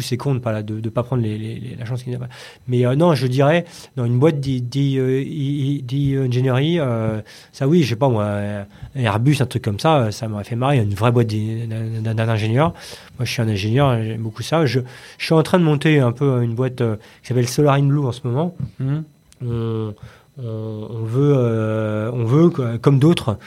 coup, 0.00 0.06
c'est 0.08 0.16
con 0.16 0.34
de 0.34 0.38
pas 0.40 0.52
la- 0.52 0.62
de, 0.62 0.80
de 0.80 0.88
pas 0.88 1.02
prendre 1.02 1.22
les, 1.22 1.38
les- 1.38 1.58
les- 1.60 1.76
la 1.76 1.84
chance 1.84 2.02
qu'il 2.02 2.10
n'y 2.10 2.16
a 2.16 2.18
pas. 2.18 2.28
Mais 2.68 2.86
euh, 2.86 2.96
non, 2.96 3.14
je 3.14 3.26
dirais 3.26 3.64
dans 3.96 4.04
une 4.04 4.18
boîte 4.18 4.40
d'ingénierie, 4.40 6.78
euh, 6.80 7.20
ça 7.52 7.68
oui, 7.68 7.82
je 7.82 7.90
sais 7.90 7.96
pas 7.96 8.08
moi, 8.08 8.24
euh, 8.24 8.64
Airbus, 8.94 9.36
un 9.40 9.46
truc 9.46 9.62
comme 9.64 9.78
ça, 9.78 9.98
euh, 9.98 10.10
ça 10.10 10.28
m'aurait 10.28 10.44
fait 10.44 10.56
marrer. 10.56 10.78
Une 10.78 10.94
vraie 10.94 11.12
boîte 11.12 11.28
d'un 11.28 12.28
ingénieur. 12.28 12.72
Moi, 13.18 13.24
je 13.24 13.32
suis 13.32 13.42
un 13.42 13.48
ingénieur, 13.48 14.02
j'aime 14.02 14.22
beaucoup 14.22 14.42
ça. 14.42 14.64
Je, 14.66 14.80
je 15.18 15.24
suis 15.24 15.34
en 15.34 15.42
train 15.42 15.58
de 15.58 15.64
monter 15.64 16.00
un 16.00 16.12
peu 16.12 16.42
une 16.42 16.54
boîte 16.54 16.80
euh, 16.80 16.96
qui 17.22 17.28
s'appelle 17.28 17.48
Solar 17.48 17.74
in 17.74 17.84
Blue 17.84 18.04
en 18.06 18.12
ce 18.12 18.20
moment. 18.26 18.54
hum. 18.80 19.04
On, 19.42 19.94
on- 20.38 20.88
on 20.90 21.02
veut, 21.04 21.34
euh, 21.36 22.10
on 22.12 22.24
veut 22.24 22.50
comme 22.78 22.98
d'autres, 22.98 23.38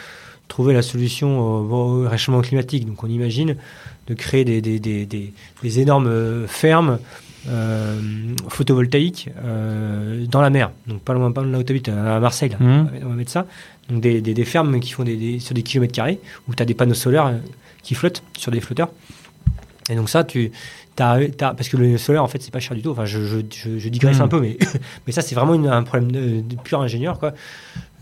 trouver 0.47 0.73
la 0.73 0.81
solution 0.81 1.39
au, 1.39 2.03
au 2.03 2.09
réchauffement 2.09 2.41
climatique. 2.41 2.85
Donc, 2.85 3.03
on 3.03 3.07
imagine 3.07 3.55
de 4.07 4.13
créer 4.13 4.43
des, 4.45 4.61
des, 4.61 4.79
des, 4.79 5.05
des, 5.05 5.79
énormes 5.79 6.07
euh, 6.07 6.47
fermes 6.47 6.99
euh, 7.49 7.99
photovoltaïques 8.49 9.29
euh, 9.43 10.25
dans 10.27 10.41
la 10.41 10.49
mer. 10.49 10.71
Donc, 10.87 11.01
pas 11.01 11.13
loin, 11.13 11.31
pas 11.31 11.41
loin 11.41 11.49
de 11.49 11.53
là 11.53 11.59
où 11.59 11.63
tu 11.63 11.71
habites, 11.71 11.89
à 11.89 12.19
Marseille. 12.19 12.49
là. 12.49 12.57
Mhm. 12.59 12.89
On 13.03 13.09
va 13.09 13.15
mettre 13.15 13.31
ça. 13.31 13.45
Donc, 13.89 14.01
des, 14.01 14.21
des, 14.21 14.33
des 14.33 14.45
fermes 14.45 14.79
qui 14.79 14.91
font 14.91 15.03
des, 15.03 15.39
sur 15.39 15.53
des 15.53 15.63
kilomètres 15.63 15.93
carrés 15.93 16.19
où 16.47 16.55
tu 16.55 16.61
as 16.63 16.65
des 16.65 16.73
panneaux 16.73 16.93
solaires 16.93 17.33
qui 17.81 17.95
flottent 17.95 18.23
sur 18.37 18.51
des 18.51 18.61
flotteurs. 18.61 18.89
Et 19.89 19.95
donc, 19.95 20.09
ça, 20.09 20.23
tu. 20.23 20.51
parce 20.95 21.67
que 21.67 21.75
le 21.77 21.97
solaire, 21.97 22.23
en 22.23 22.27
fait, 22.27 22.41
c'est 22.41 22.51
pas 22.51 22.61
cher 22.61 22.75
du 22.75 22.81
tout. 22.81 22.91
Enfin, 22.91 23.05
je, 23.05 23.23
je, 23.25 23.39
je, 23.53 23.77
je 23.79 23.89
digresse 23.89 24.17
Mhm. 24.17 24.23
un 24.23 24.27
peu, 24.29 24.39
mais, 24.39 24.57
mais 25.07 25.11
ça, 25.13 25.21
c'est 25.21 25.35
vraiment 25.35 25.53
une- 25.55 25.67
un 25.67 25.83
problème 25.83 26.11
de, 26.11 26.41
de 26.41 26.55
pur 26.61 26.81
ingénieur, 26.81 27.19
quoi. 27.19 27.33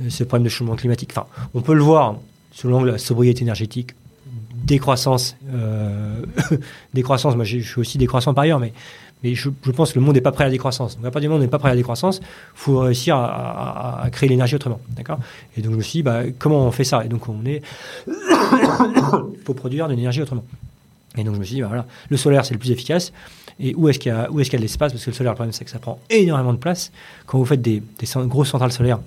Ce 0.09 0.23
problème 0.23 0.43
de 0.45 0.49
changement 0.49 0.75
climatique. 0.75 1.09
Enfin, 1.13 1.25
on 1.53 1.61
peut 1.61 1.73
le 1.73 1.81
voir 1.81 2.17
sous 2.51 2.67
l'angle 2.69 2.99
sobriété 2.99 3.41
énergétique, 3.43 3.91
décroissance. 4.63 5.35
Euh, 5.53 6.21
décroissance, 6.93 7.35
moi, 7.35 7.45
je 7.45 7.59
suis 7.59 7.79
aussi 7.79 7.97
décroissant 7.97 8.33
par 8.33 8.43
ailleurs, 8.43 8.59
mais, 8.59 8.73
je, 9.23 9.49
pense 9.49 9.93
que 9.93 9.99
le 9.99 10.05
monde 10.05 10.15
n'est 10.15 10.21
pas 10.21 10.31
prêt 10.31 10.45
à 10.45 10.47
la 10.47 10.51
décroissance. 10.51 10.97
Donc, 10.97 11.05
à 11.05 11.11
partir 11.11 11.21
du 11.21 11.27
moment 11.27 11.37
où 11.37 11.41
on 11.41 11.45
n'est 11.45 11.49
pas 11.49 11.59
prêt 11.59 11.69
à 11.69 11.73
la 11.73 11.77
décroissance, 11.77 12.19
il 12.19 12.25
faut 12.55 12.79
réussir 12.79 13.15
à, 13.15 14.07
créer 14.11 14.29
l'énergie 14.29 14.55
autrement. 14.55 14.79
D'accord? 14.89 15.19
Et 15.57 15.61
donc, 15.61 15.73
je 15.73 15.77
me 15.77 15.81
suis 15.83 15.99
dit, 15.99 16.03
bah, 16.03 16.23
comment 16.39 16.65
on 16.65 16.71
fait 16.71 16.83
ça? 16.83 17.05
Et 17.05 17.07
donc, 17.07 17.29
on 17.29 17.45
est. 17.45 17.61
Il 18.07 19.43
faut 19.45 19.53
produire 19.53 19.87
de 19.87 19.93
l'énergie 19.93 20.21
autrement. 20.21 20.43
Et 21.17 21.23
donc 21.23 21.35
je 21.35 21.39
me 21.39 21.43
suis 21.45 21.55
dit, 21.55 21.61
bah 21.61 21.67
voilà, 21.67 21.85
le 22.09 22.17
solaire 22.17 22.45
c'est 22.45 22.53
le 22.53 22.59
plus 22.59 22.71
efficace. 22.71 23.11
Et 23.59 23.75
où 23.75 23.89
est-ce 23.89 23.99
qu'il 23.99 24.11
y 24.11 24.15
a, 24.15 24.27
de 24.27 24.57
l'espace? 24.57 24.93
Parce 24.93 25.03
que 25.03 25.09
le 25.09 25.15
solaire, 25.15 25.33
le 25.33 25.35
problème 25.35 25.51
c'est 25.51 25.65
que 25.65 25.71
ça 25.71 25.79
prend 25.79 25.99
énormément 26.09 26.53
de 26.53 26.57
place. 26.57 26.91
Quand 27.25 27.37
vous 27.37 27.45
faites 27.45 27.61
des, 27.61 27.83
grosses 28.15 28.49
centrales 28.49 28.71
solaires, 28.71 28.99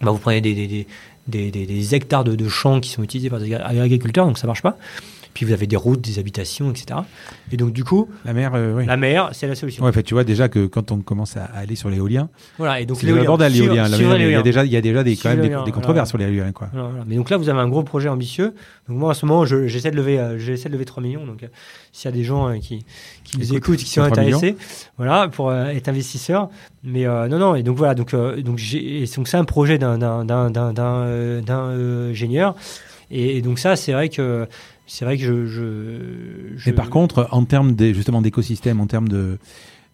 bah, 0.00 0.10
vous 0.10 0.18
prenez 0.18 0.40
des, 0.40 0.86
des- 1.26 1.50
hectares 1.94 2.24
de, 2.24 2.34
de 2.34 2.48
champs 2.48 2.80
qui 2.80 2.90
sont 2.90 3.02
utilisés 3.02 3.30
par 3.30 3.40
des 3.40 3.54
ag- 3.54 3.78
agriculteurs, 3.78 4.26
donc 4.26 4.38
ça 4.38 4.46
marche 4.46 4.62
pas. 4.62 4.76
Puis 5.34 5.44
vous 5.44 5.52
avez 5.52 5.66
des 5.66 5.76
routes, 5.76 6.00
des 6.00 6.18
habitations, 6.20 6.70
etc. 6.70 7.00
Et 7.52 7.56
donc 7.56 7.72
du 7.72 7.82
coup, 7.84 8.08
La 8.24 8.32
mer, 8.32 8.52
euh, 8.54 8.74
oui. 8.76 8.86
la 8.86 8.96
mer, 8.96 9.30
c'est 9.32 9.48
la 9.48 9.56
solution. 9.56 9.84
Ouais, 9.84 9.92
fait, 9.92 10.04
tu 10.04 10.14
vois 10.14 10.22
déjà 10.24 10.48
que 10.48 10.66
quand 10.66 10.92
on 10.92 11.00
commence 11.00 11.36
à 11.36 11.44
aller 11.44 11.74
sur 11.74 11.90
l'éolien, 11.90 12.28
Voilà. 12.56 12.80
Et 12.80 12.86
donc 12.86 12.98
c'est 13.00 13.06
l'éolien. 13.06 13.36
Il 13.48 14.30
y 14.30 14.34
a 14.34 14.42
déjà, 14.42 14.64
il 14.64 14.70
y 14.72 14.76
a 14.76 14.80
déjà 14.80 15.02
des, 15.02 15.16
quand 15.16 15.30
même 15.34 15.40
des, 15.64 15.72
controverses 15.72 16.12
voilà. 16.12 16.26
sur 16.26 16.32
l'éolien 16.32 16.52
quoi. 16.52 16.68
Voilà, 16.72 16.88
voilà. 16.88 17.04
Mais 17.08 17.16
donc 17.16 17.30
là, 17.30 17.36
vous 17.36 17.48
avez 17.48 17.58
un 17.60 17.68
gros 17.68 17.82
projet 17.82 18.08
ambitieux. 18.08 18.54
Donc 18.88 18.98
moi, 18.98 19.10
en 19.10 19.14
ce 19.14 19.26
moment, 19.26 19.44
je- 19.44 19.66
j'essaie 19.66 19.90
de 19.90 19.96
lever, 19.96 20.18
euh, 20.20 20.38
j'essaie 20.38 20.68
de 20.68 20.74
lever 20.74 20.84
3 20.84 21.02
millions. 21.02 21.26
Donc, 21.26 21.42
euh, 21.42 21.48
s'il 21.92 22.08
y 22.10 22.14
a 22.14 22.16
des 22.16 22.24
gens 22.24 22.56
qui, 22.60 22.84
qui 23.24 23.38
nous 23.38 23.44
Écoute, 23.46 23.56
écoutent, 23.56 23.78
qui 23.78 23.90
sont 23.90 24.06
3 24.08 24.22
millions. 24.22 24.36
intéressés, 24.36 24.56
voilà, 24.96 25.28
pour 25.28 25.52
être 25.52 25.88
investisseurs. 25.88 26.48
Mais 26.84 27.04
non, 27.04 27.38
non. 27.38 27.54
Et 27.56 27.62
donc 27.64 27.76
voilà. 27.76 27.94
Donc, 27.94 28.14
donc 28.14 28.60
c'est 28.60 29.34
un 29.36 29.44
projet 29.44 29.78
d'un, 29.78 29.98
d'un, 29.98 31.48
ingénieur. 31.48 32.54
Et, 33.10 33.42
donc 33.42 33.58
ça, 33.58 33.76
c'est 33.76 33.92
vrai 33.92 34.08
que 34.08 34.46
c'est 34.86 35.04
vrai 35.04 35.16
que 35.16 35.22
je, 35.22 35.46
je, 36.56 36.70
par 36.72 36.90
contre, 36.90 37.28
en 37.30 37.44
termes 37.44 37.74
justement 37.78 38.22
d'écosystème, 38.22 38.80
en 38.80 38.86
termes 38.86 39.08
de 39.08 39.38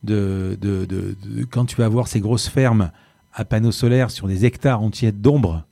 de, 0.03 0.57
de, 0.61 0.87
de, 0.87 1.15
quand 1.51 1.67
tu 1.67 1.77
vas 1.77 1.89
voir 1.89 2.09
ces 2.09 2.21
grosses 2.21 2.49
fermes 2.49 2.91
à 3.35 3.45
panneaux 3.45 3.73
solaires 3.73 4.11
sur 4.11 4.29
des 4.29 4.45
hectares 4.45 4.83
entiers 4.83 5.12
d'ombre 5.12 5.67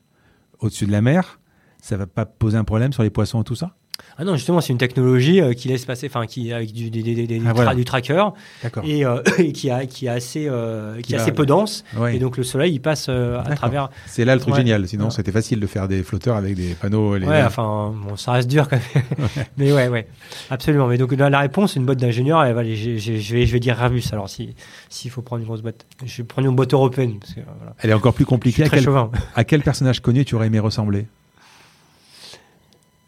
au-dessus 0.60 0.86
de 0.86 0.92
la 0.92 1.00
mer, 1.00 1.40
ça 1.80 1.96
va 1.96 2.06
pas 2.06 2.26
poser 2.26 2.58
un 2.58 2.64
problème 2.64 2.92
sur 2.92 3.02
les 3.02 3.10
poissons 3.10 3.40
et 3.40 3.44
tout 3.44 3.54
ça? 3.54 3.74
Ah 4.16 4.24
non, 4.24 4.34
justement, 4.34 4.60
c'est 4.60 4.72
une 4.72 4.78
technologie 4.78 5.40
euh, 5.40 5.52
qui 5.52 5.68
laisse 5.68 5.84
passer, 5.84 6.06
enfin, 6.08 6.26
qui 6.26 6.52
avec 6.52 6.72
du, 6.72 6.90
des, 6.90 7.02
des, 7.02 7.26
des, 7.26 7.42
Ah, 7.46 7.52
voilà. 7.52 7.74
du 7.74 7.84
tracker 7.84 8.24
D'accord. 8.62 8.82
et, 8.86 9.04
euh, 9.04 9.22
et 9.38 9.52
qui 9.58 9.70
a 9.70 9.86
qui 9.86 10.06
est 10.06 10.08
assez 10.10 10.46
euh, 10.48 11.00
qui 11.00 11.12
va- 11.14 11.22
assez 11.22 11.32
peu 11.32 11.46
dense. 11.46 11.84
Ouais. 11.96 12.16
Et 12.16 12.18
donc 12.18 12.36
le 12.36 12.42
soleil, 12.42 12.72
il 12.74 12.80
passe 12.80 13.08
à 13.08 13.42
travers. 13.54 13.90
C'est 14.06 14.24
là 14.24 14.34
le 14.34 14.40
truc 14.40 14.54
Ouais. 14.54 14.60
génial. 14.60 14.86
Sinon, 14.88 15.04
Ouais. 15.06 15.10
c'était 15.10 15.32
facile 15.32 15.60
de 15.60 15.66
faire 15.66 15.86
des 15.88 16.02
flotteurs 16.02 16.36
avec 16.36 16.54
des 16.54 16.74
panneaux. 16.74 17.16
les- 17.16 17.26
Ouais, 17.26 17.42
enfin, 17.42 17.94
bon, 18.06 18.16
ça 18.16 18.32
reste 18.32 18.48
dur 18.48 18.68
quand 18.68 18.76
même. 18.94 19.04
Mais 19.56 19.72
ouais, 19.72 19.88
ouais, 19.88 20.06
absolument. 20.50 20.86
Mais 20.86 20.98
donc 20.98 21.12
la, 21.12 21.30
la 21.30 21.40
réponse, 21.40 21.76
une 21.76 21.84
boîte 21.86 21.98
d'ingénieur. 21.98 22.44
Et 22.44 22.74
je 22.76 23.32
vais 23.34 23.46
je 23.46 23.52
vais 23.52 23.60
dire 23.60 23.80
Airbus. 23.80 24.04
Alors 24.12 24.28
si 24.28 24.54
s'il 24.88 25.10
faut 25.10 25.22
prendre 25.22 25.40
une 25.42 25.46
grosse 25.46 25.62
boîte, 25.62 25.86
je 26.04 26.16
vais 26.22 26.24
prendre 26.26 26.48
une 26.48 26.56
boîte 26.56 26.72
européenne 26.74 27.18
parce 27.20 27.34
que 27.34 27.40
voilà. 27.58 27.74
Elle 27.80 27.90
est 27.90 27.94
encore 27.94 28.14
plus 28.14 28.24
compliquée. 28.26 28.64
À 28.64 28.68
quel, 28.68 28.86
à 29.34 29.44
quel 29.44 29.62
personnage 29.62 30.00
connu 30.00 30.24
tu 30.24 30.34
aurais 30.34 30.46
aimé 30.48 30.58
ressembler? 30.58 31.06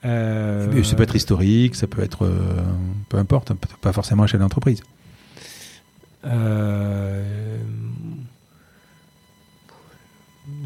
Euh, 0.05 0.83
Ça 0.83 0.97
peut 0.97 1.03
être 1.03 1.17
historique, 1.17 1.75
ça 1.75 1.87
peut 1.87 2.03
être. 2.03 2.25
euh, 2.25 2.63
peu 3.09 3.19
importe, 3.19 3.53
peut- 3.55 3.69
pas 3.81 3.93
forcément 3.93 4.23
un 4.23 4.27
chef 4.27 4.41
d'entreprise. 4.41 4.83
Euh, 6.25 7.59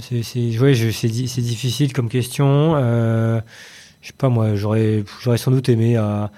c'est 0.00 0.58
ouais, 0.60 0.72
difficile 0.74 1.92
comme 1.92 2.08
question. 2.08 2.74
Euh, 2.76 3.40
je 4.00 4.08
sais 4.08 4.12
pas 4.16 4.28
moi, 4.28 4.54
j'aurais 4.54 5.04
sans 5.36 5.50
doute 5.50 5.68
aimé 5.68 5.96
à 5.96 6.30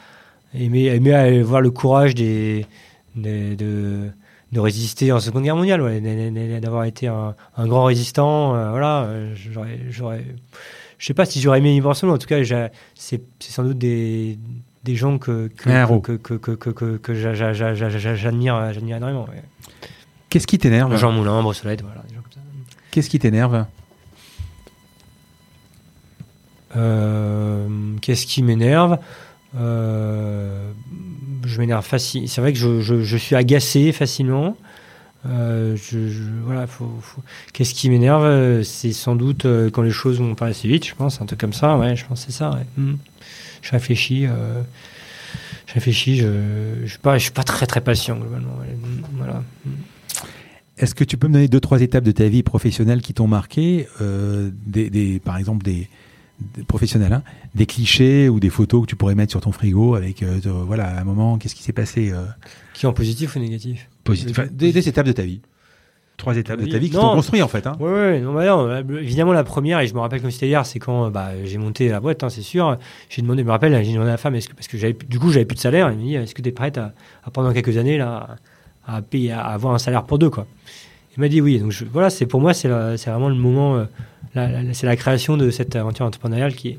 aimé, 0.55 0.85
aimé 0.87 1.13
aller 1.15 1.43
voir 1.43 1.61
le 1.61 1.71
courage 1.71 2.15
des, 2.15 2.67
des- 3.15 3.57
de 3.57 4.11
de 4.53 4.61
résister 4.61 5.11
en 5.11 5.19
Seconde 5.19 5.43
Guerre 5.43 5.57
mondiale, 5.57 5.83
ouais, 5.83 6.01
d'avoir 6.61 6.85
été 6.85 7.09
un, 7.09 7.35
un 7.57 7.67
grand 7.67 7.85
résistant. 7.85 8.55
euh, 8.55 8.71
voilà, 8.71 9.11
j'aurais 9.91 10.25
je 10.99 11.07
sais 11.07 11.15
pas 11.15 11.25
si 11.27 11.41
j'aurais 11.41 11.59
aimé 11.59 11.75
y 11.75 11.81
voir 11.81 11.97
seulement. 11.97 12.15
En 12.15 12.19
tout 12.19 12.27
cas, 12.27 12.43
c'est 12.95 13.23
sans 13.41 13.65
doute 13.65 13.79
des 13.79 14.39
des 14.85 14.95
gens 14.97 15.19
que 15.19 15.49
que 15.49 15.69
que 16.01 16.13
que 16.17 16.35
que 16.35 16.53
que, 16.53 16.71
que, 16.71 16.97
que 16.97 17.15
j'a- 17.15 17.35
j'a- 17.35 17.53
j'a- 17.53 17.75
j'a- 17.75 17.89
j'a- 17.91 18.15
j'admire 18.15 18.73
j'admire 18.73 18.97
énormément. 18.99 19.25
ouais. 19.29 19.43
Qu'est-ce 20.31 20.47
qui 20.47 20.59
t'énerve? 20.59 20.97
Jean 20.97 21.13
Moulin, 21.13 21.43
Brossolette, 21.43 21.83
voilà, 21.83 22.03
des 22.09 22.15
gens 22.15 22.21
comme 22.23 22.33
ça. 22.33 22.41
Qu'est-ce 22.91 23.11
qui 23.11 23.19
t'énerve? 23.19 23.65
Euh, 26.77 27.69
Qu'est-ce 28.03 28.27
qui 28.27 28.43
m'énerve? 28.43 28.99
Euh, 29.59 30.71
Je 31.47 31.61
m'énerve 31.61 31.85
facile. 31.87 32.29
C'est 32.29 32.41
vrai 32.41 32.53
que 32.53 32.59
je, 32.59 32.81
je- 32.81 33.03
je 33.03 33.17
suis 33.17 33.37
agacé 33.37 33.93
facilement. 33.93 34.57
Euh, 35.29 35.77
je, 35.77 36.09
je- 36.09 36.23
voilà, 36.45 36.67
faut, 36.67 36.91
faut- 37.01 37.23
Qu'est-ce 37.53 37.75
qui 37.75 37.91
m'énerve 37.91 38.25
Euh, 38.25 38.63
C'est 38.63 38.93
sans 38.93 39.17
doute 39.17 39.45
euh, 39.47 39.71
quand 39.71 39.83
les 39.83 39.91
choses 39.91 40.19
vont 40.21 40.35
pas 40.35 40.47
assez 40.47 40.69
vite, 40.69 40.87
je 40.87 40.95
pense, 40.95 41.21
un 41.21 41.27
truc 41.27 41.41
comme 41.41 41.53
ça. 41.53 41.77
Ouais, 41.79 41.97
je 41.97 42.07
pense 42.07 42.25
c'est 42.27 42.33
ça. 42.33 42.51
ouais. 42.51 42.67
Hmm. 42.77 42.95
Je 43.63 43.71
réfléchis. 43.73 44.27
euh, 44.27 44.63
Je 45.67 45.75
réfléchis. 45.75 46.17
Je, 46.19 46.27
je 46.85 46.89
suis 46.91 46.99
pas, 46.99 47.19
je 47.19 47.25
suis 47.25 47.33
pas 47.33 47.43
très 47.45 47.67
très 47.67 47.81
patient 47.81 48.17
globalement. 48.17 48.55
Hmm, 48.57 49.03
Voilà. 49.17 49.43
Hmm. 49.65 49.71
Est-ce 50.79 50.95
que 50.95 51.05
tu 51.05 51.17
peux 51.17 51.27
me 51.29 51.33
donner 51.33 51.49
deux, 51.49 51.61
trois 51.61 51.81
étapes 51.81 52.05
de 52.05 52.13
ta 52.13 52.29
vie 52.29 52.43
professionnelle 52.43 53.01
qui 53.01 53.15
t'ont 53.15 53.27
marqué 53.27 53.89
euh, 54.03 54.51
des, 54.67 54.91
des- 54.91 55.19
Par 55.21 55.39
exemple, 55.39 55.65
des, 55.65 55.89
des 56.55 56.65
professionnels, 56.65 57.15
hein, 57.15 57.23
des 57.55 57.65
clichés 57.65 58.29
ou 58.29 58.39
des 58.41 58.51
photos 58.51 58.83
que 58.83 58.87
tu 58.87 58.95
pourrais 58.95 59.15
mettre 59.15 59.31
sur 59.31 59.41
ton 59.41 59.53
frigo 59.53 59.95
avec, 59.95 60.23
voilà, 60.45 60.87
à 60.99 61.01
un 61.01 61.05
moment, 61.05 61.39
qu'est-ce 61.39 61.55
qui 61.55 61.63
s'est 61.63 61.73
passé 61.73 62.13
Qui 62.75 62.87
en 62.87 62.93
positif 62.93 63.37
ou 63.37 63.39
négatif? 63.39 63.89
Positif 64.07 64.31
Enfin, 64.39 64.49
des, 64.51 64.73
des 64.73 64.89
étapes 64.89 65.07
de 65.07 65.13
ta 65.13 65.23
vie. 65.23 65.41
Trois 66.17 66.35
étapes 66.39 66.61
de 66.61 66.67
ta 66.67 66.79
vie 66.79 66.89
qui 66.89 66.97
t'ont 66.97 67.13
construit, 67.15 67.43
en 67.43 67.49
fait. 67.49 67.67
Hein. 67.67 67.77
Ouais, 67.79 68.21
non, 68.21 68.33
bah 68.33 68.47
non, 68.47 68.67
euh, 68.69 68.83
évidemment 69.03 69.35
la 69.35 69.45
première, 69.45 69.81
et 69.81 69.87
je 69.87 69.93
me 69.93 70.01
rappelle 70.01 70.23
comme 70.23 70.31
c'était 70.31 70.47
hier, 70.49 70.65
c'est 70.65 70.79
quand 70.79 71.07
euh, 71.07 71.11
bah, 71.11 71.33
j'ai 71.45 71.59
monté 71.59 71.91
la 71.91 72.01
boîte, 72.01 72.25
hein, 72.25 72.31
c'est 72.31 72.41
sûr. 72.41 72.79
J'ai 73.11 73.21
demandé, 73.21 73.43
je 73.43 73.47
me 73.47 73.51
rappelle, 73.51 73.85
j'ai 73.85 73.93
demandé 73.93 74.09
à 74.09 74.13
la 74.13 74.17
femme, 74.17 74.35
est-ce 74.35 74.49
que, 74.49 74.55
parce 74.55 74.67
que 74.67 74.79
j'avais, 74.79 74.97
du 75.09 75.19
coup, 75.19 75.31
j'avais 75.31 75.45
plus 75.45 75.57
de 75.57 75.61
salaire, 75.61 75.89
elle 75.89 75.97
m'a 75.97 76.03
dit, 76.03 76.15
est-ce 76.15 76.35
que 76.35 76.41
tu 76.41 76.49
es 76.49 76.53
prête 76.53 76.79
à, 76.79 76.95
à, 77.25 77.31
pendant 77.31 77.53
quelques 77.53 77.77
années, 77.77 77.99
là, 77.99 78.37
à, 78.87 79.03
payer, 79.03 79.33
à 79.33 79.41
avoir 79.43 79.75
un 79.75 79.79
salaire 79.79 80.05
pour 80.05 80.19
deux, 80.19 80.31
quoi. 80.31 80.47
Il 81.17 81.21
m'a 81.21 81.29
dit 81.29 81.41
oui. 81.43 81.59
Donc 81.59 81.71
je- 81.73 81.85
voilà, 81.85 82.09
c'est 82.09 82.25
pour 82.27 82.41
moi, 82.41 82.55
c'est, 82.55 82.69
vraiment 82.69 83.29
le 83.29 83.35
moment, 83.35 83.77
euh, 84.37 84.73
c'est 84.73 84.87
la 84.87 84.97
création 84.97 85.37
de 85.37 85.51
cette 85.51 85.77
aventure 85.77 86.07
entrepreneuriale 86.07 86.55
qui 86.55 86.69
est, 86.69 86.79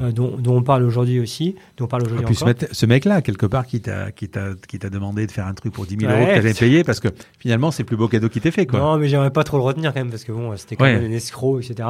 euh, 0.00 0.12
dont, 0.12 0.36
dont 0.38 0.56
on 0.56 0.62
parle 0.62 0.82
aujourd'hui 0.84 1.20
aussi, 1.20 1.56
dont 1.76 1.84
on 1.84 1.88
parle 1.88 2.02
En 2.02 2.06
aujourd'hui 2.06 2.34
ce, 2.34 2.44
encore. 2.44 2.54
mec- 2.60 2.68
ce 2.70 2.86
mec-là, 2.86 3.22
quelque 3.22 3.46
part, 3.46 3.66
qui 3.66 3.80
t'a, 3.80 4.12
qui, 4.12 4.28
t'a, 4.28 4.50
qui 4.68 4.78
t'a 4.78 4.90
demandé 4.90 5.26
de 5.26 5.32
faire 5.32 5.46
un 5.46 5.54
truc 5.54 5.72
pour 5.72 5.86
10 5.86 5.96
000 6.00 6.12
euros 6.12 6.26
que 6.26 6.34
t'avais 6.34 6.54
payé, 6.54 6.84
parce 6.84 7.00
que 7.00 7.08
finalement, 7.38 7.70
c'est 7.70 7.82
le 7.82 7.86
plus 7.86 7.96
beau 7.96 8.08
cadeau 8.08 8.28
qui 8.28 8.40
t'ait 8.40 8.50
fait. 8.50 8.66
Quoi. 8.66 8.78
Non, 8.80 8.96
mais 8.98 9.08
j'aimerais 9.08 9.30
pas 9.32 9.44
trop 9.44 9.56
le 9.58 9.62
retenir 9.64 9.92
quand 9.92 10.00
même, 10.00 10.10
parce 10.10 10.24
que 10.24 10.32
bon, 10.32 10.56
c'était 10.56 10.76
quand 10.76 10.84
Ouais. 10.84 10.98
même 10.98 11.10
un 11.10 11.14
escroc, 11.14 11.60
etc. 11.60 11.88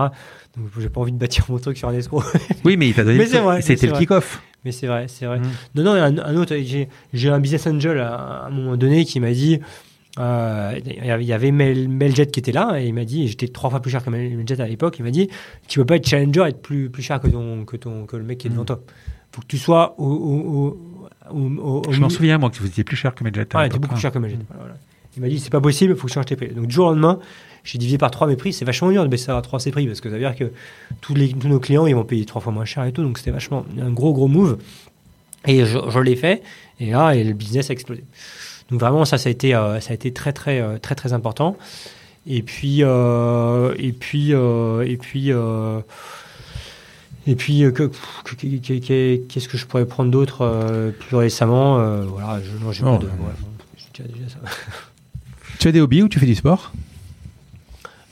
Donc 0.56 0.66
j'ai 0.78 0.89
pas 0.89 1.01
envie 1.01 1.12
de 1.12 1.18
bâtir 1.18 1.44
mon 1.48 1.59
truc 1.59 1.76
sur 1.76 1.89
un 1.89 1.94
escroc. 1.94 2.22
Oui, 2.64 2.76
mais 2.76 2.89
il 2.89 2.94
t'a 2.94 3.05
donné 3.05 3.24
C'était 3.60 3.86
le 3.86 3.93
kick-off. 3.93 4.43
Mais 4.64 4.72
c'est 4.72 4.86
vrai, 4.89 5.06
c'est 5.09 5.24
vrai. 5.26 5.39
Mm. 5.39 5.43
Non, 5.76 5.85
non, 5.85 5.93
un, 5.93 6.18
un 6.18 6.36
autre, 6.36 6.56
j'ai, 6.62 6.89
j'ai 7.12 7.28
un 7.28 7.39
business 7.39 7.66
angel 7.68 8.01
à, 8.01 8.14
à 8.14 8.47
un 8.47 8.51
moment 8.51 8.76
donné 8.76 9.05
qui 9.05 9.20
m'a 9.20 9.30
dit, 9.30 9.60
euh, 10.19 10.78
il 10.85 11.05
y 11.07 11.11
avait- 11.32 11.49
il 11.49 11.53
Mel, 11.53 11.89
Meljet 11.89 12.27
qui 12.27 12.40
était 12.40 12.53
là, 12.53 12.81
et 12.81 12.86
il 12.86 12.95
m'a 12.95 13.05
dit, 13.05 13.28
j'étais 13.28 13.49
trois 13.49 13.70
fois 13.70 13.81
plus 13.81 13.90
cher 13.90 14.05
que 14.05 14.11
Mel- 14.11 14.36
Meljet 14.36 14.61
à 14.61 14.66
l'époque, 14.66 14.97
il 14.99 15.05
m'a 15.05 15.11
dit, 15.11 15.28
tu 15.69 15.78
peux 15.78 15.86
pas 15.86 15.97
être 15.97 16.07
challenger 16.09 16.43
et 16.47 16.49
être 16.49 16.62
plus, 16.62 16.90
plus 16.90 17.03
cher 17.03 17.20
que, 17.20 17.28
ton, 17.28 17.65
que, 17.65 17.77
ton, 17.77 18.05
que 18.07 18.16
le 18.16 18.24
mec 18.24 18.39
qui 18.39 18.47
est 18.49 18.51
devant 18.51 18.62
Mm. 18.62 18.66
toi. 18.66 18.81
Faut 19.32 19.43
que 19.43 19.47
tu 19.47 19.59
sois 19.59 19.95
au. 19.99 20.05
au, 20.07 20.09
au, 20.11 21.35
au, 21.35 21.39
au- 21.61 21.82
au 21.89 21.93
Je 21.93 22.01
m'en 22.01 22.09
souviens, 22.09 22.39
moi, 22.39 22.51
que 22.51 22.57
vous 22.59 22.66
étiez 22.66 22.82
plus 22.85 22.97
cher 22.97 23.15
que 23.15 23.23
Ouais, 23.23 23.31
l'époque. 23.31 23.51
t'es 23.70 23.78
beaucoup 23.78 23.95
plus 23.95 24.01
cher 24.01 24.11
que 24.12 24.19
Meljet. 24.19 24.36
Voilà, 24.49 24.62
voilà. 24.65 24.77
Il 25.16 25.23
m'a 25.23 25.28
dit, 25.28 25.39
c'est 25.39 25.51
pas 25.51 25.61
possible, 25.61 25.95
faut 25.97 26.07
que 26.07 26.12
tu 26.12 26.15
changes 26.15 26.27
tes 26.27 26.36
prix. 26.36 26.49
Donc, 26.49 26.66
du 26.66 26.74
jour 26.74 26.86
au 26.86 26.90
lendemain, 26.90 27.19
j'ai 27.65 27.77
divisé 27.78 27.99
par 27.99 28.11
trois 28.11 28.27
mes 28.27 28.36
prix. 28.36 28.53
C'est 28.53 28.65
vachement 28.65 28.90
dur 28.90 29.03
de 29.03 29.09
baisser 29.09 29.31
à 29.31 29.40
trois 29.43 29.59
ses 29.61 29.70
prix 29.73 29.86
parce 29.86 30.01
que 30.01 30.09
ça 30.09 30.15
veut 30.15 30.20
dire 30.20 30.35
que 30.36 30.53
tous, 31.01 31.15
les, 31.15 31.28
tous 31.32 31.49
nos 31.49 31.59
clients, 31.61 31.86
ils 31.86 31.95
vont 31.95 32.05
payer 32.05 32.24
trois 32.24 32.40
fois 32.40 32.53
moins 32.53 32.65
cher 32.65 32.85
et 32.85 32.93
tout. 32.93 33.03
Donc, 33.03 33.19
c'était 33.19 33.31
vachement 33.32 33.65
un 33.81 33.90
gros, 33.90 34.12
gros 34.12 34.28
move. 34.28 34.59
Et 35.47 35.65
je, 35.66 35.78
je 35.90 35.99
l'ai 35.99 36.16
fait. 36.16 36.43
Et 36.81 36.90
là, 36.90 37.12
et 37.15 37.24
le 37.24 37.32
business 37.32 37.70
a 37.70 37.73
explosé. 37.73 38.05
Donc, 38.70 38.81
vraiment, 38.81 39.05
ça, 39.05 39.16
ça 39.19 39.28
a 39.28 39.32
été, 39.32 39.55
euh, 39.55 39.81
ça 39.81 39.93
a 39.93 39.95
été 39.95 40.12
très, 40.12 40.32
très, 40.32 40.61
euh, 40.61 40.78
très, 40.78 40.95
très 40.95 41.12
important. 41.12 41.57
Et 42.27 42.43
puis, 42.43 42.78
euh, 42.82 43.74
et 43.78 43.93
puis, 43.93 44.32
et 44.32 44.97
puis, 44.99 45.31
et 47.27 47.35
puis, 47.35 47.65
euh, 47.65 47.70
que- 47.70 47.85
que- 48.24 48.35
que- 48.35 48.57
que- 48.59 48.78
que- 48.86 49.16
qu'est-ce 49.28 49.49
que 49.49 49.57
je 49.59 49.66
pourrais 49.66 49.86
prendre 49.86 50.11
d'autre 50.11 50.43
euh, 50.43 50.90
plus 50.90 51.16
récemment 51.16 51.78
euh, 51.78 52.03
Voilà, 52.07 52.40
je, 52.43 52.51
non, 52.65 52.73
j'ai 52.73 52.85
Oh, 52.85 52.97
pas 52.97 52.99
de. 52.99 53.07
ouais. 53.07 54.07
déjà- 54.15 54.28
ça. 54.28 54.39
Tu 55.59 55.66
as 55.69 55.73
des 55.73 55.81
hobbies 55.81 56.03
ou 56.03 56.09
tu 56.09 56.20
fais 56.20 56.27
du 56.27 56.35
sport? 56.36 56.73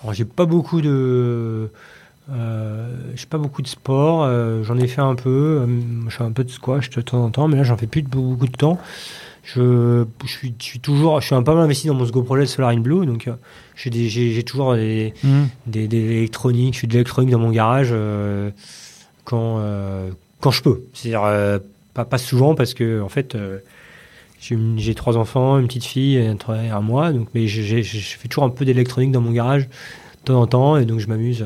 Alors, 0.03 0.15
j'ai 0.15 0.25
pas 0.25 0.47
beaucoup 0.47 0.81
de. 0.81 1.71
J'ai 3.15 3.27
pas 3.27 3.39
beaucoup 3.39 3.63
de 3.63 3.69
sport, 3.69 4.29
j'en 4.65 4.77
ai 4.79 4.89
fait 4.89 5.01
un 5.01 5.15
peu, 5.15 5.65
je 6.09 6.17
fais 6.17 6.25
un 6.25 6.33
peu 6.33 6.43
de 6.43 6.51
squash 6.51 6.91
de 6.91 7.01
temps 7.01 7.23
en 7.25 7.31
temps, 7.31 7.47
mais 7.47 7.57
là 7.57 7.63
j'en 7.63 7.77
fais 7.77 7.87
plus 7.87 8.03
de 8.03 8.09
beaucoup 8.09 8.49
de 8.49 8.57
temps. 8.57 8.81
Je, 9.55 10.05
je, 10.25 10.29
suis, 10.29 10.55
je 10.59 10.65
suis 10.65 10.81
toujours, 10.81 11.21
je 11.21 11.27
suis 11.27 11.35
un 11.37 11.43
peu 11.45 11.55
mal 11.55 11.63
investi 11.63 11.87
dans 11.87 11.95
mon 11.95 12.05
second 12.05 12.23
projet 12.23 12.43
de 12.43 12.49
Solar 12.49 12.71
in 12.71 12.81
Blue, 12.81 13.07
donc 13.07 13.29
euh, 13.29 13.35
j'ai 13.77 14.43
toujours 14.43 14.75
des, 14.75 15.15
des, 15.69 15.87
des 15.87 15.99
électroniques, 15.99 16.75
je 16.75 16.81
fais 16.81 16.87
de 16.89 16.93
l'électronique 16.95 17.31
dans 17.31 17.39
mon 17.39 17.53
garage 17.53 17.91
euh, 17.93 18.51
quand, 19.25 19.59
euh, 19.61 20.11
quand 20.41 20.51
je 20.51 20.63
peux. 20.63 20.83
C'est-à-dire 20.95 21.23
euh, 21.25 21.61
pas, 21.95 22.05
pas 22.05 22.19
souvent 22.19 22.57
parce 22.57 22.75
que 22.75 23.01
en 23.01 23.09
fait 23.09 23.37
euh, 23.37 23.59
j'ai 24.41 24.95
trois 24.97 25.17
enfants, 25.17 25.59
une 25.61 25.69
petite 25.69 25.85
fille 25.85 26.17
et 26.17 26.27
un, 26.27 26.37
un 26.49 26.81
mois, 26.81 27.13
donc 27.13 27.29
mais 27.33 27.47
je 27.47 27.83
fais 27.83 28.27
toujours 28.29 28.45
un 28.45 28.51
peu 28.51 28.65
d'électronique 28.65 29.13
dans 29.13 29.21
mon 29.21 29.31
garage 29.33 29.69
de 29.69 30.25
temps 30.25 30.41
en 30.41 30.47
temps 30.49 30.77
et 30.77 30.87
donc 30.87 30.99
je 30.99 31.07
m'amuse 31.07 31.45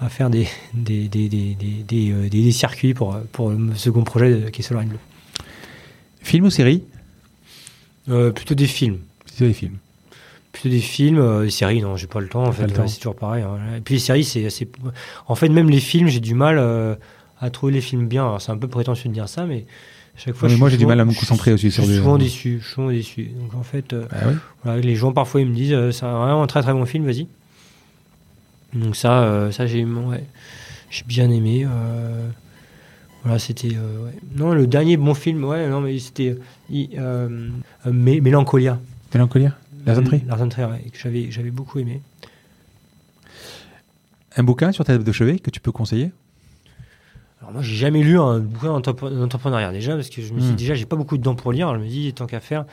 à, 0.00 0.04
à 0.04 0.08
faire 0.08 0.30
des, 0.30 0.48
des, 0.74 1.08
des, 1.08 1.28
des, 1.28 1.54
des, 1.54 1.84
des, 2.28 2.48
euh, 2.48 2.50
circuits 2.50 2.92
pour, 2.94 3.16
pour 3.32 3.50
le 3.50 3.74
second 3.76 4.02
projet 4.02 4.50
qui 4.52 4.62
est 4.62 4.64
Solar 4.64 4.82
in 4.82 4.86
Blue. 4.88 4.98
Film 6.28 6.44
ou 6.44 6.50
série 6.50 6.82
Euh, 8.10 8.30
plutôt 8.32 8.54
des 8.54 8.66
films. 8.66 8.98
C'est 9.26 9.46
des 9.46 9.54
films. 9.54 9.78
Plutôt 10.52 10.68
des 10.68 10.80
films, 10.80 11.18
euh, 11.18 11.44
des 11.44 11.50
séries, 11.50 11.80
non, 11.82 11.96
j'ai 11.96 12.06
pas 12.06 12.20
le 12.20 12.28
temps. 12.28 12.44
En 12.44 12.52
fait, 12.52 12.66
c'est 12.86 12.98
toujours 12.98 13.16
pareil. 13.16 13.42
hein. 13.42 13.58
Et 13.76 13.80
puis 13.80 13.94
les 13.94 14.00
séries, 14.00 14.24
c'est 14.24 14.44
assez. 14.46 14.68
En 15.26 15.34
fait, 15.34 15.48
même 15.48 15.70
les 15.70 15.80
films, 15.80 16.08
j'ai 16.08 16.20
du 16.20 16.34
mal 16.34 16.58
euh, 16.58 16.94
à 17.40 17.48
trouver 17.50 17.72
les 17.72 17.80
films 17.80 18.06
bien. 18.08 18.22
Alors, 18.26 18.40
c'est 18.42 18.50
un 18.52 18.58
peu 18.58 18.68
prétentieux 18.68 19.08
de 19.08 19.14
dire 19.14 19.28
ça, 19.28 19.46
mais 19.46 19.64
chaque 20.16 20.34
fois. 20.34 20.48
Mais 20.48 20.56
moi, 20.56 20.68
j'ai 20.68 20.76
du 20.76 20.86
mal 20.86 21.00
à 21.00 21.04
me 21.06 21.12
concentrer 21.14 21.52
aussi 21.52 21.70
sur 21.70 21.82
Je 21.82 21.88
suis 21.88 21.94
des- 21.96 22.02
souvent 22.02 22.18
déçu. 22.18 22.58
Je 22.60 22.64
suis 22.66 22.74
souvent 22.74 22.88
déçu. 22.90 23.24
Donc 23.40 23.54
en 23.54 23.62
fait, 23.62 23.92
euh, 23.94 24.06
Ah 24.10 24.16
oui 24.28 24.34
voilà, 24.64 24.80
les 24.80 24.96
gens 24.96 25.12
parfois 25.12 25.40
ils 25.40 25.48
me 25.48 25.54
disent, 25.54 25.76
c'est 25.92 26.04
vraiment 26.06 26.42
un 26.42 26.46
très 26.46 26.62
très 26.62 26.72
bon 26.74 26.84
film, 26.86 27.04
vas-y. 27.06 27.26
Donc 28.74 28.96
ça, 28.96 29.48
ça 29.52 29.66
j'ai, 29.66 29.84
ouais, 29.84 30.24
j'ai 30.90 31.04
bien 31.06 31.30
aimé. 31.30 31.66
Voilà, 33.28 33.38
c'était. 33.38 33.74
euh, 33.76 34.06
ouais. 34.06 34.12
Non, 34.36 34.52
le 34.54 34.66
dernier 34.66 34.96
bon 34.96 35.12
film, 35.14 35.44
ouais, 35.44 35.68
non, 35.68 35.80
mais 35.82 35.98
c'était 35.98 36.36
euh, 36.96 37.48
Mé- 37.86 38.20
Mélancolia. 38.22 38.78
Mélancolia? 39.14 39.54
Lars 40.26 40.38
von 40.38 40.48
Trier, 40.48 40.66
ouais, 40.66 40.80
que 40.92 40.98
j'avais, 40.98 41.30
j'avais 41.30 41.50
beaucoup 41.50 41.78
aimé. 41.78 42.00
Un 44.36 44.42
bouquin 44.42 44.72
sur 44.72 44.84
ta 44.84 44.92
table 44.92 45.04
de 45.04 45.12
chevet 45.12 45.38
que 45.38 45.50
tu 45.50 45.60
peux 45.60 45.72
conseiller? 45.72 46.10
Alors 47.40 47.52
moi, 47.52 47.62
j'ai 47.62 47.76
jamais 47.76 48.02
lu 48.02 48.18
un 48.18 48.38
bouquin 48.40 48.68
d'entrepre- 48.68 49.10
d'entrepreneuriat 49.10 49.72
déjà 49.72 49.94
parce 49.94 50.10
que 50.10 50.20
je 50.22 50.32
me 50.32 50.40
suis 50.40 50.50
dit, 50.50 50.56
déjà, 50.64 50.74
j'ai 50.74 50.86
pas 50.86 50.96
beaucoup 50.96 51.16
de 51.16 51.22
temps 51.22 51.34
pour 51.34 51.52
lire. 51.52 51.72
Je 51.74 51.80
me 51.80 51.86
dis, 51.86 52.12
tant 52.12 52.26
qu'à 52.26 52.40
faire, 52.40 52.64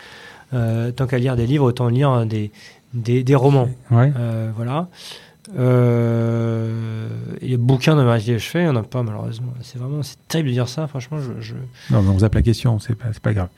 euh, 0.53 0.91
tant 0.91 1.07
qu'à 1.07 1.17
lire 1.17 1.35
des 1.35 1.47
livres, 1.47 1.65
autant 1.65 1.87
lire 1.87 2.25
des, 2.25 2.51
des, 2.93 3.23
des 3.23 3.35
romans. 3.35 3.69
Ouais. 3.91 4.11
Voilà. 4.55 4.87
Euh, 5.55 7.09
et 7.41 7.47
les 7.49 7.57
bouquins 7.57 7.95
de 7.95 8.03
mariage 8.03 8.43
je 8.43 8.49
fais, 8.49 8.59
il 8.59 8.63
n'y 8.63 8.69
en 8.69 8.75
a 8.75 8.83
pas 8.83 9.03
malheureusement. 9.03 9.53
C'est 9.61 9.77
vraiment, 9.77 10.03
c'est 10.03 10.17
terrible 10.27 10.49
de 10.49 10.53
dire 10.53 10.69
ça. 10.69 10.87
Franchement, 10.87 11.17
je, 11.19 11.31
je- 11.41 11.55
Non, 11.91 12.01
mais 12.01 12.09
on 12.09 12.19
zappe 12.19 12.35
la 12.35 12.41
question, 12.41 12.79
c'est 12.79 12.95
pas, 12.95 13.05
pas 13.21 13.33
grave. 13.33 13.49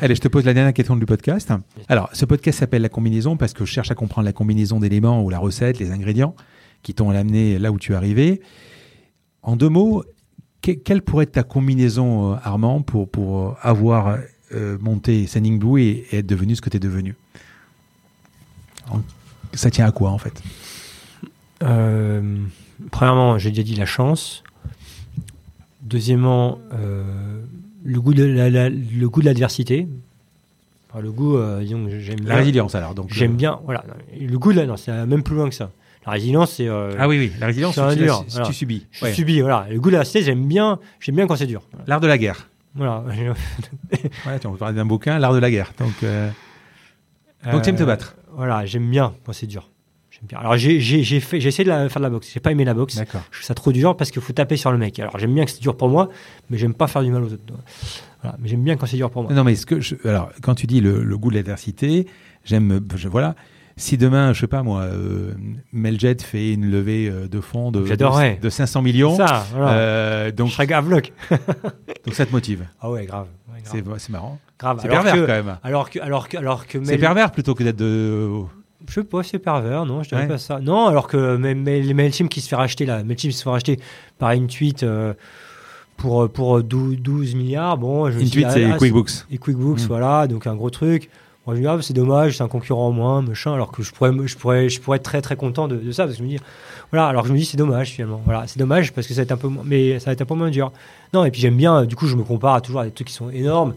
Allez, 0.00 0.14
je 0.14 0.20
te 0.20 0.28
pose 0.28 0.44
la 0.44 0.54
dernière 0.54 0.72
question 0.72 0.96
du 0.96 1.04
podcast. 1.04 1.52
Alors, 1.88 2.08
ce 2.14 2.24
podcast 2.24 2.58
s'appelle 2.60 2.80
La 2.82 2.88
combinaison 2.88 3.36
parce 3.36 3.52
que 3.52 3.64
je 3.64 3.70
cherche 3.70 3.90
à 3.90 3.94
comprendre 3.94 4.24
la 4.24 4.32
combinaison 4.32 4.80
d'éléments 4.80 5.22
ou 5.22 5.28
la 5.30 5.38
recette, 5.38 5.78
les 5.78 5.90
ingrédients 5.90 6.34
qui 6.82 6.94
t'ont 6.94 7.10
amené 7.10 7.58
là 7.58 7.70
où 7.72 7.78
tu 7.78 7.92
es 7.92 7.94
arrivé. 7.94 8.40
En 9.42 9.54
deux 9.56 9.68
mots, 9.68 10.02
que- 10.62 10.70
quelle 10.72 11.02
pourrait 11.02 11.24
être 11.24 11.32
ta 11.32 11.42
combinaison, 11.42 12.32
euh, 12.32 12.36
Armand, 12.42 12.80
pour, 12.80 13.08
pour 13.10 13.56
avoir 13.60 14.16
euh, 14.54 14.78
monté 14.80 15.26
Sending 15.26 15.58
Blue 15.58 15.80
et, 15.82 16.06
et 16.10 16.18
être 16.18 16.26
devenu 16.26 16.56
ce 16.56 16.62
que 16.62 16.70
tu 16.70 16.78
es 16.78 16.80
devenu? 16.80 17.14
En- 18.90 19.00
Ça 19.54 19.70
tient 19.70 19.86
à 19.86 19.92
quoi, 19.92 20.10
en 20.10 20.18
fait? 20.18 20.42
Euh, 21.62 22.36
premièrement, 22.90 23.38
j'ai 23.38 23.50
déjà 23.50 23.62
dit 23.62 23.74
la 23.74 23.86
chance. 23.86 24.42
Deuxièmement, 25.82 26.58
euh, 26.72 27.02
le 27.84 28.00
goût 28.00 28.14
de 28.14 28.24
la- 28.24 28.50
la- 28.50 28.70
le 28.70 29.08
goût 29.08 29.20
de 29.20 29.26
l'adversité. 29.26 29.88
Enfin, 30.90 31.00
le 31.02 31.10
goût, 31.10 31.36
euh, 31.36 31.60
disons, 31.60 31.86
j'aime 32.00 32.18
La 32.24 32.36
résilience, 32.36 32.74
alors. 32.74 32.94
Donc, 32.94 33.12
J'aime 33.12 33.32
euh, 33.32 33.36
bien. 33.36 33.60
Voilà. 33.64 33.84
Le 34.20 34.38
goût 34.38 34.52
de 34.52 34.58
la, 34.60 34.66
non, 34.66 34.76
c'est 34.76 34.92
même 35.06 35.22
plus 35.22 35.34
loin 35.36 35.48
que 35.48 35.54
ça. 35.54 35.70
La 36.06 36.12
résilience, 36.12 36.52
c'est. 36.52 36.68
euh, 36.68 36.94
Ah 36.98 37.08
oui, 37.08 37.18
oui, 37.18 37.32
la 37.38 37.46
résilience, 37.46 37.74
C'est 37.76 37.80
un 37.80 37.90
tu, 37.90 37.98
tu- 37.98 38.02
dur, 38.04 38.24
tu 38.26 38.32
voilà. 38.32 38.52
subis. 38.52 38.86
Je 38.90 39.04
Ouais. 39.04 39.12
subis, 39.14 39.40
voilà. 39.40 39.66
Le 39.70 39.78
goût 39.80 39.88
de 39.88 39.92
l'adversité, 39.94 40.22
j'aime 40.22 40.46
bien. 40.46 40.78
J'aime 41.00 41.14
bien 41.16 41.26
quand 41.26 41.36
c'est 41.36 41.46
dur. 41.46 41.62
L'art 41.86 42.00
de 42.00 42.06
la 42.08 42.18
guerre. 42.18 42.48
Voilà. 42.74 43.04
Ouais, 44.26 44.38
tu 44.40 44.46
on 44.46 44.52
peut 44.52 44.58
parler 44.58 44.74
d'un 44.76 44.84
bouquin, 44.86 45.18
L'art 45.18 45.32
de 45.34 45.38
la 45.38 45.50
guerre. 45.50 45.72
Donc, 45.78 45.92
euh, 46.02 46.28
donc 47.50 47.62
tu 47.62 47.68
aimes 47.70 47.76
te 47.76 47.82
battre. 47.84 48.16
Voilà, 48.34 48.64
j'aime 48.66 48.88
bien 48.90 49.12
quand 49.24 49.32
c'est 49.32 49.46
dur. 49.46 49.68
Alors 50.34 50.56
j'ai 50.56 50.80
fait 51.20 51.40
j'ai 51.40 51.48
essayé 51.48 51.64
de 51.64 51.68
la- 51.70 51.88
faire 51.88 52.00
de 52.00 52.06
la 52.06 52.10
boxe. 52.10 52.30
J'ai 52.32 52.40
pas 52.40 52.52
aimé 52.52 52.64
la 52.64 52.74
boxe. 52.74 52.96
Je 52.98 53.02
trouve 53.04 53.42
ça 53.42 53.54
trop 53.54 53.72
dur 53.72 53.96
parce 53.96 54.10
qu'il 54.10 54.22
faut 54.22 54.32
taper 54.32 54.56
sur 54.56 54.70
le 54.72 54.78
mec. 54.78 54.98
Alors 55.00 55.18
j'aime 55.18 55.34
bien 55.34 55.44
que 55.44 55.50
c'est 55.50 55.60
dur 55.60 55.76
pour 55.76 55.88
moi, 55.88 56.08
mais 56.50 56.58
j'aime 56.58 56.74
pas 56.74 56.86
faire 56.86 57.02
du 57.02 57.10
mal 57.10 57.22
aux 57.24 57.32
autres. 57.32 57.42
Voilà, 58.22 58.36
mais 58.40 58.48
j'aime 58.48 58.62
bien 58.62 58.76
quand 58.76 58.86
c'est 58.86 58.96
dur 58.96 59.10
pour 59.10 59.24
moi. 59.24 59.32
Non, 59.32 59.42
mais 59.42 59.56
ce 59.56 59.66
que 59.66 59.80
je- 59.80 59.96
alors, 60.04 60.30
quand 60.42 60.54
tu 60.54 60.66
dis 60.68 60.80
le, 60.80 61.02
le 61.02 61.18
goût 61.18 61.30
de 61.30 61.34
l'adversité, 61.34 62.06
j'aime. 62.44 62.80
Voilà. 63.10 63.34
Si 63.76 63.96
demain, 63.96 64.34
je 64.34 64.40
sais 64.40 64.46
pas 64.46 64.62
moi, 64.62 64.82
euh, 64.82 65.32
Meljet 65.72 66.14
fait 66.22 66.52
une 66.52 66.70
levée 66.70 67.08
euh, 67.08 67.26
de 67.26 67.40
fonds 67.40 67.72
de, 67.72 67.80
de, 67.80 68.40
de 68.40 68.50
500 68.50 68.82
millions, 68.82 69.16
Ça, 69.16 69.46
voilà. 69.54 69.72
euh, 69.72 70.30
donc, 70.30 70.48
je 70.48 70.52
serais 70.52 70.66
grave 70.66 70.86
bloc. 70.86 71.10
donc 72.04 72.14
ça 72.14 72.26
te 72.26 72.32
motive. 72.32 72.66
Ah 72.80 72.90
ouais, 72.90 73.06
grave. 73.06 73.28
Ouais, 73.50 73.62
grave. 73.64 73.94
C'est 73.98 74.10
marrant. 74.10 74.38
grave. 74.58 74.78
C'est 74.82 74.88
pervers 74.88 75.14
que- 75.14 75.20
quand 75.20 75.32
même. 75.32 75.58
Alors 75.64 75.88
que 75.88 75.98
alors 76.00 76.28
que 76.28 76.36
alors 76.36 76.66
que 76.66 76.84
C'est 76.84 76.98
pervers 76.98 77.32
plutôt 77.32 77.54
que 77.54 77.64
d'être 77.64 77.76
de. 77.76 78.28
Je 78.88 78.94
sais 78.94 79.04
pas, 79.04 79.22
c'est 79.22 79.38
pervers, 79.38 79.86
non, 79.86 80.02
je 80.02 80.08
dirais 80.10 80.22
Ouais. 80.22 80.28
pas 80.28 80.38
ça. 80.38 80.60
Non, 80.60 80.86
alors 80.86 81.06
que 81.08 81.36
mais, 81.36 81.54
les 81.80 81.94
Mailchimp 81.94 82.28
qui 82.28 82.40
se 82.40 82.48
fait 82.48 82.56
racheter 82.56 82.84
là, 82.86 83.02
Mailchimp 83.04 83.32
se 83.32 83.42
fait 83.42 83.50
racheter 83.50 83.80
par 84.18 84.32
une 84.32 84.46
tweet 84.48 84.82
euh, 84.82 85.14
pour 85.96 86.28
pour 86.30 86.62
12, 86.62 86.98
12 86.98 87.34
milliards. 87.34 87.78
Bon, 87.78 88.10
je 88.10 88.18
Intuit, 88.18 88.44
c'est 88.50 88.64
ah, 88.70 88.76
QuickBooks. 88.76 89.10
et 89.30 89.38
QuickBooks, 89.38 89.82
Mm. 89.82 89.86
voilà, 89.86 90.26
donc 90.26 90.46
un 90.46 90.54
gros 90.54 90.70
truc. 90.70 91.10
Moi, 91.46 91.56
je 91.56 91.60
me 91.60 91.66
dis, 91.66 91.68
ah, 91.68 91.78
c'est 91.82 91.92
dommage, 91.92 92.36
c'est 92.36 92.42
un 92.44 92.48
concurrent 92.48 92.86
en 92.86 92.92
moins, 92.92 93.20
machin, 93.20 93.52
alors 93.52 93.72
que 93.72 93.82
je 93.82 93.92
pourrais, 93.92 94.12
je 94.26 94.36
pourrais, 94.36 94.68
je 94.68 94.80
pourrais 94.80 94.98
être 94.98 95.02
très 95.02 95.20
très 95.20 95.34
content 95.34 95.66
de, 95.66 95.74
de 95.76 95.90
ça, 95.90 96.04
parce 96.04 96.16
que 96.16 96.22
je 96.22 96.24
me 96.24 96.28
dis, 96.36 96.38
voilà, 96.92 97.08
alors 97.08 97.22
que 97.22 97.28
je 97.28 97.32
me 97.32 97.38
dis, 97.38 97.44
c'est 97.44 97.56
dommage 97.56 97.90
finalement, 97.90 98.20
voilà, 98.24 98.44
c'est 98.46 98.60
dommage 98.60 98.92
parce 98.92 99.08
que 99.08 99.12
ça 99.14 99.20
va 99.20 99.24
être 99.24 99.32
un 99.32 99.36
peu, 99.36 99.48
moins- 99.48 99.64
mais 99.66 99.98
ça 99.98 100.06
va 100.06 100.12
être 100.12 100.22
un 100.22 100.26
peu 100.26 100.34
moins 100.36 100.50
dur. 100.50 100.70
Non, 101.12 101.24
et 101.24 101.32
puis 101.32 101.40
j'aime 101.40 101.56
bien, 101.56 101.84
du 101.84 101.96
coup, 101.96 102.06
je 102.06 102.14
me 102.14 102.22
compare 102.22 102.54
à 102.54 102.60
toujours 102.60 102.82
à 102.82 102.84
des 102.84 102.92
trucs 102.92 103.08
qui 103.08 103.14
sont 103.14 103.28
énormes, 103.30 103.74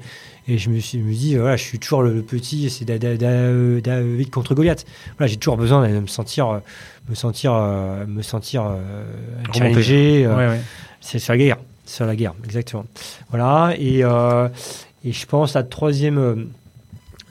et 0.47 0.59
je 0.59 0.69
me, 0.69 0.79
suis, 0.79 0.99
je 0.99 1.03
me 1.03 1.11
dis, 1.11 1.35
voilà, 1.37 1.55
je 1.57 1.63
suis 1.63 1.79
toujours 1.79 2.03
le, 2.03 2.13
le 2.13 2.21
petit, 2.21 2.69
c'est 2.69 2.85
Da- 2.85 2.99
Da- 2.99 3.17
Da- 3.17 3.81
David 3.81 4.29
contre 4.29 4.53
Goliath. 4.53 4.85
Voilà, 5.17 5.27
j'ai 5.31 5.37
toujours 5.37 5.57
besoin 5.57 5.87
de 5.89 5.99
me 5.99 6.05
sentir, 6.05 6.61
me 7.09 7.15
sentir, 7.15 7.51
euh, 7.55 8.05
me 8.05 8.21
sentir 8.21 8.63
euh, 8.63 9.03
challengé, 9.53 10.23
euh, 10.27 10.35
Ouais, 10.37 10.47
ouais. 10.49 10.61
c'est 11.01 11.17
sur 11.17 11.33
la 11.33 11.37
guerre. 11.39 11.57
Sur 11.87 12.05
la 12.05 12.15
guerre, 12.15 12.33
exactement. 12.43 12.85
Voilà. 13.31 13.73
Et, 13.79 14.03
euh, 14.03 14.49
et 15.03 15.11
je 15.11 15.25
pense 15.25 15.55
la 15.55 15.63
troisième. 15.63 16.47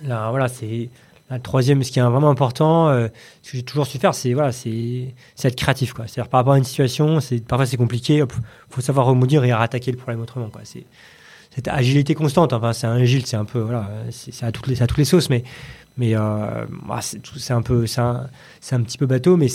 Voilà, 0.05 0.49
c'est. 0.49 0.89
La 1.31 1.39
troisième, 1.39 1.83
ce 1.83 1.91
qui 1.91 1.99
est 1.99 2.03
vraiment 2.03 2.29
important, 2.29 2.91
euh, 2.91 3.09
ce 3.43 3.53
que 3.53 3.57
j'ai 3.57 3.63
toujours 3.63 3.87
su 3.87 3.99
faire, 3.99 4.15
c'est 4.15 4.35
voilà, 4.35 4.51
être 4.51 5.57
créatif. 5.57 5.95
C'est-à-dire 5.97 6.29
par 6.29 6.41
rapport 6.41 6.53
à 6.53 6.59
une 6.59 6.65
situation, 6.65 7.19
parfois 7.49 7.65
c'est 7.65 7.79
compliqué, 7.79 8.21
hop, 8.21 8.35
faut 8.69 8.83
savoir 8.83 9.07
rebondir 9.07 9.43
et 9.43 9.53
rattaquer 9.53 9.91
le 9.91 9.97
problème 9.97 10.21
autrement, 10.21 10.51
quoi. 10.51 10.61
Cette 11.55 11.69
agilité 11.69 12.15
constante. 12.15 12.53
Enfin, 12.53 12.75
c'est 12.75 12.87
un 12.87 12.97
agile, 12.97 13.25
c'est 13.25 13.39
un 13.39 13.47
peu 13.47 13.61
voilà, 13.61 13.89
c'est 14.11 14.45
à 14.45 14.53
toutes 14.53 14.99
les 14.99 15.05
sauces, 15.05 15.31
mais 15.31 15.45
mais 15.97 16.17
euh, 16.17 16.67
bah, 16.89 17.01
c'est 17.01 17.53
un 17.53 17.59
un, 17.59 18.83
petit 18.83 18.99
peu 18.99 19.07
bateau, 19.07 19.37
mais 19.37 19.49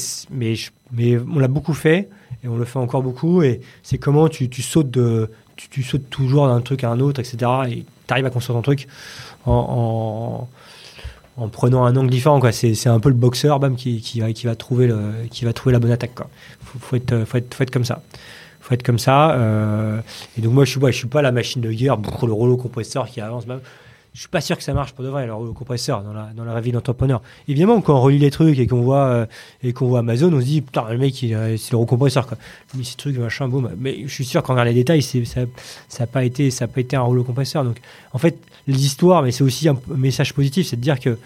on 0.96 1.40
l'a 1.40 1.48
beaucoup 1.48 1.74
fait 1.74 2.10
et 2.44 2.48
on 2.48 2.58
le 2.58 2.66
fait 2.66 2.80
encore 2.80 3.04
beaucoup. 3.04 3.44
Et 3.44 3.60
c'est 3.84 3.98
comment 3.98 4.30
tu, 4.30 4.50
tu 4.50 4.62
sautes 4.62 4.90
de 4.90 5.30
tu, 5.58 5.68
tu 5.68 5.84
sautes 5.84 6.10
toujours 6.10 6.48
d'un 6.48 6.62
truc 6.62 6.84
à 6.86 6.90
un 6.90 7.00
autre, 7.02 7.20
etc. 7.20 7.38
Et 7.70 7.86
tu 8.08 8.14
arrives 8.14 8.26
à 8.26 8.30
construire 8.30 8.58
ton 8.58 8.62
truc 8.62 8.88
en, 9.46 10.48
en, 11.38 11.44
en 11.44 11.48
prenant 11.50 11.86
un 11.86 11.96
angle 11.96 12.10
différent. 12.10 12.42
C'est 12.52 12.88
un 12.88 13.00
peu 13.00 13.10
le 13.10 13.16
boxeur 13.16 13.60
bam, 13.60 13.76
qui, 13.76 14.02
qui, 14.02 14.20
va, 14.20 14.32
qui, 14.34 14.46
va 14.46 14.56
trouver 14.56 14.88
le, 14.88 15.14
qui 15.32 15.46
va 15.46 15.54
trouver 15.54 15.74
la 15.74 15.80
bonne 15.80 15.92
attaque. 15.92 16.16
quoi. 16.16 16.30
Faut, 16.80 16.96
être, 16.96 17.26
faut, 17.26 17.38
être, 17.38 17.54
faut 17.54 17.64
comme 17.72 17.86
ça. 17.86 18.02
Faut 18.62 18.74
être 18.74 18.84
comme 18.84 19.00
ça. 19.00 19.32
euh, 19.32 20.00
et 20.38 20.42
donc 20.42 20.54
moi, 20.54 20.66
je 20.66 20.72
suis, 20.72 20.80
ouais, 20.80 20.92
suis 20.92 21.08
pas 21.08 21.22
la 21.22 21.32
machine 21.32 21.62
de 21.62 21.72
guerre, 21.72 21.98
le 22.28 22.34
rouleau 22.34 22.58
compresseur 22.58 23.08
qui 23.08 23.22
avance. 23.22 23.46
bam. 23.46 23.62
Je 24.20 24.24
suis 24.24 24.30
pas 24.30 24.42
sûr 24.42 24.58
que 24.58 24.64
ça 24.64 24.74
marche 24.74 24.92
pour 24.92 25.06
de 25.06 25.10
vrai, 25.10 25.26
le 25.26 25.34
rouleau 25.34 25.54
compresseur 25.54 26.04
dans 26.04 26.12
la, 26.12 26.32
dans 26.36 26.44
la 26.44 26.60
vie 26.60 26.74
d'entrepreneur. 26.74 27.22
Évidemment, 27.48 27.80
quand 27.80 27.96
on 27.96 28.02
relit 28.02 28.18
les 28.18 28.32
trucs 28.32 28.60
et 28.60 28.68
qu'on 28.68 28.82
voit, 28.82 29.06
euh, 29.06 29.26
et 29.64 29.72
qu'on 29.72 29.88
voit 29.88 30.00
Amazon, 30.00 30.34
on 30.34 30.42
se 30.42 30.46
dit, 30.46 30.60
putain, 30.60 30.84
le 30.92 30.98
mec, 30.98 31.24
il, 31.24 31.34
euh, 31.34 31.56
c'est 31.56 31.72
le 31.72 31.78
rouleau 31.78 31.88
compresseur. 31.88 32.28
Quoi. 32.28 32.38
Mais 32.76 32.84
ces 32.84 32.98
trucs, 32.98 33.18
machin, 33.18 33.48
boum. 33.48 33.72
Mais 33.80 34.02
je 34.06 34.14
suis 34.14 34.26
sûr 34.26 34.44
qu'en 34.44 34.52
regardant 34.56 34.72
les 34.72 34.76
détails, 34.76 35.02
c'est, 35.04 35.24
ça 35.24 35.46
n'a 36.02 36.08
pas, 36.08 36.26
été- 36.26 36.52
ça 36.52 36.66
a 36.66 36.68
pas 36.68 36.82
été 36.82 36.98
un 36.98 37.02
rouleau 37.02 37.24
compresseur. 37.24 37.64
Donc, 37.64 37.78
en 38.12 38.18
fait, 38.18 38.38
les 38.68 38.86
histoires, 38.86 39.24
mais 39.24 39.32
c'est 39.32 39.46
aussi 39.46 39.70
un 39.70 39.80
message 39.88 40.34
positif, 40.34 40.68
c'est 40.68 40.76
de 40.76 40.82
dire 40.82 41.00
que 41.00 41.18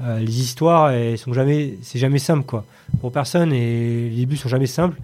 euh, 0.00 0.20
les 0.20 0.40
histoires, 0.40 0.92
elles 0.92 1.18
sont 1.18 1.32
jamais, 1.32 1.78
c'est 1.82 1.98
jamais 1.98 2.20
simple, 2.20 2.44
quoi. 2.44 2.64
Pour 3.00 3.10
personne, 3.10 3.52
et 3.52 4.08
les 4.08 4.16
débuts 4.18 4.36
sont 4.36 4.48
jamais 4.48 4.68
simples. 4.68 4.96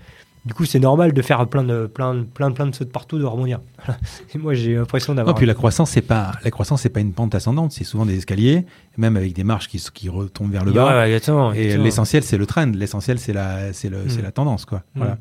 Du 0.46 0.54
coup, 0.54 0.64
c'est 0.64 0.78
normal 0.78 1.12
de 1.12 1.22
faire 1.22 1.44
plein 1.48 1.64
de, 1.64 1.86
plein, 1.86 2.14
de- 2.14 2.22
plein, 2.22 2.50
de- 2.50 2.54
plein 2.54 2.66
de 2.68 2.74
sauts 2.74 2.84
de 2.84 2.90
partout, 2.90 3.18
de 3.18 3.24
rebondir. 3.24 3.60
Et 4.34 4.38
moi, 4.38 4.54
j'ai 4.54 4.76
l'impression 4.76 5.12
Non, 5.12 5.16
d'avoir. 5.18 5.34
puis 5.34 5.44
la 5.44 5.54
croissance, 5.54 5.90
c'est 5.90 6.02
pas 6.02 6.32
la 6.44 6.50
croissance, 6.52 6.82
c'est 6.82 6.88
pas 6.88 7.00
une 7.00 7.12
pente 7.12 7.34
ascendante, 7.34 7.72
c'est 7.72 7.82
souvent 7.84 8.06
des 8.06 8.16
escaliers, 8.16 8.64
même 8.96 9.16
avec 9.16 9.32
des 9.32 9.42
marches 9.42 9.66
qui, 9.68 9.84
qui 9.92 10.08
retombent 10.08 10.52
vers 10.52 10.64
le 10.64 10.70
bas. 10.70 10.86
ouais, 11.00 11.06
exactement, 11.08 11.52
Et 11.52 11.58
exactement. 11.58 11.84
l'essentiel, 11.84 12.22
c'est 12.22 12.38
le 12.38 12.46
trend. 12.46 12.66
L'essentiel, 12.74 13.18
c'est 13.18 13.32
la, 13.32 13.72
c'est 13.72 13.88
le, 13.88 14.08
c'est 14.08 14.20
Mm. 14.20 14.24
la 14.24 14.30
tendance, 14.30 14.64
quoi. 14.64 14.78
Mm. 14.94 14.98
Voilà. 14.98 15.18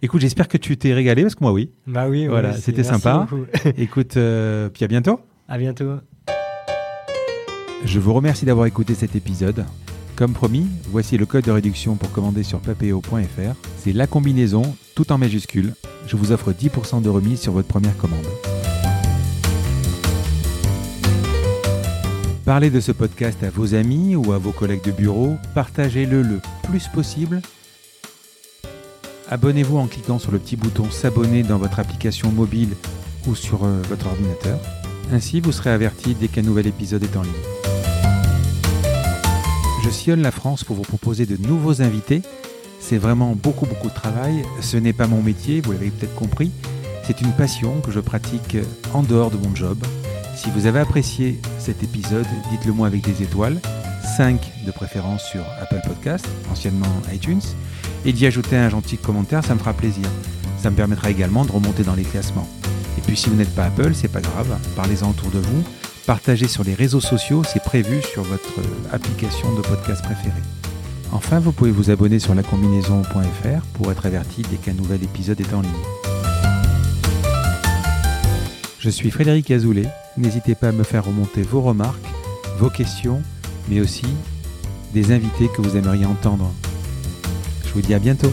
Écoute, 0.00 0.22
j'espère 0.22 0.48
que 0.48 0.56
tu 0.56 0.76
t'es 0.78 0.94
régalé 0.94 1.22
parce 1.22 1.34
que 1.34 1.44
moi, 1.44 1.52
oui. 1.52 1.70
Bah 1.86 2.06
oui, 2.08 2.26
Voilà, 2.26 2.54
c'était 2.54 2.84
sympa. 2.84 3.26
Écoute, 3.76 4.16
euh, 4.16 4.70
puis 4.70 4.84
à 4.84 4.88
bientôt. 4.88 5.20
À 5.46 5.58
bientôt. 5.58 5.92
Je 7.84 7.98
vous 8.00 8.14
remercie 8.14 8.46
d'avoir 8.46 8.64
écouté 8.66 8.94
cet 8.94 9.14
épisode. 9.14 9.64
Comme 10.16 10.32
promis, 10.32 10.66
voici 10.84 11.18
le 11.18 11.26
code 11.26 11.44
de 11.44 11.50
réduction 11.50 11.96
pour 11.96 12.12
commander 12.12 12.44
sur 12.44 12.60
papeo.fr. 12.60 13.56
C'est 13.78 13.92
la 13.92 14.06
combinaison, 14.06 14.62
tout 14.94 15.10
en 15.10 15.18
majuscule. 15.18 15.74
Je 16.06 16.16
vous 16.16 16.30
offre 16.30 16.52
10% 16.52 17.02
de 17.02 17.08
remise 17.08 17.40
sur 17.40 17.52
votre 17.52 17.66
première 17.66 17.96
commande. 17.96 18.24
Parlez 22.44 22.70
de 22.70 22.78
ce 22.78 22.92
podcast 22.92 23.42
à 23.42 23.50
vos 23.50 23.74
amis 23.74 24.14
ou 24.14 24.32
à 24.32 24.38
vos 24.38 24.52
collègues 24.52 24.84
de 24.84 24.92
bureau. 24.92 25.36
Partagez-le 25.54 26.22
le 26.22 26.40
plus 26.62 26.86
possible. 26.86 27.42
Abonnez-vous 29.30 29.78
en 29.78 29.88
cliquant 29.88 30.20
sur 30.20 30.30
le 30.30 30.38
petit 30.38 30.54
bouton 30.54 30.90
s'abonner 30.90 31.42
dans 31.42 31.58
votre 31.58 31.80
application 31.80 32.30
mobile 32.30 32.76
ou 33.26 33.34
sur 33.34 33.64
euh, 33.64 33.80
votre 33.88 34.06
ordinateur. 34.06 34.60
Ainsi, 35.10 35.40
vous 35.40 35.50
serez 35.50 35.70
averti 35.70 36.14
dès 36.14 36.28
qu'un 36.28 36.42
nouvel 36.42 36.68
épisode 36.68 37.02
est 37.02 37.16
en 37.16 37.22
ligne. 37.22 37.32
Je 39.84 39.90
sillonne 39.90 40.22
la 40.22 40.30
France 40.30 40.64
pour 40.64 40.76
vous 40.76 40.82
proposer 40.82 41.26
de 41.26 41.36
nouveaux 41.36 41.82
invités. 41.82 42.22
C'est 42.80 42.96
vraiment 42.96 43.34
beaucoup 43.34 43.66
beaucoup 43.66 43.90
de 43.90 43.94
travail. 43.94 44.42
Ce 44.62 44.78
n'est 44.78 44.94
pas 44.94 45.06
mon 45.06 45.20
métier, 45.20 45.60
vous 45.60 45.72
l'avez 45.72 45.90
peut-être 45.90 46.14
compris. 46.14 46.52
C'est 47.06 47.20
une 47.20 47.32
passion 47.32 47.82
que 47.82 47.92
je 47.92 48.00
pratique 48.00 48.56
en 48.94 49.02
dehors 49.02 49.30
de 49.30 49.36
mon 49.36 49.54
job. 49.54 49.76
Si 50.36 50.48
vous 50.50 50.64
avez 50.64 50.80
apprécié 50.80 51.38
cet 51.58 51.82
épisode, 51.82 52.24
dites-le 52.50 52.72
moi 52.72 52.86
avec 52.86 53.02
des 53.02 53.22
étoiles, 53.22 53.60
5 54.16 54.40
de 54.64 54.70
préférence 54.70 55.22
sur 55.22 55.44
Apple 55.60 55.82
Podcast, 55.86 56.26
anciennement 56.50 56.86
iTunes, 57.12 57.42
et 58.06 58.14
d'y 58.14 58.24
ajouter 58.24 58.56
un 58.56 58.70
gentil 58.70 58.96
commentaire, 58.96 59.44
ça 59.44 59.52
me 59.52 59.58
fera 59.58 59.74
plaisir. 59.74 60.08
Ça 60.56 60.70
me 60.70 60.76
permettra 60.76 61.10
également 61.10 61.44
de 61.44 61.52
remonter 61.52 61.82
dans 61.82 61.94
les 61.94 62.04
classements. 62.04 62.48
Et 62.96 63.02
puis 63.02 63.18
si 63.18 63.28
vous 63.28 63.36
n'êtes 63.36 63.54
pas 63.54 63.66
Apple, 63.66 63.92
c'est 63.94 64.08
pas 64.08 64.22
grave, 64.22 64.56
parlez-en 64.76 65.10
autour 65.10 65.30
de 65.30 65.40
vous, 65.40 65.62
partagez 66.06 66.48
sur 66.48 66.64
les 66.64 66.74
réseaux 66.74 67.00
sociaux, 67.00 67.42
c'est 67.44 67.62
prévu 67.62 68.02
sur 68.02 68.22
votre 68.22 68.58
euh, 68.58 68.94
application 68.94 69.54
de 69.54 69.62
podcast 69.62 70.02
préférée. 70.02 70.42
Enfin, 71.12 71.38
vous 71.38 71.52
pouvez 71.52 71.70
vous 71.70 71.90
abonner 71.90 72.18
sur 72.18 72.34
lacombinaison.fr 72.34 73.62
pour 73.74 73.90
être 73.90 74.06
averti 74.06 74.42
dès 74.50 74.56
qu'un 74.56 74.74
nouvel 74.74 75.02
épisode 75.02 75.40
est 75.40 75.54
en 75.54 75.62
ligne. 75.62 75.72
Je 78.78 78.90
suis 78.90 79.10
Frédéric 79.10 79.50
Azoulay. 79.50 79.88
N'hésitez 80.16 80.54
pas 80.54 80.68
à 80.68 80.72
me 80.72 80.82
faire 80.82 81.04
remonter 81.04 81.42
vos 81.42 81.62
remarques, 81.62 82.04
vos 82.58 82.68
questions, 82.68 83.22
mais 83.68 83.80
aussi 83.80 84.06
des 84.92 85.12
invités 85.12 85.48
que 85.48 85.62
vous 85.62 85.76
aimeriez 85.76 86.04
entendre. 86.04 86.52
Je 87.64 87.72
vous 87.72 87.80
dis 87.80 87.94
à 87.94 87.98
bientôt. 87.98 88.32